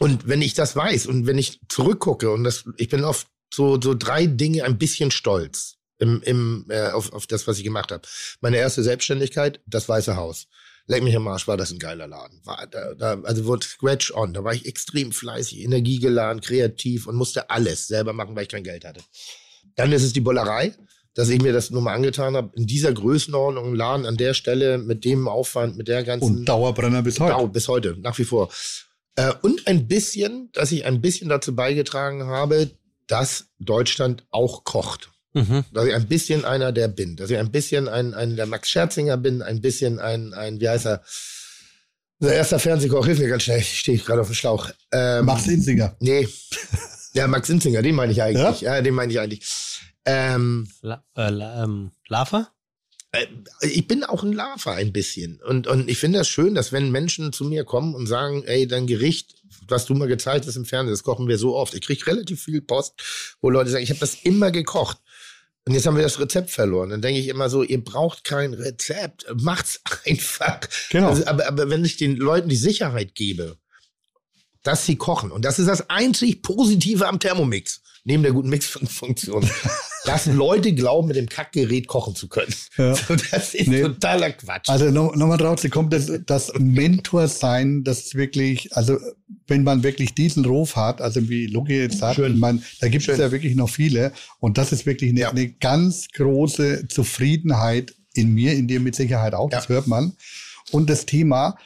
und 0.00 0.26
wenn 0.26 0.42
ich 0.42 0.54
das 0.54 0.74
weiß 0.74 1.06
und 1.06 1.26
wenn 1.26 1.38
ich 1.38 1.60
zurückgucke 1.68 2.32
und 2.32 2.42
das, 2.42 2.64
ich 2.76 2.88
bin 2.88 3.04
auf 3.04 3.26
so, 3.54 3.80
so 3.80 3.94
drei 3.94 4.26
Dinge 4.26 4.64
ein 4.64 4.76
bisschen 4.76 5.12
stolz 5.12 5.77
im, 5.98 6.22
im, 6.22 6.66
äh, 6.68 6.90
auf, 6.90 7.12
auf 7.12 7.26
das, 7.26 7.46
was 7.46 7.58
ich 7.58 7.64
gemacht 7.64 7.92
habe. 7.92 8.02
Meine 8.40 8.56
erste 8.56 8.82
Selbstständigkeit, 8.82 9.60
das 9.66 9.88
Weiße 9.88 10.16
Haus. 10.16 10.46
Leck 10.86 11.02
mich 11.02 11.14
am 11.14 11.28
Arsch, 11.28 11.46
war 11.46 11.58
das 11.58 11.70
ein 11.70 11.78
geiler 11.78 12.06
Laden. 12.06 12.40
War, 12.44 12.66
da, 12.66 12.94
da, 12.94 13.20
also 13.22 13.44
wurde 13.44 13.66
Scratch 13.66 14.10
on. 14.14 14.32
Da 14.32 14.42
war 14.42 14.54
ich 14.54 14.64
extrem 14.64 15.12
fleißig, 15.12 15.60
energiegeladen, 15.60 16.40
kreativ 16.40 17.06
und 17.06 17.16
musste 17.16 17.50
alles 17.50 17.86
selber 17.86 18.14
machen, 18.14 18.34
weil 18.34 18.44
ich 18.44 18.48
kein 18.48 18.64
Geld 18.64 18.86
hatte. 18.86 19.02
Dann 19.76 19.92
ist 19.92 20.02
es 20.02 20.14
die 20.14 20.20
Bollerei, 20.20 20.74
dass 21.12 21.28
ich 21.28 21.42
mir 21.42 21.52
das 21.52 21.70
nur 21.70 21.82
mal 21.82 21.94
angetan 21.94 22.36
habe. 22.36 22.52
In 22.56 22.66
dieser 22.66 22.92
Größenordnung, 22.92 23.74
Laden 23.74 24.06
an 24.06 24.16
der 24.16 24.32
Stelle, 24.32 24.78
mit 24.78 25.04
dem 25.04 25.28
Aufwand, 25.28 25.76
mit 25.76 25.88
der 25.88 26.04
ganzen 26.04 26.24
Und 26.24 26.44
Dauerbrenner 26.46 27.02
bis 27.02 27.20
heute. 27.20 27.34
Genau, 27.34 27.48
bis 27.48 27.68
heute, 27.68 27.96
nach 27.98 28.16
wie 28.18 28.24
vor. 28.24 28.50
Äh, 29.16 29.34
und 29.42 29.66
ein 29.66 29.88
bisschen, 29.88 30.48
dass 30.52 30.72
ich 30.72 30.86
ein 30.86 31.02
bisschen 31.02 31.28
dazu 31.28 31.54
beigetragen 31.54 32.24
habe, 32.24 32.70
dass 33.08 33.48
Deutschland 33.58 34.26
auch 34.30 34.64
kocht. 34.64 35.10
Mhm. 35.38 35.64
Dass 35.72 35.86
ich 35.86 35.94
ein 35.94 36.08
bisschen 36.08 36.44
einer 36.44 36.72
der 36.72 36.88
bin. 36.88 37.16
Dass 37.16 37.30
ich 37.30 37.38
ein 37.38 37.50
bisschen 37.50 37.88
ein, 37.88 38.14
ein 38.14 38.36
der 38.36 38.46
Max 38.46 38.68
Scherzinger 38.68 39.16
bin, 39.16 39.42
ein 39.42 39.60
bisschen 39.60 39.98
ein, 39.98 40.34
ein 40.34 40.60
wie 40.60 40.68
heißt 40.68 40.86
er? 40.86 41.02
Unser 42.20 42.34
erster 42.34 42.58
Fernsehkoch, 42.58 43.06
hilf 43.06 43.20
mir 43.20 43.28
ganz 43.28 43.44
schnell, 43.44 43.60
ich 43.60 43.78
stehe 43.78 43.98
gerade 43.98 44.20
auf 44.20 44.26
dem 44.26 44.34
Schlauch. 44.34 44.70
Ähm, 44.90 45.24
Max 45.24 45.46
Insinger. 45.46 45.96
Nee. 46.00 46.28
Ja, 47.14 47.26
Max 47.26 47.48
Inzinger, 47.48 47.80
den 47.80 47.94
meine 47.94 48.12
ich 48.12 48.22
eigentlich. 48.22 48.60
Ja, 48.60 48.82
den 48.82 48.94
meine 48.94 49.12
ich 49.12 49.20
eigentlich. 49.20 49.42
Ähm, 50.04 50.68
La 50.82 51.04
äh, 51.16 51.30
La 51.30 51.64
ähm, 51.64 51.92
Lava? 52.08 52.50
äh, 53.12 53.26
ich 53.62 53.86
bin 53.86 54.04
auch 54.04 54.22
ein 54.22 54.32
Lava 54.32 54.72
ein 54.72 54.92
bisschen. 54.92 55.40
Und, 55.42 55.66
und 55.66 55.88
ich 55.88 55.98
finde 55.98 56.18
das 56.18 56.28
schön, 56.28 56.54
dass 56.54 56.72
wenn 56.72 56.90
Menschen 56.90 57.32
zu 57.32 57.44
mir 57.44 57.64
kommen 57.64 57.94
und 57.94 58.06
sagen, 58.06 58.42
ey, 58.44 58.66
dein 58.66 58.86
Gericht, 58.86 59.42
was 59.66 59.86
du 59.86 59.94
mal 59.94 60.08
gezeigt 60.08 60.46
hast 60.46 60.56
im 60.56 60.64
Fernsehen, 60.64 60.92
das 60.92 61.02
kochen 61.02 61.28
wir 61.28 61.38
so 61.38 61.56
oft. 61.56 61.74
Ich 61.74 61.82
kriege 61.82 62.06
relativ 62.06 62.42
viel 62.42 62.60
Post, 62.60 62.94
wo 63.40 63.50
Leute 63.50 63.70
sagen, 63.70 63.84
ich 63.84 63.90
habe 63.90 64.00
das 64.00 64.14
immer 64.22 64.50
gekocht. 64.50 64.98
Und 65.68 65.74
jetzt 65.74 65.86
haben 65.86 65.96
wir 65.96 66.02
das 66.02 66.18
Rezept 66.18 66.48
verloren. 66.48 66.88
Dann 66.88 67.02
denke 67.02 67.20
ich 67.20 67.28
immer 67.28 67.50
so, 67.50 67.62
ihr 67.62 67.84
braucht 67.84 68.24
kein 68.24 68.54
Rezept. 68.54 69.26
Macht's 69.34 69.82
einfach. 70.06 70.60
Genau. 70.88 71.10
Also, 71.10 71.26
aber, 71.26 71.46
aber 71.46 71.68
wenn 71.68 71.84
ich 71.84 71.98
den 71.98 72.16
Leuten 72.16 72.48
die 72.48 72.56
Sicherheit 72.56 73.14
gebe, 73.14 73.58
dass 74.62 74.86
sie 74.86 74.96
kochen, 74.96 75.30
und 75.30 75.44
das 75.44 75.58
ist 75.58 75.68
das 75.68 75.90
einzig 75.90 76.40
Positive 76.40 77.06
am 77.06 77.20
Thermomix, 77.20 77.82
neben 78.04 78.22
der 78.22 78.32
guten 78.32 78.48
Mixfunktion, 78.48 79.42
dass 80.08 80.26
Leute 80.26 80.72
glauben, 80.74 81.08
mit 81.08 81.16
dem 81.16 81.28
Kackgerät 81.28 81.86
kochen 81.86 82.14
zu 82.14 82.28
können. 82.28 82.52
Ja. 82.76 82.94
So, 83.08 83.14
das 83.30 83.54
ist 83.54 83.68
Nee. 83.68 83.82
totaler 83.82 84.32
Quatsch. 84.32 84.68
Also 84.68 84.90
nochmal 84.90 85.28
noch 85.28 85.36
drauf 85.38 85.60
zu 85.60 85.68
kommen, 85.68 85.90
das, 85.90 86.10
das 86.26 86.52
Mentor 86.58 87.28
sein, 87.28 87.84
das 87.84 88.00
ist 88.06 88.14
wirklich, 88.14 88.74
also 88.76 88.98
wenn 89.46 89.62
man 89.62 89.82
wirklich 89.82 90.14
diesen 90.14 90.44
Ruf 90.44 90.76
hat, 90.76 91.00
also 91.00 91.28
wie 91.28 91.46
Luki 91.46 91.74
jetzt 91.76 91.98
sagt, 91.98 92.16
Schön. 92.16 92.38
man, 92.38 92.62
da 92.80 92.88
gibt 92.88 93.08
es 93.08 93.18
ja 93.18 93.30
wirklich 93.30 93.54
noch 93.54 93.68
viele 93.70 94.12
und 94.40 94.58
das 94.58 94.72
ist 94.72 94.86
wirklich 94.86 95.10
eine, 95.10 95.20
Ja. 95.20 95.30
eine 95.30 95.48
ganz 95.48 96.08
große 96.14 96.88
Zufriedenheit 96.88 97.94
in 98.14 98.32
mir, 98.34 98.52
in 98.54 98.66
dir 98.68 98.80
mit 98.80 98.94
Sicherheit 98.94 99.34
auch, 99.34 99.50
das 99.50 99.64
Ja. 99.64 99.76
hört 99.76 99.86
man. 99.86 100.12
Und 100.70 100.90
das 100.90 101.06
Thema, 101.06 101.56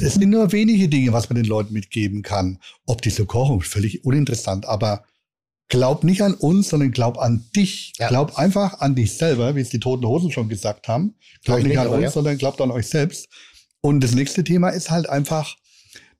es 0.00 0.14
sind 0.14 0.30
nur 0.30 0.50
wenige 0.52 0.88
Dinge, 0.88 1.12
was 1.12 1.28
man 1.30 1.36
den 1.36 1.44
Leuten 1.44 1.72
mitgeben 1.74 2.22
kann. 2.22 2.58
Ob 2.86 3.02
die 3.02 3.10
so 3.10 3.24
kochen, 3.24 3.60
völlig 3.60 4.04
uninteressant, 4.04 4.66
aber 4.66 5.04
glaub 5.70 6.04
nicht 6.04 6.20
an 6.20 6.34
uns, 6.34 6.68
sondern 6.68 6.90
glaub 6.90 7.16
an 7.18 7.46
dich. 7.56 7.94
Ja. 7.98 8.08
Glaub 8.08 8.36
einfach 8.36 8.80
an 8.80 8.94
dich 8.94 9.16
selber, 9.16 9.56
wie 9.56 9.60
es 9.60 9.70
die 9.70 9.80
Toten 9.80 10.06
Hosen 10.06 10.30
schon 10.30 10.48
gesagt 10.50 10.88
haben. 10.88 11.14
Glaub 11.44 11.44
Glaubt 11.44 11.60
ich 11.60 11.64
nicht 11.68 11.76
nicht, 11.78 11.86
an 11.86 11.94
uns, 11.94 12.02
ja. 12.02 12.10
sondern 12.10 12.36
glaubt 12.36 12.60
an 12.60 12.70
euch 12.70 12.88
selbst. 12.88 13.28
Und 13.80 14.00
das 14.00 14.12
nächste 14.14 14.44
Thema 14.44 14.68
ist 14.68 14.90
halt 14.90 15.08
einfach, 15.08 15.56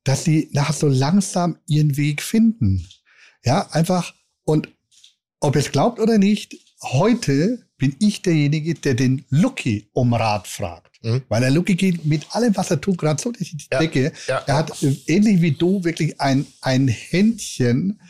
dass 0.05 0.25
sie 0.25 0.49
nachher 0.53 0.73
so 0.73 0.89
langsam 0.89 1.59
ihren 1.67 1.97
Weg 1.99 2.23
finden. 2.23 2.89
Ja, 3.45 3.69
einfach. 3.73 4.15
Und 4.45 4.69
ob 5.41 5.57
ihr 5.57 5.61
es 5.61 5.73
glaubt 5.73 5.99
oder 5.99 6.17
nicht, 6.17 6.57
heute 6.83 7.67
bin 7.77 7.97
ich 7.99 8.23
derjenige, 8.23 8.75
der 8.75 8.95
den 8.95 9.25
Lucky 9.31 9.91
um 9.93 10.15
Rat 10.15 10.47
fragt. 10.47 11.03
Mhm. 11.03 11.23
Weil 11.29 11.41
der 11.41 11.51
Lucky 11.51 11.75
geht 11.75 12.05
mit 12.05 12.35
allem, 12.35 12.57
was 12.57 12.71
er 12.71 12.81
tut, 12.81 12.99
gerade 12.99 13.21
so 13.21 13.33
durch 13.33 13.51
die 13.51 13.67
Ja. 13.71 13.79
Decke. 13.79 14.13
Ja. 14.27 14.39
Er 14.47 14.57
hat 14.57 14.83
äh, 14.83 14.95
ähnlich 15.07 15.41
wie 15.43 15.53
du 15.53 15.83
wirklich 15.83 16.21
ein, 16.21 16.47
ein 16.61 16.89
Händchen 16.89 18.01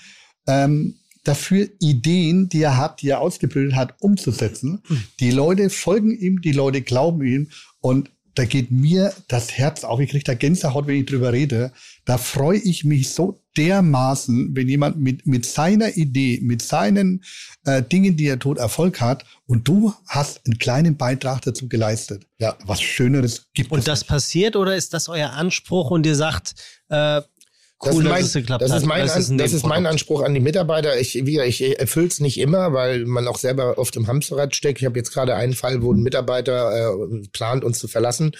ähm, 0.46 0.99
dafür, 1.24 1.68
Ideen, 1.80 2.48
die 2.48 2.62
er 2.62 2.76
hat, 2.76 3.02
die 3.02 3.08
er 3.08 3.20
ausgebildet 3.20 3.74
hat, 3.74 3.94
umzusetzen. 4.00 4.82
Mhm. 4.88 5.04
Die 5.20 5.30
Leute 5.30 5.70
folgen 5.70 6.10
ihm, 6.16 6.40
die 6.40 6.52
Leute 6.52 6.82
glauben 6.82 7.22
ihm 7.24 7.50
und 7.80 8.10
da 8.34 8.44
geht 8.44 8.70
mir 8.70 9.12
das 9.28 9.52
Herz 9.52 9.84
auf. 9.84 10.00
Ich 10.00 10.10
kriege 10.10 10.24
da 10.24 10.34
Gänsehaut, 10.34 10.86
wenn 10.86 10.96
ich 10.96 11.06
drüber 11.06 11.32
rede. 11.32 11.72
Da 12.04 12.16
freue 12.16 12.58
ich 12.58 12.84
mich 12.84 13.10
so 13.10 13.42
dermaßen, 13.56 14.54
wenn 14.54 14.68
jemand 14.68 14.98
mit, 14.98 15.26
mit 15.26 15.44
seiner 15.44 15.96
Idee, 15.96 16.38
mit 16.40 16.62
seinen 16.62 17.24
äh, 17.64 17.82
Dingen, 17.82 18.16
die 18.16 18.26
er 18.26 18.38
tut, 18.38 18.58
Erfolg 18.58 19.00
hat 19.00 19.24
und 19.46 19.66
du 19.66 19.92
hast 20.06 20.46
einen 20.46 20.58
kleinen 20.58 20.96
Beitrag 20.96 21.42
dazu 21.42 21.68
geleistet. 21.68 22.26
Ja. 22.38 22.56
Was 22.64 22.80
Schöneres 22.80 23.48
gibt 23.52 23.72
Und 23.72 23.80
es 23.80 23.84
das 23.84 24.00
nicht. 24.00 24.08
passiert 24.08 24.56
oder 24.56 24.76
ist 24.76 24.94
das 24.94 25.08
euer 25.08 25.30
Anspruch 25.30 25.90
und 25.90 26.06
ihr 26.06 26.16
sagt, 26.16 26.54
äh, 26.88 27.22
Das 27.82 27.94
Cool, 27.94 28.04
ist 28.04 28.10
dass 28.10 28.34
mein, 28.34 28.42
geklappt 28.42 28.62
das 28.62 28.72
ist 28.74 28.84
mein, 28.86 29.00
Das 29.06 29.16
ist 29.16 29.30
An- 29.30 29.38
das 29.38 29.52
ist 29.54 29.66
mein. 29.66 29.86
Anspruch 29.86 30.22
an 30.22 30.34
die 30.34 30.40
Mitarbeiter. 30.40 31.00
Ich, 31.00 31.14
wie, 31.24 31.40
ich 31.40 31.78
erfülle 31.80 32.08
es 32.08 32.20
nicht 32.20 32.38
immer, 32.38 32.74
weil 32.74 33.06
man 33.06 33.26
auch 33.26 33.38
selber 33.38 33.78
oft 33.78 33.96
im 33.96 34.06
Hamsterrad 34.06 34.54
steckt. 34.54 34.80
Ich 34.80 34.84
habe 34.84 34.98
jetzt 34.98 35.12
gerade 35.12 35.34
einen 35.34 35.54
Fall, 35.54 35.82
wo 35.82 35.92
ein 35.94 36.00
Mitarbeiter 36.02 36.92
äh, 36.92 37.26
plant, 37.32 37.64
uns 37.64 37.78
zu 37.78 37.88
verlassen, 37.88 38.32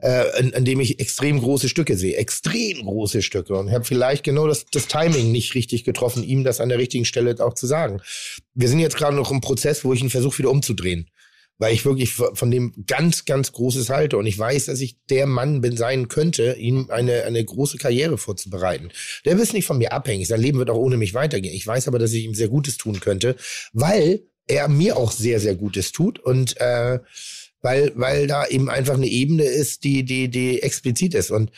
äh, 0.00 0.38
in, 0.38 0.50
in 0.50 0.64
dem 0.66 0.80
ich 0.80 1.00
extrem 1.00 1.40
große 1.40 1.70
Stücke 1.70 1.96
sehe. 1.96 2.16
Extrem 2.16 2.84
große 2.84 3.22
Stücke. 3.22 3.54
Und 3.54 3.70
habe 3.72 3.84
vielleicht 3.84 4.22
genau 4.22 4.46
das, 4.46 4.66
das 4.70 4.86
Timing 4.86 5.32
nicht 5.32 5.54
richtig 5.54 5.84
getroffen, 5.84 6.22
ihm 6.22 6.44
das 6.44 6.60
an 6.60 6.68
der 6.68 6.76
richtigen 6.78 7.06
Stelle 7.06 7.34
auch 7.42 7.54
zu 7.54 7.66
sagen. 7.66 8.02
Wir 8.54 8.68
sind 8.68 8.80
jetzt 8.80 8.96
gerade 8.98 9.16
noch 9.16 9.30
im 9.30 9.40
Prozess, 9.40 9.84
wo 9.86 9.94
ich 9.94 10.02
ihn 10.02 10.10
versuche, 10.10 10.38
wieder 10.38 10.50
umzudrehen 10.50 11.08
weil 11.58 11.72
ich 11.72 11.84
wirklich 11.84 12.12
von 12.12 12.50
dem 12.50 12.84
ganz, 12.86 13.24
ganz 13.24 13.52
Großes 13.52 13.90
halte. 13.90 14.16
Und 14.16 14.26
ich 14.26 14.38
weiß, 14.38 14.66
dass 14.66 14.80
ich 14.80 14.98
der 15.08 15.26
Mann 15.26 15.60
bin 15.60 15.76
sein 15.76 16.08
könnte, 16.08 16.56
ihm 16.58 16.90
eine, 16.90 17.24
eine 17.24 17.44
große 17.44 17.78
Karriere 17.78 18.18
vorzubereiten. 18.18 18.90
Der 19.24 19.38
ist 19.38 19.52
nicht 19.52 19.66
von 19.66 19.78
mir 19.78 19.92
abhängig. 19.92 20.28
Sein 20.28 20.40
Leben 20.40 20.58
wird 20.58 20.70
auch 20.70 20.78
ohne 20.78 20.96
mich 20.96 21.14
weitergehen. 21.14 21.54
Ich 21.54 21.66
weiß 21.66 21.88
aber, 21.88 21.98
dass 21.98 22.12
ich 22.12 22.24
ihm 22.24 22.34
sehr 22.34 22.48
Gutes 22.48 22.76
tun 22.76 23.00
könnte, 23.00 23.36
weil 23.72 24.24
er 24.46 24.68
mir 24.68 24.96
auch 24.96 25.12
sehr, 25.12 25.40
sehr 25.40 25.54
Gutes 25.54 25.92
tut. 25.92 26.18
Und 26.18 26.60
äh, 26.60 26.98
weil, 27.64 27.92
weil 27.94 28.26
da 28.26 28.46
eben 28.46 28.68
einfach 28.68 28.94
eine 28.94 29.06
Ebene 29.06 29.44
ist, 29.44 29.84
die, 29.84 30.04
die, 30.04 30.28
die 30.28 30.62
explizit 30.62 31.14
ist. 31.14 31.30
Und 31.30 31.50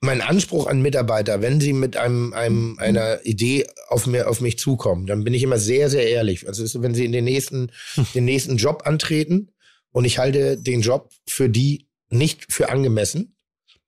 mein 0.00 0.22
Anspruch 0.22 0.66
an 0.66 0.80
Mitarbeiter, 0.80 1.42
wenn 1.42 1.60
sie 1.60 1.72
mit 1.72 1.96
einem, 1.96 2.32
einem 2.32 2.78
einer 2.78 3.24
Idee 3.24 3.66
auf 3.88 4.06
mir 4.06 4.28
auf 4.28 4.40
mich 4.40 4.58
zukommen, 4.58 5.06
dann 5.06 5.24
bin 5.24 5.34
ich 5.34 5.42
immer 5.42 5.58
sehr 5.58 5.90
sehr 5.90 6.08
ehrlich. 6.08 6.48
Also 6.48 6.64
ist, 6.64 6.80
wenn 6.82 6.94
sie 6.94 7.04
in 7.04 7.12
den 7.12 7.24
nächsten 7.24 7.70
den 8.14 8.24
nächsten 8.24 8.56
Job 8.56 8.82
antreten 8.86 9.50
und 9.92 10.04
ich 10.04 10.18
halte 10.18 10.56
den 10.56 10.80
Job 10.80 11.10
für 11.26 11.48
die 11.48 11.86
nicht 12.08 12.52
für 12.52 12.70
angemessen, 12.70 13.36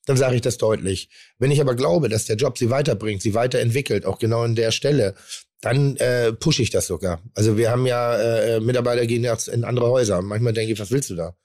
dann 0.07 0.17
sage 0.17 0.37
ich 0.37 0.43
das 0.43 0.59
deutlich. 0.59 1.09
Wenn 1.39 1.51
ich 1.51 1.61
aber 1.61 1.75
glaube, 1.75 2.09
dass 2.09 2.27
der 2.27 2.37
Job 2.37 2.59
sie 2.59 2.71
weiterbringt, 2.71 3.23
sie 3.23 3.35
weiterentwickelt, 3.35 4.05
auch 4.05 4.19
genau 4.19 4.43
an 4.43 4.55
der 4.55 4.71
Stelle, 4.71 5.15
dann 5.61 5.97
äh, 5.97 6.33
pushe 6.33 6.63
ich 6.63 6.71
das 6.71 6.89
sogar. 6.89 7.23
Also 7.35 7.57
wir 7.57 7.71
haben 7.71 7.87
ja 7.87 8.17
äh, 8.17 8.61
Mitarbeiter 8.61 9.07
gehen 9.07 9.23
jetzt 9.23 9.49
in 9.49 9.65
andere 9.65 9.89
Häuser. 9.89 10.21
Manchmal 10.21 10.53
denke 10.53 10.73
ich, 10.73 10.81
was 10.81 10.91
willst 10.91 11.11
du 11.11 11.15
da? 11.15 11.37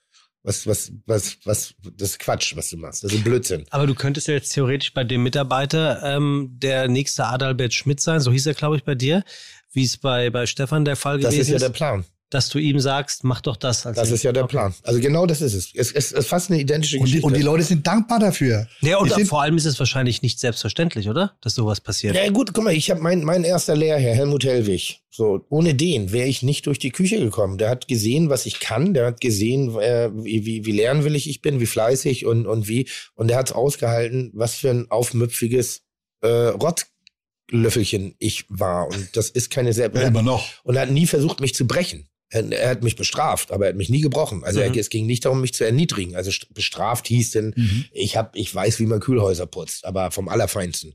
Was, 0.48 0.65
was, 0.65 0.94
was, 1.06 1.38
was, 1.44 1.74
das 1.98 2.11
ist 2.11 2.19
Quatsch, 2.19 2.56
was 2.56 2.69
du 2.69 2.78
machst. 2.78 3.03
Das 3.03 3.11
ist 3.11 3.22
Blödsinn. 3.22 3.65
Aber 3.69 3.86
du 3.86 3.94
könntest 3.94 4.30
ja 4.30 4.34
jetzt 4.34 4.53
theoretisch 4.53 4.94
bei 4.94 5.03
dem 5.03 5.22
Mitarbeiter 5.22 6.02
ähm, 6.06 6.52
der 6.53 6.88
nächste 6.88 7.26
Adalbert 7.26 7.74
Schmidt 7.74 7.99
sein, 7.99 8.22
so 8.22 8.32
hieß 8.32 8.45
er, 8.45 8.53
glaube 8.53 8.78
ich, 8.78 8.86
bei 8.86 8.95
dir, 8.95 9.26
wie 9.74 9.84
es 9.84 9.98
bei, 9.98 10.30
bei 10.30 10.45
Stefan 10.45 10.86
der 10.86 10.95
Fall 10.95 11.19
Das 11.19 11.32
gewesen 11.32 11.41
ist 11.41 11.49
ja 11.49 11.56
ist, 11.57 11.64
der 11.64 11.69
Plan. 11.69 12.06
Dass 12.30 12.49
du 12.49 12.60
ihm 12.60 12.80
sagst, 12.80 13.24
mach 13.24 13.40
doch 13.40 13.56
das. 13.56 13.86
Als 13.86 13.95
Das 13.95 14.12
ist 14.12 14.24
ja 14.24 14.34
der 14.34 14.44
Plan. 14.48 14.74
Also 14.84 14.99
genau 14.99 15.26
das 15.26 15.41
ist 15.41 15.54
es. 15.54 15.68
Es 15.74 15.91
es- 15.91 15.91
es 15.91 16.12
ist 16.12 16.28
fast 16.28 16.52
eine 16.52 16.60
identische 16.60 16.98
Und 16.98 17.06
die, 17.06 17.12
Geschichte. 17.12 17.26
und 17.28 17.38
die 17.38 17.41
Leute 17.41 17.64
sind 17.64 17.88
dankbar 17.88 18.20
dafür. 18.20 18.68
Ja, 18.82 18.98
und 18.98 19.10
vor 19.28 19.41
allem 19.41 19.56
ist 19.56 19.66
es 19.66 19.80
wahrscheinlich 19.80 20.22
nicht 20.22 20.40
selbstverständlich, 20.40 21.08
oder? 21.08 21.38
Dass 21.41 21.56
sowas 21.56 21.80
passiert. 21.80 22.16
ja 22.16 22.30
gut, 22.30 22.54
guck 22.54 22.66
mal, 22.66 22.74
ich 22.74 22.91
habe 22.91 22.99
mein, 23.02 23.24
mein 23.24 23.44
erster 23.45 23.76
Lehrherr, 23.76 24.14
Helmut 24.16 24.44
Hellwig. 24.44 25.02
So, 25.10 25.45
ohne 25.49 25.74
den 25.74 26.12
wäre 26.12 26.28
ich 26.28 26.44
nicht 26.44 26.68
durch 26.68 26.80
die 26.80 26.91
Küche 26.91 27.18
gekommen. 27.20 27.58
Der 27.58 27.70
hat 27.70 27.88
gesehen, 27.88 28.30
was 28.30 28.45
ich 28.45 28.60
kann. 28.60 28.94
Der 28.94 29.06
hat 29.08 29.22
gesehen, 29.22 29.76
äh, 29.80 30.10
wie, 30.14 30.45
wie, 30.45 30.66
wie 30.66 30.72
lernwillig 30.74 31.30
ich 31.30 31.41
bin, 31.41 31.60
wie 31.60 31.66
fleißig 31.66 32.26
und, 32.26 32.45
und 32.45 32.68
wie. 32.68 32.88
Und 33.16 33.30
der 33.30 33.38
hat 33.38 33.48
es 33.49 33.56
ausgehalten, 33.56 34.32
was 34.36 34.56
für 34.56 34.70
ein 34.70 34.91
aufmüpfiges 34.91 35.82
äh, 36.22 36.52
Rottlöffelchen 37.52 38.16
ich 38.20 38.45
war. 38.49 38.88
Und 38.88 39.16
das 39.16 39.30
ist 39.30 39.49
keine 39.49 39.74
sehr. 39.74 39.91
Ja, 39.94 40.02
immer 40.02 40.22
noch. 40.22 40.45
und 40.64 40.76
er 40.76 40.84
hat 40.84 40.91
nie 40.91 41.08
versucht, 41.08 41.40
mich 41.40 41.56
zu 41.56 41.66
brechen. 41.66 42.08
Er, 42.30 42.52
er 42.52 42.70
hat 42.72 42.84
mich 42.84 42.95
bestraft, 42.95 43.52
aber 43.52 43.66
er 43.66 43.70
hat 43.70 43.78
mich 43.78 43.90
nie 43.90 44.02
gebrochen. 44.02 44.44
Also 44.44 44.60
Mhm. 44.60 44.66
er, 44.74 44.76
es 44.78 44.90
ging 44.90 45.06
nicht 45.06 45.24
darum, 45.26 45.41
mich 45.41 45.54
zu 45.54 45.64
erniedrigen. 45.64 46.16
Also 46.16 46.30
st- 46.32 46.54
bestraft 46.54 47.08
hieß 47.08 47.32
denn, 47.32 47.54
Mhm. 47.56 47.86
ich 47.91 48.18
hab, 48.18 48.36
ich 48.36 48.54
weiß, 48.54 48.80
wie 48.80 48.86
man 48.86 48.99
Kühlhäuser 48.99 49.45
putzt, 49.45 49.86
aber 49.86 50.12
vom 50.12 50.28
Allerfeinsten. 50.28 50.94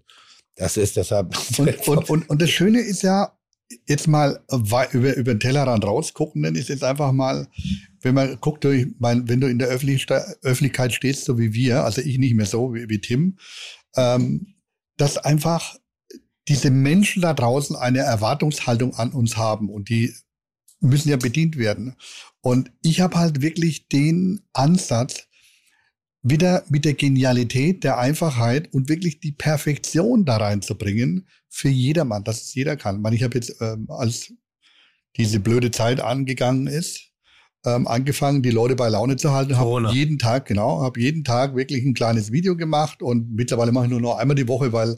Das 0.56 0.76
ist 0.76 0.96
deshalb. 0.96 1.34
Und, 1.58 1.88
und, 1.88 2.10
und, 2.10 2.30
und 2.30 2.42
das 2.42 2.50
Schöne 2.50 2.80
ist 2.80 3.02
ja, 3.02 3.32
jetzt 3.88 4.06
mal 4.06 4.44
über, 4.50 5.14
über 5.16 5.32
den 5.32 5.40
Tellerrand 5.40 5.82
rausgucken, 5.84 6.42
dann 6.42 6.54
ist 6.56 6.68
jetzt 6.68 6.84
einfach 6.84 7.10
mal, 7.12 7.48
wenn 8.02 8.14
man 8.14 8.38
guckt, 8.38 8.64
wenn 8.64 9.40
du 9.40 9.46
in 9.48 9.58
der 9.58 9.68
Öffentlich 9.68 10.06
Öffentlichkeit 10.42 10.92
stehst, 10.92 11.24
so 11.24 11.38
wie 11.38 11.54
wir, 11.54 11.82
also 11.84 12.02
ich 12.02 12.18
nicht 12.18 12.34
mehr 12.34 12.44
so 12.44 12.74
wie, 12.74 12.90
wie 12.90 12.98
Tim, 13.00 13.38
ähm, 13.96 14.54
dass 14.98 15.16
einfach 15.16 15.74
diese 16.48 16.70
Menschen 16.70 17.22
da 17.22 17.32
draußen 17.32 17.74
eine 17.74 18.00
Erwartungshaltung 18.00 18.94
an 18.96 19.12
uns 19.12 19.38
haben 19.38 19.70
und 19.70 19.88
die 19.88 20.12
müssen 20.82 21.08
ja 21.08 21.16
bedient 21.16 21.56
werden. 21.56 21.96
Und 22.40 22.70
ich 22.82 23.00
habe 23.00 23.16
halt 23.16 23.40
wirklich 23.40 23.88
den 23.88 24.42
Ansatz, 24.52 25.28
wieder 26.22 26.64
mit 26.68 26.84
der 26.84 26.94
Genialität, 26.94 27.82
der 27.82 27.98
Einfachheit 27.98 28.72
und 28.72 28.88
wirklich 28.88 29.18
die 29.18 29.32
Perfektion 29.32 30.24
da 30.24 30.36
reinzubringen 30.36 31.26
für 31.48 31.68
jedermann, 31.68 32.22
dass 32.22 32.42
es 32.42 32.54
jeder 32.54 32.76
kann. 32.76 32.96
Ich, 32.96 33.02
meine, 33.02 33.16
ich 33.16 33.24
habe 33.24 33.34
jetzt, 33.34 33.56
ähm, 33.60 33.86
als 33.88 34.32
diese 35.16 35.40
blöde 35.40 35.72
Zeit 35.72 36.00
angegangen 36.00 36.68
ist, 36.68 37.10
ähm, 37.64 37.86
angefangen, 37.86 38.42
die 38.42 38.50
Leute 38.50 38.76
bei 38.76 38.88
Laune 38.88 39.16
zu 39.16 39.32
halten, 39.32 39.56
habe 39.56 39.90
jeden 39.92 40.18
Tag, 40.18 40.46
genau, 40.46 40.80
habe 40.80 41.00
jeden 41.00 41.24
Tag 41.24 41.56
wirklich 41.56 41.84
ein 41.84 41.94
kleines 41.94 42.32
Video 42.32 42.56
gemacht 42.56 43.02
und 43.02 43.32
mittlerweile 43.32 43.72
mache 43.72 43.86
ich 43.86 43.90
nur 43.90 44.00
noch 44.00 44.16
einmal 44.16 44.36
die 44.36 44.48
Woche, 44.48 44.72
weil 44.72 44.96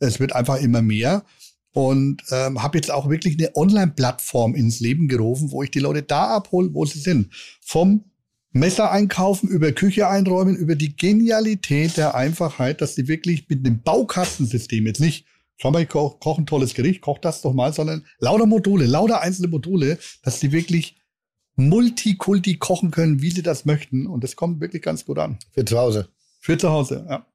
es 0.00 0.20
wird 0.20 0.34
einfach 0.34 0.60
immer 0.60 0.82
mehr. 0.82 1.24
Und 1.72 2.22
ähm, 2.30 2.62
habe 2.62 2.78
jetzt 2.78 2.90
auch 2.90 3.08
wirklich 3.08 3.38
eine 3.38 3.54
Online-Plattform 3.54 4.54
ins 4.54 4.80
Leben 4.80 5.06
gerufen, 5.06 5.52
wo 5.52 5.62
ich 5.62 5.70
die 5.70 5.78
Leute 5.78 6.02
da 6.02 6.28
abhole, 6.36 6.72
wo 6.72 6.84
sie 6.84 6.98
sind. 6.98 7.32
Vom 7.60 8.04
Messer 8.52 8.90
einkaufen, 8.90 9.48
über 9.48 9.72
Küche 9.72 10.08
einräumen, 10.08 10.56
über 10.56 10.74
die 10.74 10.96
Genialität 10.96 11.96
der 11.96 12.14
Einfachheit, 12.14 12.80
dass 12.80 12.94
sie 12.94 13.06
wirklich 13.06 13.48
mit 13.48 13.64
einem 13.64 13.82
Baukastensystem 13.82 14.86
jetzt 14.86 15.00
nicht, 15.00 15.26
schau 15.56 15.70
mal, 15.70 15.82
ich 15.82 15.88
koche 15.88 16.16
koch 16.18 16.38
ein 16.38 16.46
tolles 16.46 16.74
Gericht, 16.74 17.02
koch 17.02 17.18
das 17.18 17.42
doch 17.42 17.52
mal, 17.52 17.72
sondern 17.72 18.06
lauter 18.18 18.46
Module, 18.46 18.86
lauter 18.86 19.20
einzelne 19.20 19.48
Module, 19.48 19.98
dass 20.22 20.40
sie 20.40 20.52
wirklich 20.52 20.96
Multikulti 21.56 22.56
kochen 22.56 22.90
können, 22.90 23.20
wie 23.20 23.30
sie 23.30 23.42
das 23.42 23.64
möchten. 23.64 24.06
Und 24.06 24.24
das 24.24 24.36
kommt 24.36 24.60
wirklich 24.60 24.82
ganz 24.82 25.04
gut 25.04 25.18
an. 25.18 25.38
Für 25.52 25.64
zu 25.64 25.78
Hause. 25.78 26.08
Für 26.40 26.56
zu 26.56 26.70
Hause, 26.70 27.04
ja. 27.08 27.26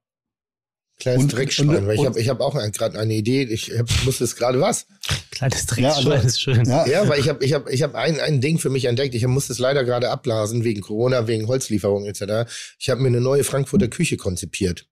Kleines 1.00 1.24
Und- 1.24 1.34
Dreckschwein, 1.34 1.70
und- 1.70 1.88
weil 1.88 1.94
ich 1.96 2.00
und- 2.02 2.06
habe 2.08 2.20
ich 2.22 2.30
hab 2.30 2.40
auch 2.40 2.54
gerade 2.72 3.00
eine 3.00 3.14
Idee. 3.14 3.44
Ich 3.44 3.72
hab, 3.78 3.88
musste 4.06 4.24
es 4.24 4.36
gerade 4.36 4.62
was. 4.62 4.86
Kleines 5.32 5.66
Ja, 5.76 5.94
also- 5.94 6.12
ist 6.14 6.40
schön. 6.42 6.64
Ja, 6.66 6.86
Ja, 6.88 7.08
weil 7.10 7.20
ich 7.20 7.28
habe 7.30 7.44
ich 7.44 7.54
hab, 7.54 7.70
ich 7.70 7.82
hab 7.82 7.96
ein, 7.96 8.20
ein 8.20 8.42
Ding 8.42 8.60
für 8.60 8.70
mich 8.70 8.86
entdeckt. 8.86 9.16
Ich 9.16 9.26
musste 9.28 9.54
es 9.54 9.60
leider 9.60 9.84
gerade 9.84 10.10
abblasen 10.10 10.64
wegen 10.64 10.82
Corona, 10.82 11.28
wegen 11.28 11.48
Holzlieferungen 11.48 12.08
etc. 12.08 12.50
Ich 12.80 12.90
habe 12.90 13.02
mir 13.02 13.08
eine 13.08 13.22
neue 13.22 13.44
Frankfurter 13.44 13.88
Küche 13.88 14.18
konzipiert. 14.18 14.86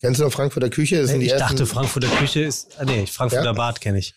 Kennst 0.00 0.20
du 0.20 0.24
noch 0.24 0.32
Frankfurter 0.32 0.70
Küche? 0.70 1.00
Das 1.00 1.10
sind 1.10 1.20
die 1.20 1.26
ich 1.26 1.32
ersten, 1.32 1.48
dachte, 1.56 1.66
Frankfurter 1.66 2.08
Küche 2.08 2.42
ist. 2.42 2.68
Ah, 2.78 2.84
nee, 2.84 3.06
Frankfurter 3.06 3.44
Ja? 3.46 3.52
Bad 3.52 3.80
kenne 3.80 3.98
ich. 3.98 4.14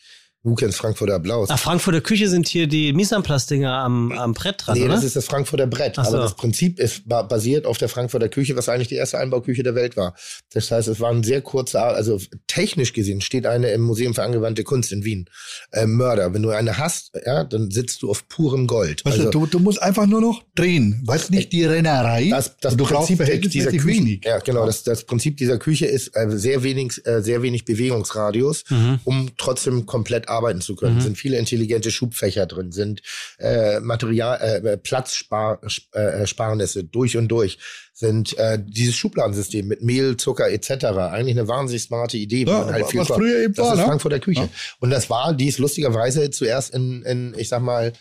Du 0.48 0.56
kennst 0.56 0.78
Frankfurter 0.78 1.16
Applaus. 1.16 1.50
Ach, 1.52 1.60
Frankfurter 1.60 2.00
Küche 2.00 2.30
sind 2.30 2.48
hier 2.48 2.68
die 2.68 2.94
Misanplast-Dinger 2.94 3.70
am, 3.70 4.14
am 4.14 4.34
Brett 4.34 4.66
dran, 4.66 4.78
nee, 4.78 4.86
oder? 4.86 4.94
das 4.94 5.04
ist 5.04 5.18
das 5.18 5.26
Frankfurter 5.26 5.68
Brett. 5.68 5.96
So. 5.96 6.04
Aber 6.04 6.20
das 6.20 6.36
Prinzip 6.36 6.80
ist 6.80 7.06
ba 7.06 7.22
basiert 7.22 7.66
auf 7.66 7.78
der 7.78 7.90
Frankfurter 7.90 8.30
Küche, 8.30 8.56
was 8.56 8.70
eigentlich 8.70 8.88
die 8.88 8.96
erste 8.96 9.18
Einbauküche 9.18 9.62
der 9.62 9.76
Welt 9.76 9.98
war. 9.98 10.16
Das 10.54 10.72
heißt, 10.72 10.88
es 10.88 11.02
war 11.02 11.12
ein 11.12 11.24
sehr 11.24 11.42
kurzer, 11.42 11.84
also 11.84 12.22
technisch 12.48 12.94
gesehen 12.94 13.20
steht 13.20 13.46
eine 13.46 13.72
im 13.72 13.82
Museum 13.82 14.14
für 14.14 14.24
angewandte 14.24 14.64
Kunst 14.64 14.94
in 14.94 15.04
Wien. 15.04 15.30
Äh, 15.72 15.86
Mörder. 15.86 16.34
Wenn 16.34 16.44
du 16.44 16.52
eine 16.52 16.78
hast, 16.78 17.12
ja, 17.26 17.44
dann 17.44 17.70
sitzt 17.70 18.02
du 18.02 18.10
auf 18.10 18.30
purem 18.30 18.68
Gold. 18.68 19.04
Weißt 19.04 19.18
also, 19.18 19.30
du, 19.32 19.48
du, 19.48 19.60
musst 19.60 19.82
einfach 19.82 20.06
nur 20.06 20.22
noch 20.22 20.44
drehen. 20.56 21.04
Weißt 21.06 21.30
nicht 21.30 21.52
die 21.52 21.66
Rennerei. 21.66 22.30
das, 22.30 22.56
das 22.62 22.78
du 22.78 22.86
brauchst 22.86 23.18
Prinzip 23.18 23.52
dieser 23.52 23.72
Küche, 23.72 23.86
wenig. 23.86 24.24
ja 24.24 24.40
genau, 24.40 24.66
das, 24.66 24.84
das 24.84 25.04
Prinzip 25.04 25.36
dieser 25.36 25.58
Küche 25.58 25.88
ist 25.88 26.16
äh, 26.16 26.30
sehr 26.30 26.64
wenig, 26.64 27.06
äh, 27.06 27.22
sehr 27.22 27.42
wenig 27.42 27.66
Bewegungsradius, 27.66 28.64
Mhm. 28.70 29.00
um 29.04 29.30
trotzdem 29.38 29.86
komplett 29.86 30.30
arbeiten 30.38 30.62
zu 30.62 30.76
können. 30.76 30.96
Mhm. 30.96 31.02
Sind 31.02 31.18
viele 31.18 31.38
intelligente 31.38 31.92
Schubfächer 31.92 32.46
drin, 32.46 32.72
sind 32.72 33.02
äh, 33.40 33.80
Material, 33.82 34.40
äh, 34.64 34.78
Platzsparnisse 34.78 36.84
durch 36.84 37.18
und 37.18 37.28
durch, 37.28 37.58
sind 37.94 38.38
äh, 38.38 38.60
dieses 38.64 38.96
Schubladensystem 38.96 39.68
mit 39.68 39.82
Mehl, 39.82 40.18
Zucker 40.18 40.50
etc. 40.50 40.86
Eigentlich 40.86 41.38
eine 41.38 41.48
wahnsinnig 41.48 41.84
smarte 41.84 42.18
Idee, 42.18 42.46
Ja, 42.46 42.66
halt 42.68 42.84
was 42.96 43.08
kocht. 43.08 43.20
früher 43.20 43.44
eben 43.44 43.54
Das 43.54 43.66
war, 43.66 43.74
ist 43.74 43.80
ne? 43.80 43.86
Frankfurter 43.86 44.20
Küche. 44.20 44.42
Ja. 44.42 44.50
Und 44.80 44.90
das 44.92 45.10
war, 45.10 45.34
die 45.34 45.48
ist 45.48 45.58
lustigerweise 45.60 46.30
zuerst 46.30 46.74
in, 46.74 47.02
in 47.04 47.34
ich 47.38 47.50
sag 47.50 47.62
mal, 47.62 47.94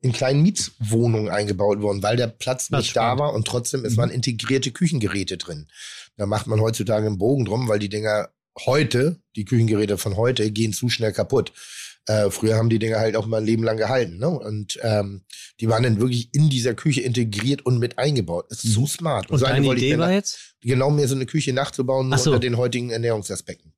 in 0.00 0.12
kleinen 0.12 0.42
Mietswohnungen 0.42 1.28
eingebaut 1.28 1.80
worden, 1.80 2.02
weil 2.02 2.16
der 2.16 2.26
Platz 2.26 2.68
Das 2.68 2.80
nicht 2.80 2.96
da 2.96 3.02
spannend. 3.02 3.20
war 3.20 3.34
und 3.34 3.46
trotzdem, 3.46 3.84
es 3.84 3.96
waren 3.96 4.10
integrierte 4.10 4.72
Küchengeräte 4.72 5.36
drin. 5.36 5.68
Da 6.16 6.26
macht 6.26 6.46
man 6.46 6.60
heutzutage 6.60 7.06
einen 7.06 7.18
Bogen 7.18 7.44
drum, 7.44 7.68
weil 7.68 7.78
die 7.78 7.88
Dinger 7.88 8.28
heute, 8.66 9.20
die 9.36 9.44
Küchengeräte 9.44 9.98
von 9.98 10.16
heute, 10.16 10.50
gehen 10.50 10.72
zu 10.72 10.88
schnell 10.88 11.12
kaputt. 11.12 11.52
Äh, 12.06 12.30
früher 12.30 12.56
haben 12.56 12.68
die 12.68 12.80
Dinger 12.80 12.98
halt 12.98 13.14
auch 13.16 13.26
mal 13.26 13.38
ein 13.38 13.46
Leben 13.46 13.62
lang 13.62 13.76
gehalten. 13.76 14.18
Ne? 14.18 14.28
Und 14.28 14.78
ähm, 14.82 15.22
die 15.60 15.68
waren 15.68 15.84
dann 15.84 16.00
wirklich 16.00 16.34
in 16.34 16.50
dieser 16.50 16.74
Küche 16.74 17.00
integriert 17.02 17.64
und 17.64 17.78
mit 17.78 17.96
eingebaut. 17.98 18.46
Das 18.50 18.64
ist 18.64 18.72
so 18.72 18.86
smart. 18.88 19.30
Und 19.30 19.38
so 19.38 19.44
eine 19.44 19.54
deine 19.56 19.66
wollte 19.66 19.80
ich 19.80 19.86
Idee 19.86 19.96
mir 19.96 20.00
war 20.00 20.08
nach- 20.08 20.14
jetzt? 20.14 20.54
Genau 20.62 20.90
mir 20.90 21.06
so 21.06 21.14
eine 21.14 21.26
Küche 21.26 21.52
nachzubauen, 21.52 22.08
nur 22.08 22.18
so. 22.18 22.30
unter 22.30 22.40
den 22.40 22.56
heutigen 22.56 22.90
Ernährungsaspekten. 22.90 23.72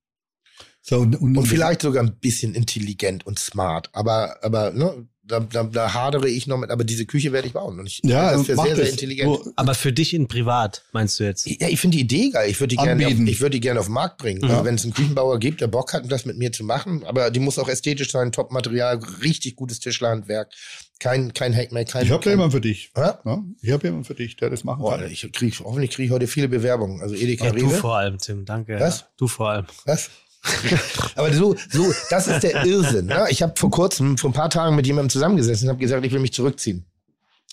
So, 0.80 1.01
und, 1.01 1.16
und, 1.16 1.36
Und 1.36 1.46
vielleicht 1.46 1.82
sogar 1.82 2.02
ein 2.02 2.18
bisschen 2.18 2.55
intelligent 2.55 3.26
und 3.26 3.38
smart. 3.38 3.88
Aber, 3.92 4.42
aber 4.42 4.70
ne, 4.72 5.06
da, 5.26 5.40
da, 5.40 5.64
da 5.64 5.94
hadere 5.94 6.28
ich 6.28 6.46
noch 6.46 6.59
mit, 6.59 6.70
aber 6.70 6.84
diese 6.84 7.06
Küche 7.06 7.32
werde 7.32 7.46
ich 7.48 7.55
bauen. 7.55 7.78
Und 7.80 7.86
ich 7.86 8.01
Ja, 8.05 8.32
das 8.32 8.46
für 8.46 8.55
mach 8.56 8.66
sehr, 8.66 8.76
sehr 8.76 8.84
das. 8.84 8.92
intelligent. 8.94 9.28
Nur- 9.28 9.52
Aber 9.56 9.74
für 9.74 9.92
dich 9.92 10.12
in 10.14 10.28
privat, 10.28 10.82
meinst 10.92 11.18
du 11.18 11.24
jetzt? 11.24 11.46
Ja, 11.46 11.68
ich 11.68 11.80
finde 11.80 11.96
die 11.96 12.02
Idee 12.02 12.30
geil. 12.30 12.51
Ich 12.51 12.60
würde 12.60 12.76
die 12.76 12.82
gerne 12.82 13.06
auf, 13.06 13.12
ich 13.12 13.40
würde 13.40 13.51
die 13.51 13.60
gerne 13.60 13.80
auf 13.80 13.86
den 13.86 13.94
Markt 13.94 14.18
bringen. 14.18 14.44
Also 14.44 14.64
wenn 14.64 14.74
es 14.74 14.84
einen 14.84 14.92
Küchenbauer 14.94 15.38
gibt, 15.38 15.60
der 15.60 15.66
Bock 15.68 15.92
hat, 15.92 16.10
das 16.10 16.24
mit 16.26 16.36
mir 16.36 16.52
zu 16.52 16.64
machen, 16.64 17.05
aber 17.05 17.30
die 17.30 17.40
muss 17.40 17.59
auch 17.59 17.68
ästhetisch 17.68 18.10
sein, 18.10 18.32
Top-Material, 18.32 19.01
richtig 19.22 19.56
gutes 19.56 19.80
Tischlerhandwerk, 19.80 20.52
kein 21.01 21.32
kein 21.32 21.55
Hackmack, 21.55 21.88
kein 21.88 22.05
Ich 22.05 22.10
habe 22.12 22.22
kein, 22.22 22.32
jemanden 22.34 22.52
für 22.52 22.60
dich. 22.60 22.90
Ja? 22.96 23.18
Ja, 23.24 23.42
ich 23.62 23.70
habe 23.72 23.84
jemanden 23.86 24.05
für 24.05 24.14
dich, 24.14 24.36
der 24.36 24.51
das 24.51 24.62
machen 24.64 24.80
Boah, 24.82 24.98
kann. 24.98 25.10
ich 25.10 25.30
krieg, 25.32 25.55
hoffentlich 25.64 25.90
kriege 25.90 26.06
ich 26.06 26.12
heute 26.12 26.26
viele 26.26 26.48
Bewerbungen. 26.48 27.01
Also 27.02 27.14
Edeka 27.14 27.46
Ja, 27.46 27.52
du 27.52 27.68
vor 27.70 27.96
allem, 27.96 28.18
Tim, 28.18 28.44
danke. 28.44 28.78
Was? 28.78 29.01
Ja, 29.01 29.06
du 29.16 29.26
vor 29.28 29.48
allem. 29.51 29.66
Was? 29.86 30.10
Aber 31.15 31.33
so, 31.33 31.57
so, 31.71 31.93
das 32.11 32.29
ist 32.29 32.43
der 32.43 32.65
Irrsinn. 32.65 33.07
Ne? 33.07 33.27
Ich 33.31 33.43
habe 33.43 33.55
vor 33.57 33.71
kurzem, 33.71 34.19
vor 34.19 34.31
ein 34.31 34.35
paar 34.35 34.51
Tagen 34.51 34.77
mit 34.77 34.87
jemandem 34.87 35.11
zusammengesessen 35.11 35.69
und 35.69 35.75
habe 35.75 35.81
gesagt, 35.81 36.05
ich 36.05 36.12
will 36.12 36.21
mich 36.21 36.33
zurückziehen. 36.33 36.87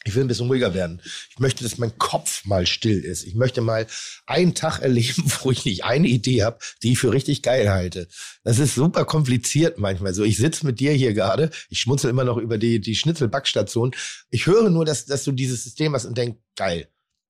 Ich 0.03 0.15
will 0.15 0.23
ein 0.23 0.27
bisschen 0.27 0.47
ruhiger 0.47 0.73
werden. 0.73 0.99
Ich 1.29 1.37
möchte, 1.37 1.63
dass 1.63 1.77
mein 1.77 1.95
Kopf 1.99 2.43
mal 2.45 2.65
still 2.65 2.99
ist. 2.99 3.23
Ich 3.23 3.35
möchte 3.35 3.61
mal 3.61 3.85
einen 4.25 4.55
Tag 4.55 4.79
erleben, 4.79 5.23
wo 5.43 5.51
ich 5.51 5.63
nicht 5.63 5.83
eine 5.83 6.07
Idee 6.07 6.43
habe, 6.43 6.57
die 6.81 6.93
ich 6.93 6.99
für 6.99 7.13
richtig 7.13 7.43
geil 7.43 7.69
halte. 7.69 8.07
Das 8.43 8.57
ist 8.57 8.73
super 8.73 9.05
kompliziert 9.05 9.77
manchmal. 9.77 10.13
So, 10.13 10.23
ich 10.23 10.37
sitze 10.37 10.65
mit 10.65 10.79
dir 10.79 10.91
hier 10.93 11.13
gerade, 11.13 11.51
ich 11.69 11.79
schmunzel 11.79 12.09
immer 12.09 12.23
noch 12.23 12.37
über 12.37 12.57
die, 12.57 12.79
die 12.79 12.95
Schnitzelbackstation. 12.95 13.93
Ich 14.31 14.47
höre 14.47 14.69
nur, 14.71 14.85
dass, 14.85 15.05
dass 15.05 15.23
du 15.23 15.31
dieses 15.31 15.63
System 15.63 15.93
hast 15.93 16.05
und 16.05 16.17
denk, 16.17 16.39
geil, 16.55 16.87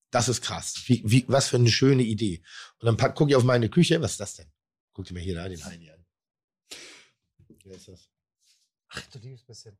das 0.10 0.30
ist 0.30 0.42
krass. 0.42 0.76
Wie, 0.86 1.02
wie, 1.06 1.26
was 1.28 1.50
für 1.50 1.58
eine 1.58 1.70
schöne 1.70 2.04
Idee. 2.04 2.42
Und 2.80 2.86
dann 2.86 2.98
pack, 2.98 3.16
guck 3.16 3.30
ich 3.30 3.36
auf 3.36 3.44
meine 3.44 3.68
Küche, 3.68 4.02
was 4.02 4.12
ist 4.12 4.20
das 4.22 4.36
denn? 4.36 4.48
Guck 4.94 5.06
dir 5.06 5.14
mal 5.14 5.20
hier 5.22 5.36
da 5.36 5.48
den 5.48 5.64
Heini 5.64 5.90
an. 5.90 6.06
Wer 7.66 7.76
ist 7.76 7.88
das? 7.88 8.10
Ach, 8.90 9.06
du 9.14 9.20
liebst 9.20 9.48
bisschen. 9.48 9.78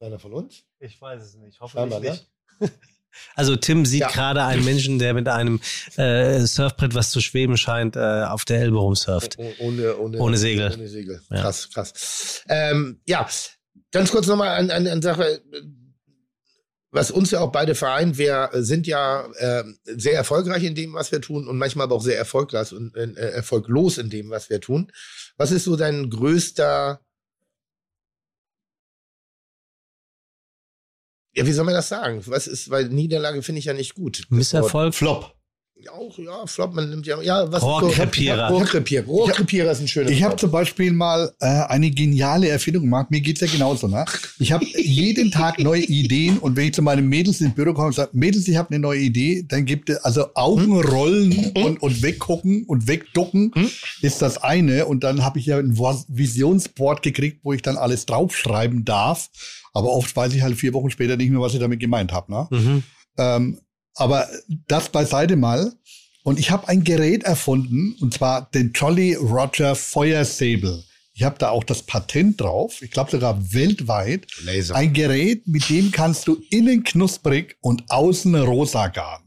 Einer 0.00 0.18
von 0.18 0.32
uns? 0.32 0.64
Ich 0.80 1.00
weiß 1.00 1.22
es 1.22 1.34
nicht. 1.36 1.58
Scheinbar, 1.70 2.00
ne? 2.00 2.18
Also 3.34 3.56
Tim 3.56 3.84
sieht 3.84 4.00
Ja. 4.00 4.08
gerade 4.08 4.42
einen 4.44 4.64
Menschen, 4.64 4.98
der 4.98 5.12
mit 5.12 5.28
einem 5.28 5.60
äh, 5.96 6.40
Surfbrett, 6.46 6.94
was 6.94 7.10
zu 7.10 7.20
schweben 7.20 7.58
scheint, 7.58 7.94
äh, 7.94 8.24
auf 8.24 8.46
der 8.46 8.60
Elbe 8.62 8.78
rumsurft. 8.78 9.34
Oh, 9.38 9.52
ohne, 9.58 9.98
ohne, 9.98 10.18
Ohne 10.18 10.38
Segel. 10.38 10.72
Ohne 10.72 10.88
Segel. 10.88 11.20
Ja. 11.28 11.42
Krass, 11.42 11.68
krass. 11.70 12.42
Ähm, 12.48 13.02
ja, 13.06 13.28
ganz 13.90 14.10
kurz 14.12 14.26
nochmal 14.28 14.56
an, 14.56 14.70
an, 14.70 14.86
an 14.86 15.02
Sache, 15.02 15.42
was 16.94 17.10
uns 17.10 17.30
ja 17.30 17.40
auch 17.40 17.50
beide 17.50 17.74
vereint. 17.74 18.18
Wir 18.18 18.50
sind 18.52 18.86
ja 18.86 19.26
äh, 19.38 19.64
sehr 19.84 20.12
erfolgreich 20.14 20.62
in 20.62 20.74
dem, 20.74 20.92
was 20.92 21.10
wir 21.10 21.20
tun 21.20 21.48
und 21.48 21.56
manchmal 21.58 21.84
aber 21.84 21.96
auch 21.96 22.02
sehr 22.02 22.18
erfolglos 22.18 22.72
und 22.72 22.94
äh, 22.96 23.12
erfolglos 23.14 23.98
in 23.98 24.10
dem, 24.10 24.30
was 24.30 24.50
wir 24.50 24.60
tun. 24.60 24.92
Was 25.36 25.50
ist 25.50 25.64
so 25.64 25.74
dein 25.76 26.10
größter 26.10 27.00
Ja, 31.34 31.46
wie 31.46 31.52
soll 31.52 31.64
man 31.64 31.72
das 31.74 31.88
sagen? 31.88 32.22
Was 32.26 32.46
ist, 32.46 32.68
weil 32.68 32.90
Niederlage 32.90 33.42
finde 33.42 33.58
ich 33.60 33.64
ja 33.64 33.72
nicht 33.72 33.94
gut. 33.94 34.18
Wort- 34.24 34.30
Misserfolg? 34.32 34.94
Flop. 34.94 35.34
Auch, 35.88 36.18
ja, 36.18 36.46
Flop, 36.46 36.74
man 36.74 36.90
nimmt 36.90 37.06
ja, 37.06 37.20
ja, 37.22 37.50
was 37.50 37.62
Rohrkrepierer. 37.62 38.48
So, 38.48 38.56
Rohrkrepierer. 38.56 39.06
Rohrkrepierer 39.06 39.72
ist 39.72 39.80
ein 39.80 39.88
schönes 39.88 40.12
Ich 40.12 40.22
habe 40.22 40.36
zum 40.36 40.50
Beispiel 40.50 40.92
mal 40.92 41.32
äh, 41.40 41.46
eine 41.46 41.90
geniale 41.90 42.48
Erfindung 42.48 42.84
gemacht. 42.84 43.10
Mir 43.10 43.20
geht's 43.20 43.40
ja 43.40 43.46
genauso. 43.46 43.88
Ne? 43.88 44.04
Ich 44.38 44.52
habe 44.52 44.64
jeden 44.64 45.30
Tag 45.30 45.58
neue 45.58 45.82
Ideen 45.82 46.38
und 46.38 46.56
wenn 46.56 46.66
ich 46.66 46.74
zu 46.74 46.82
meinen 46.82 47.08
Mädels 47.08 47.40
ins 47.40 47.54
Büro 47.54 47.72
komme 47.72 47.88
und 47.88 47.94
sage, 47.94 48.10
Mädels, 48.12 48.48
ich 48.48 48.56
habe 48.56 48.70
eine 48.70 48.78
neue 48.78 49.00
Idee, 49.00 49.44
dann 49.46 49.64
gibt 49.64 49.90
es 49.90 49.98
also 49.98 50.26
Augenrollen 50.34 51.52
und, 51.54 51.82
und 51.82 52.02
weggucken 52.02 52.64
und 52.66 52.86
wegducken 52.86 53.52
ist 54.00 54.22
das 54.22 54.42
eine. 54.42 54.86
Und 54.86 55.04
dann 55.04 55.24
habe 55.24 55.38
ich 55.38 55.46
ja 55.46 55.58
ein 55.58 55.76
Visionsboard 55.76 57.02
gekriegt, 57.02 57.40
wo 57.42 57.52
ich 57.52 57.62
dann 57.62 57.76
alles 57.76 58.06
draufschreiben 58.06 58.84
darf. 58.84 59.30
Aber 59.72 59.90
oft 59.90 60.14
weiß 60.14 60.34
ich 60.34 60.42
halt 60.42 60.56
vier 60.56 60.74
Wochen 60.74 60.90
später 60.90 61.16
nicht 61.16 61.30
mehr, 61.30 61.40
was 61.40 61.54
ich 61.54 61.60
damit 61.60 61.80
gemeint 61.80 62.12
habe. 62.12 62.32
Ne? 62.32 62.48
Mhm. 62.50 62.82
Ähm, 63.18 63.58
aber 63.94 64.28
das 64.68 64.88
beiseite 64.88 65.36
mal. 65.36 65.72
Und 66.24 66.38
ich 66.38 66.50
habe 66.50 66.68
ein 66.68 66.84
Gerät 66.84 67.24
erfunden, 67.24 67.96
und 68.00 68.14
zwar 68.14 68.48
den 68.50 68.72
Jolly 68.72 69.14
Roger 69.14 69.74
Feuersäbel. 69.74 70.84
Ich 71.14 71.24
habe 71.24 71.36
da 71.38 71.50
auch 71.50 71.64
das 71.64 71.82
Patent 71.82 72.40
drauf, 72.40 72.80
ich 72.80 72.90
glaube 72.90 73.10
sogar 73.10 73.52
weltweit. 73.52 74.26
Laser. 74.44 74.74
Ein 74.76 74.92
Gerät, 74.92 75.46
mit 75.46 75.68
dem 75.68 75.90
kannst 75.90 76.26
du 76.28 76.40
innen 76.50 76.84
knusprig 76.84 77.56
und 77.60 77.84
außen 77.90 78.34
rosa 78.36 78.88
garen. 78.88 79.22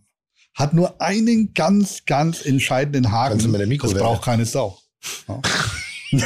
Hat 0.56 0.74
nur 0.74 1.00
einen 1.02 1.54
ganz, 1.54 2.06
ganz 2.06 2.44
entscheidenden 2.46 3.12
Haken. 3.12 3.32
Kannst 3.32 3.46
du 3.46 3.50
mit 3.50 3.60
der 3.60 3.78
das 3.78 3.94
braucht 3.94 4.24
keine 4.24 4.46
Sau. 4.46 4.80
Ja. 5.28 5.42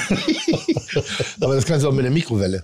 Aber 1.41 1.55
das 1.55 1.65
kannst 1.65 1.83
du 1.83 1.89
auch 1.89 1.93
mit 1.93 2.05
einer 2.05 2.13
Mikrowelle. 2.13 2.63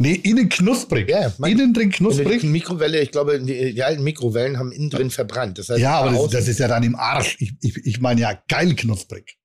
Nee, 0.00 0.14
innen 0.14 0.48
knusprig. 0.48 1.08
Ja, 1.10 1.32
mein- 1.38 1.52
innen 1.52 1.74
drin 1.74 1.90
knusprig. 1.90 2.44
Mikrowelle, 2.44 3.00
ich 3.00 3.10
glaube, 3.10 3.40
die, 3.40 3.74
die 3.74 3.82
alten 3.82 4.04
Mikrowellen 4.04 4.58
haben 4.58 4.70
innen 4.70 4.90
drin 4.90 5.10
verbrannt. 5.10 5.58
Das 5.58 5.68
heißt, 5.68 5.80
Ja, 5.80 5.98
aber 6.00 6.12
das, 6.12 6.30
das 6.30 6.48
ist 6.48 6.60
ja 6.60 6.68
dann 6.68 6.84
im 6.84 6.94
Arsch. 6.94 7.36
Ich, 7.40 7.54
ich, 7.62 7.76
ich 7.84 8.00
meine 8.00 8.20
ja 8.20 8.40
geil 8.48 8.74
knusprig. 8.76 9.36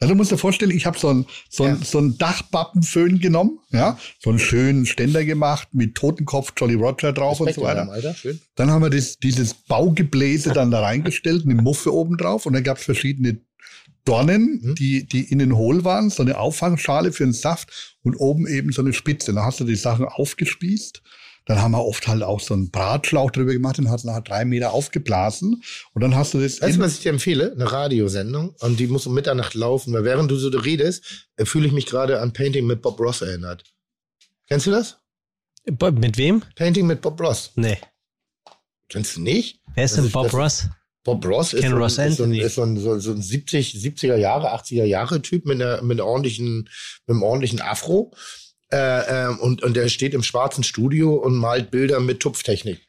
Also 0.00 0.14
du 0.14 0.18
musst 0.18 0.32
dir 0.32 0.38
vorstellen, 0.38 0.72
ich 0.72 0.84
habe 0.84 0.98
so 0.98 1.10
ein 1.14 1.26
so 1.48 1.64
Ja. 1.64 1.76
so 1.76 2.00
ein 2.00 2.18
Dachpappenföhn 2.18 3.20
genommen, 3.20 3.60
ja, 3.70 3.96
so 4.18 4.30
einen 4.30 4.40
schönen 4.40 4.84
Ständer 4.84 5.24
gemacht 5.24 5.68
mit 5.74 5.94
Totenkopf 5.94 6.52
Jolly 6.56 6.74
Roger 6.74 7.12
drauf 7.12 7.38
Respekt 7.38 7.58
und 7.58 7.64
so 7.64 7.70
in 7.70 7.76
weiter. 7.88 7.88
Alter. 7.92 8.14
Dann 8.56 8.70
haben 8.72 8.82
wir 8.82 8.90
das, 8.90 9.18
dieses 9.18 9.54
Baugebläse 9.54 10.50
dann 10.52 10.72
da 10.72 10.80
reingestellt, 10.80 11.44
eine 11.44 11.54
Muffe 11.54 11.94
oben 11.94 12.16
drauf 12.16 12.46
und 12.46 12.54
dann 12.54 12.64
gab 12.64 12.78
es 12.78 12.84
verschiedene 12.84 13.38
Dornen, 14.04 14.60
Mhm. 14.62 14.74
die, 14.74 15.06
die 15.06 15.30
innen 15.30 15.56
hohl 15.56 15.84
waren, 15.84 16.10
so 16.10 16.22
eine 16.22 16.38
Auffangschale 16.38 17.12
für 17.12 17.24
den 17.24 17.32
Saft 17.32 17.96
und 18.02 18.16
oben 18.16 18.46
eben 18.46 18.72
so 18.72 18.82
eine 18.82 18.92
Spitze. 18.92 19.32
Dann 19.32 19.44
hast 19.44 19.60
du 19.60 19.64
die 19.64 19.76
Sachen 19.76 20.04
aufgespießt. 20.06 21.02
Dann 21.44 21.60
haben 21.60 21.72
wir 21.72 21.84
oft 21.84 22.06
halt 22.06 22.22
auch 22.22 22.38
so 22.40 22.54
einen 22.54 22.70
Bratschlauch 22.70 23.32
drüber 23.32 23.52
gemacht 23.52 23.76
und 23.80 23.90
hat 23.90 24.04
nachher 24.04 24.20
drei 24.20 24.44
Meter 24.44 24.72
aufgeblasen. 24.72 25.62
Und 25.92 26.00
dann 26.02 26.14
hast 26.14 26.34
du 26.34 26.40
das. 26.40 26.60
Weißt 26.62 26.76
du, 26.76 26.80
was 26.80 26.94
ich 26.94 27.00
dir 27.00 27.10
empfehle? 27.10 27.52
Eine 27.52 27.70
Radiosendung. 27.70 28.54
Und 28.60 28.78
die 28.78 28.86
muss 28.86 29.06
um 29.08 29.14
Mitternacht 29.14 29.54
laufen, 29.54 29.92
weil 29.92 30.04
während 30.04 30.30
du 30.30 30.36
so 30.36 30.48
redest, 30.50 31.28
äh, 31.36 31.44
fühle 31.44 31.66
ich 31.66 31.72
mich 31.72 31.86
gerade 31.86 32.20
an 32.20 32.32
Painting 32.32 32.64
mit 32.66 32.80
Bob 32.80 33.00
Ross 33.00 33.22
erinnert. 33.22 33.64
Kennst 34.48 34.66
du 34.66 34.70
das? 34.70 34.98
Mit 35.66 36.16
wem? 36.16 36.42
Painting 36.54 36.86
mit 36.86 37.00
Bob 37.00 37.20
Ross. 37.20 37.50
Nee. 37.56 37.78
Kennst 38.88 39.16
du 39.16 39.22
nicht? 39.22 39.60
Wer 39.74 39.84
ist 39.84 39.92
Das 39.92 39.96
denn 39.96 40.06
ist- 40.06 40.12
Bob 40.12 40.24
das- 40.26 40.34
Ross? 40.34 40.68
Bob 41.04 41.24
Ross 41.26 41.52
ist, 41.52 41.62
Ken 41.62 41.70
so, 41.70 41.76
ein- 41.76 41.82
Ross 41.82 41.98
ist, 41.98 42.16
so, 42.16 42.24
ein, 42.24 42.34
ist 42.34 42.54
so 42.54 42.62
ein, 42.62 42.76
so, 42.76 42.98
so 42.98 43.10
ein 43.12 43.20
70, 43.22 43.74
70er 43.74 44.16
Jahre, 44.16 44.54
80er 44.54 44.84
Jahre 44.84 45.20
Typ 45.22 45.46
mit, 45.46 45.60
einer, 45.60 45.82
mit, 45.82 45.98
einer 45.98 46.06
ordentlichen, 46.06 46.68
mit 47.06 47.14
einem 47.14 47.22
ordentlichen 47.22 47.60
Afro. 47.60 48.12
Äh, 48.70 49.26
ähm, 49.26 49.38
und, 49.40 49.62
und 49.62 49.76
der 49.76 49.88
steht 49.88 50.14
im 50.14 50.22
schwarzen 50.22 50.64
Studio 50.64 51.14
und 51.14 51.36
malt 51.36 51.70
Bilder 51.70 52.00
mit 52.00 52.20
Tupftechnik. 52.20 52.80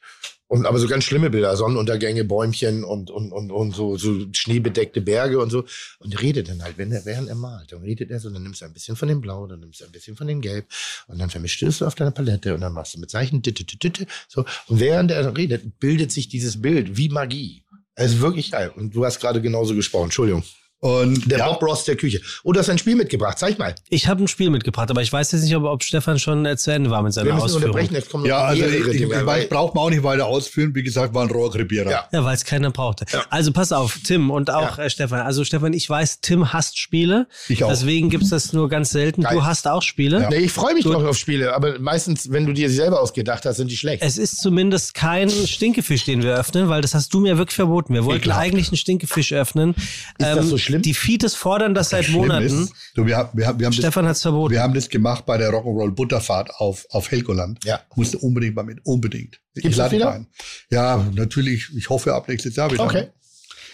Und 0.46 0.66
aber 0.66 0.78
so 0.78 0.86
ganz 0.86 1.04
schlimme 1.04 1.30
Bilder, 1.30 1.56
Sonnenuntergänge, 1.56 2.22
Bäumchen 2.24 2.84
und, 2.84 3.10
und, 3.10 3.32
und, 3.32 3.50
und 3.50 3.74
so, 3.74 3.96
so 3.96 4.26
schneebedeckte 4.32 5.00
Berge 5.00 5.40
und 5.40 5.50
so. 5.50 5.64
Und 5.98 6.20
redet 6.22 6.48
dann 6.48 6.62
halt, 6.62 6.78
wenn 6.78 6.92
er, 6.92 7.04
während 7.04 7.28
er 7.28 7.34
malt, 7.34 7.72
dann 7.72 7.82
redet 7.82 8.10
er 8.10 8.20
so, 8.20 8.30
dann 8.30 8.42
nimmst 8.42 8.60
du 8.60 8.66
ein 8.66 8.72
bisschen 8.72 8.94
von 8.94 9.08
dem 9.08 9.20
Blau, 9.20 9.46
dann 9.46 9.60
nimmst 9.60 9.80
du 9.80 9.86
ein 9.86 9.90
bisschen 9.90 10.16
von 10.16 10.26
dem 10.26 10.40
Gelb 10.42 10.66
und 11.08 11.18
dann 11.18 11.30
vermischst 11.30 11.62
du 11.62 11.66
es 11.66 11.82
auf 11.82 11.94
deiner 11.94 12.12
Palette 12.12 12.54
und 12.54 12.60
dann 12.60 12.72
machst 12.74 12.94
du 12.94 13.00
mit 13.00 13.10
Zeichen 13.10 13.42
ditte, 13.42 13.64
ditte, 13.64 13.90
ditte, 13.90 14.06
so. 14.28 14.44
Und 14.68 14.80
während 14.80 15.10
er 15.10 15.36
redet, 15.36 15.80
bildet 15.80 16.12
sich 16.12 16.28
dieses 16.28 16.60
Bild 16.60 16.96
wie 16.96 17.08
Magie. 17.08 17.63
Es 17.96 18.12
ist 18.12 18.20
wirklich 18.20 18.50
geil. 18.50 18.72
Und 18.74 18.94
du 18.94 19.04
hast 19.04 19.20
gerade 19.20 19.40
genauso 19.40 19.74
gesprochen. 19.74 20.04
Entschuldigung. 20.04 20.42
Und 20.84 21.30
Der 21.30 21.38
ja, 21.38 21.48
Bob 21.48 21.62
Ross 21.62 21.84
der 21.84 21.96
Küche. 21.96 22.20
Du 22.44 22.52
hast 22.52 22.68
ein 22.68 22.76
Spiel 22.76 22.94
mitgebracht. 22.94 23.38
Zeig 23.38 23.58
mal. 23.58 23.74
Ich 23.88 24.06
habe 24.06 24.22
ein 24.22 24.28
Spiel 24.28 24.50
mitgebracht, 24.50 24.90
aber 24.90 25.00
ich 25.00 25.10
weiß 25.10 25.32
jetzt 25.32 25.44
nicht, 25.44 25.56
ob, 25.56 25.64
ob 25.64 25.82
Stefan 25.82 26.18
schon 26.18 26.44
äh, 26.44 26.58
zu 26.58 26.72
Ende 26.72 26.90
war 26.90 27.02
mit 27.02 27.14
seiner 27.14 27.28
Wir 27.28 27.32
müssen 27.34 27.44
Ausführung. 27.44 27.64
unterbrechen. 27.70 27.94
Jetzt 27.94 28.10
kommen 28.10 28.24
noch 28.24 28.28
ja, 28.28 28.44
also 28.44 28.62
ich, 28.64 28.86
ich, 28.88 29.00
ich 29.00 29.48
braucht 29.48 29.74
man 29.74 29.84
auch 29.84 29.88
nicht 29.88 30.02
weiter 30.02 30.26
ausführen. 30.26 30.74
Wie 30.74 30.82
gesagt, 30.82 31.14
war 31.14 31.22
ein 31.22 31.30
Rohrkrepierer. 31.30 31.90
Ja. 31.90 32.04
Ja, 32.12 32.22
weil 32.22 32.34
es 32.34 32.44
keiner 32.44 32.70
brauchte. 32.70 33.06
Also 33.30 33.50
pass 33.52 33.72
auf, 33.72 33.98
Tim 34.04 34.30
und 34.30 34.50
auch 34.50 34.78
äh, 34.78 34.90
Stefan. 34.90 35.20
Also 35.20 35.42
Stefan, 35.44 35.72
ich 35.72 35.88
weiß, 35.88 36.20
Tim 36.20 36.52
hasst 36.52 36.78
Spiele. 36.78 37.28
Ich 37.48 37.64
auch. 37.64 37.70
Deswegen 37.70 38.10
gibt's 38.10 38.28
das 38.28 38.52
nur 38.52 38.68
ganz 38.68 38.90
selten. 38.90 39.22
Geil. 39.22 39.36
Du 39.36 39.42
hast 39.46 39.66
auch 39.66 39.80
Spiele. 39.80 40.26
Nee, 40.28 40.36
ich 40.36 40.52
freue 40.52 40.74
mich 40.74 40.84
doch 40.84 41.02
auf 41.02 41.16
Spiele, 41.16 41.54
aber 41.54 41.78
meistens, 41.78 42.30
wenn 42.30 42.44
du 42.44 42.52
dir 42.52 42.68
sie 42.68 42.76
selber 42.76 43.00
ausgedacht 43.00 43.46
hast, 43.46 43.56
sind 43.56 43.70
die 43.70 43.78
schlecht. 43.78 44.02
Es 44.02 44.18
ist 44.18 44.36
zumindest 44.38 44.92
kein 44.92 45.30
Stinkefisch, 45.30 46.04
den 46.04 46.22
wir 46.22 46.34
öffnen, 46.34 46.68
weil 46.68 46.82
das 46.82 46.92
hast 46.92 47.14
du 47.14 47.20
mir 47.20 47.38
wirklich 47.38 47.56
verboten. 47.56 47.94
Wir 47.94 48.04
wollten 48.04 48.24
Ekelhaft. 48.24 48.42
eigentlich 48.42 48.68
einen 48.68 48.76
Stinkefisch 48.76 49.32
öffnen. 49.32 49.74
Ähm, 50.18 50.26
Ist 50.26 50.36
das 50.36 50.48
so 50.48 50.58
schlimm? 50.58 50.73
Die 50.82 50.94
Fites 50.94 51.34
fordern 51.34 51.74
das 51.74 51.90
seit 51.90 52.04
Schlimm 52.06 52.18
Monaten. 52.22 52.46
ist, 52.64 52.72
du, 52.94 53.06
wir, 53.06 53.16
haben- 53.16 53.30
wir, 53.38 53.46
haben- 53.46 53.58
wir, 53.58 53.66
haben 53.66 53.72
das, 53.72 53.78
Stefan 53.78 54.06
hat's 54.06 54.22
verboten. 54.22 54.52
wir 54.52 54.62
haben 54.62 54.74
das 54.74 54.88
gemacht 54.88 55.26
bei 55.26 55.36
der 55.38 55.50
Rock'n'Roll 55.50 55.92
Butterfahrt 55.92 56.50
auf, 56.56 56.86
auf 56.90 57.10
Helgoland. 57.10 57.64
Ja. 57.64 57.80
Musste 57.94 58.18
unbedingt 58.18 58.54
mal 58.56 58.62
mit. 58.64 58.78
Unbedingt. 58.84 59.40
Gibt's 59.54 59.56
ich 59.56 59.62
das 59.70 59.76
lade 59.76 59.90
dich 59.90 59.98
wieder? 60.00 60.12
ein. 60.12 60.26
Ja, 60.70 61.06
natürlich. 61.14 61.68
Ich 61.76 61.88
hoffe 61.90 62.14
ab 62.14 62.28
nächstes 62.28 62.56
Jahr 62.56 62.70
wieder. 62.72 62.84
Okay. 62.84 63.08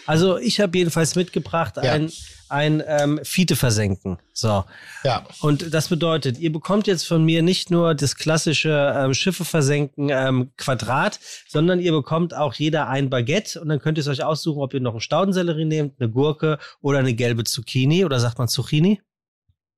Also 0.06 0.38
ich 0.38 0.60
habe 0.60 0.76
jedenfalls 0.76 1.14
mitgebracht 1.14 1.76
Ja. 1.82 1.92
ein, 1.92 2.10
ein 2.50 2.82
ähm, 2.86 3.20
Fiete 3.22 3.56
versenken. 3.56 4.18
So. 4.32 4.64
Ja. 5.04 5.26
Und 5.40 5.72
das 5.72 5.88
bedeutet, 5.88 6.38
ihr 6.38 6.52
bekommt 6.52 6.86
jetzt 6.86 7.06
von 7.06 7.24
mir 7.24 7.42
nicht 7.42 7.70
nur 7.70 7.94
das 7.94 8.16
klassische 8.16 8.94
ähm, 8.96 9.14
Schiffe 9.14 9.44
versenken 9.44 10.08
ähm, 10.10 10.50
Quadrat, 10.56 11.20
sondern 11.48 11.80
ihr 11.80 11.92
bekommt 11.92 12.34
auch 12.34 12.54
jeder 12.54 12.88
ein 12.88 13.10
Baguette 13.10 13.60
und 13.60 13.68
dann 13.68 13.80
könnt 13.80 13.98
ihr 13.98 14.02
es 14.02 14.08
euch 14.08 14.24
aussuchen, 14.24 14.60
ob 14.60 14.74
ihr 14.74 14.80
noch 14.80 14.92
einen 14.92 15.00
Staudensellerie 15.00 15.64
nehmt, 15.64 16.00
eine 16.00 16.10
Gurke 16.10 16.58
oder 16.80 16.98
eine 16.98 17.14
gelbe 17.14 17.44
Zucchini 17.44 18.04
oder 18.04 18.20
sagt 18.20 18.38
man 18.38 18.48
Zucchini? 18.48 19.00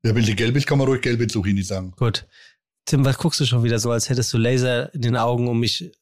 Wer 0.03 0.15
will 0.15 0.25
die 0.25 0.35
gelbe 0.35 0.59
ist, 0.59 0.67
kann 0.67 0.79
man 0.79 0.89
ruhig 0.89 1.01
gelbe 1.01 1.27
Zucchini 1.29 1.63
sagen. 1.63 1.93
Gut. 1.97 2.27
Tim, 2.85 3.05
was 3.05 3.19
guckst 3.19 3.39
du 3.39 3.45
schon 3.45 3.63
wieder 3.63 3.79
so, 3.79 3.93
als 3.93 4.09
hättest 4.09 4.33
du 4.33 4.39
Laser 4.39 4.93
in 4.95 5.03
den 5.03 5.17
Augen, 5.17 5.47
um 5.47 5.61
mich 5.61 5.93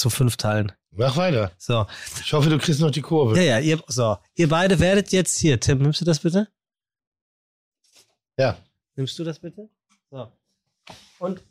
zu 0.00 0.10
fünf 0.10 0.36
teilen? 0.36 0.72
Mach 0.92 1.16
weiter. 1.16 1.52
So. 1.56 1.86
Ich 2.24 2.32
hoffe, 2.32 2.50
du 2.50 2.58
kriegst 2.58 2.80
noch 2.80 2.90
die 2.90 3.02
Kurve. 3.02 3.36
Ja, 3.36 3.42
ja, 3.42 3.58
ihr, 3.60 3.80
so. 3.86 4.16
Ihr 4.34 4.48
beide 4.48 4.80
werdet 4.80 5.12
jetzt 5.12 5.38
hier. 5.38 5.60
Tim, 5.60 5.78
nimmst 5.78 6.00
du 6.00 6.04
das 6.04 6.18
bitte? 6.18 6.48
Ja. 8.36 8.58
Nimmst 8.96 9.18
du 9.18 9.24
das 9.24 9.38
bitte? 9.38 9.68
So. 10.10 10.32
Und 11.20 11.42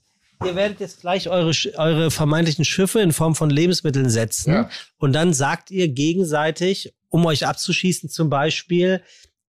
ihr 0.43 0.55
werdet 0.55 0.79
jetzt 0.79 1.01
gleich 1.01 1.29
eure, 1.29 1.51
eure 1.77 2.11
vermeintlichen 2.11 2.65
Schiffe 2.65 2.99
in 2.99 3.13
Form 3.13 3.35
von 3.35 3.49
Lebensmitteln 3.49 4.09
setzen. 4.09 4.53
Ja. 4.53 4.69
Und 4.97 5.13
dann 5.13 5.33
sagt 5.33 5.71
ihr 5.71 5.87
gegenseitig, 5.87 6.93
um 7.07 7.25
euch 7.25 7.45
abzuschießen, 7.45 8.09
zum 8.09 8.29
Beispiel 8.29 9.03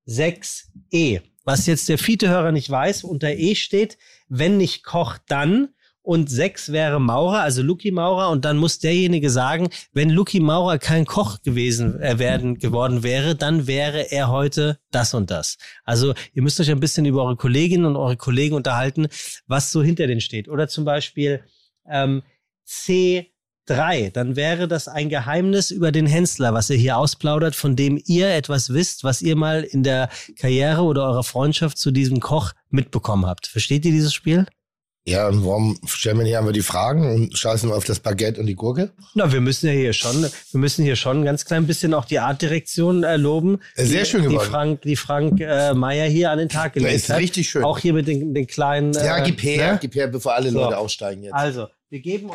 6e. 0.07 1.23
Was 1.45 1.67
jetzt 1.67 1.89
der 1.89 1.99
Fiete-Hörer 1.99 2.53
nicht 2.53 2.71
weiß, 2.71 3.03
unter 3.05 3.33
E 3.33 3.55
steht, 3.55 3.99
wenn 4.29 4.57
nicht 4.57 4.85
Koch, 4.85 5.19
dann. 5.27 5.75
Und 6.03 6.31
6 6.31 6.73
wäre 6.73 6.99
Maurer, 6.99 7.41
also 7.41 7.63
Lucky 7.63 7.91
Maurer. 7.91 8.31
Und 8.31 8.45
dann 8.47 8.57
muss 8.57 8.79
derjenige 8.79 9.29
sagen, 9.29 9.69
wenn 9.93 10.09
Lucky 10.09 10.41
Maurer 10.41 10.79
kein 10.79 11.05
Koch 11.05 11.43
gewesen 11.43 12.01
äh, 12.01 12.19
werden, 12.19 12.59
geworden 12.59 13.03
wäre, 13.03 13.35
dann 13.37 13.67
wäre 13.67 14.11
er 14.11 14.31
heute 14.31 14.79
das 14.91 15.13
und 15.13 15.31
das. 15.31 15.59
Also 15.85 16.15
ihr 16.33 16.43
müsst 16.43 16.59
euch 16.59 16.71
ein 16.71 16.81
bisschen 16.81 17.05
über 17.05 17.25
eure 17.25 17.37
Kolleginnen 17.37 17.85
und 17.85 17.97
eure 17.97 18.17
Kollegen 18.17 18.55
unterhalten, 18.55 19.09
was 19.47 19.73
so 19.73 19.83
hinter 19.83 20.07
denen 20.07 20.23
steht. 20.23 20.49
Oder 20.49 20.69
zum 20.69 20.87
Beispiel 20.87 21.45
ähm, 21.87 22.23
C3, 22.67 24.11
dann 24.11 24.37
wäre 24.37 24.69
das 24.69 24.89
ein 24.89 25.11
Geheimnis 25.11 25.71
über 25.71 25.93
den 25.93 26.07
Hensler, 26.07 26.55
was 26.55 26.71
ihr 26.71 26.79
hier 26.79 26.97
ausplaudert, 26.97 27.55
von 27.55 27.77
dem 27.77 28.01
ihr 28.07 28.31
etwas 28.35 28.73
wisst, 28.73 29.05
was 29.05 29.21
ihr 29.21 29.37
mal 29.37 29.65
in 29.65 29.83
der 29.83 30.09
Karriere 30.39 30.83
oder 30.83 31.05
eurer 31.05 31.25
Freundschaft 31.25 31.77
zu 31.77 31.91
diesem 31.91 32.21
Koch 32.21 32.53
mitbekommen 32.71 33.27
habt. 33.27 33.47
Versteht 33.47 33.85
ihr 33.85 33.93
dieses 33.93 34.15
Spiel? 34.15 34.47
Ja, 35.07 35.29
und 35.29 35.45
warum 35.47 35.79
stellen 35.87 36.19
wir 36.19 36.25
nicht 36.25 36.37
einfach 36.37 36.53
die 36.53 36.61
Fragen 36.61 37.15
und 37.15 37.37
scheißen 37.37 37.69
nur 37.69 37.77
auf 37.77 37.85
das 37.85 38.01
Baguette 38.01 38.39
und 38.39 38.47
die 38.47 38.55
Gurke? 38.55 38.93
Na, 39.15 39.33
wir 39.33 39.41
müssen 39.41 39.67
ja 39.67 39.73
hier 39.73 39.95
schon, 39.95 40.23
wir 40.23 40.61
müssen 40.61 40.85
hier 40.85 40.95
schon 40.95 41.21
ein 41.21 41.25
ganz 41.25 41.47
klein 41.47 41.67
bisschen 41.67 41.95
auch 41.95 42.05
die 42.05 42.19
Artdirektion 42.19 43.03
äh, 43.03 43.17
loben. 43.17 43.61
Sehr 43.75 44.05
die, 44.05 44.07
schön 44.11 44.23
geworden. 44.25 44.45
Die 44.45 44.51
Frank, 44.51 44.83
die 44.83 44.97
Frank 44.97 45.41
äh, 45.41 45.73
Meier 45.73 46.07
hier 46.07 46.31
an 46.31 46.39
den 46.39 46.51
Tag 46.51 46.75
gelegt 46.75 46.95
ist 46.95 47.09
hat. 47.09 47.19
richtig 47.19 47.49
schön. 47.49 47.65
Auch 47.65 47.79
hier 47.79 47.95
mit 47.95 48.09
den, 48.09 48.35
den 48.35 48.47
kleinen. 48.47 48.93
Ja, 48.93 49.19
äh, 49.19 49.23
gib 49.25 49.43
her, 49.43 49.73
ne? 49.73 49.79
gib 49.81 49.95
her, 49.95 50.07
bevor 50.07 50.35
alle 50.35 50.51
So. 50.51 50.59
Leute 50.59 50.77
aussteigen 50.77 51.23
jetzt. 51.23 51.33
Also, 51.35 51.69
wir 51.89 52.01
geben, 52.01 52.31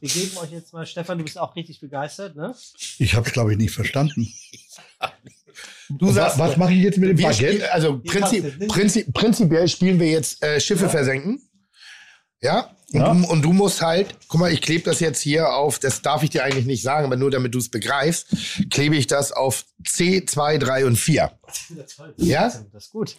wir 0.00 0.08
geben 0.08 0.36
euch 0.40 0.52
jetzt 0.52 0.72
mal, 0.72 0.86
Stefan, 0.86 1.18
du 1.18 1.24
bist 1.24 1.38
auch 1.38 1.56
richtig 1.56 1.80
begeistert, 1.80 2.36
ne? 2.36 2.54
Ich 2.98 3.14
habe 3.14 3.26
es, 3.26 3.32
glaube 3.32 3.52
ich, 3.52 3.58
nicht 3.58 3.74
verstanden. 3.74 4.28
Du 5.90 6.08
was 6.08 6.14
sagst, 6.14 6.38
was 6.38 6.56
mache 6.56 6.72
ich 6.72 6.80
jetzt 6.82 6.98
mit 6.98 7.10
dem 7.10 7.18
wir 7.18 7.28
Baguette? 7.28 7.52
spielen, 7.52 7.70
also 7.70 8.00
prinzip, 8.00 8.68
prinzip, 8.68 9.12
prinzipiell 9.12 9.68
spielen 9.68 10.00
wir 10.00 10.08
jetzt 10.08 10.42
äh, 10.42 10.58
Schiffe 10.58 10.88
versenken. 10.88 11.40
Ja? 12.40 12.70
Und, 12.92 13.00
Ja. 13.00 13.14
Du, 13.14 13.26
und 13.26 13.42
du 13.42 13.52
musst 13.52 13.80
halt, 13.82 14.14
guck 14.28 14.40
mal, 14.40 14.52
ich 14.52 14.60
klebe 14.60 14.84
das 14.84 15.00
jetzt 15.00 15.20
hier 15.20 15.52
auf, 15.54 15.78
das 15.78 16.02
darf 16.02 16.22
ich 16.22 16.30
dir 16.30 16.44
eigentlich 16.44 16.66
nicht 16.66 16.82
sagen, 16.82 17.06
aber 17.06 17.16
nur 17.16 17.30
damit 17.30 17.54
du 17.54 17.58
es 17.58 17.70
begreifst, 17.70 18.28
klebe 18.70 18.96
ich 18.96 19.06
das 19.06 19.32
auf 19.32 19.64
C, 19.86 20.24
2, 20.24 20.58
3 20.58 20.86
und 20.86 20.96
4. 20.96 21.32
Ja? 22.18 22.44
Das 22.44 22.84
ist 22.84 22.90
gut. 22.90 23.16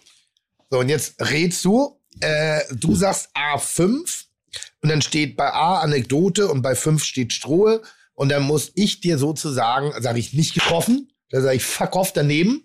So, 0.70 0.80
und 0.80 0.88
jetzt 0.88 1.20
rätst 1.20 1.64
du, 1.64 2.00
äh, 2.20 2.60
du 2.72 2.94
sagst 2.94 3.28
A5 3.36 4.24
und 4.82 4.88
dann 4.88 5.02
steht 5.02 5.36
bei 5.36 5.52
A 5.52 5.80
Anekdote 5.80 6.48
und 6.48 6.62
bei 6.62 6.74
5 6.74 7.04
steht 7.04 7.32
Strohe 7.32 7.82
und 8.14 8.30
dann 8.30 8.42
muss 8.42 8.72
ich 8.74 9.00
dir 9.00 9.18
sozusagen, 9.18 9.92
sage 10.02 10.18
ich 10.18 10.32
nicht 10.32 10.54
getroffen, 10.54 11.12
da 11.30 11.40
sage 11.40 11.56
ich 11.56 11.64
fuck 11.64 11.94
off 11.96 12.12
daneben 12.12 12.64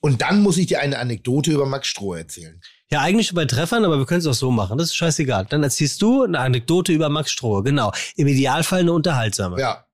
und 0.00 0.22
dann 0.22 0.42
muss 0.42 0.58
ich 0.58 0.66
dir 0.66 0.80
eine 0.80 0.98
Anekdote 0.98 1.52
über 1.52 1.66
Max 1.66 1.86
Strohe 1.88 2.18
erzählen. 2.18 2.60
Ja, 2.90 3.00
eigentlich 3.02 3.34
bei 3.34 3.44
Treffern, 3.44 3.84
aber 3.84 3.98
wir 3.98 4.06
können 4.06 4.20
es 4.20 4.26
auch 4.26 4.32
so 4.34 4.50
machen. 4.50 4.78
Das 4.78 4.88
ist 4.88 4.96
scheißegal. 4.96 5.46
Dann 5.50 5.62
erzählst 5.62 6.00
du 6.00 6.22
eine 6.22 6.38
Anekdote 6.38 6.92
über 6.92 7.08
Max 7.10 7.30
Strohe. 7.30 7.62
Genau. 7.62 7.92
Im 8.16 8.26
Idealfall 8.26 8.80
eine 8.80 8.92
unterhaltsame. 8.92 9.60
Ja, 9.60 9.84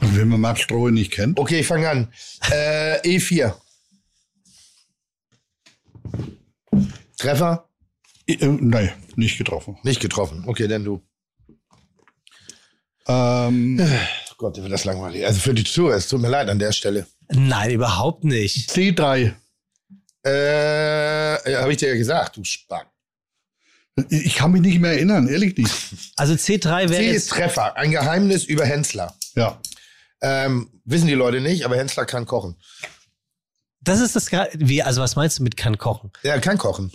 Und 0.00 0.16
wenn 0.16 0.28
man 0.28 0.40
Max 0.40 0.60
Strohe 0.60 0.90
nicht 0.90 1.12
kennt, 1.12 1.38
okay, 1.38 1.60
ich 1.60 1.66
fange 1.66 1.88
an. 1.88 2.12
Äh, 2.50 3.00
E4. 3.02 3.54
Treffer? 7.18 7.68
äh, 8.26 8.46
nein, 8.46 8.92
nicht 9.14 9.38
getroffen. 9.38 9.78
Nicht 9.84 10.00
getroffen. 10.00 10.42
Okay, 10.46 10.66
dann 10.66 10.82
du. 10.84 11.00
Ähm, 13.06 13.80
Oh 14.30 14.34
Gott, 14.38 14.56
wird 14.56 14.72
das 14.72 14.84
langweilig. 14.84 15.24
Also 15.24 15.38
für 15.38 15.54
die 15.54 15.62
Zuhörer, 15.62 15.96
es 15.96 16.08
tut 16.08 16.20
mir 16.20 16.28
leid 16.28 16.48
an 16.48 16.58
der 16.58 16.72
Stelle. 16.72 17.06
Nein, 17.28 17.70
überhaupt 17.70 18.24
nicht. 18.24 18.70
C3. 18.70 19.34
Äh, 20.24 21.50
ja, 21.52 21.60
habe 21.62 21.72
ich 21.72 21.78
dir 21.78 21.88
ja 21.90 21.96
gesagt, 21.96 22.36
du 22.36 22.44
Spann. 22.44 22.86
Ich 24.08 24.36
kann 24.36 24.52
mich 24.52 24.62
nicht 24.62 24.80
mehr 24.80 24.92
erinnern, 24.92 25.28
ehrlich 25.28 25.56
nicht. 25.56 25.72
Also 26.16 26.34
C3 26.34 26.88
wäre 26.88 26.94
C 26.94 27.10
ist 27.10 27.30
Treffer. 27.30 27.76
Ein 27.76 27.90
Geheimnis 27.90 28.44
über 28.44 28.64
Hensler. 28.64 29.14
Ja. 29.34 29.60
Ähm, 30.22 30.70
wissen 30.84 31.08
die 31.08 31.14
Leute 31.14 31.40
nicht, 31.40 31.64
aber 31.64 31.76
Hensler 31.76 32.04
kann 32.06 32.26
kochen. 32.26 32.56
das 33.80 34.00
ist 34.00 34.14
das, 34.14 34.30
wie, 34.54 34.82
also 34.82 35.00
was 35.02 35.16
meinst 35.16 35.38
du 35.38 35.42
mit 35.42 35.56
kann 35.56 35.76
kochen? 35.78 36.10
Er 36.22 36.40
kann 36.40 36.58
kochen. 36.58 36.92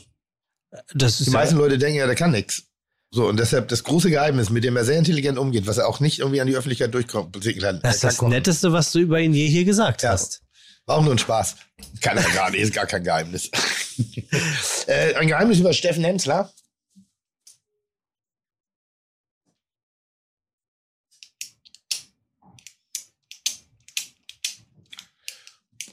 Das 0.93 1.17
Die 1.17 1.23
ist 1.23 1.27
ja, 1.27 1.33
meisten 1.33 1.57
Leute 1.57 1.77
denken 1.77 1.97
ja, 1.99 2.05
der 2.05 2.15
kann 2.15 2.31
nix. 2.31 2.63
So, 3.11 3.27
und 3.27 3.37
deshalb 3.37 3.67
das 3.69 3.83
große 3.83 4.09
Geheimnis, 4.09 4.49
mit 4.49 4.63
dem 4.63 4.75
er 4.77 4.83
sehr 4.85 4.97
intelligent 4.97 5.37
umgeht, 5.37 5.65
was 5.67 5.77
er 5.77 5.87
auch 5.87 5.99
nicht 5.99 6.19
irgendwie 6.19 6.41
an 6.41 6.47
die 6.47 6.55
Öffentlichkeit 6.55 6.93
durchkommt. 6.93 7.35
das 7.35 7.45
ist 7.45 8.03
das 8.03 8.17
kochen. 8.17 8.29
Netteste, 8.31 8.71
was 8.73 8.91
du 8.91 8.99
über 8.99 9.19
ihn 9.19 9.33
je 9.33 9.47
hier 9.47 9.65
gesagt 9.65 10.03
Ja. 10.03 10.11
hast. 10.11 10.41
War 10.87 10.97
auch 10.97 11.03
nur 11.03 11.13
ein 11.13 11.19
Spaß. 11.19 11.57
Gar 12.01 12.15
nicht, 12.49 12.61
ist 12.61 12.73
gar 12.73 12.87
kein 12.87 13.03
Geheimnis. 13.03 13.51
äh, 14.87 15.13
ein 15.15 15.27
Geheimnis 15.27 15.59
über 15.59 15.73
Steffen 15.73 16.03
Hensler. 16.03 16.51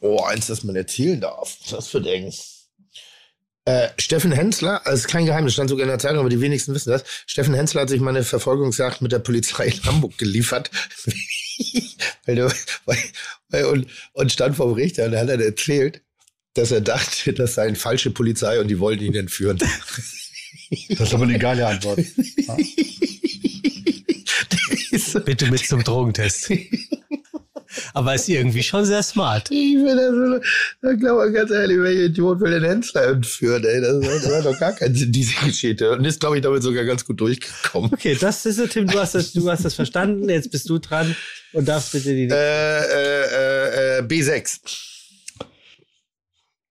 Oh, 0.01 0.23
eins, 0.23 0.47
das 0.47 0.62
man 0.62 0.77
erzählen 0.77 1.21
darf. 1.21 1.57
Was 1.62 1.71
das 1.71 1.89
für 1.89 2.01
Ding? 2.01 2.33
Äh, 3.65 3.89
Steffen 3.99 4.31
Hensler, 4.31 4.87
also 4.87 4.97
ist 4.97 5.09
kein 5.09 5.25
Geheimnis, 5.27 5.55
stand 5.55 5.71
sogar 5.71 5.85
in 5.85 5.89
der 5.89 5.99
Zeitung, 5.99 6.21
aber 6.21 6.29
die 6.29 6.41
wenigsten 6.41 6.75
wissen 6.75 6.91
das. 6.91 7.03
Steffen 7.27 7.55
Hensler 7.55 7.81
hat 7.81 7.89
sich 7.89 8.01
mal 8.01 8.11
eine 8.11 8.23
Verfolgungsjagd 8.23 9.01
mit 9.01 9.11
der 9.11 9.19
Polizei 9.19 9.66
in 9.66 9.85
Hamburg 9.85 10.19
geliefert. 10.19 10.71
weil 12.27 12.37
der, 12.37 12.53
weil, 12.85 12.99
weil, 13.49 13.65
und, 13.67 13.87
und 14.13 14.33
stand 14.33 14.57
vor 14.57 14.67
dem 14.67 14.75
Richter 14.75 15.07
und 15.07 15.13
da 15.13 15.21
hat 15.21 15.29
er 15.29 15.41
erzählt, 15.41 16.03
dass 16.55 16.71
er 16.71 16.81
dachte, 16.81 17.33
das 17.33 17.55
sei 17.55 17.67
eine 17.67 17.77
falsche 17.77 18.11
Polizei 18.11 18.61
und 18.61 18.69
die 18.69 18.79
wollten 18.79 19.05
ihn 19.05 19.15
entführen. 19.15 19.59
Das 19.59 21.01
ist 21.01 21.15
aber 21.15 21.25
eine 21.25 21.39
geile 21.39 21.67
Antwort. 21.67 21.99
Bitte 25.25 25.51
mit 25.51 25.67
zum 25.67 25.83
Drogentest. 25.83 26.53
Aber 27.97 28.12
ist 28.12 28.29
irgendwie 28.29 28.65
schon 28.65 28.85
sehr 28.85 29.05
smart. 29.05 29.53
Ich 29.53 29.77
bin 29.77 29.87
da 29.87 30.11
so, 30.11 30.41
da 30.83 30.93
glaube 30.95 31.29
ich 31.29 31.35
ganz 31.35 31.53
ehrlich, 31.53 31.79
welcher 31.79 32.03
Idiot 32.03 32.41
will 32.41 32.51
den 32.51 32.65
Hensler 32.65 33.07
entführen, 33.07 33.65
ey? 33.65 33.81
Das, 33.81 34.01
das 34.25 34.35
hat 34.35 34.45
doch 34.45 34.59
gar 34.59 34.73
keinen 34.73 34.97
Sinn, 34.97 35.12
diese 35.12 35.35
Geschichte. 35.47 35.93
Und 35.93 36.05
ist, 36.05 36.19
glaube 36.19 36.37
ich, 36.37 36.43
damit 36.43 36.65
sogar 36.65 36.85
ganz 36.85 37.05
gut 37.05 37.21
durchgekommen. 37.21 37.93
Okay, 37.93 38.16
das 38.21 38.45
ist 38.47 38.59
es, 38.59 38.71
Tim. 38.71 38.89
Du 38.89 38.99
hast 38.99 39.15
das, 39.15 39.33
du 39.33 39.49
hast 39.49 39.65
das 39.65 39.75
verstanden. 39.75 40.29
Jetzt 40.29 40.51
bist 40.51 40.69
du 40.69 40.79
dran 40.81 41.15
und 41.53 41.69
darfst 41.69 41.93
bitte 41.93 42.12
die. 42.12 42.25
Äh, 42.25 42.35
äh, 42.35 43.99
äh, 43.99 43.99
äh, 43.99 44.03
B6. 44.03 44.59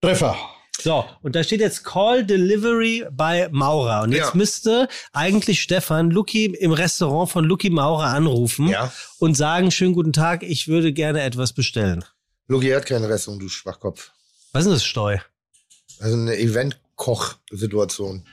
Treffer. 0.02 0.36
So, 0.84 1.06
und 1.22 1.36
da 1.36 1.44
steht 1.46 1.62
jetzt 1.62 1.86
Call 1.86 2.26
Delivery 2.26 3.06
bei 3.12 3.48
Maurer. 3.52 4.02
Und 4.04 4.12
jetzt 4.12 4.32
Ja. 4.32 4.36
müsste 4.36 4.90
eigentlich 5.14 5.62
Stefan 5.62 6.12
Lucky 6.12 6.46
im 6.48 6.74
Restaurant 6.74 7.30
von 7.32 7.46
Lucky 7.46 7.70
Maurer 7.70 8.08
anrufen 8.08 8.68
Ja. 8.68 8.92
und 9.20 9.36
sagen, 9.38 9.72
schönen 9.72 9.94
guten 9.94 10.12
Tag, 10.12 10.44
ich 10.44 10.68
würde 10.68 10.92
gerne 10.92 11.22
etwas 11.22 11.54
bestellen. 11.54 12.04
Luki 12.48 12.70
hat 12.72 12.86
keine 12.86 13.08
Restaurant, 13.08 13.42
du 13.42 13.48
Schwachkopf. 13.48 14.12
Was 14.52 14.62
ist 14.62 14.66
denn 14.66 14.74
das 14.74 14.84
Steu? 14.84 15.18
Also 16.00 16.18
eine 16.18 16.38
Event-Koch-Situation. 16.38 18.26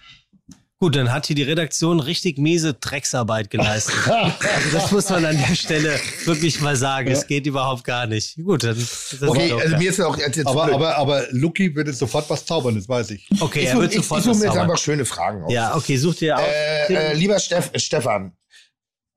Gut, 0.82 0.96
dann 0.96 1.12
hat 1.12 1.26
hier 1.26 1.36
die 1.36 1.42
Redaktion 1.42 2.00
richtig 2.00 2.38
miese 2.38 2.72
Drecksarbeit 2.72 3.50
geleistet. 3.50 3.94
also 4.08 4.32
das 4.72 4.90
muss 4.90 5.10
man 5.10 5.26
an 5.26 5.36
der 5.36 5.54
Stelle 5.54 6.00
wirklich 6.24 6.62
mal 6.62 6.74
sagen. 6.74 7.10
Es 7.10 7.26
geht 7.26 7.46
überhaupt 7.46 7.84
gar 7.84 8.06
nicht. 8.06 8.36
Gut, 8.42 8.64
dann. 8.64 8.76
Das 8.76 9.12
ist 9.12 9.22
Okay, 9.22 9.50
doch 9.50 9.60
also 9.60 9.76
mir 9.76 9.90
ist 9.90 10.00
auch 10.00 10.16
jetzt, 10.16 10.36
jetzt 10.36 10.46
Aber, 10.46 10.64
blöd. 10.64 10.74
aber, 10.76 10.96
aber 10.96 11.26
Lucky 11.32 11.74
wird 11.76 11.88
jetzt 11.88 11.98
sofort 11.98 12.30
was 12.30 12.46
zaubern, 12.46 12.76
das 12.76 12.88
weiß 12.88 13.10
ich. 13.10 13.28
okay, 13.40 13.60
ich 13.60 13.66
er 13.66 13.72
suche 13.72 13.82
wird 13.82 13.92
ich, 13.92 13.96
sofort 13.98 14.20
ich 14.20 14.24
suche 14.24 14.34
was 14.36 14.40
mir 14.40 14.46
jetzt 14.46 14.56
einfach 14.56 14.78
schöne 14.78 15.04
Fragen 15.04 15.42
aus. 15.44 15.52
Ja, 15.52 15.76
okay, 15.76 15.96
such 15.98 16.14
dir 16.14 16.38
aus. 16.38 16.44
Äh, 16.46 16.94
äh, 16.94 17.12
lieber 17.12 17.38
Steff, 17.40 17.70
Stefan, 17.76 18.32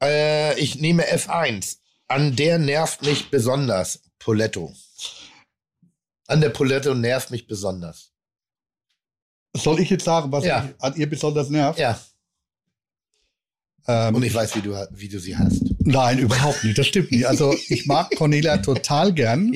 äh, 0.03 0.59
ich 0.59 0.75
nehme 0.75 1.03
F1. 1.03 1.77
An 2.09 2.35
der 2.35 2.57
nervt 2.59 3.03
mich 3.03 3.29
besonders 3.31 4.01
Poletto. 4.19 4.73
An 6.27 6.41
der 6.41 6.49
Poletto 6.49 6.93
nervt 6.93 7.31
mich 7.31 7.47
besonders. 7.47 8.12
Soll 9.55 9.79
ich 9.79 9.89
jetzt 9.89 10.05
sagen, 10.05 10.31
was 10.31 10.45
Ja. 10.45 10.63
mich 10.63 10.73
an 10.79 10.95
ihr 10.95 11.09
besonders 11.09 11.49
nervt? 11.49 11.79
Ja, 11.79 11.99
Ähm, 13.85 14.15
und 14.15 14.23
ich 14.23 14.33
weiß, 14.33 14.55
wie 14.55 14.61
du, 14.61 14.73
wie 14.91 15.09
du 15.09 15.19
sie 15.19 15.35
hast. 15.37 15.61
Nein, 15.79 16.17
überhaupt 16.19 16.63
nicht. 16.63 16.77
Das 16.77 16.87
stimmt 16.87 17.11
nicht. 17.11 17.25
Also 17.27 17.53
ich 17.67 17.85
mag 17.85 18.15
Cornelia 18.15 18.57
total 18.59 19.11
gern. 19.13 19.53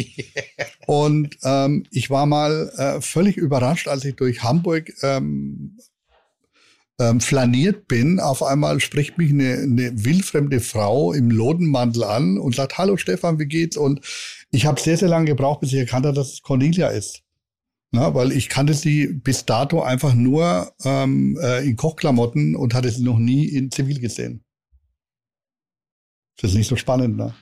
Und 0.85 1.37
ähm, 1.43 1.85
ich 1.91 2.09
war 2.09 2.25
mal 2.25 2.69
äh, 2.75 2.99
völlig 3.01 3.37
überrascht, 3.37 3.87
als 3.87 4.03
ich 4.03 4.15
durch 4.17 4.43
Hamburg 4.43 4.91
ähm, 5.01 5.77
ähm, 6.99 7.21
flaniert 7.21 7.87
bin, 7.87 8.19
auf 8.19 8.41
einmal 8.43 8.79
spricht 8.79 9.17
mich 9.17 9.29
eine, 9.31 9.53
eine 9.53 10.03
wildfremde 10.03 10.59
Frau 10.59 11.13
im 11.13 11.29
Lodenmantel 11.29 12.03
an 12.03 12.37
und 12.39 12.55
sagt, 12.55 12.77
hallo 12.77 12.97
Stefan, 12.97 13.39
wie 13.39 13.45
geht's? 13.45 13.77
Und 13.77 14.01
ich 14.51 14.65
habe 14.65 14.81
sehr, 14.81 14.97
sehr 14.97 15.07
lange 15.07 15.27
gebraucht, 15.27 15.59
bis 15.61 15.71
ich 15.73 15.79
erkannt 15.79 16.05
habe, 16.05 16.15
dass 16.15 16.33
es 16.33 16.41
Cornelia 16.41 16.87
ist. 16.89 17.21
Na, 17.91 18.13
weil 18.13 18.31
ich 18.33 18.49
kannte 18.49 18.73
sie 18.73 19.07
bis 19.07 19.45
dato 19.45 19.81
einfach 19.81 20.13
nur 20.13 20.73
ähm, 20.83 21.37
äh, 21.41 21.65
in 21.65 21.77
Kochklamotten 21.77 22.55
und 22.55 22.73
hatte 22.73 22.89
sie 22.91 23.03
noch 23.03 23.17
nie 23.17 23.45
in 23.45 23.71
Zivil 23.71 23.99
gesehen. 23.99 24.43
Das 26.41 26.51
ist 26.51 26.57
nicht 26.57 26.67
so 26.67 26.75
spannend, 26.75 27.15
ne? 27.17 27.33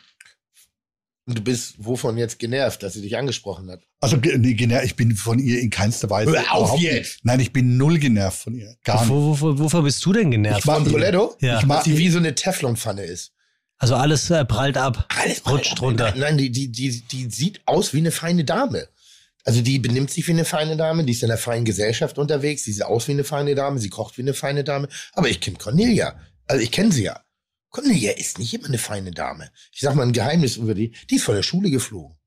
Und 1.27 1.39
du 1.39 1.41
bist 1.41 1.83
wovon 1.83 2.17
jetzt 2.17 2.37
genervt, 2.37 2.83
dass 2.83 2.93
sie 2.93 3.01
dich 3.01 3.17
angesprochen 3.17 3.71
hat? 3.71 3.81
Also 3.99 4.15
nee, 4.17 4.53
genervt, 4.53 4.85
ich 4.85 4.95
bin 4.95 5.15
von 5.15 5.39
ihr 5.39 5.59
in 5.59 5.71
keinster 5.71 6.07
Weise. 6.11 6.31
Hör 6.31 6.53
auf 6.53 6.77
jetzt! 6.79 6.95
Nicht. 6.97 7.25
Nein, 7.25 7.39
ich 7.39 7.51
bin 7.51 7.77
null 7.77 7.97
genervt 7.97 8.37
von 8.43 8.53
ihr. 8.53 8.75
Gar 8.83 9.01
nicht. 9.01 9.09
Wo, 9.09 9.39
wo, 9.41 9.57
wovon 9.57 9.83
bist 9.83 10.05
du 10.05 10.13
denn 10.13 10.29
genervt? 10.29 10.59
Ich 10.59 10.65
mag- 10.65 10.83
Von 10.83 10.91
Toledo? 10.91 11.35
Ja. 11.41 11.59
Ich 11.59 11.65
mag 11.65 11.83
die 11.83 11.97
wie 11.97 12.09
so 12.09 12.19
eine 12.19 12.35
Teflonpfanne 12.35 13.01
ist. 13.03 13.33
Also 13.79 13.95
alles 13.95 14.29
äh, 14.29 14.45
prallt 14.45 14.77
ab. 14.77 15.07
Alles 15.19 15.41
Rutscht 15.49 15.81
runter. 15.81 16.11
Nein, 16.11 16.19
nein 16.19 16.37
die, 16.37 16.51
die, 16.51 16.71
die, 16.71 17.01
die 17.01 17.29
sieht 17.31 17.61
aus 17.65 17.93
wie 17.93 17.97
eine 17.97 18.11
feine 18.11 18.45
Dame. 18.45 18.87
Also 19.45 19.61
die 19.61 19.77
benimmt 19.77 20.09
sich 20.09 20.27
wie 20.27 20.31
eine 20.31 20.43
feine 20.43 20.75
Dame, 20.75 21.03
die 21.05 21.13
ist 21.13 21.21
in 21.21 21.29
einer 21.29 21.37
feinen 21.37 21.65
Gesellschaft 21.65 22.17
unterwegs, 22.17 22.63
sie 22.63 22.73
sieht 22.73 22.83
aus 22.83 23.07
wie 23.07 23.11
eine 23.11 23.23
feine 23.23 23.53
Dame, 23.53 23.79
sie 23.79 23.89
kocht 23.89 24.17
wie 24.17 24.23
eine 24.23 24.33
feine 24.33 24.63
Dame. 24.63 24.89
Aber 25.13 25.29
ich 25.29 25.39
kenne 25.39 25.57
Cornelia. 25.57 26.19
Also 26.47 26.63
ich 26.63 26.71
kenne 26.71 26.91
sie 26.91 27.03
ja. 27.03 27.21
Cornelia 27.69 28.13
ist 28.13 28.39
nicht 28.39 28.53
immer 28.55 28.67
eine 28.67 28.79
feine 28.79 29.11
Dame. 29.11 29.51
Ich 29.71 29.81
sag 29.81 29.93
mal 29.95 30.03
ein 30.03 30.13
Geheimnis 30.13 30.57
über 30.57 30.73
die. 30.73 30.93
Die 31.09 31.15
ist 31.15 31.23
von 31.23 31.35
der 31.35 31.43
Schule 31.43 31.69
geflogen. 31.69 32.17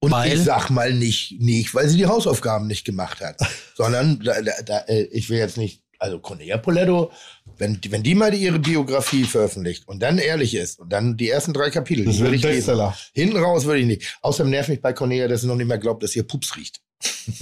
Und 0.00 0.12
Weil? 0.12 0.32
ich 0.32 0.44
sag 0.44 0.70
mal 0.70 0.92
nicht, 0.92 1.40
nicht, 1.40 1.74
weil 1.74 1.88
sie 1.88 1.98
die 1.98 2.06
Hausaufgaben 2.06 2.66
nicht 2.66 2.84
gemacht 2.84 3.20
hat, 3.20 3.38
sondern 3.76 4.18
da, 4.20 4.40
da, 4.40 4.62
da, 4.62 4.78
äh, 4.88 5.02
ich 5.12 5.28
will 5.28 5.38
jetzt 5.38 5.58
nicht, 5.58 5.84
also 5.98 6.18
Cornelia 6.18 6.56
Poletto, 6.56 7.12
wenn, 7.60 7.78
wenn 7.90 8.02
die 8.02 8.14
mal 8.14 8.34
ihre 8.34 8.58
Biografie 8.58 9.24
veröffentlicht 9.24 9.86
und 9.86 10.00
dann 10.02 10.18
ehrlich 10.18 10.54
ist 10.54 10.80
und 10.80 10.90
dann 10.90 11.16
die 11.16 11.28
ersten 11.28 11.52
drei 11.52 11.70
Kapitel, 11.70 12.06
Das 12.06 12.16
die 12.16 12.22
würde 12.22 12.36
ich 12.36 12.42
lesen. 12.42 12.80
Hinten 13.12 13.36
raus 13.36 13.66
würde 13.66 13.80
ich 13.80 13.86
nicht. 13.86 14.18
Außerdem 14.22 14.50
nervt 14.50 14.70
mich 14.70 14.80
bei 14.80 14.92
Cornelia, 14.92 15.28
dass 15.28 15.42
sie 15.42 15.46
noch 15.46 15.56
nicht 15.56 15.68
mehr 15.68 15.78
glaubt, 15.78 16.02
dass 16.02 16.16
ihr 16.16 16.22
Pups 16.22 16.56
riecht. 16.56 16.80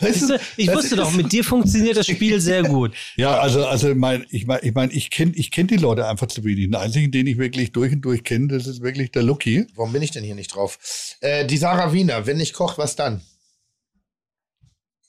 weißt 0.00 0.30
du, 0.30 0.40
Ich 0.56 0.72
wusste 0.72 0.96
doch, 0.96 1.12
mit 1.12 1.32
dir 1.32 1.44
funktioniert 1.44 1.96
das 1.96 2.06
Spiel 2.06 2.40
sehr 2.40 2.62
gut. 2.62 2.92
Ja, 3.16 3.38
also, 3.38 3.66
also 3.66 3.94
mein, 3.94 4.24
ich 4.30 4.46
meine, 4.46 4.62
ich, 4.62 4.72
mein, 4.72 4.90
ich 4.92 5.10
kenne 5.10 5.32
ich 5.34 5.50
kenn 5.50 5.66
die 5.66 5.76
Leute 5.76 6.06
einfach 6.06 6.28
zu 6.28 6.44
wenig. 6.44 6.66
Den 6.66 6.76
einzigen, 6.76 7.10
den 7.10 7.26
ich 7.26 7.38
wirklich 7.38 7.72
durch 7.72 7.92
und 7.92 8.02
durch 8.02 8.24
kenne, 8.24 8.48
das 8.48 8.66
ist 8.66 8.82
wirklich 8.82 9.10
der 9.10 9.22
Lucky. 9.22 9.66
Warum 9.74 9.92
bin 9.92 10.02
ich 10.02 10.12
denn 10.12 10.24
hier 10.24 10.34
nicht 10.34 10.54
drauf? 10.54 10.78
Äh, 11.20 11.44
die 11.44 11.56
Sarah 11.56 11.92
Wiener, 11.92 12.26
wenn 12.26 12.40
ich 12.40 12.52
koche, 12.52 12.78
was 12.78 12.96
dann? 12.96 13.20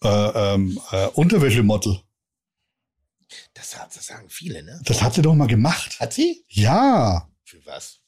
Äh, 0.03 0.07
ähm, 0.09 0.79
äh, 0.91 1.07
Unterwäschemodel. 1.13 1.99
Das, 3.53 3.77
hat- 3.77 3.95
das 3.95 4.05
sagen 4.07 4.29
viele, 4.29 4.63
ne? 4.63 4.79
Das 4.85 5.01
hat 5.01 5.13
sie 5.13 5.21
doch 5.21 5.35
mal 5.35 5.47
gemacht. 5.47 5.99
Hat 5.99 6.13
sie? 6.13 6.43
Ja, 6.49 7.29
Für 7.43 7.65
was? 7.65 7.99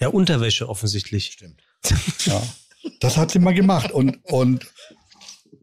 Ja, 0.00 0.08
Unterwäsche 0.08 0.68
offensichtlich. 0.68 1.32
Stimmt. 1.32 1.62
ja. 2.26 2.42
Das 3.00 3.16
hat 3.16 3.30
sie 3.32 3.38
mal 3.38 3.54
gemacht. 3.54 3.90
Und, 3.90 4.18
und 4.24 4.66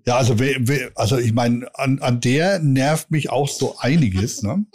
ja, 0.05 0.17
also, 0.17 0.39
we, 0.39 0.55
we, 0.59 0.91
also 0.95 1.17
ich 1.17 1.31
meine, 1.33 1.67
an, 1.77 1.99
an 1.99 2.19
der 2.19 2.59
nervt 2.59 3.11
mich 3.11 3.29
auch 3.29 3.47
so 3.47 3.77
einiges. 3.79 4.41
Ne? 4.43 4.65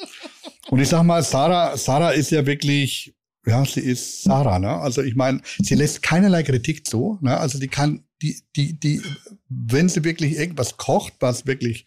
Und 0.71 0.81
ich 0.81 0.89
sag 0.89 1.03
mal, 1.03 1.23
Sarah, 1.23 1.77
Sarah 1.77 2.11
ist 2.13 2.31
ja 2.31 2.47
wirklich, 2.47 3.15
ja, 3.45 3.65
sie 3.67 3.81
ist 3.81 4.23
Sarah, 4.23 4.59
ne? 4.59 4.71
Also 4.77 5.03
ich 5.03 5.15
meine, 5.15 5.43
sie 5.63 5.75
lässt 5.75 6.03
keinerlei 6.03 6.43
Kritik 6.43 6.87
zu. 6.87 7.19
Ne? 7.21 7.37
Also 7.37 7.59
die 7.59 7.69
kann, 7.69 8.05
die, 8.23 8.41
die, 8.57 8.79
die, 8.79 9.03
wenn 9.49 9.89
sie 9.91 10.05
wirklich 10.05 10.33
irgendwas 10.37 10.77
kocht, 10.79 11.15
was 11.21 11.47
wirklich 11.47 11.87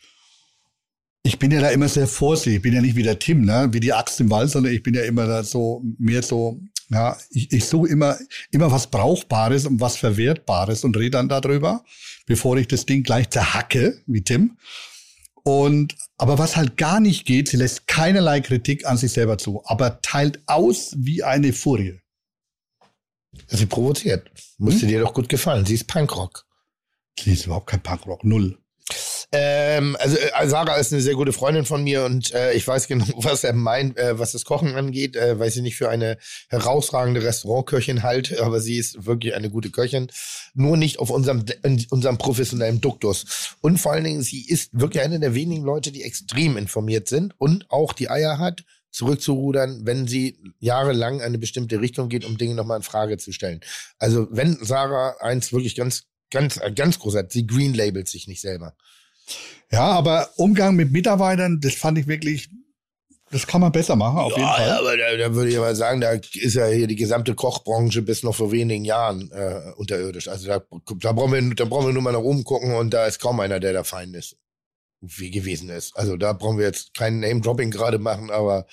ich 1.23 1.37
bin 1.37 1.51
ja 1.51 1.61
da 1.61 1.69
immer 1.69 1.87
sehr 1.87 2.07
vorsichtig. 2.07 2.55
Ich 2.55 2.61
bin 2.61 2.73
ja 2.73 2.81
nicht 2.81 2.95
wie 2.95 3.03
der 3.03 3.19
Tim, 3.19 3.41
ne? 3.41 3.69
wie 3.71 3.79
die 3.79 3.93
Axt 3.93 4.19
im 4.19 4.29
Wald, 4.31 4.49
sondern 4.49 4.73
ich 4.73 4.81
bin 4.81 4.93
ja 4.93 5.03
immer 5.03 5.27
da 5.27 5.43
so, 5.43 5.83
mehr 5.99 6.23
so, 6.23 6.59
ja, 6.89 7.17
ich, 7.29 7.51
ich 7.51 7.65
suche 7.65 7.89
immer, 7.89 8.17
immer 8.49 8.71
was 8.71 8.87
Brauchbares 8.87 9.65
und 9.65 9.79
was 9.79 9.97
Verwertbares 9.97 10.83
und 10.83 10.97
rede 10.97 11.11
dann 11.11 11.29
darüber, 11.29 11.83
bevor 12.25 12.57
ich 12.57 12.67
das 12.67 12.85
Ding 12.85 13.03
gleich 13.03 13.29
zerhacke, 13.29 14.01
wie 14.07 14.23
Tim. 14.23 14.57
Und, 15.43 15.95
aber 16.17 16.37
was 16.37 16.55
halt 16.55 16.77
gar 16.77 16.99
nicht 16.99 17.25
geht, 17.25 17.49
sie 17.49 17.57
lässt 17.57 17.87
keinerlei 17.87 18.41
Kritik 18.41 18.85
an 18.85 18.97
sich 18.97 19.11
selber 19.11 19.37
zu, 19.37 19.63
aber 19.65 20.01
teilt 20.01 20.41
aus 20.47 20.93
wie 20.97 21.23
eine 21.23 21.53
Furie. 21.53 21.99
Sie 23.47 23.65
provoziert. 23.65 24.29
Musste 24.57 24.87
dir 24.87 24.99
doch 24.99 25.13
gut 25.13 25.29
gefallen. 25.29 25.65
Sie 25.65 25.75
ist 25.75 25.85
Punkrock. 25.85 26.45
Sie 27.19 27.33
ist 27.33 27.45
überhaupt 27.45 27.67
kein 27.67 27.81
Punkrock, 27.81 28.23
null. 28.23 28.60
Ähm, 29.31 29.95
also 29.99 30.17
äh, 30.17 30.47
Sarah 30.47 30.75
ist 30.75 30.91
eine 30.91 31.01
sehr 31.01 31.15
gute 31.15 31.33
Freundin 31.33 31.65
von 31.65 31.83
mir 31.83 32.03
und 32.05 32.33
äh, 32.33 32.53
ich 32.53 32.67
weiß 32.67 32.87
genau, 32.87 33.05
was 33.15 33.43
er 33.43 33.53
meint, 33.53 33.97
äh, 33.97 34.19
was 34.19 34.33
das 34.33 34.45
Kochen 34.45 34.75
angeht, 34.75 35.15
äh, 35.15 35.39
weil 35.39 35.51
sie 35.51 35.61
nicht 35.61 35.77
für 35.77 35.89
eine 35.89 36.17
herausragende 36.49 37.23
Restaurantköchin 37.23 38.03
halt, 38.03 38.37
aber 38.39 38.59
sie 38.59 38.77
ist 38.77 39.05
wirklich 39.05 39.35
eine 39.35 39.49
gute 39.49 39.69
Köchin. 39.69 40.07
Nur 40.53 40.77
nicht 40.77 40.99
auf 40.99 41.09
unserem, 41.09 41.45
unserem 41.89 42.17
professionellen 42.17 42.81
Duktus. 42.81 43.55
Und 43.61 43.77
vor 43.77 43.93
allen 43.93 44.03
Dingen, 44.03 44.21
sie 44.21 44.45
ist 44.45 44.69
wirklich 44.73 45.03
eine 45.03 45.19
der 45.19 45.33
wenigen 45.33 45.63
Leute, 45.63 45.91
die 45.91 46.03
extrem 46.03 46.57
informiert 46.57 47.07
sind 47.07 47.33
und 47.39 47.69
auch 47.69 47.93
die 47.93 48.09
Eier 48.09 48.37
hat, 48.37 48.63
zurückzurudern, 48.91 49.85
wenn 49.85 50.07
sie 50.07 50.37
jahrelang 50.59 51.21
eine 51.21 51.37
bestimmte 51.37 51.79
Richtung 51.79 52.09
geht, 52.09 52.25
um 52.25 52.37
Dinge 52.37 52.55
nochmal 52.55 52.77
in 52.77 52.83
Frage 52.83 53.17
zu 53.17 53.31
stellen. 53.31 53.61
Also 53.97 54.27
wenn 54.31 54.57
Sarah 54.61 55.15
eins 55.21 55.53
wirklich 55.53 55.75
ganz, 55.75 56.03
ganz, 56.31 56.57
äh, 56.57 56.71
ganz 56.71 56.99
groß 56.99 57.15
hat, 57.15 57.31
sie 57.31 57.45
green 57.45 57.73
labelt 57.73 58.07
sich 58.07 58.27
nicht 58.27 58.41
selber. 58.41 58.75
Ja, 59.71 59.85
aber 59.91 60.29
Umgang 60.35 60.75
mit 60.75 60.91
Mitarbeitern, 60.91 61.59
das 61.61 61.75
fand 61.75 61.97
ich 61.97 62.07
wirklich, 62.07 62.49
das 63.29 63.47
kann 63.47 63.61
man 63.61 63.71
besser 63.71 63.95
machen, 63.95 64.19
auf 64.19 64.31
jeden 64.31 64.41
ja, 64.41 64.53
Fall. 64.53 64.67
Ja, 64.67 64.79
aber 64.79 64.97
da, 64.97 65.15
da 65.15 65.33
würde 65.33 65.51
ich 65.51 65.57
mal 65.57 65.75
sagen, 65.75 66.01
da 66.01 66.11
ist 66.11 66.55
ja 66.55 66.67
hier 66.67 66.87
die 66.87 66.97
gesamte 66.97 67.33
Kochbranche 67.33 68.01
bis 68.01 68.23
noch 68.23 68.35
vor 68.35 68.51
wenigen 68.51 68.83
Jahren 68.83 69.31
äh, 69.31 69.71
unterirdisch. 69.77 70.27
Also 70.27 70.47
da, 70.47 70.61
da, 70.97 71.11
brauchen 71.13 71.31
wir, 71.31 71.55
da 71.55 71.65
brauchen 71.65 71.87
wir 71.87 71.93
nur 71.93 72.01
mal 72.01 72.11
nach 72.11 72.19
oben 72.19 72.43
gucken 72.43 72.75
und 72.75 72.93
da 72.93 73.05
ist 73.05 73.19
kaum 73.19 73.39
einer, 73.39 73.59
der 73.59 73.73
da 73.73 73.83
fein 73.83 74.13
ist. 74.13 74.35
Wie 74.99 75.31
gewesen 75.31 75.69
ist. 75.69 75.95
Also 75.95 76.17
da 76.17 76.33
brauchen 76.33 76.57
wir 76.57 76.65
jetzt 76.65 76.93
kein 76.93 77.21
Name-Dropping 77.21 77.71
gerade 77.71 77.97
machen, 77.97 78.29
aber 78.29 78.67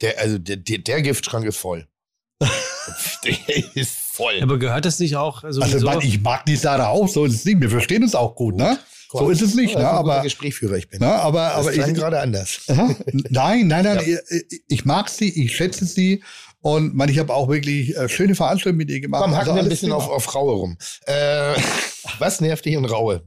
der, 0.00 0.18
also 0.20 0.38
der, 0.38 0.56
der, 0.56 0.78
der 0.78 1.02
Giftschrank 1.02 1.44
ist 1.44 1.58
voll. 1.58 1.88
der 3.24 3.74
ist 3.74 4.07
voll. 4.18 4.42
Aber 4.42 4.58
gehört 4.58 4.84
das 4.84 4.98
nicht 4.98 5.16
auch 5.16 5.44
Also 5.44 5.60
sowieso? 5.62 5.86
man, 5.86 6.00
ich 6.02 6.20
mag 6.20 6.44
die 6.46 6.56
Sarah 6.56 6.88
auch, 6.88 7.08
so 7.08 7.24
ist 7.24 7.34
es 7.34 7.44
nicht. 7.44 7.60
Wir 7.60 7.70
verstehen 7.70 8.02
uns 8.02 8.14
auch 8.14 8.34
gut, 8.34 8.56
ne? 8.56 8.78
So 9.10 9.30
ist 9.30 9.40
es 9.40 9.54
nicht, 9.54 9.70
ne? 9.74 9.80
guter 9.80 9.90
Aber, 9.92 10.20
Gesprächsführer 10.22 10.76
ich 10.76 10.90
bin. 10.90 11.00
ne? 11.00 11.06
aber, 11.10 11.48
das 11.56 11.66
aber 11.66 11.72
ich, 11.74 11.94
gerade 11.94 12.20
anders. 12.20 12.60
Nein, 12.66 13.66
nein, 13.66 13.84
nein, 13.84 14.00
Ja. 14.06 14.18
ich, 14.50 14.62
ich 14.68 14.84
mag 14.84 15.08
sie, 15.08 15.30
ich 15.44 15.56
schätze 15.56 15.86
sie 15.86 16.22
und 16.60 16.94
man, 16.94 17.08
ich 17.08 17.18
habe 17.18 17.32
auch 17.32 17.48
wirklich 17.48 17.96
äh, 17.96 18.06
schöne 18.10 18.34
Veranstaltungen 18.34 18.76
mit 18.76 18.90
ihr 18.90 19.00
gemacht. 19.00 19.22
Komm, 19.22 19.32
Also 19.32 19.40
hacken 19.46 19.54
wir 19.56 19.62
ein 19.62 19.68
bisschen 19.70 19.92
auf, 19.92 20.08
auf 20.10 20.34
Raue 20.34 20.52
rum. 20.56 20.76
Äh, 21.06 21.54
was 22.18 22.42
nervt 22.42 22.66
dich 22.66 22.74
in 22.74 22.84
Raue? 22.84 23.22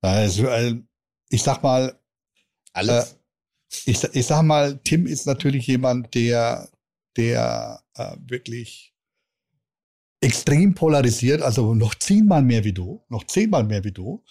Also, 0.00 0.46
äh, 0.46 0.76
ich 1.28 1.42
sag 1.42 1.62
mal, 1.62 1.98
Alles. 2.72 3.16
ich, 3.84 4.02
ich 4.02 4.26
sag 4.26 4.42
mal, 4.42 4.80
Tim 4.84 5.06
ist 5.06 5.26
natürlich 5.26 5.66
jemand, 5.66 6.14
der, 6.14 6.68
der 7.18 7.82
äh, 7.96 8.16
wirklich 8.26 8.91
extrem 10.22 10.74
polarisiert, 10.74 11.42
also 11.42 11.74
noch 11.74 11.94
zehnmal 11.96 12.42
mehr 12.42 12.64
wie 12.64 12.72
du, 12.72 13.02
noch 13.08 13.26
zehnmal 13.26 13.64
mehr 13.64 13.84
wie 13.84 13.92
du. 13.92 14.22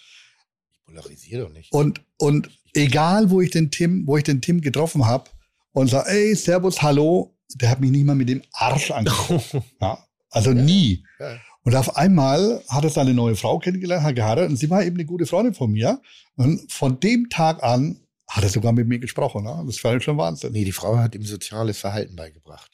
ich 0.72 0.84
polarisiere 0.84 1.42
doch 1.42 1.52
nicht. 1.52 1.72
Und, 1.72 2.00
und 2.18 2.50
egal, 2.74 3.30
wo 3.30 3.40
ich 3.40 3.50
den 3.50 3.70
Tim, 3.70 4.06
wo 4.06 4.16
ich 4.16 4.24
den 4.24 4.40
Tim 4.40 4.60
getroffen 4.60 5.06
habe 5.06 5.30
und 5.72 5.88
sag, 5.88 6.08
ey, 6.08 6.34
Servus, 6.34 6.82
hallo, 6.82 7.36
der 7.54 7.70
hat 7.70 7.80
mich 7.80 7.90
nicht 7.90 8.06
mal 8.06 8.14
mit 8.14 8.28
dem 8.28 8.42
Arsch 8.52 8.90
angesprochen. 8.90 9.62
ja, 9.80 9.98
also 10.30 10.52
nie. 10.52 11.04
Ja. 11.20 11.38
Und 11.64 11.76
auf 11.76 11.96
einmal 11.96 12.62
hat 12.68 12.84
er 12.84 12.90
seine 12.90 13.14
neue 13.14 13.36
Frau 13.36 13.58
kennengelernt, 13.58 14.02
hat 14.02 14.16
geheiratet 14.16 14.50
und 14.50 14.56
sie 14.56 14.70
war 14.70 14.82
eben 14.82 14.96
eine 14.96 15.04
gute 15.04 15.26
Freundin 15.26 15.54
von 15.54 15.70
mir. 15.70 16.00
Und 16.34 16.72
von 16.72 16.98
dem 16.98 17.28
Tag 17.28 17.62
an 17.62 18.00
hat 18.28 18.42
er 18.42 18.48
sogar 18.48 18.72
mit 18.72 18.88
mir 18.88 18.98
gesprochen. 18.98 19.44
Ne? 19.44 19.62
Das 19.66 19.84
war 19.84 20.00
schon 20.00 20.16
Wahnsinn. 20.16 20.52
Nee, 20.52 20.64
die 20.64 20.72
Frau 20.72 20.96
hat 20.96 21.14
ihm 21.14 21.22
soziales 21.22 21.78
Verhalten 21.78 22.16
beigebracht. 22.16 22.70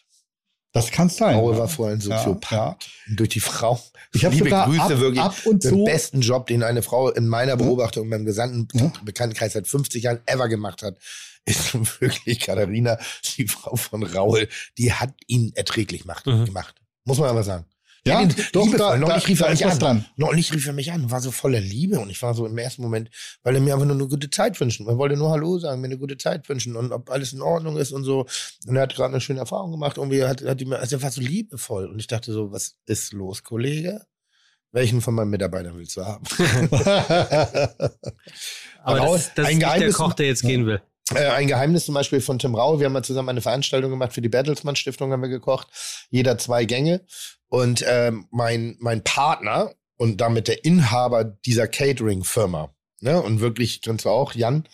Das 0.78 0.90
kann 0.90 1.08
sein. 1.08 1.36
Raue 1.36 1.52
ja. 1.52 1.58
war 1.60 1.68
vorher 1.68 1.96
ein 1.96 2.00
Soziopath. 2.00 2.50
Ja, 2.52 3.14
durch 3.16 3.28
die 3.30 3.40
Frau. 3.40 3.80
Ich 4.14 4.24
habe 4.24 4.34
sogar 4.36 4.66
Grüße 4.66 4.80
ab, 4.82 4.88
wirklich. 5.00 5.20
ab 5.22 5.34
und 5.44 5.64
Den 5.64 5.70
zu. 5.70 5.84
besten 5.84 6.20
Job, 6.20 6.46
den 6.46 6.62
eine 6.62 6.82
Frau 6.82 7.10
in 7.10 7.26
meiner 7.28 7.56
Beobachtung 7.56 8.04
in 8.04 8.08
meinem 8.10 8.24
gesamten 8.24 8.78
Ja. 8.78 8.92
Bekanntenkreis 9.04 9.52
seit 9.52 9.66
50 9.66 10.02
Jahren 10.04 10.20
ever 10.26 10.48
gemacht 10.48 10.82
hat, 10.82 10.96
ist 11.44 11.74
wirklich 12.00 12.40
Katharina, 12.40 12.98
die 13.36 13.46
Frau 13.46 13.76
von 13.76 14.02
Raul, 14.02 14.48
die 14.78 14.92
hat 14.92 15.12
ihn 15.26 15.52
erträglich 15.54 16.04
macht, 16.04 16.26
Mhm. 16.26 16.44
gemacht. 16.46 16.74
Muss 17.04 17.18
man 17.18 17.28
aber 17.30 17.42
sagen. 17.42 17.64
Ja, 18.06 18.20
ihn 18.22 18.28
doch, 18.52 18.64
liebevoll. 18.64 18.78
da, 18.78 18.90
da, 18.92 18.96
Neulich 18.96 19.28
rief 19.28 19.38
da 19.40 19.46
er 19.46 19.50
mich 19.50 19.66
an. 19.66 19.78
dran. 19.78 20.04
Neulich 20.16 20.52
rief 20.54 20.66
er 20.66 20.72
mich 20.72 20.92
an, 20.92 21.10
war 21.10 21.20
so 21.20 21.30
voller 21.30 21.60
Liebe 21.60 21.98
und 21.98 22.08
ich 22.10 22.22
war 22.22 22.32
so 22.34 22.46
im 22.46 22.56
ersten 22.56 22.82
Moment, 22.82 23.10
weil 23.42 23.54
er 23.54 23.60
mir 23.60 23.74
einfach 23.74 23.86
nur 23.86 23.96
eine 23.96 24.08
gute 24.08 24.30
Zeit 24.30 24.58
wünschen. 24.60 24.86
Er 24.88 24.96
wollte 24.98 25.16
nur 25.16 25.30
Hallo 25.30 25.58
sagen, 25.58 25.80
mir 25.80 25.86
eine 25.88 25.98
gute 25.98 26.16
Zeit 26.16 26.48
wünschen 26.48 26.76
und 26.76 26.92
ob 26.92 27.10
alles 27.10 27.32
in 27.32 27.42
Ordnung 27.42 27.76
ist 27.76 27.92
und 27.92 28.04
so. 28.04 28.26
Und 28.66 28.76
er 28.76 28.82
hat 28.82 28.94
gerade 28.94 29.10
eine 29.12 29.20
schöne 29.20 29.40
Erfahrung 29.40 29.72
gemacht. 29.72 29.98
Irgendwie 29.98 30.24
hat, 30.24 30.42
hat 30.42 30.60
die 30.60 30.64
mir, 30.64 30.78
also 30.78 30.96
er 30.96 31.02
war 31.02 31.10
so 31.10 31.20
liebevoll 31.20 31.86
und 31.86 31.98
ich 31.98 32.06
dachte 32.06 32.32
so, 32.32 32.52
was 32.52 32.76
ist 32.86 33.12
los, 33.12 33.42
Kollege? 33.42 34.00
welchen 34.70 35.00
von 35.00 35.14
meinen 35.14 35.30
Mitarbeitern 35.30 35.78
willst 35.78 35.96
du 35.96 36.04
haben? 36.04 36.22
Aber 38.82 39.00
das, 39.00 39.32
das 39.34 39.46
ein 39.46 39.52
ist 39.52 39.58
nicht 39.58 39.62
der 39.62 39.68
Geheimnis- 39.78 39.94
Koch, 39.96 40.12
der 40.12 40.26
jetzt 40.26 40.42
gehen 40.42 40.66
will. 40.66 40.82
Äh, 41.14 41.26
ein 41.28 41.46
Geheimnis 41.46 41.86
zum 41.86 41.94
Beispiel 41.94 42.20
von 42.20 42.38
Tim 42.38 42.54
Raue. 42.54 42.78
Wir 42.78 42.84
haben 42.86 42.92
mal 42.92 43.02
zusammen 43.02 43.30
eine 43.30 43.40
Veranstaltung 43.40 43.90
gemacht 43.90 44.12
für 44.12 44.20
die 44.20 44.28
Bertelsmann 44.28 44.76
Stiftung, 44.76 45.10
haben 45.10 45.22
wir 45.22 45.30
gekocht. 45.30 45.68
Jeder 46.10 46.36
zwei 46.36 46.66
Gänge. 46.66 47.00
Und 47.48 47.84
ähm, 47.86 48.26
mein, 48.30 48.76
mein 48.78 49.02
Partner 49.02 49.74
und 49.96 50.20
damit 50.20 50.48
der 50.48 50.64
Inhaber 50.64 51.24
dieser 51.24 51.66
Catering-Firma, 51.66 52.74
ne, 53.00 53.20
und 53.22 53.40
wirklich, 53.40 53.82
kennst 53.82 54.04
du 54.04 54.10
auch, 54.10 54.34
Jan, 54.34 54.68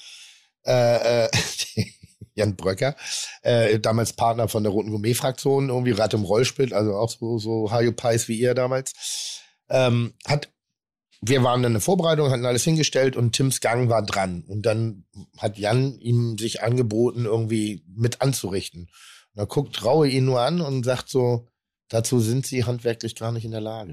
äh, 0.67 1.27
äh, 1.27 1.31
Jan 2.35 2.57
Bröcker, 2.57 2.97
äh, 3.43 3.79
damals 3.79 4.13
Partner 4.13 4.49
von 4.49 4.65
der 4.65 4.73
Roten 4.73 4.91
Gourmet-Fraktion, 4.91 5.69
irgendwie 5.69 5.93
Rad 5.93 6.15
im 6.15 6.25
Rollspit, 6.25 6.73
also 6.73 6.97
auch 6.97 7.11
so, 7.11 7.39
so 7.39 7.71
Hajo 7.71 7.93
Pies 7.93 8.29
wie 8.29 8.39
ihr 8.39 8.55
damals, 8.55 9.41
ähm, 9.69 10.15
hat 10.27 10.49
wir 11.27 11.43
waren 11.43 11.63
dann 11.63 11.71
in 11.71 11.75
der 11.75 11.81
Vorbereitung, 11.81 12.31
hatten 12.31 12.45
alles 12.45 12.65
hingestellt 12.65 13.17
und 13.17 13.33
Tims 13.33 13.61
Gang 13.61 13.89
war 13.89 14.03
dran. 14.03 14.45
Und 14.47 14.67
dann 14.67 15.05
hat 15.39 15.59
Jan 15.59 15.99
ihm 15.99 16.37
sich 16.37 16.63
angeboten, 16.63 17.25
irgendwie 17.25 17.83
mit 17.87 18.21
anzurichten. 18.21 18.83
Und 18.83 18.91
dann 19.37 19.49
guckt 19.49 19.85
Raue 19.85 20.09
ihn 20.09 20.27
nur 20.27 20.41
an 20.41 20.61
und 20.61 20.85
sagt 20.85 21.09
so, 21.09 21.49
dazu 21.95 22.19
sind 22.19 22.45
sie 22.45 22.65
handwerklich 22.65 23.15
gar 23.15 23.31
nicht 23.31 23.45
in 23.45 23.53
der 23.53 23.61
Lage. 23.61 23.93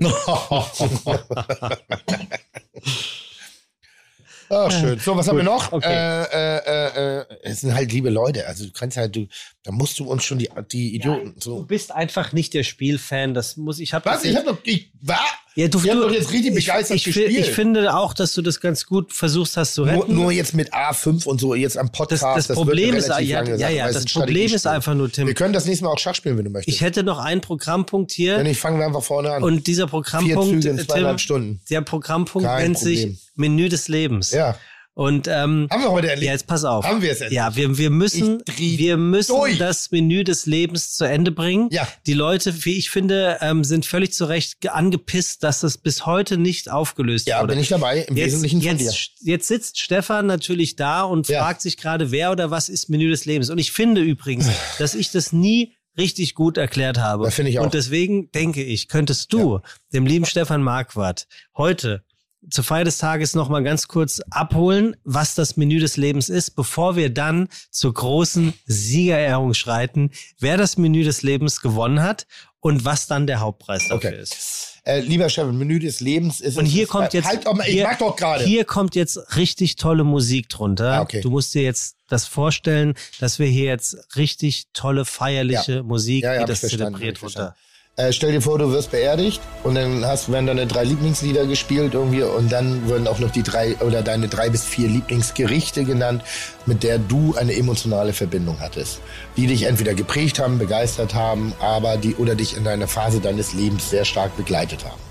Ach, 4.49 4.71
schön. 4.71 4.99
So, 4.99 5.15
was 5.15 5.27
haben 5.27 5.37
wir 5.37 5.43
noch? 5.43 5.71
okay. 5.71 5.87
Äh, 5.87 6.57
äh, 6.57 7.19
äh, 7.19 7.25
es 7.43 7.61
sind 7.61 7.75
halt 7.75 7.91
liebe 7.91 8.09
Leute. 8.09 8.47
Also 8.47 8.65
du 8.65 8.71
kannst 8.71 8.97
halt, 8.97 9.15
du, 9.15 9.27
da 9.63 9.71
musst 9.71 9.99
du 9.99 10.09
uns 10.09 10.23
schon 10.23 10.39
die, 10.39 10.49
die 10.71 10.95
Idioten. 10.95 11.35
Du 11.35 11.41
so. 11.41 11.63
bist 11.63 11.91
einfach 11.91 12.33
nicht 12.33 12.55
der 12.55 12.63
Spielfan. 12.63 13.35
Das 13.35 13.55
muss 13.55 13.79
ich 13.79 13.93
habe 13.93 14.09
Was? 14.09 14.23
Ich 14.23 14.35
hab 14.35 14.45
doch, 14.45 14.57
ich, 14.63 14.91
war? 14.99 15.23
Ja, 15.55 15.67
du, 15.67 15.79
haben 15.79 15.87
du- 15.87 16.01
doch 16.07 16.11
jetzt 16.11 16.31
richtig 16.31 16.55
ich, 16.55 16.65
begeistert 16.65 16.97
ich, 16.97 17.03
fi- 17.03 17.11
gespielt. 17.11 17.37
ich 17.47 17.51
finde 17.51 17.93
auch, 17.95 18.13
dass 18.13 18.33
du 18.33 18.41
das 18.41 18.59
ganz 18.61 18.85
gut 18.85 19.11
versucht 19.13 19.57
hast 19.57 19.73
zu 19.73 19.85
Nur, 19.85 19.93
retten. 20.03 20.15
nur 20.15 20.31
jetzt 20.31 20.53
mit 20.53 20.73
A5 20.73 21.25
und 21.25 21.41
so, 21.41 21.55
jetzt 21.55 21.77
am 21.77 21.87
das, 21.87 21.97
Podcast. 21.97 22.23
das 22.37 22.47
wird 22.49 22.57
Problem 22.57 22.89
eine 22.89 22.97
ist, 22.99 23.07
ja, 23.07 23.19
ja, 23.43 23.69
ja, 23.69 23.91
das 23.91 24.05
Problem 24.05 24.53
ist 24.53 24.65
einfach 24.65 24.93
nur, 24.93 25.11
Tim. 25.11 25.27
Wir 25.27 25.33
können 25.33 25.53
das 25.53 25.65
nächste 25.65 25.83
Mal 25.85 25.91
auch 25.91 25.99
Schach 25.99 26.15
spielen, 26.15 26.37
wenn 26.37 26.45
du 26.45 26.51
möchtest. 26.51 26.75
Ich 26.75 26.81
hätte 26.81 27.03
noch 27.03 27.19
einen 27.19 27.41
Programmpunkt 27.41 28.11
hier 28.11 28.37
Wenn 28.37 28.47
nicht, 28.47 28.59
fangen 28.61 28.79
wir 28.79 28.85
einfach 28.85 29.03
vorne 29.03 29.31
an. 29.31 29.43
und 29.43 29.67
dieser 29.67 29.83
Vier 29.83 29.89
Programmpunkt, 29.89 30.63
Züge 30.63 30.69
in 30.69 30.79
zweieinhalb 30.87 31.17
Tim, 31.17 31.23
Stunden. 31.23 31.61
der 31.69 31.81
Programmpunkt 31.81 32.47
Kein 32.47 32.63
nennt 32.63 32.77
Problem. 32.77 32.95
sich 33.11 33.19
Menü 33.35 33.67
des 33.69 33.87
Lebens. 33.87 34.31
Ja. 34.31 34.57
Und 35.01 35.27
ähm, 35.27 35.67
Haben 35.71 35.81
wir 35.83 35.91
heute 35.91 36.07
ja, 36.07 36.13
erlebt. 36.13 36.31
jetzt 36.31 36.45
pass 36.47 36.63
auf. 36.63 36.85
Haben 36.85 37.01
wir 37.01 37.11
es 37.11 37.21
endlich. 37.21 37.35
Ja, 37.35 37.55
wir, 37.55 37.77
wir 37.77 37.89
müssen, 37.89 38.43
wir 38.55 38.97
müssen 38.97 39.35
durch. 39.35 39.57
das 39.57 39.89
Menü 39.89 40.23
des 40.23 40.45
Lebens 40.45 40.93
zu 40.93 41.05
Ende 41.05 41.31
bringen. 41.31 41.69
Ja. 41.71 41.87
Die 42.05 42.13
Leute, 42.13 42.65
wie 42.65 42.77
ich 42.77 42.91
finde, 42.91 43.37
ähm, 43.41 43.63
sind 43.63 43.85
völlig 43.87 44.13
zu 44.13 44.25
Recht 44.25 44.61
ge- 44.61 44.69
angepisst, 44.69 45.43
dass 45.43 45.61
das 45.61 45.79
bis 45.79 46.05
heute 46.05 46.37
nicht 46.37 46.69
aufgelöst 46.69 47.27
Ja, 47.27 47.41
wurde. 47.41 47.53
bin 47.53 47.61
ich 47.63 47.69
dabei. 47.69 48.01
Im 48.03 48.15
Jetzt, 48.15 48.27
Wesentlichen 48.27 48.61
von 48.61 48.77
dir. 48.77 48.85
jetzt, 48.85 49.11
jetzt 49.21 49.47
sitzt 49.47 49.79
Stefan 49.79 50.27
natürlich 50.27 50.75
da 50.75 51.01
und 51.01 51.27
Ja. 51.29 51.41
fragt 51.43 51.61
sich 51.61 51.77
gerade, 51.77 52.11
wer 52.11 52.31
oder 52.31 52.51
was 52.51 52.69
ist 52.69 52.89
Menü 52.89 53.09
des 53.09 53.25
Lebens. 53.25 53.49
Und 53.49 53.57
ich 53.57 53.71
finde 53.71 54.01
übrigens, 54.01 54.47
dass 54.77 54.93
ich 54.93 55.09
das 55.11 55.33
nie 55.33 55.73
richtig 55.97 56.35
gut 56.35 56.57
erklärt 56.57 56.99
habe. 56.99 57.25
Das 57.25 57.33
finde 57.35 57.49
ich 57.51 57.59
auch. 57.59 57.63
Und 57.63 57.73
deswegen 57.73 58.29
denke 58.31 58.63
ich, 58.63 58.87
könntest 58.87 59.33
du 59.33 59.59
dem 59.93 60.05
lieben 60.05 60.25
Stefan 60.25 60.61
Marquardt 60.63 61.27
heute 61.57 62.03
zur 62.49 62.63
Feier 62.63 62.83
des 62.83 62.97
Tages 62.97 63.35
noch 63.35 63.49
mal 63.49 63.63
ganz 63.63 63.87
kurz 63.87 64.19
abholen, 64.31 64.95
was 65.03 65.35
das 65.35 65.57
Menü 65.57 65.79
des 65.79 65.95
Lebens 65.97 66.27
ist, 66.29 66.51
bevor 66.55 66.95
wir 66.95 67.09
dann 67.13 67.47
zur 67.69 67.93
großen 67.93 68.53
Siegerehrung 68.65 69.53
schreiten, 69.53 70.11
wer 70.39 70.57
das 70.57 70.77
Menü 70.77 71.03
des 71.03 71.21
Lebens 71.21 71.61
gewonnen 71.61 72.01
hat 72.01 72.25
und 72.59 72.83
was 72.85 73.07
dann 73.07 73.27
der 73.27 73.39
Hauptpreis 73.39 73.87
dafür 73.87 74.09
Okay. 74.11 74.21
ist. 74.21 74.67
Äh, 74.83 75.01
lieber 75.01 75.29
Chef, 75.29 75.45
Menü 75.51 75.77
des 75.77 75.99
Lebens 75.99 76.41
ist. 76.41 76.57
Und 76.57 76.65
hier 76.65 76.87
kommt 76.87 77.13
jetzt, 77.13 77.27
Halt 77.27 77.45
mal, 77.45 77.59
ich 77.67 77.73
hier, 77.73 77.83
mag 77.83 77.99
doch 77.99 78.15
gerade. 78.15 78.43
hier 78.43 78.65
kommt 78.65 78.95
jetzt 78.95 79.35
richtig 79.35 79.75
tolle 79.75 80.03
Musik 80.03 80.49
drunter. 80.49 80.93
Ah, 80.93 81.01
okay. 81.01 81.21
Du 81.21 81.29
musst 81.29 81.53
dir 81.53 81.61
jetzt 81.61 81.97
das 82.09 82.25
vorstellen, 82.25 82.95
dass 83.19 83.37
wir 83.37 83.45
hier 83.45 83.65
jetzt 83.65 83.95
richtig 84.15 84.65
tolle 84.73 85.05
feierliche 85.05 85.83
Musik, 85.83 86.23
Ja, 86.23 86.33
ja, 86.33 86.39
die 86.41 86.45
das 86.47 86.61
verstanden, 86.61 86.95
zelebriert 86.95 87.21
hab 87.21 87.29
ich 87.29 87.35
runter. 87.37 87.55
Äh, 87.97 88.13
stell 88.13 88.31
dir 88.31 88.41
vor, 88.41 88.57
du 88.57 88.71
wirst 88.71 88.91
beerdigt 88.91 89.41
und 89.63 89.75
dann 89.75 90.05
hast, 90.05 90.31
werden 90.31 90.47
deine 90.47 90.65
drei 90.65 90.85
Lieblingslieder 90.85 91.45
gespielt 91.45 91.93
irgendwie 91.93 92.23
und 92.23 92.49
dann 92.49 92.87
werden 92.89 93.05
auch 93.05 93.19
noch 93.19 93.31
die 93.31 93.43
drei 93.43 93.75
oder 93.77 94.01
deine 94.01 94.29
drei 94.29 94.49
bis 94.49 94.63
vier 94.63 94.87
Lieblingsgerichte 94.87 95.83
genannt, 95.83 96.23
mit 96.65 96.83
der 96.83 96.99
du 96.99 97.35
eine 97.35 97.53
emotionale 97.53 98.13
Verbindung 98.13 98.61
hattest, 98.61 99.01
die 99.35 99.45
dich 99.45 99.63
entweder 99.63 99.93
geprägt 99.93 100.39
haben, 100.39 100.57
begeistert 100.57 101.13
haben, 101.13 101.53
aber 101.59 101.97
die 101.97 102.15
oder 102.15 102.35
dich 102.35 102.55
in 102.55 102.65
einer 102.65 102.87
Phase 102.87 103.19
deines 103.19 103.53
Lebens 103.53 103.89
sehr 103.89 104.05
stark 104.05 104.37
begleitet 104.37 104.85
haben. 104.85 105.01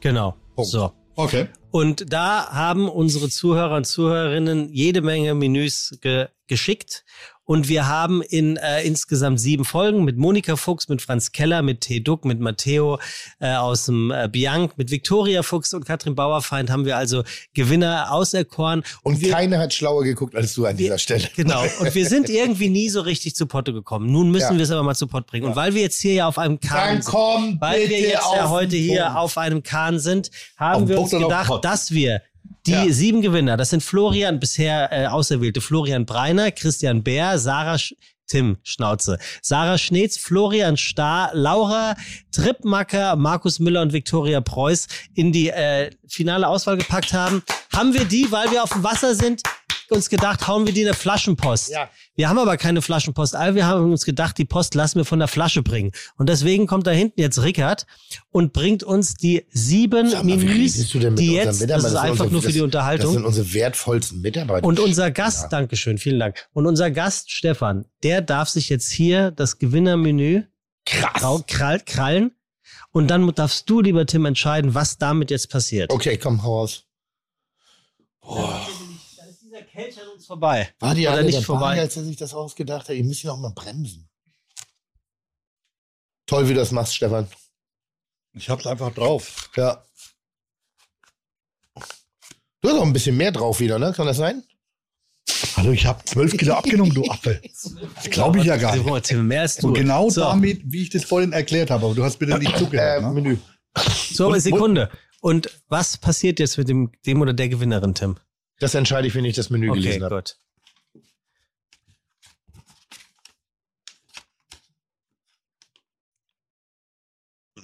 Genau. 0.00 0.34
Punkt. 0.54 0.70
So. 0.70 0.92
Okay. 1.16 1.48
Und 1.70 2.12
da 2.12 2.48
haben 2.50 2.88
unsere 2.88 3.28
Zuhörer 3.28 3.76
und 3.76 3.84
Zuhörerinnen 3.84 4.72
jede 4.72 5.02
Menge 5.02 5.34
Menüs 5.34 5.98
ge 6.00 6.28
geschickt. 6.46 7.04
Und 7.48 7.66
wir 7.70 7.86
haben 7.88 8.20
in 8.20 8.58
äh, 8.58 8.82
insgesamt 8.82 9.40
sieben 9.40 9.64
Folgen 9.64 10.04
mit 10.04 10.18
Monika 10.18 10.56
Fuchs, 10.56 10.90
mit 10.90 11.00
Franz 11.00 11.32
Keller, 11.32 11.62
mit 11.62 11.80
T. 11.80 12.00
Duck, 12.00 12.26
mit 12.26 12.40
Matteo 12.40 12.98
äh, 13.40 13.54
aus 13.54 13.86
dem 13.86 14.10
äh, 14.10 14.28
Bianc, 14.30 14.76
mit 14.76 14.90
Viktoria 14.90 15.42
Fuchs 15.42 15.72
und 15.72 15.86
Katrin 15.86 16.14
Bauerfeind 16.14 16.68
haben 16.68 16.84
wir 16.84 16.98
also 16.98 17.24
Gewinner 17.54 18.12
auserkoren. 18.12 18.82
Und 19.02 19.22
wir, 19.22 19.32
keiner 19.32 19.58
hat 19.60 19.72
schlauer 19.72 20.04
geguckt 20.04 20.36
als 20.36 20.52
du 20.52 20.66
an 20.66 20.76
dieser 20.76 20.98
Stelle. 20.98 21.26
Genau. 21.36 21.62
Und 21.80 21.94
wir 21.94 22.06
sind 22.06 22.28
irgendwie 22.28 22.68
nie 22.68 22.90
so 22.90 23.00
richtig 23.00 23.34
zu 23.34 23.46
Potte 23.46 23.72
gekommen. 23.72 24.12
Nun 24.12 24.30
müssen 24.30 24.52
Ja. 24.52 24.56
wir 24.58 24.64
es 24.64 24.70
aber 24.70 24.82
mal 24.82 24.94
zu 24.94 25.06
Potte 25.06 25.24
bringen. 25.30 25.46
Und 25.46 25.56
weil 25.56 25.72
wir 25.72 25.80
jetzt 25.80 26.02
hier 26.02 26.12
ja 26.12 26.28
auf 26.28 26.36
einem 26.36 26.60
Kahn 26.60 26.96
Dann 26.96 27.02
sind, 27.02 27.10
komm 27.14 27.56
weil 27.60 27.88
wir 27.88 28.00
jetzt 28.00 28.26
ja 28.36 28.50
heute 28.50 28.76
hier 28.76 29.16
auf 29.18 29.38
einem 29.38 29.62
Kahn 29.62 29.98
sind, 29.98 30.30
haben 30.58 30.82
Auf 30.82 30.88
wir 30.90 31.00
uns 31.00 31.10
gedacht, 31.12 31.64
dass 31.64 31.92
wir 31.92 32.20
die 32.66 32.72
Ja. 32.72 32.92
sieben 32.92 33.22
Gewinner, 33.22 33.56
das 33.56 33.70
sind 33.70 33.82
Florian, 33.82 34.40
bisher 34.40 34.90
äh, 34.92 35.06
Auserwählte, 35.06 35.60
Florian 35.60 36.04
Breiner, 36.06 36.50
Christian 36.50 37.02
Bär, 37.02 37.38
Sarah 37.38 37.78
Sch 37.78 37.94
Tim 38.26 38.58
Schnauze, 38.62 39.18
Sarah 39.40 39.78
Schnetz, 39.78 40.18
Florian 40.18 40.76
Stahr, 40.76 41.30
Laura 41.32 41.96
Trippmacker, 42.30 43.16
Markus 43.16 43.58
Müller 43.58 43.80
und 43.80 43.94
Viktoria 43.94 44.42
Preuß 44.42 44.86
in 45.14 45.32
die 45.32 45.48
äh, 45.48 45.90
finale 46.06 46.46
Auswahl 46.46 46.76
gepackt 46.76 47.14
haben, 47.14 47.42
haben 47.74 47.94
wir 47.94 48.04
die, 48.04 48.30
weil 48.30 48.50
wir 48.50 48.62
auf 48.62 48.70
dem 48.70 48.84
Wasser 48.84 49.14
sind, 49.14 49.42
uns 49.90 50.08
gedacht, 50.10 50.46
hauen 50.48 50.66
wir 50.66 50.72
die 50.72 50.82
in 50.82 50.86
eine 50.88 50.94
Flaschenpost. 50.96 51.70
Ja. 51.70 51.88
Wir 52.14 52.28
haben 52.28 52.38
aber 52.38 52.56
keine 52.56 52.82
Flaschenpost. 52.82 53.34
All 53.34 53.54
wir 53.54 53.66
haben 53.66 53.90
uns 53.90 54.04
gedacht, 54.04 54.36
die 54.38 54.44
Post 54.44 54.74
lassen 54.74 54.96
wir 54.98 55.04
von 55.04 55.18
der 55.18 55.28
Flasche 55.28 55.62
bringen. 55.62 55.92
Und 56.16 56.28
deswegen 56.28 56.66
kommt 56.66 56.86
da 56.86 56.90
hinten 56.90 57.20
jetzt 57.20 57.42
Rickard 57.42 57.86
und 58.30 58.52
bringt 58.52 58.82
uns 58.82 59.14
die 59.14 59.46
sieben 59.50 60.10
mal, 60.10 60.24
Menüs, 60.24 60.74
die 60.92 61.32
jetzt, 61.32 61.68
das 61.68 61.84
ist 61.84 61.94
einfach 61.94 62.24
unsere- 62.24 62.30
nur 62.32 62.42
für 62.42 62.48
die 62.52 62.58
Das 62.58 62.64
Unterhaltung. 62.64 63.12
sind 63.12 63.24
unsere 63.24 63.52
wertvollsten 63.54 64.20
Mitarbeiter. 64.20 64.66
Und 64.66 64.80
unser 64.80 65.10
Gast, 65.10 65.44
Ja. 65.44 65.48
Dankeschön, 65.48 65.98
vielen 65.98 66.18
Dank. 66.18 66.48
Und 66.52 66.66
unser 66.66 66.90
Gast, 66.90 67.30
Stefan, 67.30 67.84
der 68.02 68.20
darf 68.22 68.48
sich 68.48 68.68
jetzt 68.68 68.90
hier 68.90 69.30
das 69.30 69.58
Gewinnermenü 69.58 70.42
Krass. 70.86 71.44
krall, 71.46 71.80
krallen. 71.84 72.32
Und 72.90 73.08
dann 73.08 73.32
darfst 73.34 73.68
du, 73.70 73.80
lieber 73.80 74.06
Tim, 74.06 74.24
entscheiden, 74.24 74.74
was 74.74 74.98
damit 74.98 75.30
jetzt 75.30 75.50
passiert. 75.50 75.90
Okay, 75.92 76.16
komm, 76.16 76.42
hau 76.42 76.60
raus. 76.60 76.84
Dann 78.22 78.36
Kelch 79.78 80.00
an 80.02 80.08
uns 80.08 80.26
vorbei. 80.26 80.68
War 80.80 80.94
die 80.94 81.06
alle 81.06 81.22
nicht 81.22 81.44
vorbei. 81.44 81.78
als 81.80 81.96
er 81.96 82.02
sich 82.02 82.16
das 82.16 82.34
ausgedacht 82.34 82.88
hat? 82.88 82.96
Ihr 82.96 83.04
müsst 83.04 83.22
ihn 83.22 83.30
auch 83.30 83.38
mal 83.38 83.52
bremsen. 83.54 84.08
Toll, 86.26 86.48
wie 86.48 86.52
du 86.54 86.58
das 86.58 86.72
machst, 86.72 86.96
Stefan. 86.96 87.28
Ich 88.34 88.50
hab's 88.50 88.66
einfach 88.66 88.92
drauf. 88.92 89.50
Ja. 89.56 89.84
Du 92.60 92.68
hast 92.68 92.76
auch 92.78 92.82
ein 92.82 92.92
bisschen 92.92 93.16
mehr 93.16 93.30
drauf 93.30 93.60
wieder, 93.60 93.78
ne? 93.78 93.92
Kann 93.92 94.06
das 94.06 94.16
sein? 94.16 94.42
Also 95.54 95.70
ich 95.70 95.86
habe 95.86 96.04
zwölf 96.04 96.36
Kilo 96.36 96.54
abgenommen, 96.54 96.92
du 96.92 97.04
Affe. 97.08 97.40
Das 97.94 98.10
glaube 98.10 98.38
ich 98.40 98.44
ja 98.46 98.56
gar 98.56 98.74
nicht. 98.74 99.12
Mehr 99.12 99.42
als 99.42 99.56
du. 99.56 99.68
Und 99.68 99.74
genau 99.74 100.10
so, 100.10 100.22
damit, 100.22 100.60
wie 100.64 100.82
ich 100.82 100.90
das 100.90 101.04
vorhin 101.04 101.32
erklärt 101.32 101.70
habe, 101.70 101.86
aber 101.86 101.94
du 101.94 102.02
hast 102.02 102.18
bitte 102.18 102.36
nicht 102.38 102.52
Äh, 102.54 102.58
zugehört. 102.58 103.02
ne? 103.02 103.10
Menü. 103.12 103.36
So, 104.12 104.28
Und- 104.28 104.40
Sekunde. 104.40 104.90
Und 105.20 105.50
was 105.68 105.96
passiert 105.98 106.38
jetzt 106.40 106.58
mit 106.58 106.68
dem, 106.68 106.90
dem 107.06 107.20
oder 107.20 107.32
der 107.32 107.48
Gewinnerin, 107.48 107.94
Tim? 107.94 108.18
Das 108.60 108.74
entscheide 108.74 109.06
ich, 109.08 109.14
wenn 109.14 109.24
ich 109.24 109.36
das 109.36 109.50
Menü 109.50 109.70
Okay, 109.70 109.80
gelesen 109.80 110.04
habe. 110.04 110.16
gut. 110.16 110.36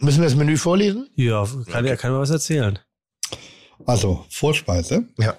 Müssen 0.00 0.20
wir 0.20 0.24
das 0.28 0.34
Menü 0.36 0.56
vorlesen? 0.56 1.08
Ja, 1.16 1.46
kann, 1.66 1.86
ja 1.86 1.96
kann 1.96 2.12
man 2.12 2.20
was 2.20 2.30
erzählen. 2.30 2.78
Also 3.86 4.24
Vorspeise, 4.30 5.08
Ja. 5.18 5.36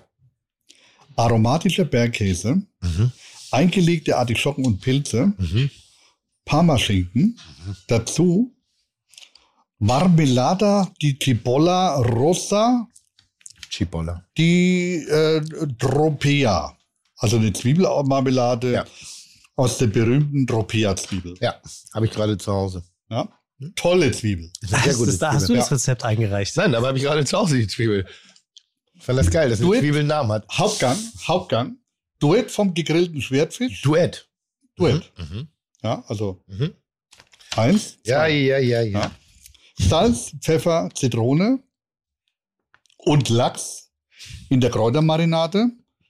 aromatischer 1.16 1.86
Bergkäse, 1.86 2.62
Mhm. 2.82 3.12
eingelegte 3.52 4.18
Artischocken 4.18 4.66
und 4.66 4.82
Pilze, 4.82 5.34
Mhm. 5.38 5.70
Parmaschinken, 6.46 7.40
dazu 7.88 8.52
Marmelada 9.78 10.94
di 11.02 11.18
Cipolla 11.20 11.96
Rossa 11.98 12.88
Cipolla. 13.76 14.26
di 14.38 15.04
äh, 15.08 15.42
Tropea. 15.78 16.78
Also 17.18 17.38
eine 17.38 17.54
Zwiebelmarmelade 17.54 18.74
Ja. 18.74 18.86
aus 19.56 19.78
der 19.78 19.88
berühmten 19.88 20.46
Tropea-Zwiebel. 20.48 21.36
Ja, 21.42 21.56
habe 21.94 22.06
ich 22.06 22.12
gerade 22.12 22.38
zu 22.38 22.52
Hause. 22.52 22.84
Ja. 23.10 23.28
Tolle 23.76 24.12
Zwiebel. 24.12 24.52
Sehr 24.62 24.84
Hast, 24.84 24.98
gute 24.98 25.12
das, 25.12 25.20
da 25.20 25.34
hast 25.34 25.48
du 25.50 25.54
das 25.56 25.72
Rezept 25.72 26.04
eingereicht. 26.04 26.58
Nein, 26.58 26.76
aber 26.76 26.88
habe 26.88 26.98
ich 26.98 27.04
gerade 27.06 27.24
zu 27.26 27.38
Hause 27.38 27.58
die 27.58 27.68
Zwiebel. 27.68 28.06
Ich 28.96 29.04
fand 29.04 29.18
das 29.20 29.30
geil, 29.32 29.50
dass 29.50 29.60
Duett? 29.60 29.80
Zwiebel 29.82 30.00
einen 30.00 30.10
Namen 30.10 30.32
hat. 30.32 30.46
Hauptgang, 30.52 30.98
Hauptgang. 31.26 31.78
Duett 32.20 32.52
vom 32.52 32.74
gegrillten 32.74 33.22
Schwertfisch. 33.22 33.82
Duett. 33.82 34.30
Duett. 34.76 35.12
Mhm. 35.18 35.48
Ja, 35.84 36.04
also 36.08 36.44
Mhm. 36.48 36.74
eins. 37.56 37.98
Ja, 38.06 38.20
zwei. 38.20 38.30
ja, 38.32 38.58
ja, 38.58 38.82
ja. 38.82 39.00
Ja. 39.00 39.12
Salz, 39.78 40.32
Pfeffer, 40.42 40.90
Zitrone 40.94 41.60
und 43.06 43.30
Lachs 43.30 43.92
in 44.50 44.60
der 44.60 44.72
Kräutermarinade. 44.72 45.70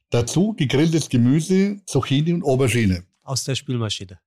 Dazu 0.09 0.53
gegrilltes 0.53 1.09
Gemüse, 1.09 1.82
Zucchini 1.85 2.33
und 2.33 2.43
Aubergine. 2.43 3.03
Aus 3.24 3.43
der 3.43 3.56
Spülmaschine. 3.56 4.19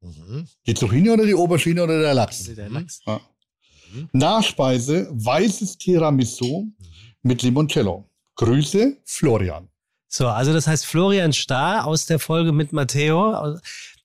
Mhm. 0.00 0.46
Die 0.66 0.74
Zucchini 0.74 1.10
oder 1.10 1.24
die 1.24 1.34
Aubergine 1.34 1.82
oder 1.82 2.00
der 2.00 2.14
Lachs? 2.14 2.54
Der 2.54 2.68
Lachs. 2.68 3.00
Ja. 3.06 3.20
Nachspeise, 4.12 5.08
weißes 5.10 5.78
Tiramisu 5.78 6.66
mit 7.22 7.42
Limoncello. 7.42 8.08
Grüße, 8.36 8.96
Florian. 9.04 9.68
So, 10.08 10.28
also 10.28 10.52
das 10.52 10.66
heißt, 10.66 10.86
Florian 10.86 11.32
Starr 11.32 11.86
aus 11.86 12.06
der 12.06 12.18
Folge 12.18 12.52
mit 12.52 12.72
Matteo 12.72 13.58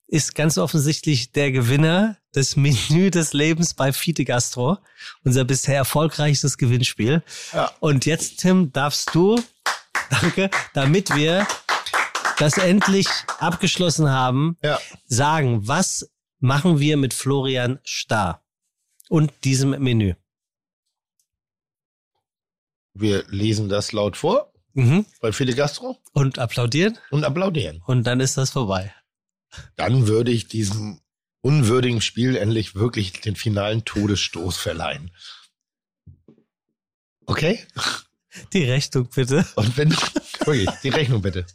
ist 0.07 0.35
ganz 0.35 0.57
offensichtlich 0.57 1.31
der 1.31 1.51
Gewinner 1.51 2.17
des 2.35 2.55
Menü 2.55 3.09
des 3.11 3.33
Lebens 3.33 3.73
bei 3.73 3.91
Fite 3.93 4.23
Gastro. 4.25 4.77
Unser 5.23 5.45
bisher 5.45 5.75
erfolgreichstes 5.77 6.57
Gewinnspiel. 6.57 7.23
Ja. 7.53 7.71
Und 7.79 8.05
jetzt, 8.05 8.39
Tim, 8.39 8.71
darfst 8.71 9.13
du, 9.15 9.41
danke, 10.09 10.49
damit 10.73 11.15
wir 11.15 11.47
das 12.37 12.57
endlich 12.57 13.07
abgeschlossen 13.39 14.09
haben, 14.09 14.57
Ja. 14.61 14.79
sagen, 15.05 15.67
was 15.67 16.09
machen 16.39 16.79
wir 16.79 16.97
mit 16.97 17.13
Florian 17.13 17.79
Starr 17.83 18.43
und 19.09 19.31
diesem 19.43 19.71
Menü? 19.81 20.13
Wir 22.93 23.25
lesen 23.27 23.69
das 23.69 23.91
laut 23.91 24.17
vor 24.17 24.51
Mhm. 24.73 25.05
bei 25.21 25.31
Fide 25.31 25.55
Gastro 25.55 25.97
Und 26.11 26.37
applaudieren 26.37 26.97
und 27.09 27.23
applaudieren. 27.23 27.81
und 27.85 28.03
dann 28.05 28.19
ist 28.19 28.37
das 28.37 28.49
vorbei. 28.49 28.93
Dann 29.75 30.07
würde 30.07 30.31
ich 30.31 30.47
diesem 30.47 30.99
unwürdigen 31.41 32.01
Spiel 32.01 32.35
endlich 32.35 32.75
wirklich 32.75 33.13
den 33.13 33.35
finalen 33.35 33.85
Todesstoß 33.85 34.57
verleihen. 34.57 35.11
Okay? 37.25 37.65
Die 38.53 38.63
Rechnung 38.63 39.09
bitte. 39.13 39.45
Und 39.55 39.77
wenn, 39.77 39.91
wirklich, 39.91 40.69
die 40.83 40.89
Rechnung 40.89 41.21
bitte. 41.21 41.45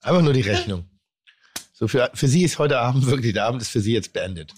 Einfach 0.00 0.22
nur 0.22 0.32
die 0.32 0.40
Rechnung. 0.40 0.88
So 1.72 1.88
für, 1.88 2.10
für 2.14 2.28
Sie 2.28 2.44
ist 2.44 2.58
heute 2.58 2.78
Abend 2.78 3.06
wirklich, 3.06 3.34
der 3.34 3.46
Abend 3.46 3.62
ist 3.62 3.68
für 3.68 3.80
Sie 3.80 3.92
jetzt 3.92 4.12
beendet. 4.12 4.54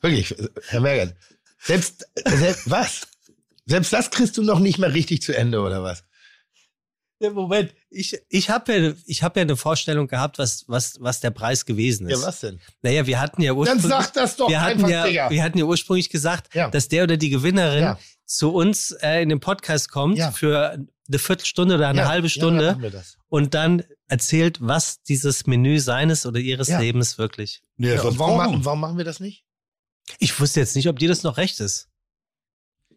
Wirklich, 0.00 0.34
Herr 0.68 0.80
Mergen. 0.80 1.14
Selbst, 1.58 2.06
selbst, 2.24 2.70
was? 2.70 3.08
Selbst 3.66 3.92
das 3.92 4.10
kriegst 4.10 4.36
du 4.36 4.42
noch 4.42 4.60
nicht 4.60 4.78
mehr 4.78 4.94
richtig 4.94 5.22
zu 5.22 5.36
Ende, 5.36 5.60
oder 5.60 5.82
was? 5.82 6.04
Ja, 7.18 7.30
Moment, 7.30 7.72
ich, 7.88 8.18
ich 8.28 8.50
habe 8.50 8.76
ja, 8.76 8.92
ich 9.06 9.22
hab 9.22 9.36
ja 9.36 9.42
eine 9.42 9.56
Vorstellung 9.56 10.06
gehabt, 10.06 10.38
was, 10.38 10.64
was, 10.68 10.96
was 11.00 11.20
der 11.20 11.30
Preis 11.30 11.64
gewesen 11.64 12.08
ist. 12.10 12.20
Ja, 12.20 12.26
was 12.26 12.40
denn? 12.40 12.60
Naja, 12.82 13.06
wir 13.06 13.18
hatten 13.18 13.40
ja 13.40 13.52
Dann 13.52 13.58
ursprünglich, 13.58 13.88
sag 13.88 14.12
das 14.12 14.36
doch 14.36 14.48
wir 14.50 14.60
hatten 14.60 14.78
einfach, 14.84 14.90
ja, 14.90 15.06
Digga. 15.06 15.30
wir 15.30 15.42
hatten 15.42 15.56
ja 15.58 15.64
ursprünglich 15.64 16.10
gesagt, 16.10 16.54
Ja. 16.54 16.68
dass 16.70 16.88
der 16.88 17.04
oder 17.04 17.16
die 17.16 17.30
Gewinnerin 17.30 17.82
Ja. 17.82 17.98
zu 18.26 18.52
uns 18.52 18.90
äh, 19.00 19.22
in 19.22 19.30
den 19.30 19.40
Podcast 19.40 19.90
kommt 19.90 20.18
Ja. 20.18 20.30
für 20.30 20.72
eine 21.08 21.18
Viertelstunde 21.18 21.76
oder 21.76 21.88
eine 21.88 22.00
Ja, 22.00 22.08
halbe 22.08 22.26
ja, 22.26 22.30
Stunde 22.30 22.64
dann 22.64 22.72
machen 22.74 22.82
wir 22.82 22.90
das. 22.90 23.16
und 23.28 23.54
dann 23.54 23.82
erzählt, 24.08 24.58
was 24.60 25.00
dieses 25.02 25.46
Menü 25.46 25.78
seines 25.80 26.26
oder 26.26 26.38
ihres 26.38 26.68
Ja. 26.68 26.80
Lebens 26.80 27.16
wirklich. 27.16 27.62
Ja, 27.78 27.96
warum, 27.96 28.16
brauchen 28.18 28.36
machen, 28.36 28.52
wir- 28.60 28.64
warum 28.66 28.80
machen 28.80 28.98
wir 28.98 29.04
das 29.04 29.20
nicht? 29.20 29.44
Ich 30.18 30.38
wusste 30.38 30.60
jetzt 30.60 30.76
nicht, 30.76 30.88
ob 30.88 30.98
dir 30.98 31.08
das 31.08 31.22
noch 31.22 31.38
recht 31.38 31.60
ist. 31.60 31.88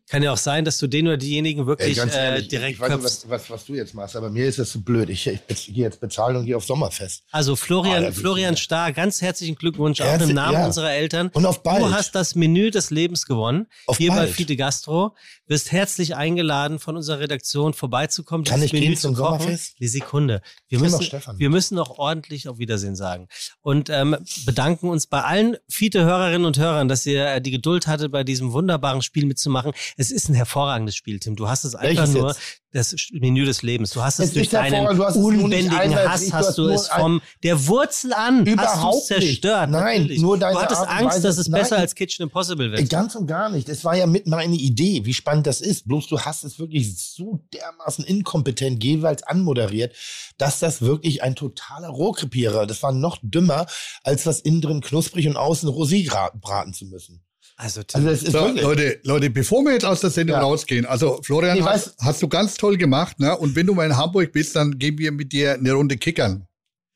Kann 0.10 0.24
ja 0.24 0.34
auch 0.34 0.38
sein, 0.38 0.66
dass 0.66 0.80
du 0.80 0.88
den 0.88 1.08
oder 1.08 1.18
diejenigen 1.18 1.68
wirklich 1.68 1.96
Ey, 2.00 2.10
äh, 2.10 2.12
ehrlich, 2.12 2.48
direkt 2.48 2.74
ich 2.74 2.80
weiß 2.80 2.90
nicht, 2.96 3.04
was, 3.04 3.30
was, 3.30 3.50
was 3.50 3.66
du 3.66 3.76
jetzt 3.76 3.94
machst, 3.94 4.16
aber 4.16 4.32
mir 4.32 4.48
ist 4.48 4.58
das 4.58 4.72
zu 4.72 4.82
blöd. 4.82 5.08
Ich, 5.10 5.28
ich, 5.28 5.40
ich 5.48 5.66
gehe 5.68 5.84
jetzt 5.84 6.00
bezahlen 6.00 6.36
und 6.36 6.46
gehe 6.46 6.58
auf 6.58 6.66
Sommerfest. 6.66 7.24
Also 7.32 7.56
Florian, 7.56 8.06
ist 8.06 8.18
Florian. 8.18 8.58
Starr, 8.58 8.92
ganz 8.92 9.22
herzlichen 9.22 9.56
Glückwunsch 9.56 10.02
auch 10.02 10.06
Herzlich- 10.06 10.30
im 10.30 10.36
Namen 10.36 10.54
ja. 10.54 10.66
unserer 10.66 10.92
Eltern. 10.92 11.30
Und 11.34 11.46
auf 11.46 11.62
bald. 11.62 11.84
Du 11.84 11.92
hast 11.92 12.16
das 12.16 12.34
Menü 12.34 12.72
des 12.72 12.90
Lebens 12.90 13.28
gewonnen. 13.28 13.68
Auf 13.86 13.98
hier 13.98 14.10
bei 14.10 14.18
bald. 14.18 14.32
Fide 14.32 14.56
Gastro. 14.56 15.16
Wirst 15.46 15.72
herzlich 15.72 16.16
eingeladen, 16.16 16.78
von 16.78 16.96
unserer 16.96 17.20
Redaktion 17.20 17.74
vorbeizukommen. 17.74 18.46
Kann 18.46 18.62
ich 18.62 18.72
gehen 18.72 18.96
zum 18.96 19.16
zu 19.16 19.22
kochen. 19.22 19.40
Sommerfest? 19.40 19.80
Die 19.80 19.88
Sekunde. 19.88 20.42
Wir 20.68 20.80
müssen, 20.80 21.08
wir 21.38 21.50
müssen 21.50 21.76
noch 21.76 21.98
ordentlich 21.98 22.48
auf 22.48 22.60
Wiedersehen 22.60 22.96
sagen. 22.96 23.28
Und 23.62 23.90
ähm, 23.90 24.16
bedanken 24.46 24.90
uns 24.90 25.08
bei 25.08 25.22
allen 25.22 25.58
Fide-Hörerinnen 25.68 26.46
und 26.46 26.58
Hörern, 26.60 26.88
dass 26.88 27.06
ihr 27.06 27.26
äh, 27.26 27.42
die 27.42 27.52
Geduld 27.52 27.88
hattet, 27.88 28.12
bei 28.12 28.24
diesem 28.24 28.54
wunderbaren 28.54 29.02
Spiel 29.02 29.26
mitzumachen. 29.26 29.74
Es 30.02 30.12
ist 30.12 30.30
ein 30.30 30.34
hervorragendes 30.34 30.96
Spiel, 30.96 31.20
Tim. 31.20 31.36
Du 31.36 31.50
hast 31.50 31.66
es 31.66 31.76
einfach 31.76 32.04
Welches 32.04 32.16
nur 32.16 32.28
jetzt? 32.30 32.40
das 32.72 32.96
Menü 33.12 33.44
des 33.44 33.64
Lebens. 33.64 33.92
Du 33.92 34.02
hast 34.02 34.20
es 34.20 34.28
Es 34.28 34.34
durch 34.34 34.48
deinen 34.48 34.88
unbändigen 34.88 35.94
Hass, 35.94 36.32
hast 36.32 36.58
du 36.58 36.70
es 36.70 36.88
vom 36.88 37.22
der 37.44 37.68
Wurzel 37.68 38.14
an 38.14 38.46
Überhaupt 38.46 39.08
zerstört. 39.08 39.70
Nein, 39.70 40.04
natürlich. 40.04 40.22
nur 40.22 40.38
deine 40.38 40.54
Du 40.54 40.62
hattest 40.62 40.80
Art 40.80 40.90
Angst, 40.90 41.18
Weise- 41.18 41.28
dass 41.28 41.38
es 41.38 41.50
Nein. 41.50 41.62
besser 41.64 41.78
als 41.80 41.96
Kitchen 41.96 42.24
Impossible 42.24 42.72
wird. 42.72 42.90
Ganz 42.90 43.14
und 43.16 43.28
gar 43.28 43.50
nicht. 43.50 43.68
Es 43.68 43.84
war 43.84 43.98
ja 43.98 44.06
mit 44.08 44.26
meine 44.26 44.56
Idee, 44.56 45.04
wie 45.04 45.14
spannend 45.14 45.48
das 45.48 45.60
ist. 45.60 45.86
Bloß 45.86 46.08
du 46.08 46.18
hast 46.22 46.46
es 46.46 46.60
wirklich 46.60 46.98
so 46.98 47.44
dermaßen 47.54 48.06
inkompetent 48.06 48.82
jeweils 48.82 49.24
anmoderiert, 49.24 49.94
dass 50.38 50.60
das 50.60 50.82
wirklich 50.82 51.24
ein 51.24 51.36
totaler 51.36 51.90
Rohrkrepierer. 51.90 52.66
Das 52.68 52.82
war 52.84 52.94
noch 52.94 53.18
dümmer, 53.22 53.66
als 54.04 54.24
das 54.24 54.40
innen 54.40 54.62
drin 54.62 54.80
knusprig 54.80 55.28
und 55.28 55.36
außen 55.36 55.68
rosé 55.68 56.08
braten 56.40 56.74
zu 56.74 56.86
müssen. 56.86 57.22
Also, 57.62 57.82
Also 57.92 58.10
ist 58.10 58.28
So, 58.28 58.40
wirklich. 58.40 58.62
Leute, 58.64 59.00
Leute, 59.04 59.30
bevor 59.30 59.64
wir 59.66 59.74
jetzt 59.74 59.84
aus 59.86 60.00
der 60.00 60.10
Sendung 60.12 60.38
Ja. 60.38 60.44
rausgehen, 60.44 60.86
also 60.86 61.20
Florian, 61.24 61.62
hast, 61.66 61.94
hast 62.00 62.22
du 62.22 62.30
ganz 62.30 62.56
toll 62.56 62.78
gemacht, 62.78 63.20
ne? 63.20 63.38
Und 63.38 63.54
wenn 63.56 63.68
du 63.68 63.74
mal 63.74 63.86
in 63.86 63.98
Hamburg 63.98 64.32
bist, 64.32 64.56
dann 64.56 64.80
gehen 64.80 64.98
wir 64.98 65.12
mit 65.12 65.34
dir 65.34 65.56
eine 65.56 65.74
Runde 65.74 65.98
kickern. 65.98 66.48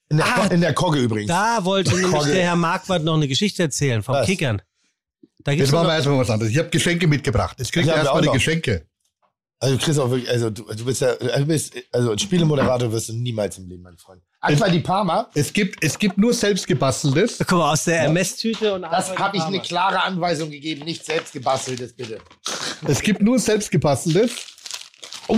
In 0.09 0.17
der, 0.17 0.25
Ah, 0.25 0.45
in 0.47 0.61
der 0.61 0.73
Kogge 0.73 0.99
übrigens. 0.99 1.27
da 1.27 1.65
wollte 1.65 1.91
nämlich 1.95 2.11
Kogge. 2.11 2.31
der 2.31 2.43
Herr 2.43 2.55
Marquardt 2.55 3.03
noch 3.03 3.15
eine 3.15 3.27
Geschichte 3.27 3.63
erzählen 3.63 4.01
vom 4.03 4.15
Was? 4.15 4.25
Kickern. 4.25 4.61
Da 5.43 5.51
gibt's 5.51 5.67
Jetzt 5.69 5.73
machen 5.73 5.87
wir 5.87 5.95
erstmal 5.95 6.17
was 6.19 6.29
anderes. 6.29 6.51
Ich 6.53 6.57
habe 6.57 6.69
Geschenke 6.69 7.07
mitgebracht. 7.07 7.57
Jetzt 7.59 7.75
ihr 7.75 7.83
wir 7.85 7.93
erstmal 7.95 8.13
auch 8.15 8.21
die 8.21 8.27
noch. 8.27 8.33
Geschenke. 8.33 8.85
Also 9.59 9.75
du 9.77 9.83
kriegst 9.83 9.99
auch 9.99 10.09
wirklich, 10.09 10.29
also 10.29 10.49
du, 10.49 10.63
du 10.63 10.85
bist 10.85 11.01
ja, 11.01 11.13
du 11.15 11.45
bist, 11.45 11.73
also 11.91 12.11
ein 12.11 12.19
Spielemoderator 12.19 12.89
wirst 12.91 13.09
du 13.09 13.13
niemals 13.13 13.57
im 13.57 13.67
Leben, 13.67 13.83
mein 13.83 13.97
Freund. 13.97 14.21
Aqua 14.45 14.67
di 14.69 14.79
Parma, 14.81 15.29
Es 15.33 15.53
gibt, 15.53 15.81
es 15.83 15.97
gibt 15.97 16.17
nur 16.17 16.33
selbstgebasteltes. 16.33 17.37
guck 17.39 17.51
mal, 17.59 17.71
aus 17.71 17.85
der 17.85 18.03
MS-Tüte 18.03 18.73
und 18.75 18.81
das 18.81 19.17
habe 19.17 19.37
ich 19.37 19.43
eine 19.43 19.61
klare 19.61 20.03
Anweisung 20.03 20.49
gegeben, 20.51 20.83
nicht 20.83 21.05
selbst 21.05 21.31
gebasteltes, 21.33 21.93
bitte. 21.95 22.19
Es 22.85 23.01
gibt 23.01 23.21
nur 23.21 23.39
selbstgebasteltes. 23.39 24.31
Oh, 25.29 25.37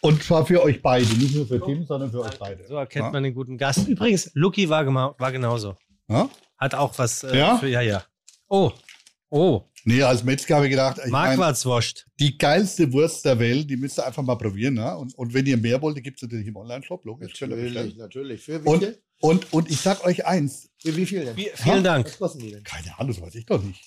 Und 0.00 0.22
zwar 0.22 0.46
für 0.46 0.62
euch 0.62 0.80
beide. 0.80 1.06
Nicht 1.14 1.34
nur 1.34 1.46
für 1.46 1.60
Tim, 1.60 1.84
sondern 1.84 2.10
für 2.10 2.20
euch 2.22 2.38
beide. 2.38 2.66
So 2.66 2.76
erkennt 2.76 3.06
Ja. 3.06 3.10
man 3.10 3.22
den 3.22 3.34
guten 3.34 3.58
Gast. 3.58 3.86
Übrigens, 3.86 4.30
Lucky 4.34 4.68
war, 4.70 4.86
war 5.18 5.32
genauso. 5.32 5.76
Ja? 6.08 6.28
Hat 6.56 6.74
auch 6.74 6.96
was 6.98 7.22
äh, 7.24 7.36
Ja? 7.36 7.58
für, 7.58 7.68
ja, 7.68 7.80
ja. 7.82 8.02
Oh, 8.48 8.72
oh, 9.28 9.62
Nee, 9.88 10.02
als 10.02 10.22
Metzger 10.22 10.56
habe 10.56 10.66
ich 10.66 10.70
gedacht, 10.70 10.98
ich 11.04 11.10
mein, 11.10 11.36
Marquardtswurst. 11.38 12.06
die 12.20 12.36
geilste 12.36 12.92
Wurst 12.92 13.24
der 13.24 13.38
Welt, 13.38 13.70
die 13.70 13.76
müsst 13.76 13.98
ihr 13.98 14.06
einfach 14.06 14.22
mal 14.22 14.36
probieren. 14.36 14.74
Ne? 14.74 14.96
Und, 14.96 15.14
und 15.16 15.32
wenn 15.32 15.46
ihr 15.46 15.56
mehr 15.56 15.80
wollt, 15.80 15.96
die 15.96 16.02
gibt 16.02 16.18
es 16.18 16.22
natürlich 16.22 16.46
im 16.46 16.56
Online-Shop. 16.56 17.04
Logisch. 17.06 17.40
natürlich, 17.40 17.96
natürlich. 17.96 18.42
Für 18.42 18.62
wie 18.62 18.68
Und, 18.68 18.78
viel? 18.84 19.02
und, 19.20 19.52
und 19.52 19.70
ich 19.70 19.80
sag 19.80 20.04
euch 20.04 20.26
eins. 20.26 20.68
Für 20.78 20.94
wie 20.94 21.06
viel 21.06 21.24
denn? 21.24 21.36
Wie- 21.36 21.50
Vielen 21.54 21.84
Dank. 21.84 22.06
Was 22.06 22.18
kosten 22.18 22.38
die 22.40 22.50
denn? 22.50 22.62
Keine 22.64 22.98
Ahnung, 22.98 23.14
das 23.14 23.20
weiß 23.22 23.34
ich 23.36 23.46
doch 23.46 23.62
nicht. 23.62 23.82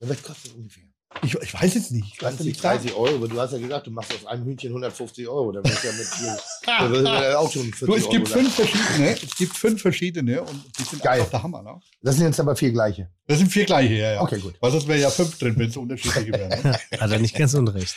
Was 0.00 0.22
kostet 0.22 0.54
ungefähr? 0.54 0.84
Ich, 1.22 1.34
ich 1.34 1.54
weiß 1.54 1.74
jetzt 1.74 1.92
nicht. 1.92 2.14
Ich 2.14 2.22
weiß 2.22 2.36
20, 2.36 2.46
nicht 2.46 2.60
sagen. 2.60 2.78
30 2.82 2.96
Euro, 2.96 3.14
aber 3.14 3.28
du 3.28 3.40
hast 3.40 3.52
ja 3.52 3.58
gesagt, 3.58 3.86
du 3.86 3.90
machst 3.90 4.12
aus 4.12 4.26
einem 4.26 4.44
Hühnchen 4.44 4.70
150 4.70 5.26
Euro. 5.28 5.52
Da 5.52 5.64
wirst 5.64 5.82
du 5.82 5.88
ja 5.88 5.92
mit 5.94 7.14
ja 7.22 7.38
auch 7.38 7.50
schon 7.50 7.72
40 7.72 7.86
Du, 7.86 7.94
es 7.94 8.08
gibt 8.08 8.28
Euro. 8.28 8.38
fünf 8.40 8.54
verschiedene. 8.54 9.10
Es 9.12 9.36
gibt 9.36 9.56
fünf 9.56 9.82
verschiedene 9.82 10.42
und 10.42 10.64
die 10.78 10.82
sind 10.82 11.02
Geil. 11.02 11.20
einfach 11.20 11.30
der 11.30 11.42
Hammer. 11.42 11.62
Ne? 11.62 11.80
Das 12.02 12.16
sind 12.16 12.26
jetzt 12.26 12.40
aber 12.40 12.54
vier 12.54 12.72
gleiche. 12.72 13.08
Das 13.26 13.38
sind 13.38 13.50
vier 13.50 13.64
gleiche, 13.64 13.94
ja, 13.94 14.12
ja. 14.14 14.20
Okay, 14.20 14.38
gut. 14.40 14.54
Weil 14.60 14.70
sonst 14.72 14.88
wäre 14.88 15.00
ja 15.00 15.10
fünf 15.10 15.38
drin, 15.38 15.54
wenn 15.56 15.70
es 15.70 15.76
unterschiedliche 15.76 16.32
wären. 16.32 16.62
Ne? 16.62 16.78
Hat 17.00 17.10
er 17.10 17.18
nicht 17.18 17.34
ganz 17.34 17.54
unrecht. 17.54 17.96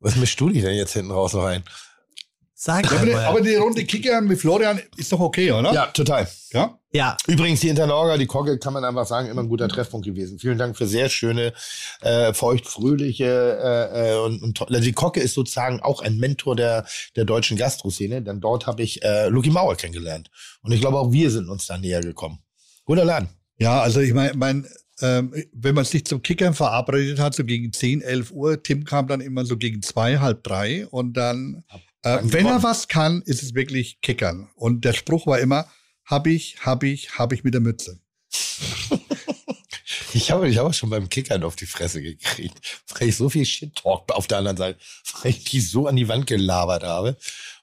Was 0.00 0.16
mischst 0.16 0.38
du 0.38 0.50
die 0.50 0.60
denn 0.60 0.74
jetzt 0.76 0.92
hinten 0.92 1.10
raus 1.10 1.32
noch 1.32 1.44
rein? 1.44 1.64
Sag 2.60 2.90
Ja, 2.90 2.96
aber, 2.96 3.06
die, 3.06 3.14
aber 3.14 3.40
die 3.40 3.54
Runde 3.54 3.84
Kicker 3.84 4.20
mit 4.20 4.40
Florian 4.40 4.80
ist 4.96 5.12
doch 5.12 5.20
okay, 5.20 5.52
oder? 5.52 5.72
Ja, 5.72 5.86
total. 5.86 6.26
ja? 6.52 6.76
ja, 6.90 7.16
Übrigens, 7.28 7.60
die 7.60 7.68
Internorga, 7.68 8.16
die 8.16 8.26
Kogge, 8.26 8.58
kann 8.58 8.72
man 8.72 8.84
einfach 8.84 9.06
sagen, 9.06 9.28
immer 9.28 9.42
ein 9.42 9.48
guter 9.48 9.68
Treffpunkt 9.68 10.04
gewesen. 10.04 10.40
Vielen 10.40 10.58
Dank 10.58 10.76
für 10.76 10.88
sehr 10.88 11.08
schöne, 11.08 11.52
äh, 12.00 12.34
feucht-fröhliche 12.34 13.24
äh, 13.62 14.10
äh, 14.10 14.18
und, 14.18 14.42
und 14.42 14.60
also 14.60 14.80
die 14.80 14.92
Kogge 14.92 15.20
ist 15.20 15.34
sozusagen 15.34 15.78
auch 15.78 16.02
ein 16.02 16.16
Mentor 16.16 16.56
der, 16.56 16.84
der 17.14 17.24
deutschen 17.24 17.56
Gastroszene, 17.56 18.22
denn 18.22 18.40
dort 18.40 18.66
habe 18.66 18.82
ich 18.82 19.04
äh, 19.04 19.28
Lucky 19.28 19.50
Mauer 19.50 19.76
kennengelernt. 19.76 20.28
Und 20.60 20.72
ich 20.72 20.80
glaube, 20.80 20.98
auch 20.98 21.12
wir 21.12 21.30
sind 21.30 21.48
uns 21.48 21.66
da 21.66 21.78
näher 21.78 22.00
gekommen. 22.00 22.40
Guter 22.84 23.04
Laden. 23.04 23.28
Ja, 23.58 23.82
also 23.82 24.00
ich 24.00 24.12
meine, 24.12 24.36
mein, 24.36 24.66
ähm, 25.00 25.32
wenn 25.52 25.76
man 25.76 25.84
sich 25.84 26.04
zum 26.06 26.22
Kickern 26.22 26.54
verabredet 26.54 27.20
hat, 27.20 27.34
so 27.34 27.44
gegen 27.44 27.72
10, 27.72 28.02
11 28.02 28.32
Uhr, 28.32 28.60
Tim 28.60 28.82
kam 28.82 29.06
dann 29.06 29.20
immer 29.20 29.44
so 29.44 29.56
gegen 29.56 29.80
zwei, 29.80 30.18
halb 30.18 30.42
drei 30.42 30.88
und 30.88 31.12
dann, 31.12 31.62
äh, 32.02 32.18
wenn 32.22 32.46
er 32.46 32.62
was 32.62 32.88
kann, 32.88 33.22
ist 33.22 33.42
es 33.42 33.54
wirklich 33.54 34.00
Kickern. 34.00 34.50
Und 34.54 34.84
der 34.84 34.92
Spruch 34.92 35.26
war 35.26 35.38
immer, 35.38 35.68
hab 36.04 36.26
ich, 36.26 36.58
hab 36.64 36.82
ich, 36.82 37.18
hab 37.18 37.32
ich 37.32 37.44
mit 37.44 37.54
der 37.54 37.60
Mütze. 37.60 38.00
Ich 40.14 40.30
habe 40.30 40.48
ich 40.48 40.58
hab 40.58 40.66
auch 40.66 40.74
schon 40.74 40.90
beim 40.90 41.08
Kickern 41.08 41.42
auf 41.44 41.56
die 41.56 41.66
Fresse 41.66 42.02
gekriegt, 42.02 42.82
weil 42.94 43.08
ich 43.08 43.16
so 43.16 43.28
viel 43.28 43.44
Shit-Talk 43.44 44.10
auf 44.12 44.26
der 44.26 44.38
anderen 44.38 44.56
Seite, 44.56 44.78
weil 45.22 45.32
ich 45.32 45.44
die 45.44 45.60
so 45.60 45.86
an 45.86 45.96
die 45.96 46.08
Wand 46.08 46.26
gelabert 46.26 46.82
habe. 46.82 47.16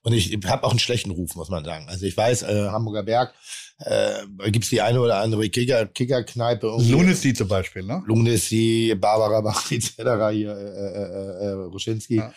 Und 0.03 0.13
ich 0.13 0.37
habe 0.45 0.63
auch 0.63 0.69
einen 0.69 0.79
schlechten 0.79 1.11
Ruf, 1.11 1.35
muss 1.35 1.49
man 1.49 1.65
sagen. 1.65 1.87
Also 1.89 2.05
ich 2.05 2.15
weiß, 2.15 2.43
äh, 2.43 2.67
Hamburger 2.69 3.03
Berg, 3.03 3.33
äh, 3.79 4.25
gibt's 4.51 4.69
die 4.69 4.81
eine 4.81 5.01
oder 5.01 5.17
andere 5.17 5.49
Kicker, 5.49 5.87
Kickerkneipe. 5.87 6.67
Lunacy 6.67 7.33
zum 7.33 7.47
Beispiel, 7.47 7.83
ne? 7.83 8.03
Lunacy, 8.05 8.95
Barbara 8.95 9.41
Bach, 9.41 9.71
etc. 9.71 9.95
hier, 10.31 10.55
äh, 10.55 11.43
äh, 11.43 11.47
äh, 11.47 11.51
Ruschinski. 11.51 12.17
Ja. 12.17 12.33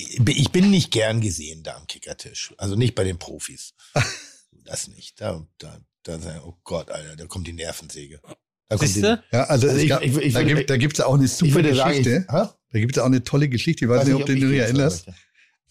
Ich 0.00 0.50
bin 0.52 0.70
nicht 0.70 0.92
gern 0.92 1.20
gesehen 1.20 1.62
da 1.64 1.76
am 1.76 1.86
Kickertisch. 1.86 2.54
Also 2.56 2.76
nicht 2.76 2.94
bei 2.94 3.02
den 3.04 3.18
Profis. 3.18 3.74
das 4.64 4.88
nicht. 4.88 5.20
Da, 5.20 5.44
da, 5.58 5.78
da, 6.04 6.18
oh 6.44 6.54
Gott, 6.62 6.90
Alter, 6.90 7.16
da 7.16 7.26
kommt 7.26 7.46
die 7.48 7.52
Nervensäge. 7.52 8.20
Da 8.68 8.76
kommt 8.76 8.82
die, 8.82 8.86
Siehste? 8.92 9.22
Ja, 9.32 9.44
also, 9.44 9.66
Also 9.68 9.78
es 9.78 9.82
ich- 9.84 9.90
ich- 10.16 10.16
ich 10.26 10.32
da 10.34 10.42
gibt 10.44 10.70
da 10.70 10.76
gibt's 10.76 11.00
auch 11.00 11.14
eine 11.14 11.26
super 11.26 11.62
sagen, 11.74 11.90
Geschichte. 11.98 12.26
hä? 12.30 12.44
da 12.72 12.78
gibt's 12.78 12.98
auch 12.98 13.06
eine 13.06 13.24
tolle 13.24 13.48
Geschichte. 13.48 13.86
Ich 13.86 13.90
weiß, 13.90 14.04
nicht, 14.06 14.14
ob 14.14 14.26
du 14.26 14.32
ich 14.34 14.40
dich 14.40 14.58
erinnerst. 14.58 15.06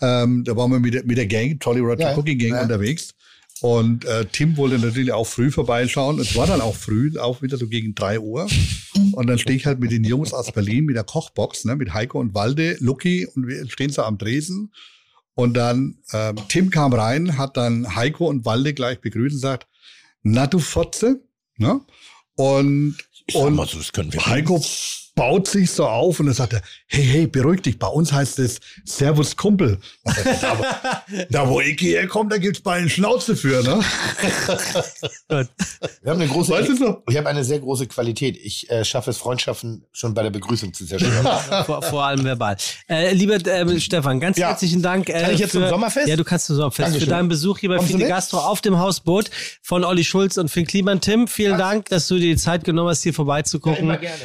Ähm, 0.02 0.44
da 0.44 0.56
waren 0.56 0.72
wir 0.72 0.80
mit 0.80 0.94
der, 0.94 1.04
mit 1.06 1.18
der 1.18 1.26
Gang, 1.28 1.58
Jolly 1.64 1.80
Roger 1.80 2.12
Ja, 2.12 2.18
Cookie 2.18 2.38
Gang 2.38 2.54
ja. 2.54 2.62
unterwegs. 2.64 3.14
Und 3.62 4.06
äh, 4.06 4.26
Tim 4.32 4.58
wollte 4.58 4.78
natürlich 4.78 5.12
auch 5.12 5.26
früh 5.26 5.52
vorbeischauen. 5.52 6.20
Es 6.20 6.36
war 6.36 6.48
dann 6.48 6.62
auch 6.62 6.76
früh, 6.76 7.18
auch 7.18 7.42
wieder 7.42 7.58
so 7.58 7.68
gegen 7.68 7.96
drei 7.96 8.20
Uhr. 8.20 8.48
Und 9.14 9.28
dann 9.28 9.40
stehe 9.40 9.58
ich 9.58 9.66
halt 9.66 9.80
mit 9.80 9.92
den 9.92 10.04
Jungs 10.04 10.34
aus 10.34 10.52
Berlin 10.52 10.86
mit 10.86 10.96
der 10.96 11.04
Kochbox, 11.04 11.66
ne, 11.66 11.76
mit 11.76 11.94
Heiko 11.94 12.20
und 12.20 12.34
Walde, 12.34 12.78
Lucky 12.80 13.26
und 13.26 13.48
wir 13.48 13.70
stehen 13.70 13.90
so 13.90 14.04
am 14.04 14.18
Dresen. 14.18 14.72
Und 15.34 15.54
dann 15.54 16.00
ähm, 16.14 16.36
Tim 16.50 16.70
kam 16.70 16.94
rein, 16.94 17.38
hat 17.38 17.58
dann 17.58 17.96
Heiko 17.96 18.28
und 18.28 18.46
Walde 18.46 18.74
gleich 18.74 19.00
begrüßt 19.02 19.36
und 19.36 19.42
sagt, 19.42 19.68
na 20.24 20.48
du 20.48 20.60
Fotze. 20.60 21.22
Ne? 21.58 21.82
Und, 22.36 22.98
und 23.34 23.56
mal 23.56 23.68
so, 23.68 23.80
Heiko 23.80 24.64
baut 25.18 25.48
sich 25.48 25.72
so 25.72 25.86
auf 25.86 26.20
und 26.22 26.28
dann 26.28 26.36
sagt 26.36 26.54
er, 26.54 26.62
hey, 26.88 27.04
hey, 27.04 27.28
beruhig 27.28 27.62
dich, 27.64 27.78
bei 27.78 27.88
uns 27.88 28.14
heißt 28.14 28.40
es 28.40 28.60
Servus 28.86 29.36
Kumpel. 29.36 29.80
da, 30.06 30.14
wo- 30.58 31.16
da 31.30 31.50
wo 31.50 31.60
ich 31.60 31.82
herkomme, 31.82 32.30
da 32.30 32.38
gibt's 32.38 32.62
bei 32.62 32.76
einen 32.78 32.90
Schnauze 32.90 33.36
für, 33.36 33.62
ne? 33.64 33.82
Wir 35.28 36.12
haben 36.12 36.22
eine 36.22 36.28
große, 36.28 36.52
Weißt 36.52 36.70
du 36.70 36.76
so? 36.78 37.04
ich 37.10 37.18
habe 37.18 37.28
eine 37.28 37.44
sehr 37.44 37.60
große 37.60 37.88
Qualität. 37.88 38.38
Ich 38.42 38.70
äh, 38.70 38.86
schaffe 38.86 39.10
es, 39.10 39.18
Freundschaften 39.18 39.86
schon 39.92 40.14
bei 40.14 40.24
der 40.24 40.30
Begrüßung 40.30 40.74
zu 40.74 40.86
zerstören. 40.86 41.28
vor, 41.66 41.82
vor 41.82 42.04
allem 42.06 42.24
verbal. 42.24 42.56
Äh, 42.88 43.14
lieber 43.14 43.38
ähm, 43.48 43.80
Stefan, 43.80 44.20
ganz 44.20 44.38
Ja. 44.38 44.50
herzlichen 44.50 44.82
Dank. 44.82 45.10
Äh, 45.10 45.22
Kann 45.22 45.34
ich 45.34 45.40
jetzt 45.40 45.52
für, 45.52 45.62
zum 45.62 45.70
Sommerfest? 45.70 46.08
Ja, 46.08 46.16
du 46.16 46.24
kannst 46.24 46.46
zum 46.46 46.56
Sommerfest. 46.58 46.88
Dankeschön. 46.88 47.08
Für 47.08 47.16
deinen 47.16 47.28
Besuch 47.30 47.58
hier 47.58 47.70
bei 47.70 47.78
Kommst 47.78 47.94
mit? 47.98 48.08
Gastro 48.08 48.38
auf 48.38 48.62
dem 48.62 48.78
Hausboot 48.78 49.30
von 49.64 49.84
Olli 49.84 50.04
Schulz 50.04 50.38
und 50.38 50.50
Finn 50.50 50.68
Kliman. 50.68 51.02
Tim, 51.02 51.28
vielen 51.28 51.58
Dank, 51.58 51.90
dass 51.90 52.08
du 52.08 52.16
dir 52.16 52.28
die 52.36 52.38
Zeit 52.38 52.64
genommen 52.64 52.90
hast, 52.90 53.02
hier 53.04 53.14
vorbeizugucken. 53.16 53.88
Ja, 53.88 53.94
immer 53.94 53.98
gerne. 53.98 54.18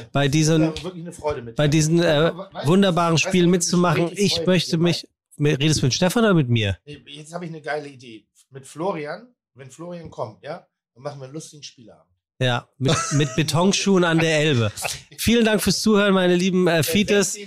Diesen, 0.83 0.91
wirklich 0.91 1.05
eine 1.05 1.13
Freude 1.13 1.43
mit. 1.43 1.57
bei 1.57 1.69
diesen 1.69 2.03
äh, 2.03 2.33
Weißt 2.35 2.67
wunderbaren 2.67 3.15
weißt 3.15 3.23
Spielen 3.25 3.51
mich 3.51 3.59
mitzumachen. 3.61 4.11
Ich 4.15 4.35
freut? 4.37 4.47
möchte 4.47 4.79
mich. 4.79 5.09
Redest 5.39 5.81
du 5.81 5.87
mit 5.87 5.95
Stefan 5.95 6.25
oder 6.25 6.35
mit 6.35 6.49
mir? 6.49 6.79
Nee, 6.85 7.03
Jetzt 7.07 7.33
habe 7.33 7.45
ich 7.47 7.51
eine 7.51 7.63
geile 7.63 7.89
Idee. 7.89 8.27
Mit 8.51 8.67
Florian, 8.67 9.29
wenn 9.55 9.71
Florian 9.71 10.11
kommt, 10.11 10.43
ja, 10.45 10.67
dann 10.95 11.03
machen 11.03 11.19
wir 11.21 11.25
einen 11.25 11.33
lustigen 11.35 11.63
Spielabend. 11.63 12.13
Ja, 12.39 12.69
mit, 12.79 12.97
mit 13.13 13.37
Betonschuhen 13.37 14.05
an 14.05 14.19
der 14.19 14.41
Elbe. 14.41 14.73
Vielen 15.17 15.45
Dank 15.45 15.63
fürs 15.63 15.81
Zuhören, 15.81 16.13
meine 16.13 16.35
lieben 16.35 16.67
äh, 16.67 16.83
Fites. 16.83 17.39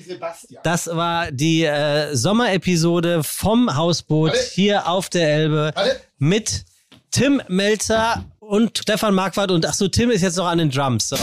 Das 0.63 0.87
war 0.87 1.31
die 1.31 1.63
äh, 1.65 2.15
Sommerepisode 2.15 3.21
vom 3.23 3.75
Hausboot 3.75 4.31
Warte. 4.31 4.49
hier 4.53 4.87
auf 4.87 5.09
der 5.09 5.29
Elbe 5.33 5.71
Warte. 5.75 5.99
mit 6.17 6.63
Tim 7.11 7.41
Melzer 7.49 8.23
und 8.39 8.77
Stefan 8.77 9.13
Marquardt. 9.13 9.51
Und 9.51 9.65
ach 9.65 9.73
so, 9.73 9.87
Tim 9.87 10.11
ist 10.11 10.21
jetzt 10.21 10.37
noch 10.37 10.47
an 10.47 10.59
den 10.59 10.69
Drums. 10.69 11.09
So. 11.09 11.17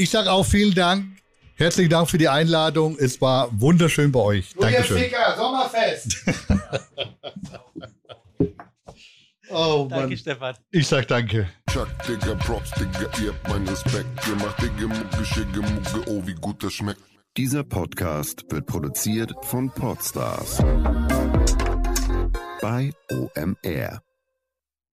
Ich 0.00 0.10
sage 0.10 0.32
auch 0.32 0.44
vielen 0.44 0.74
Dank. 0.74 1.04
Herzlichen 1.56 1.90
Dank 1.90 2.08
für 2.08 2.16
die 2.16 2.28
Einladung. 2.28 2.96
Es 2.98 3.20
war 3.20 3.48
wunderschön 3.60 4.10
bei 4.10 4.20
euch. 4.20 4.52
Julian 4.54 4.72
Dankeschön. 4.72 4.98
Ficker, 4.98 5.36
Sommerfest. 5.36 6.24
Oh 9.52 9.88
Danke, 9.90 10.16
Stefan. 10.16 10.54
Ich 10.70 10.86
sag 10.86 11.08
danke. 11.08 11.48
Chuck, 11.72 11.88
Digga, 12.06 12.36
Props, 12.36 12.70
Digga, 12.70 13.10
ihr 13.20 13.32
habt 13.32 13.48
meinen 13.48 13.66
Respekt. 13.66 14.06
Ihr 14.28 14.36
macht 14.36 14.62
Digga, 14.62 14.86
Mucke, 14.86 15.24
Schicke, 15.24 15.60
Mucke, 15.60 16.08
oh, 16.08 16.22
wie 16.24 16.34
gut 16.34 16.62
das 16.62 16.74
schmeckt. 16.74 17.00
Dieser 17.36 17.64
Podcast 17.64 18.44
wird 18.48 18.66
produziert 18.66 19.32
von 19.42 19.68
Podstars 19.68 20.58
bei 22.62 22.92
OMR. 23.10 24.00